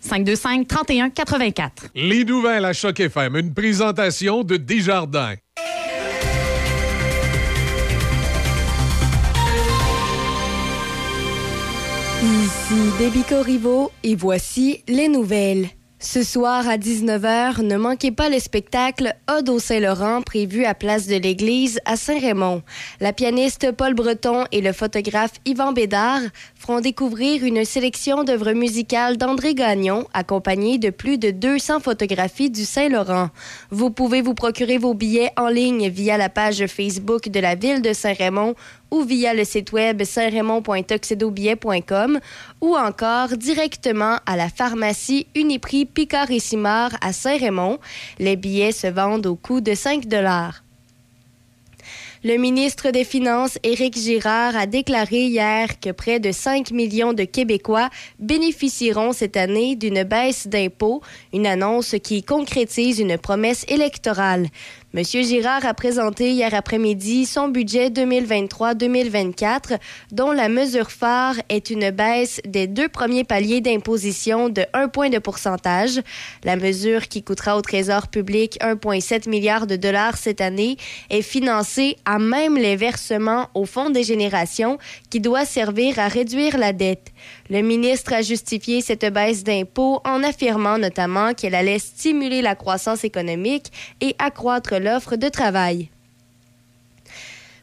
525 0.00 0.66
31 0.66 1.10
84. 1.10 1.88
Les 1.94 2.24
nouvelles 2.24 2.64
à 2.64 2.72
Choc 2.72 3.00
FM, 3.00 3.36
une 3.36 3.54
présentation 3.54 4.42
de 4.44 4.56
Desjardins. 4.56 5.34
Ici 12.22 12.74
Déby 12.98 13.22
Corriveau 13.22 13.92
et 14.02 14.14
voici 14.14 14.82
les 14.88 15.08
nouvelles. 15.08 15.68
Ce 16.00 16.22
soir 16.22 16.68
à 16.68 16.76
19h, 16.76 17.62
ne 17.62 17.76
manquez 17.76 18.12
pas 18.12 18.28
le 18.28 18.38
spectacle 18.38 19.16
Ode 19.28 19.48
au 19.48 19.58
Saint-Laurent 19.58 20.22
prévu 20.22 20.64
à 20.64 20.74
Place 20.74 21.08
de 21.08 21.16
l'Église 21.16 21.80
à 21.84 21.96
Saint-Raymond. 21.96 22.62
La 23.00 23.12
pianiste 23.12 23.72
Paul 23.72 23.94
Breton 23.94 24.44
et 24.52 24.60
le 24.60 24.72
photographe 24.72 25.32
Yvan 25.44 25.72
Bédard 25.72 26.20
feront 26.68 26.80
découvrir 26.82 27.44
une 27.44 27.64
sélection 27.64 28.24
d'œuvres 28.24 28.52
musicales 28.52 29.16
d'André 29.16 29.54
Gagnon 29.54 30.06
accompagnée 30.12 30.76
de 30.76 30.90
plus 30.90 31.16
de 31.16 31.30
200 31.30 31.80
photographies 31.80 32.50
du 32.50 32.66
Saint-Laurent. 32.66 33.30
Vous 33.70 33.88
pouvez 33.88 34.20
vous 34.20 34.34
procurer 34.34 34.76
vos 34.76 34.92
billets 34.92 35.30
en 35.38 35.48
ligne 35.48 35.88
via 35.88 36.18
la 36.18 36.28
page 36.28 36.66
Facebook 36.66 37.30
de 37.30 37.40
la 37.40 37.54
ville 37.54 37.80
de 37.80 37.94
Saint-Raymond 37.94 38.54
ou 38.90 39.00
via 39.00 39.32
le 39.32 39.44
site 39.44 39.72
web 39.72 40.04
saint-raymond.tuxedobillet.com 40.04 42.20
ou 42.60 42.76
encore 42.76 43.38
directement 43.38 44.18
à 44.26 44.36
la 44.36 44.50
pharmacie 44.50 45.26
Uniprix 45.34 45.86
Picard 45.86 46.30
et 46.30 46.38
Simard 46.38 46.90
à 47.00 47.14
Saint-Raymond. 47.14 47.78
Les 48.18 48.36
billets 48.36 48.72
se 48.72 48.88
vendent 48.88 49.24
au 49.24 49.36
coût 49.36 49.62
de 49.62 49.74
5 49.74 50.06
le 52.24 52.36
ministre 52.36 52.90
des 52.90 53.04
Finances, 53.04 53.58
Éric 53.62 53.96
Girard, 53.96 54.56
a 54.56 54.66
déclaré 54.66 55.26
hier 55.26 55.78
que 55.78 55.90
près 55.90 56.18
de 56.18 56.32
5 56.32 56.72
millions 56.72 57.12
de 57.12 57.22
Québécois 57.22 57.90
bénéficieront 58.18 59.12
cette 59.12 59.36
année 59.36 59.76
d'une 59.76 60.02
baisse 60.02 60.48
d'impôts, 60.48 61.00
une 61.32 61.46
annonce 61.46 61.94
qui 62.02 62.24
concrétise 62.24 62.98
une 62.98 63.18
promesse 63.18 63.64
électorale. 63.68 64.48
Monsieur 64.94 65.22
Girard 65.22 65.66
a 65.66 65.74
présenté 65.74 66.30
hier 66.30 66.54
après-midi 66.54 67.26
son 67.26 67.48
budget 67.48 67.90
2023-2024, 67.90 69.78
dont 70.12 70.32
la 70.32 70.48
mesure 70.48 70.90
phare 70.90 71.34
est 71.50 71.68
une 71.68 71.90
baisse 71.90 72.40
des 72.46 72.66
deux 72.66 72.88
premiers 72.88 73.24
paliers 73.24 73.60
d'imposition 73.60 74.48
de 74.48 74.64
1 74.72 74.88
point 74.88 75.10
de 75.10 75.18
pourcentage. 75.18 76.00
La 76.42 76.56
mesure 76.56 77.08
qui 77.08 77.22
coûtera 77.22 77.58
au 77.58 77.60
Trésor 77.60 78.08
public 78.08 78.56
1,7 78.62 79.28
milliard 79.28 79.66
de 79.66 79.76
dollars 79.76 80.16
cette 80.16 80.40
année 80.40 80.78
est 81.10 81.20
financée 81.20 81.98
à 82.06 82.18
même 82.18 82.56
les 82.56 82.76
versements 82.76 83.50
au 83.52 83.66
Fonds 83.66 83.90
des 83.90 84.04
générations 84.04 84.78
qui 85.10 85.20
doit 85.20 85.44
servir 85.44 85.98
à 85.98 86.08
réduire 86.08 86.56
la 86.56 86.72
dette. 86.72 87.12
Le 87.50 87.60
ministre 87.60 88.14
a 88.14 88.22
justifié 88.22 88.80
cette 88.80 89.04
baisse 89.12 89.44
d'impôts 89.44 90.00
en 90.06 90.22
affirmant 90.22 90.78
notamment 90.78 91.34
qu'elle 91.34 91.54
allait 91.54 91.78
stimuler 91.78 92.40
la 92.40 92.54
croissance 92.54 93.04
économique 93.04 93.70
et 94.00 94.14
accroître 94.18 94.77
l'offre 94.78 95.16
de 95.16 95.28
travail. 95.28 95.90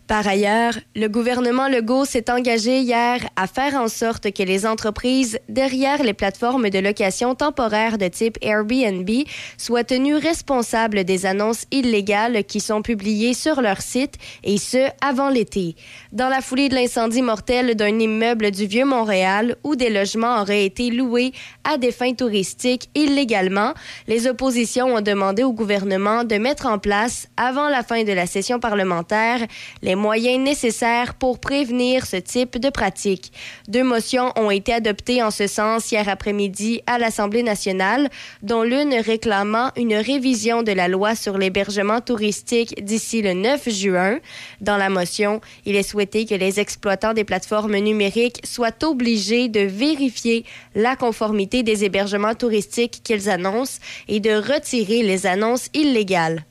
Par 0.08 0.28
ailleurs, 0.28 0.76
le 0.96 1.08
gouvernement 1.08 1.68
Legault 1.68 2.06
s'est 2.06 2.30
engagé 2.30 2.80
hier 2.80 3.28
à 3.36 3.48
faire 3.48 3.74
en 3.74 3.88
sorte 3.88 4.32
que 4.32 4.44
les 4.44 4.68
entreprises 4.68 5.40
derrière 5.50 6.04
les 6.04 6.14
plateformes 6.14 6.70
de 6.70 6.78
location 6.78 7.34
temporaire 7.34 7.98
de 7.98 8.08
type 8.08 8.38
Airbnb 8.44 9.10
soient 9.58 9.84
tenues 9.84 10.16
responsables 10.16 11.06
des 11.06 11.26
annonces 11.26 11.66
illégales 11.72 12.44
qui 12.44 12.60
sont 12.60 12.84
publiées 12.84 13.34
sur 13.34 13.62
leur 13.62 13.82
site, 13.82 14.20
et 14.44 14.60
ce, 14.60 14.90
avant 15.02 15.30
l'été. 15.30 15.76
Dans 16.12 16.30
la 16.30 16.42
foulée 16.42 16.70
de 16.70 16.76
l'incendie 16.76 17.24
mortel 17.24 17.74
d'un 17.74 17.98
immeuble 17.98 18.52
du 18.52 18.68
Vieux-Montréal 18.68 19.56
où 19.64 19.76
des 19.76 19.90
logements 19.90 20.40
auraient 20.40 20.66
été 20.66 20.92
loués 20.92 21.32
à 21.64 21.80
des 21.80 21.92
fins 21.92 22.14
touristiques 22.14 22.92
illégalement, 22.94 23.74
les 24.08 24.28
oppositions 24.28 24.94
ont 24.94 25.02
demandé 25.02 25.44
au 25.44 25.52
gouvernement 25.52 26.24
de 26.24 26.36
mettre 26.36 26.68
en 26.68 26.78
place, 26.78 27.28
avant 27.38 27.70
la 27.70 27.82
fin 27.82 28.04
de 28.04 28.14
la 28.14 28.28
session 28.28 28.60
parlementaire, 28.60 29.40
les 29.82 29.95
moyens 29.96 30.44
nécessaires 30.44 31.14
pour 31.16 31.40
prévenir 31.40 32.06
ce 32.06 32.18
type 32.18 32.58
de 32.58 32.70
pratique. 32.70 33.32
Deux 33.68 33.84
motions 33.84 34.32
ont 34.36 34.52
été 34.52 34.74
adoptées 34.74 35.24
en 35.24 35.32
ce 35.32 35.48
sens 35.48 35.92
hier 35.92 36.08
après-midi 36.08 36.82
à 36.88 36.98
l'Assemblée 36.98 37.44
nationale, 37.44 38.10
dont 38.44 38.64
l'une 38.64 38.94
réclamant 38.94 39.72
une 39.76 39.96
révision 39.96 40.64
de 40.64 40.72
la 40.72 40.88
loi 40.88 41.16
sur 41.16 41.38
l'hébergement 41.38 42.02
touristique 42.02 42.84
d'ici 42.84 43.22
le 43.22 43.34
9 43.34 43.70
juin. 43.70 44.20
Dans 44.62 44.78
la 44.78 44.90
motion, 44.90 45.42
il 45.66 45.76
est 45.76 45.84
souhaité 45.84 46.26
que 46.26 46.36
les 46.36 46.60
exploitants 46.60 47.14
des 47.14 47.24
plateformes 47.24 47.78
numériques 47.78 48.42
soient 48.46 48.84
obligés 48.84 49.48
de 49.48 49.62
vérifier 49.62 50.46
la 50.76 50.96
conformité 50.96 51.64
des 51.64 51.84
hébergements 51.86 52.36
touristiques 52.36 53.02
qu'ils 53.04 53.30
annoncent 53.30 53.80
et 54.08 54.20
de 54.20 54.32
retirer 54.32 55.04
les 55.04 55.26
annonces 55.26 55.70
illégales. 55.74 56.46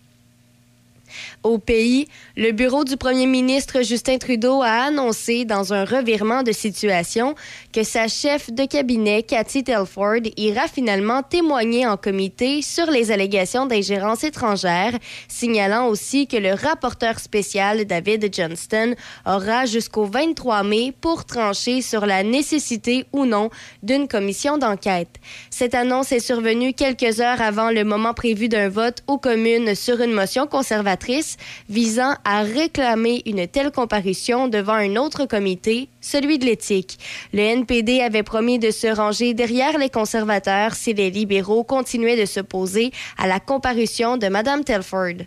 Au 1.43 1.59
pays, 1.59 2.07
le 2.36 2.53
bureau 2.53 2.85
du 2.85 2.97
premier 2.97 3.27
ministre 3.27 3.82
Justin 3.82 4.19
Trudeau 4.19 4.62
a 4.62 4.86
annoncé 4.86 5.45
dans 5.45 5.73
un 5.73 5.85
revirement 5.85 6.43
de 6.43 6.53
situation 6.53 7.35
que 7.73 7.82
sa 7.82 8.09
chef 8.09 8.51
de 8.51 8.65
cabinet, 8.65 9.23
Cathy 9.23 9.62
Telford, 9.62 10.23
ira 10.36 10.66
finalement 10.69 11.23
témoigner 11.23 11.86
en 11.86 11.97
comité 11.97 12.62
sur 12.62 12.91
les 12.91 13.12
allégations 13.12 13.66
d'ingérence 13.66 14.24
étrangère, 14.24 14.93
signalant 15.28 15.89
aussi 15.89 16.27
que 16.27 16.36
le 16.36 16.55
rapporteur 16.55 17.19
spécial 17.19 17.85
David 17.85 18.35
Johnston 18.35 18.95
aura 19.27 19.66
jusqu'au 19.66 20.05
23 20.05 20.62
mai 20.62 20.93
pour 21.01 21.24
trancher 21.24 21.82
sur 21.82 22.07
la 22.07 22.23
nécessité 22.23 23.07
ou 23.12 23.27
non 23.27 23.51
d'une 23.82 24.09
commission 24.09 24.59
d'enquête. 24.59 25.16
Cette 25.51 25.74
annonce 25.74 26.12
est 26.12 26.20
survenue 26.20 26.73
quelques 26.73 27.20
heures 27.20 27.43
avant 27.43 27.70
le 27.70 27.85
moment 27.85 28.15
prévu 28.15 28.49
d'un 28.49 28.69
vote 28.69 29.03
aux 29.07 29.19
communes 29.19 29.74
sur 29.74 30.01
une 30.01 30.12
motion 30.12 30.47
conservatrice 30.47 31.03
visant 31.68 32.14
à 32.24 32.43
réclamer 32.43 33.22
une 33.26 33.47
telle 33.47 33.70
comparution 33.70 34.48
devant 34.48 34.74
un 34.74 34.97
autre 34.97 35.26
comité, 35.26 35.89
celui 36.01 36.39
de 36.39 36.44
l'éthique. 36.44 36.98
Le 37.32 37.40
NPD 37.40 38.01
avait 38.01 38.22
promis 38.22 38.59
de 38.59 38.70
se 38.70 38.86
ranger 38.86 39.35
derrière 39.35 39.78
les 39.78 39.90
conservateurs 39.90 40.74
si 40.74 40.94
les 40.94 41.10
libéraux 41.10 41.64
continuaient 41.64 42.20
de 42.20 42.26
s'opposer 42.26 42.93
à 43.18 43.26
la 43.26 43.40
comparution 43.40 44.16
de 44.16 44.28
Mme 44.28 44.64
Telford. 44.64 45.26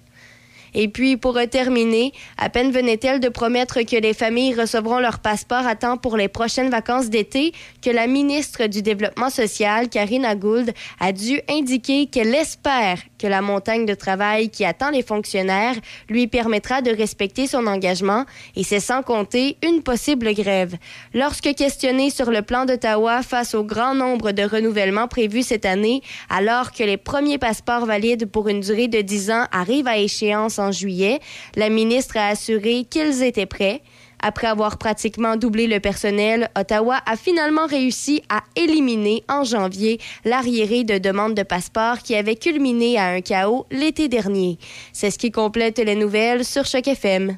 Et 0.73 0.87
puis, 0.87 1.17
pour 1.17 1.37
terminer, 1.49 2.11
à 2.37 2.49
peine 2.49 2.71
venait-elle 2.71 3.19
de 3.19 3.29
promettre 3.29 3.81
que 3.81 3.95
les 3.95 4.13
familles 4.13 4.53
recevront 4.53 4.99
leur 4.99 5.19
passeport 5.19 5.65
à 5.65 5.75
temps 5.75 5.97
pour 5.97 6.17
les 6.17 6.27
prochaines 6.27 6.69
vacances 6.69 7.09
d'été 7.09 7.53
que 7.81 7.89
la 7.89 8.07
ministre 8.07 8.67
du 8.67 8.81
Développement 8.81 9.29
social, 9.29 9.89
Karina 9.89 10.35
Gould, 10.35 10.71
a 10.99 11.11
dû 11.11 11.39
indiquer 11.49 12.07
qu'elle 12.07 12.35
espère 12.35 12.99
que 13.17 13.27
la 13.27 13.41
montagne 13.41 13.85
de 13.85 13.93
travail 13.93 14.49
qui 14.49 14.65
attend 14.65 14.91
les 14.91 15.01
fonctionnaires 15.01 15.75
lui 16.09 16.27
permettra 16.27 16.81
de 16.81 16.91
respecter 16.91 17.47
son 17.47 17.67
engagement, 17.67 18.25
et 18.55 18.63
c'est 18.63 18.79
sans 18.79 19.01
compter 19.01 19.57
une 19.63 19.81
possible 19.81 20.33
grève. 20.33 20.75
Lorsque 21.13 21.53
questionnée 21.55 22.09
sur 22.09 22.29
le 22.29 22.41
plan 22.41 22.65
d'Ottawa 22.65 23.23
face 23.23 23.55
au 23.55 23.63
grand 23.63 23.95
nombre 23.95 24.31
de 24.31 24.43
renouvellements 24.43 25.07
prévus 25.07 25.43
cette 25.43 25.65
année, 25.65 26.01
alors 26.29 26.71
que 26.71 26.83
les 26.83 26.97
premiers 26.97 27.37
passeports 27.37 27.85
valides 27.85 28.25
pour 28.25 28.47
une 28.47 28.61
durée 28.61 28.87
de 28.87 29.01
10 29.01 29.31
ans 29.31 29.45
arrivent 29.51 29.87
à 29.87 29.97
échéance 29.97 30.56
en 30.59 30.71
juillet, 30.71 31.19
la 31.55 31.69
ministre 31.69 32.17
a 32.17 32.27
assuré 32.27 32.85
qu'ils 32.89 33.23
étaient 33.23 33.45
prêts. 33.45 33.81
Après 34.19 34.47
avoir 34.47 34.77
pratiquement 34.77 35.35
doublé 35.35 35.67
le 35.67 35.79
personnel, 35.79 36.49
Ottawa 36.57 36.99
a 37.05 37.15
finalement 37.15 37.67
réussi 37.67 38.23
à 38.29 38.41
éliminer 38.55 39.23
en 39.29 39.43
janvier 39.43 39.99
l'arriéré 40.25 40.83
de 40.83 40.97
demandes 40.97 41.35
de 41.35 41.43
passeport 41.43 41.99
qui 41.99 42.15
avait 42.15 42.35
culminé 42.35 42.97
à 42.97 43.07
un 43.07 43.21
chaos 43.21 43.65
l'été 43.71 44.07
dernier. 44.07 44.57
C'est 44.91 45.11
ce 45.11 45.19
qui 45.19 45.31
complète 45.31 45.77
les 45.77 45.95
nouvelles 45.95 46.45
sur 46.45 46.65
Choc 46.65 46.87
FM. 46.87 47.37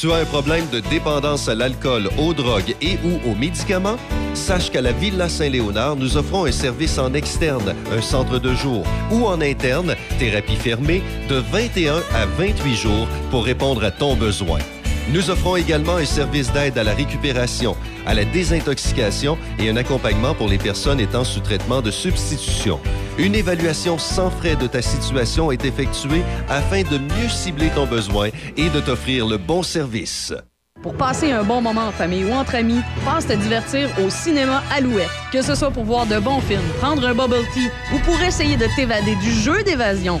Tu 0.00 0.12
as 0.12 0.18
un 0.18 0.24
problème 0.26 0.64
de 0.70 0.78
dépendance 0.78 1.48
à 1.48 1.56
l'alcool, 1.56 2.08
aux 2.18 2.32
drogues 2.32 2.76
et 2.80 2.98
ou 3.04 3.18
aux 3.28 3.34
médicaments? 3.34 3.96
Sache 4.32 4.70
qu'à 4.70 4.80
la 4.80 4.92
Villa 4.92 5.28
Saint-Léonard, 5.28 5.96
nous 5.96 6.16
offrons 6.16 6.44
un 6.44 6.52
service 6.52 6.98
en 6.98 7.14
externe, 7.14 7.74
un 7.90 8.00
centre 8.00 8.38
de 8.38 8.54
jour 8.54 8.86
ou 9.10 9.26
en 9.26 9.40
interne, 9.40 9.96
thérapie 10.20 10.54
fermée, 10.54 11.02
de 11.28 11.36
21 11.36 11.96
à 12.14 12.26
28 12.26 12.76
jours 12.76 13.08
pour 13.32 13.44
répondre 13.44 13.82
à 13.82 13.90
ton 13.90 14.14
besoin. 14.14 14.60
Nous 15.10 15.30
offrons 15.30 15.56
également 15.56 15.96
un 15.96 16.04
service 16.04 16.52
d'aide 16.52 16.76
à 16.76 16.84
la 16.84 16.92
récupération, 16.92 17.76
à 18.06 18.12
la 18.12 18.26
désintoxication 18.26 19.38
et 19.58 19.70
un 19.70 19.76
accompagnement 19.76 20.34
pour 20.34 20.48
les 20.48 20.58
personnes 20.58 21.00
étant 21.00 21.24
sous 21.24 21.40
traitement 21.40 21.80
de 21.80 21.90
substitution. 21.90 22.78
Une 23.16 23.34
évaluation 23.34 23.96
sans 23.96 24.30
frais 24.30 24.56
de 24.56 24.66
ta 24.66 24.82
situation 24.82 25.50
est 25.50 25.64
effectuée 25.64 26.22
afin 26.50 26.82
de 26.82 26.98
mieux 26.98 27.28
cibler 27.30 27.70
ton 27.70 27.86
besoin 27.86 28.28
et 28.58 28.68
de 28.68 28.80
t'offrir 28.80 29.26
le 29.26 29.38
bon 29.38 29.62
service. 29.62 30.34
Pour 30.82 30.94
passer 30.94 31.32
un 31.32 31.42
bon 31.42 31.60
moment 31.60 31.88
en 31.88 31.90
famille 31.90 32.24
ou 32.24 32.32
entre 32.32 32.54
amis, 32.54 32.82
pense 33.04 33.26
te 33.26 33.32
divertir 33.32 33.88
au 34.04 34.10
cinéma 34.10 34.62
Alouette. 34.70 35.08
Que 35.32 35.42
ce 35.42 35.54
soit 35.54 35.72
pour 35.72 35.84
voir 35.84 36.06
de 36.06 36.18
bons 36.20 36.40
films, 36.40 36.60
prendre 36.80 37.04
un 37.04 37.14
bubble 37.14 37.44
tea 37.52 37.68
ou 37.94 37.98
pour 38.00 38.20
essayer 38.20 38.56
de 38.56 38.66
t'évader 38.76 39.16
du 39.16 39.32
jeu 39.32 39.64
d'évasion, 39.64 40.20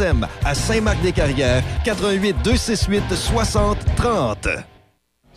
à 0.43 0.55
Saint-Marc-des-Carrières, 0.55 1.63
88 1.85 2.35
268 2.43 3.15
60 3.15 3.77
30. 3.95 4.47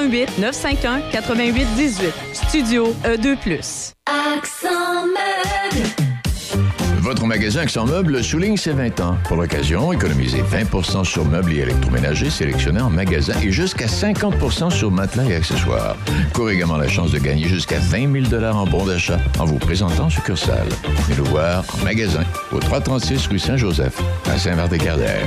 88 0.00 0.38
951 0.38 1.00
88 1.12 1.66
18. 1.76 2.12
Studio 2.32 2.94
E 3.04 3.16
E2+. 3.16 3.92
Accent 4.06 5.06
meuble. 5.06 5.86
Votre 7.00 7.26
magasin 7.26 7.60
Accent 7.60 7.86
Meubles 7.86 8.22
souligne 8.22 8.56
ses 8.56 8.72
20 8.72 9.00
ans. 9.00 9.16
Pour 9.24 9.36
l'occasion, 9.36 9.92
économisez 9.92 10.42
20% 10.42 11.04
sur 11.04 11.24
meubles 11.24 11.52
et 11.52 11.58
électroménagers 11.58 12.30
sélectionnés 12.30 12.80
en 12.80 12.88
magasin 12.88 13.34
et 13.42 13.50
jusqu'à 13.50 13.86
50% 13.86 14.70
sur 14.70 14.90
matelas 14.90 15.24
et 15.24 15.34
accessoires. 15.34 15.96
Courez 16.32 16.54
également 16.54 16.76
la 16.76 16.88
chance 16.88 17.10
de 17.10 17.18
gagner 17.18 17.48
jusqu'à 17.48 17.78
20 17.78 18.30
000 18.30 18.44
en 18.44 18.66
bons 18.66 18.86
d'achat 18.86 19.18
en 19.38 19.44
vous 19.44 19.58
présentant 19.58 20.04
en 20.04 20.10
succursale. 20.10 20.68
Venez 21.06 21.18
nous 21.18 21.26
voir 21.26 21.64
en 21.74 21.84
magasin 21.84 22.22
au 22.52 22.58
336 22.58 23.26
rue 23.26 23.38
Saint-Joseph 23.38 24.00
à 24.30 24.38
Saint-Vert-des-Gardères. 24.38 25.26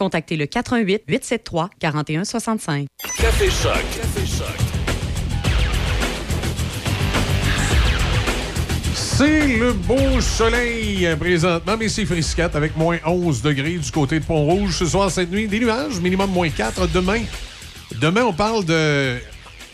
contactez 0.00 0.36
le 0.36 0.46
88 0.46 1.02
873 1.06 1.68
4165. 1.78 2.86
Café 3.18 3.50
Choc. 3.50 3.72
Café 3.94 4.26
Choc. 4.26 4.56
C'est 8.94 9.46
le 9.58 9.74
beau 9.74 10.18
soleil 10.22 11.06
euh, 11.06 11.16
présentement, 11.16 11.76
mais 11.78 11.90
c'est 11.90 12.06
frisquette 12.06 12.56
avec 12.56 12.74
moins 12.78 12.96
11 13.04 13.42
degrés 13.42 13.74
du 13.76 13.90
côté 13.90 14.18
de 14.20 14.24
Pont-Rouge. 14.24 14.78
Ce 14.78 14.86
soir, 14.86 15.10
cette 15.10 15.30
nuit, 15.30 15.46
des 15.46 15.60
nuages, 15.60 16.00
minimum 16.00 16.30
moins 16.30 16.48
4. 16.48 16.86
Demain, 16.88 17.20
demain 18.00 18.24
on 18.24 18.32
parle 18.32 18.64
de, 18.64 19.18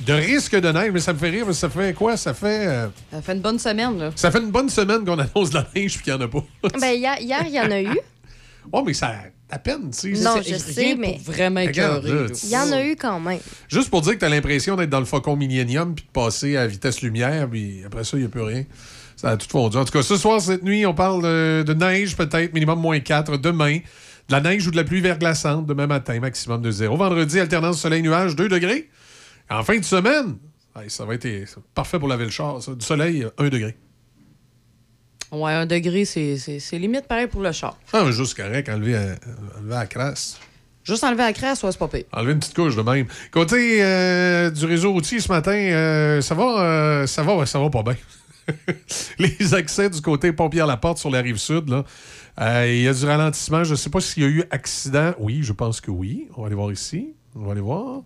de 0.00 0.12
risque 0.12 0.56
de 0.56 0.72
neige, 0.72 0.90
mais 0.92 0.98
ça 0.98 1.12
me 1.12 1.18
fait 1.18 1.30
rire, 1.30 1.54
ça 1.54 1.68
fait 1.70 1.94
quoi? 1.94 2.16
Ça 2.16 2.34
fait, 2.34 2.66
euh, 2.66 2.88
Ça 3.12 3.22
fait 3.22 3.34
une 3.34 3.40
bonne 3.42 3.60
semaine, 3.60 3.96
là. 3.96 4.10
ça 4.16 4.32
fait 4.32 4.40
une 4.40 4.50
bonne 4.50 4.68
semaine 4.68 5.04
qu'on 5.04 5.18
annonce 5.20 5.50
de 5.50 5.54
la 5.58 5.66
neige 5.76 5.94
puis 5.94 6.02
qu'il 6.02 6.14
n'y 6.14 6.20
en 6.20 6.24
a 6.24 6.28
pas. 6.28 6.42
Ben, 6.80 6.90
hier, 6.94 7.16
hier, 7.20 7.44
il 7.46 7.54
y 7.54 7.60
en 7.60 7.70
a 7.70 7.80
eu. 7.80 7.96
oh, 8.72 8.82
mais 8.84 8.94
ça 8.94 9.14
à 9.48 9.58
peine, 9.58 9.90
tu 9.90 10.16
sais. 10.16 10.22
Non, 10.22 10.42
je 10.44 10.56
sais, 10.56 10.96
mais. 10.96 11.20
Vraiment 11.24 11.60
écœuré. 11.60 12.26
Il 12.42 12.48
y 12.48 12.56
en 12.56 12.72
a 12.72 12.84
eu 12.84 12.96
quand 12.96 13.20
même. 13.20 13.38
Juste 13.68 13.90
pour 13.90 14.00
dire 14.00 14.14
que 14.14 14.18
tu 14.18 14.24
as 14.24 14.28
l'impression 14.28 14.76
d'être 14.76 14.90
dans 14.90 14.98
le 14.98 15.04
Faucon 15.06 15.36
Millennium 15.36 15.94
puis 15.94 16.04
de 16.04 16.10
passer 16.10 16.56
à 16.56 16.66
vitesse 16.66 17.00
lumière, 17.00 17.48
puis 17.48 17.82
après 17.86 18.02
ça, 18.02 18.16
il 18.16 18.20
n'y 18.20 18.26
a 18.26 18.28
plus 18.28 18.42
rien. 18.42 18.64
Ça 19.16 19.30
a 19.30 19.36
tout 19.36 19.48
fondu. 19.48 19.76
En 19.76 19.84
tout 19.84 19.92
cas, 19.92 20.02
ce 20.02 20.16
soir, 20.16 20.40
cette 20.40 20.62
nuit, 20.62 20.84
on 20.84 20.94
parle 20.94 21.22
de, 21.22 21.62
de 21.62 21.74
neige, 21.74 22.16
peut-être, 22.16 22.52
minimum 22.52 22.80
moins 22.80 23.00
4. 23.00 23.38
Demain, 23.38 23.76
de 23.78 24.32
la 24.32 24.40
neige 24.40 24.66
ou 24.66 24.70
de 24.70 24.76
la 24.76 24.84
pluie 24.84 25.00
verglaçante. 25.00 25.64
Demain 25.66 25.86
matin, 25.86 26.18
maximum 26.20 26.60
de 26.60 26.70
0. 26.70 26.96
Vendredi, 26.96 27.38
alternance 27.38 27.80
soleil-nuage, 27.80 28.36
2 28.36 28.48
degrés. 28.48 28.90
En 29.48 29.62
fin 29.62 29.78
de 29.78 29.84
semaine, 29.84 30.36
ça 30.88 31.04
va 31.04 31.14
être 31.14 31.28
parfait 31.72 31.98
pour 31.98 32.08
laver 32.08 32.24
le 32.24 32.30
char. 32.30 32.60
ça. 32.62 32.74
Du 32.74 32.84
soleil, 32.84 33.26
1 33.38 33.48
degré. 33.48 33.76
Ouais, 35.32 35.52
un 35.52 35.66
degré, 35.66 36.04
c'est 36.04 36.38
limite 36.72 37.06
pareil 37.08 37.26
pour 37.26 37.42
le 37.42 37.52
char. 37.52 37.76
Ah, 37.92 38.10
juste 38.10 38.36
correct, 38.36 38.68
enlever, 38.68 38.94
à- 38.96 39.16
enlever 39.58 39.74
à 39.74 39.78
la 39.80 39.86
crasse. 39.86 40.38
Juste 40.84 41.02
enlever 41.02 41.24
la 41.24 41.32
crasse, 41.32 41.62
ouais, 41.64 41.72
c'est 41.72 41.78
pas 41.78 41.88
pire. 41.88 42.04
Enlever 42.12 42.32
une 42.32 42.38
petite 42.38 42.54
couche 42.54 42.76
de 42.76 42.82
même. 42.82 43.06
Côté 43.32 43.82
euh, 43.82 44.50
du 44.50 44.64
réseau 44.66 44.92
routier 44.92 45.18
ce 45.18 45.28
matin, 45.32 45.50
euh, 45.52 46.20
ça 46.20 46.34
va, 46.34 46.60
euh, 46.62 47.06
ça 47.08 47.22
va, 47.24 47.44
ça 47.44 47.58
va 47.58 47.68
pas 47.70 47.82
bien. 47.82 47.96
Les 49.18 49.52
accès 49.54 49.90
du 49.90 50.00
côté 50.00 50.32
Pompière-la-Porte 50.32 50.98
sur 50.98 51.10
la 51.10 51.20
rive 51.22 51.38
sud, 51.38 51.68
là, 51.70 51.84
euh, 52.40 52.66
il 52.68 52.82
y 52.82 52.88
a 52.88 52.94
du 52.94 53.04
ralentissement. 53.04 53.64
Je 53.64 53.72
ne 53.72 53.76
sais 53.76 53.90
pas 53.90 54.00
s'il 54.00 54.22
y 54.22 54.26
a 54.26 54.28
eu 54.28 54.44
accident. 54.52 55.12
Oui, 55.18 55.40
je 55.42 55.52
pense 55.52 55.80
que 55.80 55.90
oui. 55.90 56.28
On 56.36 56.42
va 56.42 56.46
aller 56.46 56.54
voir 56.54 56.70
ici. 56.70 57.08
On 57.34 57.40
va 57.46 57.52
aller 57.52 57.60
voir. 57.60 58.02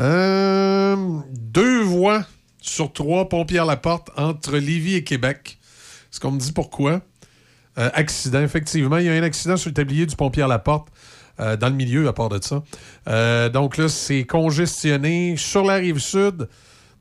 Euh, 0.00 0.96
deux 1.30 1.82
voies 1.82 2.24
sur 2.62 2.92
trois 2.92 3.28
Pompière-la-Porte 3.28 4.08
entre 4.16 4.56
Lévis 4.56 4.94
et 4.96 5.04
Québec. 5.04 5.58
Est-ce 6.16 6.20
qu'on 6.22 6.30
me 6.30 6.40
dit 6.40 6.52
pourquoi? 6.52 7.02
Euh, 7.76 7.90
accident, 7.92 8.40
effectivement. 8.40 8.96
Il 8.96 9.04
y 9.04 9.10
a 9.10 9.12
un 9.12 9.22
accident 9.22 9.58
sur 9.58 9.68
le 9.68 9.74
tablier 9.74 10.06
du 10.06 10.16
Pompier-la-Porte. 10.16 10.88
euh, 11.40 11.58
dans 11.58 11.68
le 11.68 11.74
milieu, 11.74 12.08
à 12.08 12.14
part 12.14 12.30
de 12.30 12.42
ça. 12.42 12.62
Euh, 13.06 13.50
donc 13.50 13.76
là, 13.76 13.90
c'est 13.90 14.24
congestionné 14.24 15.36
sur 15.36 15.62
la 15.62 15.74
rive 15.74 15.98
sud. 15.98 16.48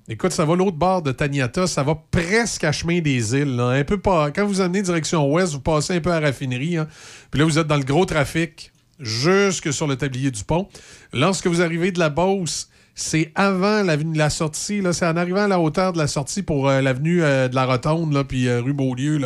Écoute, 0.09 0.33
ça 0.33 0.43
va 0.43 0.53
l'autre 0.57 0.75
bord 0.75 1.01
de 1.01 1.13
Taniata, 1.13 1.65
ça 1.65 1.81
va 1.81 1.95
presque 2.11 2.65
à 2.65 2.73
chemin 2.73 2.99
des 2.99 3.33
îles. 3.37 3.57
Un 3.57 3.85
peu 3.85 3.97
pas. 4.01 4.31
Quand 4.31 4.45
vous 4.45 4.59
amenez 4.59 4.81
direction 4.81 5.31
ouest, 5.31 5.53
vous 5.53 5.61
passez 5.61 5.95
un 5.95 6.01
peu 6.01 6.11
à 6.11 6.19
la 6.19 6.27
raffinerie. 6.27 6.75
hein. 6.75 6.89
Puis 7.31 7.39
là, 7.39 7.45
vous 7.45 7.57
êtes 7.57 7.67
dans 7.67 7.77
le 7.77 7.85
gros 7.85 8.05
trafic 8.05 8.73
jusque 8.99 9.71
sur 9.71 9.87
le 9.87 9.95
tablier 9.95 10.29
du 10.29 10.43
pont. 10.43 10.67
Lorsque 11.13 11.47
vous 11.47 11.61
arrivez 11.61 11.93
de 11.93 11.99
la 11.99 12.09
Beauce, 12.09 12.67
c'est 12.95 13.33
avant 13.35 13.83
la 13.83 14.29
sortie. 14.29 14.79
là. 14.79 14.93
C'est 14.93 15.05
en 15.05 15.17
arrivant 15.17 15.43
à 15.43 15.47
la 15.49 15.59
hauteur 15.59 15.91
de 15.91 15.97
la 15.97 16.07
sortie 16.07 16.41
pour 16.41 16.69
euh, 16.69 16.81
l'avenue 16.81 17.21
euh, 17.21 17.49
de 17.49 17.55
la 17.55 17.65
Rotonde, 17.65 18.13
là, 18.13 18.23
puis 18.23 18.47
euh, 18.47 18.61
rue 18.61 18.73
Beaulieu, 18.73 19.19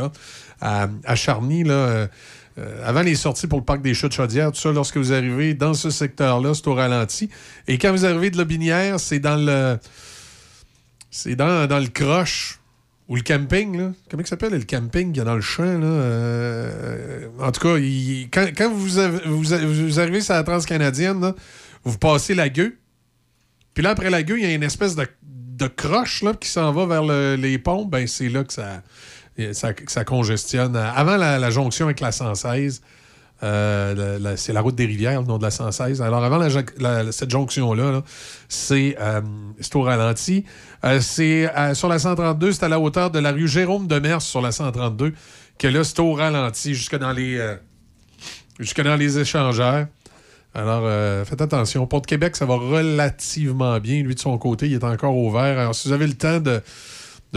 à, 0.59 1.15
Charny. 1.15 1.63
Avant 2.83 3.03
les 3.03 3.15
sorties 3.15 3.47
pour 3.47 3.59
le 3.59 3.63
parc 3.63 3.81
des 3.81 3.93
Chutes 3.93 4.11
Chaudières, 4.11 4.51
tout 4.51 4.59
ça, 4.59 4.73
lorsque 4.73 4.97
vous 4.97 5.13
arrivez 5.13 5.53
dans 5.53 5.73
ce 5.73 5.91
secteur-là, 5.91 6.53
c'est 6.53 6.67
au 6.67 6.73
ralenti. 6.73 7.29
Et 7.67 7.77
quand 7.77 7.91
vous 7.91 8.05
arrivez 8.05 8.31
de 8.31 8.37
la 8.37 8.43
Binière, 8.43 8.99
c'est 8.99 9.19
dans 9.19 9.37
le. 9.37 9.77
C'est 11.11 11.35
dans, 11.35 11.67
le 11.69 11.87
croche. 11.87 12.59
Ou 13.07 13.15
le 13.15 13.21
camping, 13.21 13.75
là. 13.75 13.91
Comment 14.09 14.21
il 14.21 14.27
s'appelle 14.27 14.51
le 14.51 14.63
camping 14.63 15.07
qu'il 15.07 15.17
y 15.17 15.21
a 15.21 15.23
dans 15.23 15.35
le 15.35 15.41
champ, 15.41 15.63
là? 15.63 16.69
En 17.39 17.51
tout 17.51 17.61
cas, 17.61 17.77
quand, 18.55 18.71
vous, 18.71 18.87
vous, 19.25 19.99
arrivez 19.99 20.21
sur 20.21 20.33
la 20.35 20.43
transcanadienne, 20.43 21.33
vous 21.83 21.97
passez 21.97 22.35
la 22.35 22.49
gueule. 22.49 22.73
Puis 23.79 23.85
là, 23.85 23.91
après 23.91 24.09
la 24.09 24.23
gueule, 24.23 24.39
il 24.39 24.45
y 24.45 24.51
a 24.51 24.53
une 24.53 24.63
espèce 24.63 24.93
de, 24.93 25.07
de 25.23 25.67
croche 25.67 26.21
là, 26.21 26.33
qui 26.33 26.49
s'en 26.49 26.73
va 26.73 26.85
vers 26.85 27.01
le- 27.01 27.35
les 27.35 27.57
ponts. 27.57 27.85
Ben, 27.85 28.07
c'est 28.07 28.27
là 28.27 28.43
que 28.43 28.51
ça, 28.51 28.81
ça, 29.53 29.69
ça 29.87 30.03
congestionne. 30.03 30.75
Avant 30.75 31.15
la, 31.15 31.49
jonction 31.49 31.85
avec 31.85 32.01
la 32.01 32.11
116, 32.11 32.81
euh, 33.41 34.35
c'est 34.35 34.51
la 34.51 34.59
route 34.59 34.75
des 34.75 34.85
rivières, 34.85 35.21
le 35.21 35.27
nom 35.27 35.37
de 35.37 35.43
la 35.43 35.49
116. 35.49 36.01
Alors, 36.01 36.21
avant 36.25 36.45
cette 37.09 37.29
jonction-là, 37.29 37.83
euh, 37.83 38.01
c'est 38.49 39.75
au 39.75 39.81
ralenti. 39.81 40.43
Euh, 40.83 40.99
c'est 40.99 41.49
sur 41.73 41.87
la 41.87 41.99
132, 41.99 42.51
c'est 42.51 42.65
à 42.65 42.67
la 42.67 42.81
hauteur 42.81 43.11
de 43.11 43.19
la 43.19 43.31
rue 43.31 43.47
Jérôme 43.47 43.87
de 43.87 43.97
Mers 43.97 44.21
sur 44.21 44.41
la 44.41 44.51
132, 44.51 45.13
que 45.57 45.67
là, 45.69 45.85
c'est 45.85 46.01
au 46.01 46.11
ralenti 46.15 46.75
jusque 46.75 46.97
dans 46.97 47.13
les, 47.13 47.55
jusque 48.59 48.81
dans 48.81 48.97
les 48.97 49.19
échangeurs. 49.19 49.87
Alors, 50.53 50.81
euh, 50.83 51.23
faites 51.25 51.41
attention. 51.41 51.85
Pont 51.85 51.99
de 51.99 52.07
Québec, 52.07 52.35
ça 52.35 52.45
va 52.45 52.55
relativement 52.55 53.79
bien. 53.79 54.01
Lui, 54.01 54.15
de 54.15 54.19
son 54.19 54.37
côté, 54.37 54.67
il 54.67 54.73
est 54.73 54.83
encore 54.83 55.15
ouvert. 55.15 55.59
Alors, 55.59 55.75
si 55.75 55.87
vous 55.87 55.93
avez 55.93 56.07
le 56.07 56.15
temps 56.15 56.39
de, 56.39 56.61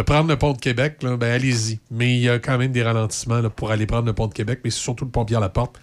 prendre 0.02 0.28
le 0.28 0.36
pont 0.36 0.52
de 0.52 0.58
Québec, 0.58 0.99
ben 1.02 1.23
allez-y. 1.23 1.78
Mais 1.91 2.15
il 2.15 2.23
y 2.23 2.28
a 2.31 2.39
quand 2.39 2.57
même 2.57 2.73
des 2.73 2.82
ralentissements 2.82 3.42
pour 3.50 3.70
aller 3.70 3.86
prendre 3.86 4.07
le 4.07 4.15
pont 4.15 4.28
de 4.28 4.34
Québec, 4.34 4.60
mais 4.65 4.70
c'est 4.70 4.81
surtout 4.81 5.05
le 5.05 5.10
pont 5.10 5.24
Pierre-Laporte 5.24 5.78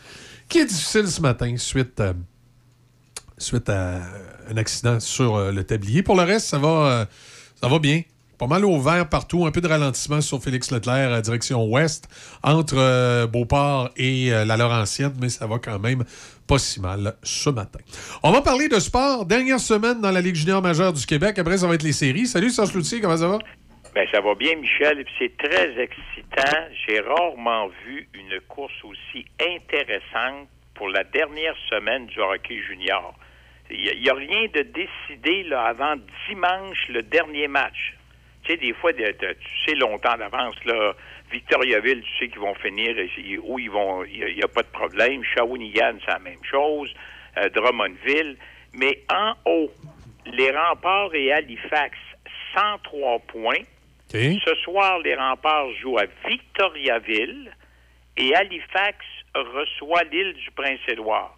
qui 0.48 0.58
est 0.58 0.66
difficile 0.66 1.08
ce 1.08 1.22
matin 1.22 1.56
suite, 1.58 2.00
euh, 2.00 2.14
suite 3.38 3.70
à 3.70 4.02
un 4.50 4.58
accident 4.58 5.00
sur 5.00 5.36
euh, 5.36 5.52
le 5.52 5.64
tablier. 5.64 6.02
Pour 6.02 6.16
le 6.16 6.24
reste, 6.24 6.48
ça 6.48 6.58
va, 6.58 7.08
ça 7.62 7.68
va 7.68 7.78
bien. 7.78 8.02
Pas 8.40 8.48
mal 8.48 8.66
au 8.66 8.80
vert 8.80 9.08
partout, 9.08 9.46
un 9.46 9.52
peu 9.52 9.62
de 9.62 9.68
ralentissement 9.68 10.22
sur 10.22 10.42
Félix 10.42 10.72
Leclerc 10.72 11.12
à 11.14 11.22
direction 11.22 11.66
ouest, 11.66 12.08
entre 12.42 13.26
Beauport 13.26 13.90
et 13.98 14.30
la 14.30 14.56
Laurentienne, 14.56 15.12
mais 15.20 15.28
ça 15.28 15.46
va 15.46 15.60
quand 15.60 15.78
même 15.78 16.06
pas 16.50 16.58
si 16.58 16.82
mal 16.82 17.14
ce 17.22 17.52
matin. 17.52 17.80
On 18.24 18.32
va 18.32 18.42
parler 18.42 18.68
de 18.68 18.80
sport. 18.80 19.26
Dernière 19.28 19.60
semaine 19.60 20.02
dans 20.02 20.10
la 20.10 20.20
Ligue 20.20 20.34
junior 20.34 20.64
majeure 20.64 20.94
du 20.94 21.06
Québec. 21.06 21.38
Après, 21.38 21.60
ça 21.60 21.68
va 21.68 21.76
être 21.76 21.84
les 21.84 21.94
séries. 21.94 22.26
Salut, 22.26 22.50
Serge 22.50 22.74
Loutier, 22.74 23.00
comment 23.00 23.18
ça 23.18 23.28
va? 23.28 23.38
Ben, 23.94 24.08
ça 24.12 24.20
va 24.20 24.34
bien, 24.34 24.56
Michel, 24.56 25.06
c'est 25.20 25.38
très 25.38 25.80
excitant. 25.80 26.60
J'ai 26.88 27.02
rarement 27.02 27.70
vu 27.86 28.10
une 28.16 28.40
course 28.48 28.74
aussi 28.84 29.26
intéressante 29.40 30.50
pour 30.74 30.90
la 30.90 31.04
dernière 31.04 31.56
semaine 31.70 32.08
du 32.08 32.20
hockey 32.20 32.62
junior. 32.68 33.14
Il 33.70 34.02
n'y 34.02 34.10
a, 34.10 34.16
rien 34.16 34.48
de 34.52 34.64
décidé 34.64 35.54
avant 35.54 35.98
dimanche, 36.28 36.88
le 36.90 37.04
dernier 37.04 37.48
match. 37.48 37.94
Tu 38.44 38.54
sais, 38.54 38.58
des 38.58 38.74
fois, 38.74 38.92
tu 38.94 39.04
sais 39.66 39.76
longtemps 39.76 40.18
d'avance, 40.18 40.56
là, 40.66 40.96
Victoriaville, 41.32 42.02
tu 42.02 42.18
sais 42.18 42.28
qu'ils 42.30 42.40
vont 42.40 42.56
finir, 42.56 42.98
et- 42.98 43.38
où 43.44 43.60
ils 43.60 43.70
vont, 43.70 44.04
il 44.06 44.36
n'y 44.36 44.44
a, 44.44 44.48
pas 44.48 44.64
de 44.64 44.68
problème. 44.68 45.24
Shawinigan, 45.24 45.98
c'est 46.06 46.12
la 46.12 46.20
même 46.20 46.44
chose. 46.44 46.94
Euh, 47.38 47.50
Drummondville. 47.50 48.38
Mais 48.74 49.04
en 49.12 49.34
haut, 49.46 49.72
les 50.26 50.52
remparts 50.52 51.14
et 51.14 51.32
Halifax, 51.32 51.98
103 52.56 53.20
points. 53.20 53.64
Ce 54.44 54.56
soir, 54.64 55.00
les 55.00 55.16
remparts 55.16 55.72
jouent 55.82 56.00
à 56.00 56.06
Victoriaville 56.28 57.52
et 58.18 58.36
Halifax 58.36 58.98
reçoit 59.36 60.04
l'île 60.12 60.34
du 60.34 60.52
Prince-Édouard. 60.52 61.36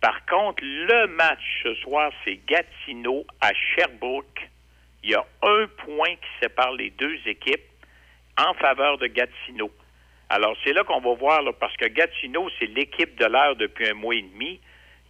Par 0.00 0.24
contre, 0.26 0.62
le 0.62 1.06
match 1.08 1.40
ce 1.62 1.74
soir, 1.76 2.12
c'est 2.24 2.38
Gatineau 2.46 3.24
à 3.40 3.50
Sherbrooke. 3.54 4.48
Il 5.02 5.10
y 5.10 5.14
a 5.14 5.24
un 5.42 5.66
point 5.84 6.10
qui 6.16 6.28
sépare 6.42 6.72
les 6.74 6.90
deux 6.90 7.16
équipes 7.26 7.64
en 8.38 8.54
faveur 8.54 8.98
de 8.98 9.06
Gatineau. 9.06 9.70
Alors, 10.28 10.56
c'est 10.64 10.72
là 10.72 10.82
qu'on 10.84 11.00
va 11.00 11.14
voir, 11.14 11.40
parce 11.60 11.76
que 11.76 11.86
Gatineau, 11.86 12.48
c'est 12.58 12.66
l'équipe 12.66 13.16
de 13.18 13.26
l'heure 13.26 13.56
depuis 13.56 13.88
un 13.88 13.94
mois 13.94 14.14
et 14.14 14.22
demi. 14.22 14.60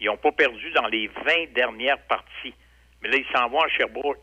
Ils 0.01 0.07
n'ont 0.07 0.19
pas 0.19 0.33
perdu 0.33 0.71
dans 0.73 0.87
les 0.89 1.09
20 1.09 1.53
dernières 1.55 2.01
parties. 2.03 2.55
Mais 3.01 3.09
là, 3.09 3.17
ils 3.17 3.37
s'en 3.37 3.49
vont 3.49 3.61
à 3.61 3.69
Sherbrooke. 3.69 4.19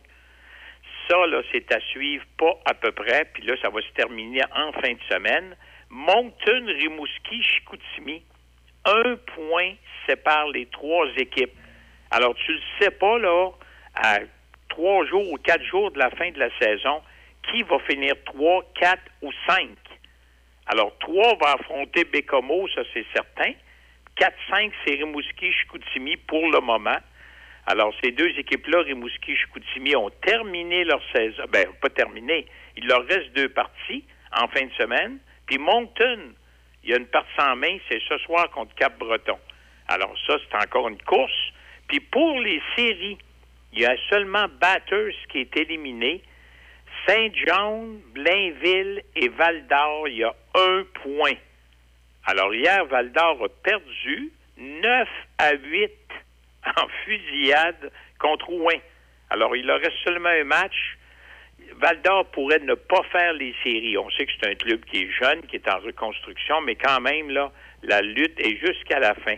Ça, 1.10 1.26
là, 1.28 1.42
c'est 1.52 1.72
à 1.74 1.80
suivre 1.80 2.24
pas 2.38 2.54
à 2.66 2.74
peu 2.76 2.92
près. 2.92 3.26
Puis 3.34 3.44
là, 3.44 3.56
ça 3.62 3.70
va 3.70 3.82
se 3.82 3.92
terminer 3.94 4.42
en 4.56 4.72
fin 4.74 4.94
de 4.94 5.02
semaine. 5.10 5.56
Moncton, 5.90 6.66
Rimouski, 6.66 7.44
Chicoutimi. 7.44 8.24
Un 8.86 9.16
point 9.36 9.74
sépare 10.08 10.50
les 10.50 10.68
trois 10.68 11.08
équipes. 11.18 11.54
Alors, 12.12 12.36
tu 12.36 12.54
le 12.54 12.60
sais 12.80 12.92
pas, 12.92 13.18
là, 13.18 13.50
à 13.96 14.20
trois 14.70 15.06
jours 15.06 15.32
ou 15.32 15.38
quatre 15.38 15.64
jours 15.64 15.92
de 15.92 16.00
la 16.00 16.10
fin 16.12 16.30
de 16.32 16.40
la 16.40 16.50
saison, 16.60 17.02
qui 17.50 17.64
va 17.64 17.80
finir 17.80 18.14
trois, 18.26 18.64
quatre 18.76 19.04
ou 19.22 19.32
cinq. 19.48 19.78
Alors, 20.68 20.98
trois 21.00 21.36
va 21.42 21.54
affronter 21.54 22.06
Bécomo, 22.06 22.68
ça 22.70 22.82
c'est 22.94 23.06
certain. 23.14 23.54
4-5, 24.18 24.72
c'est 24.86 24.94
Rimouski, 24.96 25.52
Chicoutimi 25.52 26.18
pour 26.18 26.48
le 26.50 26.60
moment. 26.60 26.98
Alors, 27.66 27.94
ces 28.04 28.12
deux 28.12 28.30
équipes-là, 28.38 28.82
Rimouski 28.82 29.36
Chicoutimi, 29.36 29.96
ont 29.96 30.10
terminé 30.22 30.84
leur 30.84 31.02
saison. 31.14 31.44
Ben, 31.50 31.68
pas 31.82 31.90
terminé. 31.90 32.46
Il 32.78 32.88
leur 32.88 33.06
reste 33.06 33.34
deux 33.34 33.50
parties 33.50 34.04
en 34.36 34.48
fin 34.50 34.66
de 34.66 34.72
semaine. 34.74 35.20
Puis 35.46 35.58
Moncton, 35.58 36.34
il 36.84 36.90
y 36.92 36.94
a 36.94 36.98
une 36.98 37.08
partie 37.08 37.40
en 37.40 37.56
main, 37.56 37.78
c'est 37.90 38.02
ce 38.08 38.18
soir 38.20 38.50
contre 38.52 38.76
Cap-Breton. 38.76 39.40
Alors, 39.88 40.14
ça, 40.28 40.38
c'est 40.40 40.58
encore 40.58 40.88
une 40.90 41.02
course. 41.02 41.54
Puis 41.88 42.00
pour 42.00 42.40
les 42.40 42.62
séries, 42.76 43.18
il 43.72 43.82
y 43.82 43.86
a 43.86 43.96
seulement 44.10 44.46
Batters 44.60 45.16
qui 45.30 45.40
est 45.40 45.58
éliminé. 45.58 46.22
Saint-John, 47.08 48.02
Blainville 48.14 49.04
et 49.16 49.28
Val-d'Or, 49.30 50.08
il 50.08 50.18
y 50.18 50.24
a 50.24 50.34
un 50.56 50.84
point. 51.02 51.36
Alors, 52.26 52.54
hier, 52.54 52.86
Val-d'Or 52.86 53.44
a 53.44 53.50
perdu 53.50 54.32
9 54.58 55.08
à 55.38 55.54
8 55.54 55.92
en 56.78 56.88
fusillade 57.04 57.92
contre 58.20 58.48
Rouen. 58.48 58.80
Alors, 59.30 59.56
il 59.56 59.66
leur 59.66 59.80
reste 59.80 59.98
seulement 60.04 60.30
un 60.30 60.44
match. 60.44 60.98
Val 61.78 62.02
d'Or 62.02 62.26
pourrait 62.32 62.60
ne 62.60 62.76
pas 62.76 63.02
faire 63.12 63.34
les 63.34 63.56
séries. 63.64 63.98
On 63.98 64.10
sait 64.12 64.26
que 64.26 64.32
c'est 64.40 64.50
un 64.50 64.56
club 64.56 64.84
qui 64.86 65.04
est 65.04 65.12
jeune, 65.12 65.42
qui 65.44 65.56
est 65.56 65.68
en 65.68 65.80
reconstruction, 65.80 66.62
mais 66.62 66.76
quand 66.76 67.02
même, 67.02 67.30
là, 67.30 67.52
la 67.82 68.02
lutte 68.02 68.40
est 68.40 68.58
jusqu'à 68.58 69.00
la 69.00 69.14
fin. 69.16 69.36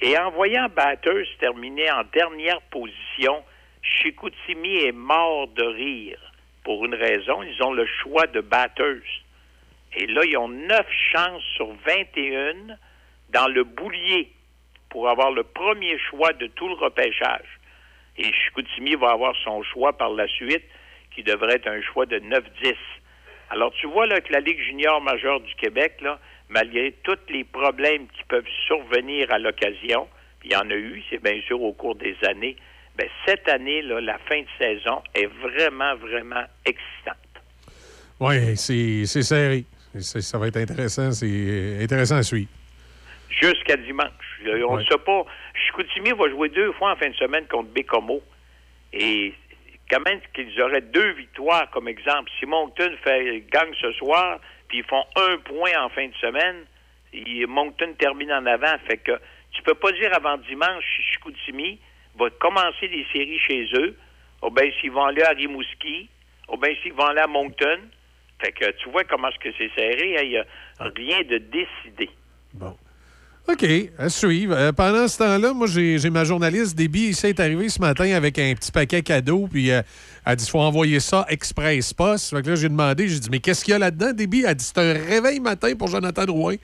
Et 0.00 0.16
en 0.18 0.30
voyant 0.30 0.68
Batters 0.68 1.26
terminer 1.38 1.90
en 1.90 2.04
dernière 2.12 2.60
position, 2.70 3.42
Chicoutimi 3.82 4.84
est 4.84 4.92
mort 4.92 5.48
de 5.48 5.64
rire. 5.64 6.31
Pour 6.64 6.84
une 6.84 6.94
raison, 6.94 7.42
ils 7.42 7.62
ont 7.62 7.72
le 7.72 7.86
choix 7.86 8.26
de 8.26 8.40
Batters. 8.40 9.02
Et 9.96 10.06
là, 10.06 10.22
ils 10.24 10.36
ont 10.36 10.48
neuf 10.48 10.86
chances 11.12 11.42
sur 11.56 11.72
21 11.84 12.76
dans 13.30 13.48
le 13.48 13.64
boulier 13.64 14.32
pour 14.88 15.08
avoir 15.08 15.32
le 15.32 15.42
premier 15.42 15.98
choix 15.98 16.32
de 16.32 16.46
tout 16.46 16.68
le 16.68 16.74
repêchage. 16.74 17.58
Et 18.16 18.30
Chicoutimi 18.32 18.94
va 18.94 19.10
avoir 19.10 19.34
son 19.42 19.62
choix 19.62 19.96
par 19.96 20.10
la 20.10 20.28
suite, 20.28 20.64
qui 21.14 21.22
devrait 21.22 21.56
être 21.56 21.66
un 21.66 21.82
choix 21.82 22.06
de 22.06 22.18
9-10. 22.18 22.74
Alors, 23.50 23.72
tu 23.72 23.86
vois 23.86 24.06
là, 24.06 24.20
que 24.20 24.32
la 24.32 24.40
Ligue 24.40 24.60
junior 24.60 25.00
majeure 25.00 25.40
du 25.40 25.54
Québec, 25.56 26.02
malgré 26.48 26.92
tous 27.02 27.18
les 27.28 27.44
problèmes 27.44 28.06
qui 28.08 28.22
peuvent 28.24 28.48
survenir 28.66 29.30
à 29.32 29.38
l'occasion, 29.38 30.08
il 30.44 30.52
y 30.52 30.56
en 30.56 30.70
a 30.70 30.74
eu, 30.74 31.02
c'est 31.10 31.22
bien 31.22 31.40
sûr 31.42 31.62
au 31.62 31.72
cours 31.72 31.94
des 31.94 32.16
années, 32.26 32.56
ben, 32.96 33.08
cette 33.26 33.48
année, 33.48 33.82
là, 33.82 34.00
la 34.00 34.18
fin 34.18 34.40
de 34.40 34.46
saison 34.58 35.02
est 35.14 35.26
vraiment, 35.26 35.96
vraiment 35.96 36.44
excitante. 36.64 37.16
Oui, 38.20 38.56
c'est 38.56 39.06
serré. 39.06 39.64
Ça 39.98 40.38
va 40.38 40.48
être 40.48 40.56
intéressant. 40.56 41.12
C'est 41.12 41.78
intéressant 41.82 42.16
à 42.16 42.22
suivre. 42.22 42.48
jusqu'à 43.28 43.76
dimanche. 43.76 44.10
On 44.68 44.76
ne 44.76 44.84
sait 44.84 44.98
pas. 45.04 45.24
Chicoutimi 45.54 46.10
va 46.10 46.28
jouer 46.30 46.48
deux 46.48 46.72
fois 46.72 46.92
en 46.92 46.96
fin 46.96 47.10
de 47.10 47.14
semaine 47.14 47.46
contre 47.46 47.70
Bécomo. 47.70 48.22
Et 48.92 49.34
quand 49.90 50.00
même 50.00 50.20
qu'ils 50.34 50.60
auraient 50.62 50.82
deux 50.82 51.12
victoires 51.12 51.70
comme 51.70 51.88
exemple. 51.88 52.30
Si 52.38 52.46
Moncton 52.46 52.92
fait 53.02 53.44
gagne 53.52 53.74
ce 53.80 53.92
soir, 53.92 54.38
puis 54.68 54.78
ils 54.78 54.84
font 54.84 55.04
un 55.16 55.36
point 55.38 55.70
en 55.82 55.88
fin 55.88 56.06
de 56.06 56.14
semaine, 56.14 56.64
et 57.12 57.44
Moncton 57.46 57.94
termine 57.98 58.32
en 58.32 58.46
avant. 58.46 58.74
Fait 58.86 58.98
que 58.98 59.12
tu 59.52 59.62
peux 59.62 59.74
pas 59.74 59.92
dire 59.92 60.14
avant 60.14 60.38
dimanche 60.38 60.84
Chicoutimi 61.12 61.78
va 62.18 62.26
commencer 62.40 62.88
les 62.88 63.06
séries 63.12 63.38
chez 63.46 63.66
eux, 63.74 63.96
ou 64.42 64.50
bien 64.50 64.64
s'ils 64.80 64.90
vont 64.90 65.04
aller 65.04 65.22
à 65.22 65.30
Rimouski, 65.30 66.08
ou 66.52 66.56
bien 66.56 66.70
s'ils 66.82 66.92
vont 66.92 67.06
aller 67.06 67.20
à 67.20 67.26
Moncton. 67.26 67.78
Fait 68.40 68.52
que 68.52 68.70
tu 68.82 68.90
vois 68.90 69.04
comment 69.04 69.28
est-ce 69.28 69.38
que 69.38 69.54
c'est 69.56 69.70
serré. 69.74 70.16
hein, 70.18 70.22
Il 70.24 70.30
n'y 70.30 70.36
a 70.38 70.44
rien 70.96 71.20
de 71.22 71.38
décidé. 71.38 72.10
OK, 73.48 73.64
à 73.98 74.08
suivre. 74.08 74.54
Euh, 74.56 74.72
pendant 74.72 75.08
ce 75.08 75.18
temps-là, 75.18 75.52
moi, 75.52 75.66
j'ai 75.66 76.10
ma 76.10 76.24
journaliste 76.24 76.76
Déby 76.76 77.08
ici 77.08 77.26
est 77.26 77.40
arrivée 77.40 77.68
ce 77.68 77.80
matin 77.80 78.12
avec 78.14 78.38
un 78.38 78.54
petit 78.54 78.70
paquet 78.70 79.02
cadeau, 79.02 79.48
puis 79.50 79.70
euh, 79.72 79.82
elle 80.24 80.36
dit 80.36 80.48
faut 80.48 80.60
envoyer 80.60 81.00
ça 81.00 81.26
express 81.28 81.92
post. 81.92 82.30
Fait 82.34 82.42
que 82.42 82.50
là, 82.50 82.54
j'ai 82.54 82.68
demandé, 82.68 83.08
j'ai 83.08 83.18
dit 83.18 83.28
mais 83.30 83.40
qu'est-ce 83.40 83.64
qu'il 83.64 83.72
y 83.72 83.74
a 83.74 83.80
là-dedans, 83.80 84.12
Déby? 84.12 84.44
Elle 84.46 84.54
dit 84.54 84.64
c'est 84.64 84.78
un 84.78 84.92
réveil 84.92 85.40
matin 85.40 85.74
pour 85.76 85.88
Jonathan 85.88 86.24
Drouin. 86.24 86.54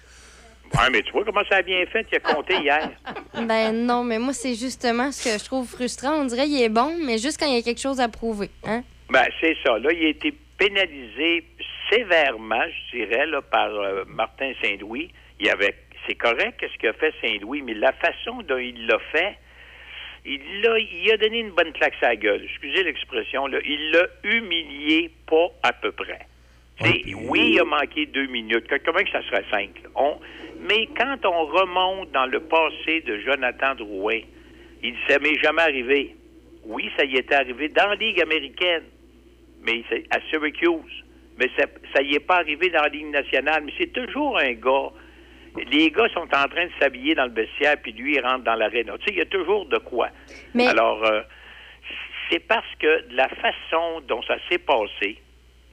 Ouais, 0.74 0.90
mais 0.92 1.02
tu 1.02 1.12
vois 1.12 1.24
comment 1.24 1.42
ça 1.48 1.56
a 1.56 1.62
bien 1.62 1.84
fait. 1.86 2.06
Il 2.12 2.16
a 2.16 2.20
compté 2.20 2.54
hier. 2.56 2.90
Ben 3.34 3.72
non, 3.72 4.04
mais 4.04 4.18
moi, 4.18 4.32
c'est 4.32 4.54
justement 4.54 5.10
ce 5.12 5.24
que 5.24 5.38
je 5.38 5.44
trouve 5.44 5.66
frustrant. 5.68 6.20
On 6.20 6.24
dirait 6.26 6.44
qu'il 6.46 6.62
est 6.62 6.68
bon, 6.68 6.94
mais 7.04 7.18
juste 7.18 7.38
quand 7.40 7.46
il 7.46 7.54
y 7.54 7.58
a 7.58 7.62
quelque 7.62 7.80
chose 7.80 8.00
à 8.00 8.08
prouver. 8.08 8.50
Hein? 8.64 8.82
Ben, 9.10 9.24
c'est 9.40 9.56
ça. 9.64 9.78
Là, 9.78 9.90
il 9.92 10.04
a 10.04 10.08
été 10.08 10.32
pénalisé 10.58 11.44
sévèrement, 11.90 12.62
je 12.92 12.98
dirais, 12.98 13.26
là, 13.26 13.40
par 13.42 13.68
euh, 13.70 14.04
Martin 14.06 14.52
Saint-Louis. 14.62 15.10
Il 15.40 15.46
y 15.46 15.50
avait, 15.50 15.74
c'est 16.06 16.14
correct 16.16 16.60
ce 16.60 16.78
qu'a 16.78 16.92
fait 16.92 17.14
Saint-Louis, 17.22 17.62
mais 17.62 17.74
la 17.74 17.92
façon 17.92 18.42
dont 18.42 18.58
il 18.58 18.86
l'a 18.86 18.98
fait, 19.12 19.36
il 20.26 20.40
l'a, 20.62 20.78
il 20.78 21.10
a 21.12 21.16
donné 21.16 21.38
une 21.40 21.50
bonne 21.52 21.72
claque 21.72 21.94
à 22.02 22.08
la 22.08 22.16
gueule. 22.16 22.42
Excusez 22.44 22.82
l'expression, 22.84 23.46
là. 23.46 23.58
Il 23.64 23.90
l'a 23.92 24.06
humilié 24.24 25.10
pas 25.26 25.48
à 25.62 25.72
peu 25.72 25.92
près. 25.92 26.18
C'est- 26.80 27.14
oui, 27.14 27.52
il 27.54 27.60
a 27.60 27.64
manqué 27.64 28.06
deux 28.06 28.26
minutes. 28.26 28.66
Comment 28.84 29.00
que 29.02 29.10
ça 29.10 29.22
serait 29.22 29.44
simple? 29.50 29.80
On, 29.96 30.18
mais 30.60 30.88
quand 30.96 31.24
on 31.24 31.46
remonte 31.46 32.10
dans 32.12 32.26
le 32.26 32.40
passé 32.40 33.00
de 33.02 33.18
Jonathan 33.20 33.74
Drouin, 33.74 34.20
il 34.82 34.92
dit 34.92 34.98
ça 35.08 35.18
m'est 35.18 35.38
jamais 35.42 35.62
arrivé. 35.62 36.14
Oui, 36.64 36.90
ça 36.96 37.04
y 37.04 37.16
était 37.16 37.34
arrivé 37.34 37.68
dans 37.68 37.88
la 37.88 37.94
Ligue 37.94 38.20
américaine, 38.20 38.84
mais 39.62 39.82
à 40.10 40.18
Syracuse. 40.30 41.04
Mais 41.38 41.48
ça, 41.56 41.66
ça 41.94 42.02
y 42.02 42.14
est 42.14 42.26
pas 42.26 42.36
arrivé 42.36 42.68
dans 42.70 42.82
la 42.82 42.88
Ligue 42.88 43.10
nationale. 43.10 43.62
Mais 43.64 43.72
c'est 43.78 43.92
toujours 43.92 44.38
un 44.38 44.52
gars. 44.52 44.90
Les 45.70 45.90
gars 45.90 46.08
sont 46.12 46.28
en 46.34 46.48
train 46.48 46.66
de 46.66 46.72
s'habiller 46.80 47.14
dans 47.14 47.26
le 47.26 47.32
vestiaire, 47.32 47.76
puis 47.82 47.92
lui, 47.92 48.16
il 48.16 48.20
rentre 48.20 48.44
dans 48.44 48.54
l'aréna. 48.54 48.98
Tu 48.98 49.06
sais, 49.06 49.12
il 49.12 49.18
y 49.18 49.22
a 49.22 49.26
toujours 49.26 49.66
de 49.66 49.78
quoi. 49.78 50.10
Alors, 50.68 51.04
euh, 51.04 51.22
c'est 52.30 52.40
parce 52.40 52.74
que 52.78 53.08
de 53.08 53.16
la 53.16 53.28
façon 53.28 54.02
dont 54.06 54.22
ça 54.22 54.36
s'est 54.48 54.58
passé, 54.58 55.18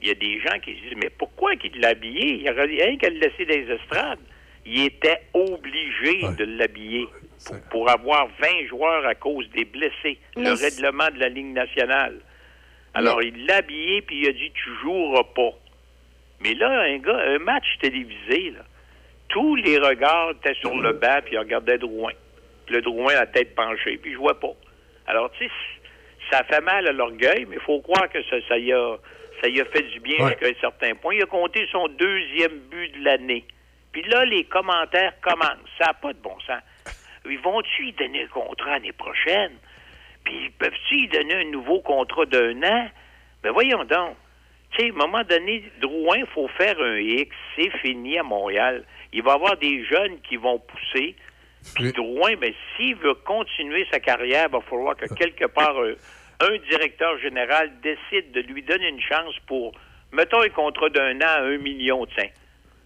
il 0.00 0.08
y 0.08 0.10
a 0.10 0.14
des 0.14 0.40
gens 0.40 0.58
qui 0.60 0.74
se 0.76 0.80
disent, 0.82 0.96
mais 0.96 1.10
pourquoi 1.10 1.56
qu'il 1.56 1.78
l'a 1.80 1.88
habillé? 1.88 2.40
Il 2.40 2.50
aurait 2.50 2.64
rien 2.64 2.96
qu'à 2.96 3.10
le 3.10 3.18
laisser 3.18 3.44
dans 3.44 3.54
les 3.54 3.74
estrades. 3.74 4.20
Il 4.66 4.84
était 4.84 5.20
obligé 5.32 6.22
de 6.36 6.44
l'habiller 6.58 7.06
pour, 7.46 7.60
pour 7.70 7.90
avoir 7.90 8.26
20 8.40 8.66
joueurs 8.68 9.06
à 9.06 9.14
cause 9.14 9.48
des 9.50 9.64
blessés. 9.64 10.18
Mais 10.36 10.42
le 10.44 10.52
règlement 10.54 11.08
de 11.14 11.20
la 11.20 11.28
Ligue 11.28 11.52
nationale. 11.52 12.18
Alors, 12.94 13.22
il 13.22 13.46
l'a 13.46 13.56
habillé, 13.56 14.02
puis 14.02 14.20
il 14.22 14.28
a 14.28 14.32
dit, 14.32 14.50
tu 14.52 14.70
joueras 14.82 15.24
pas. 15.34 15.50
Mais 16.40 16.54
là, 16.54 16.80
un 16.82 16.98
gars, 16.98 17.18
un 17.28 17.38
match 17.38 17.66
télévisé, 17.80 18.50
là, 18.50 18.64
tous 19.28 19.54
les 19.56 19.78
regards 19.78 20.30
étaient 20.32 20.54
sur 20.54 20.74
le 20.76 20.92
banc, 20.92 21.18
puis 21.24 21.34
ils 21.34 21.38
regardaient 21.38 21.78
Drouin. 21.78 22.12
Puis 22.64 22.74
le 22.74 22.82
Drouin, 22.82 23.12
la 23.14 23.26
tête 23.26 23.54
penchée, 23.54 23.98
puis 23.98 24.12
je 24.12 24.18
vois 24.18 24.38
pas. 24.40 24.52
Alors, 25.06 25.30
tu 25.32 25.44
sais, 25.44 25.50
ça 26.30 26.42
fait 26.44 26.60
mal 26.60 26.88
à 26.88 26.92
l'orgueil, 26.92 27.44
mais 27.48 27.56
il 27.56 27.62
faut 27.62 27.80
croire 27.80 28.08
que 28.10 28.22
ça, 28.24 28.36
ça, 28.48 28.58
y 28.58 28.72
a, 28.72 28.96
ça 29.42 29.48
y 29.48 29.60
a 29.60 29.64
fait 29.66 29.82
du 29.82 30.00
bien 30.00 30.16
Ouais. 30.24 30.30
jusqu'à 30.30 30.48
un 30.48 30.60
certain 30.60 30.94
point. 30.96 31.14
Il 31.14 31.22
a 31.22 31.26
compté 31.26 31.66
son 31.70 31.86
deuxième 31.88 32.58
but 32.70 32.98
de 32.98 33.04
l'année. 33.04 33.44
Puis 33.96 34.04
là, 34.10 34.26
les 34.26 34.44
commentaires 34.44 35.18
commencent. 35.22 35.70
Ça 35.78 35.86
n'a 35.86 35.94
pas 35.94 36.12
de 36.12 36.18
bon 36.18 36.38
sens. 36.40 36.60
Ils 37.24 37.38
vont-tu 37.38 37.84
lui 37.84 37.92
donner 37.92 38.24
un 38.24 38.26
contrat 38.26 38.72
l'année 38.72 38.92
prochaine? 38.92 39.52
Puis 40.22 40.50
peuvent-tu 40.58 40.96
lui 40.96 41.08
donner 41.08 41.34
un 41.36 41.44
nouveau 41.44 41.80
contrat 41.80 42.26
d'un 42.26 42.62
an? 42.62 42.90
Ben 43.42 43.52
voyons 43.52 43.84
donc. 43.84 44.14
Tu 44.72 44.82
sais, 44.82 44.90
à 44.90 44.92
un 44.92 44.98
moment 44.98 45.24
donné, 45.24 45.64
Drouin, 45.80 46.18
il 46.18 46.26
faut 46.26 46.46
faire 46.46 46.78
un 46.78 46.98
X. 46.98 47.34
C'est 47.56 47.70
fini 47.78 48.18
à 48.18 48.22
Montréal. 48.22 48.84
Il 49.14 49.22
va 49.22 49.32
y 49.32 49.34
avoir 49.34 49.56
des 49.56 49.82
jeunes 49.86 50.20
qui 50.28 50.36
vont 50.36 50.58
pousser. 50.58 51.16
Puis 51.74 51.90
Drouin, 51.92 52.36
ben, 52.36 52.52
s'il 52.76 52.96
veut 52.96 53.14
continuer 53.14 53.86
sa 53.90 53.98
carrière, 53.98 54.48
il 54.50 54.52
va 54.52 54.60
falloir 54.60 54.94
que 54.94 55.06
quelque 55.14 55.46
part 55.46 55.74
un, 55.74 55.94
un 56.46 56.58
directeur 56.68 57.18
général 57.20 57.72
décide 57.80 58.30
de 58.32 58.42
lui 58.42 58.62
donner 58.62 58.90
une 58.90 59.00
chance 59.00 59.34
pour, 59.46 59.72
mettons, 60.12 60.42
un 60.42 60.50
contrat 60.50 60.90
d'un 60.90 61.16
an 61.22 61.38
à 61.38 61.40
un 61.44 61.56
million, 61.56 62.04
tiens. 62.14 62.28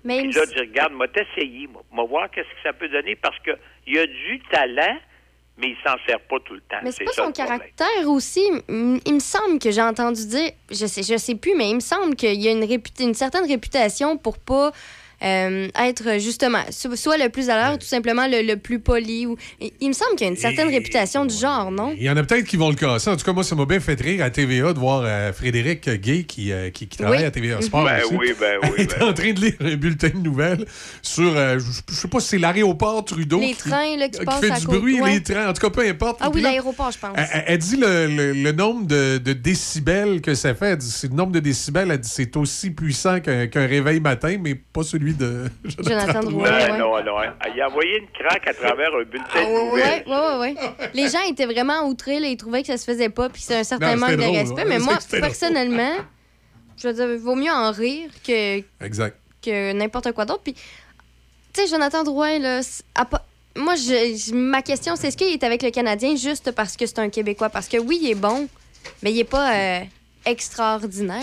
Mais 0.04 0.22
Puis 0.22 0.32
là, 0.32 0.46
dire, 0.46 0.60
regarde, 0.60 0.92
m'a 0.92 1.08
t'essayer, 1.08 1.66
moi, 1.66 1.82
M'a 1.92 2.04
voir 2.04 2.30
qu'est-ce 2.30 2.48
que 2.48 2.62
ça 2.62 2.72
peut 2.72 2.88
donner 2.88 3.16
parce 3.16 3.38
que 3.40 3.50
il 3.86 3.98
a 3.98 4.06
du 4.06 4.40
talent, 4.50 4.98
mais 5.58 5.68
il 5.68 5.76
s'en 5.84 5.96
sert 6.06 6.20
pas 6.20 6.38
tout 6.44 6.54
le 6.54 6.60
temps. 6.60 6.78
Mais 6.82 6.92
c'est 6.92 7.04
pas 7.04 7.12
ça 7.12 7.24
son 7.24 7.32
caractère 7.32 8.08
aussi. 8.08 8.42
Il 8.68 9.14
me 9.14 9.20
semble 9.20 9.58
que 9.58 9.70
j'ai 9.70 9.82
entendu 9.82 10.26
dire, 10.26 10.50
je 10.70 10.86
sais, 10.86 11.02
je 11.02 11.18
sais 11.18 11.34
plus, 11.34 11.54
mais 11.54 11.68
il 11.70 11.74
me 11.74 11.80
semble 11.80 12.16
qu'il 12.16 12.40
y 12.40 12.48
a 12.48 12.52
une, 12.52 12.66
une 13.00 13.14
certaine 13.14 13.46
réputation 13.46 14.16
pour 14.16 14.38
pas 14.38 14.72
euh, 15.22 15.68
être 15.78 16.18
justement 16.20 16.60
so- 16.70 16.96
soit 16.96 17.18
le 17.18 17.28
plus 17.28 17.50
à 17.50 17.56
l'heure 17.56 17.74
ou 17.74 17.78
tout 17.78 17.86
simplement 17.86 18.26
le, 18.26 18.42
le 18.46 18.56
plus 18.56 18.78
poli. 18.80 19.26
Ou... 19.26 19.36
Il 19.60 19.70
il 19.80 19.88
me 19.88 19.92
semble 19.94 20.12
qu'il 20.16 20.26
y 20.26 20.30
a 20.30 20.32
une 20.32 20.38
certaine 20.38 20.68
réputation 20.68 21.24
du 21.26 21.34
genre, 21.36 21.70
non? 21.70 21.94
Il 21.96 22.02
y 22.04 22.10
en 22.10 22.16
a 22.16 22.22
peut-être 22.22 22.44
qui 22.46 22.56
vont 22.56 22.68
le 22.70 22.74
casser. 22.76 23.10
En 23.10 23.16
tout 23.16 23.24
cas, 23.24 23.32
moi, 23.32 23.42
ça 23.44 23.54
m'a 23.54 23.64
bien 23.64 23.80
fait 23.80 24.00
rire 24.00 24.24
à 24.24 24.30
TVA 24.30 24.72
de 24.72 24.78
voir 24.78 25.02
euh, 25.04 25.32
Frédéric 25.32 25.88
Gay, 25.88 26.24
qui, 26.24 26.52
euh, 26.52 26.70
qui, 26.70 26.86
qui 26.86 26.96
travaille 26.98 27.20
Oui. 27.20 27.24
à 27.24 27.30
TVA 27.30 27.60
Sport. 27.60 27.84
Ben 27.84 28.02
aussi, 28.04 28.14
oui, 28.14 28.32
ben 28.38 28.58
oui, 28.62 28.70
est 28.78 28.98
ben 28.98 29.06
en 29.08 29.12
train 29.12 29.32
de 29.32 29.40
lire 29.40 29.54
un 29.60 29.76
bulletin 29.76 30.08
de 30.10 30.18
nouvelles 30.18 30.64
sur, 31.02 31.36
euh, 31.36 31.58
je, 31.58 31.94
sais 31.94 32.08
pas 32.08 32.20
si 32.20 32.28
c'est 32.28 32.38
l'aéroport 32.38 33.04
Trudeau. 33.04 33.40
Les 33.40 33.48
qui- 33.54 33.56
trains 33.68 33.96
là, 33.96 34.08
qui, 34.08 34.18
qui 34.20 34.24
passent 34.24 34.40
fait 34.40 34.50
à 34.50 34.58
du 34.58 34.66
bruit, 34.66 35.00
Ouais. 35.00 35.14
les 35.14 35.22
trains. 35.22 35.48
En 35.48 35.52
tout 35.52 35.60
cas, 35.60 35.70
peu 35.70 35.86
importe. 35.88 36.18
Ah 36.20 36.30
oui, 36.32 36.40
l'aéroport, 36.40 36.90
je 36.92 36.98
pense. 36.98 37.16
Elle, 37.46 37.58
dit 37.58 37.76
le, 37.76 38.06
le- 38.06 38.32
le 38.32 38.52
nombre 38.52 38.86
de, 38.86 39.18
de 39.18 39.32
décibels 39.32 40.20
que 40.20 40.34
ça 40.34 40.54
fait. 40.54 40.70
Elle 40.70 40.78
dit, 40.78 40.94
le 41.04 41.14
nombre 41.14 41.32
de 41.32 41.40
décibels, 41.40 41.90
elle 41.90 41.98
dit 42.00 42.08
c'est 42.10 42.36
aussi 42.36 42.70
puissant 42.70 43.20
qu'un 43.20 43.46
qu'un 43.46 43.66
réveil 43.66 44.00
matin, 44.00 44.36
mais 44.40 44.54
pas 44.54 44.82
celui 44.82 45.09
de 45.14 45.44
Jonathan 45.82 46.20
Drouin, 46.20 46.50
ouais. 46.50 46.78
non, 46.78 47.02
non. 47.04 47.18
hein. 47.18 47.34
Il 47.54 47.60
a 47.60 47.68
envoyé 47.68 47.98
une 47.98 48.08
craque 48.08 48.46
à 48.46 48.54
travers 48.54 48.88
un 48.94 49.04
bulletin 49.04 49.26
Ah, 49.34 49.40
de 49.44 49.70
nouvelles. 49.70 50.04
ouais, 50.06 50.14
ouais, 50.16 50.54
ouais. 50.54 50.90
Les 50.94 51.08
gens 51.08 51.22
étaient 51.28 51.46
vraiment 51.46 51.86
outrés, 51.86 52.20
là, 52.20 52.28
ils 52.28 52.36
trouvaient 52.36 52.62
que 52.62 52.68
ça 52.68 52.76
se 52.78 52.84
faisait 52.84 53.08
pas, 53.08 53.28
puis 53.28 53.42
c'est 53.42 53.56
un 53.58 53.64
certain 53.64 53.94
Non, 53.96 54.06
manque 54.06 54.16
de 54.16 54.22
respect. 54.22 54.54
ouais. 54.54 54.64
Mais 54.66 54.78
moi, 54.78 54.98
personnellement, 55.10 55.94
je 56.76 56.88
veux 56.88 56.94
dire, 56.94 57.10
il 57.10 57.18
vaut 57.18 57.34
mieux 57.34 57.50
en 57.52 57.70
rire 57.72 58.10
que, 58.26 58.58
Exact. 58.84 59.16
que 59.42 59.72
n'importe 59.72 60.12
quoi 60.12 60.24
d'autre. 60.24 60.42
Puis, 60.42 60.54
tu 60.54 60.60
sais, 61.54 61.66
Jonathan 61.66 62.02
Drouin, 62.04 62.38
là, 62.38 62.60
moi, 63.56 63.74
je, 63.74 64.16
je- 64.16 64.34
ma 64.34 64.62
question, 64.62 64.94
c'est 64.96 65.08
est-ce 65.08 65.16
qu'il 65.16 65.28
est 65.32 65.42
avec 65.44 65.62
le 65.62 65.70
Canadien 65.70 66.14
juste 66.16 66.52
parce 66.52 66.76
que 66.76 66.86
c'est 66.86 67.00
un 67.00 67.08
Québécois? 67.10 67.48
Parce 67.50 67.68
que 67.68 67.76
oui, 67.78 67.98
il 68.02 68.10
est 68.10 68.14
bon, 68.14 68.48
mais 69.02 69.12
il 69.12 69.18
est 69.18 69.24
pas 69.24 69.52
euh, 69.54 69.80
extraordinaire. 70.26 71.22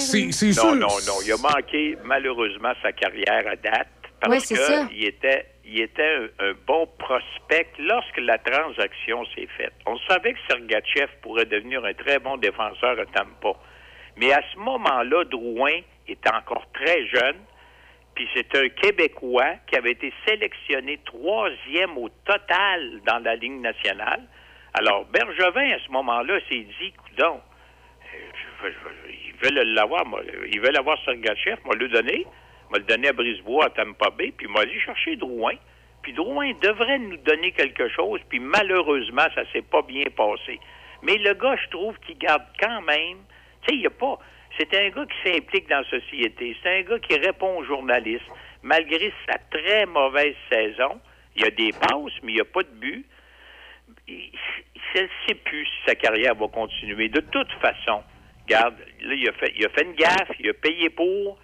non, 0.55 0.75
non, 0.75 0.87
non. 1.07 1.13
Il 1.25 1.31
a 1.31 1.37
manqué 1.37 1.97
malheureusement 2.03 2.73
sa 2.81 2.91
carrière 2.91 3.45
à 3.47 3.55
date 3.55 3.87
parce 4.19 4.31
Ouais, 4.33 4.39
c'est 4.39 4.55
ça. 4.55 4.85
qu'il 4.87 5.05
était, 5.05 5.45
il 5.65 5.79
était 5.81 6.29
un, 6.39 6.45
un 6.49 6.53
bon 6.65 6.87
prospect 6.97 7.67
lorsque 7.79 8.17
la 8.17 8.37
transaction 8.39 9.25
s'est 9.35 9.47
faite. 9.57 9.73
On 9.85 9.97
savait 10.07 10.33
que 10.33 10.39
Sergachev 10.49 11.07
pourrait 11.21 11.45
devenir 11.45 11.83
un 11.85 11.93
très 11.93 12.19
bon 12.19 12.37
défenseur 12.37 12.97
à 12.99 13.05
Tampa. 13.05 13.53
Mais 14.17 14.31
à 14.33 14.41
ce 14.53 14.57
moment-là, 14.59 15.23
Drouin 15.25 15.79
était 16.07 16.33
encore 16.33 16.65
très 16.73 17.05
jeune. 17.07 17.37
Puis 18.15 18.27
c'est 18.33 18.55
un 18.57 18.67
Québécois 18.69 19.53
qui 19.67 19.75
avait 19.75 19.91
été 19.91 20.11
sélectionné 20.27 20.99
troisième 21.05 21.95
au 21.99 22.09
total 22.25 22.99
dans 23.05 23.19
la 23.19 23.35
Ligue 23.35 23.61
nationale. 23.61 24.23
Alors, 24.73 25.05
Bergevin, 25.05 25.69
à 25.75 25.79
ce 25.85 25.91
moment-là, 25.91 26.39
s'est 26.49 26.65
dit, 26.79 26.91
coudon, 26.93 27.35
euh, 27.35 28.07
je 28.11 28.17
veux- 28.17 28.31
je 28.33 28.46
veux- 28.46 28.46
ils 29.09 29.35
veulent 29.41 29.73
l'avoir, 29.73 30.05
ils 30.51 30.59
veulent 30.59 30.77
avoir 30.77 30.97
Sergachev, 31.03 31.57
moi 31.65 31.75
le 31.75 31.87
donner, 31.87 32.25
moi 32.69 32.79
le 32.79 32.85
donner 32.85 33.09
à 33.09 33.13
Brisebois, 33.13 33.65
à 33.65 33.69
Tampa 33.69 34.09
Bay, 34.11 34.33
puis 34.35 34.47
moi 34.47 34.61
aller 34.61 34.79
chercher 34.79 35.15
Drouin. 35.15 35.55
Puis 36.01 36.13
Drouin 36.13 36.53
devrait 36.61 36.99
nous 36.99 37.17
donner 37.17 37.51
quelque 37.51 37.89
chose, 37.89 38.21
puis 38.29 38.39
malheureusement, 38.39 39.27
ça 39.35 39.43
s'est 39.51 39.61
pas 39.61 39.81
bien 39.81 40.05
passé. 40.15 40.59
Mais 41.03 41.17
le 41.17 41.33
gars, 41.33 41.55
je 41.63 41.69
trouve 41.69 41.97
qu'il 41.99 42.17
garde 42.17 42.43
quand 42.59 42.81
même, 42.81 43.17
tu 43.63 43.73
sais, 43.73 43.79
il 43.79 43.85
a 43.87 43.89
pas, 43.89 44.17
c'est 44.57 44.73
un 44.73 44.89
gars 44.89 45.05
qui 45.05 45.31
s'implique 45.31 45.69
dans 45.69 45.79
la 45.79 45.99
société, 45.99 46.55
c'est 46.63 46.79
un 46.79 46.81
gars 46.83 46.99
qui 46.99 47.17
répond 47.17 47.57
aux 47.57 47.63
journalistes, 47.63 48.25
malgré 48.63 49.13
sa 49.29 49.37
très 49.51 49.85
mauvaise 49.85 50.35
saison. 50.51 50.99
Il 51.35 51.43
y 51.43 51.45
a 51.45 51.51
des 51.51 51.71
passes, 51.71 52.17
mais 52.23 52.31
il 52.31 52.35
n'y 52.35 52.41
a 52.41 52.45
pas 52.45 52.63
de 52.63 52.73
but 52.79 53.05
il 54.07 54.31
ne 54.95 55.07
sait 55.27 55.35
plus 55.35 55.65
si 55.65 55.85
sa 55.85 55.95
carrière 55.95 56.35
va 56.35 56.47
continuer. 56.47 57.09
De 57.09 57.19
toute 57.19 57.51
façon, 57.61 58.03
regarde, 58.47 58.75
là, 59.01 59.13
il 59.13 59.27
a 59.27 59.33
fait, 59.33 59.53
il 59.57 59.65
a 59.65 59.69
fait 59.69 59.83
une 59.83 59.93
gaffe, 59.93 60.31
il 60.39 60.49
a 60.49 60.53
payé 60.53 60.89
pour, 60.89 61.37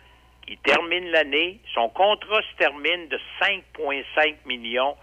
il 0.47 0.57
termine 0.57 1.09
l'année, 1.11 1.59
son 1.73 1.89
contrat 1.89 2.41
se 2.41 2.57
termine 2.57 3.07
de 3.09 3.19
5,5 3.41 4.35
millions. 4.45 4.95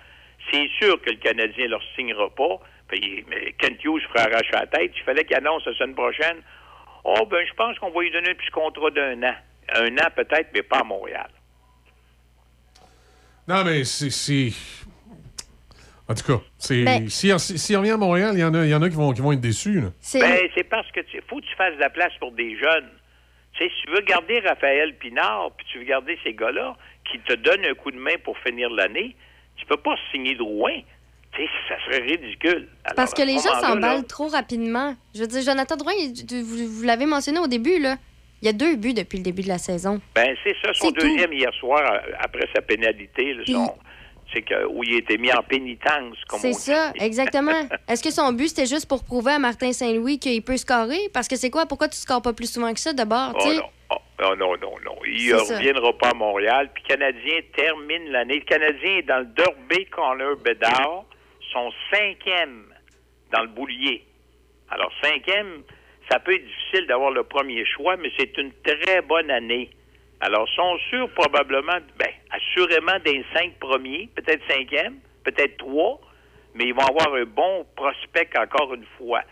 C'est 0.51 0.69
sûr 0.81 1.01
que 1.03 1.11
le 1.11 1.17
Canadien 1.17 1.65
ne 1.67 1.71
leur 1.71 1.83
signera 1.95 2.29
pas. 2.31 2.61
Puis, 2.89 3.25
Kent 3.59 3.85
Hughes 3.85 4.03
ferait 4.09 4.33
arracher 4.33 4.53
la 4.53 4.67
tête. 4.67 4.93
Il 4.97 5.03
fallait 5.03 5.25
qu'il 5.25 5.37
annonce 5.37 5.65
la 5.67 5.75
semaine 5.75 5.95
prochaine. 5.95 6.39
Oh, 7.05 7.27
ben, 7.27 7.47
je 7.47 7.55
pense 7.55 7.79
qu'on 7.79 7.91
va 7.91 8.01
lui 8.01 8.11
donner 8.11 8.31
un 8.31 8.35
petit 8.35 8.51
contrat 8.51 8.91
d'un 8.91 9.23
an. 9.23 9.35
Un 9.75 9.97
an 9.99 10.11
peut-être, 10.17 10.49
mais 10.53 10.63
pas 10.63 10.79
à 10.79 10.85
Montréal. 10.85 11.31
Non, 13.47 13.65
mais 13.65 13.85
c'est. 13.85 14.53
En 16.11 16.15
tout 16.15 16.25
cas, 16.27 16.43
c'est. 16.59 16.83
Ben- 16.83 17.09
si, 17.09 17.31
si, 17.39 17.57
si 17.59 17.77
on 17.77 17.81
revient 17.81 17.93
à 17.93 17.97
Montréal, 17.97 18.33
il 18.35 18.41
y 18.41 18.45
en 18.45 18.53
a, 18.53 18.65
il 18.65 18.71
y 18.71 18.75
en 18.75 18.83
a 18.83 18.89
qui, 18.89 18.97
vont, 18.97 19.13
qui 19.13 19.21
vont 19.21 19.31
être 19.33 19.41
déçus. 19.41 19.81
Ben, 19.81 19.93
c'est 20.57 20.65
parce 20.65 20.91
que 20.91 21.01
tu 21.01 21.23
faut 21.29 21.37
que 21.37 21.47
tu 21.47 21.55
fasses 21.55 21.75
de 21.77 21.81
la 21.81 21.89
place 21.91 22.13
pour 22.19 22.33
des 22.33 22.59
jeunes. 22.59 22.89
Tu 23.53 23.65
sais, 23.65 23.71
si 23.71 23.87
tu 23.87 23.93
veux 23.93 24.01
garder 24.01 24.41
Raphaël 24.41 24.97
Pinard, 24.99 25.53
puis 25.57 25.67
tu 25.71 25.79
veux 25.79 25.85
garder 25.85 26.19
ces 26.25 26.35
gars-là 26.35 26.77
qui 27.11 27.21
te 27.21 27.35
donnent 27.35 27.65
un 27.65 27.75
coup 27.75 27.93
de 27.93 27.99
main 27.99 28.15
pour 28.25 28.37
finir 28.39 28.71
l'année, 28.71 29.15
tu 29.57 29.65
peux 29.67 29.77
pas 29.77 29.95
signer 30.11 30.35
Drouin. 30.35 30.81
Tu 31.33 31.43
sais, 31.43 31.49
ça 31.69 31.77
serait 31.87 32.03
ridicule. 32.03 32.67
Alors, 32.83 32.97
Parce 32.97 33.15
que 33.15 33.23
les 33.23 33.35
gens 33.35 33.61
s'emballent 33.61 33.99
là, 33.99 34.03
trop 34.03 34.27
rapidement. 34.29 34.97
Je 35.15 35.21
veux 35.21 35.27
dire, 35.29 35.43
Jonathan 35.43 35.77
Drouin, 35.77 35.93
vous, 36.29 36.67
vous 36.67 36.83
l'avez 36.83 37.07
mentionné 37.07 37.39
au 37.39 37.47
début, 37.47 37.79
là. 37.79 37.97
Il 38.43 38.47
y 38.47 38.49
a 38.49 38.53
deux 38.53 38.75
buts 38.75 38.95
depuis 38.95 39.19
le 39.19 39.23
début 39.23 39.43
de 39.43 39.49
la 39.49 39.59
saison. 39.59 40.01
Ben, 40.15 40.35
c'est 40.43 40.57
ça, 40.65 40.73
son 40.75 40.91
tout. 40.91 41.03
deuxième 41.03 41.33
hier 41.33 41.53
soir, 41.55 41.81
euh, 41.93 42.13
après 42.19 42.49
sa 42.55 42.63
pénalité, 42.63 43.35
là, 43.35 43.43
son- 43.47 43.75
c'est 44.33 44.43
que 44.43 44.67
où 44.67 44.83
il 44.85 44.95
a 44.95 44.99
été 44.99 45.19
mis 45.19 45.33
en 45.33 45.43
pénitence, 45.43 46.17
comme 46.29 46.41
C'est 46.41 46.51
dit. 46.51 46.55
ça, 46.55 46.93
exactement. 47.01 47.67
Est-ce 47.89 48.03
que 48.03 48.11
son 48.13 48.33
but, 48.33 48.49
c'était 48.49 48.67
juste 48.67 48.89
pour 48.89 49.05
prouver 49.05 49.33
à 49.33 49.39
Martin 49.39 49.73
Saint-Louis 49.73 50.19
qu'il 50.19 50.43
peut 50.43 50.57
scorer? 50.57 51.09
Parce 51.13 51.29
que 51.29 51.37
c'est 51.37 51.51
quoi? 51.51 51.67
Pourquoi 51.67 51.89
tu 51.89 51.97
scores 51.97 52.23
pas 52.23 52.33
plus 52.33 52.53
souvent 52.53 52.73
que 52.73 52.81
ça, 52.81 52.93
d'abord? 52.93 53.33
Oh 53.41 53.53
non. 53.53 53.63
Oh, 53.93 53.97
oh, 54.25 54.37
non, 54.37 54.57
non, 54.59 54.75
non. 54.85 54.97
Il 55.07 55.21
C'est 55.21 55.33
ne 55.35 55.39
ça. 55.41 55.57
reviendra 55.59 55.93
pas 55.99 56.11
à 56.11 56.15
Montréal. 56.15 56.71
Puis 56.73 56.85
le 56.89 56.95
Canadien 56.95 57.41
termine 57.57 58.11
l'année. 58.11 58.37
Le 58.39 58.45
Canadien 58.45 58.99
est 58.99 59.03
dans 59.03 59.19
le 59.19 59.25
Derby 59.27 59.87
Corner 59.87 60.37
Bedard, 60.37 61.05
son 61.53 61.71
cinquième 61.93 62.67
dans 63.33 63.43
le 63.43 63.49
boulier. 63.49 64.05
Alors, 64.71 64.93
cinquième, 65.03 65.63
ça 66.11 66.21
peut 66.21 66.35
être 66.35 66.47
difficile 66.47 66.87
d'avoir 66.87 67.11
le 67.11 67.25
premier 67.25 67.65
choix, 67.67 67.97
mais 67.97 68.11
c'est 68.17 68.37
une 68.39 68.53
très 68.65 69.03
bonne 69.03 69.31
année. 69.31 69.71
Alors, 70.21 70.49
sont 70.51 70.77
sûrs 70.91 71.11
probablement, 71.15 71.79
ben, 71.99 72.11
assurément 72.31 72.99
des 73.05 73.25
cinq 73.35 73.59
premiers, 73.59 74.09
peut-être 74.15 74.43
cinquième, 74.49 74.97
peut-être 75.25 75.57
trois, 75.57 75.99
mais 76.55 76.65
ils 76.65 76.75
vont 76.75 76.87
avoir 76.87 77.15
un 77.15 77.25
bon 77.25 77.67
prospect 77.75 78.29
encore 78.39 78.75
une 78.75 78.85
fois. 78.99 79.23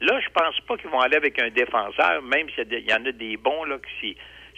Là, 0.00 0.20
je 0.20 0.28
pense 0.30 0.60
pas 0.60 0.76
qu'ils 0.76 0.90
vont 0.90 1.00
aller 1.00 1.16
avec 1.16 1.40
un 1.40 1.48
défenseur, 1.48 2.20
même 2.22 2.48
s'il 2.50 2.72
y 2.72 2.92
en 2.92 3.06
a 3.06 3.12
des 3.12 3.36
bons 3.38 3.64
là, 3.64 3.78
qui 4.00 4.16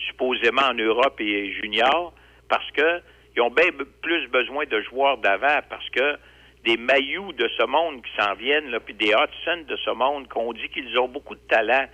supposément 0.08 0.62
en 0.62 0.74
Europe 0.74 1.20
et 1.20 1.52
junior, 1.52 2.12
parce 2.48 2.68
que 2.72 3.00
ils 3.36 3.42
ont 3.42 3.50
bien 3.50 3.68
plus 4.02 4.26
besoin 4.28 4.64
de 4.64 4.80
joueurs 4.82 5.18
d'avant, 5.18 5.60
parce 5.68 5.88
que 5.90 6.16
des 6.64 6.76
Mayou 6.76 7.32
de 7.32 7.48
ce 7.56 7.64
monde 7.64 8.02
qui 8.02 8.10
s'en 8.20 8.34
viennent, 8.34 8.76
puis 8.84 8.94
des 8.94 9.10
Hudson 9.10 9.64
de 9.68 9.76
ce 9.76 9.90
monde, 9.90 10.26
qu'on 10.28 10.52
dit 10.52 10.68
qu'ils 10.70 10.98
ont 10.98 11.06
beaucoup 11.06 11.34
de 11.34 11.46
talent, 11.48 11.86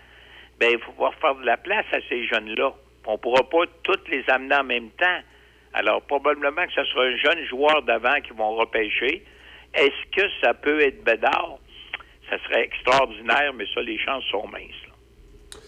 ben 0.59 0.71
il 0.73 0.79
faut 0.79 0.93
pouvoir 0.93 1.15
faire 1.17 1.35
de 1.35 1.45
la 1.45 1.57
place 1.57 1.87
à 1.93 1.99
ces 2.09 2.27
jeunes-là. 2.27 2.73
On 3.07 3.13
ne 3.13 3.17
pourra 3.17 3.49
pas 3.49 3.65
toutes 3.83 4.09
les 4.09 4.25
amener 4.29 4.55
en 4.55 4.65
même 4.65 4.91
temps. 4.91 5.21
Alors, 5.75 6.03
probablement 6.03 6.67
que 6.67 6.73
ce 6.75 6.85
sera 6.85 7.05
un 7.05 7.17
jeune 7.17 7.47
joueur 7.47 7.83
d'avant 7.83 8.21
qui 8.21 8.33
vont 8.33 8.57
repêcher. 8.57 9.25
Est-ce 9.75 10.17
que 10.17 10.29
ça 10.43 10.55
peut 10.55 10.81
être 10.81 11.03
Bédard? 11.03 11.59
Ça 12.29 12.37
serait 12.45 12.65
extraordinaire, 12.65 13.53
mais 13.55 13.65
ça, 13.75 13.81
les 13.81 13.99
chances 13.99 14.25
sont 14.31 14.47
minces. 14.49 15.61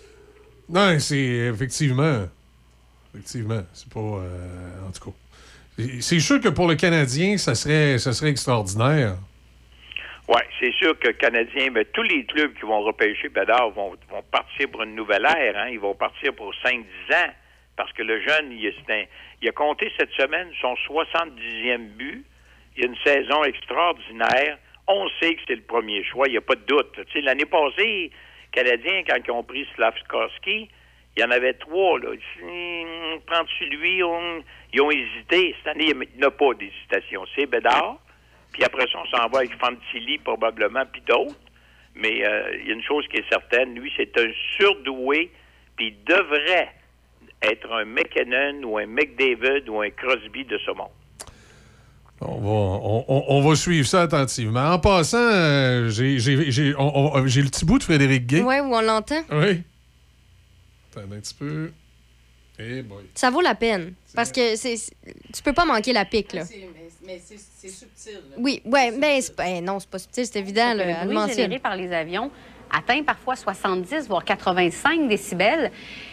Non, 0.68 0.98
c'est 0.98 1.16
effectivement. 1.18 2.26
Effectivement. 3.14 3.62
C'est 3.72 3.92
pas. 3.92 4.00
euh, 4.00 4.86
en 4.86 4.90
tout 4.90 5.10
cas. 5.10 5.16
C'est 6.00 6.20
sûr 6.20 6.40
que 6.40 6.48
pour 6.48 6.68
le 6.68 6.76
Canadien, 6.76 7.36
ça 7.36 7.54
serait, 7.54 7.98
ça 7.98 8.12
serait 8.12 8.30
extraordinaire. 8.30 9.16
Oui, 10.27 10.41
c'est 10.59 10.73
sûr 10.73 10.99
que 10.99 11.11
Canadiens, 11.11 11.69
mais 11.70 11.85
tous 11.85 12.03
les 12.03 12.25
clubs 12.25 12.55
qui 12.55 12.62
vont 12.62 12.81
repêcher 12.83 13.28
Bédard 13.28 13.70
vont, 13.70 13.94
vont 14.09 14.23
partir 14.31 14.70
pour 14.70 14.83
une 14.83 14.94
nouvelle 14.94 15.27
ère. 15.27 15.57
Hein. 15.59 15.69
Ils 15.70 15.78
vont 15.81 15.94
partir 15.94 16.35
pour 16.35 16.53
5-10 16.65 16.83
ans. 17.15 17.31
Parce 17.77 17.93
que 17.93 18.03
le 18.03 18.20
jeune, 18.23 18.53
il, 18.53 18.65
est 18.67 18.91
un- 18.91 19.05
il 19.43 19.49
a 19.49 19.53
compté 19.53 19.93
cette 19.99 20.12
semaine 20.12 20.49
son 20.61 20.75
70e 20.89 21.89
but. 21.97 22.25
Il 22.77 22.85
a 22.85 22.86
une 22.86 22.97
saison 23.05 23.44
extraordinaire. 23.44 24.59
On 24.86 25.09
sait 25.20 25.35
que 25.35 25.41
c'est 25.47 25.57
le 25.57 25.62
premier 25.62 26.03
choix, 26.05 26.27
il 26.28 26.33
n'y 26.33 26.36
a 26.39 26.43
pas 26.43 26.55
de 26.55 26.65
doute. 26.67 26.93
Tu 27.07 27.12
sais, 27.12 27.20
L'année 27.20 27.44
passée, 27.47 27.85
les 27.85 28.11
Canadiens, 28.53 29.03
quand 29.07 29.17
ils 29.27 29.31
ont 29.31 29.43
pris 29.43 29.67
Slavskowski, 29.75 30.69
il 31.17 31.20
y 31.20 31.25
en 31.25 31.31
avait 31.31 31.55
trois. 31.55 31.99
Là. 31.99 32.09
Prends-tu 33.27 33.65
lui? 33.67 33.99
Ils 33.99 34.81
ont 34.81 34.91
hésité. 34.91 35.55
Cette 35.59 35.77
année, 35.77 35.89
il 35.91 36.19
n'y 36.19 36.25
a 36.25 36.31
pas 36.31 36.55
d'hésitation. 36.55 37.25
C'est 37.36 37.47
Bédard. 37.47 37.99
Puis 38.55 38.65
après 38.65 38.86
ça, 38.91 38.99
on 39.05 39.07
s'en 39.16 39.28
va 39.28 39.39
avec 39.41 39.52
Fantilli 39.58 40.16
probablement, 40.18 40.84
puis 40.91 41.02
d'autres. 41.07 41.34
Mais 41.97 42.26
euh, 42.26 42.57
il 42.60 42.68
y 42.68 42.70
a 42.70 42.74
une 42.74 42.83
chose 42.83 43.05
qui 43.08 43.18
est 43.18 43.28
certaine, 43.28 43.74
lui, 43.74 43.92
c'est 43.97 44.16
un 44.18 44.26
surdoué, 44.57 45.31
puis 45.76 45.89
il 45.89 46.05
devrait 46.05 46.70
être 47.42 47.70
un 47.73 47.84
McKinnon 47.84 48.62
ou 48.66 48.78
un 48.78 48.86
McDavid 48.86 49.68
ou 49.68 49.81
un 49.83 49.91
Crosby 49.91 50.44
de 50.44 50.57
ce 50.58 50.70
monde. 50.73 50.89
On 52.20 52.39
va, 52.41 52.49
on, 52.49 53.05
on- 53.08 53.24
on 53.28 53.49
va 53.49 53.55
suivre 53.55 53.86
ça 53.86 54.02
attentivement. 54.02 54.70
En 54.73 54.78
passant, 54.78 55.18
euh, 55.18 55.89
j'ai 55.91 56.15
le 56.16 57.49
petit 57.50 57.65
bout 57.65 57.78
de 57.78 57.83
Frédéric 57.84 58.26
Gay. 58.26 58.41
Ouais, 58.41 58.60
où 58.60 58.74
on 58.74 58.81
l'entend. 58.81 59.23
Oui. 59.31 59.62
Attends 60.91 61.02
un 61.12 61.20
petit 61.20 61.34
peu. 61.34 61.70
Eh 62.58 62.83
boy. 62.83 63.02
Ça 63.15 63.31
vaut 63.31 63.41
la 63.41 63.55
peine. 63.57 63.94
Parce 64.15 64.31
que 64.33 64.55
tu 65.33 65.42
peux 65.42 65.52
pas 65.52 65.65
manquer 65.65 65.92
la 65.92 66.05
pique, 66.05 66.33
là. 66.33 66.44
Mais 67.07 67.20
c'est 67.20 67.68
subtil. 67.68 68.20
Oui, 68.39 68.62
ouais, 68.65 68.91
mais 68.91 69.20
c'est 69.20 69.36
pas, 69.36 69.49
eh 69.49 69.60
non, 69.60 69.78
c'est 69.78 69.91
pas 69.91 69.99
subtil, 69.99 70.26
c'est 70.26 70.39
évident, 70.39 70.74
là, 70.74 70.84
le 70.84 71.05
bruit 71.05 71.15
mentionne. 71.15 71.36
généré 71.36 71.58
par 71.58 71.76
les 71.76 71.92
avions 71.92 72.31
atteint 72.74 73.02
parfois 73.02 73.36
70, 73.36 74.08
voire 74.08 74.24
85 74.24 75.08
décibels. 75.08 75.70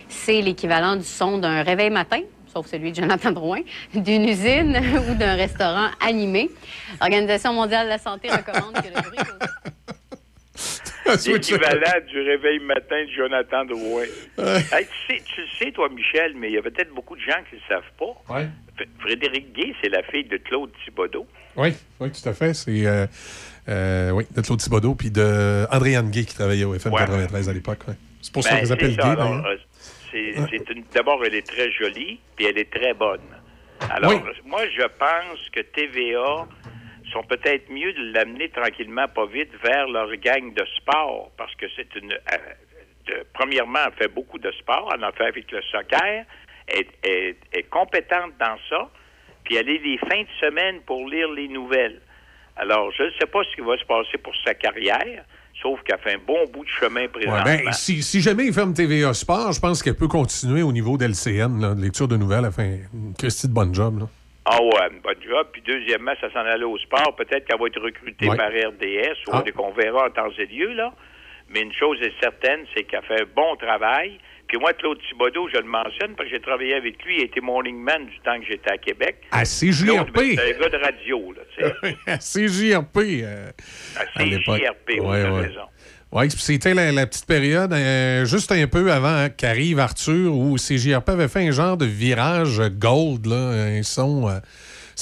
C'est 0.08 0.42
l'équivalent 0.42 0.96
du 0.96 1.04
son 1.04 1.38
d'un 1.38 1.64
réveil 1.64 1.90
matin, 1.90 2.22
sauf 2.48 2.68
celui 2.68 2.92
de 2.92 2.98
Jonathan 2.98 3.32
Drouin, 3.32 3.62
d'une 3.94 4.28
usine 4.28 4.78
ou 5.10 5.16
d'un 5.16 5.36
restaurant 5.36 5.90
animé. 6.00 6.50
L'Organisation 7.00 7.54
mondiale 7.54 7.86
de 7.86 7.92
la 7.92 7.98
santé 7.98 8.30
recommande 8.30 8.76
que 8.76 8.88
le 8.88 9.02
bruit 9.02 9.18
L'équivalent 11.26 12.00
du 12.08 12.22
réveil 12.22 12.60
matin 12.60 13.04
de 13.04 13.12
Jonathan 13.12 13.66
Drouin. 13.66 14.06
Hey, 14.38 14.86
tu, 14.86 15.18
sais, 15.18 15.24
tu 15.26 15.42
le 15.42 15.48
sais, 15.58 15.72
toi, 15.72 15.90
Michel, 15.90 16.36
mais 16.36 16.50
il 16.50 16.54
y 16.54 16.58
a 16.58 16.62
peut-être 16.62 16.94
beaucoup 16.94 17.18
de 17.18 17.22
gens 17.22 17.40
qui 17.50 17.56
ne 17.56 17.60
le 17.60 17.66
savent 17.68 17.92
pas. 17.98 18.34
Ouais. 18.34 18.48
Frédéric 19.00 19.54
Gay, 19.54 19.74
c'est 19.82 19.90
la 19.90 20.04
fille 20.04 20.26
de 20.26 20.38
Claude 20.38 20.72
Thibodeau. 20.86 21.26
Oui, 21.56 21.74
oui, 22.00 22.10
tout 22.12 22.28
à 22.30 22.34
fait. 22.34 22.54
C'est 22.54 22.86
euh, 22.86 23.06
euh, 23.70 24.12
oui, 24.12 24.26
de 24.36 24.42
Claude 24.42 24.60
Thibodeau 24.60 24.96
puis 24.96 25.12
de 25.12 25.66
Andréane 25.72 26.10
Gay 26.10 26.26
qui 26.26 26.36
travaillait 26.36 26.64
au 26.66 26.74
FM 26.76 26.92
93 26.94 27.50
à 27.50 27.54
l'époque. 27.54 27.80
ouais. 27.88 27.94
C'est 28.22 28.34
pour 28.34 28.44
ça 28.44 28.52
Ben, 28.52 28.56
qu'on 28.58 28.64
les 28.64 28.72
appelle 28.72 28.92
c'est 28.92 28.98
Gay, 28.98 30.60
euh, 30.72 30.82
D'abord, 30.94 31.24
elle 31.26 31.36
est 31.36 31.48
très 31.48 31.72
jolie, 31.72 32.20
puis 32.36 32.46
elle 32.46 32.58
est 32.58 32.72
très 32.72 32.94
bonne. 32.94 33.22
Alors, 33.90 34.12
Oui. 34.12 34.20
moi, 34.46 34.62
je 34.76 34.84
pense 35.00 35.40
que 35.54 35.62
TVA 35.62 36.48
sont 37.12 37.24
peut-être 37.24 37.70
mieux 37.72 37.92
de 37.94 38.14
l'amener 38.14 38.50
tranquillement, 38.50 39.08
pas 39.08 39.26
vite, 39.26 39.50
vers 39.64 39.88
leur 39.88 40.14
gang 40.18 40.54
de 40.54 40.64
sport, 40.78 41.32
parce 41.38 41.54
que 41.56 41.66
c'est 41.76 41.94
une... 41.96 42.12
euh, 42.14 42.38
de- 43.08 43.26
premièrement, 43.34 43.80
elle 43.88 43.94
fait 43.94 44.14
beaucoup 44.14 44.38
de 44.38 44.52
sport, 44.52 44.92
elle 44.96 45.04
en 45.04 45.12
fait 45.12 45.26
avec 45.26 45.52
le 45.52 45.62
soccer, 45.64 46.24
est 46.68 47.70
compétente 47.70 48.32
dans 48.40 48.58
ça, 48.70 48.90
puis 49.44 49.56
elle 49.56 49.70
est 49.70 49.80
les 49.84 49.98
fins 49.98 50.22
de 50.22 50.28
semaine 50.40 50.82
pour 50.86 51.08
lire 51.08 51.30
les 51.32 51.48
nouvelles. 51.48 52.00
Alors, 52.58 52.92
je 52.98 53.04
ne 53.04 53.10
sais 53.20 53.26
pas 53.28 53.42
ce 53.50 53.56
qui 53.56 53.62
va 53.62 53.78
se 53.78 53.86
passer 53.86 54.18
pour 54.18 54.34
sa 54.46 54.54
carrière, 54.54 55.24
sauf 55.62 55.82
qu'elle 55.84 56.00
fait 56.00 56.14
un 56.16 56.20
bon 56.26 56.46
bout 56.52 56.64
de 56.64 56.70
chemin 56.70 57.02
Ouais, 57.02 57.08
présentement. 57.08 57.44
ben, 57.44 57.72
si, 57.72 58.02
si 58.04 58.22
jamais 58.22 58.46
il 58.46 58.54
ferme 58.54 58.74
TVA 58.74 59.14
Sport, 59.14 59.52
je 59.54 59.60
pense 59.60 59.82
qu'elle 59.82 59.96
peut 59.96 60.08
continuer 60.08 60.62
au 60.62 60.72
niveau 60.72 60.98
d'LCN, 60.98 61.60
là, 61.62 61.74
de 61.76 61.82
lecture 61.82 62.08
de 62.08 62.18
nouvelles. 62.18 62.50
Une 62.94 63.14
Christie 63.18 63.48
de 63.48 63.54
bonne 63.54 63.74
job. 63.74 64.00
Là. 64.02 64.06
Ah 64.46 64.62
ouais, 64.62 64.90
une 64.92 65.00
bonne 65.02 65.22
job. 65.28 65.48
Puis 65.54 65.62
deuxièmement, 65.66 66.14
ça 66.20 66.32
s'en 66.32 66.40
allait 66.40 66.64
au 66.66 66.78
sport. 66.80 67.16
Peut-être 67.16 67.46
qu'elle 67.46 67.60
va 67.60 67.68
être 67.68 67.80
recrutée 67.82 68.28
Ouais. 68.28 68.38
par 68.38 68.50
RDS 68.50 69.18
ou 69.28 69.32
Ah. 69.34 69.44
qu'on 69.56 69.72
verra 69.72 70.08
en 70.08 70.10
temps 70.10 70.30
et 70.38 70.46
lieu, 70.48 70.74
là. 70.74 70.92
Mais 71.50 71.62
une 71.62 71.74
chose 71.74 72.00
est 72.02 72.14
certaine, 72.22 72.62
c'est 72.76 72.84
qu'elle 72.84 73.04
fait 73.04 73.22
un 73.22 73.26
bon 73.36 73.56
travail. 73.56 74.20
Puis 74.52 74.60
moi, 74.60 74.74
Claude 74.74 74.98
Thibodeau, 75.08 75.48
je 75.48 75.58
le 75.60 75.64
mentionne 75.64 76.14
parce 76.18 76.28
que 76.30 76.36
j'ai 76.36 76.42
travaillé 76.42 76.74
avec 76.74 77.02
lui. 77.06 77.20
Il 77.20 77.24
était 77.24 77.40
morning 77.40 77.82
man 77.82 78.06
du 78.06 78.20
temps 78.20 78.38
que 78.38 78.46
j'étais 78.46 78.70
à 78.70 78.78
Québec. 78.78 79.16
À 79.32 79.46
CJRP. 79.46 79.86
Claude, 79.86 80.12
ben, 80.14 80.36
C'est 80.36 80.56
un 80.56 80.60
gars 80.60 80.70
de 80.70 80.84
radio, 80.84 81.34
là, 81.34 81.42
tu 81.56 81.64
sais. 81.64 81.98
à 82.12 82.18
CJRP. 82.18 82.98
euh, 83.24 83.50
À. 83.96 84.06
CJRP, 84.20 84.90
oui, 84.90 85.00
Ouais, 85.00 85.24
raison. 85.24 85.62
Oui, 86.12 86.30
c'était 86.32 86.74
la, 86.74 86.92
la 86.92 87.08
petite 87.08 87.26
période, 87.26 87.72
euh, 87.72 88.26
juste 88.26 88.52
un 88.52 88.68
peu 88.68 88.92
avant 88.92 89.08
hein, 89.16 89.30
qu'arrive 89.30 89.80
Arthur, 89.80 90.34
où 90.36 90.58
CJRP 90.58 91.08
avait 91.08 91.30
fait 91.30 91.48
un 91.48 91.52
genre 91.52 91.78
de 91.78 91.86
virage 91.86 92.60
gold, 92.78 93.28
là, 93.28 93.52
un 93.54 93.82
son. 93.84 94.28
euh, 94.28 94.40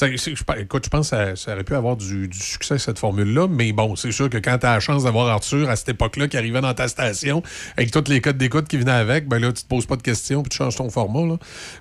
ça- 0.08 0.16
je, 0.16 0.61
écoute, 0.61 0.86
je 0.86 0.90
pense 0.90 1.10
que 1.10 1.16
ça, 1.16 1.36
ça 1.36 1.53
aurait 1.53 1.64
pu 1.64 1.76
avoir 1.76 1.95
du, 1.98 2.28
du 2.28 2.38
succès, 2.40 2.78
cette 2.78 3.00
formule-là, 3.00 3.48
mais 3.50 3.72
bon, 3.72 3.95
c'est 3.95 4.11
sûr 4.11 4.30
que 4.30 4.38
quand 4.38 4.58
tu 4.58 4.66
as 4.66 4.74
la 4.74 4.80
chance 4.80 5.03
d'avoir 5.03 5.28
Arthur 5.28 5.69
à 5.69 5.76
cette 5.76 5.90
époque-là 5.90 6.28
qui 6.28 6.38
arrivait 6.38 6.61
dans 6.61 6.74
ta 6.74 6.88
station, 6.88 7.44
avec 7.78 7.92
tous 7.92 8.03
les 8.10 8.22
codes 8.22 8.38
d'écoute 8.38 8.68
qui 8.68 8.78
venaient 8.78 8.92
avec, 8.92 9.28
ben 9.28 9.40
là, 9.40 9.52
tu 9.52 9.64
te 9.64 9.68
poses 9.68 9.86
pas 9.86 9.95
de 9.95 10.02
questions 10.02 10.42
puis 10.44 10.50
tu 10.50 10.58
changes 10.58 10.76
ton 10.76 10.90
format. 10.90 11.26
Là. 11.28 11.38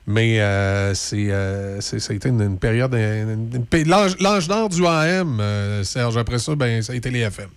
Mais 0.07 0.41
euh, 0.41 0.95
c'est, 0.95 1.31
euh, 1.31 1.81
c'est- 1.81 1.99
ça 2.01 2.13
a 2.13 2.17
été 2.17 2.29
une, 2.29 2.41
une 2.43 2.59
période. 2.59 2.93
une- 2.95 3.61
l'âge, 3.87 4.17
l'âge 4.21 4.49
d'or 4.49 4.69
du 4.69 4.85
AM, 4.87 5.39
euh, 5.41 5.83
Serge. 5.83 6.17
Après 6.17 6.39
ça, 6.39 6.55
ben, 6.55 6.83
ça 6.83 6.93
a 6.93 6.97
été 6.97 7.11
les 7.11 7.21
FM. 7.21 7.49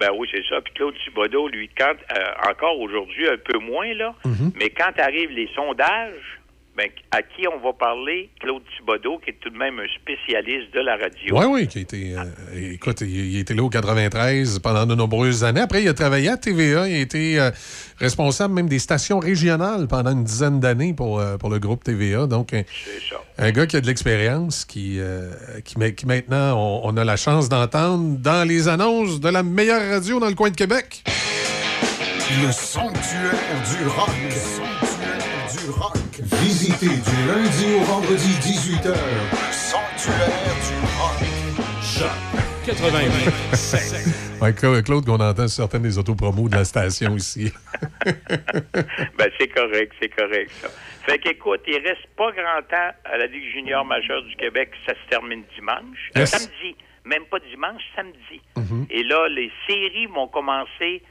Ben 0.00 0.10
oui, 0.16 0.28
c'est 0.30 0.44
ça. 0.48 0.60
Puis 0.62 0.72
Claude 0.74 0.94
Thibodeau, 1.04 1.48
lui, 1.48 1.68
quand 1.76 1.92
encore 2.48 2.78
aujourd'hui, 2.80 3.28
un 3.28 3.36
peu 3.36 3.58
moins, 3.58 3.92
là, 3.94 4.14
Mhm. 4.24 4.52
mais 4.58 4.70
quand 4.70 4.92
arrivent 5.02 5.32
les 5.32 5.48
sondages, 5.56 6.37
ben, 6.78 6.88
à 7.10 7.22
qui 7.22 7.46
on 7.48 7.58
va 7.58 7.72
parler? 7.72 8.30
Claude 8.40 8.62
Thibodeau, 8.76 9.18
qui 9.18 9.30
est 9.30 9.36
tout 9.40 9.50
de 9.50 9.58
même 9.58 9.78
un 9.80 9.88
spécialiste 10.00 10.72
de 10.72 10.80
la 10.80 10.96
radio. 10.96 11.36
Oui, 11.38 11.44
oui, 11.50 11.66
qui 11.68 11.78
a 11.78 11.80
été. 11.82 12.14
euh, 12.16 12.72
écoute, 12.74 13.00
il, 13.00 13.32
il 13.34 13.38
était 13.40 13.52
là 13.54 13.62
au 13.64 13.68
93 13.68 14.60
pendant 14.60 14.86
de 14.86 14.94
nombreuses 14.94 15.42
années. 15.44 15.60
Après, 15.60 15.82
il 15.82 15.88
a 15.88 15.94
travaillé 15.94 16.28
à 16.28 16.36
TVA. 16.36 16.88
Il 16.88 16.94
a 16.94 16.98
été 17.00 17.40
euh, 17.40 17.50
responsable 17.98 18.54
même 18.54 18.68
des 18.68 18.78
stations 18.78 19.18
régionales 19.18 19.88
pendant 19.88 20.12
une 20.12 20.22
dizaine 20.24 20.60
d'années 20.60 20.94
pour, 20.94 21.18
euh, 21.18 21.36
pour 21.36 21.50
le 21.50 21.58
groupe 21.58 21.82
TVA. 21.82 22.26
Donc, 22.28 22.54
un, 22.54 22.62
un 23.38 23.50
gars 23.50 23.66
qui 23.66 23.76
a 23.76 23.80
de 23.80 23.86
l'expérience, 23.88 24.64
qui, 24.64 25.00
euh, 25.00 25.30
qui, 25.64 25.78
ma- 25.78 25.90
qui 25.90 26.06
maintenant, 26.06 26.56
on, 26.56 26.82
on 26.84 26.96
a 26.96 27.04
la 27.04 27.16
chance 27.16 27.48
d'entendre 27.48 28.18
dans 28.18 28.46
les 28.46 28.68
annonces 28.68 29.18
de 29.20 29.28
la 29.28 29.42
meilleure 29.42 29.90
radio 29.90 30.20
dans 30.20 30.28
le 30.28 30.34
coin 30.36 30.50
de 30.50 30.56
Québec. 30.56 31.02
Le 32.44 32.52
sanctuaire 32.52 33.32
du 33.80 33.88
rock. 33.88 34.67
Du 36.68 36.86
lundi 37.26 37.74
au 37.76 37.84
vendredi 37.84 38.28
18h. 38.44 38.88
Le 38.90 39.52
sanctuaire 39.52 40.28
du 40.68 40.74
rock. 40.98 41.18
Choc 41.82 42.10
88 42.66 44.42
Ouais, 44.42 44.52
Claude, 44.52 44.84
Claude, 44.84 45.06
qu'on 45.06 45.18
entend 45.18 45.48
certaines 45.48 45.80
des 45.82 45.96
autopromos 45.96 46.50
de 46.50 46.56
la 46.56 46.64
station 46.64 47.16
ici. 47.16 47.50
Ben, 48.04 49.30
c'est 49.40 49.48
correct, 49.48 49.92
c'est 50.00 50.10
correct, 50.14 50.50
ça. 50.60 50.68
Fait 51.06 51.18
qu'écoute, 51.18 51.62
il 51.66 51.76
reste 51.78 52.06
pas 52.16 52.30
grand 52.32 52.60
temps 52.68 52.92
à 53.06 53.16
la 53.16 53.26
Ligue 53.26 53.50
junior 53.52 53.84
majeure 53.86 54.22
du 54.24 54.36
Québec. 54.36 54.70
Ça 54.86 54.92
se 54.92 55.08
termine 55.08 55.42
dimanche. 55.56 56.10
Euh, 56.18 56.26
samedi. 56.26 56.76
Même 57.06 57.24
pas 57.30 57.38
dimanche, 57.50 57.82
samedi. 57.96 58.40
Mhm. 58.56 58.86
Et 58.90 59.02
là, 59.04 59.26
les 59.28 59.50
séries 59.66 60.06
vont 60.06 60.28
commencer 60.28 61.02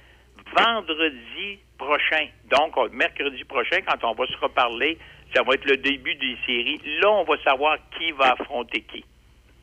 vendredi 0.56 1.60
prochain. 1.80 2.28
Donc, 2.52 2.78
on- 2.78 2.90
mercredi 2.92 3.44
prochain, 3.44 3.78
quand 3.86 4.08
on 4.08 4.14
va 4.14 4.26
se 4.28 4.38
reparler, 4.38 4.98
ça 5.34 5.44
va 5.44 5.54
être 5.54 5.66
le 5.66 5.78
début 5.78 6.16
des 6.16 6.38
séries. 6.46 6.82
Là, 7.02 7.12
on 7.12 7.24
va 7.24 7.36
savoir 7.44 7.78
qui 7.98 8.12
va 8.12 8.34
affronter 8.34 8.82
qui. 8.82 9.04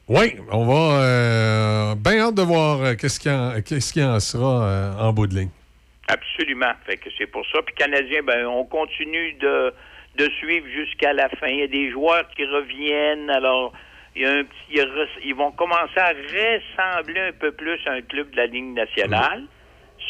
Oui, 0.07 0.37
on 0.51 0.67
va. 0.67 1.03
Euh, 1.03 1.95
bien 1.95 2.21
hâte 2.21 2.35
de 2.35 2.43
voir 2.43 2.83
euh, 2.83 2.95
qu'est-ce 2.95 3.19
qu'il 3.19 3.31
en, 3.31 3.55
qu'est-ce 3.63 3.93
qu'il 3.93 4.05
en 4.05 4.21
sera 4.21 4.67
euh, 4.67 4.93
en 4.99 5.13
bout 5.15 5.27
de 5.27 5.35
ligne. 5.35 5.51
Absolument. 6.09 6.73
Fait 6.85 6.99
que 6.99 7.09
c'est 7.17 7.27
pour 7.27 7.45
ça. 7.47 7.63
Puis 7.63 7.75
Canadiens, 7.75 8.23
ben, 8.23 8.47
on 8.47 8.65
continue 8.65 9.33
de, 9.35 9.73
de 10.17 10.29
suivre 10.39 10.67
jusqu'à 10.69 11.15
la 11.15 11.31
fin. 11.31 11.47
Il 11.47 11.61
y 11.61 11.63
a 11.63 11.69
des 11.69 11.91
joueurs 11.91 12.29
qui 12.37 12.45
reviennent. 12.45 13.31
Alors, 13.31 13.73
il 14.15 14.23
y 14.23 14.27
a 14.27 14.33
un 14.33 14.45
petit, 14.45 14.87
ils 15.25 15.35
vont 15.35 15.53
commencer 15.53 15.99
à 15.99 16.13
ressembler 16.13 17.21
un 17.21 17.33
peu 17.33 17.53
plus 17.53 17.81
à 17.87 17.93
un 17.93 18.03
club 18.03 18.31
de 18.33 18.37
la 18.37 18.47
Ligue 18.47 18.75
nationale. 18.75 19.45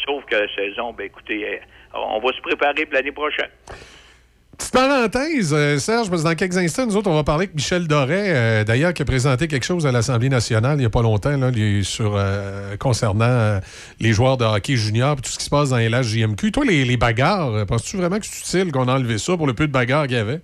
Sauf 0.05 0.25
que 0.25 0.35
la 0.35 0.53
saison, 0.53 0.91
ben, 0.91 1.05
écoutez, 1.05 1.61
on 1.93 2.19
va 2.19 2.33
se 2.33 2.41
préparer 2.41 2.85
pour 2.85 2.95
l'année 2.95 3.13
prochaine. 3.13 3.49
Petite 4.57 4.73
parenthèse, 4.73 5.53
euh, 5.53 5.77
Serge, 5.77 6.09
parce 6.09 6.23
que 6.23 6.27
dans 6.29 6.35
quelques 6.35 6.57
instants, 6.57 6.85
nous 6.85 6.95
autres, 6.95 7.09
on 7.09 7.15
va 7.15 7.23
parler 7.23 7.45
avec 7.45 7.55
Michel 7.55 7.87
Doré, 7.87 8.35
euh, 8.35 8.63
d'ailleurs, 8.63 8.93
qui 8.93 9.01
a 9.01 9.05
présenté 9.05 9.47
quelque 9.47 9.65
chose 9.65 9.85
à 9.85 9.91
l'Assemblée 9.91 10.29
nationale 10.29 10.77
il 10.77 10.79
n'y 10.79 10.85
a 10.85 10.89
pas 10.89 11.01
longtemps, 11.01 11.35
là, 11.37 11.51
sur, 11.83 12.15
euh, 12.15 12.77
concernant 12.77 13.59
les 13.99 14.13
joueurs 14.13 14.37
de 14.37 14.45
hockey 14.45 14.75
junior 14.75 15.17
et 15.17 15.21
tout 15.21 15.29
ce 15.29 15.37
qui 15.37 15.45
se 15.45 15.49
passe 15.49 15.69
dans 15.69 15.77
les 15.77 15.89
LHJMQ. 15.89 16.51
Toi, 16.51 16.65
les, 16.65 16.85
les 16.85 16.97
bagarres, 16.97 17.65
penses-tu 17.65 17.97
vraiment 17.97 18.19
que 18.19 18.25
c'est 18.25 18.59
utile 18.59 18.71
qu'on 18.71 18.87
a 18.87 18.95
enlevé 18.95 19.17
ça 19.17 19.35
pour 19.35 19.47
le 19.47 19.53
peu 19.53 19.67
de 19.67 19.71
bagarres 19.71 20.07
qu'il 20.07 20.17
y 20.17 20.19
avait? 20.19 20.41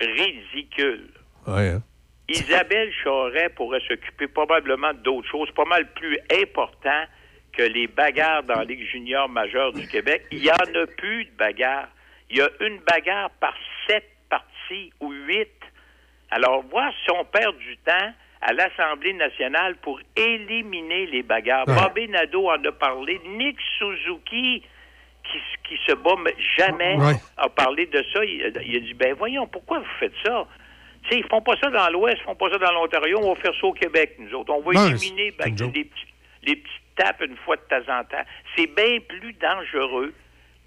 Ridicule. 0.00 1.08
Ouais, 1.46 1.70
hein? 1.70 1.82
Isabelle 2.28 2.90
Charret 3.02 3.50
pourrait 3.56 3.82
s'occuper 3.86 4.26
probablement 4.28 4.92
d'autres 5.04 5.28
choses 5.28 5.50
pas 5.54 5.64
mal 5.64 5.86
plus 5.94 6.18
importantes 6.30 7.08
que 7.52 7.62
les 7.62 7.86
bagarres 7.86 8.44
dans 8.44 8.54
la 8.54 8.64
Ligue 8.64 8.86
junior 8.90 9.28
majeure 9.28 9.72
du 9.72 9.86
Québec. 9.86 10.24
Il 10.30 10.40
n'y 10.40 10.50
en 10.50 10.54
a 10.54 10.86
plus 10.96 11.24
de 11.24 11.30
bagarres. 11.38 11.88
Il 12.32 12.38
y 12.38 12.40
a 12.42 12.48
une 12.60 12.78
bagarre 12.78 13.30
par 13.40 13.54
sept 13.86 14.08
parties 14.30 14.92
ou 15.00 15.12
huit. 15.12 15.50
Alors, 16.30 16.62
voir 16.62 16.90
si 17.04 17.10
on 17.10 17.24
perd 17.26 17.56
du 17.58 17.76
temps 17.78 18.12
à 18.40 18.52
l'Assemblée 18.54 19.12
nationale 19.12 19.76
pour 19.76 20.00
éliminer 20.16 21.06
les 21.06 21.22
bagarres. 21.22 21.68
Ouais. 21.68 21.74
Bobby 21.76 22.08
Nadeau 22.08 22.48
en 22.50 22.64
a 22.64 22.72
parlé. 22.72 23.20
Nick 23.24 23.58
Suzuki, 23.78 24.62
qui, 25.24 25.38
qui 25.68 25.78
se 25.86 25.94
bat 25.94 26.16
mais 26.24 26.34
jamais, 26.56 26.96
Ouais. 26.96 27.14
a 27.36 27.48
parlé 27.48 27.86
de 27.86 28.02
ça. 28.12 28.24
Il, 28.24 28.42
a- 28.44 28.62
il 28.62 28.76
a 28.76 28.80
dit, 28.80 28.94
ben 28.94 29.14
voyons, 29.14 29.46
pourquoi 29.46 29.78
vous 29.78 29.94
faites 30.00 30.14
ça? 30.24 30.46
Tu 31.04 31.10
sais, 31.10 31.18
ils 31.18 31.28
font 31.28 31.42
pas 31.42 31.56
ça 31.62 31.68
dans 31.70 31.88
l'Ouest, 31.90 32.18
ils 32.20 32.24
font 32.24 32.34
pas 32.34 32.50
ça 32.50 32.58
dans 32.58 32.72
l'Ontario, 32.72 33.18
on 33.22 33.34
va 33.34 33.40
faire 33.40 33.54
ça 33.60 33.66
au 33.66 33.72
Québec, 33.72 34.14
nous 34.18 34.32
autres. 34.34 34.52
On 34.52 34.60
va 34.62 34.72
Ben, 34.72 34.86
éliminer 34.96 35.32
ben, 35.32 35.46
les, 35.74 35.84
petits- 35.84 36.12
les 36.44 36.56
petites 36.56 36.82
tapes 36.96 37.20
une 37.22 37.36
fois 37.38 37.56
de 37.56 37.62
temps 37.62 37.92
en 37.92 38.04
temps. 38.04 38.24
C'est 38.56 38.66
bien 38.74 38.98
plus 39.08 39.32
dangereux, 39.34 40.14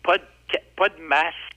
pas 0.04 0.18
de, 0.18 0.24
ca- 0.52 0.62
pas 0.76 0.90
de 0.90 1.02
masque, 1.02 1.55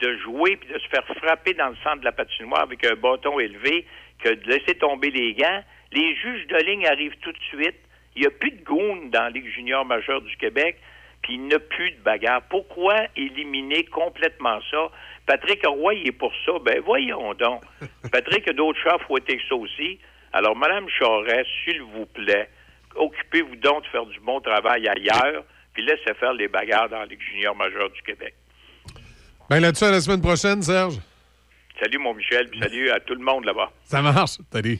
de 0.00 0.16
jouer 0.18 0.56
puis 0.56 0.72
de 0.72 0.78
se 0.78 0.88
faire 0.88 1.04
frapper 1.16 1.54
dans 1.54 1.68
le 1.68 1.76
centre 1.84 2.00
de 2.00 2.04
la 2.04 2.12
patinoire 2.12 2.62
avec 2.62 2.84
un 2.84 2.94
bâton 2.94 3.38
élevé 3.38 3.86
que 4.22 4.30
de 4.30 4.48
laisser 4.48 4.74
tomber 4.74 5.10
les 5.10 5.34
gants. 5.34 5.62
Les 5.92 6.14
juges 6.16 6.46
de 6.46 6.56
ligne 6.56 6.86
arrivent 6.86 7.16
tout 7.20 7.32
de 7.32 7.42
suite. 7.48 7.76
Il 8.16 8.22
n'y 8.22 8.26
a 8.26 8.30
plus 8.30 8.50
de 8.50 8.62
goon 8.64 9.06
dans 9.06 9.22
la 9.22 9.30
Ligue 9.30 9.48
junior 9.48 9.84
majeure 9.84 10.20
du 10.20 10.36
Québec, 10.36 10.76
puis 11.22 11.34
il 11.34 11.42
n'y 11.42 11.54
a 11.54 11.60
plus 11.60 11.92
de 11.92 12.00
bagarre. 12.02 12.42
Pourquoi 12.48 12.96
éliminer 13.16 13.84
complètement 13.84 14.60
ça? 14.70 14.90
Patrick 15.26 15.64
Roy, 15.64 15.94
il 15.94 16.08
est 16.08 16.12
pour 16.12 16.32
ça. 16.44 16.52
Ben 16.64 16.80
voyons 16.80 17.34
donc. 17.34 17.62
Patrick 18.12 18.48
a 18.48 18.52
d'autres 18.52 18.80
chats 18.82 18.94
à 18.94 18.98
fouetter 18.98 19.36
que 19.36 19.42
ça 19.48 19.54
aussi. 19.54 19.98
Alors, 20.32 20.56
Madame 20.56 20.88
Charest, 20.88 21.48
s'il 21.64 21.82
vous 21.82 22.06
plaît, 22.06 22.48
occupez-vous 22.94 23.56
donc 23.56 23.84
de 23.84 23.88
faire 23.88 24.06
du 24.06 24.18
bon 24.20 24.40
travail 24.40 24.88
ailleurs, 24.88 25.44
puis 25.72 25.84
laissez 25.84 26.14
faire 26.18 26.32
les 26.32 26.48
bagarres 26.48 26.88
dans 26.88 27.00
la 27.00 27.06
Ligue 27.06 27.22
junior 27.22 27.54
majeure 27.54 27.90
du 27.90 28.02
Québec. 28.02 28.34
Ben 29.50 29.58
là-dessus, 29.58 29.82
à 29.82 29.90
la 29.90 30.00
semaine 30.00 30.20
prochaine, 30.20 30.62
Serge. 30.62 31.00
Salut, 31.80 31.98
mon 31.98 32.14
Michel, 32.14 32.48
puis 32.48 32.60
salut 32.60 32.88
à 32.90 33.00
tout 33.00 33.16
le 33.16 33.24
monde 33.24 33.44
là-bas. 33.44 33.72
Ça 33.82 34.00
marche. 34.00 34.38
Salut. 34.52 34.78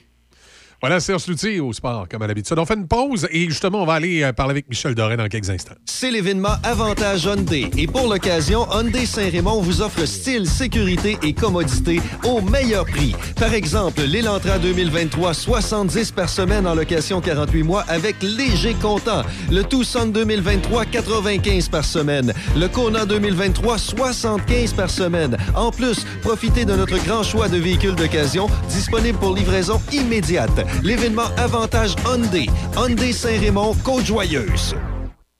Voilà, 0.81 0.99
Serge 0.99 1.27
Loutier 1.27 1.59
au 1.59 1.71
sport, 1.73 2.07
comme 2.09 2.23
à 2.23 2.27
l'habitude. 2.27 2.57
On 2.57 2.65
fait 2.65 2.73
une 2.73 2.87
pause 2.87 3.27
et 3.29 3.45
justement, 3.45 3.83
on 3.83 3.85
va 3.85 3.93
aller 3.93 4.23
euh, 4.23 4.33
parler 4.33 4.49
avec 4.53 4.67
Michel 4.67 4.95
Doré 4.95 5.15
dans 5.15 5.27
quelques 5.27 5.51
instants. 5.51 5.75
C'est 5.85 6.09
l'événement 6.09 6.55
Avantage 6.63 7.25
Hyundai. 7.25 7.69
Et 7.77 7.85
pour 7.85 8.07
l'occasion, 8.07 8.65
Hyundai 8.71 9.05
Saint-Raymond 9.05 9.61
vous 9.61 9.83
offre 9.83 10.03
style, 10.05 10.47
sécurité 10.47 11.19
et 11.21 11.33
commodité 11.33 12.01
au 12.25 12.41
meilleur 12.41 12.85
prix. 12.87 13.15
Par 13.35 13.53
exemple, 13.53 14.01
l'Elantra 14.01 14.57
2023, 14.57 15.35
70 15.35 16.13
par 16.13 16.29
semaine 16.29 16.65
en 16.65 16.73
location 16.73 17.21
48 17.21 17.61
mois 17.61 17.83
avec 17.87 18.15
léger 18.23 18.73
comptant. 18.73 19.21
Le 19.51 19.63
Tucson 19.63 20.07
2023, 20.07 20.85
95 20.85 21.69
par 21.69 21.85
semaine. 21.85 22.33
Le 22.57 22.67
Kona 22.67 23.05
2023, 23.05 23.77
75 23.77 24.73
par 24.73 24.89
semaine. 24.89 25.37
En 25.53 25.69
plus, 25.69 26.07
profitez 26.23 26.65
de 26.65 26.73
notre 26.73 26.97
grand 27.05 27.21
choix 27.21 27.49
de 27.49 27.57
véhicules 27.57 27.93
d'occasion 27.93 28.47
disponibles 28.67 29.19
pour 29.19 29.35
livraison 29.35 29.79
immédiate. 29.93 30.49
L'événement 30.83 31.27
Avantage 31.37 31.95
Hyundai. 32.05 32.47
Hyundai 32.75 33.13
Saint-Raymond, 33.13 33.75
Côte-Joyeuse. 33.83 34.75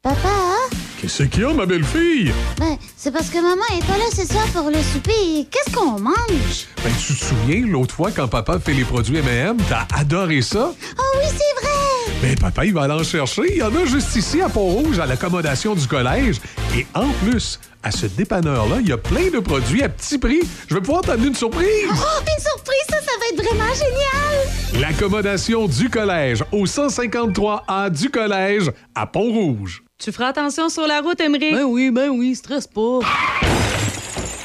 Papa, 0.03 0.17
Qu'est-ce 0.99 1.23
qu'il 1.23 1.41
y 1.41 1.45
a, 1.45 1.53
ma 1.53 1.65
belle-fille? 1.65 2.31
ben, 2.59 2.77
c'est 2.95 3.11
parce 3.11 3.29
que 3.29 3.37
maman 3.37 3.63
est 3.75 3.85
pas 3.85 3.97
là 3.97 4.05
ce 4.15 4.25
soir 4.25 4.45
pour 4.53 4.69
le 4.69 4.77
souper. 4.81 5.47
Qu'est-ce 5.49 5.75
qu'on 5.75 5.99
mange? 5.99 6.67
Ben, 6.83 6.91
tu 6.99 7.13
te 7.15 7.23
souviens, 7.25 7.65
l'autre 7.67 7.95
fois, 7.95 8.11
quand 8.11 8.27
papa 8.27 8.59
fait 8.59 8.73
les 8.73 8.83
produits 8.83 9.17
M&M, 9.17 9.57
t'as 9.67 9.87
adoré 9.97 10.41
ça? 10.43 10.71
Oh 10.99 11.01
oui, 11.17 11.25
c'est 11.29 11.61
vrai! 11.65 11.71
Ben, 12.21 12.35
papa, 12.37 12.65
il 12.65 12.73
va 12.73 12.83
aller 12.83 12.93
en 12.93 13.03
chercher. 13.03 13.41
Il 13.49 13.57
y 13.57 13.63
en 13.63 13.75
a 13.75 13.85
juste 13.85 14.15
ici, 14.15 14.41
à 14.41 14.49
Pont-Rouge, 14.49 14.99
à 14.99 15.07
l'accommodation 15.07 15.73
du 15.73 15.87
collège. 15.87 16.37
Et 16.75 16.85
en 16.93 17.07
plus, 17.23 17.59
à 17.83 17.91
ce 17.91 18.05
dépanneur-là, 18.05 18.77
il 18.81 18.87
y 18.87 18.91
a 18.91 18.97
plein 18.97 19.29
de 19.29 19.39
produits 19.39 19.83
à 19.83 19.89
petit 19.89 20.17
prix. 20.17 20.41
Je 20.67 20.75
vais 20.75 20.81
pouvoir 20.81 21.01
t'amener 21.01 21.27
une 21.27 21.35
surprise. 21.35 21.87
Oh, 21.89 22.21
une 22.21 22.43
surprise, 22.43 22.85
ça, 22.89 22.97
ça 22.97 23.11
va 23.19 23.25
être 23.33 23.43
vraiment 23.43 23.73
génial! 23.73 24.81
L'accommodation 24.81 25.67
du 25.67 25.89
collège 25.89 26.43
au 26.51 26.65
153A 26.65 27.89
du 27.89 28.09
collège 28.09 28.71
à 28.95 29.07
Pont-Rouge. 29.07 29.83
Tu 29.97 30.11
feras 30.11 30.27
attention 30.27 30.69
sur 30.69 30.87
la 30.87 31.01
route, 31.01 31.19
Émeric. 31.19 31.53
Ben 31.53 31.63
oui, 31.63 31.91
ben 31.91 32.09
oui, 32.09 32.35
stresse 32.35 32.67
pas. 32.67 32.99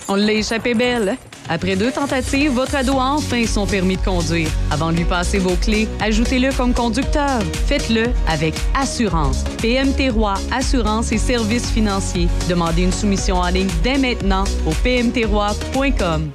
On 0.09 0.15
l'a 0.15 0.33
échappé 0.33 0.75
belle. 0.75 1.17
Après 1.49 1.77
deux 1.77 1.93
tentatives, 1.93 2.53
votre 2.53 2.75
ado 2.75 2.99
a 2.99 3.13
enfin 3.13 3.47
son 3.47 3.67
permis 3.67 3.97
de 3.97 4.03
conduire. 4.03 4.49
Avant 4.71 4.93
de 4.93 4.97
lui 4.97 5.05
passer 5.05 5.39
vos 5.39 5.57
clés, 5.57 5.89
ajoutez-le 6.01 6.53
comme 6.53 6.75
conducteur. 6.75 7.41
Faites-le 7.67 8.07
avec 8.29 8.55
assurance. 8.75 9.45
PMT 9.63 10.11
Roi 10.11 10.35
Assurance 10.53 11.13
et 11.13 11.19
Services 11.19 11.71
financiers. 11.71 12.29
Demandez 12.49 12.83
une 12.83 12.93
soumission 12.93 13.37
en 13.37 13.49
ligne 13.49 13.71
dès 13.83 13.99
maintenant 13.99 14.45
au 14.67 14.71
pmtroi.com. 14.71 16.31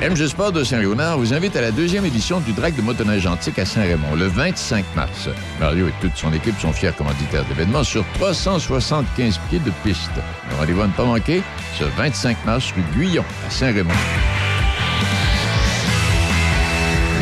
MG 0.00 0.28
Sport 0.28 0.52
de 0.52 0.62
Saint-Léonard 0.62 1.18
vous 1.18 1.34
invite 1.34 1.56
à 1.56 1.60
la 1.60 1.72
deuxième 1.72 2.04
édition 2.04 2.38
du 2.38 2.52
Drac 2.52 2.72
de 2.76 2.82
motoneige 2.82 3.26
antique 3.26 3.58
à 3.58 3.64
Saint-Raymond, 3.64 4.14
le 4.14 4.26
25 4.26 4.84
mars. 4.94 5.28
Mario 5.58 5.88
et 5.88 5.92
toute 6.00 6.14
son 6.14 6.32
équipe 6.32 6.56
sont 6.60 6.72
fiers 6.72 6.92
commanditaires 6.96 7.44
d'événements 7.46 7.82
sur 7.82 8.04
375 8.14 9.40
pieds 9.48 9.58
de 9.58 9.72
piste. 9.82 10.12
Le 10.50 10.56
rendez-vous 10.56 10.82
à 10.82 10.86
ne 10.86 10.92
pas 10.92 11.04
manquer, 11.04 11.42
ce 11.76 11.82
25 11.82 12.46
mars, 12.46 12.72
rue 12.76 12.84
Guyon, 12.96 13.24
à 13.44 13.50
Saint-Raymond. 13.50 13.90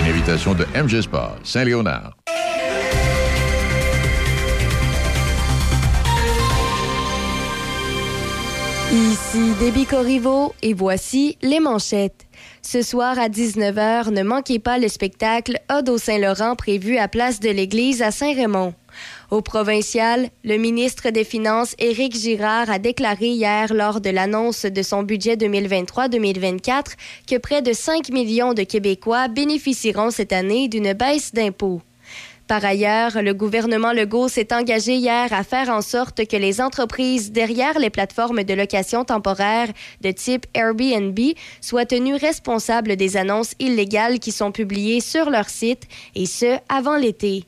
Une 0.00 0.10
invitation 0.10 0.54
de 0.54 0.66
MG 0.74 1.00
Sport, 1.00 1.38
Saint-Léonard. 1.44 2.14
Ici 8.92 9.52
Déby 9.58 9.86
Corriveau 9.86 10.54
et 10.62 10.74
voici 10.74 11.38
les 11.42 11.60
manchettes. 11.60 12.25
Ce 12.68 12.82
soir 12.82 13.16
à 13.16 13.28
19h, 13.28 14.10
ne 14.10 14.24
manquez 14.24 14.58
pas 14.58 14.78
le 14.78 14.88
spectacle 14.88 15.60
Ode 15.72 15.88
au 15.88 15.98
Saint-Laurent 15.98 16.56
prévu 16.56 16.98
à 16.98 17.06
Place 17.06 17.38
de 17.38 17.48
l'Église 17.48 18.02
à 18.02 18.10
Saint-Raymond. 18.10 18.74
Au 19.30 19.40
provincial, 19.40 20.30
le 20.42 20.56
ministre 20.56 21.10
des 21.10 21.22
Finances, 21.22 21.76
Éric 21.78 22.16
Girard, 22.16 22.68
a 22.68 22.80
déclaré 22.80 23.28
hier 23.28 23.72
lors 23.72 24.00
de 24.00 24.10
l'annonce 24.10 24.64
de 24.64 24.82
son 24.82 25.04
budget 25.04 25.36
2023-2024 25.36 26.96
que 27.28 27.38
près 27.38 27.62
de 27.62 27.72
5 27.72 28.08
millions 28.08 28.52
de 28.52 28.64
Québécois 28.64 29.28
bénéficieront 29.28 30.10
cette 30.10 30.32
année 30.32 30.66
d'une 30.66 30.92
baisse 30.92 31.32
d'impôts. 31.32 31.82
Par 32.46 32.64
ailleurs, 32.64 33.22
le 33.22 33.34
gouvernement 33.34 33.92
Legault 33.92 34.28
s'est 34.28 34.54
engagé 34.54 34.94
hier 34.94 35.32
à 35.32 35.42
faire 35.42 35.68
en 35.68 35.82
sorte 35.82 36.26
que 36.28 36.36
les 36.36 36.60
entreprises 36.60 37.32
derrière 37.32 37.78
les 37.80 37.90
plateformes 37.90 38.44
de 38.44 38.54
location 38.54 39.04
temporaire 39.04 39.68
de 40.00 40.12
type 40.12 40.46
Airbnb 40.54 41.18
soient 41.60 41.86
tenues 41.86 42.14
responsables 42.14 42.94
des 42.94 43.16
annonces 43.16 43.54
illégales 43.58 44.20
qui 44.20 44.30
sont 44.30 44.52
publiées 44.52 45.00
sur 45.00 45.28
leur 45.28 45.48
site, 45.48 45.88
et 46.14 46.26
ce, 46.26 46.58
avant 46.68 46.96
l'été. 46.96 47.46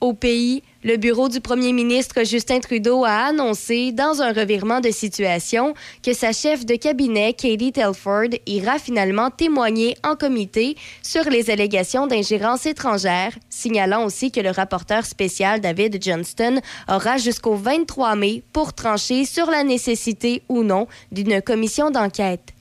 Au 0.00 0.14
pays, 0.14 0.62
le 0.82 0.96
bureau 0.96 1.28
du 1.28 1.42
premier 1.42 1.74
ministre 1.74 2.24
Justin 2.24 2.60
Trudeau 2.60 3.04
a 3.04 3.26
annoncé, 3.26 3.92
dans 3.92 4.22
un 4.22 4.32
revirement 4.32 4.80
de 4.80 4.90
situation, 4.90 5.74
que 6.02 6.14
sa 6.14 6.32
chef 6.32 6.64
de 6.64 6.74
cabinet, 6.76 7.34
Katie 7.34 7.70
Telford, 7.70 8.30
ira 8.46 8.78
finalement 8.78 9.28
témoigner 9.28 9.94
en 10.02 10.16
comité 10.16 10.74
sur 11.02 11.24
les 11.24 11.50
allégations 11.50 12.06
d'ingérence 12.06 12.64
étrangère, 12.64 13.34
signalant 13.50 14.06
aussi 14.06 14.32
que 14.32 14.40
le 14.40 14.50
rapporteur 14.50 15.04
spécial 15.04 15.60
David 15.60 16.02
Johnston 16.02 16.60
aura 16.88 17.18
jusqu'au 17.18 17.56
23 17.56 18.16
mai 18.16 18.42
pour 18.54 18.72
trancher 18.72 19.26
sur 19.26 19.50
la 19.50 19.64
nécessité 19.64 20.42
ou 20.48 20.62
non 20.62 20.86
d'une 21.12 21.42
commission 21.42 21.90
d'enquête. 21.90 22.54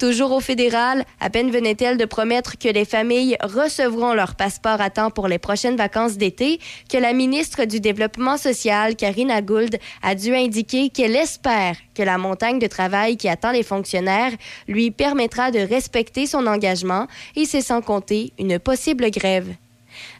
Toujours 0.00 0.32
au 0.32 0.40
fédéral, 0.40 1.04
à 1.20 1.28
peine 1.28 1.50
venait-elle 1.50 1.98
de 1.98 2.06
promettre 2.06 2.56
que 2.56 2.70
les 2.70 2.86
familles 2.86 3.36
recevront 3.42 4.14
leur 4.14 4.34
passeport 4.34 4.80
à 4.80 4.88
temps 4.88 5.10
pour 5.10 5.28
les 5.28 5.38
prochaines 5.38 5.76
vacances 5.76 6.16
d'été, 6.16 6.58
que 6.90 6.96
la 6.96 7.12
ministre 7.12 7.66
du 7.66 7.80
Développement 7.80 8.38
social, 8.38 8.96
Karina 8.96 9.42
Gould, 9.42 9.76
a 10.02 10.14
dû 10.14 10.34
indiquer 10.34 10.88
qu'elle 10.88 11.14
espère 11.14 11.76
que 11.94 12.02
la 12.02 12.16
montagne 12.16 12.58
de 12.58 12.66
travail 12.66 13.18
qui 13.18 13.28
attend 13.28 13.52
les 13.52 13.62
fonctionnaires 13.62 14.32
lui 14.68 14.90
permettra 14.90 15.50
de 15.50 15.58
respecter 15.58 16.24
son 16.24 16.46
engagement 16.46 17.06
et 17.36 17.44
c'est 17.44 17.60
sans 17.60 17.82
compter 17.82 18.32
une 18.38 18.58
possible 18.58 19.10
grève. 19.10 19.54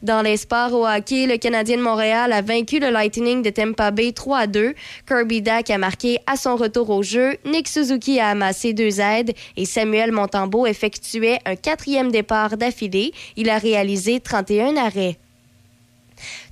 Dans 0.02 0.22
les 0.22 0.38
sports 0.38 0.72
au 0.72 0.86
hockey, 0.86 1.26
le 1.26 1.36
Canadien 1.36 1.76
de 1.76 1.82
Montréal 1.82 2.32
a 2.32 2.40
vaincu 2.40 2.78
le 2.78 2.88
Lightning 2.88 3.42
de 3.42 3.50
Tampa 3.50 3.90
Bay 3.90 4.12
3 4.12 4.38
à 4.38 4.46
2. 4.46 4.74
Kirby 5.06 5.42
Dack 5.42 5.68
a 5.68 5.76
marqué 5.76 6.18
à 6.26 6.36
son 6.36 6.56
retour 6.56 6.88
au 6.88 7.02
jeu. 7.02 7.36
Nick 7.44 7.68
Suzuki 7.68 8.18
a 8.18 8.28
amassé 8.28 8.72
deux 8.72 8.98
aides 8.98 9.34
et 9.58 9.66
Samuel 9.66 10.10
Montembeau 10.10 10.66
effectuait 10.66 11.38
un 11.44 11.54
quatrième 11.54 12.10
départ 12.10 12.56
d'affilée. 12.56 13.12
Il 13.36 13.50
a 13.50 13.58
réalisé 13.58 14.20
31 14.20 14.78
arrêts. 14.78 15.18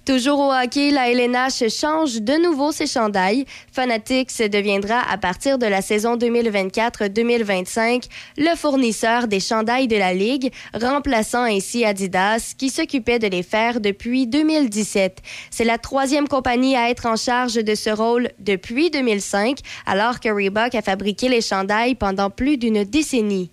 Toujours 0.08 0.38
au 0.38 0.50
hockey, 0.50 0.90
la 0.90 1.10
LNH 1.10 1.68
change 1.68 2.22
de 2.22 2.42
nouveau 2.42 2.72
ses 2.72 2.86
chandails. 2.86 3.44
Fanatics 3.70 4.38
deviendra 4.50 5.02
à 5.06 5.18
partir 5.18 5.58
de 5.58 5.66
la 5.66 5.82
saison 5.82 6.16
2024-2025 6.16 8.04
le 8.38 8.56
fournisseur 8.56 9.28
des 9.28 9.38
chandails 9.38 9.86
de 9.86 9.98
la 9.98 10.14
Ligue, 10.14 10.50
remplaçant 10.72 11.42
ainsi 11.42 11.84
Adidas 11.84 12.54
qui 12.56 12.70
s'occupait 12.70 13.18
de 13.18 13.26
les 13.26 13.42
faire 13.42 13.82
depuis 13.82 14.26
2017. 14.26 15.18
C'est 15.50 15.64
la 15.64 15.76
troisième 15.76 16.26
compagnie 16.26 16.74
à 16.74 16.88
être 16.88 17.04
en 17.04 17.16
charge 17.16 17.56
de 17.56 17.74
ce 17.74 17.90
rôle 17.90 18.30
depuis 18.38 18.90
2005, 18.90 19.58
alors 19.84 20.20
que 20.20 20.30
Reebok 20.30 20.74
a 20.74 20.80
fabriqué 20.80 21.28
les 21.28 21.42
chandails 21.42 21.96
pendant 21.96 22.30
plus 22.30 22.56
d'une 22.56 22.82
décennie. 22.84 23.50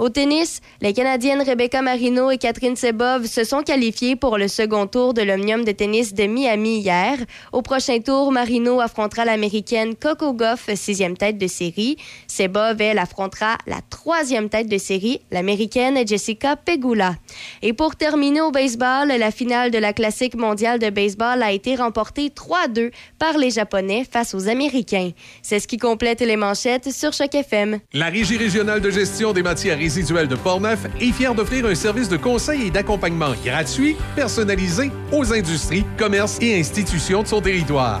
Au 0.00 0.08
tennis, 0.08 0.62
les 0.80 0.94
Canadiennes 0.94 1.42
Rebecca 1.42 1.82
Marino 1.82 2.30
et 2.30 2.38
Catherine 2.38 2.74
Sebov 2.74 3.26
se 3.26 3.44
sont 3.44 3.62
qualifiées 3.62 4.16
pour 4.16 4.38
le 4.38 4.48
second 4.48 4.86
tour 4.86 5.12
de 5.12 5.20
l'Omnium 5.20 5.62
de 5.62 5.72
tennis 5.72 6.14
de 6.14 6.24
Miami 6.24 6.78
hier. 6.78 7.18
Au 7.52 7.60
prochain 7.60 8.00
tour, 8.00 8.32
Marino 8.32 8.80
affrontera 8.80 9.26
l'Américaine 9.26 9.94
Coco 9.94 10.32
Goff, 10.32 10.70
sixième 10.74 11.18
tête 11.18 11.36
de 11.36 11.46
série. 11.46 11.98
Sebov, 12.28 12.80
elle, 12.80 12.96
affrontera 12.96 13.58
la 13.66 13.80
troisième 13.90 14.48
tête 14.48 14.68
de 14.68 14.78
série, 14.78 15.20
l'Américaine 15.30 15.98
Jessica 16.08 16.56
Pegula. 16.56 17.16
Et 17.60 17.74
pour 17.74 17.94
terminer 17.94 18.40
au 18.40 18.50
baseball, 18.50 19.08
la 19.08 19.30
finale 19.30 19.70
de 19.70 19.76
la 19.76 19.92
Classique 19.92 20.34
mondiale 20.34 20.78
de 20.78 20.88
baseball 20.88 21.42
a 21.42 21.52
été 21.52 21.76
remportée 21.76 22.30
3-2 22.30 22.90
par 23.18 23.36
les 23.36 23.50
Japonais 23.50 24.06
face 24.10 24.34
aux 24.34 24.48
Américains. 24.48 25.10
C'est 25.42 25.60
ce 25.60 25.68
qui 25.68 25.76
complète 25.76 26.22
les 26.22 26.36
manchettes 26.36 26.90
sur 26.90 27.12
Choc 27.12 27.34
FM. 27.34 27.80
La 27.92 28.06
Régie 28.06 28.38
régionale 28.38 28.80
de 28.80 28.88
gestion 28.88 29.34
des 29.34 29.42
matières 29.42 29.78
de 29.98 30.36
Portneuf 30.36 30.86
est 31.00 31.10
fière 31.10 31.34
d'offrir 31.34 31.66
un 31.66 31.74
service 31.74 32.08
de 32.08 32.16
conseil 32.16 32.68
et 32.68 32.70
d'accompagnement 32.70 33.32
gratuit, 33.44 33.96
personnalisé 34.14 34.92
aux 35.10 35.32
industries, 35.32 35.84
commerces 35.98 36.38
et 36.40 36.60
institutions 36.60 37.24
de 37.24 37.28
son 37.28 37.40
territoire. 37.40 38.00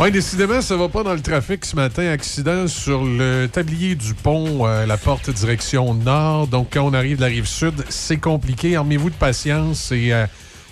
Oui, 0.00 0.10
décidément, 0.10 0.60
ça 0.60 0.76
va 0.76 0.88
pas 0.88 1.04
dans 1.04 1.12
le 1.12 1.20
trafic 1.20 1.64
ce 1.64 1.76
matin. 1.76 2.08
Accident 2.08 2.66
sur 2.66 3.04
le 3.04 3.46
tablier 3.46 3.94
du 3.94 4.14
pont, 4.14 4.66
euh, 4.66 4.84
la 4.84 4.96
porte 4.96 5.30
direction 5.30 5.94
nord. 5.94 6.48
Donc, 6.48 6.68
quand 6.72 6.82
on 6.82 6.94
arrive 6.94 7.18
de 7.18 7.20
la 7.20 7.28
rive 7.28 7.46
sud, 7.46 7.84
c'est 7.88 8.16
compliqué. 8.16 8.74
Armez-vous 8.74 9.10
de 9.10 9.14
patience. 9.14 9.80
C'est 9.90 10.10
euh, 10.10 10.26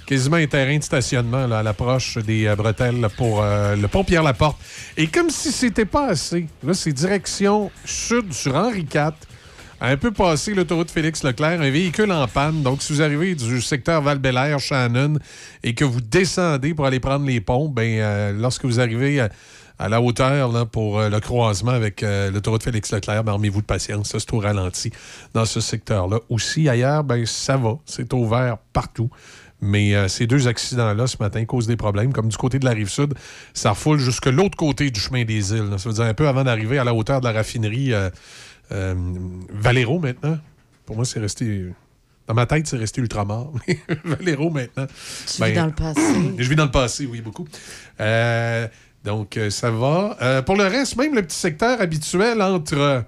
quasiment 0.07 0.37
un 0.37 0.47
terrain 0.47 0.79
de 0.79 0.83
stationnement 0.83 1.45
à 1.53 1.63
l'approche 1.63 2.19
des 2.19 2.47
euh, 2.47 2.57
bretelles 2.57 3.07
pour 3.17 3.43
le 3.43 3.87
pont 3.87 4.03
Pierre-Laporte. 4.03 4.59
Et 4.97 5.07
comme 5.07 5.31
si 5.31 5.53
c'était 5.53 5.85
pas 5.85 6.09
assez, 6.09 6.47
là, 6.65 6.75
c'est 6.75 6.93
direction 6.93 7.71
sud 7.85 8.33
sur 8.33 8.57
Henri 8.57 8.87
IV. 8.93 9.13
Un 9.83 9.97
peu 9.97 10.11
passé 10.11 10.53
l'autoroute 10.53 10.91
Félix 10.91 11.25
Leclerc, 11.25 11.63
un 11.63 11.71
véhicule 11.71 12.13
en 12.13 12.29
panne. 12.29 12.63
Donc, 12.63 12.83
si 12.83 12.93
vous 12.93 13.01
arrivez 13.01 13.35
du 13.35 13.63
secteur 13.63 14.03
val 14.03 14.21
Shannon, 14.59 15.15
et 15.63 15.75
que 15.75 15.87
vous 15.87 16.03
descendez 16.03 16.75
pour 16.75 16.85
aller 16.85 17.01
prendre 17.01 17.25
les 17.25 17.41
ponts, 17.41 17.71
ben, 17.71 17.99
euh, 17.99 18.33
lorsque 18.33 18.67
vous 18.67 18.79
arrivez 18.79 19.21
à, 19.21 19.31
à 19.79 19.89
la 19.89 20.03
hauteur 20.03 20.69
pour 20.69 20.99
euh, 20.99 21.09
le 21.09 21.19
croisement 21.21 21.71
avec 21.71 22.03
euh, 22.03 22.31
l'autoroute 22.31 22.63
Félix 22.63 22.93
Leclerc, 22.93 23.25
ben, 23.25 23.33
armez-vous 23.33 23.63
de 23.63 23.67
patience. 23.67 24.11
Ça, 24.11 24.21
c'est 24.21 24.35
au 24.35 24.39
ralenti 24.39 24.93
dans 25.33 25.47
ce 25.47 25.61
secteur-là. 25.61 26.19
Aussi, 26.29 26.69
ailleurs, 26.69 27.03
ben, 27.03 27.25
ça 27.25 27.57
va. 27.57 27.79
C'est 27.87 28.13
ouvert 28.13 28.59
partout. 28.75 29.09
Mais 29.63 29.95
euh, 29.95 30.09
ces 30.09 30.27
deux 30.27 30.49
accidents-là, 30.49 31.07
ce 31.07 31.17
matin, 31.21 31.45
causent 31.45 31.67
des 31.67 31.77
problèmes. 31.77 32.13
Comme 32.13 32.29
du 32.29 32.37
côté 32.37 32.59
de 32.59 32.65
la 32.65 32.73
rive 32.73 32.89
sud, 32.89 33.15
ça 33.53 33.71
refoule 33.71 33.99
jusque 33.99 34.27
l'autre 34.27 34.57
côté 34.57 34.91
du 34.91 34.99
chemin 34.99 35.25
des 35.25 35.53
îles. 35.53 35.75
Ça 35.77 35.89
veut 35.89 35.95
dire 35.95 36.05
un 36.05 36.15
peu 36.15 36.29
avant 36.29 36.45
d'arriver 36.45 36.79
à 36.79 36.85
la 36.85 36.95
hauteur 36.95 37.21
de 37.21 37.27
la 37.27 37.33
raffinerie 37.33 37.93
euh, 37.93 38.11
euh, 38.73 38.95
Valero 39.51 39.99
maintenant. 39.99 40.39
Pour 40.87 40.97
moi, 40.97 41.05
c'est 41.05 41.21
resté. 41.21 41.67
Dans 42.27 42.35
ma 42.35 42.47
tête, 42.47 42.67
c'est 42.67 42.77
resté 42.77 43.01
Ultramar. 43.01 43.49
Valero 44.05 44.51
maintenant. 44.51 44.87
Tu 45.27 45.45
vis 45.45 45.53
dans 45.55 45.67
le 45.67 45.73
passé. 45.73 46.01
Je 46.39 46.49
vis 46.49 46.57
dans 46.57 46.65
le 46.67 46.71
passé, 46.71 47.07
oui, 47.07 47.21
beaucoup. 47.21 47.47
Euh, 48.01 48.69
donc, 49.05 49.37
euh, 49.37 49.51
ça 49.51 49.71
va. 49.71 50.17
Euh, 50.23 50.43
pour 50.43 50.57
le 50.57 50.65
reste, 50.65 50.97
même 50.97 51.15
le 51.15 51.23
petit 51.23 51.39
secteur 51.39 51.81
habituel 51.81 52.41
entre. 52.43 53.05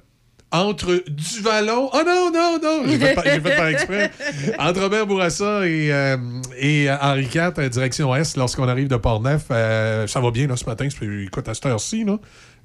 Entre 0.55 1.03
Duvalon. 1.09 1.89
Oh 1.95 2.01
non, 2.07 2.31
non, 2.31 2.59
non! 2.63 2.83
J'ai 2.87 2.99
fait, 2.99 3.15
par- 3.15 3.25
j'ai 3.25 3.41
fait 3.41 3.57
par 3.57 3.69
exprès. 3.69 4.11
Entre 4.59 4.81
Robert 4.83 5.07
Bourassa 5.07 5.67
et, 5.67 5.91
euh, 5.91 6.19
et 6.59 6.91
Henri 6.91 7.25
IV, 7.35 7.71
direction 7.71 8.15
Est, 8.15 8.37
lorsqu'on 8.37 8.69
arrive 8.69 8.87
de 8.89 8.97
Port-Neuf, 8.97 9.45
euh, 9.51 10.07
ça 10.07 10.21
va 10.21 10.31
bien 10.31 10.47
là, 10.47 10.57
ce 10.57 10.67
matin. 10.67 10.87
C'est- 10.91 11.07
Écoute, 11.25 11.49
à 11.49 11.55
cette 11.55 11.65
heure-ci, 11.65 12.05
là, 12.05 12.19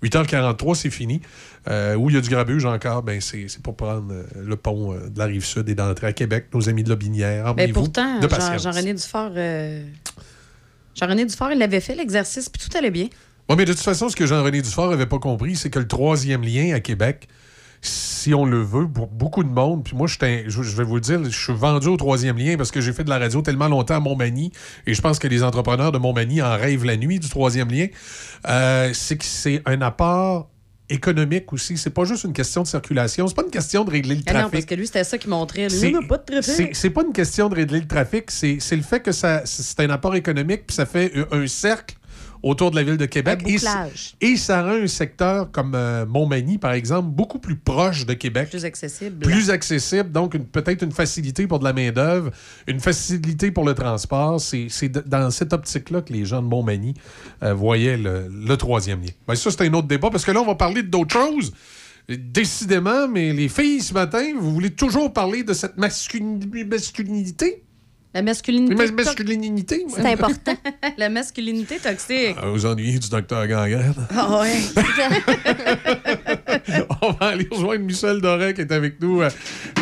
8h43, 0.04 0.76
c'est 0.76 0.90
fini. 0.90 1.22
Euh, 1.68 1.96
où 1.96 2.10
il 2.10 2.16
y 2.16 2.18
a 2.18 2.22
du 2.22 2.30
grabuge 2.30 2.66
encore, 2.66 3.04
ben 3.04 3.20
c'est 3.20 3.62
pour 3.62 3.76
prendre 3.76 4.14
euh, 4.14 4.24
le 4.42 4.56
pont 4.56 4.94
euh, 4.94 5.10
de 5.10 5.20
la 5.20 5.26
rive 5.26 5.44
sud 5.44 5.68
et 5.68 5.76
d'entrer 5.76 6.08
à 6.08 6.14
Québec, 6.14 6.46
nos 6.54 6.70
amis 6.70 6.84
de 6.84 6.90
Lobinière. 6.90 7.44
Mais 7.44 7.64
Armez-vous 7.64 7.74
pourtant. 7.74 8.22
Jean-René 8.58 8.94
Dufort, 8.94 9.32
euh, 9.36 9.84
Jean-René 10.96 11.26
Dufort, 11.26 11.52
il 11.52 11.62
avait 11.62 11.82
fait 11.82 11.96
l'exercice, 11.96 12.48
puis 12.48 12.62
tout 12.66 12.78
allait 12.78 12.92
bien. 12.92 13.08
Oui, 13.50 13.56
mais 13.58 13.66
de 13.66 13.74
toute 13.74 13.82
façon, 13.82 14.08
ce 14.08 14.16
que 14.16 14.26
Jean-René 14.26 14.62
Dufort 14.62 14.90
n'avait 14.90 15.08
pas 15.08 15.20
compris, 15.20 15.56
c'est 15.56 15.70
que 15.70 15.80
le 15.80 15.88
troisième 15.88 16.44
lien 16.44 16.74
à 16.74 16.80
Québec, 16.80 17.28
si 17.82 18.34
on 18.34 18.46
le 18.46 18.62
veut, 18.62 18.88
pour 18.88 19.08
beaucoup 19.08 19.44
de 19.44 19.50
monde, 19.50 19.84
puis 19.84 19.96
moi, 19.96 20.08
je, 20.08 20.18
vais 20.20 20.84
vous 20.84 20.96
le 20.96 21.02
dire, 21.02 21.24
je 21.24 21.30
suis 21.30 21.54
vendu 21.54 21.88
au 21.88 21.98
troisième 21.98 22.38
lien 22.38 22.58
parce 22.58 22.72
que 22.72 22.82
j'ai 22.82 22.92
fait 22.94 23.04
de 23.04 23.10
la 23.10 23.20
radio 23.20 23.42
tellement 23.42 23.68
longtemps 23.68 23.96
à 23.96 24.00
Montmagny, 24.00 24.52
et 24.86 24.94
je 24.94 25.02
pense 25.02 25.20
que 25.20 25.28
les 25.28 25.44
entrepreneurs 25.44 25.92
de 25.92 25.98
Montmagny 25.98 26.42
en 26.42 26.56
rêvent 26.58 26.86
la 26.86 26.98
nuit 26.98 27.20
du 27.20 27.30
troisième 27.30 27.70
lien, 27.70 27.88
euh, 28.50 28.92
c'est 28.94 29.18
que 29.18 29.26
c'est 29.26 29.62
un 29.66 29.82
apport 29.82 30.50
économique 30.90 31.52
aussi. 31.52 31.78
C'est 31.78 31.90
pas 31.90 32.06
juste 32.06 32.24
une 32.24 32.32
question 32.34 32.64
de 32.64 32.68
circulation, 32.68 33.28
c'est 33.28 33.36
pas 33.36 33.44
une 33.44 33.52
question 33.52 33.84
de 33.84 33.92
régler 33.92 34.16
le 34.16 34.22
Ah 34.26 34.32
non, 34.34 34.40
trafic. 34.40 34.52
parce 34.54 34.66
que 34.66 34.76
lui, 34.76 34.88
c'était 34.88 35.04
ça 35.04 35.18
qui 35.18 35.28
montrait. 35.28 35.70
C'est- 35.70 35.88
Lui, 35.88 35.94
n'a 35.94 36.02
pas 36.08 36.18
de 36.18 36.24
trafic. 36.24 36.76
c'est 36.76 36.90
pas 36.90 37.04
une 37.06 37.12
question 37.14 37.50
de 37.50 37.56
régler 37.56 37.82
le 37.82 37.88
trafic, 37.88 38.32
c'est 38.32 38.58
le 38.72 38.82
fait 38.82 39.02
que 39.02 39.12
ça 39.12 39.42
c'est 39.46 39.80
un 39.82 39.90
apport 39.90 40.16
économique, 40.16 40.66
puis 40.66 40.76
ça 40.76 40.86
fait 40.86 41.12
un 41.32 41.46
cercle 41.48 41.96
autour 42.44 42.72
de 42.72 42.76
la 42.76 42.84
ville 42.84 42.98
de 42.98 43.06
Québec. 43.06 43.42
Et, 44.22 44.36
ça 44.38 44.64
rend 44.64 44.70
un 44.84 44.88
secteur 44.88 45.52
comme 45.52 45.74
euh, 45.76 46.06
Montmagny, 46.06 46.58
par 46.58 46.74
exemple, 46.74 47.10
beaucoup 47.10 47.40
plus 47.40 47.56
proche 47.56 48.06
de 48.06 48.14
Québec. 48.14 48.50
Plus 48.50 48.66
accessible. 48.66 49.20
Plus 49.26 49.50
accessible, 49.50 50.12
donc 50.12 50.34
une- 50.34 50.46
peut-être 50.46 50.84
une 50.84 50.92
facilité 50.92 51.48
pour 51.48 51.60
de 51.60 51.64
la 51.64 51.74
main-d'œuvre, 51.74 52.32
une 52.68 52.80
facilité 52.80 53.52
pour 53.52 53.66
le 53.66 53.74
transport. 53.74 54.40
C'est 54.40 54.90
dans 55.08 55.30
cette 55.32 55.54
optique-là 55.54 56.02
que 56.02 56.14
les 56.14 56.26
gens 56.26 56.42
de 56.42 56.48
Montmagny 56.48 56.94
euh, 57.44 57.54
voyaient 57.54 57.98
le, 57.98 58.28
le 58.30 58.58
troisième 58.58 59.02
lien. 59.02 59.12
Ben, 59.28 59.36
ça, 59.36 59.52
c'est 59.52 59.62
un 59.68 59.74
autre 59.74 59.88
débat, 59.88 60.10
parce 60.10 60.26
que 60.26 60.32
là, 60.32 60.42
on 60.42 60.46
va 60.46 60.56
parler 60.56 60.84
d'autres 60.84 61.14
choses. 61.14 61.54
Décidément, 62.10 63.08
mais 63.08 63.34
les 63.34 63.50
filles, 63.50 63.82
ce 63.82 63.94
matin, 63.94 64.24
vous 64.40 64.54
voulez 64.54 64.70
toujours 64.70 65.12
parler 65.12 65.44
de 65.44 65.52
cette 65.54 65.78
masculini- 65.78 66.66
masculinité? 66.66 67.64
La 68.14 68.22
masculinité. 68.22 68.76
Mais 68.76 68.92
masculinité, 68.92 69.86
moi. 69.88 70.00
C'est 70.02 70.14
important. 70.14 70.54
La 70.98 71.10
masculinité 71.10 71.78
toxique. 71.78 72.36
Ah, 72.42 72.48
vous 72.48 72.66
ennuyez 72.66 73.00
du 73.00 73.10
docteur 73.10 73.46
Gangrène. 73.48 73.94
Ah 74.16 74.40
ouais. 74.40 74.60
On 77.02 77.12
va 77.12 77.28
aller 77.28 77.48
rejoindre 77.52 77.84
Michel 77.84 78.22
Doré 78.22 78.54
qui 78.54 78.62
est 78.62 78.72
avec 78.72 79.02
nous 79.02 79.22
euh, 79.22 79.30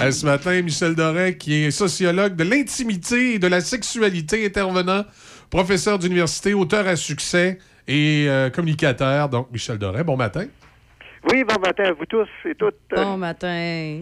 euh, 0.02 0.12
ce 0.12 0.26
matin. 0.26 0.62
Michel 0.62 0.95
Doré 0.95 1.38
qui 1.38 1.66
est 1.66 1.72
sociologue 1.72 2.36
de 2.36 2.44
l'intimité 2.44 3.36
et 3.36 3.40
de 3.40 3.48
la 3.48 3.62
sexualité, 3.62 4.45
intervenant, 4.45 5.06
professeur 5.50 6.00
d'université, 6.00 6.54
auteur 6.54 6.88
à 6.88 6.95
succès 6.95 7.60
et 7.88 8.26
euh, 8.28 8.50
communicateur, 8.50 9.30
donc 9.30 9.52
Michel 9.52 9.78
Doré. 9.78 10.04
Bon 10.04 10.18
matin. 10.18 10.45
Oui, 11.32 11.44
bon 11.44 11.60
matin 11.60 11.86
à 11.86 11.92
vous 11.94 12.06
tous 12.06 12.28
et 12.45 12.56
toutes. 12.56 12.76
Bon 12.95 13.18
matin. 13.18 14.00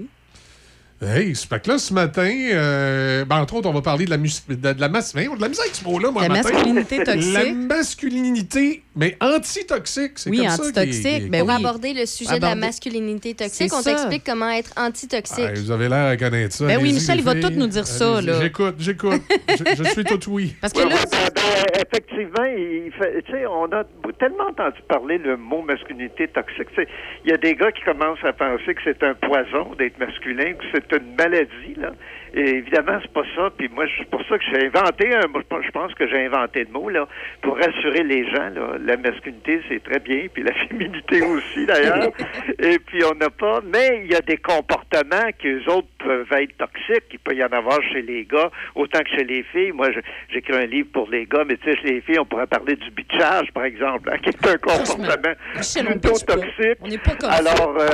Hey, 1.06 1.36
c'est 1.36 1.48
fait 1.50 1.62
que 1.62 1.70
là, 1.72 1.78
ce 1.78 1.94
matin, 1.94 2.30
euh, 2.54 3.26
ben, 3.26 3.38
entre 3.42 3.56
autres, 3.56 3.70
on 3.70 3.74
va 3.74 3.82
parler 3.82 4.06
de 4.06 4.10
la, 4.10 4.18
mus- 4.18 4.44
de, 4.48 4.56
de 4.56 4.80
la 4.82 4.90
masse. 4.90 5.14
mais 5.16 5.28
on 5.28 5.34
a 5.34 5.38
de 5.38 5.42
la 5.42 5.50
misère 5.50 5.64
avec 5.66 5.76
ce 5.76 5.84
mot-là, 5.84 6.12
moi, 6.12 6.22
La 6.24 6.30
matin. 6.30 6.50
masculinité 6.52 7.04
toxique. 7.04 7.34
La 7.34 7.52
masculinité, 7.54 8.84
mais 8.96 9.18
anti-toxique. 9.22 10.12
C'est 10.16 10.30
Oui, 10.30 10.38
comme 10.40 10.48
ça 10.50 10.62
anti-toxique, 10.64 11.24
qui- 11.24 11.30
ben 11.30 11.40
Pour 11.46 11.50
oui. 11.50 11.56
aborder 11.56 11.94
le 11.94 12.06
sujet 12.06 12.38
de 12.38 12.42
la 12.46 12.56
masculinité 12.56 13.34
toxique, 13.34 13.72
on 13.74 13.82
ça. 13.82 13.92
t'explique 13.92 14.24
comment 14.26 14.50
être 14.50 14.72
anti-toxique. 14.78 15.46
Ah, 15.50 15.54
vous 15.56 15.72
avez 15.72 15.90
l'air 15.90 16.08
à 16.08 16.18
connaître 16.18 16.56
ça. 16.56 16.66
Ben 16.68 16.80
oui, 16.82 16.94
Michel, 16.94 17.18
il 17.20 17.24
va 17.24 17.36
tout 17.36 17.50
nous 17.52 17.68
dire 17.68 17.88
ça. 17.88 18.22
J'écoute, 18.42 18.76
j'écoute. 18.80 19.22
je, 19.50 19.84
je 19.84 19.90
suis 19.90 20.04
tout 20.04 20.20
oui. 20.30 20.56
Parce 20.62 20.74
que 20.74 20.80
Ouais, 20.80 20.90
là, 20.90 20.96
ouais, 20.96 21.02
ben, 21.12 21.42
ben, 21.74 21.82
effectivement, 21.88 22.46
il 22.46 22.92
fait, 22.98 23.22
tu 23.24 23.32
sais, 23.32 23.46
on 23.46 23.66
a 23.66 23.84
tellement 24.20 24.48
entendu 24.50 24.78
parler 24.88 25.18
le 25.18 25.38
mot 25.38 25.62
masculinité 25.64 26.28
toxique. 26.28 26.70
Tu 26.76 26.84
sais, 26.84 26.88
Il 27.26 27.32
y 27.32 27.34
a 27.34 27.38
des 27.38 27.56
gars 27.56 27.72
qui 27.72 27.82
commencent 27.84 28.24
à 28.24 28.34
penser 28.34 28.74
que 28.76 28.82
c'est 28.84 29.02
un 29.04 29.14
poison 29.16 29.74
d'être 29.78 29.98
masculin, 30.00 30.54
que 30.54 30.64
c'est 30.74 30.93
une 30.98 31.16
maladie. 31.16 31.76
Là. 31.78 31.92
Et 32.34 32.58
évidemment, 32.58 32.98
c'est 33.02 33.14
pas 33.14 33.24
ça. 33.36 33.50
Puis 33.56 33.70
moi, 33.70 33.86
c'est 33.98 34.10
pour 34.10 34.22
ça 34.28 34.38
que 34.38 34.44
j'ai 34.52 34.66
inventé 34.66 35.14
un. 35.14 35.22
Je 35.22 35.72
pense 35.72 35.94
que 35.94 36.08
j'ai 36.08 36.26
inventé 36.26 36.64
le 36.64 36.72
mot 36.72 36.90
là 36.90 37.08
pour 37.42 37.58
rassurer 37.58 38.04
les 38.04 38.26
gens. 38.32 38.50
Là. 38.50 38.78
La 38.84 38.98
masculinité, 38.98 39.62
c'est 39.70 39.84
très 39.84 40.00
bien, 40.00 40.26
puis 40.34 40.44
la 40.44 40.54
féminité 40.68 41.22
aussi 41.22 41.66
d'ailleurs. 41.66 42.10
Et 42.60 42.80
puis 42.80 43.04
on 43.04 43.16
n'a 43.16 43.30
pas. 43.30 43.62
Mais 43.72 44.02
il 44.04 44.12
y 44.12 44.16
a 44.16 44.22
des 44.22 44.38
comportements 44.38 45.30
qui 45.38 45.48
eux 45.48 45.70
autres 45.70 45.88
peuvent 46.00 46.32
être 46.34 46.58
toxiques. 46.58 47.06
Il 47.12 47.20
peut 47.20 47.36
y 47.36 47.44
en 47.44 47.50
avoir 47.50 47.82
chez 47.92 48.02
les 48.02 48.26
gars 48.26 48.50
autant 48.76 49.00
que 49.00 49.10
chez 49.10 49.24
les 49.24 49.44
filles. 49.44 49.72
Moi, 49.72 49.90
j'écris 50.30 50.56
un 50.56 50.66
livre 50.66 50.90
pour 50.92 51.10
les 51.10 51.26
gars, 51.26 51.44
mais 51.48 51.58
tu 51.58 51.72
sais, 51.72 51.78
chez 51.82 51.94
les 51.94 52.02
filles, 52.02 52.20
on 52.20 52.26
pourrait 52.26 52.48
parler 52.48 52.76
du 52.76 52.90
bitchage, 52.92 53.52
par 53.54 53.66
exemple, 53.66 54.10
hein, 54.12 54.18
qui 54.18 54.30
est 54.30 54.48
un 54.48 54.58
comportement 54.58 55.34
plutôt 55.56 56.18
toxique. 56.26 56.80
On 56.82 56.90
pas 56.98 57.16
comme. 57.16 57.30
Alors, 57.30 57.78
euh, 57.80 57.88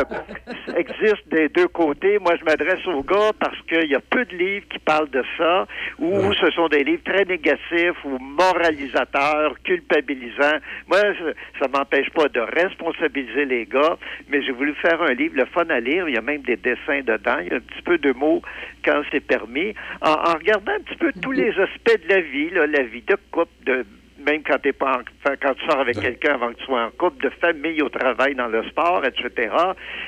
ça 0.68 0.80
existe 0.80 1.28
des 1.30 1.50
deux 1.50 1.68
côtés. 1.68 2.20
Moi, 2.20 2.36
je 2.40 2.46
m'adresse 2.46 2.86
aux 2.88 3.04
gars 3.04 3.32
parce 3.40 3.60
qu'il 3.68 3.90
y 3.90 3.96
a 3.96 4.00
peu 4.00 4.26
de 4.26 4.29
livres 4.36 4.66
qui 4.70 4.80
parlent 4.80 5.10
de 5.10 5.24
ça, 5.38 5.68
ou 5.98 6.34
ce 6.34 6.50
sont 6.52 6.68
des 6.68 6.84
livres 6.84 7.04
très 7.04 7.26
négatifs 7.26 7.98
ou 8.06 8.18
moralisateurs, 8.20 9.56
culpabilisants. 9.64 10.60
Moi, 10.88 11.00
ça- 11.02 11.34
ça 11.60 11.68
m'empêche 11.68 12.10
pas 12.12 12.28
de 12.28 12.40
responsabiliser 12.40 13.46
les 13.46 13.66
gars, 13.66 13.98
mais 14.30 14.42
j'ai 14.42 14.52
voulu 14.52 14.74
faire 14.76 15.02
un 15.02 15.14
livre, 15.14 15.36
le 15.36 15.46
fun 15.46 15.66
à 15.70 15.80
lire. 15.80 16.08
Il 16.08 16.16
y 16.16 16.18
a 16.18 16.22
même 16.22 16.42
des 16.42 16.56
dessins 16.58 17.02
dedans. 17.04 17.38
Il 17.42 17.48
y 17.50 17.54
a 17.54 17.56
un 17.58 17.60
petit 17.60 17.82
peu 17.84 17.98
de 17.98 18.12
mots 18.14 18.42
quand 18.86 19.02
c'est 19.12 19.20
permis. 19.26 19.74
En, 20.02 20.12
en 20.12 20.34
regardant 20.34 20.72
un 20.74 20.80
petit 20.82 20.98
peu 20.98 21.12
tous 21.22 21.32
les 21.32 21.50
aspects 21.60 22.04
de 22.08 22.10
la 22.14 22.22
vie, 22.22 22.50
là, 22.52 22.68
la 22.68 22.84
vie 22.84 23.02
de 23.02 23.16
couple, 23.32 23.52
de 23.66 23.86
même 24.26 24.42
quand 24.44 24.58
t'es 24.62 24.74
pas 24.74 24.98
en- 25.00 25.32
quand 25.42 25.54
tu 25.54 25.66
sors 25.68 25.80
avec 25.80 26.00
quelqu'un 26.00 26.36
avant 26.36 26.50
que 26.54 26.60
tu 26.60 26.66
sois 26.66 26.86
en 26.86 26.92
couple, 26.92 27.24
de 27.24 27.30
famille 27.42 27.82
au 27.82 27.90
travail, 27.90 28.36
dans 28.36 28.48
le 28.48 28.64
sport, 28.70 29.04
etc. 29.06 29.52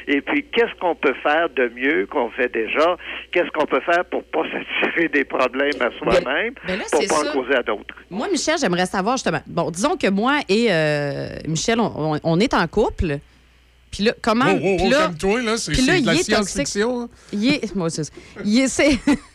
Et 0.07 0.21
puis, 0.21 0.45
qu'est-ce 0.51 0.73
qu'on 0.79 0.95
peut 0.95 1.13
faire 1.23 1.49
de 1.49 1.69
mieux 1.75 2.07
qu'on 2.07 2.29
fait 2.31 2.51
déjà? 2.51 2.97
Qu'est-ce 3.31 3.49
qu'on 3.51 3.65
peut 3.65 3.81
faire 3.81 4.05
pour 4.05 4.23
pas 4.25 4.43
s'attirer 4.83 5.07
des 5.09 5.23
problèmes 5.25 5.79
à 5.81 5.89
soi-même, 5.97 6.53
ben 6.67 6.77
là, 6.79 6.83
pour 6.91 6.99
pas 7.07 7.07
ça. 7.15 7.29
en 7.29 7.33
causer 7.33 7.55
à 7.55 7.63
d'autres? 7.63 7.95
Moi, 8.09 8.27
Michel, 8.29 8.55
j'aimerais 8.59 8.85
savoir 8.85 9.17
justement. 9.17 9.41
Bon, 9.47 9.71
disons 9.71 9.95
que 9.97 10.09
moi 10.09 10.39
et 10.49 10.67
euh, 10.71 11.29
Michel, 11.47 11.79
on, 11.79 12.13
on- 12.15 12.19
on 12.23 12.39
est 12.39 12.53
en 12.53 12.67
couple. 12.67 13.17
Puis 13.91 14.03
là, 14.05 14.13
comment. 14.21 14.45
Oh, 14.47 14.57
oh, 14.63 14.67
oh, 14.71 14.77
puis 14.77 14.89
là, 14.89 15.09
là, 15.43 15.57
c'est- 15.57 15.71
de 15.73 16.05
la 16.05 16.13
il 16.13 16.23
science-fiction, 16.23 17.01
hein. 17.01 17.09
Il 17.33 17.53
est. 17.55 17.75
Moi, 17.75 17.89
c'est 17.89 18.03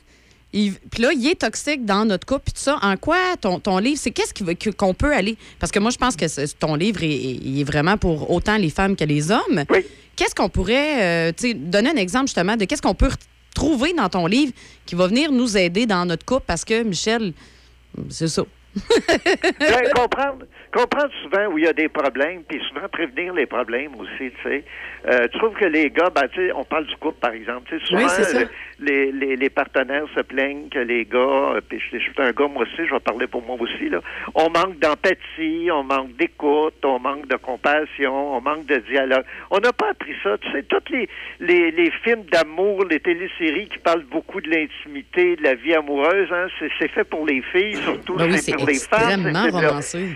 Puis 0.52 1.02
là, 1.02 1.12
il 1.12 1.26
est 1.26 1.40
toxique 1.40 1.84
dans 1.84 2.04
notre 2.04 2.26
couple. 2.26 2.42
Puis 2.46 2.54
tout 2.54 2.60
ça, 2.60 2.78
en 2.82 2.96
quoi 2.96 3.18
ton, 3.40 3.58
ton 3.60 3.78
livre, 3.78 3.98
c'est 4.00 4.10
qu'est-ce 4.10 4.32
qu'on 4.70 4.94
peut 4.94 5.12
aller? 5.14 5.36
Parce 5.58 5.70
que 5.70 5.78
moi, 5.78 5.90
je 5.90 5.98
pense 5.98 6.16
que 6.16 6.52
ton 6.54 6.74
livre 6.76 7.02
est, 7.02 7.10
est- 7.60 7.64
vraiment 7.64 7.96
pour 7.98 8.30
autant 8.30 8.56
les 8.56 8.70
femmes 8.70 8.96
que 8.96 9.04
les 9.04 9.30
hommes. 9.30 9.64
Qu'est-ce 10.14 10.34
qu'on 10.34 10.48
pourrait, 10.48 11.02
euh, 11.28 11.32
tu 11.36 11.48
sais, 11.48 11.54
donner 11.54 11.90
un 11.90 11.96
exemple 11.96 12.26
justement 12.28 12.56
de 12.56 12.64
qu'est-ce 12.64 12.80
qu'on 12.80 12.94
peut 12.94 13.10
trouver 13.54 13.92
dans 13.92 14.08
ton 14.08 14.26
livre 14.26 14.52
qui 14.86 14.94
va 14.94 15.08
venir 15.08 15.30
nous 15.30 15.58
aider 15.58 15.84
dans 15.84 16.06
notre 16.06 16.24
couple? 16.24 16.44
Parce 16.46 16.64
que, 16.64 16.82
Michel, 16.82 17.34
c'est 18.08 18.28
ça. 18.28 18.42
Ben, 19.58 19.90
comprendre, 19.94 20.44
comprendre 20.76 21.10
souvent 21.22 21.46
où 21.52 21.58
il 21.58 21.64
y 21.64 21.68
a 21.68 21.72
des 21.72 21.88
problèmes, 21.88 22.42
puis 22.48 22.60
souvent 22.68 22.86
prévenir 22.88 23.32
les 23.34 23.46
problèmes 23.46 23.94
aussi, 23.98 24.30
tu 24.30 24.42
sais. 24.42 24.64
Euh, 25.08 25.26
tu 25.32 25.38
trouves 25.38 25.54
que 25.54 25.64
les 25.64 25.90
gars, 25.90 26.10
ben, 26.14 26.28
tu 26.32 26.46
sais, 26.46 26.52
on 26.52 26.64
parle 26.64 26.86
du 26.86 26.96
couple, 26.96 27.18
par 27.20 27.32
exemple, 27.32 27.62
tu 27.68 27.78
sais, 27.78 27.86
souvent, 27.86 28.02
Oui, 28.06 28.44
les, 28.80 29.12
les, 29.12 29.36
les 29.36 29.50
partenaires 29.50 30.04
se 30.14 30.20
plaignent 30.20 30.68
que 30.68 30.78
les 30.78 31.04
gars, 31.04 31.18
euh, 31.18 31.60
puis 31.66 31.80
je, 31.80 31.98
je 31.98 32.02
suis 32.02 32.12
un 32.18 32.32
gars, 32.32 32.46
moi 32.48 32.64
aussi, 32.64 32.86
je 32.86 32.92
vais 32.92 33.00
parler 33.00 33.26
pour 33.26 33.42
moi 33.42 33.56
aussi, 33.58 33.88
là, 33.88 34.00
on 34.34 34.50
manque 34.50 34.78
d'empathie, 34.78 35.68
on 35.72 35.82
manque 35.84 36.14
d'écoute, 36.16 36.74
on 36.84 36.98
manque 36.98 37.26
de 37.28 37.36
compassion, 37.36 38.36
on 38.36 38.40
manque 38.40 38.66
de 38.66 38.76
dialogue. 38.90 39.24
On 39.50 39.58
n'a 39.60 39.72
pas 39.72 39.90
appris 39.90 40.14
ça, 40.22 40.36
tu 40.38 40.50
sais, 40.52 40.62
tous 40.64 40.92
les, 40.92 41.08
les, 41.40 41.70
les 41.70 41.90
films 42.04 42.24
d'amour, 42.32 42.84
les 42.84 43.00
téléséries 43.00 43.68
qui 43.68 43.78
parlent 43.78 44.04
beaucoup 44.10 44.40
de 44.40 44.50
l'intimité, 44.50 45.36
de 45.36 45.42
la 45.42 45.54
vie 45.54 45.74
amoureuse, 45.74 46.28
hein, 46.32 46.48
c'est 46.78 46.88
fait 46.88 47.04
pour 47.04 47.24
les 47.26 47.40
filles, 47.52 47.76
surtout, 47.76 48.16
Ben 48.16 48.30
oui, 48.30 48.38
c'est 48.38 48.54
pour 48.54 48.66
les 48.66 48.74
femmes. 48.78 49.32
c'est- 49.32 49.50
romancé. 49.50 50.06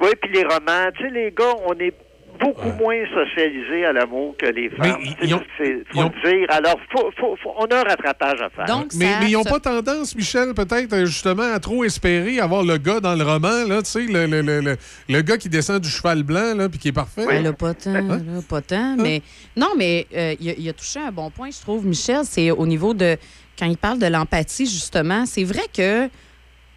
Oui, 0.00 0.08
puis 0.20 0.30
les 0.32 0.42
romans. 0.44 0.90
Tu 0.96 1.04
sais, 1.04 1.10
les 1.10 1.30
gars, 1.30 1.54
on 1.66 1.72
est 1.78 1.92
beaucoup 2.40 2.70
moins 2.72 2.96
socialisés 3.14 3.84
à 3.86 3.92
l'amour 3.92 4.34
que 4.36 4.46
les 4.46 4.68
femmes. 4.68 5.00
ils 5.22 5.34
ont- 5.34 5.42
C'est 5.56 5.84
faut 5.92 6.00
dire. 6.24 6.46
Alors, 6.48 6.76
faut, 6.90 7.08
faut, 7.16 7.36
faut- 7.40 7.52
on 7.58 7.64
a 7.66 7.76
un 7.78 7.82
rattrapage 7.84 8.42
à 8.42 8.50
faire. 8.50 8.64
mais, 8.96 9.04
mais 9.20 9.30
ils 9.30 9.34
n'ont 9.34 9.44
pas 9.44 9.60
tendance, 9.60 10.16
Michel, 10.16 10.52
peut-être, 10.52 10.92
euh, 10.94 11.04
justement, 11.06 11.54
à 11.54 11.60
trop 11.60 11.84
espérer 11.84 12.40
avoir 12.40 12.64
le 12.64 12.76
gars 12.76 12.98
dans 12.98 13.14
le 13.14 13.22
roman, 13.22 13.64
là, 13.68 13.82
tu 13.82 13.90
sais, 13.90 14.00
le, 14.02 14.26
le, 14.26 14.40
le, 14.42 14.60
le- 14.60 14.76
le 15.08 15.22
gars 15.22 15.36
qui 15.38 15.48
descend 15.48 15.80
du 15.80 15.88
cheval 15.88 16.24
blanc, 16.24 16.56
là, 16.56 16.68
puis 16.68 16.80
qui 16.80 16.88
est 16.88 16.92
parfait. 16.92 17.24
Ben 17.24 17.44
là, 17.44 17.52
pas 17.52 17.72
tant, 17.72 17.92
là, 17.92 18.18
pas 18.48 18.60
tant. 18.62 18.96
Mais 18.96 19.22
non, 19.56 19.68
mais 19.76 20.04
euh, 20.16 20.34
il 20.40 20.50
a, 20.50 20.54
il 20.58 20.68
a 20.68 20.72
touché 20.72 20.98
un 20.98 21.12
bon 21.12 21.30
point, 21.30 21.50
je 21.52 21.60
trouve, 21.60 21.86
Michel. 21.86 22.22
C'est 22.24 22.50
au 22.50 22.66
niveau 22.66 22.94
de 22.94 23.16
quand 23.56 23.66
il 23.66 23.78
parle 23.78 24.00
de 24.00 24.06
l'empathie, 24.08 24.66
justement. 24.66 25.24
C'est 25.24 25.44
vrai 25.44 25.62
que 25.72 26.08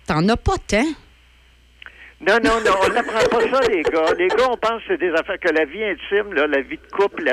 t'en 0.06 0.30
as 0.30 0.38
pas 0.38 0.58
tant. 0.68 0.86
Non, 2.20 2.38
non, 2.44 2.60
non, 2.66 2.74
on 2.84 2.94
n'apprend 2.94 3.30
pas 3.30 3.48
ça, 3.48 3.68
les 3.70 3.84
gars. 3.84 4.14
Les 4.18 4.28
gars, 4.28 4.50
on 4.50 4.58
pense 4.58 4.82
que 4.82 4.88
c'est 4.90 4.98
des 4.98 5.12
affaires, 5.12 5.40
que 5.40 5.50
la 5.50 5.66
vie 5.66 5.84
intime, 5.84 6.34
là, 6.34 6.48
la 6.48 6.62
vie 6.62 6.78
de 6.78 6.88
couple, 6.92 7.32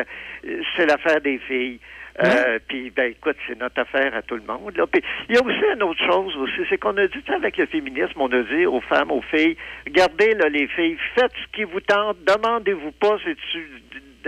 c'est 0.77 0.87
l'affaire 0.87 1.21
des 1.23 1.39
filles. 1.39 1.81
Euh, 2.23 2.59
Puis, 2.69 2.91
ben, 2.91 3.11
écoute, 3.11 3.37
c'est 3.49 3.59
notre 3.59 3.81
affaire 3.81 4.15
à 4.15 4.23
tout 4.23 4.37
le 4.37 4.43
monde. 4.43 4.77
Là. 4.77 4.87
Puis, 4.87 5.03
il 5.29 5.35
y 5.35 5.39
a 5.39 5.43
aussi 5.43 5.65
une 5.75 5.83
autre 5.83 6.05
chose 6.05 6.37
aussi, 6.37 6.61
c'est 6.69 6.79
qu'on 6.79 6.97
a 6.97 7.07
dit, 7.07 7.25
avec 7.35 7.57
le 7.57 7.67
féminisme, 7.67 8.21
on 8.21 8.31
a 8.31 8.43
dit 8.43 8.67
aux 8.67 8.83
femmes, 8.83 9.11
aux 9.11 9.23
filles, 9.23 9.57
regardez, 9.87 10.35
là, 10.35 10.49
les 10.49 10.69
filles, 10.69 10.97
faites 11.15 11.33
ce 11.33 11.57
qui 11.57 11.65
vous 11.65 11.81
tente, 11.81 12.19
demandez-vous 12.25 12.93
pas 12.93 13.17
si 13.25 13.35
tu 13.51 13.69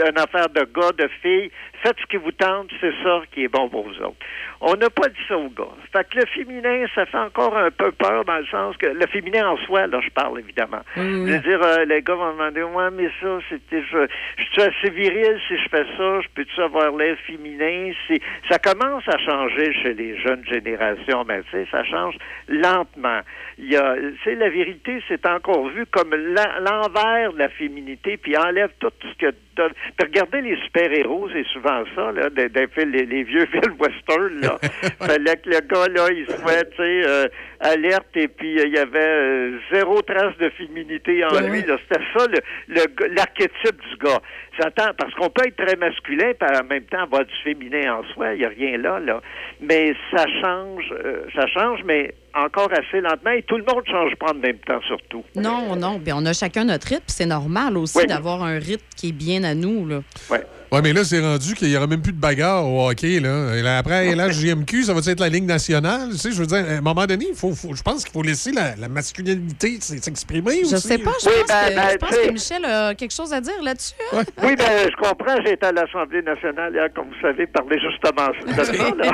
une 0.05 0.19
affaire 0.19 0.49
de 0.51 0.61
gars, 0.75 0.93
de 0.93 1.09
filles, 1.23 1.51
faites 1.87 1.97
ce 2.01 2.07
qui 2.07 2.17
vous 2.17 2.33
tente, 2.33 2.69
c'est 2.81 2.93
ça 3.05 3.23
qui 3.33 3.45
est 3.45 3.49
bon 3.49 3.69
pour 3.69 3.85
vous 3.87 3.99
autres. 4.03 4.17
On 4.61 4.75
n'a 4.75 4.89
pas 4.91 5.09
dit 5.09 5.21
ça 5.29 5.37
aux 5.37 5.51
gars. 5.51 5.69
Fait 5.93 6.05
que 6.09 6.19
le 6.19 6.27
féminin, 6.27 6.87
ça 6.95 7.07
fait 7.07 7.19
encore 7.19 7.57
un 7.57 7.71
peu 7.71 7.93
peur 7.93 8.25
dans 8.25 8.39
le 8.39 8.47
sens 8.47 8.77
que 8.79 8.87
le 8.87 9.07
féminin 9.07 9.49
en 9.51 9.57
soi, 9.59 9.87
là, 9.87 10.01
je 10.03 10.11
parle 10.11 10.41
évidemment. 10.41 10.81
Je 11.27 11.33
veux 11.33 11.39
dire, 11.41 11.61
euh, 11.63 11.85
les 11.85 12.03
gars 12.03 12.15
vont 12.15 12.33
demander, 12.33 12.63
ouais, 12.63 12.91
mais 12.93 13.09
ça, 13.21 13.39
c'était, 13.49 13.83
je, 13.83 14.07
je 14.39 14.45
suis 14.45 14.63
assez 14.63 14.91
viril 14.91 15.39
si 15.47 15.57
je 15.59 15.69
fais 15.69 15.85
ça, 15.97 16.21
je 16.23 16.29
peux-tu 16.35 16.61
avoir 16.61 16.91
l'air 16.97 17.17
féminin? 17.27 17.93
C'est, 18.09 18.21
ça 18.51 18.59
commence 18.59 19.07
à 19.09 19.19
changer 19.19 19.73
chez 19.83 19.95
les 19.95 20.19
jeunes 20.19 20.45
générations, 20.47 21.25
mais 21.27 21.43
tu 21.45 21.51
sais, 21.53 21.67
ça 21.71 21.85
change 21.85 22.17
lentement. 22.49 23.21
Il 23.59 23.71
y 23.73 23.77
a, 23.77 23.95
sais, 24.25 24.35
la 24.35 24.49
vérité, 24.49 25.03
c'est 25.09 25.27
encore 25.27 25.69
vu 25.69 25.87
comme 25.87 26.15
l'en- 26.15 26.61
l'envers 26.61 27.33
de 27.33 27.39
la 27.39 27.49
féminité, 27.49 28.17
puis 28.17 28.37
enlève 28.37 28.71
tout 28.81 28.91
ce 29.03 29.15
que 29.19 29.33
puis 29.57 30.07
regardez 30.07 30.43
les 30.43 30.57
super-héros, 30.65 31.31
c'est 31.33 31.47
souvent 31.47 31.76
ça, 31.95 32.13
là, 32.13 32.31
des, 32.31 32.49
des 32.49 32.67
films- 32.69 32.93
les, 32.93 33.07
les 33.07 33.23
vieux 33.25 33.47
films 33.53 33.75
western, 33.79 34.41
là. 34.41 34.59
Fallait 35.01 35.37
que 35.37 35.51
le 35.51 35.61
gars, 35.61 35.89
là, 35.89 36.09
il 36.13 36.27
soit, 36.27 36.65
tu 36.71 36.77
sais, 36.77 37.03
euh, 37.07 37.27
alerte, 37.61 38.17
et 38.17 38.29
puis 38.29 38.59
euh, 38.59 38.67
il 38.67 38.75
y 38.75 38.79
avait 38.79 38.99
euh, 38.99 39.59
zéro 39.73 40.03
trace 40.03 40.37
de 40.39 40.49
féminité 40.51 41.25
en 41.25 41.35
Ouais, 41.35 41.49
lui, 41.49 41.63
là. 41.67 41.77
C'était 41.89 42.03
ça, 42.17 42.27
le- 42.27 42.75
le 42.75 43.15
l'archétype 43.15 43.81
du 43.91 43.97
gars. 44.05 44.21
Parce 44.99 45.13
qu'on 45.15 45.29
peut 45.29 45.47
être 45.47 45.57
très 45.57 45.77
masculin, 45.77 46.33
puis 46.39 46.49
en 46.59 46.65
même 46.65 46.85
temps 46.85 47.03
avoir 47.03 47.25
du 47.27 47.33
féminin 47.45 47.95
en 47.99 48.15
soi, 48.15 48.33
il 48.35 48.39
n'y 48.39 48.45
a 48.47 48.49
rien 48.49 48.79
là, 48.79 48.99
là. 49.01 49.21
Mais 49.61 49.93
ça 50.15 50.25
change, 50.43 50.85
euh, 51.05 51.25
ça 51.35 51.47
change, 51.49 51.81
mais 51.85 52.15
encore 52.35 52.71
assez 52.73 53.01
lentement, 53.03 53.31
et 53.33 53.43
tout 53.43 53.57
le 53.59 53.65
monde 53.65 53.83
ne 53.87 53.93
change 53.93 54.15
pas 54.17 54.31
en 54.33 54.35
même 54.35 54.57
temps, 54.59 54.81
surtout. 54.87 55.25
Non, 55.35 55.77
non. 55.77 55.99
Bien, 55.99 56.17
on 56.19 56.25
a 56.27 56.33
chacun 56.33 56.65
notre 56.65 56.89
rythme. 56.89 57.03
puis 57.07 57.15
C'est 57.17 57.27
normal 57.27 57.77
aussi 57.77 57.99
Oui. 57.99 58.07
d'avoir 58.07 58.43
un 58.43 58.59
rythme 58.59 58.85
qui 58.97 59.09
est 59.11 59.13
bien 59.13 59.45
à 59.45 59.55
nous. 59.55 59.87
Là. 59.87 60.01
Ouais, 60.73 60.81
mais 60.83 60.93
là, 60.93 61.05
c'est 61.05 61.21
rendu 61.21 61.55
qu'il 61.55 61.69
n'y 61.69 61.77
aura 61.77 61.87
même 61.87 62.03
plus 62.03 62.13
de 62.13 62.21
bagarre 62.21 62.67
au 62.67 62.89
hockey. 62.89 63.21
Là. 63.21 63.55
Et 63.57 63.63
là, 63.63 63.79
après, 63.79 64.15
la 64.15 64.31
JMQ, 64.33 64.83
ça 64.85 64.93
va 64.95 65.01
être 65.07 65.21
la 65.21 65.29
Ligue 65.29 65.45
nationale? 65.45 66.09
Tu 66.13 66.17
sais, 66.19 66.33
je 66.33 66.41
veux 66.41 66.47
dire, 66.47 66.65
à 66.69 66.79
un 66.79 66.81
moment 66.81 67.07
donné, 67.07 67.27
il 67.31 67.37
faut, 67.37 67.46
faut- 67.55 67.75
je 67.75 67.83
pense 67.83 68.05
qu'il 68.05 68.13
faut 68.13 68.23
laisser 68.23 68.53
la, 68.53 68.75
la 68.77 68.89
masculinité 68.89 69.79
s'exprimer 69.81 70.63
aussi. 70.63 70.71
Je 70.71 70.77
sais 70.77 70.99
pas, 70.99 71.13
je 71.23 71.29
Oui, 71.29 71.35
pense, 71.41 71.49
ben, 71.49 71.69
que, 71.71 71.75
ben, 71.77 71.89
je 71.93 71.97
pense 71.99 72.09
tu 72.11 72.15
sais- 72.17 72.27
que 72.29 72.33
Michel 72.33 72.65
a 72.65 72.95
quelque 72.95 73.15
chose 73.15 73.33
à 73.33 73.41
dire 73.41 73.63
là-dessus. 73.63 73.95
hein? 74.13 74.23
Oui, 74.43 74.57
ben, 74.57 74.91
je 74.91 74.97
comprends. 74.97 75.37
J'ai 75.45 75.53
été 75.53 75.67
à 75.67 75.73
l'Assemblée 75.73 76.23
nationale 76.23 76.73
hier, 76.75 76.89
comme 76.95 77.09
vous 77.09 77.21
savez, 77.21 77.47
parler 77.47 77.79
justement 77.81 78.29
de 78.29 78.65
ça, 78.65 78.73
là. 78.97 79.13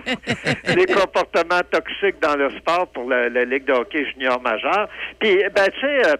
Les 0.77 0.86
comportements 0.86 1.61
toxiques 1.70 2.20
dans 2.23 2.36
le 2.36 2.51
sport 2.59 2.86
pour 2.89 3.09
la, 3.09 3.28
la 3.28 3.44
Ligue 3.44 3.65
de 3.65 3.73
hockey 3.73 4.05
junior 4.12 4.41
majeur. 4.41 4.89
Puis, 5.19 5.36
ben, 5.55 5.67
tu 5.75 5.81
sais, 5.81 6.07
euh, 6.09 6.17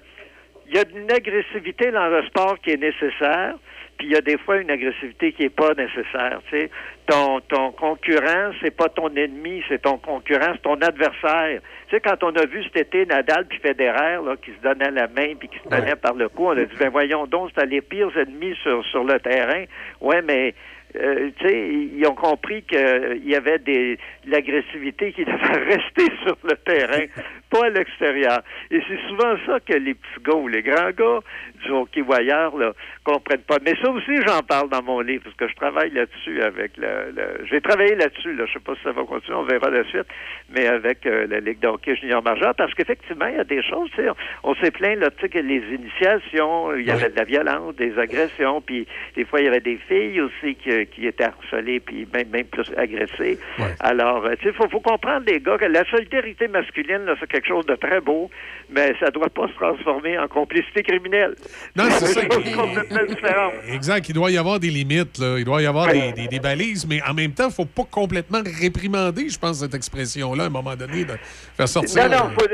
il 0.69 0.77
y 0.77 0.79
a 0.79 0.85
une 0.97 1.11
agressivité 1.11 1.91
dans 1.91 2.09
le 2.09 2.25
sport 2.27 2.57
qui 2.63 2.71
est 2.71 2.77
nécessaire, 2.77 3.55
puis 4.03 4.11
il 4.11 4.15
y 4.15 4.17
a 4.17 4.21
des 4.21 4.37
fois 4.37 4.57
une 4.57 4.69
agressivité 4.69 5.33
qui 5.33 5.45
est 5.45 5.49
pas 5.49 5.75
nécessaire. 5.75 6.41
Tu 6.51 6.59
sais, 6.59 6.71
ton 7.07 7.39
ton 7.39 7.71
concurrent, 7.71 8.51
c'est 8.61 8.77
pas 8.77 8.89
ton 8.89 9.15
ennemi, 9.15 9.63
c'est 9.69 9.81
ton 9.81 9.97
concurrent, 9.97 10.55
c'est 10.55 10.63
ton 10.63 10.75
adversaire. 10.81 11.61
Tu 11.87 11.95
sais, 11.95 12.01
quand 12.01 12.21
on 12.25 12.35
a 12.35 12.45
vu 12.47 12.65
cet 12.65 12.89
été 12.89 13.07
Nadal 13.07 13.47
puis 13.47 13.61
Federer 13.61 14.19
là, 14.25 14.35
qui 14.45 14.51
se 14.51 14.61
donnaient 14.61 14.91
la 14.91 15.07
main 15.07 15.37
puis 15.39 15.49
qui 15.49 15.59
se 15.59 15.69
tenaient 15.69 15.95
par 15.95 16.15
le 16.15 16.29
cou, 16.29 16.49
on 16.49 16.59
a 16.59 16.65
dit 16.65 16.75
ben 16.81 16.89
voyons 16.89 17.29
donc, 17.29 17.51
c'était 17.51 17.69
les 17.69 17.81
pires 17.81 18.11
ennemis 18.19 18.57
sur 18.65 18.85
sur 18.87 19.05
le 19.05 19.21
terrain. 19.21 19.67
Ouais, 20.01 20.21
mais 20.21 20.53
euh, 20.97 21.31
ils 21.45 22.05
ont 22.07 22.15
compris 22.15 22.63
qu'il 22.65 23.23
y 23.25 23.35
avait 23.35 23.59
des 23.59 23.99
de 24.27 24.31
l'agressivité 24.31 25.13
qui 25.13 25.25
devait 25.25 25.75
rester 25.77 26.13
sur 26.25 26.37
le 26.45 26.57
terrain, 26.57 27.05
pas 27.51 27.67
à 27.67 27.71
l'extérieur. 27.71 28.43
Et 28.71 28.81
c'est 28.89 29.09
souvent 29.09 29.37
ça 29.47 29.61
que 29.61 29.75
les 29.75 29.95
petits 29.95 30.23
gars 30.25 30.35
ou 30.35 30.49
les 30.49 30.63
grands 30.63 30.91
gars 30.91 31.21
du 31.63 31.71
hockey 31.71 32.03
ailleurs 32.13 32.57
là, 32.57 32.73
comprennent 33.05 33.43
pas. 33.43 33.57
Mais 33.65 33.75
ça 33.83 33.91
aussi, 33.91 34.17
j'en 34.27 34.41
parle 34.43 34.69
dans 34.69 34.83
mon 34.83 35.01
livre, 35.01 35.25
parce 35.25 35.37
que 35.37 35.49
je 35.49 35.55
travaille 35.57 35.91
là-dessus 35.91 36.43
avec 36.43 36.77
le... 36.77 37.13
le- 37.17 37.45
J'ai 37.51 37.61
travaillé 37.61 37.95
là-dessus, 37.95 38.35
là. 38.35 38.45
je 38.47 38.53
sais 38.55 38.61
pas 38.61 38.75
si 38.75 38.83
ça 38.83 38.93
va 38.93 39.03
continuer, 39.05 39.37
on 39.39 39.45
verra 39.45 39.71
la 39.71 39.85
suite, 39.85 40.07
mais 40.55 40.67
avec 40.67 41.07
euh, 41.07 41.27
la 41.29 41.41
Ligue 41.41 41.61
de 41.61 41.69
hockey 41.69 41.97
junior 41.97 42.23
majeur, 42.23 42.55
parce 42.55 42.73
qu'effectivement, 42.75 43.27
il 43.27 43.37
y 43.37 43.41
a 43.41 43.45
des 43.45 43.63
choses, 43.63 43.89
tu 43.95 44.03
sais, 44.03 44.09
on, 44.11 44.51
on 44.51 44.55
s'est 44.57 44.71
plaint, 44.71 44.99
là, 44.99 45.11
tu 45.11 45.21
sais, 45.23 45.29
que 45.29 45.39
les 45.39 45.63
initiations, 45.75 46.75
il 46.75 46.87
y 46.87 46.91
avait 46.91 47.11
de 47.11 47.17
la 47.17 47.25
violence, 47.25 47.75
des 47.77 47.99
agressions, 47.99 48.61
puis 48.61 48.87
des 49.17 49.25
fois, 49.25 49.41
il 49.41 49.45
y 49.47 49.49
avait 49.49 49.61
des 49.61 49.77
filles 49.89 50.21
aussi 50.21 50.55
qui, 50.57 50.87
qui 50.87 51.07
étaient 51.07 51.25
harcelées, 51.25 51.81
puis 51.81 52.07
même, 52.13 52.29
même 52.29 52.47
plus 52.47 52.71
agressées. 52.77 53.39
Alors, 53.81 54.25
euh, 54.27 54.35
tu 54.41 54.49
sais, 54.49 54.53
faut, 54.55 54.69
faut 54.69 54.81
comprendre, 54.81 55.25
les 55.27 55.41
gars, 55.41 55.59
que 55.59 55.65
la 55.67 55.85
solidarité 55.87 56.49
masculine, 56.49 57.05
là, 57.05 57.15
c'est 57.21 57.29
quelque 57.31 57.49
chose 57.49 57.67
de 57.67 57.75
très 57.77 58.01
beau, 58.01 58.31
mais 58.71 58.95
ça 59.01 59.11
doit 59.11 59.29
pas 59.29 59.49
se 59.49 59.55
transformer 59.55 60.19
en 60.19 60.29
complicité 60.29 60.83
criminelle. 60.83 61.35
Non, 61.77 61.85
c'est 61.91 62.07
ça. 62.07 62.25
complètement 62.27 63.05
différentes. 63.09 63.53
Exact. 63.73 64.09
Il 64.09 64.15
doit 64.15 64.31
y 64.31 64.37
avoir 64.39 64.61
des 64.61 64.69
limites, 64.71 65.19
là. 65.19 65.37
il 65.39 65.45
doit 65.45 65.63
y 65.63 65.67
avoir 65.67 65.87
Ouais. 65.89 66.13
des, 66.13 66.23
des- 66.23 66.29
des 66.29 66.41
balises, 66.41 66.87
mais 66.89 67.01
en 67.09 67.15
même 67.15 67.33
temps, 67.33 67.45
il 67.45 67.49
ne 67.49 67.53
faut 67.53 67.65
pas 67.65 67.85
complètement 67.91 68.41
réprimander, 68.61 69.29
je 69.29 69.39
pense, 69.39 69.61
cette 69.61 69.75
expression-là, 69.75 70.45
à 70.45 70.47
un 70.47 70.51
moment 70.51 70.77
donné, 70.77 71.05
de 71.05 71.15
faire 71.57 71.69
sortir. 71.69 72.09
Non, 72.09 72.17
non, 72.19 72.31
faut- 72.39 72.47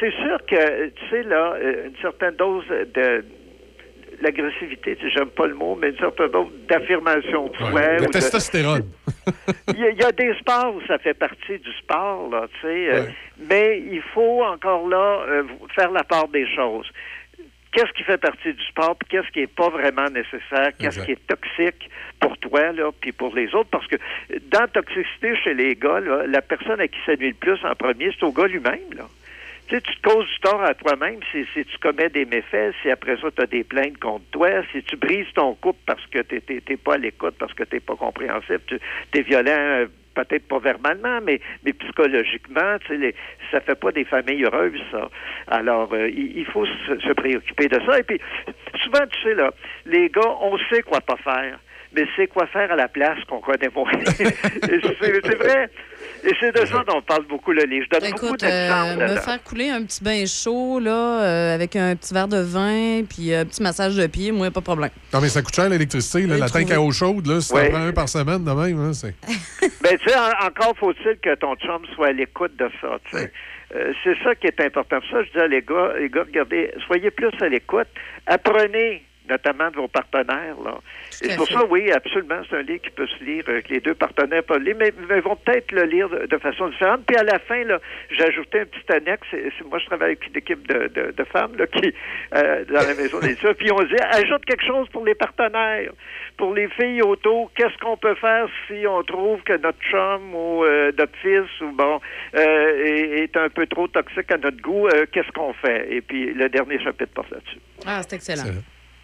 c'est 0.00 0.10
sûr 0.12 0.38
que, 0.48 0.86
tu 0.88 1.08
sais, 1.10 1.22
là, 1.24 1.54
euh, 1.54 1.86
une 1.88 1.96
certaine 2.02 2.36
dose 2.36 2.64
de 2.68 3.24
l'agressivité, 4.20 4.96
j'aime 5.12 5.30
pas 5.30 5.46
le 5.46 5.54
mot, 5.54 5.76
mais 5.80 5.88
une 5.90 5.98
certaine 5.98 6.28
dose 6.30 6.46
d'affirmation 6.68 7.48
de 7.48 7.56
soi. 7.56 7.70
Ouais, 7.72 7.96
testostérone. 8.06 8.84
Il 9.74 9.80
y, 9.80 9.84
a- 9.84 9.90
il 9.90 9.98
y 9.98 10.04
a 10.04 10.12
des 10.12 10.34
sports 10.38 10.74
où 10.76 10.80
ça 10.86 10.98
fait 10.98 11.14
partie 11.14 11.58
du 11.58 11.72
sport, 11.82 12.28
là, 12.30 12.46
tu 12.54 12.60
sais, 12.66 12.88
euh, 12.92 13.02
mais 13.48 13.82
il 13.90 14.02
faut 14.14 14.42
encore 14.44 14.88
là 14.88 15.24
euh, 15.28 15.42
faire 15.74 15.90
la 15.90 16.04
part 16.04 16.28
des 16.28 16.46
choses. 16.54 16.86
Qu'est-ce 17.72 17.92
qui 17.92 18.02
fait 18.02 18.18
partie 18.18 18.52
du 18.52 18.64
sport, 18.66 18.96
puis 18.96 19.08
qu'est-ce 19.08 19.32
qui 19.32 19.40
est 19.40 19.46
pas 19.46 19.70
vraiment 19.70 20.08
nécessaire, 20.10 20.72
qu'est-ce 20.78 21.00
qui 21.04 21.12
est 21.12 21.26
toxique 21.26 21.88
pour 22.20 22.36
toi, 22.38 22.70
là, 22.72 22.90
puis 23.00 23.12
pour 23.12 23.34
les 23.34 23.54
autres, 23.54 23.70
parce 23.70 23.86
que 23.86 23.96
dans 24.50 24.60
la 24.60 24.68
toxicité 24.68 25.34
chez 25.36 25.54
les 25.54 25.74
gars, 25.74 26.00
là, 26.00 26.26
la 26.26 26.42
personne 26.42 26.80
à 26.80 26.88
qui 26.88 26.98
ça 27.06 27.16
nuit 27.16 27.28
le 27.28 27.34
plus 27.34 27.58
en 27.64 27.74
premier, 27.74 28.10
c'est 28.12 28.24
au 28.24 28.32
gars 28.32 28.46
lui-même, 28.46 28.92
là. 28.94 29.04
Tu 29.68 29.76
sais, 29.76 29.80
tu 29.80 29.96
te 29.96 30.08
causes 30.08 30.26
du 30.26 30.38
tort 30.40 30.62
à 30.62 30.74
toi-même 30.74 31.20
si, 31.30 31.46
si 31.54 31.64
tu 31.64 31.78
commets 31.78 32.10
des 32.10 32.26
méfaits, 32.26 32.74
si 32.82 32.90
après 32.90 33.16
ça, 33.16 33.30
tu 33.30 33.42
as 33.42 33.46
des 33.46 33.64
plaintes 33.64 33.98
contre 33.98 34.24
toi, 34.32 34.48
si 34.72 34.82
tu 34.82 34.96
brises 34.96 35.32
ton 35.34 35.54
couple 35.54 35.78
parce 35.86 36.04
que 36.06 36.18
tu 36.18 36.42
n'es 36.48 36.76
pas 36.76 36.94
à 36.94 36.98
l'écoute, 36.98 37.36
parce 37.38 37.54
que 37.54 37.62
tu 37.62 37.80
pas 37.80 37.96
compréhensif, 37.96 38.58
tu 38.66 38.78
es 39.14 39.22
violent, 39.22 39.86
peut-être 40.14 40.46
pas 40.48 40.58
verbalement, 40.58 41.20
mais, 41.22 41.40
mais 41.64 41.72
psychologiquement, 41.72 42.78
tu 42.80 42.88
sais, 42.88 42.96
les- 42.96 43.14
ça 43.50 43.60
fait 43.60 43.74
pas 43.78 43.92
des 43.92 44.04
familles 44.04 44.44
heureuses, 44.44 44.80
ça. 44.90 45.08
Alors, 45.48 45.92
euh, 45.92 46.08
il, 46.08 46.38
il 46.38 46.46
faut 46.46 46.66
se, 46.66 46.98
se 46.98 47.12
préoccuper 47.12 47.68
de 47.68 47.80
ça. 47.86 47.98
Et 47.98 48.02
puis, 48.02 48.20
souvent, 48.82 49.06
tu 49.10 49.22
sais, 49.22 49.34
là, 49.34 49.50
les 49.86 50.08
gars, 50.08 50.36
on 50.40 50.56
sait 50.70 50.82
quoi 50.82 51.00
pas 51.00 51.16
faire. 51.16 51.58
Mais 51.94 52.06
c'est 52.16 52.26
quoi 52.26 52.46
faire 52.46 52.72
à 52.72 52.76
la 52.76 52.88
place 52.88 53.18
qu'on 53.28 53.40
connaît 53.40 53.68
moins? 53.74 53.90
C'est 54.06 54.34
c'est 55.24 55.34
vrai. 55.36 55.68
Et 56.24 56.30
c'est 56.40 56.52
de 56.58 56.64
ça 56.66 56.82
dont 56.86 56.96
on 56.98 57.02
parle 57.02 57.26
beaucoup 57.26 57.52
le 57.52 57.64
livre. 57.64 57.84
Je 57.92 57.98
donne 57.98 58.10
beaucoup 58.12 58.26
euh, 58.26 58.36
d'exemples. 58.36 58.94
me 58.94 59.00
là-dedans. 59.00 59.20
faire 59.20 59.42
couler 59.42 59.70
un 59.70 59.82
petit 59.84 60.02
bain 60.02 60.24
chaud, 60.26 60.78
là, 60.80 61.22
euh, 61.22 61.54
avec 61.54 61.74
un 61.76 61.94
petit 61.96 62.14
verre 62.14 62.28
de 62.28 62.38
vin, 62.40 63.02
puis 63.08 63.34
un 63.34 63.44
petit 63.44 63.62
massage 63.62 63.96
de 63.96 64.06
pied, 64.06 64.30
moi, 64.32 64.50
pas 64.50 64.60
de 64.60 64.64
problème. 64.64 64.90
Non, 65.12 65.20
mais 65.20 65.28
ça 65.28 65.42
coûte 65.42 65.54
cher, 65.54 65.68
l'électricité. 65.68 66.26
La 66.26 66.48
tank 66.48 66.70
à 66.70 66.80
eau 66.80 66.90
chaude, 66.92 67.26
là, 67.26 67.40
si 67.40 67.52
Ouais. 67.52 67.66
t'en 67.68 67.74
prends 67.76 67.86
un 67.86 67.92
par 67.92 68.08
semaine, 68.08 68.44
de 68.44 68.50
même, 68.52 68.80
hein, 68.80 68.92
c'est... 68.92 69.14
Ben, 69.82 69.98
tu 69.98 70.08
sais, 70.08 70.16
en- 70.16 70.46
encore 70.46 70.74
faut-il 70.78 71.16
que 71.18 71.34
ton 71.34 71.54
chum 71.56 71.84
soit 71.94 72.08
à 72.08 72.12
l'écoute 72.12 72.56
de 72.56 72.68
ça, 72.80 72.98
tu 73.10 73.16
sais. 73.18 73.32
Euh, 73.74 73.92
c'est 74.04 74.16
ça 74.22 74.34
qui 74.34 74.46
est 74.46 74.60
important. 74.60 75.00
Pour 75.00 75.10
ça, 75.10 75.24
je 75.24 75.30
dis 75.32 75.38
à 75.38 75.46
les 75.48 75.62
gars, 75.62 75.92
les 75.98 76.08
gars, 76.08 76.22
regardez, 76.24 76.72
soyez 76.86 77.10
plus 77.10 77.30
à 77.40 77.48
l'écoute. 77.48 77.88
Apprenez, 78.26 79.02
notamment 79.28 79.70
de 79.70 79.76
vos 79.76 79.88
partenaires, 79.88 80.56
là. 80.64 80.78
Et 81.22 81.28
c'est 81.28 81.36
pour 81.36 81.46
ça, 81.46 81.64
oui, 81.66 81.90
absolument, 81.92 82.40
c'est 82.48 82.56
un 82.56 82.62
livre 82.62 82.82
qui 82.82 82.90
peut 82.90 83.06
se 83.06 83.24
lire, 83.24 83.44
euh, 83.48 83.60
que 83.60 83.68
les 83.68 83.80
deux 83.80 83.94
partenaires 83.94 84.42
peuvent 84.42 84.62
lire, 84.62 84.76
mais, 84.78 84.92
mais 85.08 85.20
vont 85.20 85.36
peut-être 85.36 85.70
le 85.72 85.84
lire 85.84 86.08
de, 86.08 86.26
de 86.26 86.38
façon 86.38 86.68
différente. 86.68 87.02
Puis 87.06 87.16
à 87.16 87.22
la 87.22 87.38
fin, 87.38 87.62
là, 87.64 87.78
j'ai 88.10 88.24
ajouté 88.24 88.60
un 88.60 88.66
petit 88.66 88.92
annexe. 88.92 89.26
Moi, 89.68 89.78
je 89.78 89.86
travaille 89.86 90.12
avec 90.12 90.26
une 90.26 90.36
équipe 90.36 90.66
de, 90.66 90.88
de, 90.88 91.12
de 91.12 91.24
femmes 91.24 91.56
là, 91.56 91.66
qui, 91.66 91.94
euh, 92.34 92.64
dans 92.64 92.86
la 92.86 92.94
maison 92.94 93.20
des 93.20 93.34
Puis 93.34 93.70
on 93.72 93.82
dit, 93.84 93.96
ajoute 94.10 94.44
quelque 94.44 94.64
chose 94.64 94.88
pour 94.88 95.04
les 95.04 95.14
partenaires. 95.14 95.92
Pour 96.36 96.54
les 96.54 96.68
filles 96.68 97.02
autour, 97.02 97.52
qu'est-ce 97.54 97.76
qu'on 97.78 97.96
peut 97.96 98.14
faire 98.16 98.48
si 98.66 98.86
on 98.86 99.02
trouve 99.02 99.42
que 99.42 99.56
notre 99.58 99.78
chum 99.90 100.34
ou 100.34 100.64
euh, 100.64 100.90
notre 100.98 101.16
fils 101.18 101.60
ou 101.60 101.70
bon 101.72 102.00
euh, 102.34 102.84
est, 102.84 103.22
est 103.24 103.36
un 103.36 103.48
peu 103.50 103.66
trop 103.66 103.86
toxique 103.86 104.30
à 104.32 104.38
notre 104.38 104.60
goût, 104.60 104.88
euh, 104.88 105.06
qu'est-ce 105.12 105.30
qu'on 105.32 105.52
fait? 105.52 105.92
Et 105.92 106.00
puis 106.00 106.32
le 106.32 106.48
dernier 106.48 106.82
chapitre 106.82 107.12
porte 107.12 107.30
là-dessus. 107.30 107.58
Ah, 107.86 108.00
c'est 108.02 108.16
excellent. 108.16 108.44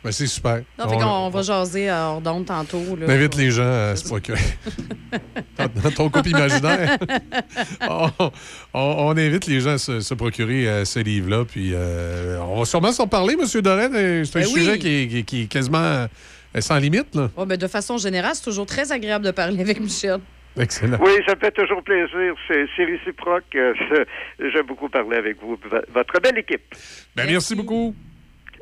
Ben, 0.08 0.12
c'est 0.12 0.26
super. 0.26 0.62
Non, 0.78 0.88
fait 0.88 0.96
qu'on 0.96 1.04
on 1.04 1.28
va 1.28 1.42
jaser 1.42 1.90
à 1.90 2.08
hors 2.08 2.22
d'onde 2.22 2.46
tantôt. 2.46 2.96
Là. 2.96 3.04
On 3.06 3.10
invite 3.10 3.36
les 3.36 3.50
gens 3.50 3.90
à 3.90 3.94
se 3.94 4.04
procurer. 4.08 4.40
dans, 5.58 5.90
ton 5.90 6.08
couple 6.08 6.28
imaginaire, 6.30 6.96
on, 7.88 8.08
on- 8.20 8.30
on 9.08 9.10
invite 9.18 9.46
les 9.46 9.60
gens 9.60 9.72
à 9.72 9.78
se, 9.78 10.00
se 10.00 10.14
procurer 10.14 10.66
euh, 10.66 10.84
ce 10.86 10.98
livre-là. 11.00 11.44
Puis 11.44 11.72
euh, 11.74 12.38
on 12.40 12.58
va 12.60 12.64
sûrement 12.64 12.90
s'en 12.92 13.06
parler, 13.06 13.34
M. 13.38 13.60
Dorel. 13.60 13.90
Euh, 13.94 14.24
C'est 14.24 14.38
un 14.38 14.42
Ben 14.42 14.48
oui. 14.54 14.60
sujet 14.60 14.78
qui 14.78 14.88
est, 15.02 15.08
qui 15.08 15.18
est- 15.18 15.22
qui 15.24 15.42
est 15.42 15.46
quasiment 15.46 15.78
euh, 15.78 16.06
sans 16.60 16.78
limite. 16.78 17.14
Là. 17.14 17.28
Ben, 17.46 17.56
de 17.58 17.66
façon 17.66 17.98
générale, 17.98 18.32
c'est 18.34 18.44
toujours 18.44 18.64
très 18.66 18.90
agréable 18.90 19.26
de 19.26 19.30
parler 19.30 19.60
avec 19.60 19.78
Michel. 19.78 20.20
Excellent. 20.58 20.98
Oui, 21.02 21.12
ça 21.26 21.34
me 21.34 21.40
fait 21.40 21.52
toujours 21.52 21.82
plaisir. 21.82 22.34
C'est 22.48 22.84
réciproque. 22.84 23.44
J'aime 24.40 24.66
beaucoup 24.66 24.88
parler 24.88 25.18
avec 25.18 25.36
vous, 25.40 25.58
votre 25.94 26.20
belle 26.20 26.38
équipe. 26.38 26.62
Ben, 27.14 27.26
merci. 27.26 27.54
beaucoup. 27.54 27.94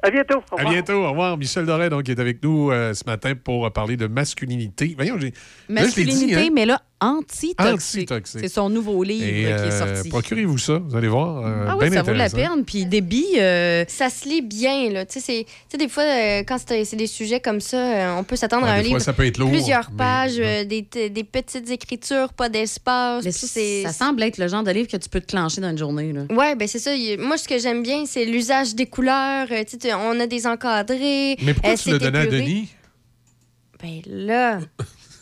À 0.07 0.11
bientôt. 0.11 0.41
Au 0.53 0.59
À 0.59 0.65
bientôt. 0.65 1.05
Au 1.05 1.11
revoir. 1.11 1.37
Michel 1.37 1.67
Doré, 1.67 1.91
donc, 1.91 2.05
qui 2.05 2.13
est 2.13 2.21
avec 2.21 2.41
nous 2.43 2.71
euh, 2.71 2.95
ce 2.95 3.03
matin 3.07 3.35
pour 3.35 3.73
parler 3.73 3.97
de 3.97 4.07
masculinité. 4.07 4.95
Voyons, 4.97 5.19
j'ai. 5.19 5.33
là, 5.69 5.83
je 5.83 5.97
l'ai 5.97 6.05
dit, 6.05 6.11
Masculinité, 6.13 6.37
hein. 6.37 6.51
mais 6.55 6.65
là, 6.65 6.81
anti-toxique. 7.01 8.11
Anti-toxique. 8.11 8.41
C'est 8.41 8.49
son 8.49 8.71
nouveau 8.71 9.03
livre 9.03 9.25
Et, 9.27 9.33
qui 9.33 9.43
est 9.45 9.53
euh, 9.53 9.95
sorti. 9.95 10.09
Procurez-vous 10.09 10.59
ça, 10.59 10.79
vous 10.79 10.97
allez 10.97 11.09
voir. 11.09 11.45
euh, 11.47 11.67
Ah 11.69 11.77
oui, 11.77 11.91
ça 11.93 12.03
vaut 12.03 12.13
la 12.13 12.31
peine. 12.31 12.65
Puis 12.65 12.87
des 12.87 13.01
billes. 13.01 13.39
euh, 13.39 13.85
Ça 13.89 14.09
se 14.11 14.29
lit 14.29 14.41
bien, 14.43 14.91
là. 14.91 15.05
Tu 15.05 15.15
sais, 15.15 15.21
c'est- 15.21 15.45
tu 15.45 15.51
sais, 15.73 15.79
des 15.79 15.89
fois, 15.89 16.05
euh, 16.05 16.43
quand 16.47 16.57
c'est 16.59 16.97
des 16.97 17.07
sujets 17.07 17.41
comme 17.41 17.61
ça, 17.61 18.15
on 18.19 18.25
peut 18.25 18.37
s'attendre 18.37 18.65
Ouais, 18.65 18.71
à 18.71 18.75
un 18.75 18.77
fois, 18.79 18.85
livre. 18.89 18.99
ça 19.01 19.13
peut 19.13 19.27
être 19.27 19.39
lourd, 19.39 19.51
Plusieurs 19.51 19.91
mais- 19.91 19.97
pages, 19.99 20.37
euh, 20.39 20.65
des, 20.65 20.83
petites 21.25 21.71
écritures, 21.71 22.33
pas 22.33 22.49
d'espace. 22.49 23.25
ça 23.29 23.93
semble 23.93 24.23
être 24.23 24.39
le 24.39 24.49
genre 24.49 24.63
de 24.63 24.71
livre 24.71 24.89
que 24.89 24.97
tu 24.97 25.09
peux 25.09 25.21
te 25.21 25.27
clencher 25.27 25.61
dans 25.61 25.71
une 25.71 25.79
journée. 25.79 26.13
Ouais, 26.31 26.55
ben 26.57 26.67
c'est 26.69 26.79
ça. 26.79 26.93
Moi, 27.19 27.37
ce 27.37 27.47
que 27.49 27.59
j'aime 27.59 27.83
bien, 27.83 28.05
c'est 28.07 28.25
l'usage 28.25 28.75
des 28.75 28.87
couleurs. 28.87 29.49
Tu 29.49 29.55
sais, 29.69 29.79
tu- 29.79 29.89
on 29.93 30.19
a 30.21 30.27
des 30.27 30.47
encadrés. 30.47 31.37
Mais 31.43 31.53
pourquoi 31.53 31.73
Euh, 31.73 31.77
tu 31.77 31.91
l'as 31.91 31.99
c'est 31.99 32.05
donné 32.05 32.19
à. 32.21 32.27
Denis? 32.27 32.69
Ben 33.83 34.01
là, 34.07 34.59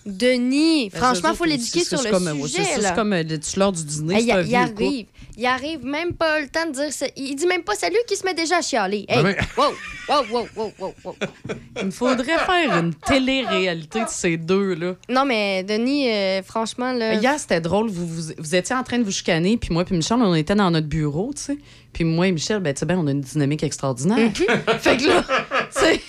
Denis, 0.06 0.90
Ben, 0.90 0.98
franchement, 0.98 1.30
il 1.32 1.36
faut 1.36 1.44
l'éduquer 1.44 1.82
sur 1.84 2.02
le 2.02 2.10
comme, 2.10 2.28
sujet. 2.42 2.62
c'est 2.64 2.74
ça, 2.74 2.80
là. 2.80 2.88
C'est 2.88 2.94
comme 2.94 3.12
euh, 3.14 3.24
tueur 3.38 3.72
du 3.72 3.84
dîner. 3.84 4.20
Il, 4.20 4.30
arrive. 4.54 5.06
Il 5.36 5.46
arrive 5.46 5.84
même 5.84 6.12
pas 6.12 6.40
le 6.40 6.48
temps 6.48 6.66
de 6.66 6.72
dire 6.72 6.92
ça. 6.92 7.06
Il 7.16 7.34
dit 7.34 7.46
même 7.46 7.62
pas 7.62 7.74
salut 7.74 7.96
qui 8.06 8.14
se 8.14 8.24
met 8.24 8.34
déjà 8.34 8.58
à 8.58 8.62
chialer. 8.62 9.06
Hey, 9.08 9.16
Ah, 9.18 9.22
mais- 9.22 9.36
wow, 9.56 9.72
wow, 10.08 10.24
wow, 10.30 10.48
wow, 10.56 10.72
wow, 10.78 10.94
wow. 11.04 11.16
Il 11.80 11.86
me 11.86 11.90
faudrait 11.90 12.38
faire 12.38 12.78
une 12.78 12.94
télé-réalité 12.94 14.00
de 14.00 14.08
ces 14.08 14.36
deux-là. 14.36 14.94
Non, 15.08 15.24
mais 15.24 15.64
Denis, 15.64 16.10
euh, 16.10 16.42
franchement, 16.42 16.92
là. 16.92 17.14
Hier, 17.14 17.38
c'était 17.38 17.60
drôle. 17.62 17.88
Vous, 17.88 18.06
vous, 18.06 18.32
vous 18.36 18.54
étiez 18.54 18.76
en 18.76 18.82
train 18.82 18.98
de 18.98 19.04
vous 19.04 19.10
chicaner, 19.10 19.56
puis 19.56 19.72
moi, 19.72 19.84
puis 19.84 19.96
Michel, 19.96 20.18
on 20.20 20.34
était 20.34 20.54
dans 20.54 20.70
notre 20.70 20.86
bureau, 20.86 21.32
tu 21.34 21.42
sais. 21.42 21.58
Puis 21.94 22.04
moi 22.04 22.28
et 22.28 22.32
Michel, 22.32 22.60
ben, 22.60 22.74
tu 22.74 22.80
sais, 22.80 22.86
ben, 22.86 22.98
on 22.98 23.06
a 23.06 23.10
une 23.12 23.20
dynamique 23.22 23.62
extraordinaire. 23.62 24.18
Mhm. 24.18 24.34
fait 24.80 24.96
que 24.98 25.06
là, 25.08 25.24
tu 25.74 25.80
sais, 25.80 26.00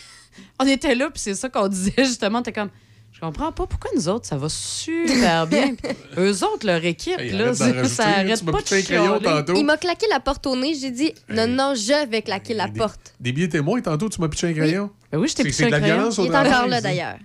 on 0.59 0.67
était 0.67 0.95
là, 0.95 1.09
puis 1.09 1.21
c'est 1.21 1.35
ça 1.35 1.47
qu'on 1.49 1.67
disait 1.69 1.93
justement. 1.97 2.41
T'es 2.41 2.51
comme, 2.51 2.69
je 3.15 3.21
comprends 3.21 3.51
pas 3.53 3.65
pourquoi 3.65 3.89
nous 3.95 4.09
autres, 4.09 4.25
ça 4.27 4.35
va 4.35 4.49
super 4.49 5.47
bien. 5.47 5.73
Puis 5.75 5.91
eux 6.17 6.43
autres, 6.43 6.65
leur 6.67 6.83
équipe, 6.83 7.17
Hey, 7.17 7.31
là, 7.31 7.45
arrête 7.45 7.55
ça, 7.57 7.65
rajouter, 7.65 7.87
ça 7.87 8.03
arrête 8.07 8.45
pas 8.45 8.51
de 8.61 8.81
crayon 8.83 9.19
tantôt. 9.19 9.53
Il 9.55 9.63
m'a 9.65 9.77
claqué 9.77 10.05
la 10.11 10.19
porte 10.19 10.45
au 10.47 10.55
nez. 10.57 10.75
J'ai 10.75 10.91
dit, 10.91 11.13
non, 11.29 11.47
non, 11.47 11.73
je 11.75 12.07
vais 12.09 12.21
claquer 12.21 12.53
la 12.53 12.67
porte. 12.67 13.13
Des 13.19 13.31
billets 13.31 13.47
témoins, 13.49 13.79
tantôt, 13.81 14.09
tu 14.09 14.19
m'as 14.19 14.27
pitché 14.27 14.47
un 14.47 14.53
crayon? 14.53 14.89
Ben 15.11 15.17
oui, 15.19 15.29
je 15.29 15.35
t'ai 15.35 15.43
pitché 15.43 15.63
c'est 15.63 15.63
de 15.63 15.67
un 15.69 15.71
la 15.71 15.79
crayon. 15.79 15.95
violence 15.95 16.19
au 16.19 16.25
Il 16.25 16.31
est 16.31 16.35
encore 16.37 16.67
là, 16.67 16.75
ça. 16.77 16.81
d'ailleurs. 16.81 17.15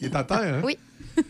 Il 0.00 0.06
est 0.06 0.14
à 0.16 0.24
terre, 0.24 0.38
hein? 0.38 0.60
Oui. 0.64 0.76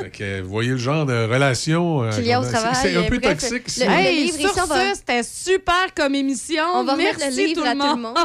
Fait 0.00 0.10
que, 0.10 0.24
euh, 0.24 0.40
vous 0.42 0.48
voyez 0.48 0.70
le 0.70 0.76
genre 0.78 1.04
de 1.06 1.12
relation. 1.30 2.02
euh, 2.02 2.10
Qu'il 2.10 2.24
y 2.26 2.32
a 2.32 2.40
au 2.40 2.44
travail, 2.44 2.74
C'est 2.74 2.96
un 2.96 3.02
peu 3.02 3.18
bref, 3.18 3.38
toxique. 3.38 3.66
le- 3.66 3.70
ça. 3.70 3.84
le- 3.84 3.90
Hey, 3.92 4.24
livre 4.32 4.52
sur 4.54 4.66
va- 4.66 4.92
ce, 4.94 4.98
c'était 4.98 5.22
super 5.22 5.92
comme 5.94 6.14
émission. 6.14 6.64
On 6.74 6.84
va 6.84 6.92
remettre 6.94 7.18
Merci 7.20 7.36
le 7.38 7.46
livre 7.46 7.62
tout 7.62 7.68
à 7.68 7.72
tout 7.72 7.96
le 7.96 8.00
monde. 8.00 8.16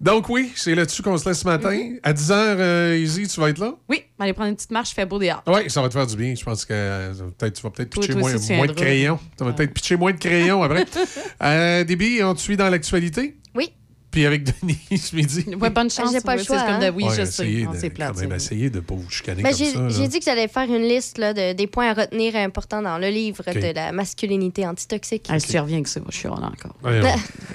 Donc 0.00 0.30
oui, 0.30 0.50
c'est 0.56 0.74
là-dessus 0.74 1.02
qu'on 1.02 1.18
se 1.18 1.28
laisse 1.28 1.40
ce 1.40 1.46
matin. 1.46 1.72
Mm-hmm. 1.72 2.00
À 2.02 2.12
10 2.14 2.30
h, 2.30 2.96
Easy, 2.96 3.28
tu 3.28 3.38
vas 3.38 3.50
être 3.50 3.58
là? 3.58 3.74
Oui, 3.88 4.02
on 4.02 4.22
va 4.22 4.24
aller 4.24 4.32
prendre 4.32 4.48
une 4.48 4.56
petite 4.56 4.70
marche, 4.70 4.94
fait 4.94 5.04
beau 5.04 5.18
dehors. 5.18 5.42
Oui, 5.46 5.68
ça 5.68 5.82
va 5.82 5.88
te 5.88 5.92
faire 5.92 6.06
du 6.06 6.16
bien. 6.16 6.34
Je 6.34 6.42
pense 6.42 6.64
que 6.64 6.72
euh, 6.72 7.12
peut-être- 7.36 7.56
tu 7.56 7.62
vas 7.62 7.70
peut-être 7.70 7.90
pitcher 7.90 8.12
toi 8.14 8.20
moins, 8.20 8.56
moins 8.56 8.66
de 8.66 8.72
crayons. 8.72 9.18
Tu 9.36 9.44
vas 9.44 9.52
peut-être 9.52 9.74
pitcher 9.74 9.96
moins 9.96 10.12
de 10.12 10.18
crayons 10.18 10.62
après. 10.62 10.86
euh, 11.42 11.84
Déby, 11.84 12.20
on 12.22 12.34
te 12.34 12.40
suit 12.40 12.56
dans 12.56 12.70
l'actualité? 12.70 13.36
Oui. 13.54 13.72
Puis 14.10 14.26
avec 14.26 14.42
Denis 14.44 14.76
ce 14.98 15.14
midi. 15.14 15.44
Ouais, 15.60 15.70
bonne 15.70 15.88
chance. 15.90 16.10
J'ai 16.12 16.20
pas 16.20 16.34
le 16.36 16.42
choix, 16.42 16.58
c'est 16.58 16.66
comme 16.66 16.80
de- 16.80 16.86
hein. 16.86 16.92
Oui, 16.96 17.04
Ouais, 17.04 17.14
je 17.16 17.24
sais. 17.24 17.66
C'est 17.78 17.90
plate. 17.90 18.14
quand 18.14 18.20
même, 18.20 18.30
c'est- 18.30 18.36
essayez 18.36 18.70
de 18.70 18.76
ne 18.76 18.80
pas 18.80 18.94
vous 18.94 19.08
chicaner 19.08 19.42
Ben, 19.42 19.50
comme 19.50 19.58
j'ai 19.58 19.72
ça. 19.72 19.80
là. 19.82 19.88
j'ai 19.88 20.08
dit 20.08 20.18
que 20.18 20.24
j'allais 20.24 20.48
faire 20.48 20.64
une 20.64 20.82
liste 20.82 21.18
là, 21.18 21.32
de, 21.32 21.52
des 21.52 21.66
points 21.66 21.90
à 21.90 21.94
retenir 21.94 22.34
importants 22.36 22.82
dans 22.82 22.98
le 22.98 23.08
livre 23.08 23.44
de 23.46 23.74
la 23.74 23.92
masculinité 23.92 24.66
antitoxique. 24.66 25.28
Si 25.38 25.48
tu 25.48 25.58
reviens 25.58 25.82
que 25.82 25.88
ça, 25.88 26.00
je 26.08 26.16
suis 26.16 26.28
encore. 26.28 26.74
Ouais, 26.82 27.00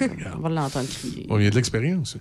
on, 0.00 0.04
On 0.38 0.40
va 0.40 0.48
l'entendre 0.48 0.88
crier. 0.88 1.26
on 1.28 1.36
vient 1.36 1.50
de 1.50 1.54
l'expérience. 1.54 2.16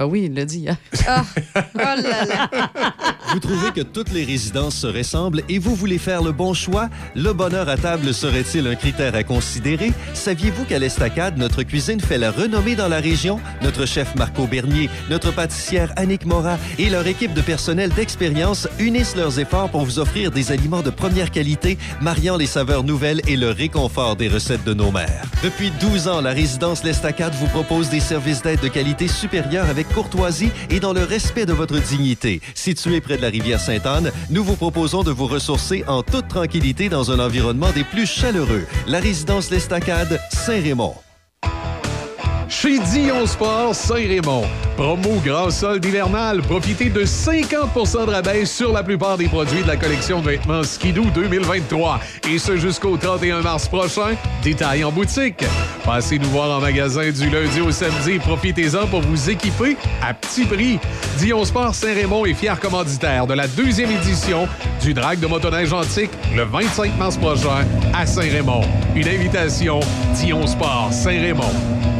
Ben 0.00 0.06
oui, 0.06 0.22
il 0.30 0.34
l'a 0.34 0.46
dit 0.46 0.60
hier. 0.60 0.76
Ah. 1.06 1.24
Oh 1.54 1.78
là 1.78 2.24
là. 2.24 2.70
Vous 3.32 3.40
trouvez 3.40 3.70
que 3.72 3.80
toutes 3.80 4.12
les 4.12 4.24
résidences 4.24 4.76
se 4.76 4.86
ressemblent 4.86 5.42
et 5.48 5.58
vous 5.58 5.74
voulez 5.74 5.98
faire 5.98 6.22
le 6.22 6.32
bon 6.32 6.54
choix? 6.54 6.88
Le 7.14 7.32
bonheur 7.32 7.68
à 7.68 7.76
table 7.76 8.14
serait-il 8.14 8.66
un 8.66 8.74
critère 8.76 9.14
à 9.14 9.24
considérer? 9.24 9.92
Saviez-vous 10.14 10.64
qu'à 10.64 10.78
l'Estacade, 10.78 11.36
notre 11.36 11.62
cuisine 11.62 12.00
fait 12.00 12.18
la 12.18 12.30
renommée 12.30 12.76
dans 12.76 12.88
la 12.88 13.00
région? 13.00 13.40
Notre 13.62 13.86
chef 13.86 14.14
Marco 14.14 14.46
Bernier, 14.46 14.88
notre 15.10 15.32
pâtissière 15.32 15.92
Annick 15.96 16.26
Morat 16.26 16.58
et 16.78 16.90
leur 16.90 17.06
équipe 17.06 17.34
de 17.34 17.40
personnel 17.40 17.90
d'expérience 17.90 18.68
unissent 18.78 19.16
leurs 19.16 19.38
efforts 19.38 19.70
pour 19.70 19.84
vous 19.84 19.98
offrir 19.98 20.30
des 20.30 20.52
aliments 20.52 20.82
de 20.82 20.90
première 20.90 21.30
qualité, 21.30 21.78
mariant 22.00 22.36
les 22.36 22.46
saveurs 22.46 22.84
nouvelles 22.84 23.22
et 23.28 23.36
le 23.36 23.50
réconfort 23.50 24.16
des 24.16 24.28
recettes 24.28 24.64
de 24.64 24.74
nos 24.74 24.90
mères. 24.92 25.24
Depuis 25.42 25.70
12 25.80 26.08
ans, 26.08 26.20
la 26.20 26.30
résidence 26.30 26.84
L'Estacade 26.84 27.34
vous 27.34 27.48
propose 27.48 27.90
des 27.90 28.00
services 28.00 28.42
d'aide 28.42 28.60
de 28.60 28.68
qualité 28.68 29.08
supérieure 29.08 29.68
avec 29.68 29.88
courtoisie 29.90 30.50
et 30.70 30.80
dans 30.80 30.92
le 30.92 31.04
respect 31.04 31.46
de 31.46 31.52
votre 31.52 31.78
dignité. 31.78 32.40
Situé 32.54 33.00
près 33.00 33.16
de 33.16 33.22
la 33.22 33.28
rivière 33.28 33.60
Sainte-Anne, 33.60 34.12
nous 34.30 34.44
vous 34.44 34.56
proposons 34.56 35.02
de 35.02 35.10
vous 35.10 35.26
ressourcer 35.26 35.84
en 35.86 36.02
toute 36.02 36.28
tranquillité 36.28 36.88
dans 36.88 37.10
un 37.10 37.18
environnement 37.18 37.70
des 37.72 37.84
plus 37.84 38.06
chaleureux. 38.06 38.66
La 38.86 39.00
résidence 39.00 39.50
L'Estacade, 39.50 40.20
Saint-Raymond. 40.32 40.94
Chez 42.50 42.80
Dion 42.80 43.28
Sport 43.28 43.76
Saint-Raymond. 43.76 44.42
Promo 44.76 45.20
grand 45.24 45.50
solde 45.50 45.84
hivernal. 45.84 46.42
Profitez 46.42 46.90
de 46.90 47.04
50% 47.04 48.06
de 48.06 48.10
rabais 48.10 48.44
sur 48.44 48.72
la 48.72 48.82
plupart 48.82 49.16
des 49.16 49.28
produits 49.28 49.62
de 49.62 49.68
la 49.68 49.76
collection 49.76 50.20
de 50.20 50.26
vêtements 50.30 50.64
Skidoo 50.64 51.04
2023. 51.14 52.00
Et 52.28 52.38
ce 52.38 52.56
jusqu'au 52.56 52.96
31 52.96 53.42
mars 53.42 53.68
prochain. 53.68 54.16
Détail 54.42 54.82
en 54.82 54.90
boutique. 54.90 55.44
Passez 55.84 56.18
nous 56.18 56.28
voir 56.30 56.50
en 56.50 56.60
magasin 56.60 57.08
du 57.12 57.30
lundi 57.30 57.60
au 57.60 57.70
samedi 57.70 58.18
profitez-en 58.18 58.88
pour 58.88 59.02
vous 59.02 59.30
équiper 59.30 59.76
à 60.02 60.12
petit 60.12 60.44
prix. 60.44 60.80
Dion 61.18 61.44
Sport 61.44 61.72
Saint-Raymond 61.72 62.26
est 62.26 62.34
fier 62.34 62.58
commanditaire 62.58 63.28
de 63.28 63.34
la 63.34 63.46
deuxième 63.46 63.92
édition 63.92 64.48
du 64.82 64.92
Drag 64.92 65.20
de 65.20 65.28
motoneige 65.28 65.72
antique 65.72 66.10
le 66.34 66.42
25 66.42 66.98
mars 66.98 67.16
prochain 67.16 67.64
à 67.94 68.04
Saint-Raymond. 68.06 68.62
Une 68.96 69.06
invitation 69.06 69.78
Dion 70.16 70.48
Sport 70.48 70.88
Saint-Raymond. 70.92 71.99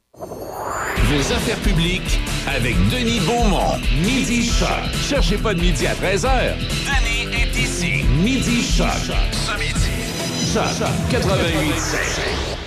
Vos 1.11 1.33
affaires 1.33 1.57
publiques 1.57 2.21
avec 2.47 2.73
Denis 2.89 3.19
Beaumont. 3.19 3.77
Midi 4.01 4.45
Choc. 4.45 4.69
Cherchez 5.09 5.37
pas 5.37 5.53
de 5.53 5.59
midi 5.59 5.85
à 5.85 5.93
13h. 5.93 6.55
Denis 6.57 7.35
est 7.35 7.53
ici. 7.61 8.05
Midi 8.23 8.63
Choc. 8.63 8.87
Ce 9.33 9.59
midi. 9.59 10.53
Choc 10.53 10.87
88.7. 11.11 12.60